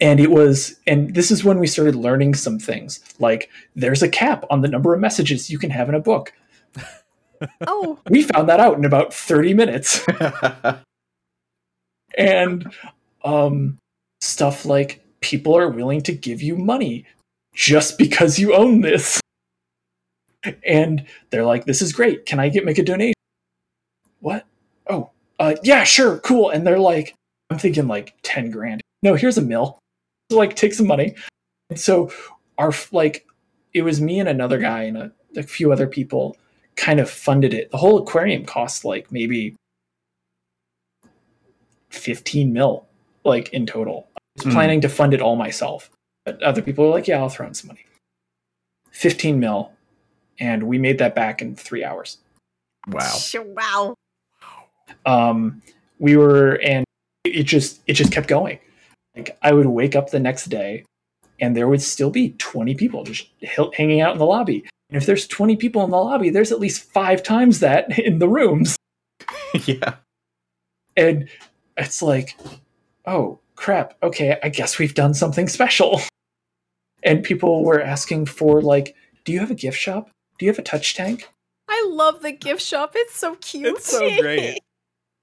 and 0.00 0.20
it 0.20 0.30
was, 0.30 0.76
and 0.86 1.14
this 1.14 1.30
is 1.30 1.42
when 1.44 1.58
we 1.58 1.66
started 1.66 1.96
learning 1.96 2.34
some 2.34 2.58
things 2.58 3.00
like 3.18 3.50
there's 3.74 4.02
a 4.02 4.08
cap 4.08 4.44
on 4.50 4.60
the 4.62 4.68
number 4.68 4.94
of 4.94 5.00
messages 5.00 5.50
you 5.50 5.58
can 5.58 5.70
have 5.70 5.88
in 5.88 5.94
a 5.94 6.00
book. 6.00 6.32
Oh, 7.66 7.98
We 8.10 8.22
found 8.22 8.48
that 8.48 8.60
out 8.60 8.76
in 8.76 8.84
about 8.84 9.12
30 9.12 9.54
minutes. 9.54 10.04
and 12.18 12.72
um, 13.24 13.78
stuff 14.20 14.64
like 14.64 15.02
people 15.20 15.56
are 15.56 15.68
willing 15.68 16.02
to 16.02 16.12
give 16.12 16.42
you 16.42 16.56
money 16.56 17.06
just 17.54 17.98
because 17.98 18.38
you 18.38 18.54
own 18.54 18.80
this. 18.80 19.20
And 20.64 21.06
they're 21.30 21.44
like 21.44 21.64
this 21.64 21.82
is 21.82 21.92
great. 21.92 22.24
Can 22.24 22.38
i 22.38 22.48
get 22.48 22.64
make 22.64 22.78
a 22.78 22.84
donation? 22.84 23.14
What? 24.20 24.46
Oh 24.88 25.10
uh, 25.38 25.54
yeah 25.62 25.84
sure. 25.84 26.18
Cool. 26.18 26.50
And 26.50 26.66
they're 26.66 26.78
like 26.78 27.14
i'm 27.50 27.58
thinking 27.58 27.88
like 27.88 28.14
10 28.22 28.50
grand. 28.50 28.80
No 29.02 29.14
here's 29.14 29.38
a 29.38 29.42
mill. 29.42 29.78
So, 30.30 30.38
like 30.38 30.54
take 30.54 30.74
some 30.74 30.86
money. 30.86 31.14
And 31.70 31.78
so 31.78 32.12
our 32.56 32.72
like 32.92 33.26
it 33.74 33.82
was 33.82 34.00
me 34.00 34.20
and 34.20 34.28
another 34.28 34.58
guy 34.58 34.84
and 34.84 34.96
a, 34.96 35.12
a 35.36 35.42
few 35.42 35.72
other 35.72 35.86
people 35.86 36.36
kind 36.78 37.00
of 37.00 37.10
funded 37.10 37.52
it 37.52 37.70
the 37.72 37.76
whole 37.76 37.98
aquarium 37.98 38.44
cost 38.44 38.84
like 38.84 39.10
maybe 39.10 39.54
15 41.90 42.52
mil 42.52 42.86
like 43.24 43.52
in 43.52 43.66
total. 43.66 44.08
I 44.16 44.18
was 44.36 44.44
Hmm. 44.44 44.50
planning 44.52 44.80
to 44.82 44.88
fund 44.88 45.12
it 45.12 45.20
all 45.20 45.36
myself. 45.36 45.90
But 46.24 46.42
other 46.42 46.62
people 46.62 46.84
were 46.84 46.90
like, 46.90 47.08
yeah, 47.08 47.18
I'll 47.18 47.28
throw 47.28 47.46
in 47.46 47.54
some 47.54 47.68
money. 47.68 47.84
15 48.92 49.40
mil. 49.40 49.72
And 50.38 50.62
we 50.64 50.78
made 50.78 50.98
that 50.98 51.14
back 51.14 51.42
in 51.42 51.56
three 51.56 51.82
hours. 51.84 52.18
wow. 52.86 53.00
sh- 53.00 53.36
wow. 53.44 53.94
Um, 55.04 55.60
we 55.98 56.16
were, 56.16 56.54
and 56.62 56.84
it 57.24 57.42
just, 57.42 57.80
it 57.86 57.94
just 57.94 58.12
kept 58.12 58.28
going. 58.28 58.58
Like 59.16 59.36
I 59.42 59.52
would 59.52 59.66
wake 59.66 59.96
up 59.96 60.10
the 60.10 60.20
next 60.20 60.46
day 60.46 60.84
and 61.40 61.56
there 61.56 61.66
would 61.68 61.82
still 61.82 62.10
be 62.10 62.30
20 62.38 62.74
people 62.76 63.02
just 63.04 63.26
h- 63.42 63.58
hanging 63.76 64.00
out 64.00 64.12
in 64.12 64.18
the 64.18 64.26
lobby. 64.26 64.64
And 64.90 64.96
if 64.96 65.06
there's 65.06 65.26
20 65.26 65.56
people 65.56 65.84
in 65.84 65.90
the 65.90 65.96
lobby, 65.96 66.30
there's 66.30 66.52
at 66.52 66.60
least 66.60 66.82
five 66.82 67.22
times 67.22 67.60
that 67.60 67.98
in 67.98 68.18
the 68.18 68.28
rooms. 68.28 68.76
yeah. 69.66 69.94
and 70.96 71.28
it's 71.76 72.02
like 72.02 72.36
oh 73.06 73.38
crap 73.56 73.94
okay 74.02 74.38
i 74.42 74.48
guess 74.48 74.78
we've 74.78 74.94
done 74.94 75.12
something 75.14 75.48
special 75.48 76.00
and 77.02 77.22
people 77.24 77.64
were 77.64 77.80
asking 77.80 78.26
for 78.26 78.62
like 78.62 78.94
do 79.24 79.32
you 79.32 79.40
have 79.40 79.50
a 79.50 79.54
gift 79.54 79.78
shop 79.78 80.10
do 80.38 80.46
you 80.46 80.50
have 80.50 80.58
a 80.58 80.62
touch 80.62 80.94
tank 80.94 81.28
I 81.70 81.86
love 81.90 82.22
the 82.22 82.32
gift 82.32 82.62
shop. 82.62 82.92
It's 82.94 83.14
so 83.14 83.34
cute. 83.36 83.76
It's 83.76 83.90
so 83.90 84.08
great. 84.20 84.58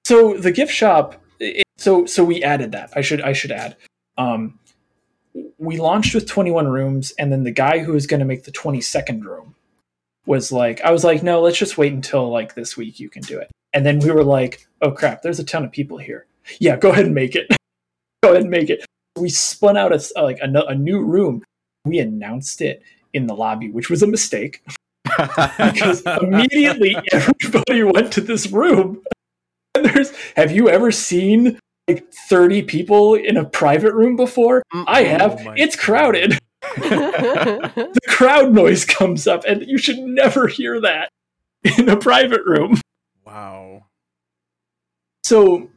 so 0.05 0.37
the 0.37 0.51
gift 0.51 0.71
shop 0.71 1.15
it, 1.39 1.65
so 1.77 2.05
so 2.05 2.23
we 2.23 2.43
added 2.43 2.71
that 2.73 2.91
i 2.95 3.01
should 3.01 3.21
i 3.21 3.33
should 3.33 3.51
add 3.51 3.75
um 4.17 4.59
we 5.57 5.77
launched 5.77 6.13
with 6.13 6.27
21 6.27 6.67
rooms 6.67 7.13
and 7.17 7.31
then 7.31 7.43
the 7.43 7.51
guy 7.51 7.79
who 7.79 7.93
was 7.93 8.07
going 8.07 8.19
to 8.19 8.25
make 8.25 8.43
the 8.43 8.51
22nd 8.51 9.23
room 9.23 9.55
was 10.25 10.51
like 10.51 10.81
i 10.81 10.91
was 10.91 11.03
like 11.03 11.23
no 11.23 11.41
let's 11.41 11.57
just 11.57 11.77
wait 11.77 11.93
until 11.93 12.29
like 12.29 12.55
this 12.55 12.75
week 12.75 12.99
you 12.99 13.09
can 13.09 13.21
do 13.23 13.39
it. 13.39 13.49
And 13.73 13.85
then 13.85 13.99
we 13.99 14.11
were 14.11 14.23
like 14.23 14.67
oh 14.81 14.91
crap 14.91 15.21
there's 15.21 15.39
a 15.39 15.43
ton 15.43 15.63
of 15.63 15.71
people 15.71 15.97
here. 15.97 16.25
Yeah 16.59 16.77
go 16.77 16.91
ahead 16.91 17.05
and 17.05 17.15
make 17.15 17.35
it. 17.35 17.47
Go 18.23 18.31
ahead 18.31 18.41
and 18.41 18.49
make 18.49 18.71
it. 18.71 18.83
We 19.19 19.29
spun 19.29 19.77
out 19.77 19.93
a, 19.93 20.01
like 20.19 20.39
a, 20.41 20.47
a 20.47 20.73
new 20.73 21.03
room. 21.03 21.43
We 21.85 21.99
announced 21.99 22.59
it 22.59 22.81
in 23.13 23.27
the 23.27 23.35
lobby, 23.35 23.69
which 23.69 23.87
was 23.87 24.01
a 24.01 24.07
mistake. 24.07 24.63
Because 25.59 26.01
immediately 26.21 26.97
everybody 27.11 27.83
went 27.83 28.11
to 28.13 28.21
this 28.21 28.51
room. 28.51 29.03
And 29.75 29.85
there's 29.85 30.11
have 30.37 30.53
you 30.53 30.69
ever 30.69 30.89
seen 30.89 31.59
like 31.87 32.11
30 32.11 32.63
people 32.63 33.15
in 33.15 33.37
a 33.37 33.45
private 33.45 33.93
room 33.93 34.15
before? 34.15 34.63
I 34.73 35.03
have. 35.03 35.41
Oh 35.45 35.53
it's 35.55 35.75
crowded. 35.75 36.39
the 36.77 37.99
crowd 38.07 38.51
noise 38.51 38.85
comes 38.85 39.27
up 39.27 39.43
and 39.47 39.61
you 39.67 39.77
should 39.77 39.99
never 39.99 40.47
hear 40.47 40.81
that 40.81 41.09
in 41.77 41.89
a 41.89 41.97
private 41.97 42.41
room. 42.45 42.81
Wow. 43.25 43.85
So 45.23 45.69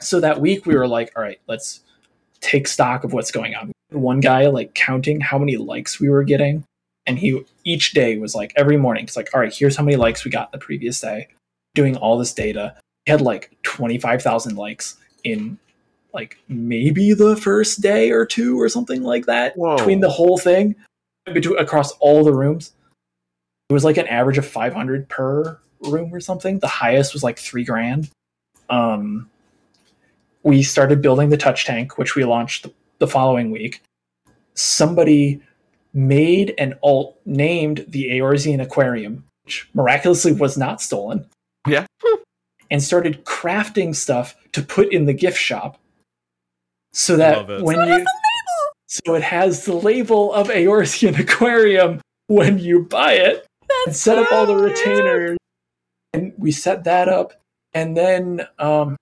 so 0.00 0.20
that 0.20 0.40
week 0.40 0.66
we 0.66 0.76
were 0.76 0.88
like, 0.88 1.12
all 1.16 1.22
right, 1.22 1.40
let's 1.46 1.80
take 2.40 2.68
stock 2.68 3.04
of 3.04 3.12
what's 3.12 3.30
going 3.30 3.54
on. 3.54 3.72
One 3.90 4.20
guy 4.20 4.46
like 4.46 4.74
counting 4.74 5.20
how 5.20 5.38
many 5.38 5.56
likes 5.56 5.98
we 5.98 6.08
were 6.08 6.24
getting, 6.24 6.64
and 7.06 7.18
he 7.18 7.44
each 7.64 7.92
day 7.92 8.18
was 8.18 8.34
like 8.34 8.52
every 8.56 8.76
morning, 8.76 9.04
it's 9.04 9.16
like, 9.16 9.30
all 9.34 9.40
right, 9.40 9.54
here's 9.54 9.76
how 9.76 9.84
many 9.84 9.96
likes 9.96 10.24
we 10.24 10.30
got 10.30 10.52
the 10.52 10.58
previous 10.58 11.00
day, 11.00 11.28
doing 11.74 11.96
all 11.96 12.18
this 12.18 12.32
data. 12.32 12.76
He 13.08 13.12
had 13.12 13.22
like 13.22 13.56
twenty 13.62 13.96
five 13.96 14.20
thousand 14.20 14.56
likes 14.56 14.98
in 15.24 15.56
like 16.12 16.36
maybe 16.46 17.14
the 17.14 17.36
first 17.36 17.80
day 17.80 18.10
or 18.10 18.26
two 18.26 18.60
or 18.60 18.68
something 18.68 19.02
like 19.02 19.24
that 19.24 19.56
Whoa. 19.56 19.78
between 19.78 20.00
the 20.00 20.10
whole 20.10 20.36
thing, 20.36 20.74
between 21.32 21.58
across 21.58 21.92
all 22.00 22.22
the 22.22 22.34
rooms. 22.34 22.72
It 23.70 23.72
was 23.72 23.82
like 23.82 23.96
an 23.96 24.06
average 24.08 24.36
of 24.36 24.46
five 24.46 24.74
hundred 24.74 25.08
per 25.08 25.58
room 25.80 26.12
or 26.12 26.20
something. 26.20 26.58
The 26.58 26.68
highest 26.68 27.14
was 27.14 27.22
like 27.22 27.38
three 27.38 27.64
grand. 27.64 28.10
Um, 28.68 29.30
we 30.42 30.62
started 30.62 31.00
building 31.00 31.30
the 31.30 31.38
touch 31.38 31.64
tank, 31.64 31.96
which 31.96 32.14
we 32.14 32.26
launched 32.26 32.66
the, 32.98 33.06
following 33.06 33.50
week. 33.50 33.82
Somebody 34.52 35.40
made 35.94 36.52
an 36.58 36.74
alt 36.82 37.18
named 37.24 37.86
the 37.88 38.10
Eorzean 38.10 38.60
Aquarium, 38.60 39.24
which 39.46 39.66
miraculously 39.72 40.32
was 40.32 40.58
not 40.58 40.82
stolen. 40.82 41.24
Yeah. 42.70 42.74
And 42.74 42.82
started 42.82 43.24
crafting 43.24 43.94
stuff 43.94 44.36
to 44.52 44.62
put 44.62 44.92
in 44.92 45.06
the 45.06 45.12
gift 45.14 45.38
shop. 45.38 45.78
So 46.92 47.16
that 47.16 47.36
Love 47.38 47.50
it. 47.50 47.62
when 47.62 47.86
you 47.88 48.04
so 48.86 49.14
it 49.14 49.22
has 49.22 49.64
the 49.66 49.74
label 49.74 50.32
of 50.32 50.48
Eorzean 50.48 51.18
Aquarium 51.18 52.00
when 52.26 52.58
you 52.58 52.84
buy 52.84 53.12
it 53.12 53.46
and 53.86 53.94
set 53.94 54.18
up 54.18 54.32
all 54.32 54.46
the 54.46 54.56
retainers. 54.56 55.36
And 56.14 56.32
we 56.38 56.50
set 56.52 56.84
that 56.84 57.06
up, 57.08 57.34
and 57.74 57.94
then 57.94 58.46
um, 58.58 58.96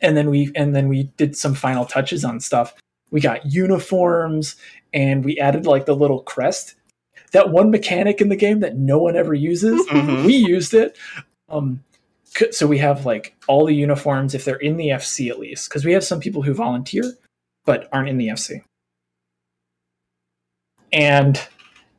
and 0.00 0.16
then 0.16 0.30
we 0.30 0.50
and 0.56 0.74
then 0.74 0.88
we 0.88 1.04
did 1.16 1.36
some 1.36 1.54
final 1.54 1.84
touches 1.84 2.24
on 2.24 2.40
stuff. 2.40 2.74
We 3.12 3.20
got 3.20 3.46
uniforms, 3.46 4.56
and 4.92 5.24
we 5.24 5.38
added 5.38 5.64
like 5.64 5.86
the 5.86 5.94
little 5.94 6.22
crest. 6.22 6.74
That 7.32 7.50
one 7.50 7.70
mechanic 7.70 8.20
in 8.20 8.28
the 8.30 8.36
game 8.36 8.60
that 8.60 8.76
no 8.76 8.98
one 8.98 9.14
ever 9.16 9.32
uses, 9.34 9.80
Mhm. 9.88 10.24
we 10.24 10.34
used 10.34 10.74
it. 10.74 10.96
Um, 11.48 11.84
c- 11.87 11.87
so 12.50 12.66
we 12.66 12.78
have 12.78 13.06
like 13.06 13.34
all 13.46 13.66
the 13.66 13.74
uniforms 13.74 14.34
if 14.34 14.44
they're 14.44 14.56
in 14.56 14.76
the 14.76 14.88
FC 14.88 15.30
at 15.30 15.38
least, 15.38 15.68
because 15.68 15.84
we 15.84 15.92
have 15.92 16.04
some 16.04 16.20
people 16.20 16.42
who 16.42 16.54
volunteer 16.54 17.04
but 17.64 17.88
aren't 17.92 18.08
in 18.08 18.18
the 18.18 18.28
FC. 18.28 18.62
And 20.92 21.40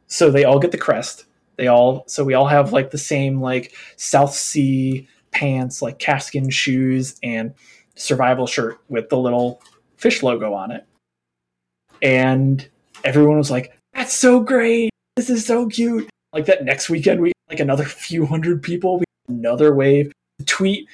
so 0.08 0.32
they 0.32 0.44
all 0.44 0.60
get 0.60 0.72
the 0.72 0.78
crest. 0.78 1.26
They 1.58 1.68
all 1.68 2.04
so 2.08 2.24
we 2.24 2.34
all 2.34 2.48
have 2.48 2.74
like 2.74 2.92
the 2.92 2.98
same 2.98 3.42
like 3.42 3.76
South 3.98 4.34
Sea 4.34 5.08
pants, 5.32 5.82
like 5.82 6.00
calfskin 6.00 6.50
shoes, 6.50 7.16
and 7.22 7.54
survival 7.96 8.48
shirt 8.48 8.80
with 8.90 9.10
the 9.10 9.18
little 9.18 9.62
fish 9.98 10.24
logo 10.24 10.54
on 10.54 10.72
it. 10.72 10.86
And 12.02 12.68
everyone 13.04 13.38
was 13.38 13.52
like, 13.52 13.78
"That's 13.94 14.14
so 14.14 14.40
great! 14.40 14.90
This 15.16 15.30
is 15.30 15.46
so 15.46 15.68
cute!" 15.68 16.10
Like 16.32 16.46
that 16.46 16.64
next 16.64 16.90
weekend, 16.90 17.22
we 17.22 17.34
like 17.50 17.60
another 17.60 17.84
few 18.06 18.26
hundred 18.26 18.64
people. 18.64 19.00
We 19.00 19.06
another 19.28 19.74
wave. 19.74 20.12
The 20.40 20.46
tweet 20.46 20.88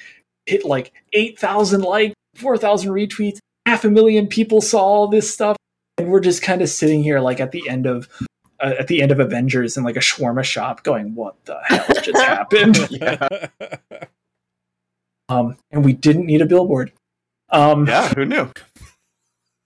hit 0.44 0.64
like 0.64 0.92
eight 1.14 1.38
thousand 1.38 1.80
likes, 1.82 2.14
four 2.34 2.58
thousand 2.58 2.90
retweets. 2.92 3.38
Half 3.64 3.84
a 3.84 3.90
million 3.90 4.26
people 4.28 4.60
saw 4.60 4.78
all 4.80 5.08
this 5.08 5.32
stuff, 5.32 5.56
and 5.98 6.08
we're 6.08 6.20
just 6.20 6.42
kind 6.42 6.62
of 6.62 6.68
sitting 6.68 7.02
here 7.02 7.18
like 7.20 7.40
at 7.40 7.50
the 7.52 7.68
end 7.68 7.86
of 7.86 8.08
uh, 8.60 8.74
at 8.78 8.86
the 8.88 9.02
end 9.02 9.10
of 9.12 9.20
Avengers 9.20 9.76
in 9.76 9.84
like 9.84 9.96
a 9.96 10.00
shawarma 10.00 10.44
shop, 10.44 10.82
going, 10.82 11.14
"What 11.14 11.36
the 11.46 11.58
hell 11.64 11.86
just 12.02 12.16
happened?" 12.24 12.78
Yeah. 12.90 13.28
Um, 15.28 15.56
and 15.72 15.84
we 15.84 15.92
didn't 15.92 16.26
need 16.26 16.40
a 16.40 16.46
billboard. 16.46 16.92
Um, 17.50 17.86
yeah, 17.88 18.08
who 18.14 18.24
knew? 18.24 18.48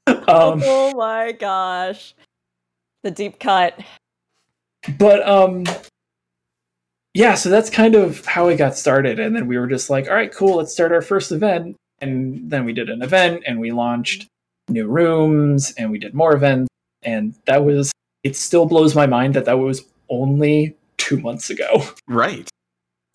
um, 0.07 0.62
oh 0.65 0.94
my 0.97 1.32
gosh. 1.32 2.15
The 3.02 3.11
deep 3.11 3.39
cut. 3.39 3.78
but 4.98 5.27
um, 5.28 5.65
yeah, 7.15 7.35
so 7.35 7.49
that's 7.49 7.70
kind 7.70 7.95
of 7.95 8.24
how 8.24 8.49
it 8.49 8.57
got 8.57 8.77
started. 8.77 9.19
And 9.19 9.35
then 9.35 9.47
we 9.47 9.59
were 9.59 9.66
just 9.66 9.91
like, 9.91 10.09
"All 10.09 10.15
right, 10.15 10.32
cool, 10.32 10.57
let's 10.57 10.73
start 10.73 10.93
our 10.93 11.03
first 11.03 11.32
event." 11.32 11.77
And 12.01 12.51
then 12.51 12.65
we 12.65 12.73
did 12.73 12.89
an 12.89 13.03
event, 13.03 13.43
and 13.47 13.61
we 13.61 13.73
launched 13.73 14.27
new 14.69 14.87
rooms, 14.87 15.73
and 15.77 15.91
we 15.91 15.99
did 15.99 16.15
more 16.15 16.35
events, 16.35 16.69
and 17.03 17.35
that 17.47 17.65
was. 17.65 17.93
It 18.23 18.37
still 18.37 18.66
blows 18.66 18.95
my 18.95 19.07
mind 19.07 19.32
that 19.35 19.47
that 19.47 19.59
was 19.59 19.82
only 20.11 20.77
two 20.99 21.19
months 21.19 21.49
ago. 21.49 21.82
Right. 22.07 22.49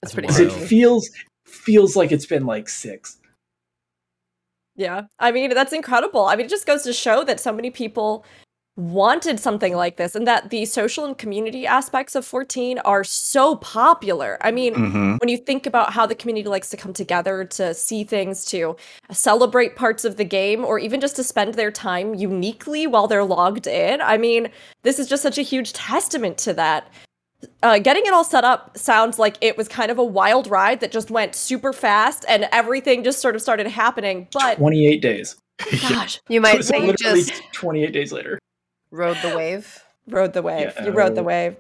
That's 0.02 0.14
pretty 0.14 0.28
Because 0.28 0.40
it 0.40 0.52
feels 0.52 1.10
feels 1.46 1.96
like 1.96 2.12
it's 2.12 2.26
been 2.26 2.46
like 2.46 2.68
six. 2.68 3.18
Yeah. 4.76 5.04
I 5.20 5.32
mean, 5.32 5.54
that's 5.54 5.74
incredible. 5.74 6.26
I 6.26 6.36
mean, 6.36 6.48
it 6.48 6.50
just 6.50 6.66
goes 6.66 6.84
to 6.84 6.94
show 6.94 7.24
that 7.24 7.40
so 7.40 7.54
many 7.54 7.72
people 7.72 8.26
wanted 8.78 9.40
something 9.40 9.74
like 9.76 9.96
this 9.96 10.16
and 10.16 10.28
that 10.28 10.50
the 10.50 10.66
social 10.66 11.06
and 11.06 11.18
community 11.18 11.66
aspects 11.66 12.14
of 12.14 12.26
14 12.26 12.80
are 12.80 13.06
so 13.06 13.56
popular. 13.56 14.38
I 14.42 14.52
mean, 14.52 14.74
hmm 14.74 15.16
when 15.22 15.30
you 15.30 15.38
think 15.38 15.66
about 15.66 15.94
how 15.94 16.06
the 16.06 16.14
community 16.14 16.48
likes 16.50 16.70
to 16.70 16.78
come 16.78 16.92
together 16.94 17.46
to 17.46 17.74
see 17.74 18.04
things, 18.04 18.44
to 18.46 18.76
celebrate 19.12 19.76
parts 19.76 20.04
of 20.04 20.18
the 20.18 20.26
game, 20.26 20.66
or 20.66 20.78
even 20.78 21.00
just 21.00 21.16
to 21.16 21.24
spend 21.24 21.54
their 21.54 21.72
time 21.72 22.14
uniquely 22.14 22.86
while 22.86 23.08
they're 23.08 23.24
logged 23.24 23.66
in, 23.66 24.02
I 24.02 24.18
mean, 24.18 24.50
this 24.84 25.00
is 25.00 25.08
just 25.08 25.24
such 25.24 25.38
a 25.38 25.42
huge 25.42 25.72
testament 25.74 26.38
to 26.40 26.54
that. 26.54 26.90
Uh, 27.64 27.80
getting 27.80 28.06
it 28.06 28.12
all 28.14 28.24
set 28.26 28.44
up 28.44 28.78
sounds 28.78 29.18
like 29.18 29.38
it 29.42 29.58
was 29.58 29.68
kind 29.68 29.90
of 29.90 29.98
a 29.98 30.04
wild 30.04 30.48
ride 30.48 30.80
that 30.82 30.92
just 30.92 31.10
went 31.10 31.34
super 31.34 31.72
fast 31.74 32.26
and 32.28 32.48
everything 32.52 33.04
just 33.04 33.22
sort 33.22 33.36
of 33.36 33.42
started 33.42 33.68
happening. 33.68 34.28
But 34.34 34.58
Twenty 34.58 34.86
eight 34.88 35.02
days. 35.02 35.38
gosh, 35.82 36.20
You 36.30 36.42
might 36.42 36.58
was 36.58 36.68
say 36.68 36.82
you 36.82 36.88
literally 36.88 37.24
just 37.24 37.42
twenty 37.54 37.84
eight 37.84 37.94
days 37.94 38.12
later. 38.12 38.38
Rode 38.96 39.18
the 39.22 39.36
wave. 39.36 39.84
rode 40.08 40.34
the 40.34 40.42
wave. 40.42 40.74
Yeah, 40.76 40.86
you 40.86 40.92
rode 40.92 41.16
the 41.16 41.24
wave. 41.24 41.56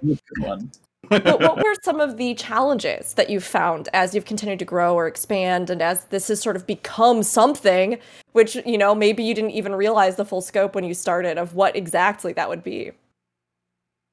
But 1.08 1.40
what 1.40 1.58
were 1.58 1.76
some 1.84 2.00
of 2.00 2.18
the 2.18 2.34
challenges 2.34 3.14
that 3.14 3.30
you've 3.30 3.44
found 3.44 3.90
as 3.94 4.16
you've 4.16 4.26
continued 4.26 4.58
to 4.60 4.66
grow 4.66 4.96
or 4.96 5.06
expand 5.06 5.70
and 5.70 5.82
as 5.82 6.06
this 6.06 6.30
has 6.30 6.42
sort 6.42 6.56
of 6.56 6.66
become 6.66 7.22
something 7.22 8.00
which 8.32 8.56
you 8.66 8.78
know 8.78 8.96
maybe 8.96 9.24
you 9.24 9.36
didn't 9.36 9.52
even 9.52 9.76
realize 9.76 10.16
the 10.16 10.26
full 10.26 10.42
scope 10.42 10.74
when 10.74 10.84
you 10.84 10.96
started 10.96 11.38
of 11.38 11.54
what 11.54 11.76
exactly 11.76 12.34
that 12.34 12.50
would 12.50 12.64
be 12.64 12.92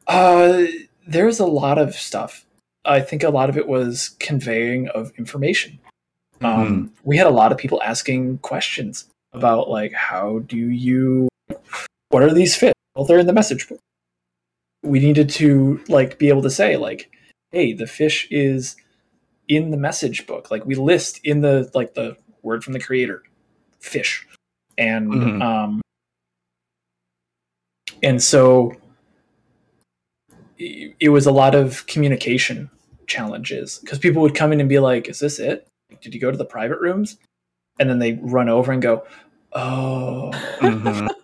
Uh, 0.06 0.64
there's 1.06 1.40
a 1.40 1.46
lot 1.46 1.78
of 1.78 1.94
stuff. 1.94 2.44
I 2.84 3.00
think 3.00 3.22
a 3.22 3.30
lot 3.30 3.48
of 3.48 3.56
it 3.56 3.68
was 3.68 4.10
conveying 4.18 4.88
of 4.88 5.12
information. 5.16 5.78
Um, 6.40 6.92
we 7.04 7.16
had 7.16 7.26
a 7.26 7.30
lot 7.30 7.52
of 7.52 7.58
people 7.58 7.80
asking 7.82 8.38
questions 8.38 9.08
about 9.32 9.70
like, 9.70 9.92
how 9.92 10.40
do 10.40 10.56
you, 10.56 11.28
what 12.08 12.22
are 12.22 12.34
these 12.34 12.56
fish? 12.56 12.71
Well, 12.94 13.04
they're 13.04 13.18
in 13.18 13.26
the 13.26 13.32
message 13.32 13.68
book. 13.68 13.80
We 14.82 15.00
needed 15.00 15.30
to 15.30 15.82
like 15.88 16.18
be 16.18 16.28
able 16.28 16.42
to 16.42 16.50
say 16.50 16.76
like, 16.76 17.10
hey, 17.52 17.72
the 17.72 17.86
fish 17.86 18.26
is 18.30 18.76
in 19.48 19.70
the 19.70 19.76
message 19.76 20.26
book. 20.26 20.50
Like 20.50 20.66
we 20.66 20.74
list 20.74 21.20
in 21.24 21.40
the 21.40 21.70
like 21.74 21.94
the 21.94 22.16
word 22.42 22.64
from 22.64 22.72
the 22.72 22.80
creator, 22.80 23.22
fish, 23.80 24.26
and 24.76 25.12
Mhm. 25.12 25.42
um, 25.42 25.80
and 28.02 28.22
so 28.22 28.72
it 30.58 30.94
it 31.00 31.08
was 31.10 31.26
a 31.26 31.32
lot 31.32 31.54
of 31.54 31.86
communication 31.86 32.70
challenges 33.06 33.78
because 33.78 33.98
people 33.98 34.22
would 34.22 34.34
come 34.34 34.52
in 34.52 34.60
and 34.60 34.68
be 34.68 34.78
like, 34.78 35.08
"Is 35.08 35.20
this 35.20 35.38
it? 35.38 35.66
Did 36.00 36.14
you 36.14 36.20
go 36.20 36.30
to 36.30 36.36
the 36.36 36.44
private 36.44 36.80
rooms?" 36.80 37.18
And 37.78 37.88
then 37.88 37.98
they 38.00 38.14
run 38.14 38.48
over 38.48 38.72
and 38.72 38.82
go, 38.82 39.04
"Oh, 39.52 40.30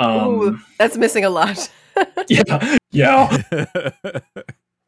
Mhm. 0.00 0.26
Ooh, 0.26 0.48
um, 0.48 0.64
that's 0.78 0.96
missing 0.96 1.24
a 1.24 1.30
lot. 1.30 1.70
yeah, 2.28 2.76
yeah." 2.90 3.42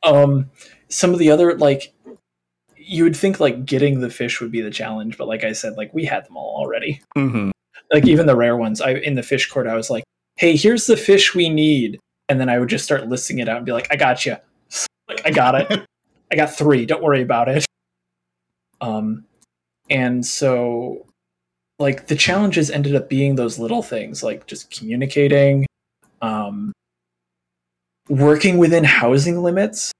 Um, 0.02 0.50
some 0.90 1.14
of 1.14 1.18
the 1.18 1.30
other 1.30 1.56
like, 1.56 1.94
you 2.76 3.04
would 3.04 3.16
think 3.16 3.40
like 3.40 3.64
getting 3.64 4.00
the 4.00 4.10
fish 4.10 4.38
would 4.40 4.52
be 4.52 4.60
the 4.60 4.70
challenge, 4.70 5.16
but 5.16 5.28
like 5.28 5.44
I 5.44 5.52
said, 5.52 5.78
like 5.78 5.94
we 5.94 6.04
had 6.04 6.26
them 6.26 6.36
all 6.36 6.56
already. 6.58 7.00
Mhm. 7.16 7.52
Like 7.90 8.06
even 8.06 8.26
the 8.26 8.36
rare 8.36 8.56
ones, 8.56 8.82
I 8.82 8.90
in 8.92 9.14
the 9.14 9.22
fish 9.22 9.48
court, 9.48 9.66
I 9.66 9.76
was 9.76 9.88
like, 9.88 10.04
"Hey, 10.36 10.56
here's 10.56 10.86
the 10.86 10.96
fish 10.98 11.34
we 11.34 11.48
need," 11.48 11.98
and 12.28 12.38
then 12.38 12.50
I 12.50 12.58
would 12.58 12.68
just 12.68 12.84
start 12.84 13.08
listing 13.08 13.38
it 13.38 13.48
out 13.48 13.56
and 13.56 13.64
be 13.66 13.72
like, 13.72 13.88
"I 13.90 13.96
got 13.96 14.26
you." 14.26 14.36
Like 15.08 15.22
I 15.26 15.30
got 15.30 15.54
it. 15.70 15.86
I 16.32 16.36
got 16.36 16.54
three. 16.54 16.84
Don't 16.86 17.02
worry 17.02 17.22
about 17.22 17.48
it. 17.48 17.64
Um, 18.80 19.24
and 19.90 20.24
so 20.24 21.06
like 21.78 22.06
the 22.06 22.14
challenges 22.16 22.70
ended 22.70 22.94
up 22.94 23.08
being 23.08 23.34
those 23.36 23.58
little 23.58 23.82
things 23.82 24.22
like 24.22 24.46
just 24.46 24.70
communicating 24.70 25.66
um 26.22 26.72
working 28.08 28.58
within 28.58 28.84
housing 28.84 29.42
limits 29.42 29.92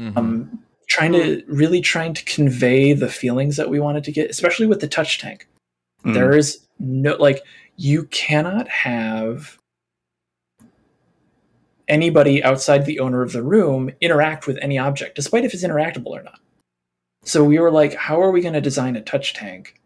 Mhm. 0.00 0.16
um 0.16 0.58
trying 0.88 1.12
to 1.12 1.42
really 1.46 1.80
trying 1.80 2.12
to 2.14 2.24
convey 2.24 2.92
the 2.92 3.08
feelings 3.08 3.56
that 3.56 3.70
we 3.70 3.78
wanted 3.80 4.04
to 4.04 4.12
get 4.12 4.28
especially 4.30 4.66
with 4.66 4.80
the 4.80 4.88
touch 4.88 5.18
tank 5.18 5.46
Mm. 6.04 6.14
there 6.14 6.36
is 6.36 6.66
no 6.78 7.14
like 7.16 7.42
you 7.76 8.04
cannot 8.04 8.68
have 8.68 9.56
anybody 11.88 12.42
outside 12.42 12.84
the 12.86 12.98
owner 13.00 13.22
of 13.22 13.32
the 13.32 13.42
room 13.42 13.90
interact 14.00 14.46
with 14.46 14.58
any 14.60 14.78
object 14.78 15.14
despite 15.16 15.44
if 15.44 15.54
it's 15.54 15.64
interactable 15.64 16.08
or 16.10 16.22
not 16.22 16.40
so 17.24 17.44
we 17.44 17.58
were 17.58 17.70
like 17.70 17.94
how 17.94 18.20
are 18.20 18.30
we 18.30 18.40
going 18.40 18.54
to 18.54 18.60
design 18.60 18.96
a 18.96 19.00
touch 19.02 19.32
tank 19.34 19.80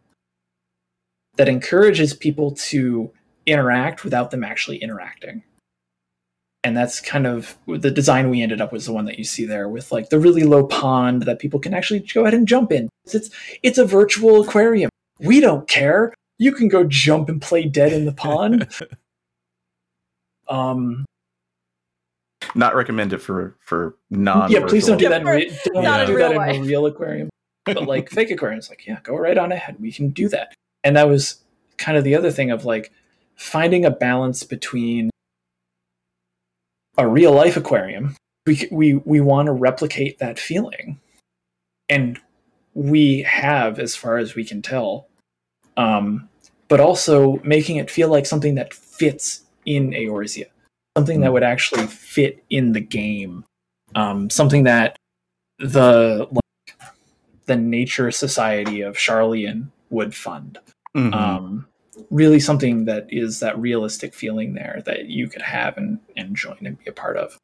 that 1.39 1.48
encourages 1.48 2.12
people 2.12 2.51
to 2.52 3.10
interact 3.47 4.05
without 4.05 4.31
them 4.31 4.44
actually 4.44 4.77
interacting. 4.77 5.43
And 6.65 6.77
that's 6.77 7.01
kind 7.01 7.27
of 7.27 7.56
the 7.66 7.90
design 7.90 8.28
we 8.28 8.43
ended 8.43 8.60
up 8.60 8.73
was 8.73 8.85
the 8.85 8.93
one 8.93 9.05
that 9.06 9.16
you 9.19 9.24
see 9.24 9.47
there 9.47 9.69
with 9.69 9.90
like 9.93 10.10
the 10.10 10.19
really 10.19 10.43
low 10.43 10.66
pond 10.66 11.23
that 11.23 11.39
people 11.39 11.60
can 11.60 11.73
actually 11.73 12.01
go 12.01 12.23
ahead 12.23 12.35
and 12.35 12.47
jump 12.47 12.73
in. 12.73 12.89
It's 13.06 13.31
it's 13.62 13.78
a 13.78 13.86
virtual 13.86 14.43
aquarium. 14.43 14.90
We 15.20 15.40
don't 15.40 15.66
care. 15.69 16.12
You 16.36 16.52
can 16.52 16.69
go 16.69 16.85
jump 16.85 17.28
and 17.28 17.40
play 17.40 17.65
dead 17.65 17.93
in 17.93 18.05
the 18.05 18.12
pond. 18.12 18.69
Um 20.51 21.05
Not 22.55 22.74
recommend 22.74 23.12
it 23.12 23.19
for 23.19 23.55
for 23.60 23.97
non. 24.09 24.51
yeah 24.51 24.65
please 24.66 24.86
don't 24.86 24.97
do 24.97 25.05
Yeah, 25.05 25.10
that 25.10 25.20
in, 25.20 25.27
re- 25.27 25.59
don't 25.66 25.85
not 25.85 26.06
do 26.06 26.15
in 26.15 26.19
that 26.20 26.55
in 26.55 26.62
a 26.62 26.65
real 26.65 26.86
aquarium. 26.86 27.28
But 27.66 27.86
like 27.86 28.09
fake 28.09 28.31
aquariums 28.31 28.70
like 28.70 28.86
yeah 28.86 29.01
go 29.02 29.15
right 29.15 29.36
on 29.36 29.52
ahead. 29.52 29.77
We 29.78 29.93
can 29.93 30.09
do 30.09 30.27
that 30.31 30.55
and 30.89 30.97
that 30.97 31.09
was 31.09 31.43
kind 31.77 31.97
of 31.97 32.02
the 32.02 32.16
other 32.16 32.31
thing 32.31 32.51
of 32.51 32.65
like 32.65 32.90
finding 33.36 33.85
a 33.85 33.90
balance 33.90 34.43
between 34.43 35.10
a 36.97 37.06
real 37.06 37.32
life 37.32 37.56
aquarium 37.56 38.16
we 38.48 38.66
we 38.73 38.94
we 38.94 39.20
want 39.20 39.47
to 39.47 39.52
replicate 39.52 40.19
that 40.19 40.39
feeling. 40.39 40.98
And 41.89 42.19
we 42.74 43.23
have 43.23 43.78
as 43.78 43.94
far 43.94 44.19
as 44.19 44.35
we 44.35 44.44
can 44.44 44.62
tell 44.62 45.06
um 45.77 46.28
but 46.69 46.81
also 46.81 47.40
making 47.44 47.77
it 47.77 47.90
feel 47.90 48.09
like 48.09 48.27
something 48.27 48.55
that 48.56 48.74
fits 48.74 49.43
in 49.65 49.90
Eorzea. 49.90 50.47
Something 50.97 51.20
that 51.20 51.32
would 51.32 51.43
actually 51.43 51.86
fit 51.86 52.43
in 52.51 52.73
the 52.73 52.81
game. 52.81 53.44
Um 53.94 54.31
something 54.31 54.65
that 54.65 54.97
the 55.59 56.27
like 56.31 56.78
the 57.47 57.56
nature 57.56 58.10
society 58.10 58.81
of 58.81 58.97
Sharlayan 58.97 59.69
would 59.90 60.15
fund 60.15 60.59
Mhm. 60.97 61.15
um, 61.15 61.66
really 62.10 62.40
something 62.40 62.85
that 62.85 63.06
is 63.09 63.40
that 63.40 63.59
realistic 63.59 64.15
feeling 64.15 64.55
there 64.55 64.82
that 64.86 65.06
you 65.06 65.28
could 65.28 65.43
have 65.43 65.77
and, 65.77 65.98
and 66.16 66.36
join 66.36 66.59
and 66.65 66.78
be 66.78 66.86
a 66.86 66.93
part 66.93 67.16
of. 67.16 67.36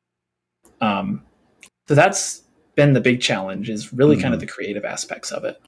Um, 0.81 1.23
so 1.89 1.95
that's 1.95 2.43
been 2.75 2.93
the 2.93 3.01
big 3.01 3.21
challenge 3.21 3.71
is 3.71 3.93
really 3.93 4.17
kind 4.21 4.35
of 4.35 4.41
the 4.41 4.47
creative 4.47 4.85
aspects 4.85 5.31
of 5.31 5.45
it. 5.45 5.61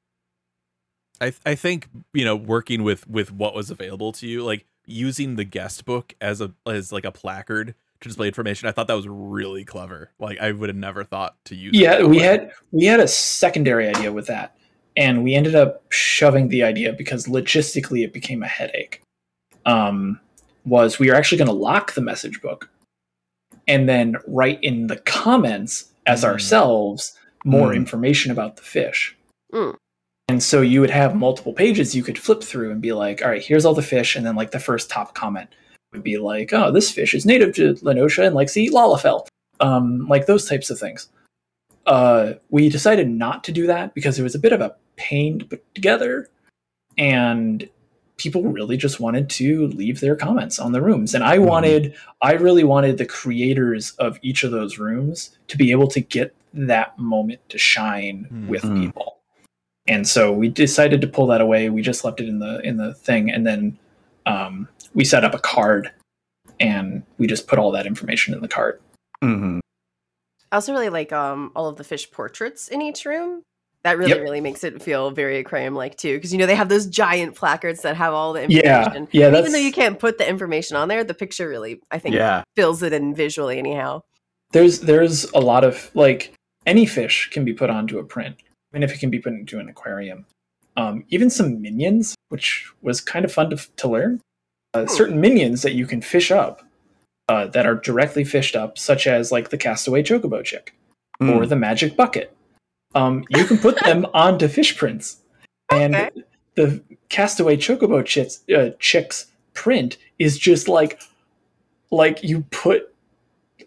I 1.20 1.32
I 1.44 1.54
think 1.54 1.88
you 2.12 2.24
know 2.24 2.36
working 2.36 2.82
with 2.82 3.08
with 3.08 3.32
what 3.32 3.54
was 3.54 3.70
available 3.70 4.12
to 4.12 4.26
you, 4.26 4.44
like 4.44 4.66
using 4.86 5.36
the 5.36 5.44
guest 5.44 5.84
book 5.84 6.14
as 6.20 6.40
a 6.40 6.52
as 6.66 6.92
like 6.92 7.04
a 7.04 7.12
placard 7.12 7.74
to 8.00 8.08
display 8.08 8.28
information. 8.28 8.68
I 8.68 8.72
thought 8.72 8.86
that 8.88 8.94
was 8.94 9.08
really 9.08 9.64
clever. 9.64 10.10
Like 10.18 10.38
I 10.40 10.52
would 10.52 10.68
have 10.68 10.76
never 10.76 11.04
thought 11.04 11.36
to 11.46 11.54
use. 11.54 11.74
Yeah, 11.74 12.02
we 12.04 12.18
had 12.18 12.52
we 12.72 12.84
had 12.84 13.00
a 13.00 13.08
secondary 13.08 13.88
idea 13.88 14.12
with 14.12 14.26
that, 14.26 14.56
and 14.96 15.22
we 15.22 15.34
ended 15.34 15.54
up 15.54 15.82
shoving 15.90 16.48
the 16.48 16.62
idea 16.62 16.92
because 16.92 17.26
logistically 17.26 18.04
it 18.04 18.12
became 18.12 18.42
a 18.42 18.48
headache. 18.48 19.02
Um, 19.64 20.20
was 20.64 20.98
we 20.98 21.08
were 21.10 21.16
actually 21.16 21.38
going 21.38 21.48
to 21.48 21.54
lock 21.54 21.92
the 21.94 22.00
message 22.00 22.40
book, 22.42 22.68
and 23.68 23.88
then 23.88 24.16
write 24.26 24.62
in 24.62 24.86
the 24.86 24.96
comments 24.98 25.92
as 26.06 26.22
Mm. 26.22 26.28
ourselves 26.28 27.16
more 27.44 27.70
Mm. 27.70 27.76
information 27.76 28.30
about 28.32 28.56
the 28.56 28.62
fish. 28.62 29.16
Mm. 29.52 29.74
And 30.28 30.42
so 30.42 30.60
you 30.60 30.80
would 30.80 30.90
have 30.90 31.14
multiple 31.14 31.52
pages 31.52 31.94
you 31.94 32.02
could 32.02 32.18
flip 32.18 32.42
through 32.42 32.72
and 32.72 32.80
be 32.80 32.92
like, 32.92 33.22
all 33.22 33.28
right, 33.28 33.42
here's 33.44 33.64
all 33.64 33.74
the 33.74 33.82
fish, 33.82 34.16
and 34.16 34.26
then 34.26 34.34
like 34.34 34.50
the 34.50 34.58
first 34.60 34.90
top 34.90 35.14
comment 35.14 35.48
would 35.92 36.02
be 36.02 36.18
like, 36.18 36.52
oh, 36.52 36.72
this 36.72 36.90
fish 36.90 37.14
is 37.14 37.24
native 37.24 37.54
to 37.54 37.76
La 37.82 37.92
Noscea 37.92 38.26
and 38.26 38.34
likes 38.34 38.54
to 38.54 38.60
eat 38.62 38.72
lalafell, 38.72 39.26
um, 39.60 40.06
like 40.08 40.26
those 40.26 40.48
types 40.48 40.68
of 40.70 40.78
things 40.78 41.08
uh, 41.86 42.34
we 42.50 42.68
decided 42.68 43.08
not 43.08 43.44
to 43.44 43.52
do 43.52 43.66
that 43.66 43.94
because 43.94 44.18
it 44.18 44.22
was 44.22 44.34
a 44.34 44.38
bit 44.38 44.52
of 44.52 44.60
a 44.60 44.74
pain 44.96 45.38
to 45.38 45.44
put 45.44 45.74
together, 45.74 46.28
and 46.98 47.68
people 48.16 48.42
really 48.44 48.76
just 48.78 48.98
wanted 48.98 49.28
to 49.28 49.66
leave 49.68 50.00
their 50.00 50.16
comments 50.16 50.58
on 50.58 50.72
the 50.72 50.80
rooms. 50.80 51.14
And 51.14 51.22
I 51.22 51.36
wanted, 51.38 51.94
I 52.22 52.32
really 52.32 52.64
wanted 52.64 52.96
the 52.96 53.04
creators 53.04 53.90
of 53.98 54.18
each 54.22 54.42
of 54.42 54.50
those 54.52 54.78
rooms 54.78 55.36
to 55.48 55.58
be 55.58 55.70
able 55.70 55.86
to 55.88 56.00
get 56.00 56.34
that 56.54 56.98
moment 56.98 57.46
to 57.50 57.58
shine 57.58 58.24
Hmm. 58.30 58.48
with 58.48 58.62
Hmm. 58.62 58.80
people. 58.80 59.18
And 59.86 60.08
so 60.08 60.32
we 60.32 60.48
decided 60.48 61.00
to 61.02 61.06
pull 61.06 61.26
that 61.28 61.42
away. 61.42 61.68
We 61.68 61.82
just 61.82 62.04
left 62.04 62.20
it 62.20 62.28
in 62.28 62.38
the 62.38 62.60
in 62.62 62.78
the 62.78 62.94
thing, 62.94 63.30
and 63.30 63.46
then 63.46 63.78
um, 64.24 64.66
we 64.94 65.04
set 65.04 65.22
up 65.22 65.34
a 65.34 65.38
card, 65.38 65.92
and 66.58 67.02
we 67.18 67.26
just 67.28 67.46
put 67.46 67.58
all 67.58 67.70
that 67.72 67.86
information 67.86 68.34
in 68.34 68.40
the 68.40 68.48
card. 68.48 68.80
Mhm. 69.22 69.60
I 70.56 70.58
also 70.58 70.72
really 70.72 70.88
like 70.88 71.12
um 71.12 71.52
all 71.54 71.68
of 71.68 71.76
the 71.76 71.84
fish 71.84 72.10
portraits 72.10 72.68
in 72.68 72.80
each 72.80 73.04
room. 73.04 73.42
That 73.84 73.98
really, 73.98 74.12
Yep. 74.12 74.20
really 74.22 74.40
makes 74.40 74.64
it 74.64 74.82
feel 74.82 75.10
very 75.10 75.36
aquarium 75.38 75.74
like 75.74 75.98
too, 75.98 76.16
because 76.16 76.32
you 76.32 76.38
know 76.38 76.46
they 76.46 76.54
have 76.54 76.70
those 76.70 76.86
giant 76.86 77.34
placards 77.34 77.82
that 77.82 77.94
have 77.94 78.14
all 78.14 78.32
the 78.32 78.42
information. 78.42 79.06
yeah. 79.12 79.28
That's 79.28 79.40
Even 79.40 79.52
though 79.52 79.58
you 79.58 79.70
can't 79.70 79.98
put 79.98 80.16
the 80.16 80.26
information 80.26 80.78
on 80.78 80.88
there, 80.88 81.04
the 81.04 81.12
picture 81.12 81.46
really, 81.46 81.82
I 81.90 81.98
think, 81.98 82.14
Yeah. 82.14 82.42
fills 82.56 82.82
it 82.82 82.94
in 82.94 83.14
visually 83.14 83.58
anyhow. 83.58 84.00
there's 84.52 84.80
there's 84.80 85.24
a 85.32 85.40
lot 85.40 85.62
of 85.62 85.90
like 85.92 86.32
any 86.64 86.86
fish 86.86 87.28
can 87.30 87.44
be 87.44 87.52
put 87.52 87.68
onto 87.68 87.98
a 87.98 88.04
print, 88.04 88.36
even 88.72 88.82
if 88.82 88.94
it 88.94 88.98
can 88.98 89.10
be 89.10 89.18
put 89.18 89.34
into 89.34 89.58
an 89.58 89.68
aquarium. 89.68 90.24
Um, 90.78 91.04
even 91.10 91.28
some 91.28 91.60
minions, 91.60 92.14
which 92.30 92.72
was 92.80 93.02
kind 93.02 93.26
of 93.26 93.32
fun 93.32 93.50
to, 93.50 93.58
to 93.76 93.88
learn. 93.88 94.22
Uh, 94.72 94.86
Hmm. 94.86 94.88
certain 94.88 95.20
minions 95.20 95.60
that 95.60 95.74
you 95.74 95.86
can 95.86 96.00
fish 96.00 96.30
up 96.30 96.62
uh, 97.28 97.46
that 97.48 97.66
are 97.66 97.74
directly 97.74 98.24
fished 98.24 98.54
up, 98.56 98.78
such 98.78 99.06
as 99.06 99.32
like 99.32 99.50
the 99.50 99.58
castaway 99.58 100.02
chocobo 100.02 100.42
chick 100.44 100.74
Mm. 101.20 101.34
or 101.34 101.46
the 101.46 101.56
magic 101.56 101.96
bucket. 101.96 102.36
Um, 102.94 103.24
you 103.30 103.44
can 103.46 103.56
put 103.56 103.78
them 103.84 104.06
onto 104.14 104.48
fish 104.48 104.76
prints, 104.76 105.16
and 105.70 105.94
Okay. 105.96 106.10
the 106.56 106.82
castaway 107.08 107.56
chocobo 107.56 108.04
chicks, 108.04 108.40
uh, 108.54 108.70
chicks 108.78 109.26
print 109.54 109.96
is 110.18 110.38
just 110.38 110.68
like 110.68 111.00
like 111.90 112.22
you 112.22 112.42
put 112.50 112.92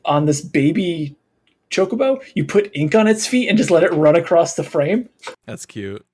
on 0.06 0.26
this 0.26 0.42
baby 0.42 1.16
chocobo, 1.72 2.22
you 2.36 2.46
put 2.46 2.70
ink 2.76 2.94
on 2.94 3.08
its 3.08 3.26
feet 3.26 3.48
and 3.50 3.58
just 3.58 3.72
let 3.72 3.82
it 3.84 3.92
run 3.94 4.16
across 4.16 4.54
the 4.56 4.64
frame, 4.64 5.10
That's 5.48 5.66
cute. 5.66 6.06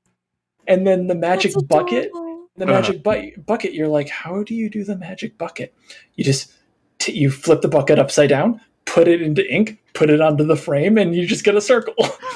and 0.68 0.88
then 0.88 1.08
the 1.08 1.16
magic 1.16 1.52
bucket 1.68 2.06
adorable. 2.08 2.48
the 2.56 2.64
Uh-huh. 2.66 2.74
magic 2.74 3.04
bu- 3.04 3.42
bucket 3.42 3.74
you're 3.74 3.88
like 3.90 4.08
how 4.10 4.42
do 4.44 4.56
you 4.56 4.70
do 4.70 4.84
the 4.86 4.96
magic 4.98 5.38
bucket 5.38 5.74
you 6.16 6.24
just 6.24 6.52
t- 7.00 7.14
you 7.14 7.32
flip 7.32 7.62
the 7.62 7.68
bucket 7.68 8.00
upside 8.00 8.30
down 8.30 8.60
put 8.86 9.08
it 9.08 9.22
into 9.22 9.46
ink 9.52 9.82
put 9.94 10.10
it 10.10 10.22
onto 10.22 10.44
the 10.46 10.56
frame 10.56 10.98
and 10.98 11.16
you 11.16 11.26
just 11.26 11.44
get 11.44 11.56
a 11.56 11.62
circle. 11.62 11.96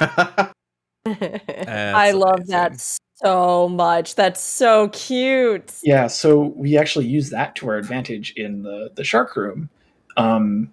I 1.06 2.12
love 2.12 2.46
that 2.48 2.80
so 3.22 3.68
much. 3.68 4.14
That's 4.14 4.42
so 4.42 4.88
cute. 4.88 5.72
yeah 5.82 6.06
so 6.06 6.52
we 6.56 6.76
actually 6.76 7.06
use 7.06 7.30
that 7.30 7.54
to 7.56 7.68
our 7.68 7.76
advantage 7.76 8.32
in 8.36 8.62
the 8.62 8.90
the 8.94 9.04
shark 9.04 9.36
room. 9.36 9.70
Um 10.16 10.72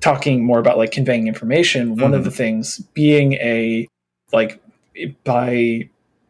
talking 0.00 0.44
more 0.44 0.58
about 0.58 0.78
like 0.78 0.90
conveying 0.90 1.28
information 1.28 1.94
one 1.96 2.14
of 2.14 2.24
the 2.24 2.30
things 2.30 2.78
being 2.94 3.34
a 3.34 3.86
like 4.32 4.58
by 5.24 5.88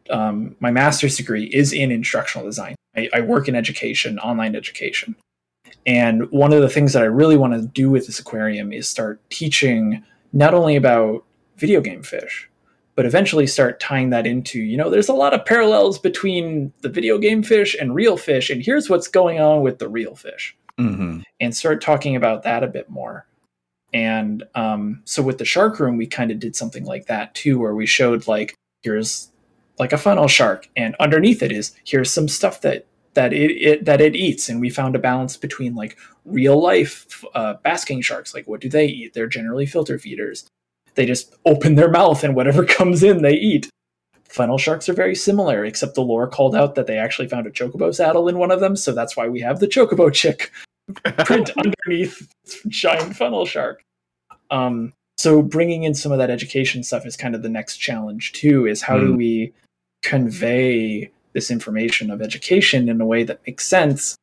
um, 0.09 0.57
my 0.59 0.71
master's 0.71 1.15
degree 1.15 1.45
is 1.45 1.71
in 1.71 1.89
instructional 1.89 2.45
design. 2.45 2.75
I, 2.97 3.07
I 3.13 3.21
work 3.21 3.47
in 3.47 3.55
education 3.55 4.19
online 4.19 4.55
education 4.57 5.15
and 5.85 6.29
one 6.31 6.53
of 6.53 6.61
the 6.61 6.69
things 6.69 6.93
that 6.93 7.01
i 7.03 7.05
really 7.05 7.37
want 7.37 7.53
to 7.53 7.61
do 7.67 7.89
with 7.89 8.05
this 8.07 8.19
aquarium 8.19 8.71
is 8.71 8.87
start 8.87 9.19
teaching 9.29 10.03
not 10.33 10.53
only 10.53 10.75
about 10.75 11.23
video 11.57 11.81
game 11.81 12.03
fish 12.03 12.47
but 12.95 13.05
eventually 13.05 13.47
start 13.47 13.79
tying 13.79 14.09
that 14.11 14.27
into 14.27 14.59
you 14.59 14.77
know 14.77 14.89
there's 14.89 15.09
a 15.09 15.13
lot 15.13 15.33
of 15.33 15.45
parallels 15.45 15.97
between 15.99 16.71
the 16.81 16.89
video 16.89 17.17
game 17.17 17.41
fish 17.43 17.75
and 17.79 17.95
real 17.95 18.17
fish 18.17 18.49
and 18.49 18.63
here's 18.63 18.89
what's 18.89 19.07
going 19.07 19.39
on 19.39 19.61
with 19.61 19.79
the 19.79 19.87
real 19.89 20.15
fish 20.15 20.55
Mhm. 20.79 21.23
and 21.39 21.55
start 21.55 21.81
talking 21.81 22.15
about 22.15 22.43
that 22.43 22.63
a 22.63 22.67
bit 22.67 22.89
more 22.89 23.25
and 23.93 24.43
um, 24.55 25.01
so 25.03 25.21
with 25.21 25.37
the 25.37 25.45
shark 25.45 25.79
room 25.79 25.97
we 25.97 26.07
kind 26.07 26.31
of 26.31 26.39
did 26.39 26.55
something 26.55 26.85
like 26.85 27.07
that 27.07 27.35
too 27.35 27.59
where 27.59 27.75
we 27.75 27.85
showed 27.85 28.27
like 28.27 28.55
here's 28.83 29.29
like 29.79 29.93
a 29.93 29.97
funnel 29.97 30.27
shark 30.27 30.69
and 30.75 30.95
underneath 30.99 31.43
it 31.43 31.51
is 31.51 31.73
here's 31.83 32.11
some 32.11 32.27
stuff 32.27 32.61
that 32.61 32.85
that 33.13 33.33
it, 33.33 33.51
it 33.51 33.85
that 33.85 34.01
it 34.01 34.15
eats 34.15 34.49
and 34.49 34.61
we 34.61 34.69
found 34.69 34.95
a 34.95 34.99
balance 34.99 35.37
between 35.37 35.75
like 35.75 35.97
real 36.25 36.61
life 36.61 37.23
uh, 37.35 37.55
basking 37.63 38.01
sharks 38.01 38.33
like 38.33 38.47
what 38.47 38.61
do 38.61 38.69
they 38.69 38.85
eat 38.85 39.13
they're 39.13 39.27
generally 39.27 39.65
filter 39.65 39.97
feeders 39.99 40.47
they 40.95 41.05
just 41.05 41.35
open 41.45 41.75
their 41.75 41.89
mouth 41.89 42.23
and 42.23 42.35
whatever 42.35 42.65
comes 42.77 43.03
in 43.03 43.21
they 43.21 43.33
eat 43.33 43.69
Funnel 44.29 44.57
sharks 44.57 44.87
are 44.87 44.93
very 44.93 45.13
similar, 45.13 45.65
except 45.65 45.93
the 45.93 46.01
lore 46.01 46.25
called 46.25 46.55
out 46.55 46.75
that 46.75 46.87
they 46.87 46.97
actually 46.97 47.27
found 47.27 47.47
a 47.47 47.51
chocobo 47.51 47.93
saddle 47.93 48.29
in 48.29 48.37
one 48.37 48.49
of 48.49 48.61
them, 48.61 48.77
so 48.77 48.93
that's 48.93 49.17
why 49.17 49.27
we 49.27 49.41
have 49.41 49.59
the 49.59 49.67
chocobo 49.67 50.11
chick 50.13 50.53
print 51.25 51.51
underneath 51.57 52.33
giant 52.69 53.13
funnel 53.13 53.45
shark. 53.45 53.83
Um, 54.49 54.93
so 55.17 55.41
bringing 55.41 55.83
in 55.83 55.93
some 55.93 56.13
of 56.13 56.17
that 56.17 56.29
education 56.29 56.81
stuff 56.81 57.05
is 57.05 57.17
kind 57.17 57.35
of 57.35 57.41
the 57.41 57.49
next 57.49 57.75
challenge 57.75 58.31
too. 58.31 58.65
Is 58.65 58.81
how 58.81 58.97
do 58.97 59.11
Mm. 59.11 59.17
we 59.17 59.53
convey 60.01 61.11
this 61.33 61.51
information 61.51 62.11
of 62.11 62.21
education 62.21 62.89
in 62.89 63.01
a 63.01 63.05
way 63.05 63.23
that 63.23 63.41
makes 63.45 63.65
sense 63.65 64.15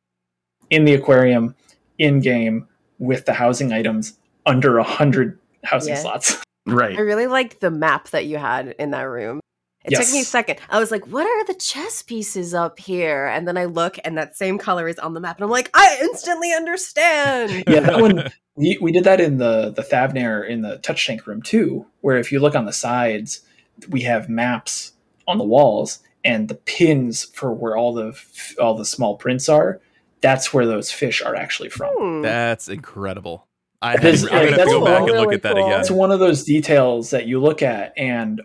in 0.69 0.85
the 0.85 0.93
aquarium, 0.93 1.55
in 1.97 2.19
game, 2.19 2.67
with 2.99 3.25
the 3.25 3.33
housing 3.33 3.71
items 3.71 4.17
under 4.45 4.77
a 4.77 4.83
hundred 4.83 5.39
housing 5.63 5.93
Yeah. 5.93 6.01
slots. 6.01 6.41
right. 6.67 6.97
I 6.97 7.01
really 7.01 7.27
like 7.27 7.59
the 7.59 7.71
map 7.71 8.09
that 8.09 8.25
you 8.25 8.37
had 8.37 8.69
in 8.79 8.91
that 8.91 9.03
room. 9.03 9.39
It 9.85 9.95
took 9.95 10.11
me 10.11 10.21
a 10.21 10.25
second. 10.25 10.59
I 10.69 10.77
was 10.77 10.91
like, 10.91 11.07
what 11.07 11.25
are 11.25 11.45
the 11.45 11.53
chess 11.53 12.03
pieces 12.03 12.53
up 12.53 12.79
here? 12.79 13.27
And 13.27 13.47
then 13.47 13.57
I 13.57 13.65
look 13.65 13.97
and 14.03 14.17
that 14.17 14.35
same 14.35 14.57
color 14.57 14.87
is 14.87 14.99
on 14.99 15.13
the 15.13 15.21
map. 15.21 15.37
And 15.37 15.45
I'm 15.45 15.49
like, 15.49 15.69
I 15.73 15.99
instantly 16.01 16.51
understand. 16.53 17.63
yeah, 17.67 17.79
that 17.79 18.01
one 18.01 18.29
we, 18.59 18.77
we 18.81 18.91
did 18.91 19.05
that 19.05 19.21
in 19.21 19.37
the 19.37 19.71
the 19.71 19.81
Thavnair 19.81 20.47
in 20.47 20.61
the 20.61 20.77
touch 20.79 21.07
tank 21.07 21.25
room 21.25 21.41
too, 21.41 21.85
where 22.01 22.17
if 22.17 22.31
you 22.31 22.39
look 22.41 22.55
on 22.55 22.65
the 22.65 22.73
sides, 22.73 23.41
we 23.89 24.01
have 24.01 24.27
maps 24.27 24.91
on 25.27 25.37
the 25.37 25.45
walls 25.45 25.99
and 26.23 26.47
the 26.47 26.55
pins 26.55 27.25
for 27.33 27.53
where 27.53 27.75
all 27.77 27.93
the 27.93 28.19
all 28.59 28.75
the 28.75 28.85
small 28.85 29.15
prints 29.17 29.47
are. 29.49 29.79
That's 30.21 30.53
where 30.53 30.65
those 30.65 30.91
fish 30.91 31.21
are 31.21 31.35
actually 31.35 31.69
from. 31.69 31.93
Hmm. 31.97 32.21
That's 32.21 32.67
incredible. 32.67 33.47
I 33.81 33.95
That 33.95 34.05
is- 34.13 34.23
I'm 34.25 34.29
gonna 34.31 34.49
have 34.51 34.57
to 34.57 34.65
go 34.65 34.85
back 34.85 34.97
and 34.99 35.07
really 35.07 35.19
look 35.25 35.33
at 35.33 35.41
that 35.43 35.55
cool. 35.55 35.67
again. 35.67 35.79
It's 35.79 35.89
one 35.91 36.11
of 36.11 36.19
those 36.19 36.43
details 36.43 37.11
that 37.11 37.25
you 37.27 37.39
look 37.39 37.61
at 37.61 37.93
and 37.95 38.41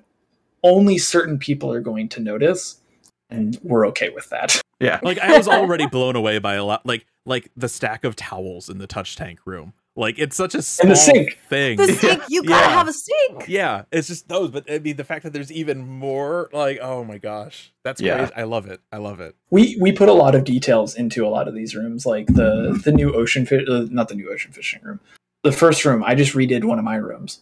only 0.63 0.99
certain 0.99 1.39
people 1.39 1.73
are 1.73 1.81
going 1.81 2.09
to 2.11 2.21
notice, 2.21 2.81
and 3.29 3.59
we're 3.63 3.87
okay 3.89 4.11
with 4.11 4.29
that. 4.31 4.61
Yeah. 4.81 4.99
like 5.03 5.19
I 5.19 5.37
was 5.39 5.49
already 5.49 5.87
blown 5.87 6.15
away 6.17 6.39
by 6.41 6.55
a 6.55 6.65
lot 6.65 6.85
like 6.85 7.07
like 7.25 7.51
the 7.57 7.69
stack 7.69 8.05
of 8.05 8.17
towels 8.17 8.69
in 8.69 8.79
the 8.79 8.87
touch 8.89 9.17
tank 9.17 9.39
room. 9.47 9.73
Like 9.97 10.19
it's 10.19 10.35
such 10.37 10.55
a 10.57 10.63
small 10.63 10.87
And 10.89 10.91
the 10.93 10.97
sink. 10.97 11.39
thing. 11.49 11.77
The 11.77 11.87
sink, 11.93 12.23
you 12.29 12.43
gotta 12.43 12.69
Yeah. 12.69 12.77
have 12.77 12.89
a 12.89 12.93
sink. 12.93 13.49
yeah, 13.49 13.85
it's 13.93 14.09
just 14.09 14.29
those, 14.29 14.51
but 14.51 14.69
I 14.71 14.81
mean 14.81 14.97
the 14.97 15.05
fact 15.05 15.23
that 15.23 15.33
there's 15.33 15.53
even 15.53 15.87
more 15.87 16.51
like 16.53 16.79
oh 16.83 17.05
my 17.05 17.19
gosh. 17.19 17.73
That's 17.85 18.01
Yeah. 18.01 18.17
crazy. 18.17 18.33
I 18.37 18.43
love 18.45 18.67
it. 18.67 18.81
I 18.91 18.97
love 18.97 19.21
it. 19.21 19.37
we 19.51 19.77
we 19.81 19.93
put 19.93 20.09
a 20.09 20.13
lot 20.13 20.35
of 20.35 20.43
details 20.45 20.97
into 20.97 21.25
a 21.25 21.29
lot 21.31 21.47
of 21.47 21.55
these 21.55 21.75
rooms 21.77 22.07
like 22.07 22.27
the 22.27 22.81
the 22.85 22.91
new 22.93 23.13
ocean 23.15 23.47
fish 23.47 23.63
uh, 23.69 23.87
not 23.91 24.09
the 24.09 24.15
new 24.17 24.33
ocean 24.33 24.51
fishing 24.53 24.81
room 24.83 24.99
the 25.45 25.53
first 25.53 25.85
room 25.85 26.03
i 26.05 26.15
just 26.15 26.33
redid 26.35 26.65
one 26.65 26.79
of 26.79 26.85
my 26.85 26.97
rooms 26.97 27.41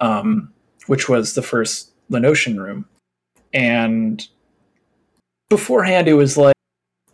um 0.00 0.52
which 0.88 1.08
was 1.08 1.34
the 1.34 1.42
first 1.42 1.92
La 2.10 2.18
Noscean 2.18 2.58
room 2.62 2.84
and 3.54 4.28
beforehand 5.48 6.08
it 6.08 6.14
was 6.14 6.36
like 6.36 6.54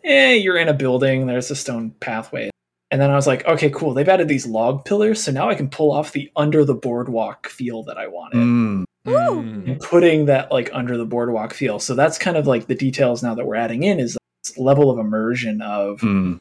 eh 0.05 0.33
you're 0.33 0.57
in 0.57 0.69
a 0.69 0.75
building 0.75 1.27
there's 1.27 1.51
a 1.51 1.57
stone 1.57 1.91
pathway 2.01 2.51
and 2.93 3.01
then 3.01 3.11
i 3.11 3.17
was 3.17 3.27
like 3.27 3.45
okay 3.47 3.69
cool 3.71 3.93
they've 3.95 4.09
added 4.09 4.29
these 4.29 4.47
log 4.47 4.85
pillars 4.85 5.21
so 5.21 5.33
now 5.33 5.49
i 5.49 5.55
can 5.57 5.69
pull 5.69 5.91
off 5.91 6.13
the 6.13 6.31
under 6.37 6.65
the 6.65 6.75
boardwalk 6.75 7.49
feel 7.49 7.83
that 7.83 7.99
i 7.99 8.07
wanted 8.07 8.37
Mm, 8.39 8.85
Mm. 9.05 9.69
and 9.69 9.81
putting 9.81 10.27
that 10.27 10.53
like 10.53 10.71
under 10.73 10.97
the 10.97 11.05
boardwalk 11.05 11.55
feel. 11.55 11.81
So 11.81 11.97
that's 11.97 12.19
kind 12.19 12.37
of 12.37 12.47
like 12.47 12.69
the 12.69 12.77
details 12.77 13.21
now 13.21 13.35
that 13.35 13.45
we're 13.45 13.57
adding 13.57 13.83
in 13.83 13.99
is 13.99 14.17
this 14.45 14.57
level 14.57 14.93
of 14.93 14.99
immersion 15.01 15.61
of 15.61 16.01
mm. 16.03 16.41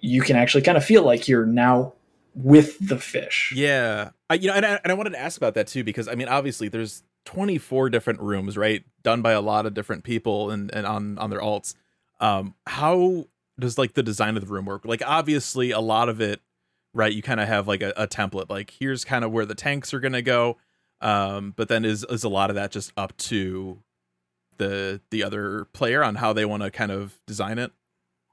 you 0.00 0.22
can 0.22 0.36
actually 0.36 0.62
kind 0.62 0.78
of 0.78 0.84
feel 0.84 1.02
like 1.02 1.28
you're 1.28 1.44
now 1.46 1.92
with 2.34 2.78
the 2.80 2.98
fish. 2.98 3.52
Yeah, 3.54 4.10
I 4.30 4.34
you 4.34 4.48
know, 4.48 4.54
and 4.54 4.64
I, 4.64 4.80
and 4.82 4.90
I 4.90 4.94
wanted 4.94 5.10
to 5.10 5.20
ask 5.20 5.36
about 5.36 5.54
that 5.54 5.66
too 5.66 5.84
because 5.84 6.08
I 6.08 6.14
mean, 6.14 6.28
obviously, 6.28 6.68
there's 6.68 7.02
24 7.26 7.90
different 7.90 8.20
rooms, 8.20 8.56
right, 8.56 8.82
done 9.02 9.20
by 9.22 9.32
a 9.32 9.40
lot 9.40 9.66
of 9.66 9.74
different 9.74 10.04
people 10.04 10.50
and 10.50 10.72
and 10.72 10.86
on 10.86 11.18
on 11.18 11.30
their 11.30 11.40
alts. 11.40 11.74
Um, 12.20 12.54
how 12.66 13.26
does 13.58 13.78
like 13.78 13.94
the 13.94 14.02
design 14.02 14.36
of 14.36 14.46
the 14.46 14.52
room 14.52 14.66
work? 14.66 14.84
Like, 14.84 15.02
obviously, 15.04 15.70
a 15.70 15.80
lot 15.80 16.08
of 16.08 16.20
it, 16.20 16.40
right? 16.94 17.12
You 17.12 17.22
kind 17.22 17.40
of 17.40 17.48
have 17.48 17.68
like 17.68 17.82
a, 17.82 17.92
a 17.96 18.06
template. 18.06 18.50
Like, 18.50 18.70
here's 18.78 19.04
kind 19.04 19.24
of 19.24 19.32
where 19.32 19.46
the 19.46 19.54
tanks 19.54 19.92
are 19.94 20.00
gonna 20.00 20.22
go. 20.22 20.56
Um, 21.00 21.54
but 21.56 21.68
then 21.68 21.84
is 21.84 22.04
is 22.04 22.24
a 22.24 22.28
lot 22.28 22.50
of 22.50 22.56
that 22.56 22.72
just 22.72 22.92
up 22.96 23.16
to 23.18 23.78
the 24.58 25.00
the 25.10 25.22
other 25.22 25.66
player 25.72 26.02
on 26.02 26.16
how 26.16 26.32
they 26.32 26.44
want 26.44 26.62
to 26.62 26.70
kind 26.70 26.90
of 26.90 27.18
design 27.26 27.58
it? 27.58 27.72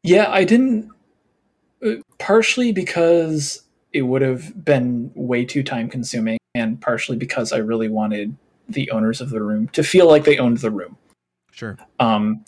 Yeah, 0.03 0.29
I 0.29 0.43
didn't 0.43 0.91
uh, 1.85 1.95
partially 2.19 2.71
because 2.71 3.63
it 3.93 4.03
would 4.03 4.21
have 4.21 4.65
been 4.65 5.11
way 5.15 5.45
too 5.45 5.63
time 5.63 5.89
consuming 5.89 6.37
and 6.53 6.81
partially 6.81 7.17
because 7.17 7.53
I 7.53 7.57
really 7.57 7.87
wanted 7.87 8.35
the 8.67 8.89
owners 8.91 9.21
of 9.21 9.29
the 9.29 9.41
room 9.41 9.67
to 9.69 9.83
feel 9.83 10.07
like 10.07 10.23
they 10.23 10.37
owned 10.37 10.57
the 10.57 10.71
room. 10.71 10.97
Sure. 11.51 11.77
um, 11.99 12.43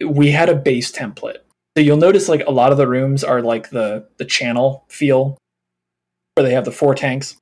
we 0.00 0.30
had 0.30 0.48
a 0.48 0.54
base 0.54 0.90
template. 0.90 1.38
So 1.76 1.82
you'll 1.82 1.96
notice 1.96 2.28
like 2.28 2.44
a 2.46 2.50
lot 2.50 2.72
of 2.72 2.78
the 2.78 2.88
rooms 2.88 3.22
are 3.22 3.42
like 3.42 3.70
the 3.70 4.08
the 4.16 4.24
channel 4.24 4.84
feel, 4.88 5.38
where 6.34 6.46
they 6.46 6.54
have 6.54 6.64
the 6.64 6.72
four 6.72 6.94
tanks 6.94 7.36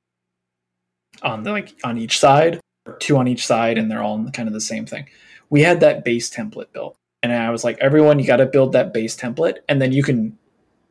on 1.23 1.43
the, 1.43 1.53
like 1.53 1.75
on 1.83 1.99
each 1.99 2.19
side, 2.19 2.61
two 2.99 3.17
on 3.17 3.27
each 3.27 3.47
side, 3.47 3.79
and 3.79 3.91
they're 3.91 4.03
all 4.03 4.31
kind 4.31 4.49
of 4.49 4.55
the 4.55 4.61
same 4.61 4.87
thing. 4.87 5.09
We 5.51 5.63
had 5.63 5.81
that 5.81 6.05
base 6.05 6.29
template 6.31 6.73
built, 6.73 6.95
and 7.23 7.33
I 7.33 7.51
was 7.51 7.65
like, 7.65 7.79
everyone, 7.81 8.19
you 8.19 8.27
got 8.27 8.37
to 8.37 8.47
build 8.47 8.73
that 8.73 8.93
base 8.93 9.17
template, 9.17 9.59
and 9.69 9.81
then 9.81 9.93
you 9.93 10.03
can 10.03 10.37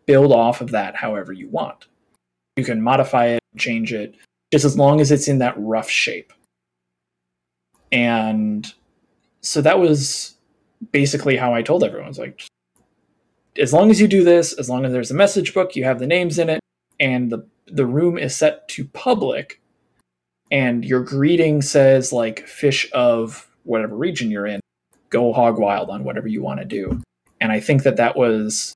build 0.08 0.32
off 0.32 0.62
of 0.62 0.72
that 0.72 0.96
however 0.96 1.32
you 1.32 1.48
want. 1.50 1.86
You 2.56 2.66
can 2.66 2.82
modify 2.82 3.28
it, 3.28 3.40
change 3.58 3.94
it, 3.94 4.16
just 4.52 4.66
as 4.66 4.78
long 4.78 5.00
as 5.00 5.12
it's 5.12 5.28
in 5.28 5.38
that 5.40 5.54
rough 5.58 5.90
shape. 5.90 6.34
And 7.92 8.66
so 9.42 9.62
that 9.62 9.80
was 9.80 10.36
basically 10.92 11.38
how 11.38 11.54
I 11.54 11.62
told 11.62 11.84
everyone. 11.84 12.06
I 12.06 12.10
was 12.10 12.20
like, 12.20 12.48
as 13.60 13.74
long 13.74 13.90
as 13.90 14.00
you 14.00 14.08
do 14.08 14.24
this, 14.24 14.54
as 14.54 14.70
long 14.70 14.86
as 14.86 14.92
there's 14.92 15.12
a 15.12 15.16
message 15.16 15.54
book, 15.54 15.76
you 15.76 15.84
have 15.84 16.00
the 16.00 16.08
names 16.08 16.40
in 16.40 16.50
it, 16.50 16.60
and 17.00 17.32
the 17.32 17.46
the 17.68 17.86
room 17.86 18.18
is 18.18 18.36
set 18.36 18.68
to 18.70 18.86
public, 18.86 19.62
and 20.52 20.86
your 20.86 21.04
greeting 21.04 21.62
says 21.62 22.14
like 22.14 22.48
fish 22.48 22.90
of 22.94 23.50
whatever 23.64 23.96
region 23.96 24.32
you're 24.32 24.48
in, 24.48 24.62
go 25.10 25.34
hog 25.34 25.60
wild 25.60 25.90
on 25.90 26.04
whatever 26.04 26.28
you 26.28 26.42
want 26.42 26.60
to 26.60 26.66
do. 26.66 27.02
And 27.42 27.52
I 27.52 27.60
think 27.60 27.84
that 27.84 27.98
that 27.98 28.16
was 28.16 28.74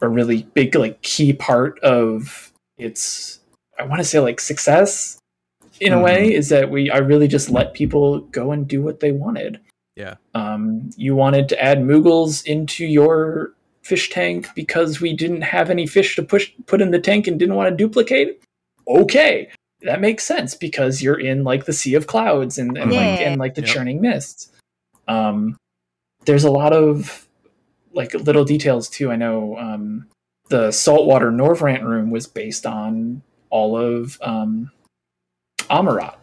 a 0.00 0.08
really 0.08 0.42
big 0.54 0.74
like 0.74 1.00
key 1.02 1.32
part 1.32 1.78
of 1.80 2.52
its 2.76 3.40
I 3.78 3.84
want 3.84 4.00
to 4.00 4.04
say 4.04 4.18
like 4.18 4.40
success 4.40 5.18
in 5.80 5.92
a 5.92 6.00
way 6.00 6.32
is 6.32 6.48
that 6.50 6.70
we 6.70 6.90
I 6.90 6.98
really 6.98 7.28
just 7.28 7.50
let 7.50 7.74
people 7.74 8.20
go 8.20 8.52
and 8.52 8.66
do 8.68 8.82
what 8.82 9.00
they 9.00 9.12
wanted. 9.12 9.60
Yeah. 9.96 10.16
Um, 10.34 10.90
you 10.96 11.14
wanted 11.14 11.48
to 11.50 11.62
add 11.62 11.78
Moogles 11.78 12.44
into 12.46 12.84
your 12.84 13.52
fish 13.82 14.10
tank 14.10 14.48
because 14.54 15.00
we 15.00 15.12
didn't 15.14 15.42
have 15.42 15.70
any 15.70 15.86
fish 15.86 16.16
to 16.16 16.22
push 16.22 16.50
put 16.66 16.80
in 16.80 16.90
the 16.90 17.00
tank 17.00 17.26
and 17.26 17.38
didn't 17.38 17.54
want 17.56 17.68
to 17.70 17.76
duplicate. 17.76 18.42
Okay, 18.88 19.48
that 19.82 20.00
makes 20.00 20.24
sense 20.24 20.54
because 20.54 21.02
you're 21.02 21.18
in 21.20 21.44
like 21.44 21.64
the 21.66 21.72
sea 21.72 21.94
of 21.94 22.06
clouds 22.06 22.58
and, 22.58 22.76
and 22.78 22.92
like 22.92 23.20
and 23.20 23.38
like 23.38 23.54
the 23.54 23.62
Yep. 23.62 23.70
churning 23.70 24.00
mists. 24.00 24.50
Um, 25.08 25.56
there's 26.24 26.44
a 26.44 26.50
lot 26.50 26.72
of 26.72 27.26
like 27.92 28.14
little 28.14 28.44
details 28.44 28.88
too. 28.88 29.10
I 29.10 29.16
know 29.16 29.56
um, 29.58 30.06
the 30.48 30.70
saltwater 30.70 31.30
Norvrandt 31.30 31.82
room 31.82 32.10
was 32.10 32.26
based 32.26 32.64
on 32.66 33.22
all 33.50 33.76
of 33.76 34.18
um, 34.22 34.70
Amaurot. 35.70 36.14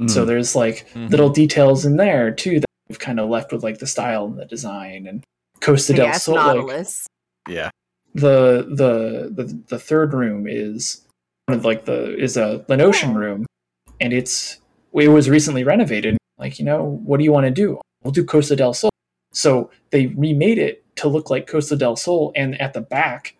Mm. 0.00 0.10
So 0.10 0.24
there's 0.24 0.54
like 0.56 0.86
Mhm. 0.94 1.10
little 1.10 1.28
details 1.30 1.84
in 1.84 1.96
there 1.96 2.30
too 2.30 2.60
that 2.60 2.66
we've 2.88 2.98
kind 2.98 3.20
of 3.20 3.28
left 3.28 3.52
with 3.52 3.62
like 3.62 3.78
the 3.78 3.86
style 3.86 4.26
and 4.26 4.38
the 4.38 4.44
design 4.46 5.06
and 5.06 5.22
Costa 5.60 5.92
Big 5.92 5.96
del 6.00 6.06
ass 6.08 6.24
Sol. 6.24 6.66
Like, 6.66 6.86
yeah. 7.48 7.70
the 8.14 8.66
the 8.68 9.30
the 9.44 9.62
the 9.68 9.78
third 9.78 10.12
room 10.14 10.46
is 10.48 11.06
one 11.46 11.58
of 11.58 11.64
like 11.64 11.84
the 11.84 12.16
is 12.16 12.36
a 12.36 12.64
La 12.68 12.76
Noscean 12.76 13.10
Oh. 13.14 13.18
room, 13.18 13.46
and 14.00 14.12
it's 14.12 14.58
it 14.94 15.08
was 15.08 15.28
recently 15.28 15.64
renovated. 15.64 16.16
Like 16.38 16.58
you 16.58 16.64
know, 16.64 17.00
what 17.04 17.18
do 17.18 17.24
you 17.24 17.32
want 17.32 17.46
to 17.46 17.50
do? 17.50 17.80
We'll 18.02 18.12
do 18.12 18.24
Costa 18.24 18.56
del 18.56 18.74
Sol. 18.74 18.90
So 19.32 19.70
they 19.90 20.06
remade 20.08 20.58
it 20.58 20.84
to 20.96 21.08
look 21.08 21.30
like 21.30 21.46
Costa 21.46 21.76
del 21.76 21.96
Sol, 21.96 22.32
and 22.36 22.60
at 22.60 22.72
the 22.72 22.80
back 22.80 23.34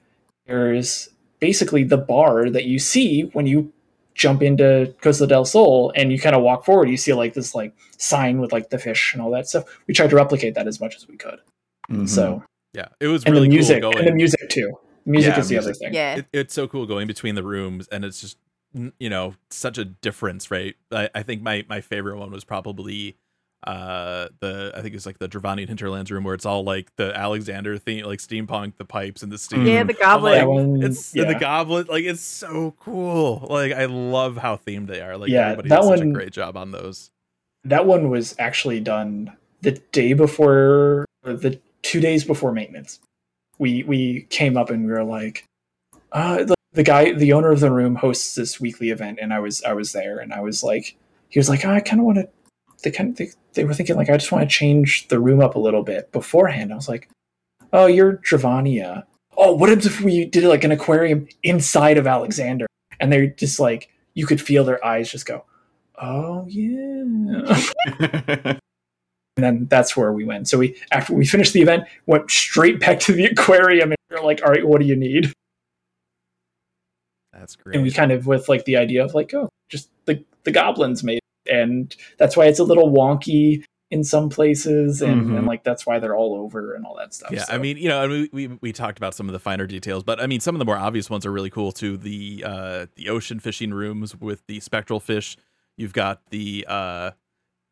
there's 0.47 1.09
basically 1.41 1.83
the 1.85 1.97
bar 1.97 2.49
that 2.51 2.65
you 2.65 2.79
see 2.79 3.23
when 3.33 3.47
you 3.47 3.73
jump 4.15 4.43
into 4.43 4.95
Costa 5.03 5.27
del 5.27 5.45
Sol 5.45 5.93
and 5.95 6.11
you 6.11 6.19
kind 6.19 6.35
of 6.37 6.43
walk 6.43 6.65
forward. 6.65 6.89
You 6.89 6.97
see 6.97 7.13
like 7.13 7.35
this 7.35 7.55
like 7.55 7.75
sign 7.99 8.41
with 8.41 8.53
like 8.53 8.71
the 8.71 8.79
fish 8.79 9.13
and 9.13 9.21
all 9.21 9.31
that 9.33 9.49
stuff. 9.49 9.65
We 9.87 9.95
tried 9.95 10.11
to 10.11 10.17
replicate 10.17 10.55
that 10.55 10.67
as 10.67 10.81
much 10.81 10.97
as 10.97 11.07
we 11.09 11.17
could. 11.17 11.39
Mhm. 11.91 12.09
So 12.09 12.43
Yeah, 12.75 12.89
it 13.01 13.09
was 13.09 13.25
and 13.25 13.35
really 13.35 13.49
the 13.49 13.55
music 13.55 13.83
cool 13.83 13.93
going. 13.93 13.99
and 14.05 14.09
the 14.09 14.15
music 14.15 14.49
too. 14.51 14.73
Music 15.05 15.33
Yeah, 15.35 15.41
is 15.41 15.49
the 15.49 15.55
music. 15.55 15.69
other 15.71 15.75
thing. 15.79 15.95
Yeah. 15.95 16.17
it, 16.17 16.27
it's 16.33 16.55
so 16.55 16.67
cool 16.67 16.85
going 16.87 17.07
between 17.07 17.35
the 17.37 17.43
rooms 17.45 17.87
and 17.93 18.05
it's 18.05 18.21
just 18.21 18.39
you 18.99 19.09
know 19.09 19.35
such 19.51 19.79
a 19.79 19.85
difference 19.87 20.51
right 20.51 20.75
i, 20.93 21.09
I 21.15 21.23
think 21.23 21.41
my 21.41 21.65
my 21.69 21.81
favorite 21.81 22.19
one 22.19 22.31
was 22.31 22.45
probably 22.45 23.17
uh 23.67 24.29
the 24.41 24.73
i 24.77 24.83
think 24.83 24.95
it's 24.95 25.07
like 25.07 25.19
the 25.19 25.29
Dravanian 25.29 25.69
hinterlands 25.69 26.11
room 26.11 26.25
where 26.25 26.35
it's 26.35 26.45
all 26.45 26.63
like 26.63 26.95
the 26.97 27.17
alexander 27.17 27.79
theme 27.79 28.05
like 28.05 28.19
steampunk 28.19 28.77
the 28.77 28.85
pipes 28.85 29.23
and 29.23 29.33
the 29.33 29.39
steam 29.39 29.65
Yeah, 29.67 29.83
Mm. 29.83 29.87
the 29.87 29.93
goblet. 29.95 30.39
like, 30.41 30.47
one, 30.49 30.83
it's 30.83 31.15
and 31.15 31.31
the 31.31 31.39
goblet 31.39 31.89
like 31.89 32.05
it's 32.05 32.21
so 32.21 32.75
cool 32.79 33.47
like 33.49 33.73
i 33.73 33.87
love 33.87 34.37
how 34.37 34.57
themed 34.57 34.89
they 34.89 35.01
are 35.01 35.17
like 35.17 35.31
Yeah, 35.31 35.53
everybody 35.53 35.69
that 35.71 35.81
did 35.81 35.99
such 35.99 36.01
a 36.07 36.11
great 36.11 36.33
job 36.33 36.57
on 36.57 36.73
those 36.73 37.11
that 37.65 37.87
one 37.87 38.11
was 38.11 38.35
actually 38.39 38.81
done 38.81 39.35
the 39.63 39.73
day 39.93 40.13
before, 40.13 41.07
or 41.25 41.33
the 41.33 41.59
two 41.87 42.01
days 42.01 42.25
before 42.25 42.53
maintenance. 42.53 42.99
We 43.59 43.85
we 43.85 44.23
came 44.29 44.57
up 44.57 44.71
and 44.71 44.85
we 44.85 44.93
were 44.93 45.05
like, 45.05 45.45
uh, 46.13 46.45
the, 46.45 46.55
the 46.73 46.83
guy, 46.83 47.13
the 47.13 47.33
owner 47.33 47.53
of 47.53 47.61
the 47.61 47.71
room 47.71 47.95
hosts 47.95 48.35
this 48.35 48.61
weekly 48.61 48.91
event, 48.91 49.19
and 49.23 49.33
I 49.33 49.39
was 49.39 49.63
I 49.63 49.73
was 49.73 49.93
there, 49.93 50.19
and 50.19 50.33
I 50.33 50.41
was 50.41 50.63
like, 50.65 50.97
he 51.29 51.39
was 51.39 51.49
like, 51.49 51.65
oh, 51.65 51.71
I 51.71 51.81
kind 51.81 52.01
of 52.01 52.07
want 52.07 52.19
to. 52.19 52.29
They 52.83 52.91
kind 52.91 53.11
of 53.11 53.17
they, 53.17 53.29
they 53.55 53.65
were 53.65 53.73
thinking 53.73 53.97
like, 53.97 54.11
I 54.11 54.17
just 54.17 54.33
want 54.33 54.43
to 54.49 54.55
change 54.55 55.09
the 55.09 55.21
room 55.21 55.41
up 55.41 55.55
a 55.55 55.61
little 55.61 55.83
bit 55.83 56.13
beforehand. 56.13 56.73
I 56.73 56.77
was 56.77 56.89
like, 56.89 57.09
oh, 57.73 57.87
you're 57.87 58.19
Dravania. 58.19 59.05
Oh, 59.37 59.55
what 59.55 59.71
if 59.71 60.01
we 60.01 60.25
did 60.27 60.45
like 60.45 60.65
an 60.65 60.73
aquarium 60.73 61.29
inside 61.43 61.99
of 61.99 62.07
Alexander? 62.07 62.67
And 62.99 63.13
they're 63.13 63.29
just 63.29 63.61
like, 63.61 63.91
you 64.15 64.27
could 64.27 64.41
feel 64.41 64.65
their 64.65 64.85
eyes 64.85 65.11
just 65.11 65.27
go, 65.27 65.45
oh 66.01 66.47
yeah. 66.49 67.71
and 69.37 69.45
then 69.45 69.67
that's 69.69 69.97
where 69.97 70.13
we 70.13 70.25
went. 70.25 70.49
So 70.49 70.59
we 70.59 70.77
after 70.93 71.15
we 71.15 71.27
finished 71.27 71.53
the 71.53 71.61
event, 71.63 71.85
went 72.07 72.31
straight 72.31 72.81
back 72.81 73.01
to 73.01 73.13
the 73.13 73.27
aquarium 73.27 73.91
and 73.91 73.97
we 74.11 74.17
are 74.17 74.23
like, 74.25 74.43
all 74.45 74.51
right, 74.51 74.67
what 74.67 74.81
do 74.81 74.87
you 74.87 74.97
need? 74.97 75.33
That's 77.33 77.57
great. 77.57 77.77
And 77.77 77.85
we 77.85 77.91
kind 77.91 78.13
of 78.13 78.27
with 78.27 78.49
like 78.49 78.65
the 78.65 78.77
idea 78.77 79.05
of 79.05 79.15
like, 79.15 79.33
oh, 79.35 79.49
just 79.69 79.91
the 80.07 80.25
the 80.45 80.51
goblins 80.53 81.03
made 81.05 81.19
it. 81.19 81.53
and 81.53 81.95
that's 82.19 82.37
why 82.37 82.47
it's 82.47 82.59
a 82.59 82.65
little 82.65 82.91
wonky 82.91 83.63
in 83.93 84.03
some 84.03 84.29
places 84.29 85.01
and, 85.01 85.27
Mhm. 85.27 85.39
and 85.39 85.47
like 85.47 85.63
that's 85.63 85.87
why 85.87 85.99
they're 86.01 86.17
all 86.17 86.35
over 86.35 86.75
and 86.75 86.85
all 86.85 86.97
that 86.97 87.15
stuff. 87.15 87.31
Yeah, 87.31 87.45
I 87.49 87.59
mean, 87.59 87.77
you 87.77 87.89
know, 87.89 88.03
I 88.03 88.07
mean, 88.09 88.29
we 88.33 88.47
we 88.61 88.73
talked 88.73 88.99
about 88.99 89.15
some 89.15 89.29
of 89.29 89.33
the 89.33 89.39
finer 89.39 89.67
details, 89.67 90.03
but 90.03 90.21
I 90.21 90.27
mean, 90.27 90.41
some 90.41 90.55
of 90.55 90.59
the 90.61 90.65
more 90.65 90.77
obvious 90.79 91.09
ones 91.11 91.25
are 91.27 91.31
really 91.33 91.51
cool 91.51 91.73
too. 91.73 91.97
The 91.97 92.43
uh, 92.47 92.87
the 92.97 93.09
ocean 93.11 93.39
fishing 93.39 93.73
rooms 93.75 94.17
with 94.17 94.45
the 94.47 94.59
spectral 94.61 94.99
fish. 94.99 95.37
You've 95.77 95.93
got 95.93 96.23
the 96.31 96.65
uh, 96.67 97.11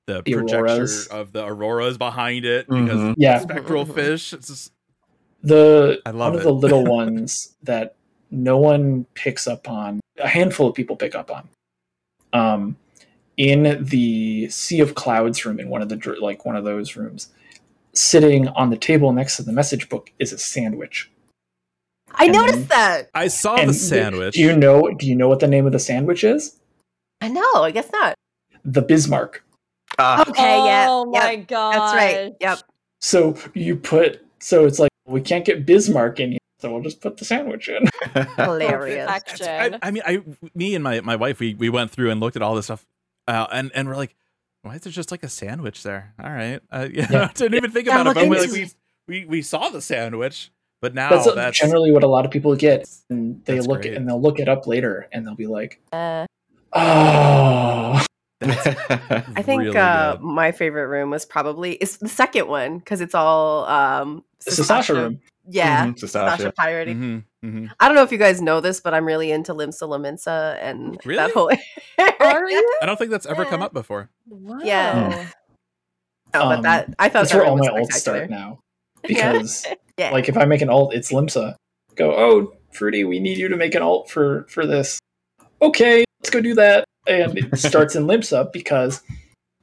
the, 0.06 0.22
The 0.24 0.32
projector 0.34 0.58
auroras. 0.64 1.06
of 1.08 1.32
the 1.32 1.44
auroras 1.46 1.96
behind 1.98 2.44
it 2.44 2.66
because 2.68 3.00
Mhm. 3.00 3.14
yeah, 3.16 3.38
spectral 3.40 3.84
fish. 3.86 4.32
It's 4.32 4.48
just 4.48 4.72
the 5.42 6.00
I 6.06 6.10
love 6.10 6.32
one 6.32 6.36
of 6.38 6.42
the 6.44 6.52
little 6.52 6.84
ones 7.00 7.54
that 7.62 7.94
no 8.30 8.58
one 8.58 9.06
picks 9.14 9.46
up 9.46 9.68
on 9.68 10.00
a 10.18 10.28
handful 10.28 10.68
of 10.68 10.74
people 10.74 10.96
pick 10.96 11.14
up 11.14 11.30
on 11.30 11.48
um 12.32 12.76
in 13.36 13.84
the 13.84 14.48
sea 14.48 14.80
of 14.80 14.94
clouds 14.94 15.44
room 15.44 15.58
in 15.58 15.68
one 15.68 15.82
of 15.82 15.88
the 15.88 16.16
like 16.20 16.44
one 16.44 16.56
of 16.56 16.64
those 16.64 16.96
rooms 16.96 17.28
sitting 17.92 18.48
on 18.48 18.70
the 18.70 18.76
table 18.76 19.12
next 19.12 19.36
to 19.36 19.42
the 19.42 19.52
message 19.52 19.88
book 19.88 20.10
is 20.18 20.32
a 20.32 20.38
sandwich 20.38 21.10
I 22.16 22.24
And 22.26 22.34
noticed 22.34 22.68
that. 22.68 23.08
I 23.14 23.26
saw 23.28 23.56
the 23.56 23.72
sandwich. 23.74 24.34
do 24.34 24.40
you 24.40 24.56
know 24.56 24.88
do 24.94 25.06
you 25.06 25.16
know 25.16 25.28
what 25.28 25.40
the 25.40 25.48
name 25.48 25.66
of 25.66 25.72
the 25.72 25.78
sandwich 25.78 26.22
is 26.24 26.56
I 27.20 27.28
know. 27.28 27.50
I 27.54 27.70
guess 27.70 27.90
not. 27.92 28.14
the 28.64 28.82
bismarck 28.82 29.42
Ah, 29.98 30.24
Okay. 30.28 30.56
yeah. 30.66 30.86
Oh 30.88 31.04
my 31.06 31.30
yep, 31.32 31.48
god. 31.48 31.72
That's 31.74 31.94
right. 31.94 32.32
Yep. 32.40 32.58
so 33.00 33.36
you 33.54 33.76
put 33.76 34.24
so 34.40 34.64
it's 34.66 34.78
like 34.78 34.90
we 35.06 35.20
can't 35.20 35.44
get 35.44 35.64
bismarck 35.66 36.20
in 36.20 36.32
here 36.32 36.38
so 36.60 36.72
we'll 36.72 36.82
just 36.82 37.00
put 37.02 37.16
the 37.18 37.24
sandwich 37.24 37.68
in 37.68 37.84
Hilarious. 38.36 39.06
That's- 39.06 39.42
I, 39.82 39.86
I 39.86 39.90
mean, 39.90 40.02
I, 40.06 40.22
me 40.54 40.74
and 40.74 40.82
my, 40.82 41.00
my 41.02 41.16
wife, 41.16 41.38
we, 41.38 41.52
we 41.54 41.68
went 41.68 41.90
through 41.90 42.10
and 42.10 42.20
looked 42.20 42.36
at 42.36 42.42
all 42.42 42.54
this 42.54 42.66
stuff, 42.66 42.86
uh, 43.28 43.46
and 43.52 43.70
and 43.74 43.86
we're 43.86 43.96
like, 43.96 44.14
why 44.62 44.76
is 44.76 44.80
there 44.80 44.92
just 44.92 45.10
like 45.10 45.22
a 45.22 45.28
sandwich 45.28 45.82
there? 45.82 46.14
All 46.18 46.30
right, 46.30 46.60
uh, 46.70 46.88
yeah, 46.92 47.06
Yeah. 47.10 47.30
didn't 47.34 47.54
even 47.54 47.70
think 47.70 47.86
Yeah, 47.86 48.00
about 48.00 48.16
it, 48.16 48.20
but 48.20 48.28
we, 48.30 48.38
like, 48.38 48.50
we 48.50 48.70
we 49.08 49.24
we 49.26 49.42
saw 49.42 49.68
the 49.68 49.82
sandwich, 49.82 50.50
but 50.80 50.94
now 50.94 51.10
that's, 51.10 51.34
that's, 51.34 51.58
generally 51.58 51.92
what 51.92 52.02
a 52.02 52.06
lot 52.08 52.24
of 52.24 52.30
people 52.30 52.56
get 52.56 52.88
and 53.10 53.44
they 53.44 53.60
look 53.60 53.82
great. 53.82 53.92
and 53.94 54.08
they'll 54.08 54.20
look 54.22 54.38
it 54.38 54.48
up 54.48 54.66
later 54.66 55.06
and 55.12 55.26
they'll 55.26 55.34
be 55.34 55.46
like 55.46 55.80
Uh, 55.92 56.24
oh 56.72 58.02
I 59.36 59.42
think 59.42 59.62
really 59.62 59.76
uh, 59.78 60.16
my 60.18 60.52
favorite 60.52 60.86
room 60.88 61.10
was 61.10 61.24
probably 61.24 61.72
it's 61.74 61.96
the 61.98 62.08
second 62.08 62.48
one 62.48 62.78
because 62.78 63.00
it's 63.00 63.14
all 63.14 63.64
um 63.66 64.24
it's 64.46 64.56
the 64.56 64.64
Sasha 64.64 64.94
room 64.94 65.20
Yeah, 65.46 65.86
Mhm, 65.86 65.98
Sasha 65.98 66.08
Sasha. 66.08 66.52
pirating. 66.52 66.98
Mhm, 66.98 67.24
mhm. 67.44 67.70
I 67.80 67.86
don't 67.88 67.94
know 67.96 68.02
if 68.02 68.12
you 68.12 68.18
guys 68.18 68.40
know 68.40 68.60
this, 68.60 68.80
but 68.80 68.94
I'm 68.94 69.04
really 69.06 69.30
into 69.30 69.54
Limsa 69.54 69.82
Lominsa 69.88 70.56
and 70.60 70.98
Really? 71.04 71.16
that 71.16 71.30
whole. 71.32 71.50
Are 72.20 72.50
you? 72.50 72.78
I 72.82 72.86
don't 72.86 72.98
think 72.98 73.10
that's 73.10 73.26
ever 73.26 73.44
come 73.44 73.62
up 73.62 73.72
before. 73.72 74.10
Wow. 74.28 74.58
Yeah. 74.62 75.28
No, 76.34 76.48
but 76.48 76.56
Um, 76.58 76.62
that 76.62 76.94
I 76.98 77.08
thought 77.08 77.20
that's 77.20 77.32
that 77.32 77.38
where 77.38 77.46
all 77.46 77.56
my 77.56 77.70
was 77.70 77.88
alts 77.90 77.92
start 77.92 78.28
now 78.30 78.58
because 79.06 79.66
Yeah. 79.98 80.10
like 80.10 80.28
if 80.28 80.36
i 80.36 80.44
make 80.44 80.62
an 80.62 80.68
alt 80.68 80.92
it's 80.94 81.12
limsa 81.12 81.54
go 81.94 82.10
oh 82.16 82.56
fruity 82.72 83.04
we 83.04 83.20
need 83.20 83.38
you 83.38 83.46
to 83.48 83.56
make 83.56 83.74
an 83.76 83.82
alt 83.82 84.10
for 84.10 84.44
for 84.48 84.66
this 84.66 84.98
okay 85.62 86.04
let's 86.20 86.30
go 86.30 86.40
do 86.40 86.54
that 86.54 86.84
and 87.06 87.38
it 87.38 87.58
starts 87.58 87.94
in 87.96 88.06
up 88.32 88.52
because 88.52 89.02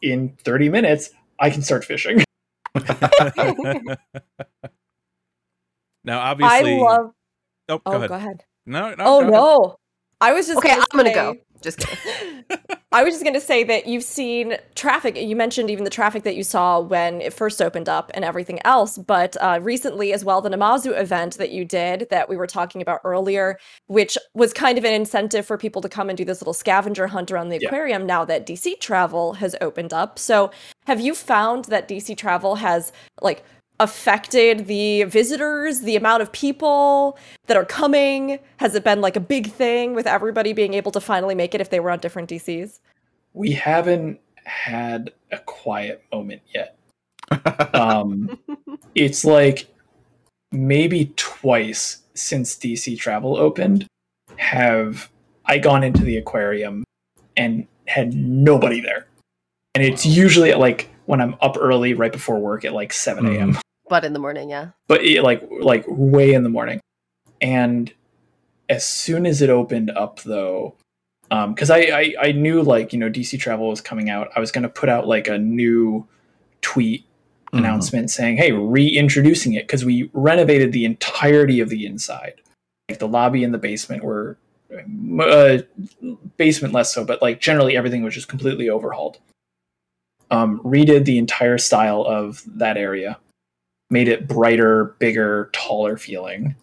in 0.01 0.35
30 0.43 0.69
minutes 0.69 1.09
i 1.39 1.49
can 1.49 1.61
start 1.61 1.84
fishing 1.85 2.23
now, 6.03 6.19
obviously, 6.19 6.73
I 6.76 6.77
love. 6.81 7.11
Oh, 7.69 7.77
go 7.77 7.81
Oh, 7.85 7.95
ahead. 7.97 8.09
go 8.09 8.15
ahead. 8.15 8.43
No, 8.65 8.89
no. 8.95 8.95
Oh 8.99 9.19
go 9.19 9.19
ahead. 9.22 9.31
no. 9.34 9.76
I 10.22 10.34
was 10.34 10.47
just 10.47 10.57
okay, 10.59 10.72
I'm 10.73 10.84
gonna 10.91 11.09
say- 11.09 11.13
go. 11.15 11.35
Just 11.61 11.80
kidding. 11.80 12.43
I 12.93 13.03
was 13.03 13.13
just 13.13 13.23
going 13.23 13.35
to 13.35 13.39
say 13.39 13.63
that 13.63 13.88
you've 13.88 14.03
seen 14.03 14.57
traffic. 14.76 15.15
You 15.15 15.34
mentioned 15.34 15.69
even 15.69 15.85
the 15.85 15.89
traffic 15.89 16.23
that 16.23 16.35
you 16.35 16.43
saw 16.43 16.81
when 16.81 17.22
it 17.22 17.31
first 17.34 17.61
opened 17.61 17.88
up 17.88 18.11
and 18.13 18.26
everything 18.26 18.59
else. 18.65 18.97
But 18.97 19.38
uh, 19.39 19.59
recently, 19.61 20.11
as 20.11 20.26
well, 20.26 20.41
the 20.41 20.49
Namazu 20.49 20.99
event 20.99 21.38
that 21.38 21.51
you 21.51 21.63
did 21.63 22.07
that 22.09 22.27
we 22.27 22.35
were 22.35 22.47
talking 22.47 22.81
about 22.81 22.99
earlier, 23.05 23.57
which 23.88 24.18
was 24.34 24.51
kind 24.51 24.77
of 24.77 24.84
an 24.84 24.91
incentive 24.93 25.45
for 25.45 25.57
people 25.57 25.81
to 25.81 25.88
come 25.88 26.09
and 26.09 26.18
do 26.18 26.26
this 26.26 26.41
little 26.41 26.53
scavenger 26.53 27.07
hunt 27.07 27.31
around 27.31 27.47
the 27.47 27.59
Yeah. 27.61 27.69
aquarium 27.69 28.05
now 28.05 28.26
that 28.26 28.45
DC 28.45 28.76
travel 28.76 29.34
has 29.34 29.55
opened 29.61 29.93
up. 29.93 30.19
So, 30.19 30.51
have 30.85 30.99
you 30.99 31.15
found 31.15 31.65
that 31.65 31.88
DC 31.88 32.13
travel 32.13 32.55
has 32.55 32.91
like 33.22 33.43
affected 33.81 34.67
the 34.67 35.03
visitors, 35.03 35.81
the 35.81 35.97
amount 35.97 36.21
of 36.21 36.31
people 36.31 37.17
that 37.47 37.57
are 37.57 37.65
coming? 37.65 38.39
Has 38.57 38.75
it 38.75 38.83
been 38.83 39.01
like 39.01 39.17
a 39.17 39.19
big 39.19 39.51
thing 39.51 39.93
with 39.93 40.07
everybody 40.07 40.53
being 40.53 40.73
able 40.73 40.91
to 40.93 41.01
finally 41.01 41.35
make 41.35 41.53
it 41.53 41.59
if 41.59 41.69
they 41.69 41.79
were 41.81 41.91
on 41.91 41.99
different 41.99 42.29
DCs? 42.29 42.79
we 43.33 43.51
haven't 43.51 44.19
had 44.43 45.11
a 45.31 45.37
quiet 45.39 46.03
moment 46.11 46.41
yet 46.53 46.77
um 47.73 48.37
it's 48.95 49.23
like 49.23 49.67
maybe 50.51 51.13
twice 51.15 51.99
since 52.13 52.55
DC 52.55 52.97
Travel 52.99 53.37
opened 53.37 53.87
have 54.37 55.09
I 55.45 55.59
gone 55.59 55.83
into 55.83 56.03
the 56.03 56.17
aquarium 56.17 56.83
and 57.37 57.67
had 57.87 58.13
nobody 58.13 58.81
there. 58.81 59.07
And 59.75 59.83
it's 59.83 60.05
usually 60.05 60.51
at 60.51 60.59
like 60.59 60.89
when 61.05 61.21
I'm 61.21 61.35
up 61.41 61.57
early 61.59 61.93
right 61.93 62.11
before 62.11 62.39
work 62.39 62.65
at 62.65 62.73
like 62.73 62.93
7 62.93 63.25
a.m. 63.25 63.57
but 63.91 64.05
in 64.05 64.13
the 64.13 64.19
morning, 64.19 64.49
yeah. 64.49 64.69
But 64.88 65.03
it, 65.03 65.22
like 65.22 65.43
like 65.51 65.84
way 65.88 66.34
in 66.34 66.43
the 66.43 66.49
morning. 66.49 66.80
And 67.41 67.93
as 68.69 68.85
soon 68.88 69.26
as 69.26 69.41
it 69.41 69.49
opened 69.49 69.91
up 69.91 70.22
though, 70.22 70.76
um 71.30 71.53
because 71.53 71.69
I, 71.69 71.80
I 71.80 72.13
I 72.22 72.31
knew 72.31 72.63
like, 72.63 72.93
you 72.93 72.99
know, 72.99 73.09
DC 73.09 73.38
Travel 73.38 73.68
was 73.68 73.81
coming 73.81 74.09
out. 74.09 74.30
I 74.34 74.39
was 74.39 74.49
gonna 74.49 74.69
put 74.69 74.88
out 74.88 75.07
like 75.07 75.27
a 75.27 75.38
new 75.38 76.07
tweet 76.61 77.05
Mhm. 77.51 77.59
announcement 77.59 78.09
saying, 78.09 78.38
"Hey, 78.38 78.53
reintroducing 78.53 79.55
it 79.55 79.68
because 79.68 79.84
we 79.84 80.09
renovated 80.13 80.72
the 80.72 80.85
entirety 80.85 81.59
of 81.59 81.68
the 81.68 81.85
inside. 81.85 82.35
Like 82.88 82.99
the 82.99 83.09
lobby 83.09 83.43
and 83.43 83.53
the 83.53 83.57
basement 83.57 84.05
were 84.05 84.38
uh, 85.19 85.57
basement 86.38 86.73
less 86.73 86.93
so, 86.93 87.03
but 87.03 87.22
like 87.22 87.41
generally 87.41 87.76
everything 87.76 88.03
was 88.03 88.13
just 88.13 88.30
completely 88.30 88.69
overhauled. 88.69 89.18
Um, 90.30 90.61
redid 90.63 91.03
the 91.03 91.18
entire 91.18 91.57
style 91.57 92.05
of 92.07 92.41
that 92.47 92.77
area, 92.77 93.19
made 93.91 94.07
it 94.07 94.27
brighter, 94.27 94.95
bigger, 94.99 95.49
taller 95.53 95.97
feeling." 95.97 96.55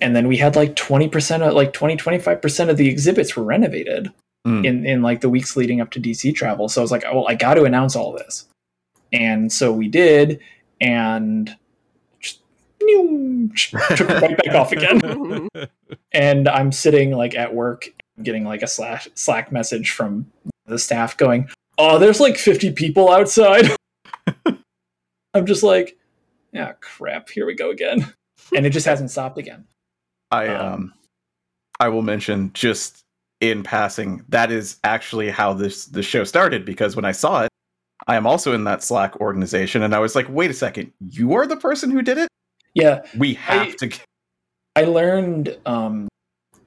And 0.00 0.16
then 0.16 0.26
we 0.26 0.36
had 0.36 0.56
like 0.56 0.74
20% 0.74 1.46
of 1.46 1.54
like 1.54 1.72
20 1.72 1.96
25% 1.96 2.68
of 2.68 2.76
the 2.76 2.88
exhibits 2.88 3.36
were 3.36 3.44
renovated 3.44 4.10
Mm. 4.46 4.66
in 4.66 4.84
in 4.84 5.00
like 5.02 5.22
the 5.22 5.30
weeks 5.30 5.56
leading 5.56 5.80
up 5.80 5.90
to 5.92 5.98
DC 6.00 6.34
travel. 6.34 6.68
So 6.68 6.82
I 6.82 6.84
was 6.84 6.90
like, 6.90 7.04
"Oh, 7.06 7.24
I 7.24 7.34
got 7.34 7.54
to 7.54 7.64
announce 7.64 7.96
all 7.96 8.12
this." 8.12 8.46
And 9.10 9.50
so 9.50 9.72
we 9.72 9.88
did, 9.88 10.38
and 10.82 11.56
just, 12.20 12.40
took 13.70 14.10
it 14.10 14.20
right 14.20 14.36
back 14.44 14.54
off 14.54 14.72
again. 14.72 15.48
And 16.12 16.46
I'm 16.48 16.72
sitting 16.72 17.12
like 17.12 17.34
at 17.34 17.54
work, 17.54 17.88
getting 18.22 18.44
like 18.44 18.62
a 18.62 18.66
slash 18.66 19.08
Slack 19.14 19.50
message 19.50 19.92
from 19.92 20.30
the 20.66 20.78
staff 20.78 21.16
going, 21.16 21.48
"Oh, 21.78 21.98
there's 21.98 22.20
like 22.20 22.36
50 22.36 22.72
people 22.72 23.10
outside." 23.10 23.70
I'm 25.34 25.46
just 25.46 25.62
like, 25.62 25.96
"Yeah, 26.54 26.72
crap, 26.80 27.28
here 27.28 27.46
we 27.46 27.54
go 27.54 27.70
again," 27.70 28.12
and 28.56 28.64
it 28.64 28.70
just 28.70 28.86
hasn't 28.86 29.10
stopped 29.10 29.38
again. 29.38 29.66
I 30.30 30.48
Um, 30.48 30.72
um 30.72 30.94
I 31.80 31.88
will 31.88 32.02
mention 32.02 32.52
just 32.54 33.00
in 33.40 33.62
passing 33.62 34.24
that 34.28 34.50
is 34.50 34.78
actually 34.84 35.28
how 35.30 35.52
this 35.52 35.86
the 35.86 36.02
show 36.02 36.24
started 36.24 36.64
because 36.64 36.96
when 36.96 37.04
I 37.04 37.12
saw 37.12 37.42
it, 37.42 37.48
I 38.06 38.16
am 38.16 38.26
also 38.26 38.54
in 38.54 38.64
that 38.64 38.82
Slack 38.82 39.20
organization 39.20 39.82
and 39.82 39.94
I 39.94 39.98
was 39.98 40.14
like, 40.14 40.26
wait 40.28 40.50
a 40.50 40.54
second, 40.54 40.92
you 41.10 41.34
are 41.34 41.46
the 41.46 41.56
person 41.56 41.90
who 41.90 42.00
did 42.00 42.18
it? 42.18 42.28
Yeah, 42.74 43.02
We 43.16 43.34
have 43.34 43.68
I- 43.68 43.72
to 43.72 43.90
I 44.76 44.84
learned 44.84 45.56
um, 45.66 46.08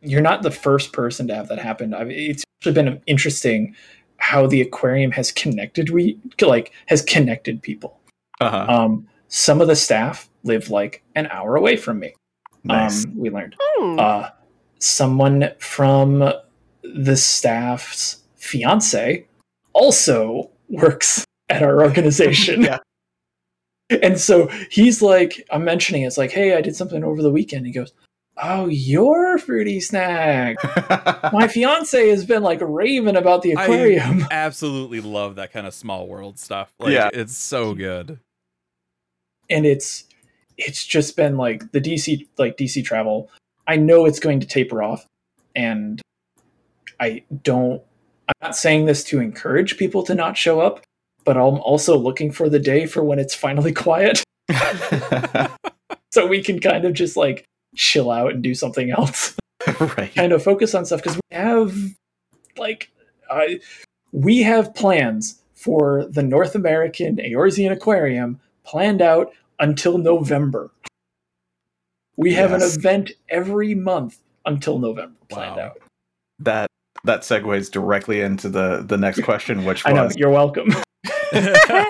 you're 0.01 0.21
not 0.21 0.41
the 0.41 0.51
first 0.51 0.93
person 0.93 1.27
to 1.27 1.35
have 1.35 1.49
that 1.49 1.59
happen. 1.59 1.93
I 1.93 2.05
mean, 2.05 2.31
it's 2.31 2.43
actually 2.59 2.73
been 2.73 3.01
interesting 3.05 3.75
how 4.17 4.47
the 4.47 4.61
aquarium 4.61 5.11
has 5.11 5.31
connected 5.31 5.89
we 5.89 6.17
like 6.41 6.71
has 6.87 7.01
connected 7.01 7.61
people. 7.61 7.99
Uh-huh. 8.39 8.65
Um, 8.69 9.07
some 9.27 9.61
of 9.61 9.67
the 9.67 9.75
staff 9.75 10.29
live 10.43 10.69
like 10.69 11.03
an 11.15 11.27
hour 11.27 11.55
away 11.55 11.75
from 11.77 11.99
me. 11.99 12.13
nice. 12.63 13.05
Um, 13.05 13.17
we 13.17 13.29
learned. 13.29 13.55
Hmm. 13.59 13.99
Uh, 13.99 14.29
someone 14.79 15.51
from 15.59 16.31
the 16.83 17.17
staff's 17.17 18.23
fiance 18.35 19.25
also 19.73 20.49
works 20.69 21.25
at 21.49 21.63
our 21.63 21.83
organization. 21.83 22.61
Yeah. 23.89 23.99
And 24.03 24.19
so 24.19 24.47
he's 24.69 25.01
like, 25.01 25.47
I'm 25.49 25.63
mentioning 25.63 26.01
it's 26.03 26.17
like, 26.17 26.31
hey, 26.31 26.55
I 26.57 26.61
did 26.61 26.75
something 26.75 27.05
over 27.05 27.21
the 27.21 27.31
weekend. 27.31 27.65
He 27.65 27.71
goes, 27.71 27.93
Oh, 28.35 28.67
you're 28.67 29.37
fruity 29.37 29.79
snack. 29.79 30.57
My 31.33 31.47
fiance 31.47 32.09
has 32.09 32.25
been 32.25 32.43
like 32.43 32.59
raving 32.61 33.15
about 33.15 33.41
the 33.43 33.55
I- 33.55 33.63
aquarium. 33.63 34.25
Absolutely 34.29 34.99
love 34.99 35.35
that 35.35 35.53
kind 35.53 35.65
of 35.65 35.73
small 35.73 36.05
world 36.07 36.37
stuff. 36.37 36.73
Like, 36.79 36.91
Yeah. 36.91 37.09
it's 37.13 37.35
so 37.37 37.73
good. 37.73 38.19
And 39.49 39.65
it's 39.65 40.05
it's 40.57 40.85
just 40.85 41.15
been 41.15 41.37
like 41.37 41.71
the 41.71 41.81
DC 41.81 42.27
like 42.37 42.57
DC 42.57 42.83
travel. 42.83 43.29
I 43.67 43.75
know 43.75 44.05
it's 44.05 44.19
going 44.19 44.39
to 44.39 44.47
taper 44.47 44.81
off, 44.81 45.05
and 45.55 46.01
I 46.99 47.23
don't. 47.43 47.81
I'm 48.27 48.47
not 48.47 48.57
saying 48.57 48.85
this 48.85 49.03
to 49.05 49.19
encourage 49.19 49.77
people 49.77 50.03
to 50.03 50.15
not 50.15 50.35
show 50.37 50.59
up, 50.59 50.83
but 51.23 51.37
I'm 51.37 51.59
also 51.59 51.97
looking 51.97 52.31
for 52.31 52.49
the 52.49 52.59
day 52.59 52.85
for 52.85 53.03
when 53.03 53.19
it's 53.19 53.35
finally 53.35 53.73
quiet, 53.73 54.23
so 56.11 56.25
we 56.25 56.43
can 56.43 56.59
kind 56.59 56.85
of 56.85 56.93
just 56.93 57.15
like 57.15 57.45
chill 57.75 58.11
out 58.11 58.33
and 58.33 58.43
do 58.43 58.55
something 58.55 58.91
else. 58.91 59.35
right. 59.97 60.13
kind 60.15 60.31
of 60.31 60.43
focus 60.43 60.73
on 60.73 60.85
stuff 60.85 61.03
because 61.03 61.17
we 61.29 61.35
have 61.35 61.75
like 62.57 62.89
I 63.29 63.59
we 64.11 64.41
have 64.43 64.73
plans 64.73 65.41
for 65.55 66.05
the 66.09 66.23
North 66.23 66.55
American 66.55 67.17
Eorzean 67.17 67.71
Aquarium 67.71 68.39
planned 68.67 69.01
out 69.01 69.31
until 69.59 69.97
November. 69.97 70.69
We 72.15 72.33
have 72.33 72.51
Yes. 72.51 72.73
an 72.75 72.79
event 72.79 73.11
every 73.29 73.73
month 73.75 74.17
until 74.45 74.79
November 74.79 75.15
planned 75.29 75.55
Wow. 75.57 75.63
out. 75.63 75.81
That 76.39 76.67
that 77.03 77.21
segues 77.21 77.71
directly 77.71 78.21
into 78.21 78.49
the 78.49 78.83
the 78.85 78.97
next 78.97 79.23
question, 79.23 79.65
which 79.65 79.85
I 79.85 79.91
know, 79.93 80.05
was 80.05 80.17
you're 80.17 80.29
welcome. 80.31 80.67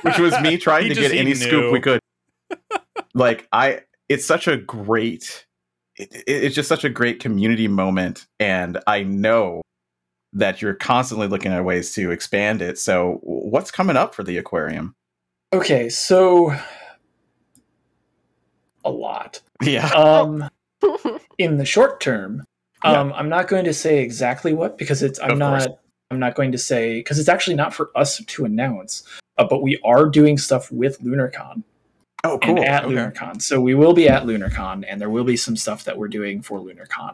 which 0.04 0.20
was 0.20 0.40
me 0.42 0.58
trying 0.68 0.84
He 0.84 0.90
to 0.90 0.96
just- 0.96 1.02
get 1.10 1.12
he 1.14 1.20
any 1.20 1.34
scoop 1.34 1.72
we 1.74 1.80
could. 1.80 2.00
Like 3.14 3.48
I, 3.52 3.82
it's 4.10 4.26
such 4.26 4.48
a 4.48 4.58
great, 4.58 5.46
it, 5.96 6.14
it- 6.14 6.44
it's 6.44 6.54
just 6.56 6.70
such 6.70 6.84
a 6.84 6.90
great 6.90 7.20
community 7.20 7.68
moment, 7.68 8.28
and 8.40 8.78
I 8.86 9.02
know 9.04 9.62
that 10.34 10.62
you're 10.62 10.76
constantly 10.76 11.28
looking 11.28 11.52
at 11.52 11.64
ways 11.66 11.94
to 11.96 12.12
expand 12.12 12.62
it. 12.62 12.78
So, 12.78 13.20
what's 13.24 13.72
coming 13.72 13.96
up 13.98 14.14
for 14.14 14.24
the 14.24 14.38
aquarium? 14.38 14.94
Okay, 15.54 15.90
so 15.90 16.54
a 18.86 18.90
lot. 18.92 19.42
Yeah, 19.62 19.88
Um 19.90 20.50
in 21.38 21.58
the 21.58 21.66
short 21.66 22.00
term, 22.00 22.44
um 22.84 23.12
I'm 23.14 23.30
not 23.30 23.48
going 23.48 23.66
to 23.66 23.74
say 23.74 24.00
exactly 24.04 24.54
what 24.54 24.78
because 24.78 25.04
it's 25.04 25.20
I'm 25.20 25.32
Of 25.32 25.38
not 25.40 25.60
course. 25.68 25.80
I'm 26.12 26.20
not 26.20 26.36
going 26.36 26.52
to 26.54 26.58
say 26.58 27.00
because 27.00 27.20
it's 27.20 27.28
actually 27.30 27.56
not 27.56 27.74
for 27.74 27.90
us 27.96 28.18
to 28.24 28.46
announce. 28.46 29.04
Uh, 29.38 29.46
but 29.48 29.62
we 29.62 29.80
are 29.84 30.08
doing 30.08 30.38
stuff 30.38 30.72
with 30.72 31.00
LunarCon 31.02 31.62
oh 32.24 32.40
and 32.42 32.58
cool. 32.58 32.64
at 32.66 32.86
Okay. 32.86 32.96
LunarCon. 32.96 33.40
So 33.42 33.60
we 33.62 33.76
will 33.76 33.94
be 33.94 34.10
at 34.10 34.24
LunarCon, 34.24 34.84
and 34.88 35.00
there 35.00 35.10
will 35.12 35.26
be 35.26 35.38
some 35.38 35.56
stuff 35.56 35.84
that 35.84 35.96
we're 35.98 36.08
doing 36.08 36.42
for 36.42 36.60
LunarCon. 36.60 37.14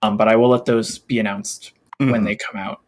Um, 0.00 0.16
but 0.16 0.26
I 0.26 0.34
will 0.34 0.48
let 0.48 0.64
those 0.64 0.98
be 0.98 1.20
announced 1.20 1.72
when 1.98 2.22
Mhm. 2.22 2.24
they 2.24 2.34
come 2.36 2.56
out. 2.60 2.80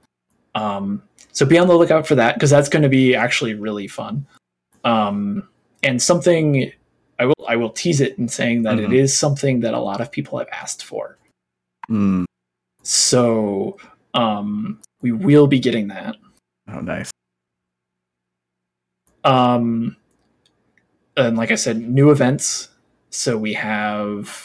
Um, 0.56 1.02
so 1.30 1.46
be 1.46 1.56
on 1.58 1.68
the 1.68 1.76
lookout 1.76 2.04
for 2.06 2.16
that 2.16 2.34
because 2.34 2.50
that's 2.50 2.68
going 2.68 2.82
to 2.82 2.88
be 2.88 3.14
actually 3.14 3.54
really 3.54 3.86
fun. 3.86 4.26
Um, 4.84 5.48
and 5.82 6.00
something 6.00 6.72
I 7.18 7.26
will 7.26 7.46
I 7.48 7.56
will 7.56 7.70
tease 7.70 8.00
it 8.00 8.18
in 8.18 8.28
saying 8.28 8.62
that 8.62 8.78
it 8.78 8.90
Mhm. 8.90 8.98
is 8.98 9.16
something 9.16 9.60
that 9.60 9.74
a 9.74 9.78
lot 9.80 10.00
of 10.00 10.10
people 10.10 10.38
have 10.38 10.48
asked 10.52 10.84
for. 10.84 11.18
Mm. 11.88 12.24
So 12.82 13.76
um, 14.14 14.80
we 15.00 15.12
will 15.12 15.46
be 15.46 15.58
getting 15.58 15.88
that. 15.88 16.16
Oh, 16.68 16.80
nice. 16.80 17.10
Um, 19.24 19.96
and 21.16 21.36
like 21.36 21.50
I 21.50 21.54
said, 21.56 21.78
new 21.78 22.10
events. 22.10 22.68
So 23.10 23.38
we 23.38 23.54
have, 23.54 24.44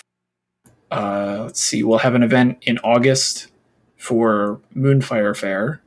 uh, 0.92 1.44
let's 1.46 1.60
see, 1.60 1.84
we'll 1.84 2.00
have 2.00 2.16
an 2.16 2.24
event 2.24 2.60
in 2.62 2.78
August 2.80 3.48
for 3.98 4.62
Moonfire 4.76 5.36
Fair, 5.36 5.82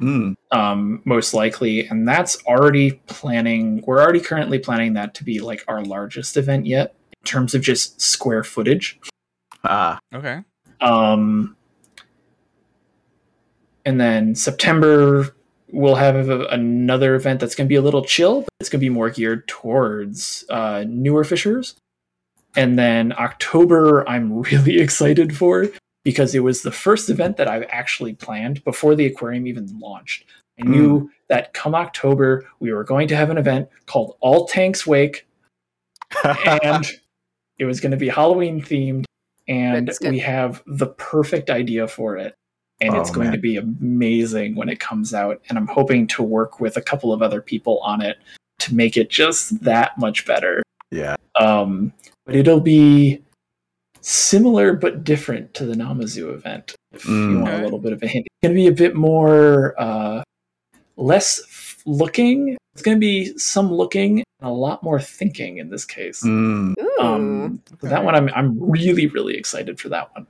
Mm. 0.00 0.34
um, 0.50 1.02
most 1.04 1.32
likely, 1.32 1.86
and 1.86 2.08
that's 2.08 2.42
already 2.44 2.92
planning. 3.06 3.84
We're 3.86 4.00
already 4.00 4.20
currently 4.20 4.58
planning 4.58 4.94
that 4.94 5.14
to 5.14 5.24
be 5.24 5.40
like 5.40 5.64
our 5.68 5.82
largest 5.84 6.36
event 6.36 6.66
yet 6.66 6.94
in 7.12 7.24
terms 7.24 7.54
of 7.54 7.62
just 7.62 8.00
square 8.00 8.42
footage. 8.42 8.98
Ah, 9.64 10.00
okay. 10.12 10.42
Um, 10.80 11.56
and 13.84 14.00
then 14.00 14.34
September 14.34 15.34
we'll 15.72 15.94
have 15.94 16.28
a, 16.28 16.46
another 16.46 17.14
event 17.14 17.40
that's 17.40 17.54
going 17.54 17.66
to 17.66 17.68
be 17.68 17.76
a 17.76 17.82
little 17.82 18.04
chill, 18.04 18.42
but 18.42 18.48
it's 18.60 18.68
going 18.68 18.78
to 18.78 18.84
be 18.84 18.90
more 18.90 19.10
geared 19.10 19.48
towards 19.48 20.44
uh, 20.50 20.84
newer 20.86 21.24
fishers. 21.24 21.74
And 22.54 22.78
then 22.78 23.12
October, 23.18 24.08
I'm 24.08 24.42
really 24.42 24.78
excited 24.78 25.36
for 25.36 25.68
because 26.04 26.34
it 26.34 26.40
was 26.40 26.62
the 26.62 26.72
first 26.72 27.08
event 27.10 27.36
that 27.36 27.48
I've 27.48 27.66
actually 27.70 28.14
planned 28.14 28.62
before 28.64 28.94
the 28.94 29.06
aquarium 29.06 29.46
even 29.46 29.78
launched. 29.78 30.24
I 30.60 30.64
knew 30.64 31.10
that 31.28 31.54
come 31.54 31.74
October 31.74 32.44
we 32.60 32.72
were 32.72 32.84
going 32.84 33.08
to 33.08 33.16
have 33.16 33.30
an 33.30 33.38
event 33.38 33.68
called 33.86 34.16
All 34.20 34.46
Tanks 34.46 34.86
Wake, 34.86 35.26
and 36.54 36.86
it 37.58 37.64
was 37.64 37.80
going 37.80 37.90
to 37.92 37.96
be 37.96 38.08
Halloween 38.08 38.60
themed, 38.60 39.04
and 39.48 39.90
we 40.02 40.18
have 40.18 40.62
the 40.66 40.86
perfect 40.88 41.50
idea 41.50 41.88
for 41.88 42.16
it. 42.16 42.34
And 42.80 42.96
it's 42.96 43.10
Oh, 43.10 43.14
going 43.14 43.28
man. 43.28 43.34
to 43.34 43.40
be 43.40 43.56
amazing 43.58 44.56
when 44.56 44.68
it 44.68 44.80
comes 44.80 45.14
out. 45.14 45.40
And 45.48 45.56
I'm 45.56 45.68
hoping 45.68 46.06
to 46.08 46.22
work 46.22 46.58
with 46.58 46.76
a 46.76 46.82
couple 46.82 47.12
of 47.12 47.22
other 47.22 47.40
people 47.40 47.78
on 47.78 48.00
it 48.02 48.18
to 48.58 48.74
make 48.74 48.96
it 48.96 49.08
just 49.08 49.60
that 49.62 49.96
much 49.98 50.26
better. 50.26 50.62
yeah. 50.90 51.14
Um, 51.38 51.92
but 52.26 52.34
it'll 52.36 52.60
be 52.60 53.22
similar 54.02 54.74
but 54.74 55.04
different 55.04 55.54
to 55.54 55.64
the 55.64 55.74
Namazu 55.74 56.32
event. 56.34 56.74
If 56.92 57.06
you 57.06 57.12
Mm. 57.12 57.42
want 57.42 57.54
a 57.54 57.62
little 57.62 57.78
bit 57.78 57.92
of 57.92 58.02
a 58.02 58.06
hint, 58.06 58.26
it's 58.26 58.46
going 58.46 58.54
to 58.54 58.60
be 58.60 58.66
a 58.66 58.72
bit 58.72 58.94
more 58.94 59.74
uh, 59.80 60.22
less 60.96 61.40
f- 61.40 61.82
looking. 61.86 62.56
It's 62.74 62.82
going 62.82 62.96
to 62.96 63.00
be 63.00 63.36
some 63.38 63.72
looking 63.72 64.18
and 64.40 64.48
a 64.48 64.52
lot 64.52 64.82
more 64.82 65.00
thinking 65.00 65.58
in 65.58 65.70
this 65.70 65.84
case. 65.84 66.22
Mm. 66.22 66.74
Um, 67.00 67.62
so 67.80 67.86
that 67.88 68.04
one, 68.04 68.14
I'm 68.14 68.28
I'm 68.34 68.58
really 68.60 69.06
really 69.06 69.36
excited 69.36 69.80
for 69.80 69.88
that 69.90 70.10
one. 70.14 70.26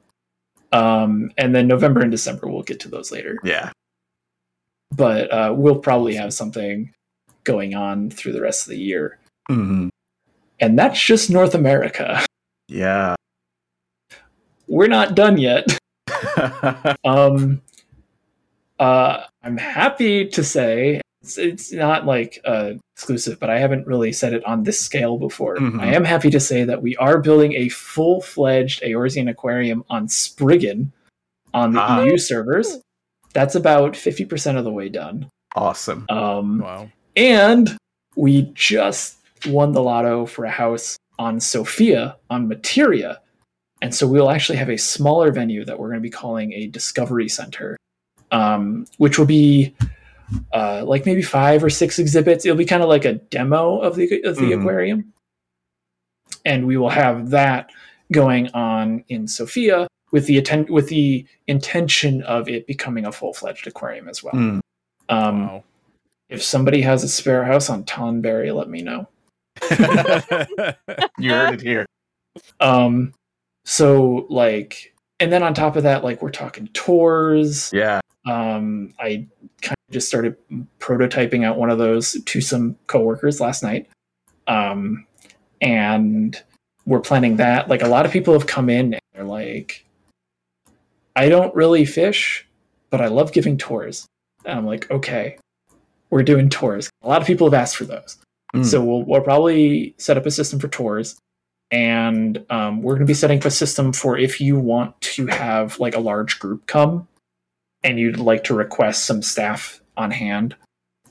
Um, 0.73 1.33
and 1.37 1.55
then 1.55 1.67
November 1.67 2.01
and 2.01 2.11
December, 2.11 2.47
we'll 2.49 2.63
get 2.63 2.81
to 2.81 2.89
those 2.89 3.11
later. 3.13 3.39
Yeah. 3.45 3.71
But 4.95 5.31
uh, 5.33 5.55
we'll 5.57 5.77
probably 5.79 6.15
have 6.15 6.33
something 6.33 6.93
going 7.45 7.75
on 7.75 8.11
through 8.11 8.33
the 8.33 8.41
rest 8.41 8.67
of 8.67 8.71
the 8.71 8.79
year, 8.79 9.19
Mhm. 9.51 9.89
and 10.61 10.79
that's 10.79 11.01
just 11.03 11.29
North 11.31 11.55
America. 11.55 12.25
Yeah. 12.69 13.15
We're 14.73 14.89
not 14.89 15.15
done 15.15 15.37
yet. 15.37 15.67
um, 17.05 17.61
uh, 18.79 19.25
I'm 19.43 19.57
happy 19.59 20.27
to 20.29 20.43
say 20.43 21.01
it's, 21.23 21.39
it's 21.39 21.73
not 21.73 22.07
like 22.07 22.41
uh, 22.45 22.73
exclusive, 22.97 23.39
but 23.39 23.51
I 23.51 23.59
haven't 23.59 23.87
really 23.87 24.13
said 24.13 24.33
it 24.33 24.45
on 24.45 24.63
this 24.65 24.81
scale 24.81 25.19
before. 25.19 25.57
Mhm. 25.57 25.81
I 25.81 25.89
am 25.95 26.05
happy 26.05 26.31
to 26.31 26.41
say 26.41 26.65
that 26.65 26.83
we 26.83 26.97
are 26.97 27.19
building 27.21 27.53
a 27.55 27.69
full 27.69 28.21
fledged 28.23 28.83
Eorzean 28.83 29.29
aquarium 29.31 29.85
on 29.91 30.09
Spriggan 30.09 30.93
on 31.55 31.75
the 31.75 31.81
Ah. 31.81 32.03
EU 32.03 32.17
servers. 32.19 32.81
That's 33.35 33.55
about 33.55 33.95
50% 33.95 34.57
of 34.59 34.65
the 34.65 34.73
way 34.73 34.89
done. 34.89 35.29
awesome. 35.55 36.07
Um, 36.09 36.61
Wow. 36.61 36.89
and 37.15 37.77
we 38.17 38.51
just 38.55 39.19
won 39.47 39.73
the 39.73 39.83
lotto 39.83 40.25
for 40.25 40.47
a 40.47 40.51
house 40.51 40.97
on 41.19 41.41
Sophia 41.41 42.17
on 42.31 42.49
Materia. 42.49 43.21
And 43.83 43.95
so 43.95 44.07
we'll 44.07 44.31
actually 44.31 44.57
have 44.59 44.71
a 44.71 44.79
smaller 44.79 45.31
venue 45.33 45.65
that 45.65 45.79
we're 45.79 45.89
going 45.89 45.99
to 45.99 46.03
be 46.03 46.09
calling 46.09 46.53
a 46.53 46.69
Discovery 46.69 47.29
Center, 47.29 47.77
um, 48.31 48.87
which 48.99 49.19
will 49.19 49.27
be 49.27 49.75
uh, 50.55 50.83
like 50.87 51.05
maybe 51.05 51.21
five 51.21 51.63
or 51.63 51.69
six 51.69 51.99
exhibits. 51.99 52.47
It'll 52.47 52.57
be 52.57 52.65
kind 52.65 52.83
of 52.83 52.89
like 52.89 53.05
a 53.05 53.15
demo 53.15 53.79
of 53.81 53.97
the 53.97 54.23
of 54.25 54.37
the 54.37 54.53
Mhm. 54.53 54.61
aquarium, 54.61 55.13
and 56.47 56.67
we 56.67 56.77
will 56.79 56.89
have 56.91 57.31
that 57.31 57.71
going 58.13 58.49
on 58.55 59.05
in 59.09 59.27
Sophia 59.29 59.89
with 60.13 60.27
the 60.27 60.39
atten- 60.39 60.73
with 60.73 60.89
the 60.89 61.27
intention 61.49 62.23
of 62.23 62.49
it 62.49 62.67
becoming 62.67 63.05
a 63.05 63.13
full 63.13 63.35
fledged 63.35 63.67
aquarium 63.67 64.09
as 64.09 64.23
well. 64.23 64.33
Mm. 64.35 64.61
Um, 65.09 65.47
Wow. 65.49 65.65
if 66.31 66.43
somebody 66.43 66.83
has 66.83 67.03
a 67.03 67.09
spare 67.09 67.45
house 67.45 67.69
on 67.69 67.85
Tonberry, 67.85 68.55
let 68.55 68.69
me 68.71 68.81
know. 68.81 69.09
You 71.19 71.31
heard 71.31 71.55
it 71.55 71.61
here. 71.63 71.85
Um, 72.61 73.13
so 73.65 74.27
like, 74.29 74.95
and 75.21 75.33
then 75.33 75.43
on 75.43 75.55
top 75.55 75.77
of 75.77 75.83
that, 75.85 76.03
like 76.05 76.23
we're 76.23 76.31
talking 76.31 76.69
tours. 76.69 77.71
Yeah. 77.73 78.01
Um, 78.27 78.95
I 78.99 79.27
kind 79.61 79.77
of 79.89 79.93
just 79.93 80.09
started 80.09 80.37
prototyping 80.79 81.45
out 81.45 81.59
one 81.59 81.71
of 81.71 81.79
those 81.79 82.21
to 82.25 82.41
some 82.41 82.77
coworkers 82.87 83.41
last 83.41 83.63
night. 83.63 83.89
Um, 84.47 85.07
and 85.61 86.41
we're 86.87 87.01
planning 87.01 87.37
that. 87.37 87.69
Like 87.69 87.83
a 87.83 87.89
lot 87.89 88.07
of 88.07 88.13
people 88.13 88.35
have 88.35 88.47
come 88.47 88.69
in 88.69 88.95
and 88.95 89.03
they're 89.13 89.25
like, 89.25 89.85
I 91.15 91.29
don't 91.29 91.55
really 91.55 91.85
fish, 91.85 92.47
but 92.91 93.01
I 93.01 93.07
love 93.07 93.33
giving 93.33 93.57
tours. 93.57 94.07
And 94.45 94.59
I'm 94.59 94.67
like, 94.67 94.91
okay, 94.91 95.39
we're 96.11 96.23
doing 96.23 96.49
tours. 96.49 96.91
A 97.03 97.09
lot 97.09 97.21
of 97.21 97.27
people 97.27 97.47
have 97.47 97.55
asked 97.55 97.77
for 97.77 97.85
those. 97.85 98.19
Mm. 98.55 98.65
So 98.65 98.83
we'll, 98.83 99.03
we'll 99.03 99.21
probably 99.21 99.95
set 99.99 100.17
up 100.17 100.27
a 100.27 100.31
system 100.31 100.59
for 100.59 100.69
tours. 100.69 101.17
And 101.73 102.45
um, 102.51 102.83
we're 102.83 102.93
going 102.95 103.07
to 103.07 103.11
be 103.11 103.15
setting 103.15 103.39
up 103.39 103.47
a 103.47 103.51
system 103.51 103.93
for 103.95 104.17
if 104.19 104.41
you 104.41 104.59
want 104.59 105.01
to 105.01 105.27
have 105.27 105.81
like 105.81 105.97
a 105.97 106.01
large 106.01 106.39
group 106.39 106.67
come 106.67 107.09
and 107.83 107.99
you'd 107.99 108.19
like 108.19 108.45
to 108.45 108.55
request 108.55 109.07
some 109.07 109.23
staff 109.23 109.81
on 109.97 110.11
hand, 110.11 110.55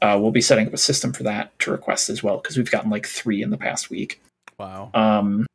uh, 0.04 0.18
we'll 0.22 0.32
be 0.32 0.40
setting 0.42 0.68
up 0.68 0.74
a 0.74 0.78
system 0.78 1.14
for 1.14 1.24
that 1.24 1.58
to 1.60 1.72
request 1.72 2.10
as 2.10 2.22
well 2.24 2.38
because 2.38 2.58
we've 2.58 2.70
gotten 2.72 2.92
like 2.92 3.08
three 3.08 3.42
in 3.42 3.50
the 3.50 3.58
past 3.58 3.90
week 3.90 4.22
Wow. 4.60 4.92
um, 4.94 5.48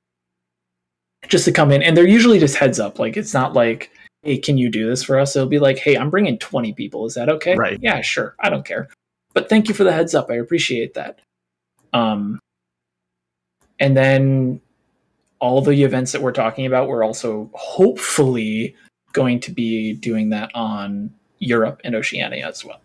just 1.29 1.45
to 1.45 1.53
come 1.53 1.71
in, 1.71 1.83
and 1.83 1.97
they're 1.97 2.07
usually 2.07 2.39
just 2.41 2.57
heads 2.57 2.79
up. 2.81 2.99
Like 2.99 3.17
it's 3.17 3.35
not 3.35 3.53
like, 3.55 3.91
"Hey, 4.23 4.39
can 4.39 4.59
you 4.59 4.69
do 4.69 4.89
this 4.89 5.03
for 5.05 5.19
us?" 5.19 5.35
It'll 5.35 5.49
be 5.49 5.59
like, 5.59 5.79
"Hey, 5.79 5.97
I'm 5.97 6.11
bringing 6.11 6.39
20 6.39 6.73
people. 6.75 7.07
Is 7.07 7.15
that 7.15 7.29
okay?" 7.29 7.57
Right. 7.57 7.79
Yeah, 7.81 8.01
sure. 8.01 8.35
I 8.41 8.49
don't 8.51 8.65
care, 8.65 8.89
but 9.35 9.49
thank 9.49 9.69
you 9.69 9.75
for 9.75 9.85
the 9.85 9.93
heads 9.93 10.15
up. 10.15 10.31
I 10.31 10.35
appreciate 10.35 10.95
that. 10.95 11.21
Um, 11.93 12.39
and 13.81 13.97
then 13.97 14.61
all 15.39 15.61
the 15.61 15.83
events 15.83 16.13
that 16.13 16.23
we're 16.23 16.33
talking 16.33 16.67
about, 16.67 16.89
we're 16.89 17.05
also 17.05 17.51
hopefully 17.55 18.75
going 19.13 19.41
to 19.41 19.51
be 19.51 19.95
doing 19.95 20.31
that 20.31 20.51
on 20.55 21.13
Europe 21.39 21.81
and 21.85 21.95
Oceania 21.95 22.47
as 22.47 22.65
well. 22.65 22.81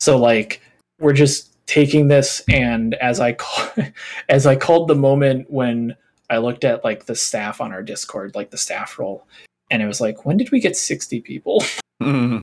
So 0.00 0.16
like 0.16 0.60
we're 0.98 1.12
just 1.12 1.50
taking 1.66 2.08
this 2.08 2.42
and 2.50 2.94
as 2.94 3.20
I 3.20 3.32
call, 3.32 3.68
as 4.28 4.46
I 4.46 4.56
called 4.56 4.88
the 4.88 4.94
moment 4.94 5.50
when 5.50 5.96
I 6.28 6.38
looked 6.38 6.64
at 6.64 6.84
like 6.84 7.06
the 7.06 7.16
staff 7.16 7.60
on 7.60 7.72
our 7.72 7.82
Discord, 7.82 8.34
like 8.34 8.50
the 8.50 8.58
staff 8.58 8.98
role, 8.98 9.26
and 9.70 9.82
it 9.82 9.86
was 9.86 10.00
like, 10.00 10.24
when 10.24 10.36
did 10.36 10.50
we 10.50 10.60
get 10.60 10.76
60 10.76 11.20
people? 11.20 11.64
Mm. 12.02 12.40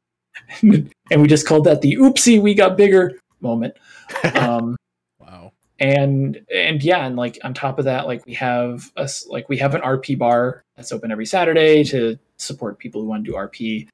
and 0.61 1.19
we 1.19 1.27
just 1.27 1.47
called 1.47 1.63
that 1.63 1.81
the 1.81 1.95
oopsie, 1.95 2.39
we 2.39 2.53
got 2.53 2.77
bigger 2.77 3.17
moment. 3.41 3.73
Um. 4.35 4.75
And 5.79 6.41
and 6.53 6.83
yeah 6.83 7.05
and 7.05 7.15
like 7.15 7.37
on 7.43 7.53
top 7.53 7.77
of 7.77 7.85
that 7.85 8.07
like 8.07 8.25
we 8.25 8.33
have 8.33 8.91
us 8.97 9.27
like 9.27 9.47
we 9.47 9.57
have 9.57 9.75
an 9.75 9.81
rp 9.81 10.17
bar 10.17 10.63
that's 10.75 10.91
open 10.91 11.11
every 11.11 11.25
saturday 11.25 11.83
to 11.83 12.17
support 12.37 12.79
people 12.79 13.01
who 13.01 13.07
want 13.07 13.23
to 13.23 13.31
do 13.31 13.37
rp 13.37 13.87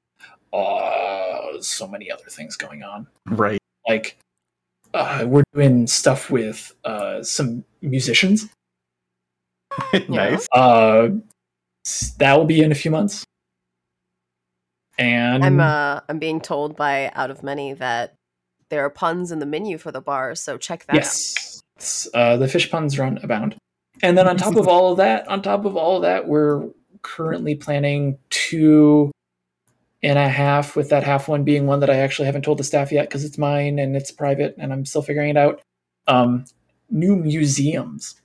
uh 0.53 1.61
so 1.61 1.87
many 1.87 2.09
other 2.09 2.25
things 2.29 2.55
going 2.55 2.83
on 2.83 3.07
right. 3.27 3.59
like 3.87 4.17
uh, 4.93 5.25
we're 5.27 5.43
doing 5.53 5.87
stuff 5.87 6.29
with 6.29 6.73
uh 6.85 7.21
some 7.21 7.65
musicians 7.81 8.49
nice. 10.07 10.47
uh 10.53 11.09
that 12.17 12.37
will 12.37 12.45
be 12.45 12.61
in 12.61 12.71
a 12.71 12.75
few 12.75 12.91
months 12.91 13.25
and 14.97 15.43
I'm 15.43 15.59
uh 15.59 16.01
I'm 16.07 16.19
being 16.19 16.39
told 16.39 16.75
by 16.75 17.11
out 17.15 17.31
of 17.31 17.43
many 17.43 17.73
that 17.73 18.13
there 18.69 18.83
are 18.85 18.89
puns 18.89 19.31
in 19.31 19.39
the 19.39 19.45
menu 19.45 19.77
for 19.77 19.91
the 19.91 20.01
bar, 20.01 20.35
so 20.35 20.57
check 20.57 20.85
that 20.87 20.95
out. 20.95 21.52
Uh, 22.13 22.37
the 22.37 22.47
fish 22.47 22.69
puns 22.71 22.97
run 22.99 23.19
abound. 23.23 23.55
And 24.01 24.17
then 24.17 24.27
on 24.27 24.37
top 24.37 24.55
of 24.55 24.67
all 24.67 24.91
of 24.91 24.97
that 24.97 25.27
on 25.27 25.41
top 25.41 25.65
of 25.65 25.75
all 25.77 25.97
of 25.97 26.01
that 26.03 26.27
we're 26.27 26.67
currently 27.01 27.55
planning 27.55 28.17
two 28.29 29.11
and 30.01 30.17
a 30.19 30.27
half 30.27 30.75
with 30.75 30.89
that 30.89 31.03
half 31.03 31.27
one 31.27 31.43
being 31.43 31.65
one 31.67 31.79
that 31.79 31.89
i 31.89 31.95
actually 31.97 32.25
haven't 32.25 32.41
told 32.43 32.57
the 32.57 32.63
staff 32.63 32.91
yet 32.91 33.07
because 33.07 33.23
it's 33.23 33.37
mine 33.37 33.79
and 33.79 33.95
it's 33.95 34.11
private 34.11 34.55
and 34.57 34.73
i'm 34.73 34.85
still 34.85 35.01
figuring 35.01 35.29
it 35.29 35.37
out. 35.37 35.61
Um, 36.07 36.45
new 36.89 37.15
museums 37.15 38.15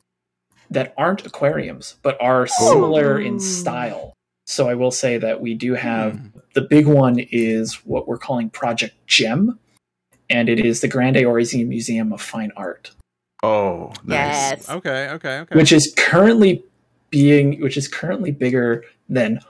that 0.70 0.93
aren't 0.99 1.25
aquariums 1.25 1.97
but 2.02 2.20
are 2.20 2.47
similar 2.47 3.20
in 3.20 3.39
style. 3.41 4.12
So 4.47 4.68
i 4.68 4.75
will 4.75 4.91
say 4.91 5.18
that 5.18 5.41
we 5.41 5.55
do 5.55 5.75
have 5.75 6.15
Hmm. 6.15 6.27
the 6.55 6.62
big 6.62 6.86
one 6.86 7.18
is 7.31 7.75
what 7.85 8.09
we're 8.09 8.18
calling 8.18 8.51
project 8.51 8.94
gem 9.07 9.59
and 10.31 10.49
it 10.49 10.59
is 10.65 10.81
the 10.81 10.89
Grand 10.89 11.17
Eorzean 11.17 11.68
museum 11.68 12.12
of 12.12 12.20
fine 12.20 12.52
art 12.57 12.91
Oh, 13.42 13.92
nice. 14.05 14.17
Yes. 14.60 14.68
Okay. 14.70 15.08
Okay. 15.10 15.39
Okay. 15.41 15.55
which 15.57 15.73
is 15.73 15.94
currently 15.97 16.65
being 17.10 17.60
which 17.60 17.76
is 17.76 17.89
currently 17.89 18.31
bigger 18.31 18.84
than 19.08 19.41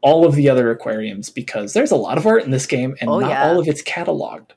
all 0.00 0.24
of 0.26 0.34
the 0.34 0.48
other 0.48 0.70
aquariums 0.70 1.30
because 1.30 1.72
there's 1.72 1.90
a 1.90 1.96
lot 1.96 2.16
of 2.18 2.26
art 2.26 2.42
in 2.44 2.50
this 2.50 2.66
game 2.66 2.96
and 3.00 3.08
Oh, 3.10 3.20
not 3.20 3.30
yeah. 3.30 3.44
all 3.48 3.58
of 3.60 3.68
it's 3.68 3.82
cataloged. 3.82 4.50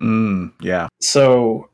Mm, 0.00 0.52
yeah. 0.60 0.88
So 1.00 1.68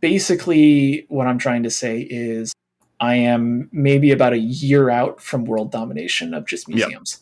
basically 0.00 1.04
what 1.08 1.26
I'm 1.26 1.38
trying 1.38 1.62
to 1.64 1.70
say 1.70 2.00
is 2.00 2.52
I 3.00 3.16
am 3.16 3.68
maybe 3.72 4.10
about 4.12 4.32
a 4.32 4.38
year 4.38 4.88
out 4.88 5.20
from 5.20 5.44
world 5.44 5.70
domination 5.70 6.32
of 6.32 6.46
just 6.46 6.68
museums. 6.68 7.20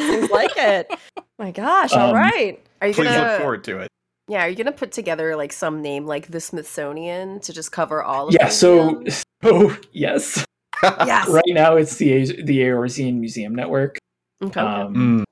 Seems 0.00 0.30
like 0.30 0.52
it. 0.56 0.90
My 1.38 1.50
gosh, 1.50 1.92
all 1.92 2.10
Um, 2.10 2.14
right. 2.16 2.58
Are 2.80 2.88
you 2.88 2.94
Please 2.94 3.08
look 3.08 3.16
gonna 3.16 3.38
forward 3.38 3.64
to 3.64 3.78
it. 3.80 3.88
Yeah, 4.30 4.44
are 4.44 4.48
you 4.48 4.54
gonna 4.54 4.70
put 4.70 4.92
together 4.92 5.34
like 5.34 5.52
some 5.52 5.82
name 5.82 6.06
like 6.06 6.28
the 6.28 6.40
Smithsonian 6.40 7.40
to 7.40 7.52
just 7.52 7.72
cover 7.72 8.02
all 8.02 8.28
of 8.28 8.34
Yeah, 8.34 8.48
so 8.48 9.02
so 9.42 9.76
yes. 9.92 10.46
Yes. 10.82 11.28
Right 11.28 11.42
now 11.48 11.74
it's 11.76 11.96
the 11.96 12.12
A- 12.12 12.42
the 12.44 12.60
Eorzean 12.60 13.16
Museum 13.18 13.54
Network. 13.54 13.98
Okay. 14.42 14.60
Um, 14.60 14.94
Mm, 14.94 15.24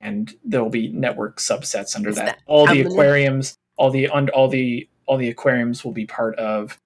and 0.00 0.34
there'll 0.44 0.68
be 0.68 0.88
network 0.88 1.38
subsets 1.38 1.94
under 1.94 2.12
that. 2.12 2.26
that 2.26 2.38
All 2.46 2.64
the 2.66 2.68
how 2.70 2.74
many- 2.74 2.86
aquariums, 2.92 3.54
all 3.76 3.90
the 3.90 4.08
und 4.08 4.28
all 4.30 4.48
the 4.48 4.88
all 5.06 5.16
the 5.16 5.28
aquariums 5.28 5.84
will 5.84 5.92
be 5.92 6.04
part 6.06 6.34
of 6.36 6.76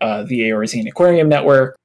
uh, 0.00 0.24
the 0.24 0.40
Eorzean 0.40 0.88
Aquarium 0.88 1.28
Network, 1.28 1.76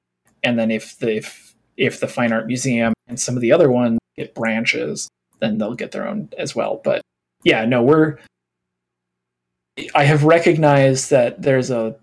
and 0.42 0.58
then 0.58 0.70
if 0.72 0.98
the 0.98 1.16
if, 1.18 1.54
if 1.76 2.00
the 2.00 2.08
Fine 2.08 2.32
Art 2.32 2.46
Museum 2.46 2.92
and 3.08 3.18
some 3.18 3.36
of 3.36 3.40
the 3.40 3.52
other 3.52 3.70
ones 3.70 3.98
get 4.16 4.34
branches, 4.34 5.08
then 5.40 5.58
they'll 5.58 5.74
get 5.74 5.92
their 5.92 6.06
own 6.06 6.28
as 6.36 6.54
well. 6.54 6.80
But 6.82 7.00
yeah, 7.44 7.64
no, 7.64 7.80
we're. 7.82 8.18
I 9.94 10.04
have 10.04 10.24
recognized 10.24 11.10
that 11.10 11.42
there's 11.42 11.70
a 11.70 11.96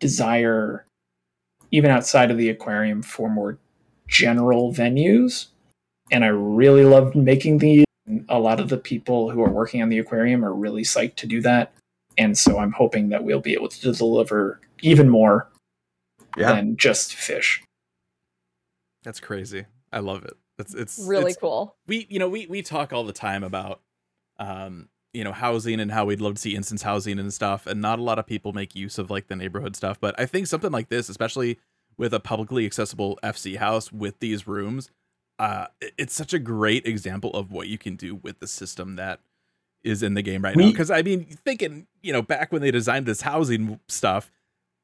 desire, 0.00 0.84
even 1.70 1.90
outside 1.90 2.30
of 2.30 2.38
the 2.38 2.48
aquarium, 2.48 3.02
for 3.02 3.30
more 3.30 3.58
general 4.08 4.72
venues, 4.72 5.46
and 6.10 6.24
I 6.24 6.28
really 6.28 6.84
love 6.84 7.14
making 7.14 7.58
these. 7.58 7.84
A 8.28 8.38
lot 8.38 8.60
of 8.60 8.68
the 8.68 8.76
people 8.76 9.30
who 9.30 9.42
are 9.42 9.50
working 9.50 9.80
on 9.80 9.88
the 9.88 9.98
aquarium 9.98 10.44
are 10.44 10.52
really 10.52 10.82
psyched 10.82 11.14
to 11.16 11.26
do 11.26 11.40
that, 11.42 11.72
and 12.18 12.36
so 12.36 12.58
I'm 12.58 12.72
hoping 12.72 13.08
that 13.10 13.24
we'll 13.24 13.40
be 13.40 13.54
able 13.54 13.68
to 13.68 13.92
deliver 13.92 14.60
even 14.82 15.08
more 15.08 15.48
yeah. 16.36 16.52
than 16.52 16.76
just 16.76 17.14
fish. 17.14 17.62
That's 19.04 19.20
crazy. 19.20 19.66
I 19.92 20.00
love 20.00 20.24
it. 20.24 20.34
It's 20.58 20.74
it's 20.74 20.98
Really 21.06 21.30
it's- 21.30 21.36
cool. 21.40 21.76
we 21.86 22.06
you 22.10 22.18
know 22.18 22.28
we 22.28 22.46
we 22.46 22.62
talk 22.62 22.92
all 22.92 23.04
the 23.04 23.12
time 23.12 23.42
about 23.42 23.80
um 24.38 24.88
you 25.14 25.24
know 25.24 25.32
housing 25.32 25.80
and 25.80 25.92
how 25.92 26.04
we'd 26.04 26.20
love 26.20 26.34
to 26.34 26.40
see 26.40 26.54
instance 26.54 26.82
housing 26.82 27.18
and 27.18 27.32
stuff 27.32 27.66
and 27.66 27.80
not 27.80 27.98
a 27.98 28.02
lot 28.02 28.18
of 28.18 28.26
people 28.26 28.52
make 28.52 28.74
use 28.74 28.98
of 28.98 29.10
like 29.10 29.28
the 29.28 29.36
neighborhood 29.36 29.76
stuff. 29.76 29.98
But 30.00 30.18
i 30.18 30.26
think 30.26 30.46
something 30.46 30.72
like 30.72 30.88
this 30.88 31.08
especially 31.08 31.58
with 31.96 32.12
a 32.12 32.20
publicly 32.20 32.66
accessible 32.66 33.18
fc 33.22 33.56
house 33.56 33.92
with 33.92 34.18
these 34.18 34.46
rooms 34.46 34.90
uh 35.38 35.66
it's 35.96 36.14
such 36.14 36.34
a 36.34 36.38
great 36.38 36.86
example 36.86 37.30
of 37.32 37.50
what 37.50 37.68
you 37.68 37.78
can 37.78 37.96
do 37.96 38.16
with 38.16 38.40
the 38.40 38.46
system 38.46 38.96
that 38.96 39.20
is 39.82 40.02
in 40.02 40.14
the 40.14 40.22
game 40.22 40.42
right 40.42 40.56
now. 40.56 40.66
Because 40.66 40.90
i 40.90 41.02
mean 41.02 41.24
thinking 41.24 41.86
you 42.02 42.12
know 42.12 42.22
back 42.22 42.52
when 42.52 42.62
they 42.62 42.70
designed 42.70 43.06
this 43.06 43.22
housing 43.22 43.80
stuff 43.88 44.32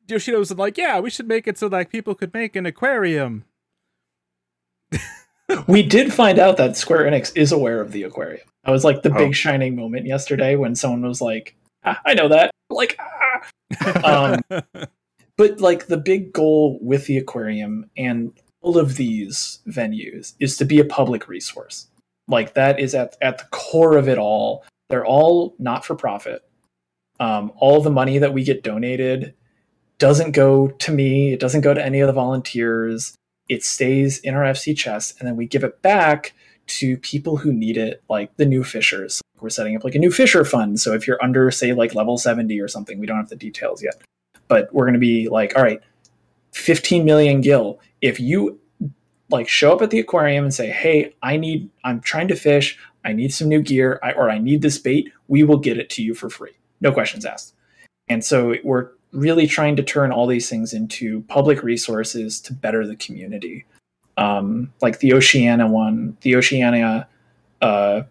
yoshida 0.08 0.38
was 0.38 0.56
like 0.56 0.78
yeah 0.78 1.00
we 1.00 1.10
should 1.10 1.28
make 1.28 1.46
it 1.46 1.58
so 1.58 1.66
like 1.66 1.90
people 1.90 2.14
could 2.14 2.32
make 2.32 2.56
an 2.56 2.66
aquarium. 2.66 3.44
We 5.66 5.82
did 5.82 6.12
find 6.12 6.38
out 6.38 6.56
that 6.58 6.76
Square 6.76 7.10
Enix 7.10 7.36
is 7.36 7.50
aware 7.52 7.80
of 7.80 7.92
the 7.92 8.04
aquarium. 8.04 8.46
That 8.64 8.72
was 8.72 8.84
like 8.84 9.02
the 9.02 9.12
Oh. 9.12 9.16
big 9.18 9.34
shining 9.34 9.74
moment 9.76 10.06
yesterday 10.06 10.56
when 10.56 10.74
someone 10.74 11.02
was 11.02 11.20
like, 11.20 11.56
"Ah, 11.84 12.00
"I 12.04 12.14
know 12.14 12.28
that." 12.28 12.50
Like, 12.70 12.98
ah. 12.98 13.46
Um, 14.50 14.60
but 15.36 15.60
like 15.60 15.86
the 15.86 15.96
big 15.96 16.32
goal 16.32 16.78
with 16.82 17.06
the 17.06 17.16
aquarium 17.18 17.88
and 17.96 18.32
all 18.62 18.76
of 18.76 18.96
these 18.96 19.60
venues 19.66 20.34
is 20.40 20.56
to 20.58 20.64
be 20.64 20.78
a 20.80 20.84
public 20.84 21.28
resource. 21.28 21.86
Like 22.28 22.54
that 22.54 22.78
is 22.78 22.94
at 22.94 23.16
at 23.22 23.38
the 23.38 23.44
core 23.50 23.96
of 23.96 24.08
it 24.08 24.18
all. 24.18 24.64
They're 24.90 25.06
all 25.06 25.54
not 25.58 25.84
for 25.84 25.94
profit. 25.94 26.42
Um, 27.20 27.52
all 27.56 27.80
the 27.80 27.90
money 27.90 28.18
that 28.18 28.32
we 28.34 28.44
get 28.44 28.62
donated 28.62 29.34
doesn't 29.98 30.32
go 30.32 30.68
to 30.68 30.92
me. 30.92 31.32
It 31.32 31.40
doesn't 31.40 31.60
go 31.60 31.74
to 31.74 31.84
any 31.84 32.00
of 32.00 32.06
the 32.06 32.12
volunteers. 32.12 33.14
It 33.48 33.62
stays 33.64 34.18
in 34.18 34.34
our 34.34 34.42
FC 34.44 34.76
chest, 34.76 35.16
and 35.18 35.28
then 35.28 35.36
we 35.36 35.46
give 35.46 35.64
it 35.64 35.82
back 35.82 36.34
to 36.78 36.96
people 36.98 37.36
who 37.36 37.52
need 37.52 37.76
it, 37.76 38.02
like 38.08 38.36
the 38.36 38.46
new 38.46 38.64
fishers. 38.64 39.20
We're 39.40 39.50
setting 39.50 39.76
up 39.76 39.84
like 39.84 39.94
a 39.94 39.98
new 39.98 40.12
fisher 40.12 40.44
fund. 40.44 40.80
So 40.80 40.92
if 40.92 41.06
you're 41.06 41.22
under, 41.22 41.50
say, 41.50 41.72
like 41.72 41.94
level 41.94 42.18
70 42.18 42.60
or 42.60 42.68
something, 42.68 42.98
we 42.98 43.06
don't 43.06 43.16
have 43.16 43.30
the 43.30 43.36
details 43.36 43.82
yet 43.82 44.02
but 44.50 44.68
we're 44.74 44.84
going 44.84 44.94
to 44.94 45.00
be 45.00 45.28
like, 45.28 45.56
all 45.56 45.62
right, 45.62 45.80
15 46.52 47.04
million 47.04 47.40
gil. 47.40 47.78
If 48.02 48.18
you 48.18 48.58
like 49.30 49.48
show 49.48 49.72
up 49.72 49.80
at 49.80 49.90
the 49.90 50.00
aquarium 50.00 50.44
and 50.44 50.52
say, 50.52 50.68
hey, 50.68 51.14
I 51.22 51.36
need, 51.36 51.70
I'm 51.84 52.00
trying 52.00 52.26
to 52.28 52.36
fish, 52.36 52.76
I 53.04 53.12
need 53.12 53.32
some 53.32 53.48
new 53.48 53.62
gear, 53.62 54.00
I, 54.02 54.10
or 54.12 54.28
I 54.28 54.38
need 54.38 54.60
this 54.60 54.76
bait, 54.76 55.12
we 55.28 55.44
will 55.44 55.56
get 55.56 55.78
it 55.78 55.88
to 55.90 56.02
you 56.02 56.14
for 56.14 56.28
free. 56.28 56.50
No 56.80 56.90
questions 56.90 57.24
asked. 57.24 57.54
And 58.08 58.24
so 58.24 58.56
we're 58.64 58.88
really 59.12 59.46
trying 59.46 59.76
to 59.76 59.84
turn 59.84 60.10
all 60.10 60.26
these 60.26 60.50
things 60.50 60.74
into 60.74 61.22
public 61.22 61.62
resources 61.62 62.40
to 62.40 62.52
better 62.52 62.84
the 62.84 62.96
community. 62.96 63.66
Um, 64.20 64.72
like 64.82 64.98
the 65.00 65.14
Oceania 65.14 65.66
one, 65.66 66.16
the 66.20 66.36
Oceania 66.36 67.08
uh, 67.62 68.02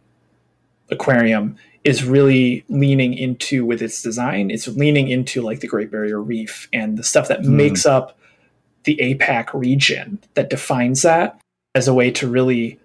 aquarium 0.90 1.56
is 1.84 2.04
really 2.04 2.66
leaning 2.68 3.14
into 3.14 3.66
with 3.66 3.82
its 3.82 4.02
design. 4.02 4.52
It's 4.52 4.68
leaning 4.68 5.08
into 5.08 5.42
like 5.42 5.60
the 5.62 5.68
Great 5.68 5.92
Barrier 5.92 6.20
Reef 6.22 6.68
and 6.74 6.98
the 6.98 7.04
stuff 7.04 7.28
that 7.30 7.42
Hmm. 7.46 7.56
makes 7.56 7.86
up 7.86 8.18
the 8.86 8.98
APAC 9.02 9.54
region 9.54 10.20
that 10.34 10.50
defines 10.50 11.02
that 11.04 11.40
as 11.76 11.88
a 11.88 11.94
way 11.94 12.10
to 12.12 12.28
really 12.28 12.80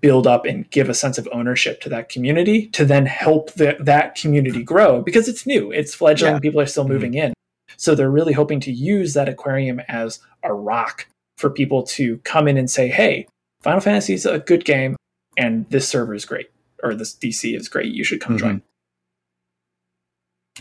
build 0.00 0.26
up 0.26 0.46
and 0.46 0.68
give 0.70 0.88
a 0.88 0.94
sense 0.94 1.18
of 1.18 1.28
ownership 1.32 1.82
to 1.82 1.88
that 1.90 2.08
community 2.08 2.68
to 2.68 2.84
then 2.86 3.04
help 3.04 3.52
the, 3.54 3.76
that 3.78 4.14
community 4.14 4.62
grow 4.62 5.02
because 5.02 5.28
it's 5.28 5.46
new 5.46 5.70
it's 5.70 5.94
fledgling 5.94 6.32
Yeah. 6.32 6.38
people 6.38 6.60
are 6.62 6.66
still 6.66 6.88
moving 6.88 7.12
in 7.12 7.34
so 7.76 7.94
they're 7.94 8.10
really 8.10 8.32
hoping 8.32 8.58
to 8.60 8.72
use 8.72 9.12
that 9.12 9.28
aquarium 9.28 9.80
as 9.86 10.20
a 10.42 10.54
rock 10.54 11.06
for 11.38 11.50
people 11.50 11.82
to 11.82 12.18
come 12.18 12.48
in 12.48 12.56
and 12.56 12.70
say 12.70 12.88
hey 12.88 13.26
final 13.62 13.80
fantasy 13.80 14.14
is 14.14 14.26
a 14.26 14.38
good 14.40 14.64
game 14.64 14.96
and 15.36 15.68
this 15.70 15.88
server 15.88 16.14
is 16.14 16.24
great 16.24 16.48
or 16.82 16.94
this 16.94 17.14
dc 17.14 17.56
is 17.56 17.68
great 17.68 17.92
you 17.92 18.04
should 18.04 18.20
come 18.20 18.36
Mhm. 18.36 18.40
join 18.40 18.62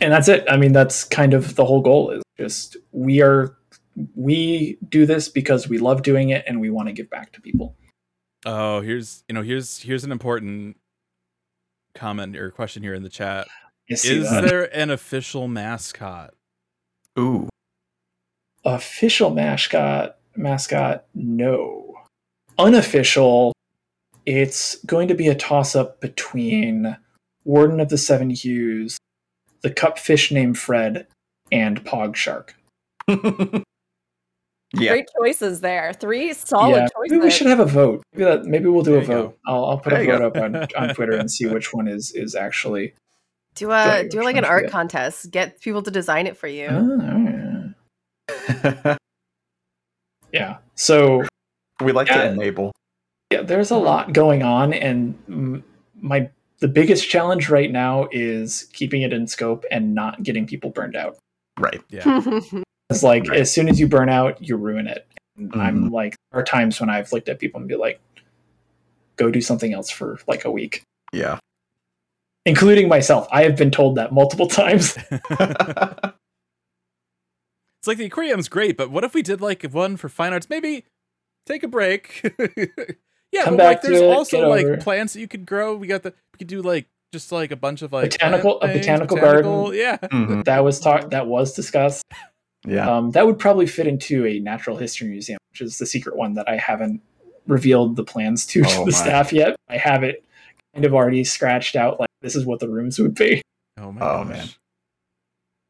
and 0.01 0.11
that's 0.11 0.27
it 0.27 0.43
i 0.49 0.57
mean 0.57 0.73
that's 0.73 1.03
kind 1.03 1.33
of 1.33 1.55
the 1.55 1.65
whole 1.65 1.81
goal 1.81 2.11
is 2.11 2.23
just 2.37 2.77
we 2.91 3.21
are 3.21 3.55
we 4.15 4.77
do 4.89 5.05
this 5.05 5.29
because 5.29 5.69
we 5.69 5.77
love 5.77 6.01
doing 6.03 6.29
it 6.29 6.43
and 6.47 6.59
we 6.59 6.69
want 6.69 6.87
to 6.89 6.93
give 6.93 7.09
back 7.09 7.31
to 7.33 7.41
people 7.41 7.75
Oh, 8.47 8.79
here's 8.81 9.23
you 9.27 9.33
know 9.33 9.41
here's 9.41 9.79
here's 9.79 10.03
an 10.03 10.11
important 10.11 10.77
comment 11.95 12.35
or 12.37 12.51
question 12.51 12.83
here 12.83 12.93
in 12.93 13.01
the 13.01 13.09
chat. 13.09 13.47
Is 13.87 14.03
that? 14.03 14.43
there 14.43 14.77
an 14.77 14.91
official 14.91 15.47
mascot? 15.47 16.35
Ooh. 17.17 17.49
official 18.63 19.31
mascot 19.31 20.17
mascot 20.37 21.05
no 21.13 21.93
unofficial 22.57 23.53
it's 24.25 24.77
going 24.85 25.07
to 25.07 25.13
be 25.13 25.27
a 25.27 25.35
toss 25.35 25.75
up 25.75 26.01
between 26.01 26.97
warden 27.43 27.79
of 27.79 27.89
the 27.89 27.97
seven 27.97 28.29
hues 28.29 28.97
the 29.61 29.69
cupfish 29.69 30.31
named 30.31 30.57
fred 30.57 31.07
and 31.51 31.83
pog 31.83 32.15
shark 32.15 32.55
yeah. 33.07 34.91
Great 34.91 35.07
choices 35.21 35.61
there. 35.61 35.93
Three 35.93 36.33
solid 36.33 36.71
yeah 36.71 36.87
choices. 36.87 37.11
maybe 37.11 37.21
we 37.21 37.29
should 37.29 37.47
have 37.47 37.59
a 37.59 37.65
vote 37.65 38.01
maybe, 38.13 38.23
that, 38.25 38.45
maybe 38.45 38.65
we'll 38.67 38.83
do 38.83 38.93
There 38.93 39.01
a 39.01 39.05
vote 39.05 39.37
I'll, 39.45 39.65
I'll 39.65 39.77
put 39.77 39.93
a 39.93 39.97
There 39.97 40.05
you 40.05 40.11
vote 40.17 40.33
go. 40.33 40.39
up 40.39 40.43
on, 40.43 40.55
on 40.89 40.95
twitter 40.95 41.15
and 41.15 41.29
see 41.29 41.45
which 41.45 41.73
one 41.73 41.87
is 41.87 42.11
is 42.11 42.33
actually 42.35 42.93
Do 43.55 43.71
uh, 43.71 44.01
a 44.03 44.09
do 44.09 44.21
like 44.21 44.35
an 44.35 44.43
art 44.43 44.69
contest. 44.69 45.31
Get 45.31 45.61
people 45.61 45.81
to 45.81 45.89
design 45.89 46.27
it 46.27 46.35
for 46.35 46.47
you. 46.47 46.67
Oh, 46.69 47.71
yeah 48.27 48.97
so 50.75 51.23
we 51.83 51.91
like 51.91 52.07
Yeah. 52.07 52.23
to 52.23 52.31
enable. 52.31 52.71
yeah 53.31 53.41
there's 53.41 53.71
a 53.71 53.77
lot 53.77 54.13
going 54.13 54.43
on 54.43 54.73
and 54.73 55.17
mm, 55.29 55.63
my 55.99 56.29
the 56.59 56.67
biggest 56.67 57.09
challenge 57.09 57.49
right 57.49 57.71
now 57.71 58.07
is 58.11 58.69
keeping 58.73 59.01
it 59.01 59.11
in 59.13 59.27
scope 59.27 59.65
and 59.71 59.93
not 59.93 60.23
getting 60.23 60.45
people 60.47 60.69
burned 60.69 60.95
out 60.95 61.17
Right. 61.59 61.81
Yeah. 61.89 62.21
it's 62.89 63.03
like 63.03 63.27
Right. 63.29 63.39
as 63.39 63.51
soon 63.53 63.67
as 63.69 63.79
you 63.79 63.87
burn 63.87 64.09
out 64.09 64.41
you 64.41 64.55
ruin 64.57 64.87
it 64.87 65.05
and 65.37 65.51
Mhm. 65.51 65.59
i'm 65.59 65.89
like 65.91 66.15
there 66.31 66.41
are 66.41 66.45
times 66.45 66.79
when 66.79 66.89
i've 66.89 67.11
looked 67.11 67.29
at 67.29 67.39
people 67.39 67.59
and 67.59 67.67
be 67.67 67.75
like 67.75 67.99
go 69.17 69.29
do 69.31 69.41
something 69.41 69.73
else 69.73 69.89
for 69.89 70.19
like 70.27 70.45
a 70.45 70.51
week 70.51 70.81
Yeah. 71.13 71.39
including 72.45 72.87
myself 72.89 73.27
i 73.31 73.43
have 73.43 73.55
been 73.55 73.71
told 73.71 73.95
that 73.95 74.11
multiple 74.13 74.47
times 74.61 74.97
It's 77.85 77.87
like 77.87 77.99
the 77.99 78.05
aquarium's 78.05 78.49
great, 78.49 78.77
but 78.77 78.89
what 78.89 79.03
if 79.03 79.13
we 79.13 79.21
did 79.21 79.41
like 79.41 79.61
one 79.61 79.95
for 79.95 80.09
fine 80.09 80.33
arts? 80.33 80.49
Maybe 80.49 80.85
take 81.45 81.61
a 81.61 81.67
break. 81.67 82.21
yeah, 83.31 83.43
Come 83.43 83.57
but 83.57 83.63
like 83.63 83.75
back 83.77 83.81
to 83.81 83.87
there's 83.89 84.01
it, 84.01 84.09
also 84.09 84.49
like 84.49 84.79
plants 84.79 85.13
that 85.13 85.19
you 85.19 85.27
could 85.27 85.45
grow. 85.45 85.75
We 85.75 85.85
got 85.85 86.01
the 86.01 86.09
we 86.33 86.37
could 86.39 86.47
do 86.47 86.63
like 86.63 86.87
just 87.13 87.31
like 87.31 87.51
a 87.51 87.55
bunch 87.55 87.83
of 87.83 87.93
like 87.93 88.09
Botanical- 88.09 88.59
a 88.61 88.67
botanical 88.69 89.17
botanical- 89.17 89.65
garden. 89.65 89.79
Yeah. 89.79 89.97
Mhm. 89.97 90.45
that 90.45 90.63
was 90.63 90.79
talked 90.79 91.11
that 91.11 91.27
was 91.27 91.53
discussed 91.53 92.03
Yeah. 92.65 92.89
um, 92.91 93.11
that 93.11 93.27
would 93.27 93.37
probably 93.37 93.67
fit 93.67 93.85
into 93.85 94.25
a 94.25 94.39
natural 94.39 94.77
history 94.77 95.07
museum 95.09 95.37
which 95.51 95.61
is 95.61 95.77
the 95.77 95.85
secret 95.85 96.15
one 96.15 96.33
that 96.33 96.49
i 96.49 96.57
haven't 96.57 97.01
revealed 97.45 97.95
the 97.97 98.03
plans 98.03 98.47
to 98.47 98.63
Oh, 98.65 98.69
to 98.69 98.79
my. 98.79 98.85
the 98.85 98.91
staff 98.93 99.31
yet 99.31 99.55
i 99.69 99.77
have 99.77 100.03
it 100.03 100.25
kind 100.73 100.83
of 100.85 100.95
already 100.95 101.23
scratched 101.23 101.75
out 101.75 101.99
like 101.99 102.09
this 102.21 102.35
is 102.35 102.45
what 102.47 102.59
the 102.59 102.67
rooms 102.67 102.97
would 102.97 103.13
be 103.13 103.43
Oh 103.79 103.91
my 103.91 104.01
Oh, 104.01 104.23
gosh. 104.23 104.27
man. 104.29 104.47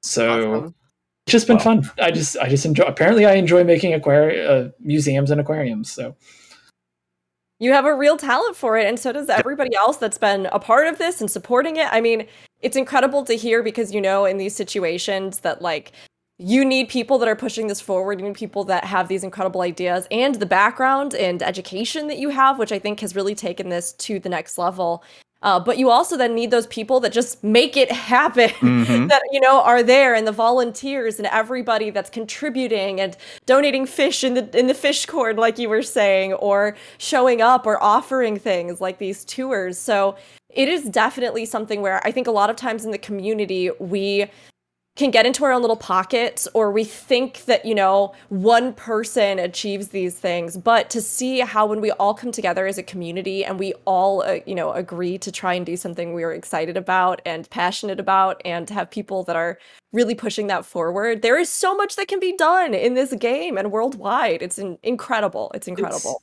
so 0.03 0.53
Awesome. 0.61 0.75
It's 1.25 1.31
just 1.31 1.47
been 1.47 1.57
Wow. 1.57 1.63
fun. 1.63 1.91
I 1.99 2.11
just 2.11 2.37
i 2.37 2.47
just 2.47 2.65
enjoy 2.65 2.83
apparently 2.85 3.25
i 3.25 3.33
enjoy 3.33 3.63
making 3.63 3.99
aquari- 3.99 4.47
uh, 4.47 4.69
museums 4.79 5.31
and 5.31 5.41
aquariums 5.41 5.91
so. 5.91 6.15
You 7.57 7.71
have 7.71 7.85
a 7.85 7.95
real 7.95 8.17
talent 8.17 8.55
for 8.57 8.77
it 8.77 8.85
and 8.85 8.99
so 8.99 9.11
does 9.13 9.29
everybody 9.29 9.75
else 9.75 9.97
that's 9.97 10.17
been 10.17 10.47
a 10.51 10.59
part 10.59 10.87
of 10.87 10.97
this 10.97 11.21
and 11.21 11.31
supporting 11.31 11.77
it. 11.77 11.87
I 11.91 12.01
mean 12.01 12.27
it's 12.61 12.75
incredible 12.75 13.23
to 13.25 13.33
hear 13.35 13.63
because 13.63 13.93
you 13.93 14.01
know 14.01 14.25
in 14.25 14.37
these 14.37 14.55
situations 14.55 15.39
that 15.39 15.61
like 15.61 15.93
you 16.37 16.65
need 16.65 16.89
people 16.89 17.17
that 17.19 17.29
are 17.29 17.35
pushing 17.35 17.67
this 17.67 17.79
forward 17.79 18.19
you 18.19 18.27
need 18.27 18.35
people 18.35 18.65
that 18.65 18.83
have 18.83 19.07
these 19.07 19.23
incredible 19.23 19.61
ideas 19.61 20.05
and 20.11 20.35
the 20.35 20.45
background 20.45 21.15
and 21.15 21.41
education 21.41 22.07
that 22.07 22.17
you 22.17 22.27
have 22.29 22.59
which 22.59 22.73
i 22.73 22.79
think 22.79 22.99
has 22.99 23.15
really 23.15 23.33
taken 23.35 23.69
this 23.69 23.93
to 23.93 24.19
the 24.19 24.27
next 24.27 24.57
level 24.57 25.01
uh, 25.43 25.59
but 25.59 25.77
you 25.77 25.89
also 25.89 26.17
then 26.17 26.33
need 26.33 26.49
those 26.49 26.65
people 26.67 26.99
that 26.99 27.11
just 27.11 27.43
make 27.43 27.77
it 27.77 27.91
happen 27.91 28.49
Mhm. 28.61 29.09
that 29.09 29.21
you 29.31 29.39
know 29.39 29.61
are 29.61 29.83
there 29.83 30.15
and 30.15 30.25
the 30.27 30.31
volunteers 30.31 31.17
and 31.19 31.27
everybody 31.27 31.89
that's 31.89 32.09
contributing 32.09 32.99
and 33.01 33.15
donating 33.45 33.85
fish 33.85 34.23
in 34.23 34.33
the 34.33 34.57
in 34.57 34.67
the 34.67 34.73
fish 34.73 35.05
cord 35.05 35.37
like 35.37 35.57
you 35.59 35.69
were 35.69 35.83
saying 35.83 36.33
or 36.33 36.75
showing 36.97 37.41
up 37.41 37.65
or 37.65 37.81
offering 37.83 38.37
things 38.39 38.81
like 38.81 38.97
these 38.97 39.23
tours 39.25 39.77
so 39.77 40.15
it 40.49 40.67
is 40.69 40.83
definitely 40.85 41.45
something 41.45 41.81
where 41.81 42.05
i 42.07 42.11
think 42.11 42.27
a 42.27 42.31
lot 42.31 42.49
of 42.49 42.55
times 42.55 42.85
in 42.85 42.91
the 42.91 42.97
community 42.97 43.69
we 43.79 44.25
can 44.95 45.11
get 45.11 45.25
into 45.25 45.43
our 45.43 45.51
own 45.51 45.61
little 45.61 45.75
pockets 45.75 46.47
or 46.53 46.71
we 46.71 46.83
think 46.83 47.45
that 47.45 47.65
you 47.65 47.75
know 47.75 48.13
one 48.29 48.73
person 48.73 49.39
achieves 49.39 49.89
these 49.89 50.15
things. 50.15 50.57
But 50.57 50.89
to 50.91 51.01
see 51.01 51.39
how 51.39 51.65
when 51.65 51.81
we 51.81 51.91
all 51.91 52.13
come 52.13 52.31
together 52.31 52.65
as 52.65 52.77
a 52.77 52.83
community 52.83 53.43
and 53.43 53.59
we 53.59 53.73
all 53.85 54.23
uh, 54.23 54.39
you 54.45 54.55
know 54.55 54.71
agree 54.71 55.17
to 55.19 55.31
try 55.31 55.53
and 55.53 55.65
do 55.65 55.75
something 55.75 56.13
we 56.13 56.23
are 56.23 56.33
excited 56.33 56.77
about 56.77 57.21
and 57.25 57.49
passionate 57.49 57.99
about 57.99 58.41
and 58.45 58.67
to 58.67 58.73
have 58.73 58.89
people 58.89 59.23
that 59.23 59.35
are 59.35 59.59
really 59.91 60.15
pushing 60.15 60.47
that 60.47 60.65
forward 60.65 61.21
there 61.21 61.37
is 61.37 61.49
so 61.49 61.75
much 61.75 61.95
that 61.95 62.07
can 62.07 62.19
be 62.19 62.35
done 62.35 62.73
in 62.73 62.93
this 62.93 63.13
game 63.13 63.57
and 63.57 63.71
worldwide. 63.71 64.41
It's 64.41 64.57
in- 64.57 64.77
incredible. 64.83 65.51
It's 65.53 65.67
incredible. 65.67 66.21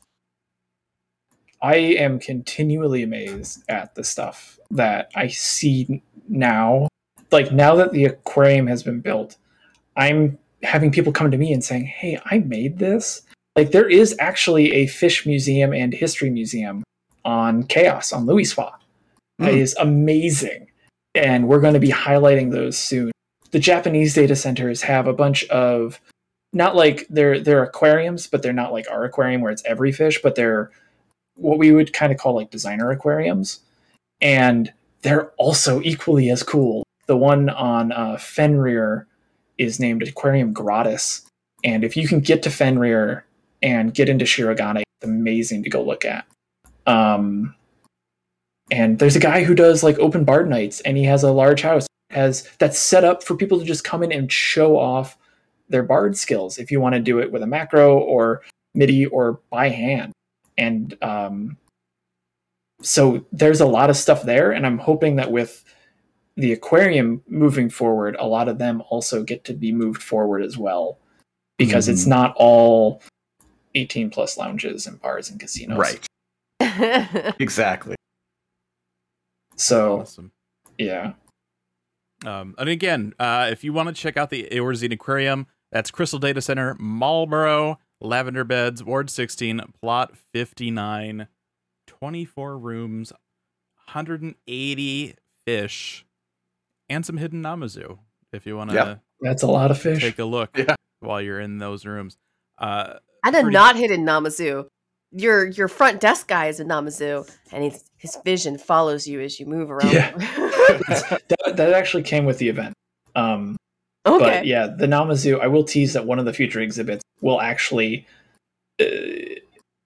I 1.62 1.76
am 1.76 2.18
continually 2.18 3.05
amazed 3.05 3.62
at 3.68 3.94
the 3.94 4.02
stuff 4.02 4.59
that 4.73 5.10
I 5.15 5.28
see 5.28 6.02
now. 6.28 6.89
Like 7.33 7.51
now 7.52 7.75
that 7.77 7.93
the 7.93 8.05
aquarium 8.05 8.67
has 8.67 8.83
been 8.83 9.01
built, 9.01 9.36
I'm 9.97 10.39
having 10.62 10.93
people 10.93 11.12
come 11.12 11.31
to 11.31 11.39
me 11.39 11.52
and 11.52 11.65
saying, 11.65 11.86
"Hey, 11.86 12.19
I 12.27 12.39
made 12.41 12.78
this." 12.78 13.23
Like 13.57 13.70
there 13.73 13.89
is 13.89 14.15
actually 14.19 14.73
a 14.73 14.86
fish 14.86 15.27
museum 15.27 15.73
and 15.73 15.93
history 15.93 16.31
museum 16.31 16.83
on 17.25 17.65
Chaos 17.65 18.12
on 18.12 18.27
Louisoix. 18.27 18.73
It 19.41 19.44
Hmm. 19.52 19.59
is 19.59 19.75
amazing, 19.81 20.69
and 21.15 21.49
we're 21.49 21.61
going 21.61 21.75
to 21.75 21.81
be 21.81 21.91
highlighting 21.91 22.51
those 22.52 22.77
soon. 22.78 23.11
The 23.51 23.59
Japanese 23.59 24.15
data 24.15 24.36
centers 24.36 24.83
have 24.83 25.07
a 25.07 25.12
bunch 25.12 25.44
of 25.49 26.01
not 26.52 26.77
like 26.77 27.07
they're 27.11 27.41
they're 27.41 27.62
aquariums, 27.62 28.27
but 28.27 28.43
they're 28.43 28.52
not 28.52 28.73
like 28.73 28.91
our 28.91 29.05
aquarium 29.05 29.41
where 29.41 29.52
it's 29.52 29.65
every 29.65 29.91
fish, 29.93 30.20
but 30.23 30.35
they're 30.35 30.70
what 31.36 31.59
we 31.59 31.73
would 31.73 31.93
kind 31.94 32.12
of 32.12 32.19
call 32.19 32.35
like 32.35 32.51
designer 32.51 32.91
aquariums, 32.91 33.61
and 34.20 34.73
they're 35.02 35.28
also 35.39 35.81
equally 35.83 36.31
as 36.31 36.43
cool. 36.43 36.83
The 37.06 37.16
one 37.16 37.48
on 37.50 37.92
uh, 37.92 38.16
Fenrir 38.18 39.06
is 39.58 39.81
named 39.81 40.02
Aquarium 40.02 40.52
Gratis, 40.52 41.22
and 41.64 41.84
if 41.84 41.97
you 41.97 42.08
can 42.08 42.20
get 42.20 42.42
to 42.44 42.50
Fenrir 42.50 43.24
and 43.62 43.94
get 43.94 44.08
into 44.08 44.24
Shirogane, 44.24 44.81
it's 44.81 45.05
amazing 45.05 45.62
to 45.64 45.70
go 45.70 45.82
look 45.82 46.05
at. 46.05 46.26
Um, 46.86 47.55
and 48.70 48.98
there's 48.98 49.16
a 49.16 49.20
guy 49.20 49.44
who 49.44 49.55
does 49.55 49.82
like 49.82 49.98
open 49.98 50.24
bard 50.24 50.48
nights, 50.48 50.81
and 50.81 50.97
he 50.97 51.05
has 51.05 51.22
a 51.22 51.32
large 51.32 51.62
house 51.62 51.86
has 52.10 52.48
that's 52.58 52.78
set 52.78 53.05
up 53.05 53.22
for 53.22 53.34
people 53.34 53.58
to 53.58 53.64
just 53.64 53.84
come 53.84 54.02
in 54.02 54.12
and 54.12 54.31
show 54.31 54.78
off 54.78 55.16
their 55.68 55.82
bard 55.82 56.16
skills. 56.16 56.58
If 56.58 56.70
you 56.70 56.81
want 56.81 56.94
to 56.94 57.00
do 57.00 57.18
it 57.18 57.32
with 57.32 57.42
a 57.42 57.47
macro 57.47 57.98
or 57.98 58.42
MIDI 58.74 59.06
or 59.06 59.40
by 59.50 59.68
hand, 59.68 60.12
and 60.58 60.97
um, 61.02 61.56
so 62.82 63.24
there's 63.32 63.60
a 63.60 63.66
lot 63.66 63.90
of 63.90 63.97
stuff 63.97 64.22
there, 64.22 64.52
and 64.52 64.66
I'm 64.66 64.78
hoping 64.78 65.16
that 65.16 65.31
with 65.31 65.64
the 66.36 66.52
aquarium 66.52 67.23
moving 67.28 67.69
forward, 67.69 68.17
a 68.19 68.27
lot 68.27 68.49
of 68.49 68.59
them 68.59 68.83
also 68.89 69.23
get 69.23 69.44
to 69.44 69.52
be 69.55 69.73
moved 69.73 70.02
forward 70.02 70.43
as 70.43 70.57
well, 70.57 70.99
because 71.59 71.89
it's 71.89 72.05
Mhm. 72.05 72.09
not 72.09 72.35
all 72.36 73.02
18 73.75 74.11
plus 74.11 74.36
lounges 74.36 74.86
and 74.86 75.01
bars 75.01 75.31
and 75.31 75.39
casinos. 75.41 75.78
Right. 75.78 76.07
Exactly. 77.41 77.97
So 79.57 80.01
Awesome. 80.01 80.33
yeah, 80.78 81.15
Um, 82.25 82.55
and 82.57 82.69
again, 82.69 83.15
uh, 83.19 83.49
if 83.51 83.65
you 83.65 83.73
want 83.73 83.89
to 83.89 83.94
check 83.94 84.17
out 84.17 84.31
the 84.31 84.49
Eorzean 84.52 84.93
Aquarium, 84.93 85.47
that's 85.73 85.91
Crystal 85.91 86.20
Data 86.20 86.41
Center, 86.41 86.77
Malboro, 86.77 87.78
Lavender 88.01 88.44
Beds, 88.44 88.83
Ward 88.85 89.11
16, 89.11 89.61
Plot 89.81 90.17
59, 90.33 91.27
24 91.89 92.57
rooms, 92.59 93.12
180 93.86 95.15
fish, 95.47 96.05
and 96.92 97.04
some 97.06 97.16
hidden 97.16 97.42
Namazu. 97.42 97.98
If 98.32 98.46
you 98.46 98.56
want 98.56 98.70
to 98.70 98.76
Yeah. 98.76 98.94
that's 99.20 99.42
a 99.42 99.46
lot 99.46 99.70
of 99.70 99.78
fish. 99.80 100.00
take 100.02 100.18
a 100.18 100.24
look 100.24 100.56
Yeah. 100.56 100.74
while 101.00 101.20
you're 101.20 101.40
in 101.40 101.58
those 101.58 101.84
rooms. 101.86 102.16
Uh, 102.58 102.94
And 103.24 103.36
a 103.36 103.40
Pretty- 103.42 103.54
not 103.54 103.76
hidden 103.76 104.04
Namazu. 104.04 104.66
Your 105.14 105.44
your 105.46 105.68
front 105.68 106.00
desk 106.00 106.26
guy 106.28 106.46
is 106.46 106.58
a 106.58 106.64
Namazu, 106.64 107.30
and 107.52 107.64
his, 107.64 107.84
his 107.98 108.16
vision 108.24 108.56
follows 108.56 109.06
you 109.06 109.20
as 109.20 109.38
you 109.38 109.44
move 109.46 109.70
around. 109.70 109.92
Yeah. 109.92 110.10
that, 110.16 111.52
that 111.56 111.72
actually 111.74 112.02
came 112.02 112.24
with 112.24 112.38
the 112.38 112.48
event. 112.48 112.72
Um, 113.14 113.56
okay. 114.06 114.24
But 114.24 114.46
yeah, 114.46 114.66
the 114.68 114.86
Namazu, 114.86 115.38
I 115.40 115.48
will 115.48 115.64
tease 115.64 115.92
that 115.92 116.06
one 116.06 116.18
of 116.18 116.24
the 116.24 116.32
future 116.32 116.60
exhibits 116.60 117.02
will 117.20 117.40
actually 117.42 118.06
uh, 118.80 118.84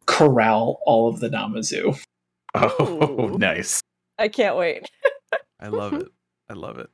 corral 0.07 0.81
all 0.87 1.09
of 1.09 1.19
the 1.21 1.29
Namazu. 1.29 2.01
Oh, 2.55 3.31
Ooh. 3.35 3.39
nice. 3.39 3.81
I 4.19 4.29
can't 4.29 4.57
wait. 4.57 4.89
I 5.61 5.69
love 5.69 5.93
it. 5.95 6.07
I 6.49 6.55
love 6.55 6.79
it. 6.79 6.89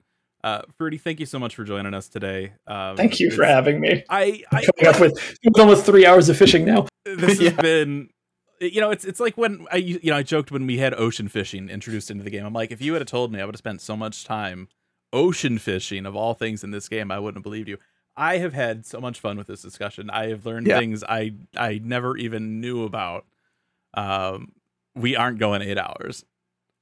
Uh, 0.45 0.63
Fruity, 0.77 0.99
thank 0.99 1.21
you 1.21 1.27
so 1.27 1.39
much 1.39 1.55
for 1.55 1.63
joining 1.65 1.95
us 1.95 2.09
today. 2.09 2.53
Um, 2.67 2.97
Thank 2.97 3.21
you 3.21 3.31
for 3.31 3.45
having 3.45 3.81
me. 3.81 4.03
I, 4.11 4.43
I 4.51 4.65
Coming 4.77 4.95
up 4.95 5.01
with 5.01 5.39
almost 5.57 5.87
three 5.87 6.05
hours 6.05 6.29
of 6.29 6.37
fishing 6.37 6.65
now. 6.65 6.89
this 7.05 7.39
has 7.39 7.41
Yeah. 7.53 7.61
been 7.61 8.09
you 8.61 8.81
know 8.81 8.91
it's 8.93 9.05
it's 9.05 9.19
like 9.19 9.37
when 9.37 9.67
i 9.73 9.77
you 9.77 9.99
know 10.05 10.15
i 10.17 10.23
joked 10.23 10.53
when 10.53 10.69
we 10.69 10.79
had 10.79 10.95
ocean 10.95 11.27
fishing 11.27 11.69
introduced 11.69 12.13
into 12.13 12.23
the 12.23 12.31
game 12.31 12.47
i'm 12.47 12.53
like 12.53 12.71
if 12.71 12.81
you 12.81 12.95
had 12.95 13.05
told 13.09 13.33
me 13.33 13.41
i 13.41 13.45
would 13.45 13.57
have 13.57 13.59
spent 13.59 13.81
so 13.81 13.97
much 13.97 14.25
time 14.25 14.69
ocean 15.13 15.59
fishing 15.59 16.07
of 16.07 16.15
all 16.15 16.33
things 16.33 16.63
in 16.63 16.71
this 16.71 16.89
game 16.89 17.11
i 17.11 17.19
wouldn't 17.19 17.39
have 17.39 17.43
believed 17.43 17.67
you 17.69 17.77
i 18.17 18.39
have 18.39 18.53
had 18.53 18.87
so 18.87 19.01
much 19.01 19.19
fun 19.19 19.37
with 19.37 19.49
this 19.49 19.63
discussion 19.63 20.09
i 20.11 20.29
have 20.29 20.47
learned 20.47 20.69
Yeah. 20.69 20.79
things 20.79 21.03
i 21.03 21.33
i 21.57 21.81
never 21.83 22.17
even 22.17 22.61
knew 22.61 22.85
about 22.85 23.27
um 23.95 24.53
we 24.95 25.17
aren't 25.17 25.41
going 25.41 25.61
eight 25.63 25.79
hours 25.79 26.25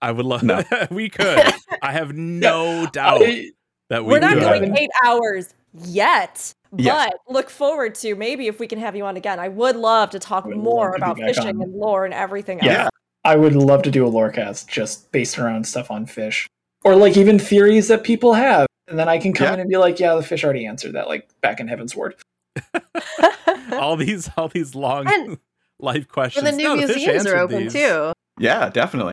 i 0.03 0.11
would 0.13 0.27
love 0.27 0.43
No. 0.43 0.63
we 0.91 1.09
could 1.17 1.39
i 1.83 1.93
have 1.93 2.13
no 2.15 2.87
doubt 2.87 3.23
I- 3.23 3.51
that 3.89 4.05
we 4.05 4.13
We're 4.15 4.21
not 4.21 4.35
could 4.35 4.43
Yeah. 4.43 4.59
going 4.61 4.77
eight 4.77 4.91
hours 5.05 5.53
yet, 5.75 6.53
but 6.71 6.81
Yes. 6.81 7.13
look 7.29 7.51
forward 7.51 7.97
to 7.97 8.15
maybe 8.15 8.47
if 8.47 8.61
we 8.61 8.69
can 8.69 8.79
have 8.79 8.95
you 8.95 9.05
on 9.05 9.17
again. 9.17 9.41
I 9.41 9.49
would 9.49 9.75
love 9.75 10.11
to 10.11 10.21
talk 10.21 10.45
Would 10.45 10.57
more 10.59 10.91
to 10.93 10.97
about 10.97 11.17
fishing 11.19 11.49
on. 11.57 11.61
and 11.61 11.73
lore 11.75 12.05
and 12.05 12.15
everything 12.15 12.61
Yeah. 12.63 12.83
else. 12.85 12.91
I 13.25 13.35
would 13.35 13.57
love 13.57 13.83
to 13.83 13.91
do 13.91 14.07
a 14.07 14.11
lorecast 14.11 14.69
just 14.69 15.11
based 15.11 15.39
around 15.41 15.67
stuff 15.67 15.91
on 15.91 16.07
fish, 16.07 16.47
or 16.85 16.95
like 16.95 17.17
even 17.17 17.39
theories 17.41 17.89
that 17.89 18.05
people 18.05 18.35
have, 18.35 18.67
and 18.87 18.97
then 18.97 19.09
I 19.09 19.19
can 19.19 19.33
come 19.33 19.49
Yeah. 19.49 19.55
in 19.55 19.61
and 19.61 19.69
be 19.69 19.77
like, 19.77 19.99
"Yeah, 19.99 20.15
the 20.15 20.23
fish 20.23 20.45
already 20.45 20.67
answered 20.67 20.93
that." 20.93 21.09
Like 21.09 21.29
back 21.41 21.59
in 21.59 21.67
Heavensward. 21.69 22.13
all 23.73 23.97
these 23.97 24.31
all 24.37 24.49
these 24.49 24.75
long 24.77 25.07
And- 25.09 25.39
life 25.81 25.97
and 25.97 26.09
questions 26.09 26.45
the 26.45 26.53
new 26.53 26.63
No, 26.65 26.77
fish 26.87 26.97
museums 26.97 27.27
are 27.27 27.37
open 27.39 27.65
these. 27.65 27.73
too. 27.73 28.13
Yeah, 28.39 28.71
definitely. 28.71 29.13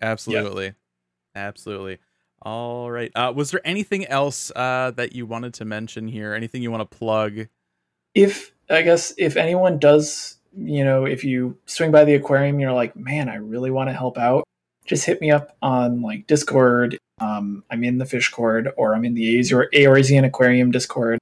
Absolutely. 0.00 0.72
Absolutely. 1.34 1.98
All 2.42 2.90
right. 2.90 3.10
Uh, 3.14 3.32
was 3.34 3.50
there 3.50 3.60
anything 3.64 4.06
else 4.06 4.52
uh, 4.54 4.92
that 4.96 5.12
you 5.12 5.26
wanted 5.26 5.54
to 5.54 5.64
mention 5.64 6.08
here? 6.08 6.34
Anything 6.34 6.62
you 6.62 6.70
want 6.70 6.88
to 6.90 6.96
plug? 6.98 7.48
if 8.14 8.52
I 8.70 8.82
guess 8.82 9.14
if 9.16 9.36
anyone 9.36 9.78
does, 9.78 10.38
you 10.56 10.84
know, 10.84 11.04
if 11.04 11.24
you 11.24 11.56
swing 11.66 11.90
by 11.92 12.04
the 12.04 12.14
aquarium, 12.14 12.58
you're 12.58 12.72
like, 12.72 12.96
man, 12.96 13.28
I 13.28 13.36
really 13.36 13.70
want 13.70 13.90
to 13.90 13.94
help 13.94 14.18
out. 14.18 14.44
Just 14.86 15.04
hit 15.04 15.20
me 15.20 15.30
up 15.30 15.56
on 15.62 16.02
like 16.02 16.26
Discord. 16.26 16.98
Um, 17.20 17.64
I'm 17.70 17.84
in 17.84 17.98
the 17.98 18.06
Fish 18.06 18.30
Cord, 18.30 18.70
or 18.76 18.94
I'm 18.94 19.04
in 19.04 19.14
the 19.14 19.38
Aor- 19.40 19.70
Eorzean 19.72 20.24
Aquarium 20.24 20.70
Discord. 20.70 21.18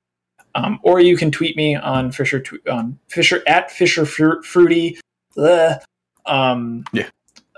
Um, 0.55 0.79
or 0.83 1.01
you 1.01 1.17
can 1.17 1.31
tweet 1.31 1.57
me 1.57 1.75
on 1.75 2.13
Fisher 2.13 2.41
tw- 2.41 2.67
on 2.69 2.99
Fisher 3.09 3.43
at 3.47 3.71
Fisher 3.71 4.07
Fru- 4.07 4.43
Fruity. 4.43 4.99
Ugh. 5.37 5.81
Um, 6.25 6.85
Yeah. 6.93 7.09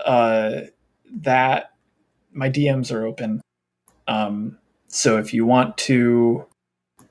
Uh, 0.04 0.62
that 1.22 1.72
my 2.32 2.50
DMs 2.50 2.92
are 2.92 3.06
open. 3.06 3.40
Um, 4.06 4.58
so 4.88 5.18
if 5.18 5.34
you 5.34 5.44
want 5.44 5.76
to 5.78 6.46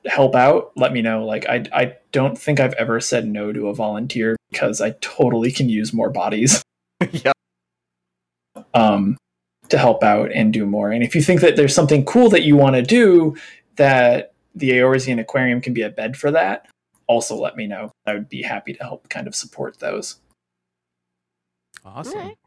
help 0.05 0.35
out, 0.35 0.71
let 0.75 0.93
me 0.93 1.01
know. 1.01 1.25
Like 1.25 1.45
I 1.47 1.65
I 1.73 1.95
don't 2.11 2.37
think 2.37 2.59
I've 2.59 2.73
ever 2.73 2.99
said 2.99 3.27
no 3.27 3.51
to 3.51 3.67
a 3.67 3.73
volunteer 3.73 4.35
because 4.51 4.81
I 4.81 4.91
totally 5.01 5.51
can 5.51 5.69
use 5.69 5.93
more 5.93 6.09
bodies 6.09 6.63
yeah. 7.11 7.33
um 8.73 9.17
to 9.69 9.77
help 9.77 10.03
out 10.03 10.31
and 10.31 10.53
do 10.53 10.65
more. 10.65 10.91
And 10.91 11.03
if 11.03 11.13
you 11.13 11.21
think 11.21 11.41
that 11.41 11.55
there's 11.55 11.75
something 11.75 12.05
cool 12.05 12.29
that 12.29 12.43
you 12.43 12.55
want 12.55 12.75
to 12.75 12.81
do 12.81 13.35
that 13.75 14.33
the 14.55 14.71
Eorzean 14.71 15.19
Aquarium 15.19 15.61
can 15.61 15.73
be 15.73 15.81
a 15.81 15.89
bed 15.89 16.17
for 16.17 16.31
that, 16.31 16.67
also 17.05 17.35
let 17.35 17.55
me 17.55 17.67
know. 17.67 17.91
I 18.05 18.13
would 18.13 18.29
be 18.29 18.41
happy 18.41 18.73
to 18.73 18.83
help 18.83 19.09
kind 19.09 19.27
of 19.27 19.35
support 19.35 19.79
those. 19.79 20.19
Awesome. 21.85 22.17
Alright. 22.17 22.37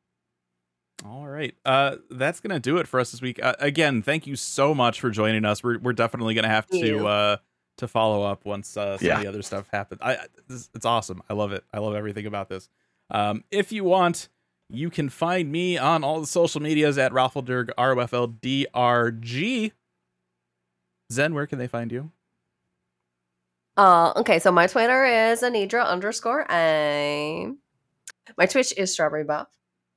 All 1.04 1.26
right. 1.26 1.54
Uh, 1.64 1.96
that's 2.10 2.40
gonna 2.40 2.60
do 2.60 2.76
it 2.78 2.86
for 2.86 3.00
us 3.00 3.10
this 3.12 3.22
week. 3.22 3.42
Uh, 3.42 3.54
again, 3.58 4.02
thank 4.02 4.26
you 4.26 4.36
so 4.36 4.74
much 4.74 5.00
for 5.00 5.10
joining 5.10 5.44
us. 5.44 5.62
We're 5.62 5.78
we're 5.78 5.92
definitely 5.94 6.34
gonna 6.34 6.48
have 6.48 6.66
to 6.68 7.06
uh 7.06 7.36
to 7.78 7.88
follow 7.88 8.22
up 8.22 8.44
once 8.44 8.76
uh, 8.76 8.98
some 8.98 9.06
Yeah. 9.06 9.16
of 9.16 9.22
the 9.22 9.28
other 9.28 9.42
stuff 9.42 9.66
happens. 9.72 10.00
I 10.04 10.14
I- 10.16 10.26
this, 10.48 10.68
it's 10.74 10.84
awesome. 10.84 11.22
I 11.30 11.34
love 11.34 11.52
it. 11.52 11.64
I 11.72 11.78
love 11.78 11.94
everything 11.94 12.26
about 12.26 12.48
this. 12.50 12.68
Um, 13.08 13.44
if 13.50 13.72
you 13.72 13.84
want, 13.84 14.28
you 14.68 14.90
can 14.90 15.08
find 15.08 15.50
me 15.50 15.78
on 15.78 16.04
all 16.04 16.20
the 16.20 16.26
social 16.26 16.60
medias 16.60 16.98
at 16.98 17.12
Ralphelderg 17.12 17.70
R 17.78 17.96
O 17.96 18.00
F 18.00 18.12
L 18.12 18.26
D 18.26 18.66
R 18.74 19.10
G. 19.10 19.72
Zen, 21.10 21.32
where 21.34 21.46
can 21.46 21.58
they 21.58 21.66
find 21.66 21.90
you? 21.90 22.10
Uh, 23.76 24.12
okay, 24.16 24.38
so 24.38 24.52
my 24.52 24.66
Twitter 24.66 25.04
is 25.04 25.40
Anidra 25.42 25.86
underscore 25.86 26.44
aim. 26.52 27.58
My 28.36 28.44
Twitch 28.46 28.74
is 28.76 28.92
Strawberry 28.92 29.24
Buff. 29.24 29.48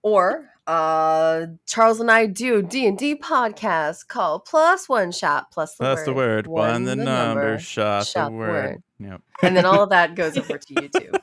Or 0.01 0.49
uh 0.67 1.45
Charles 1.67 1.99
and 1.99 2.09
I 2.09 2.25
do 2.25 2.61
D 2.61 2.87
and 2.87 2.97
D 2.97 3.15
podcast 3.15 4.07
called 4.07 4.45
Plus 4.45 4.87
One 4.87 5.11
Shot 5.11 5.51
Plus 5.51 5.75
the 5.75 5.83
That's 5.83 5.99
word. 6.01 6.05
the 6.07 6.13
word. 6.13 6.47
One, 6.47 6.83
the, 6.85 6.95
number, 6.95 7.59
shot, 7.59 8.07
shot 8.07 8.25
the 8.25 8.31
the 8.31 8.37
word. 8.37 8.83
Yep. 8.99 9.21
and 9.41 9.57
then 9.57 9.65
all 9.65 9.83
of 9.83 9.89
that 9.89 10.15
goes 10.15 10.37
over 10.37 10.57
to 10.57 10.73
YouTube. 10.73 11.19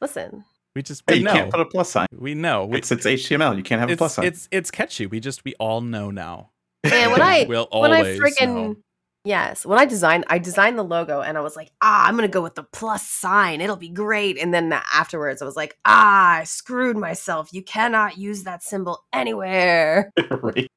Listen, 0.00 0.44
We 0.74 0.82
just 0.82 1.02
Hey, 1.06 1.14
we 1.14 1.18
you 1.20 1.24
know. 1.24 1.32
can't 1.32 1.50
put 1.50 1.60
a 1.60 1.64
plus 1.64 1.90
sign. 1.90 2.06
we 2.16 2.34
know. 2.34 2.66
We, 2.66 2.78
It's 2.78 2.92
it's 2.92 3.06
HTML. 3.06 3.56
You 3.56 3.62
can't 3.62 3.80
have 3.80 3.90
a 3.90 3.96
plus 3.96 4.14
sign. 4.14 4.26
it's 4.26 4.48
it's 4.50 4.70
catchy. 4.70 5.06
We 5.06 5.20
just 5.20 5.44
we 5.44 5.54
all 5.58 5.80
know 5.80 6.10
now. 6.10 6.50
man, 6.84 7.10
when 7.10 7.22
I 7.22 7.46
will 7.48 7.68
when 7.72 7.92
I 7.92 7.98
always 7.98 8.20
friggin' 8.20 8.48
know. 8.54 8.76
Yes, 9.24 9.66
when 9.66 9.78
I 9.78 9.86
designed, 9.86 10.24
I 10.28 10.38
designed 10.38 10.78
the 10.78 10.84
logo, 10.84 11.20
and 11.20 11.36
I 11.36 11.40
was 11.40 11.56
like, 11.56 11.72
ah, 11.82 12.06
I'm 12.06 12.14
gonna 12.16 12.28
go 12.28 12.42
with 12.42 12.54
the 12.54 12.62
plus 12.64 13.06
sign. 13.08 13.60
It'll 13.60 13.76
be 13.76 13.88
great. 13.88 14.38
And 14.38 14.52
then 14.54 14.72
afterwards, 14.72 15.42
I 15.42 15.44
was 15.44 15.56
like, 15.56 15.76
ah, 15.84 16.38
I 16.38 16.44
screwed 16.44 16.96
myself. 16.96 17.52
You 17.52 17.62
cannot 17.62 18.18
use 18.18 18.44
that 18.44 18.62
symbol 18.62 19.04
anywhere. 19.12 20.10
right. 20.30 20.68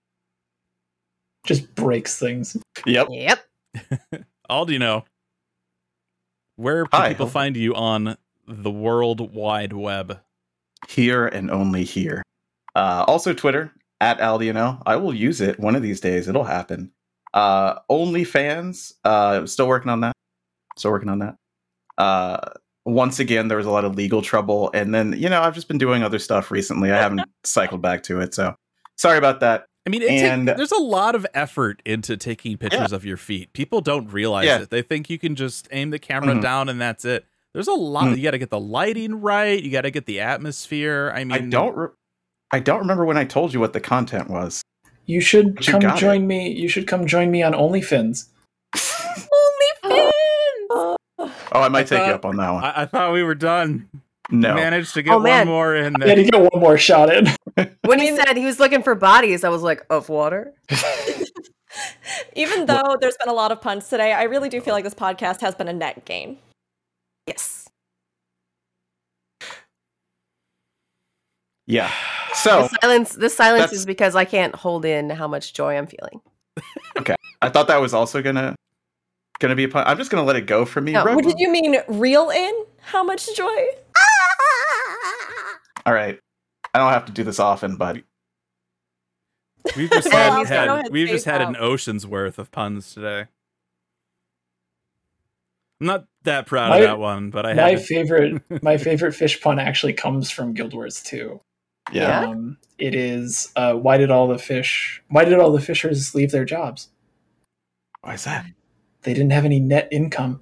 Just 1.45 1.73
breaks 1.75 2.19
things. 2.19 2.57
Yep. 2.85 3.07
Yep. 3.09 3.39
All 4.49 4.65
do 4.65 4.73
you 4.73 4.79
know? 4.79 5.05
Where 6.57 6.85
can 6.87 7.01
Hi, 7.01 7.09
people 7.09 7.27
hello. 7.27 7.31
find 7.33 7.55
you 7.57 7.75
on 7.75 8.17
the 8.47 8.71
World 8.71 9.33
Wide 9.33 9.73
Web? 9.73 10.19
Here 10.87 11.27
and 11.27 11.49
only 11.51 11.83
here. 11.83 12.23
Uh, 12.75 13.03
also 13.07 13.33
Twitter 13.33 13.73
at 14.01 14.19
Aldiano. 14.19 14.81
I 14.85 14.95
will 14.97 15.13
use 15.13 15.41
it 15.41 15.59
one 15.59 15.75
of 15.75 15.81
these 15.81 15.99
days. 15.99 16.27
It'll 16.27 16.43
happen. 16.43 16.91
Uh, 17.37 17.79
OnlyFans. 17.91 18.93
Uh, 19.03 19.45
still 19.45 19.67
working 19.67 19.89
on 19.91 20.01
that. 20.01 20.13
Still 20.77 20.91
working 20.91 21.09
on 21.09 21.19
that. 21.19 21.35
Uh, 21.97 22.39
once 22.85 23.19
again, 23.19 23.47
there 23.47 23.57
was 23.57 23.65
a 23.67 23.71
lot 23.71 23.85
of 23.85 23.95
legal 23.95 24.21
trouble, 24.21 24.71
and 24.73 24.93
then 24.93 25.13
you 25.17 25.29
know 25.29 25.41
I've 25.41 25.53
just 25.55 25.67
been 25.67 25.77
doing 25.77 26.03
other 26.03 26.19
stuff 26.19 26.49
recently. 26.51 26.91
I 26.91 26.97
haven't 26.97 27.21
cycled 27.43 27.81
back 27.81 28.03
to 28.03 28.21
it, 28.21 28.33
so 28.33 28.55
sorry 28.97 29.17
about 29.17 29.39
that. 29.41 29.65
I 29.85 29.89
mean, 29.89 30.01
it 30.01 30.07
take- 30.07 30.57
there's 30.57 30.71
a 30.71 30.81
lot 30.81 31.15
of 31.15 31.25
effort 31.33 31.81
into 31.85 32.17
taking 32.17 32.57
pictures 32.57 32.91
of 32.91 33.05
your 33.05 33.17
feet. 33.17 33.53
People 33.53 33.81
don't 33.81 34.11
realize 34.11 34.45
Yeah. 34.45 34.61
it. 34.63 34.69
They 34.69 34.81
think 34.81 35.09
you 35.09 35.17
can 35.19 35.35
just 35.35 35.67
aim 35.71 35.91
the 35.91 35.99
camera 35.99 36.33
Mhm. 36.35 36.41
down 36.41 36.67
and 36.69 36.81
that's 36.81 37.05
it. 37.05 37.25
There's 37.53 37.69
a 37.69 37.73
lot. 37.73 38.05
Mhm. 38.05 38.17
You 38.17 38.23
got 38.23 38.31
to 38.31 38.37
get 38.37 38.49
the 38.49 38.59
lighting 38.59 39.21
right. 39.21 39.61
You 39.63 39.71
got 39.71 39.81
to 39.83 39.91
get 39.91 40.05
the 40.05 40.19
atmosphere. 40.19 41.11
I 41.15 41.23
mean, 41.23 41.31
I 41.31 41.39
don't. 41.49 41.75
Re- 41.77 41.87
I 42.51 42.59
don't 42.59 42.79
remember 42.79 43.05
when 43.05 43.17
I 43.17 43.23
told 43.25 43.53
you 43.53 43.59
what 43.61 43.71
the 43.73 43.79
content 43.79 44.29
was. 44.29 44.61
You 45.07 45.19
should 45.21 45.55
But 45.55 45.65
come 45.65 45.79
got 45.81 45.97
join 45.97 46.27
me. 46.27 46.51
You 46.51 46.67
should 46.69 46.85
come 46.85 47.07
join 47.07 47.31
me 47.31 47.41
on 47.41 47.53
OnlyFins. 47.53 48.27
OnlyFans. 48.75 50.11
Oh, 50.69 50.97
I 51.53 51.69
might 51.69 51.79
I 51.91 51.97
take 51.97 52.07
you 52.07 52.13
up 52.13 52.25
on 52.25 52.35
that 52.37 52.51
one. 52.51 52.63
I, 52.63 52.81
I 52.83 52.85
thought 52.85 53.13
we 53.13 53.23
were 53.23 53.33
done. 53.33 53.87
no. 54.29 54.53
Managed 54.53 54.93
to 54.95 55.01
get 55.01 55.13
Oh, 55.13 55.19
one 55.19 55.47
more 55.47 55.75
in 55.75 55.95
I 56.03 56.07
had 56.09 56.15
to 56.15 56.23
get 56.25 56.39
one 56.39 56.61
more 56.61 56.77
shot 56.77 57.11
in. 57.11 57.27
When 57.85 57.97
he 57.99 58.15
said 58.15 58.37
he 58.37 58.45
was 58.45 58.59
looking 58.59 58.83
for 58.83 58.93
bodies, 58.93 59.43
I 59.43 59.49
was 59.49 59.63
like, 59.63 59.83
of 59.89 60.09
water. 60.09 60.53
Even 62.35 62.65
though 62.67 62.97
there's 63.01 63.17
been 63.17 63.29
a 63.29 63.33
lot 63.33 63.51
of 63.51 63.61
puns 63.61 63.87
today, 63.89 64.11
I 64.13 64.23
really 64.23 64.49
do 64.49 64.59
feel 64.61 64.73
like 64.75 64.83
this 64.83 64.93
podcast 64.93 65.41
has 65.41 65.55
been 65.55 65.67
a 65.67 65.73
net 65.73 66.05
gain. 66.05 66.37
Yes. 67.25 67.67
Yeah. 71.65 71.91
So 72.43 72.63
the 72.63 72.69
silence. 72.81 73.13
The 73.13 73.29
silence 73.29 73.71
is 73.73 73.85
because 73.85 74.15
I 74.15 74.25
can't 74.25 74.55
hold 74.55 74.85
in 74.85 75.09
how 75.09 75.27
much 75.27 75.53
joy 75.53 75.77
I'm 75.77 75.87
feeling. 75.87 76.21
Okay, 76.97 77.15
I 77.41 77.49
thought 77.49 77.67
that 77.67 77.81
was 77.81 77.93
also 77.93 78.21
gonna 78.21 78.55
gonna 79.39 79.55
be 79.55 79.65
a 79.65 79.69
pun. 79.69 79.83
I'm 79.87 79.97
just 79.97 80.09
gonna 80.11 80.23
let 80.23 80.35
it 80.35 80.45
go 80.47 80.65
for 80.65 80.81
me. 80.81 80.93
No, 80.93 81.03
Ro- 81.03 81.15
What 81.15 81.25
did 81.25 81.39
you 81.39 81.51
mean, 81.51 81.77
real 81.87 82.29
in? 82.29 82.53
How 82.81 83.03
much 83.03 83.35
joy? 83.35 83.45
All 85.85 85.93
right. 85.93 86.19
I 86.73 86.79
don't 86.79 86.91
have 86.91 87.05
to 87.05 87.11
do 87.11 87.23
this 87.23 87.39
often, 87.39 87.77
but 87.77 87.97
We've 89.75 89.89
just 89.89 90.07
Well, 90.13 90.45
had, 90.45 90.69
had 90.69 90.91
we've 90.91 91.07
just 91.07 91.25
face 91.25 91.31
had 91.31 91.41
an 91.41 91.55
ocean's 91.59 92.05
worth 92.07 92.39
of 92.39 92.51
puns 92.51 92.93
today. 92.93 93.25
I'm 95.81 95.87
not 95.87 96.05
that 96.23 96.45
proud 96.47 96.69
My- 96.69 96.77
of 96.77 96.83
that 96.83 96.99
one, 96.99 97.29
but 97.29 97.45
I 97.45 97.53
my 97.53 97.69
had 97.71 97.79
to, 97.79 97.83
favorite 97.83 98.63
my 98.63 98.77
favorite 98.87 99.13
fish 99.13 99.41
pun 99.41 99.59
actually 99.59 99.93
comes 99.93 100.31
from 100.31 100.53
Guild 100.53 100.73
Wars 100.73 101.01
2. 101.03 101.39
Yeah. 101.91 102.21
Yeah? 102.21 102.29
Um, 102.29 102.57
it 102.77 102.93
is 102.93 103.51
uh, 103.55 103.73
why 103.73 103.97
did 103.97 104.11
all 104.11 104.27
the 104.27 104.37
fish 104.37 105.01
why 105.09 105.25
did 105.25 105.39
all 105.39 105.51
the 105.51 105.61
fishers 105.61 106.13
leave 106.13 106.31
their 106.31 106.45
jobs? 106.45 106.89
Why 108.01 108.13
is 108.13 108.23
that? 108.25 108.45
They 109.03 109.13
didn't 109.13 109.31
have 109.31 109.45
any 109.45 109.59
net 109.59 109.87
income. 109.91 110.41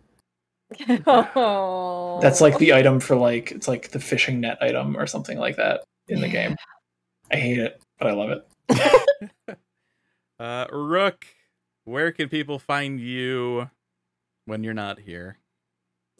oh. 1.08 2.20
That's 2.22 2.42
like 2.42 2.58
the 2.58 2.74
item 2.74 3.00
for 3.00 3.16
like 3.16 3.52
it's 3.52 3.68
like 3.68 3.92
the 3.92 4.00
fishing 4.00 4.42
net 4.42 4.58
item 4.62 4.98
or 4.98 5.08
something 5.08 5.38
like 5.38 5.58
that 5.58 5.84
in 6.08 6.22
the 6.22 6.28
game. 6.28 6.56
I 7.32 7.38
hate 7.38 7.60
it, 7.60 7.82
but 7.98 8.08
I 8.08 8.12
love 8.14 8.44
it. 8.70 9.58
uh, 10.40 10.66
Rook. 10.72 11.26
Where 11.84 12.12
can 12.12 12.30
people 12.30 12.58
find 12.58 13.00
you 13.00 13.70
when 14.46 14.64
you're 14.64 14.74
not 14.74 15.00
here? 15.00 15.38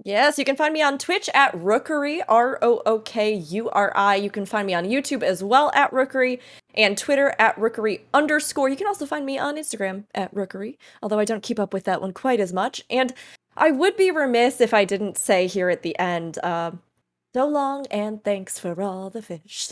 Yes, 0.04 0.38
you 0.38 0.44
can 0.44 0.56
find 0.58 0.74
me 0.74 0.82
on 0.82 0.98
Twitch 0.98 1.30
at 1.34 1.54
Rookuri, 1.54 2.22
R 2.28 2.60
O 2.62 2.82
O 2.86 3.00
K 3.00 3.34
U 3.34 3.70
R 3.70 3.94
I. 3.96 4.16
You 4.16 4.30
can 4.30 4.46
find 4.46 4.68
me 4.68 4.74
on 4.74 4.84
YouTube 4.86 5.24
as 5.24 5.42
well 5.42 5.72
at 5.74 5.90
Rookuri 5.92 6.40
and 6.76 6.98
Twitter 6.98 7.34
at 7.40 7.56
Rookuri 7.56 8.02
underscore. 8.14 8.68
You 8.68 8.76
can 8.76 8.88
also 8.88 9.06
find 9.06 9.26
me 9.26 9.40
on 9.40 9.56
Instagram 9.56 10.04
at 10.14 10.34
Rookuri, 10.36 10.78
although 11.02 11.20
I 11.20 11.26
don't 11.26 11.42
keep 11.42 11.60
up 11.60 11.74
with 11.74 11.86
that 11.86 12.02
one 12.02 12.12
quite 12.12 12.42
as 12.42 12.52
much. 12.52 12.84
And 12.90 13.14
I 13.56 13.72
would 13.72 13.96
be 13.96 14.12
remiss 14.12 14.60
if 14.60 14.74
I 14.74 14.84
didn't 14.84 15.18
say 15.18 15.48
here 15.48 15.70
at 15.70 15.82
the 15.82 15.98
end, 15.98 16.40
uh, 16.40 16.72
so 17.34 17.48
long 17.48 17.86
and 17.88 18.22
thanks 18.24 18.60
for 18.60 18.80
all 18.82 19.10
the 19.10 19.22
fish. 19.22 19.72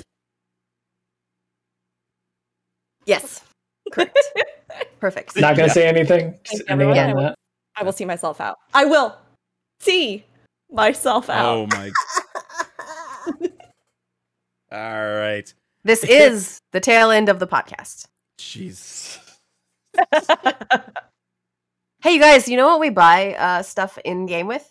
Yes. 3.06 3.44
Correct. 3.92 4.18
Perfect. 5.02 5.36
Not 5.36 5.58
gonna 5.58 5.70
say 5.70 5.86
anything. 5.86 6.32
Thank 6.32 6.44
Just 6.46 6.64
ending 6.70 6.90
it 6.90 6.98
everyone. 6.98 7.18
on 7.18 7.24
that. 7.32 7.36
I 7.76 7.84
will 7.84 7.92
see 7.92 8.06
myself 8.06 8.40
out. 8.40 8.58
I 8.74 8.86
will 8.86 9.18
see 9.84 10.26
myself 10.72 11.30
out. 11.30 11.46
Oh 11.46 11.68
my! 11.68 11.92
All 14.72 15.14
right. 15.14 15.54
This 15.84 16.04
is 16.04 16.60
the 16.72 16.80
tail 16.80 17.12
end 17.12 17.30
of 17.30 17.40
the 17.40 17.48
podcast. 17.48 18.08
Jeez. 18.40 19.20
Hey, 22.04 22.16
you 22.16 22.20
guys, 22.20 22.50
you 22.50 22.58
know 22.58 22.68
what 22.68 22.82
we 22.82 22.90
buy 22.90 23.34
uh, 23.36 23.64
stuff 23.64 23.98
in 24.04 24.26
game 24.26 24.46
with? 24.46 24.70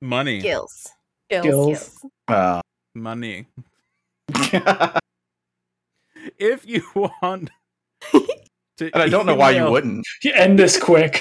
Money. 0.00 0.40
Skills. 0.40 0.88
Skills. 1.30 1.44
Gills. 1.46 2.06
Uh, 2.26 2.60
Money. 2.96 3.46
If 6.38 6.66
you 6.66 6.84
want 6.94 7.50
to 8.12 8.90
and 8.92 9.02
I 9.02 9.08
don't 9.08 9.26
know 9.26 9.34
why 9.34 9.50
you 9.52 9.70
wouldn't. 9.70 10.04
You 10.22 10.32
end 10.32 10.58
this 10.58 10.80
quick. 10.80 11.20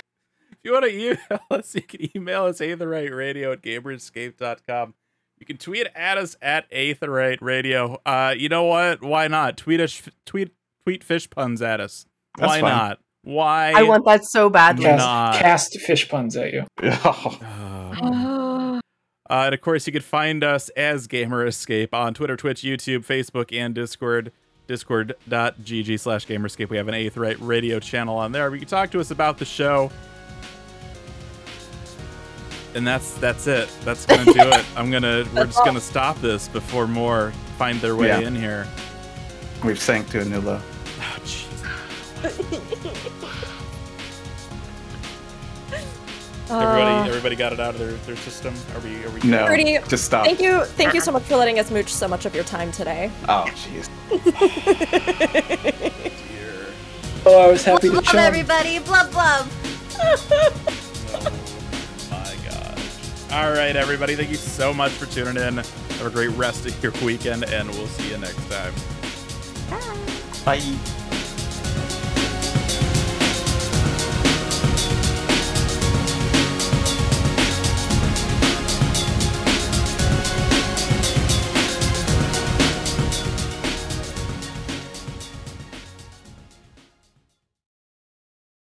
If 0.63 0.69
you 0.69 0.73
want 0.73 0.85
to 0.85 0.91
email 0.95 1.39
us, 1.51 1.73
you 1.73 1.81
can 1.81 2.15
email 2.15 2.45
us 2.45 2.59
aetheryteradio 2.59 3.53
at 3.53 3.61
gamerescape.com. 3.61 4.93
You 5.39 5.45
can 5.45 5.57
tweet 5.57 5.87
at 5.95 6.19
us 6.19 6.35
at 6.39 6.69
aetheryteradio. 6.71 7.97
Uh, 8.05 8.35
you 8.37 8.47
know 8.47 8.63
what? 8.65 9.01
Why 9.01 9.27
not? 9.27 9.57
Tweet 9.57 9.79
us, 9.79 10.01
tweet, 10.25 10.51
tweet 10.85 11.03
fish 11.03 11.27
puns 11.29 11.63
at 11.63 11.81
us. 11.81 12.05
That's 12.37 12.47
Why 12.47 12.61
fine. 12.61 12.71
not? 12.77 12.99
Why? 13.23 13.73
I 13.75 13.83
want 13.83 14.05
that 14.05 14.23
so 14.23 14.49
badly. 14.51 14.85
Cast, 14.85 15.39
cast 15.39 15.79
fish 15.79 16.07
puns 16.07 16.37
at 16.37 16.53
you. 16.53 16.65
Uh, 16.83 18.79
Uh, 19.29 19.45
and 19.45 19.53
of 19.53 19.61
course, 19.61 19.87
you 19.87 19.93
can 19.93 20.01
find 20.01 20.43
us 20.43 20.67
as 20.69 21.07
Gamer 21.07 21.45
Escape 21.45 21.93
on 21.93 22.13
Twitter, 22.13 22.35
Twitch, 22.35 22.63
YouTube, 22.63 23.05
Facebook, 23.05 23.57
and 23.57 23.73
Discord. 23.73 24.33
Discord.gg 24.67 25.99
slash 25.99 26.27
Gamerescape. 26.27 26.69
We 26.69 26.75
have 26.75 26.89
an 26.89 26.95
Aetheryte 26.95 27.37
radio 27.39 27.79
channel 27.79 28.17
on 28.17 28.33
there. 28.33 28.51
You 28.53 28.59
can 28.59 28.67
talk 28.67 28.91
to 28.91 28.99
us 28.99 29.09
about 29.09 29.37
the 29.37 29.45
show. 29.45 29.89
And 32.73 32.87
that's 32.87 33.13
that's 33.15 33.47
it. 33.47 33.69
That's 33.83 34.05
gonna 34.05 34.23
do 34.25 34.31
it. 34.39 34.65
I'm 34.77 34.89
gonna 34.91 35.25
we're 35.35 35.45
just 35.45 35.63
gonna 35.65 35.81
stop 35.81 36.19
this 36.21 36.47
before 36.47 36.87
more 36.87 37.31
find 37.57 37.79
their 37.81 37.95
way 37.95 38.07
Yeah. 38.07 38.19
in 38.19 38.35
here. 38.35 38.67
we've 39.63 39.79
sank 39.79 40.09
to 40.11 40.21
a 40.21 40.25
new 40.25 40.39
low. 40.39 40.59
Oh, 40.99 41.17
jeez. 41.23 41.47
Everybody, 46.49 46.81
uh. 46.81 47.05
everybody 47.07 47.35
got 47.37 47.53
it 47.53 47.61
out 47.61 47.75
of 47.75 47.79
their, 47.79 47.91
their 47.93 48.17
system. 48.17 48.53
Are 48.75 48.81
we? 48.81 49.03
Are 49.05 49.09
we? 49.09 49.21
No, 49.21 49.47
Rudy, 49.47 49.77
just 49.87 50.03
stop. 50.03 50.25
Thank 50.25 50.41
you, 50.41 50.65
thank 50.65 50.93
you 50.93 50.99
so 50.99 51.09
much 51.11 51.23
for 51.23 51.37
letting 51.37 51.59
us 51.59 51.71
mooch 51.71 51.93
so 51.93 52.09
much 52.09 52.25
of 52.25 52.35
your 52.35 52.43
time 52.43 52.73
today. 52.73 53.09
Oh, 53.29 53.45
jeez. 53.55 53.87
Dear. 56.27 56.65
Oh, 57.25 57.41
I 57.41 57.47
was 57.51 57.63
happy 57.63 57.87
to 57.87 57.93
Love 57.95 58.03
chum. 58.05 58.19
everybody. 58.19 58.79
Blub 58.79 59.11
blub. 59.11 59.47
My 63.31 63.37
god. 63.37 63.47
All 63.47 63.51
right, 63.53 63.75
everybody. 63.75 64.15
Thank 64.15 64.29
you 64.29 64.35
so 64.35 64.73
much 64.73 64.91
for 64.91 65.05
tuning 65.05 65.41
in. 65.41 65.57
Have 65.57 66.05
a 66.05 66.09
great 66.09 66.29
rest 66.29 66.65
of 66.65 66.83
your 66.83 66.91
weekend, 67.03 67.45
and 67.45 67.69
we'll 67.69 67.87
see 67.87 68.09
you 68.11 68.17
next 68.17 68.49
time. 68.49 68.73
Bye. 70.45 71.20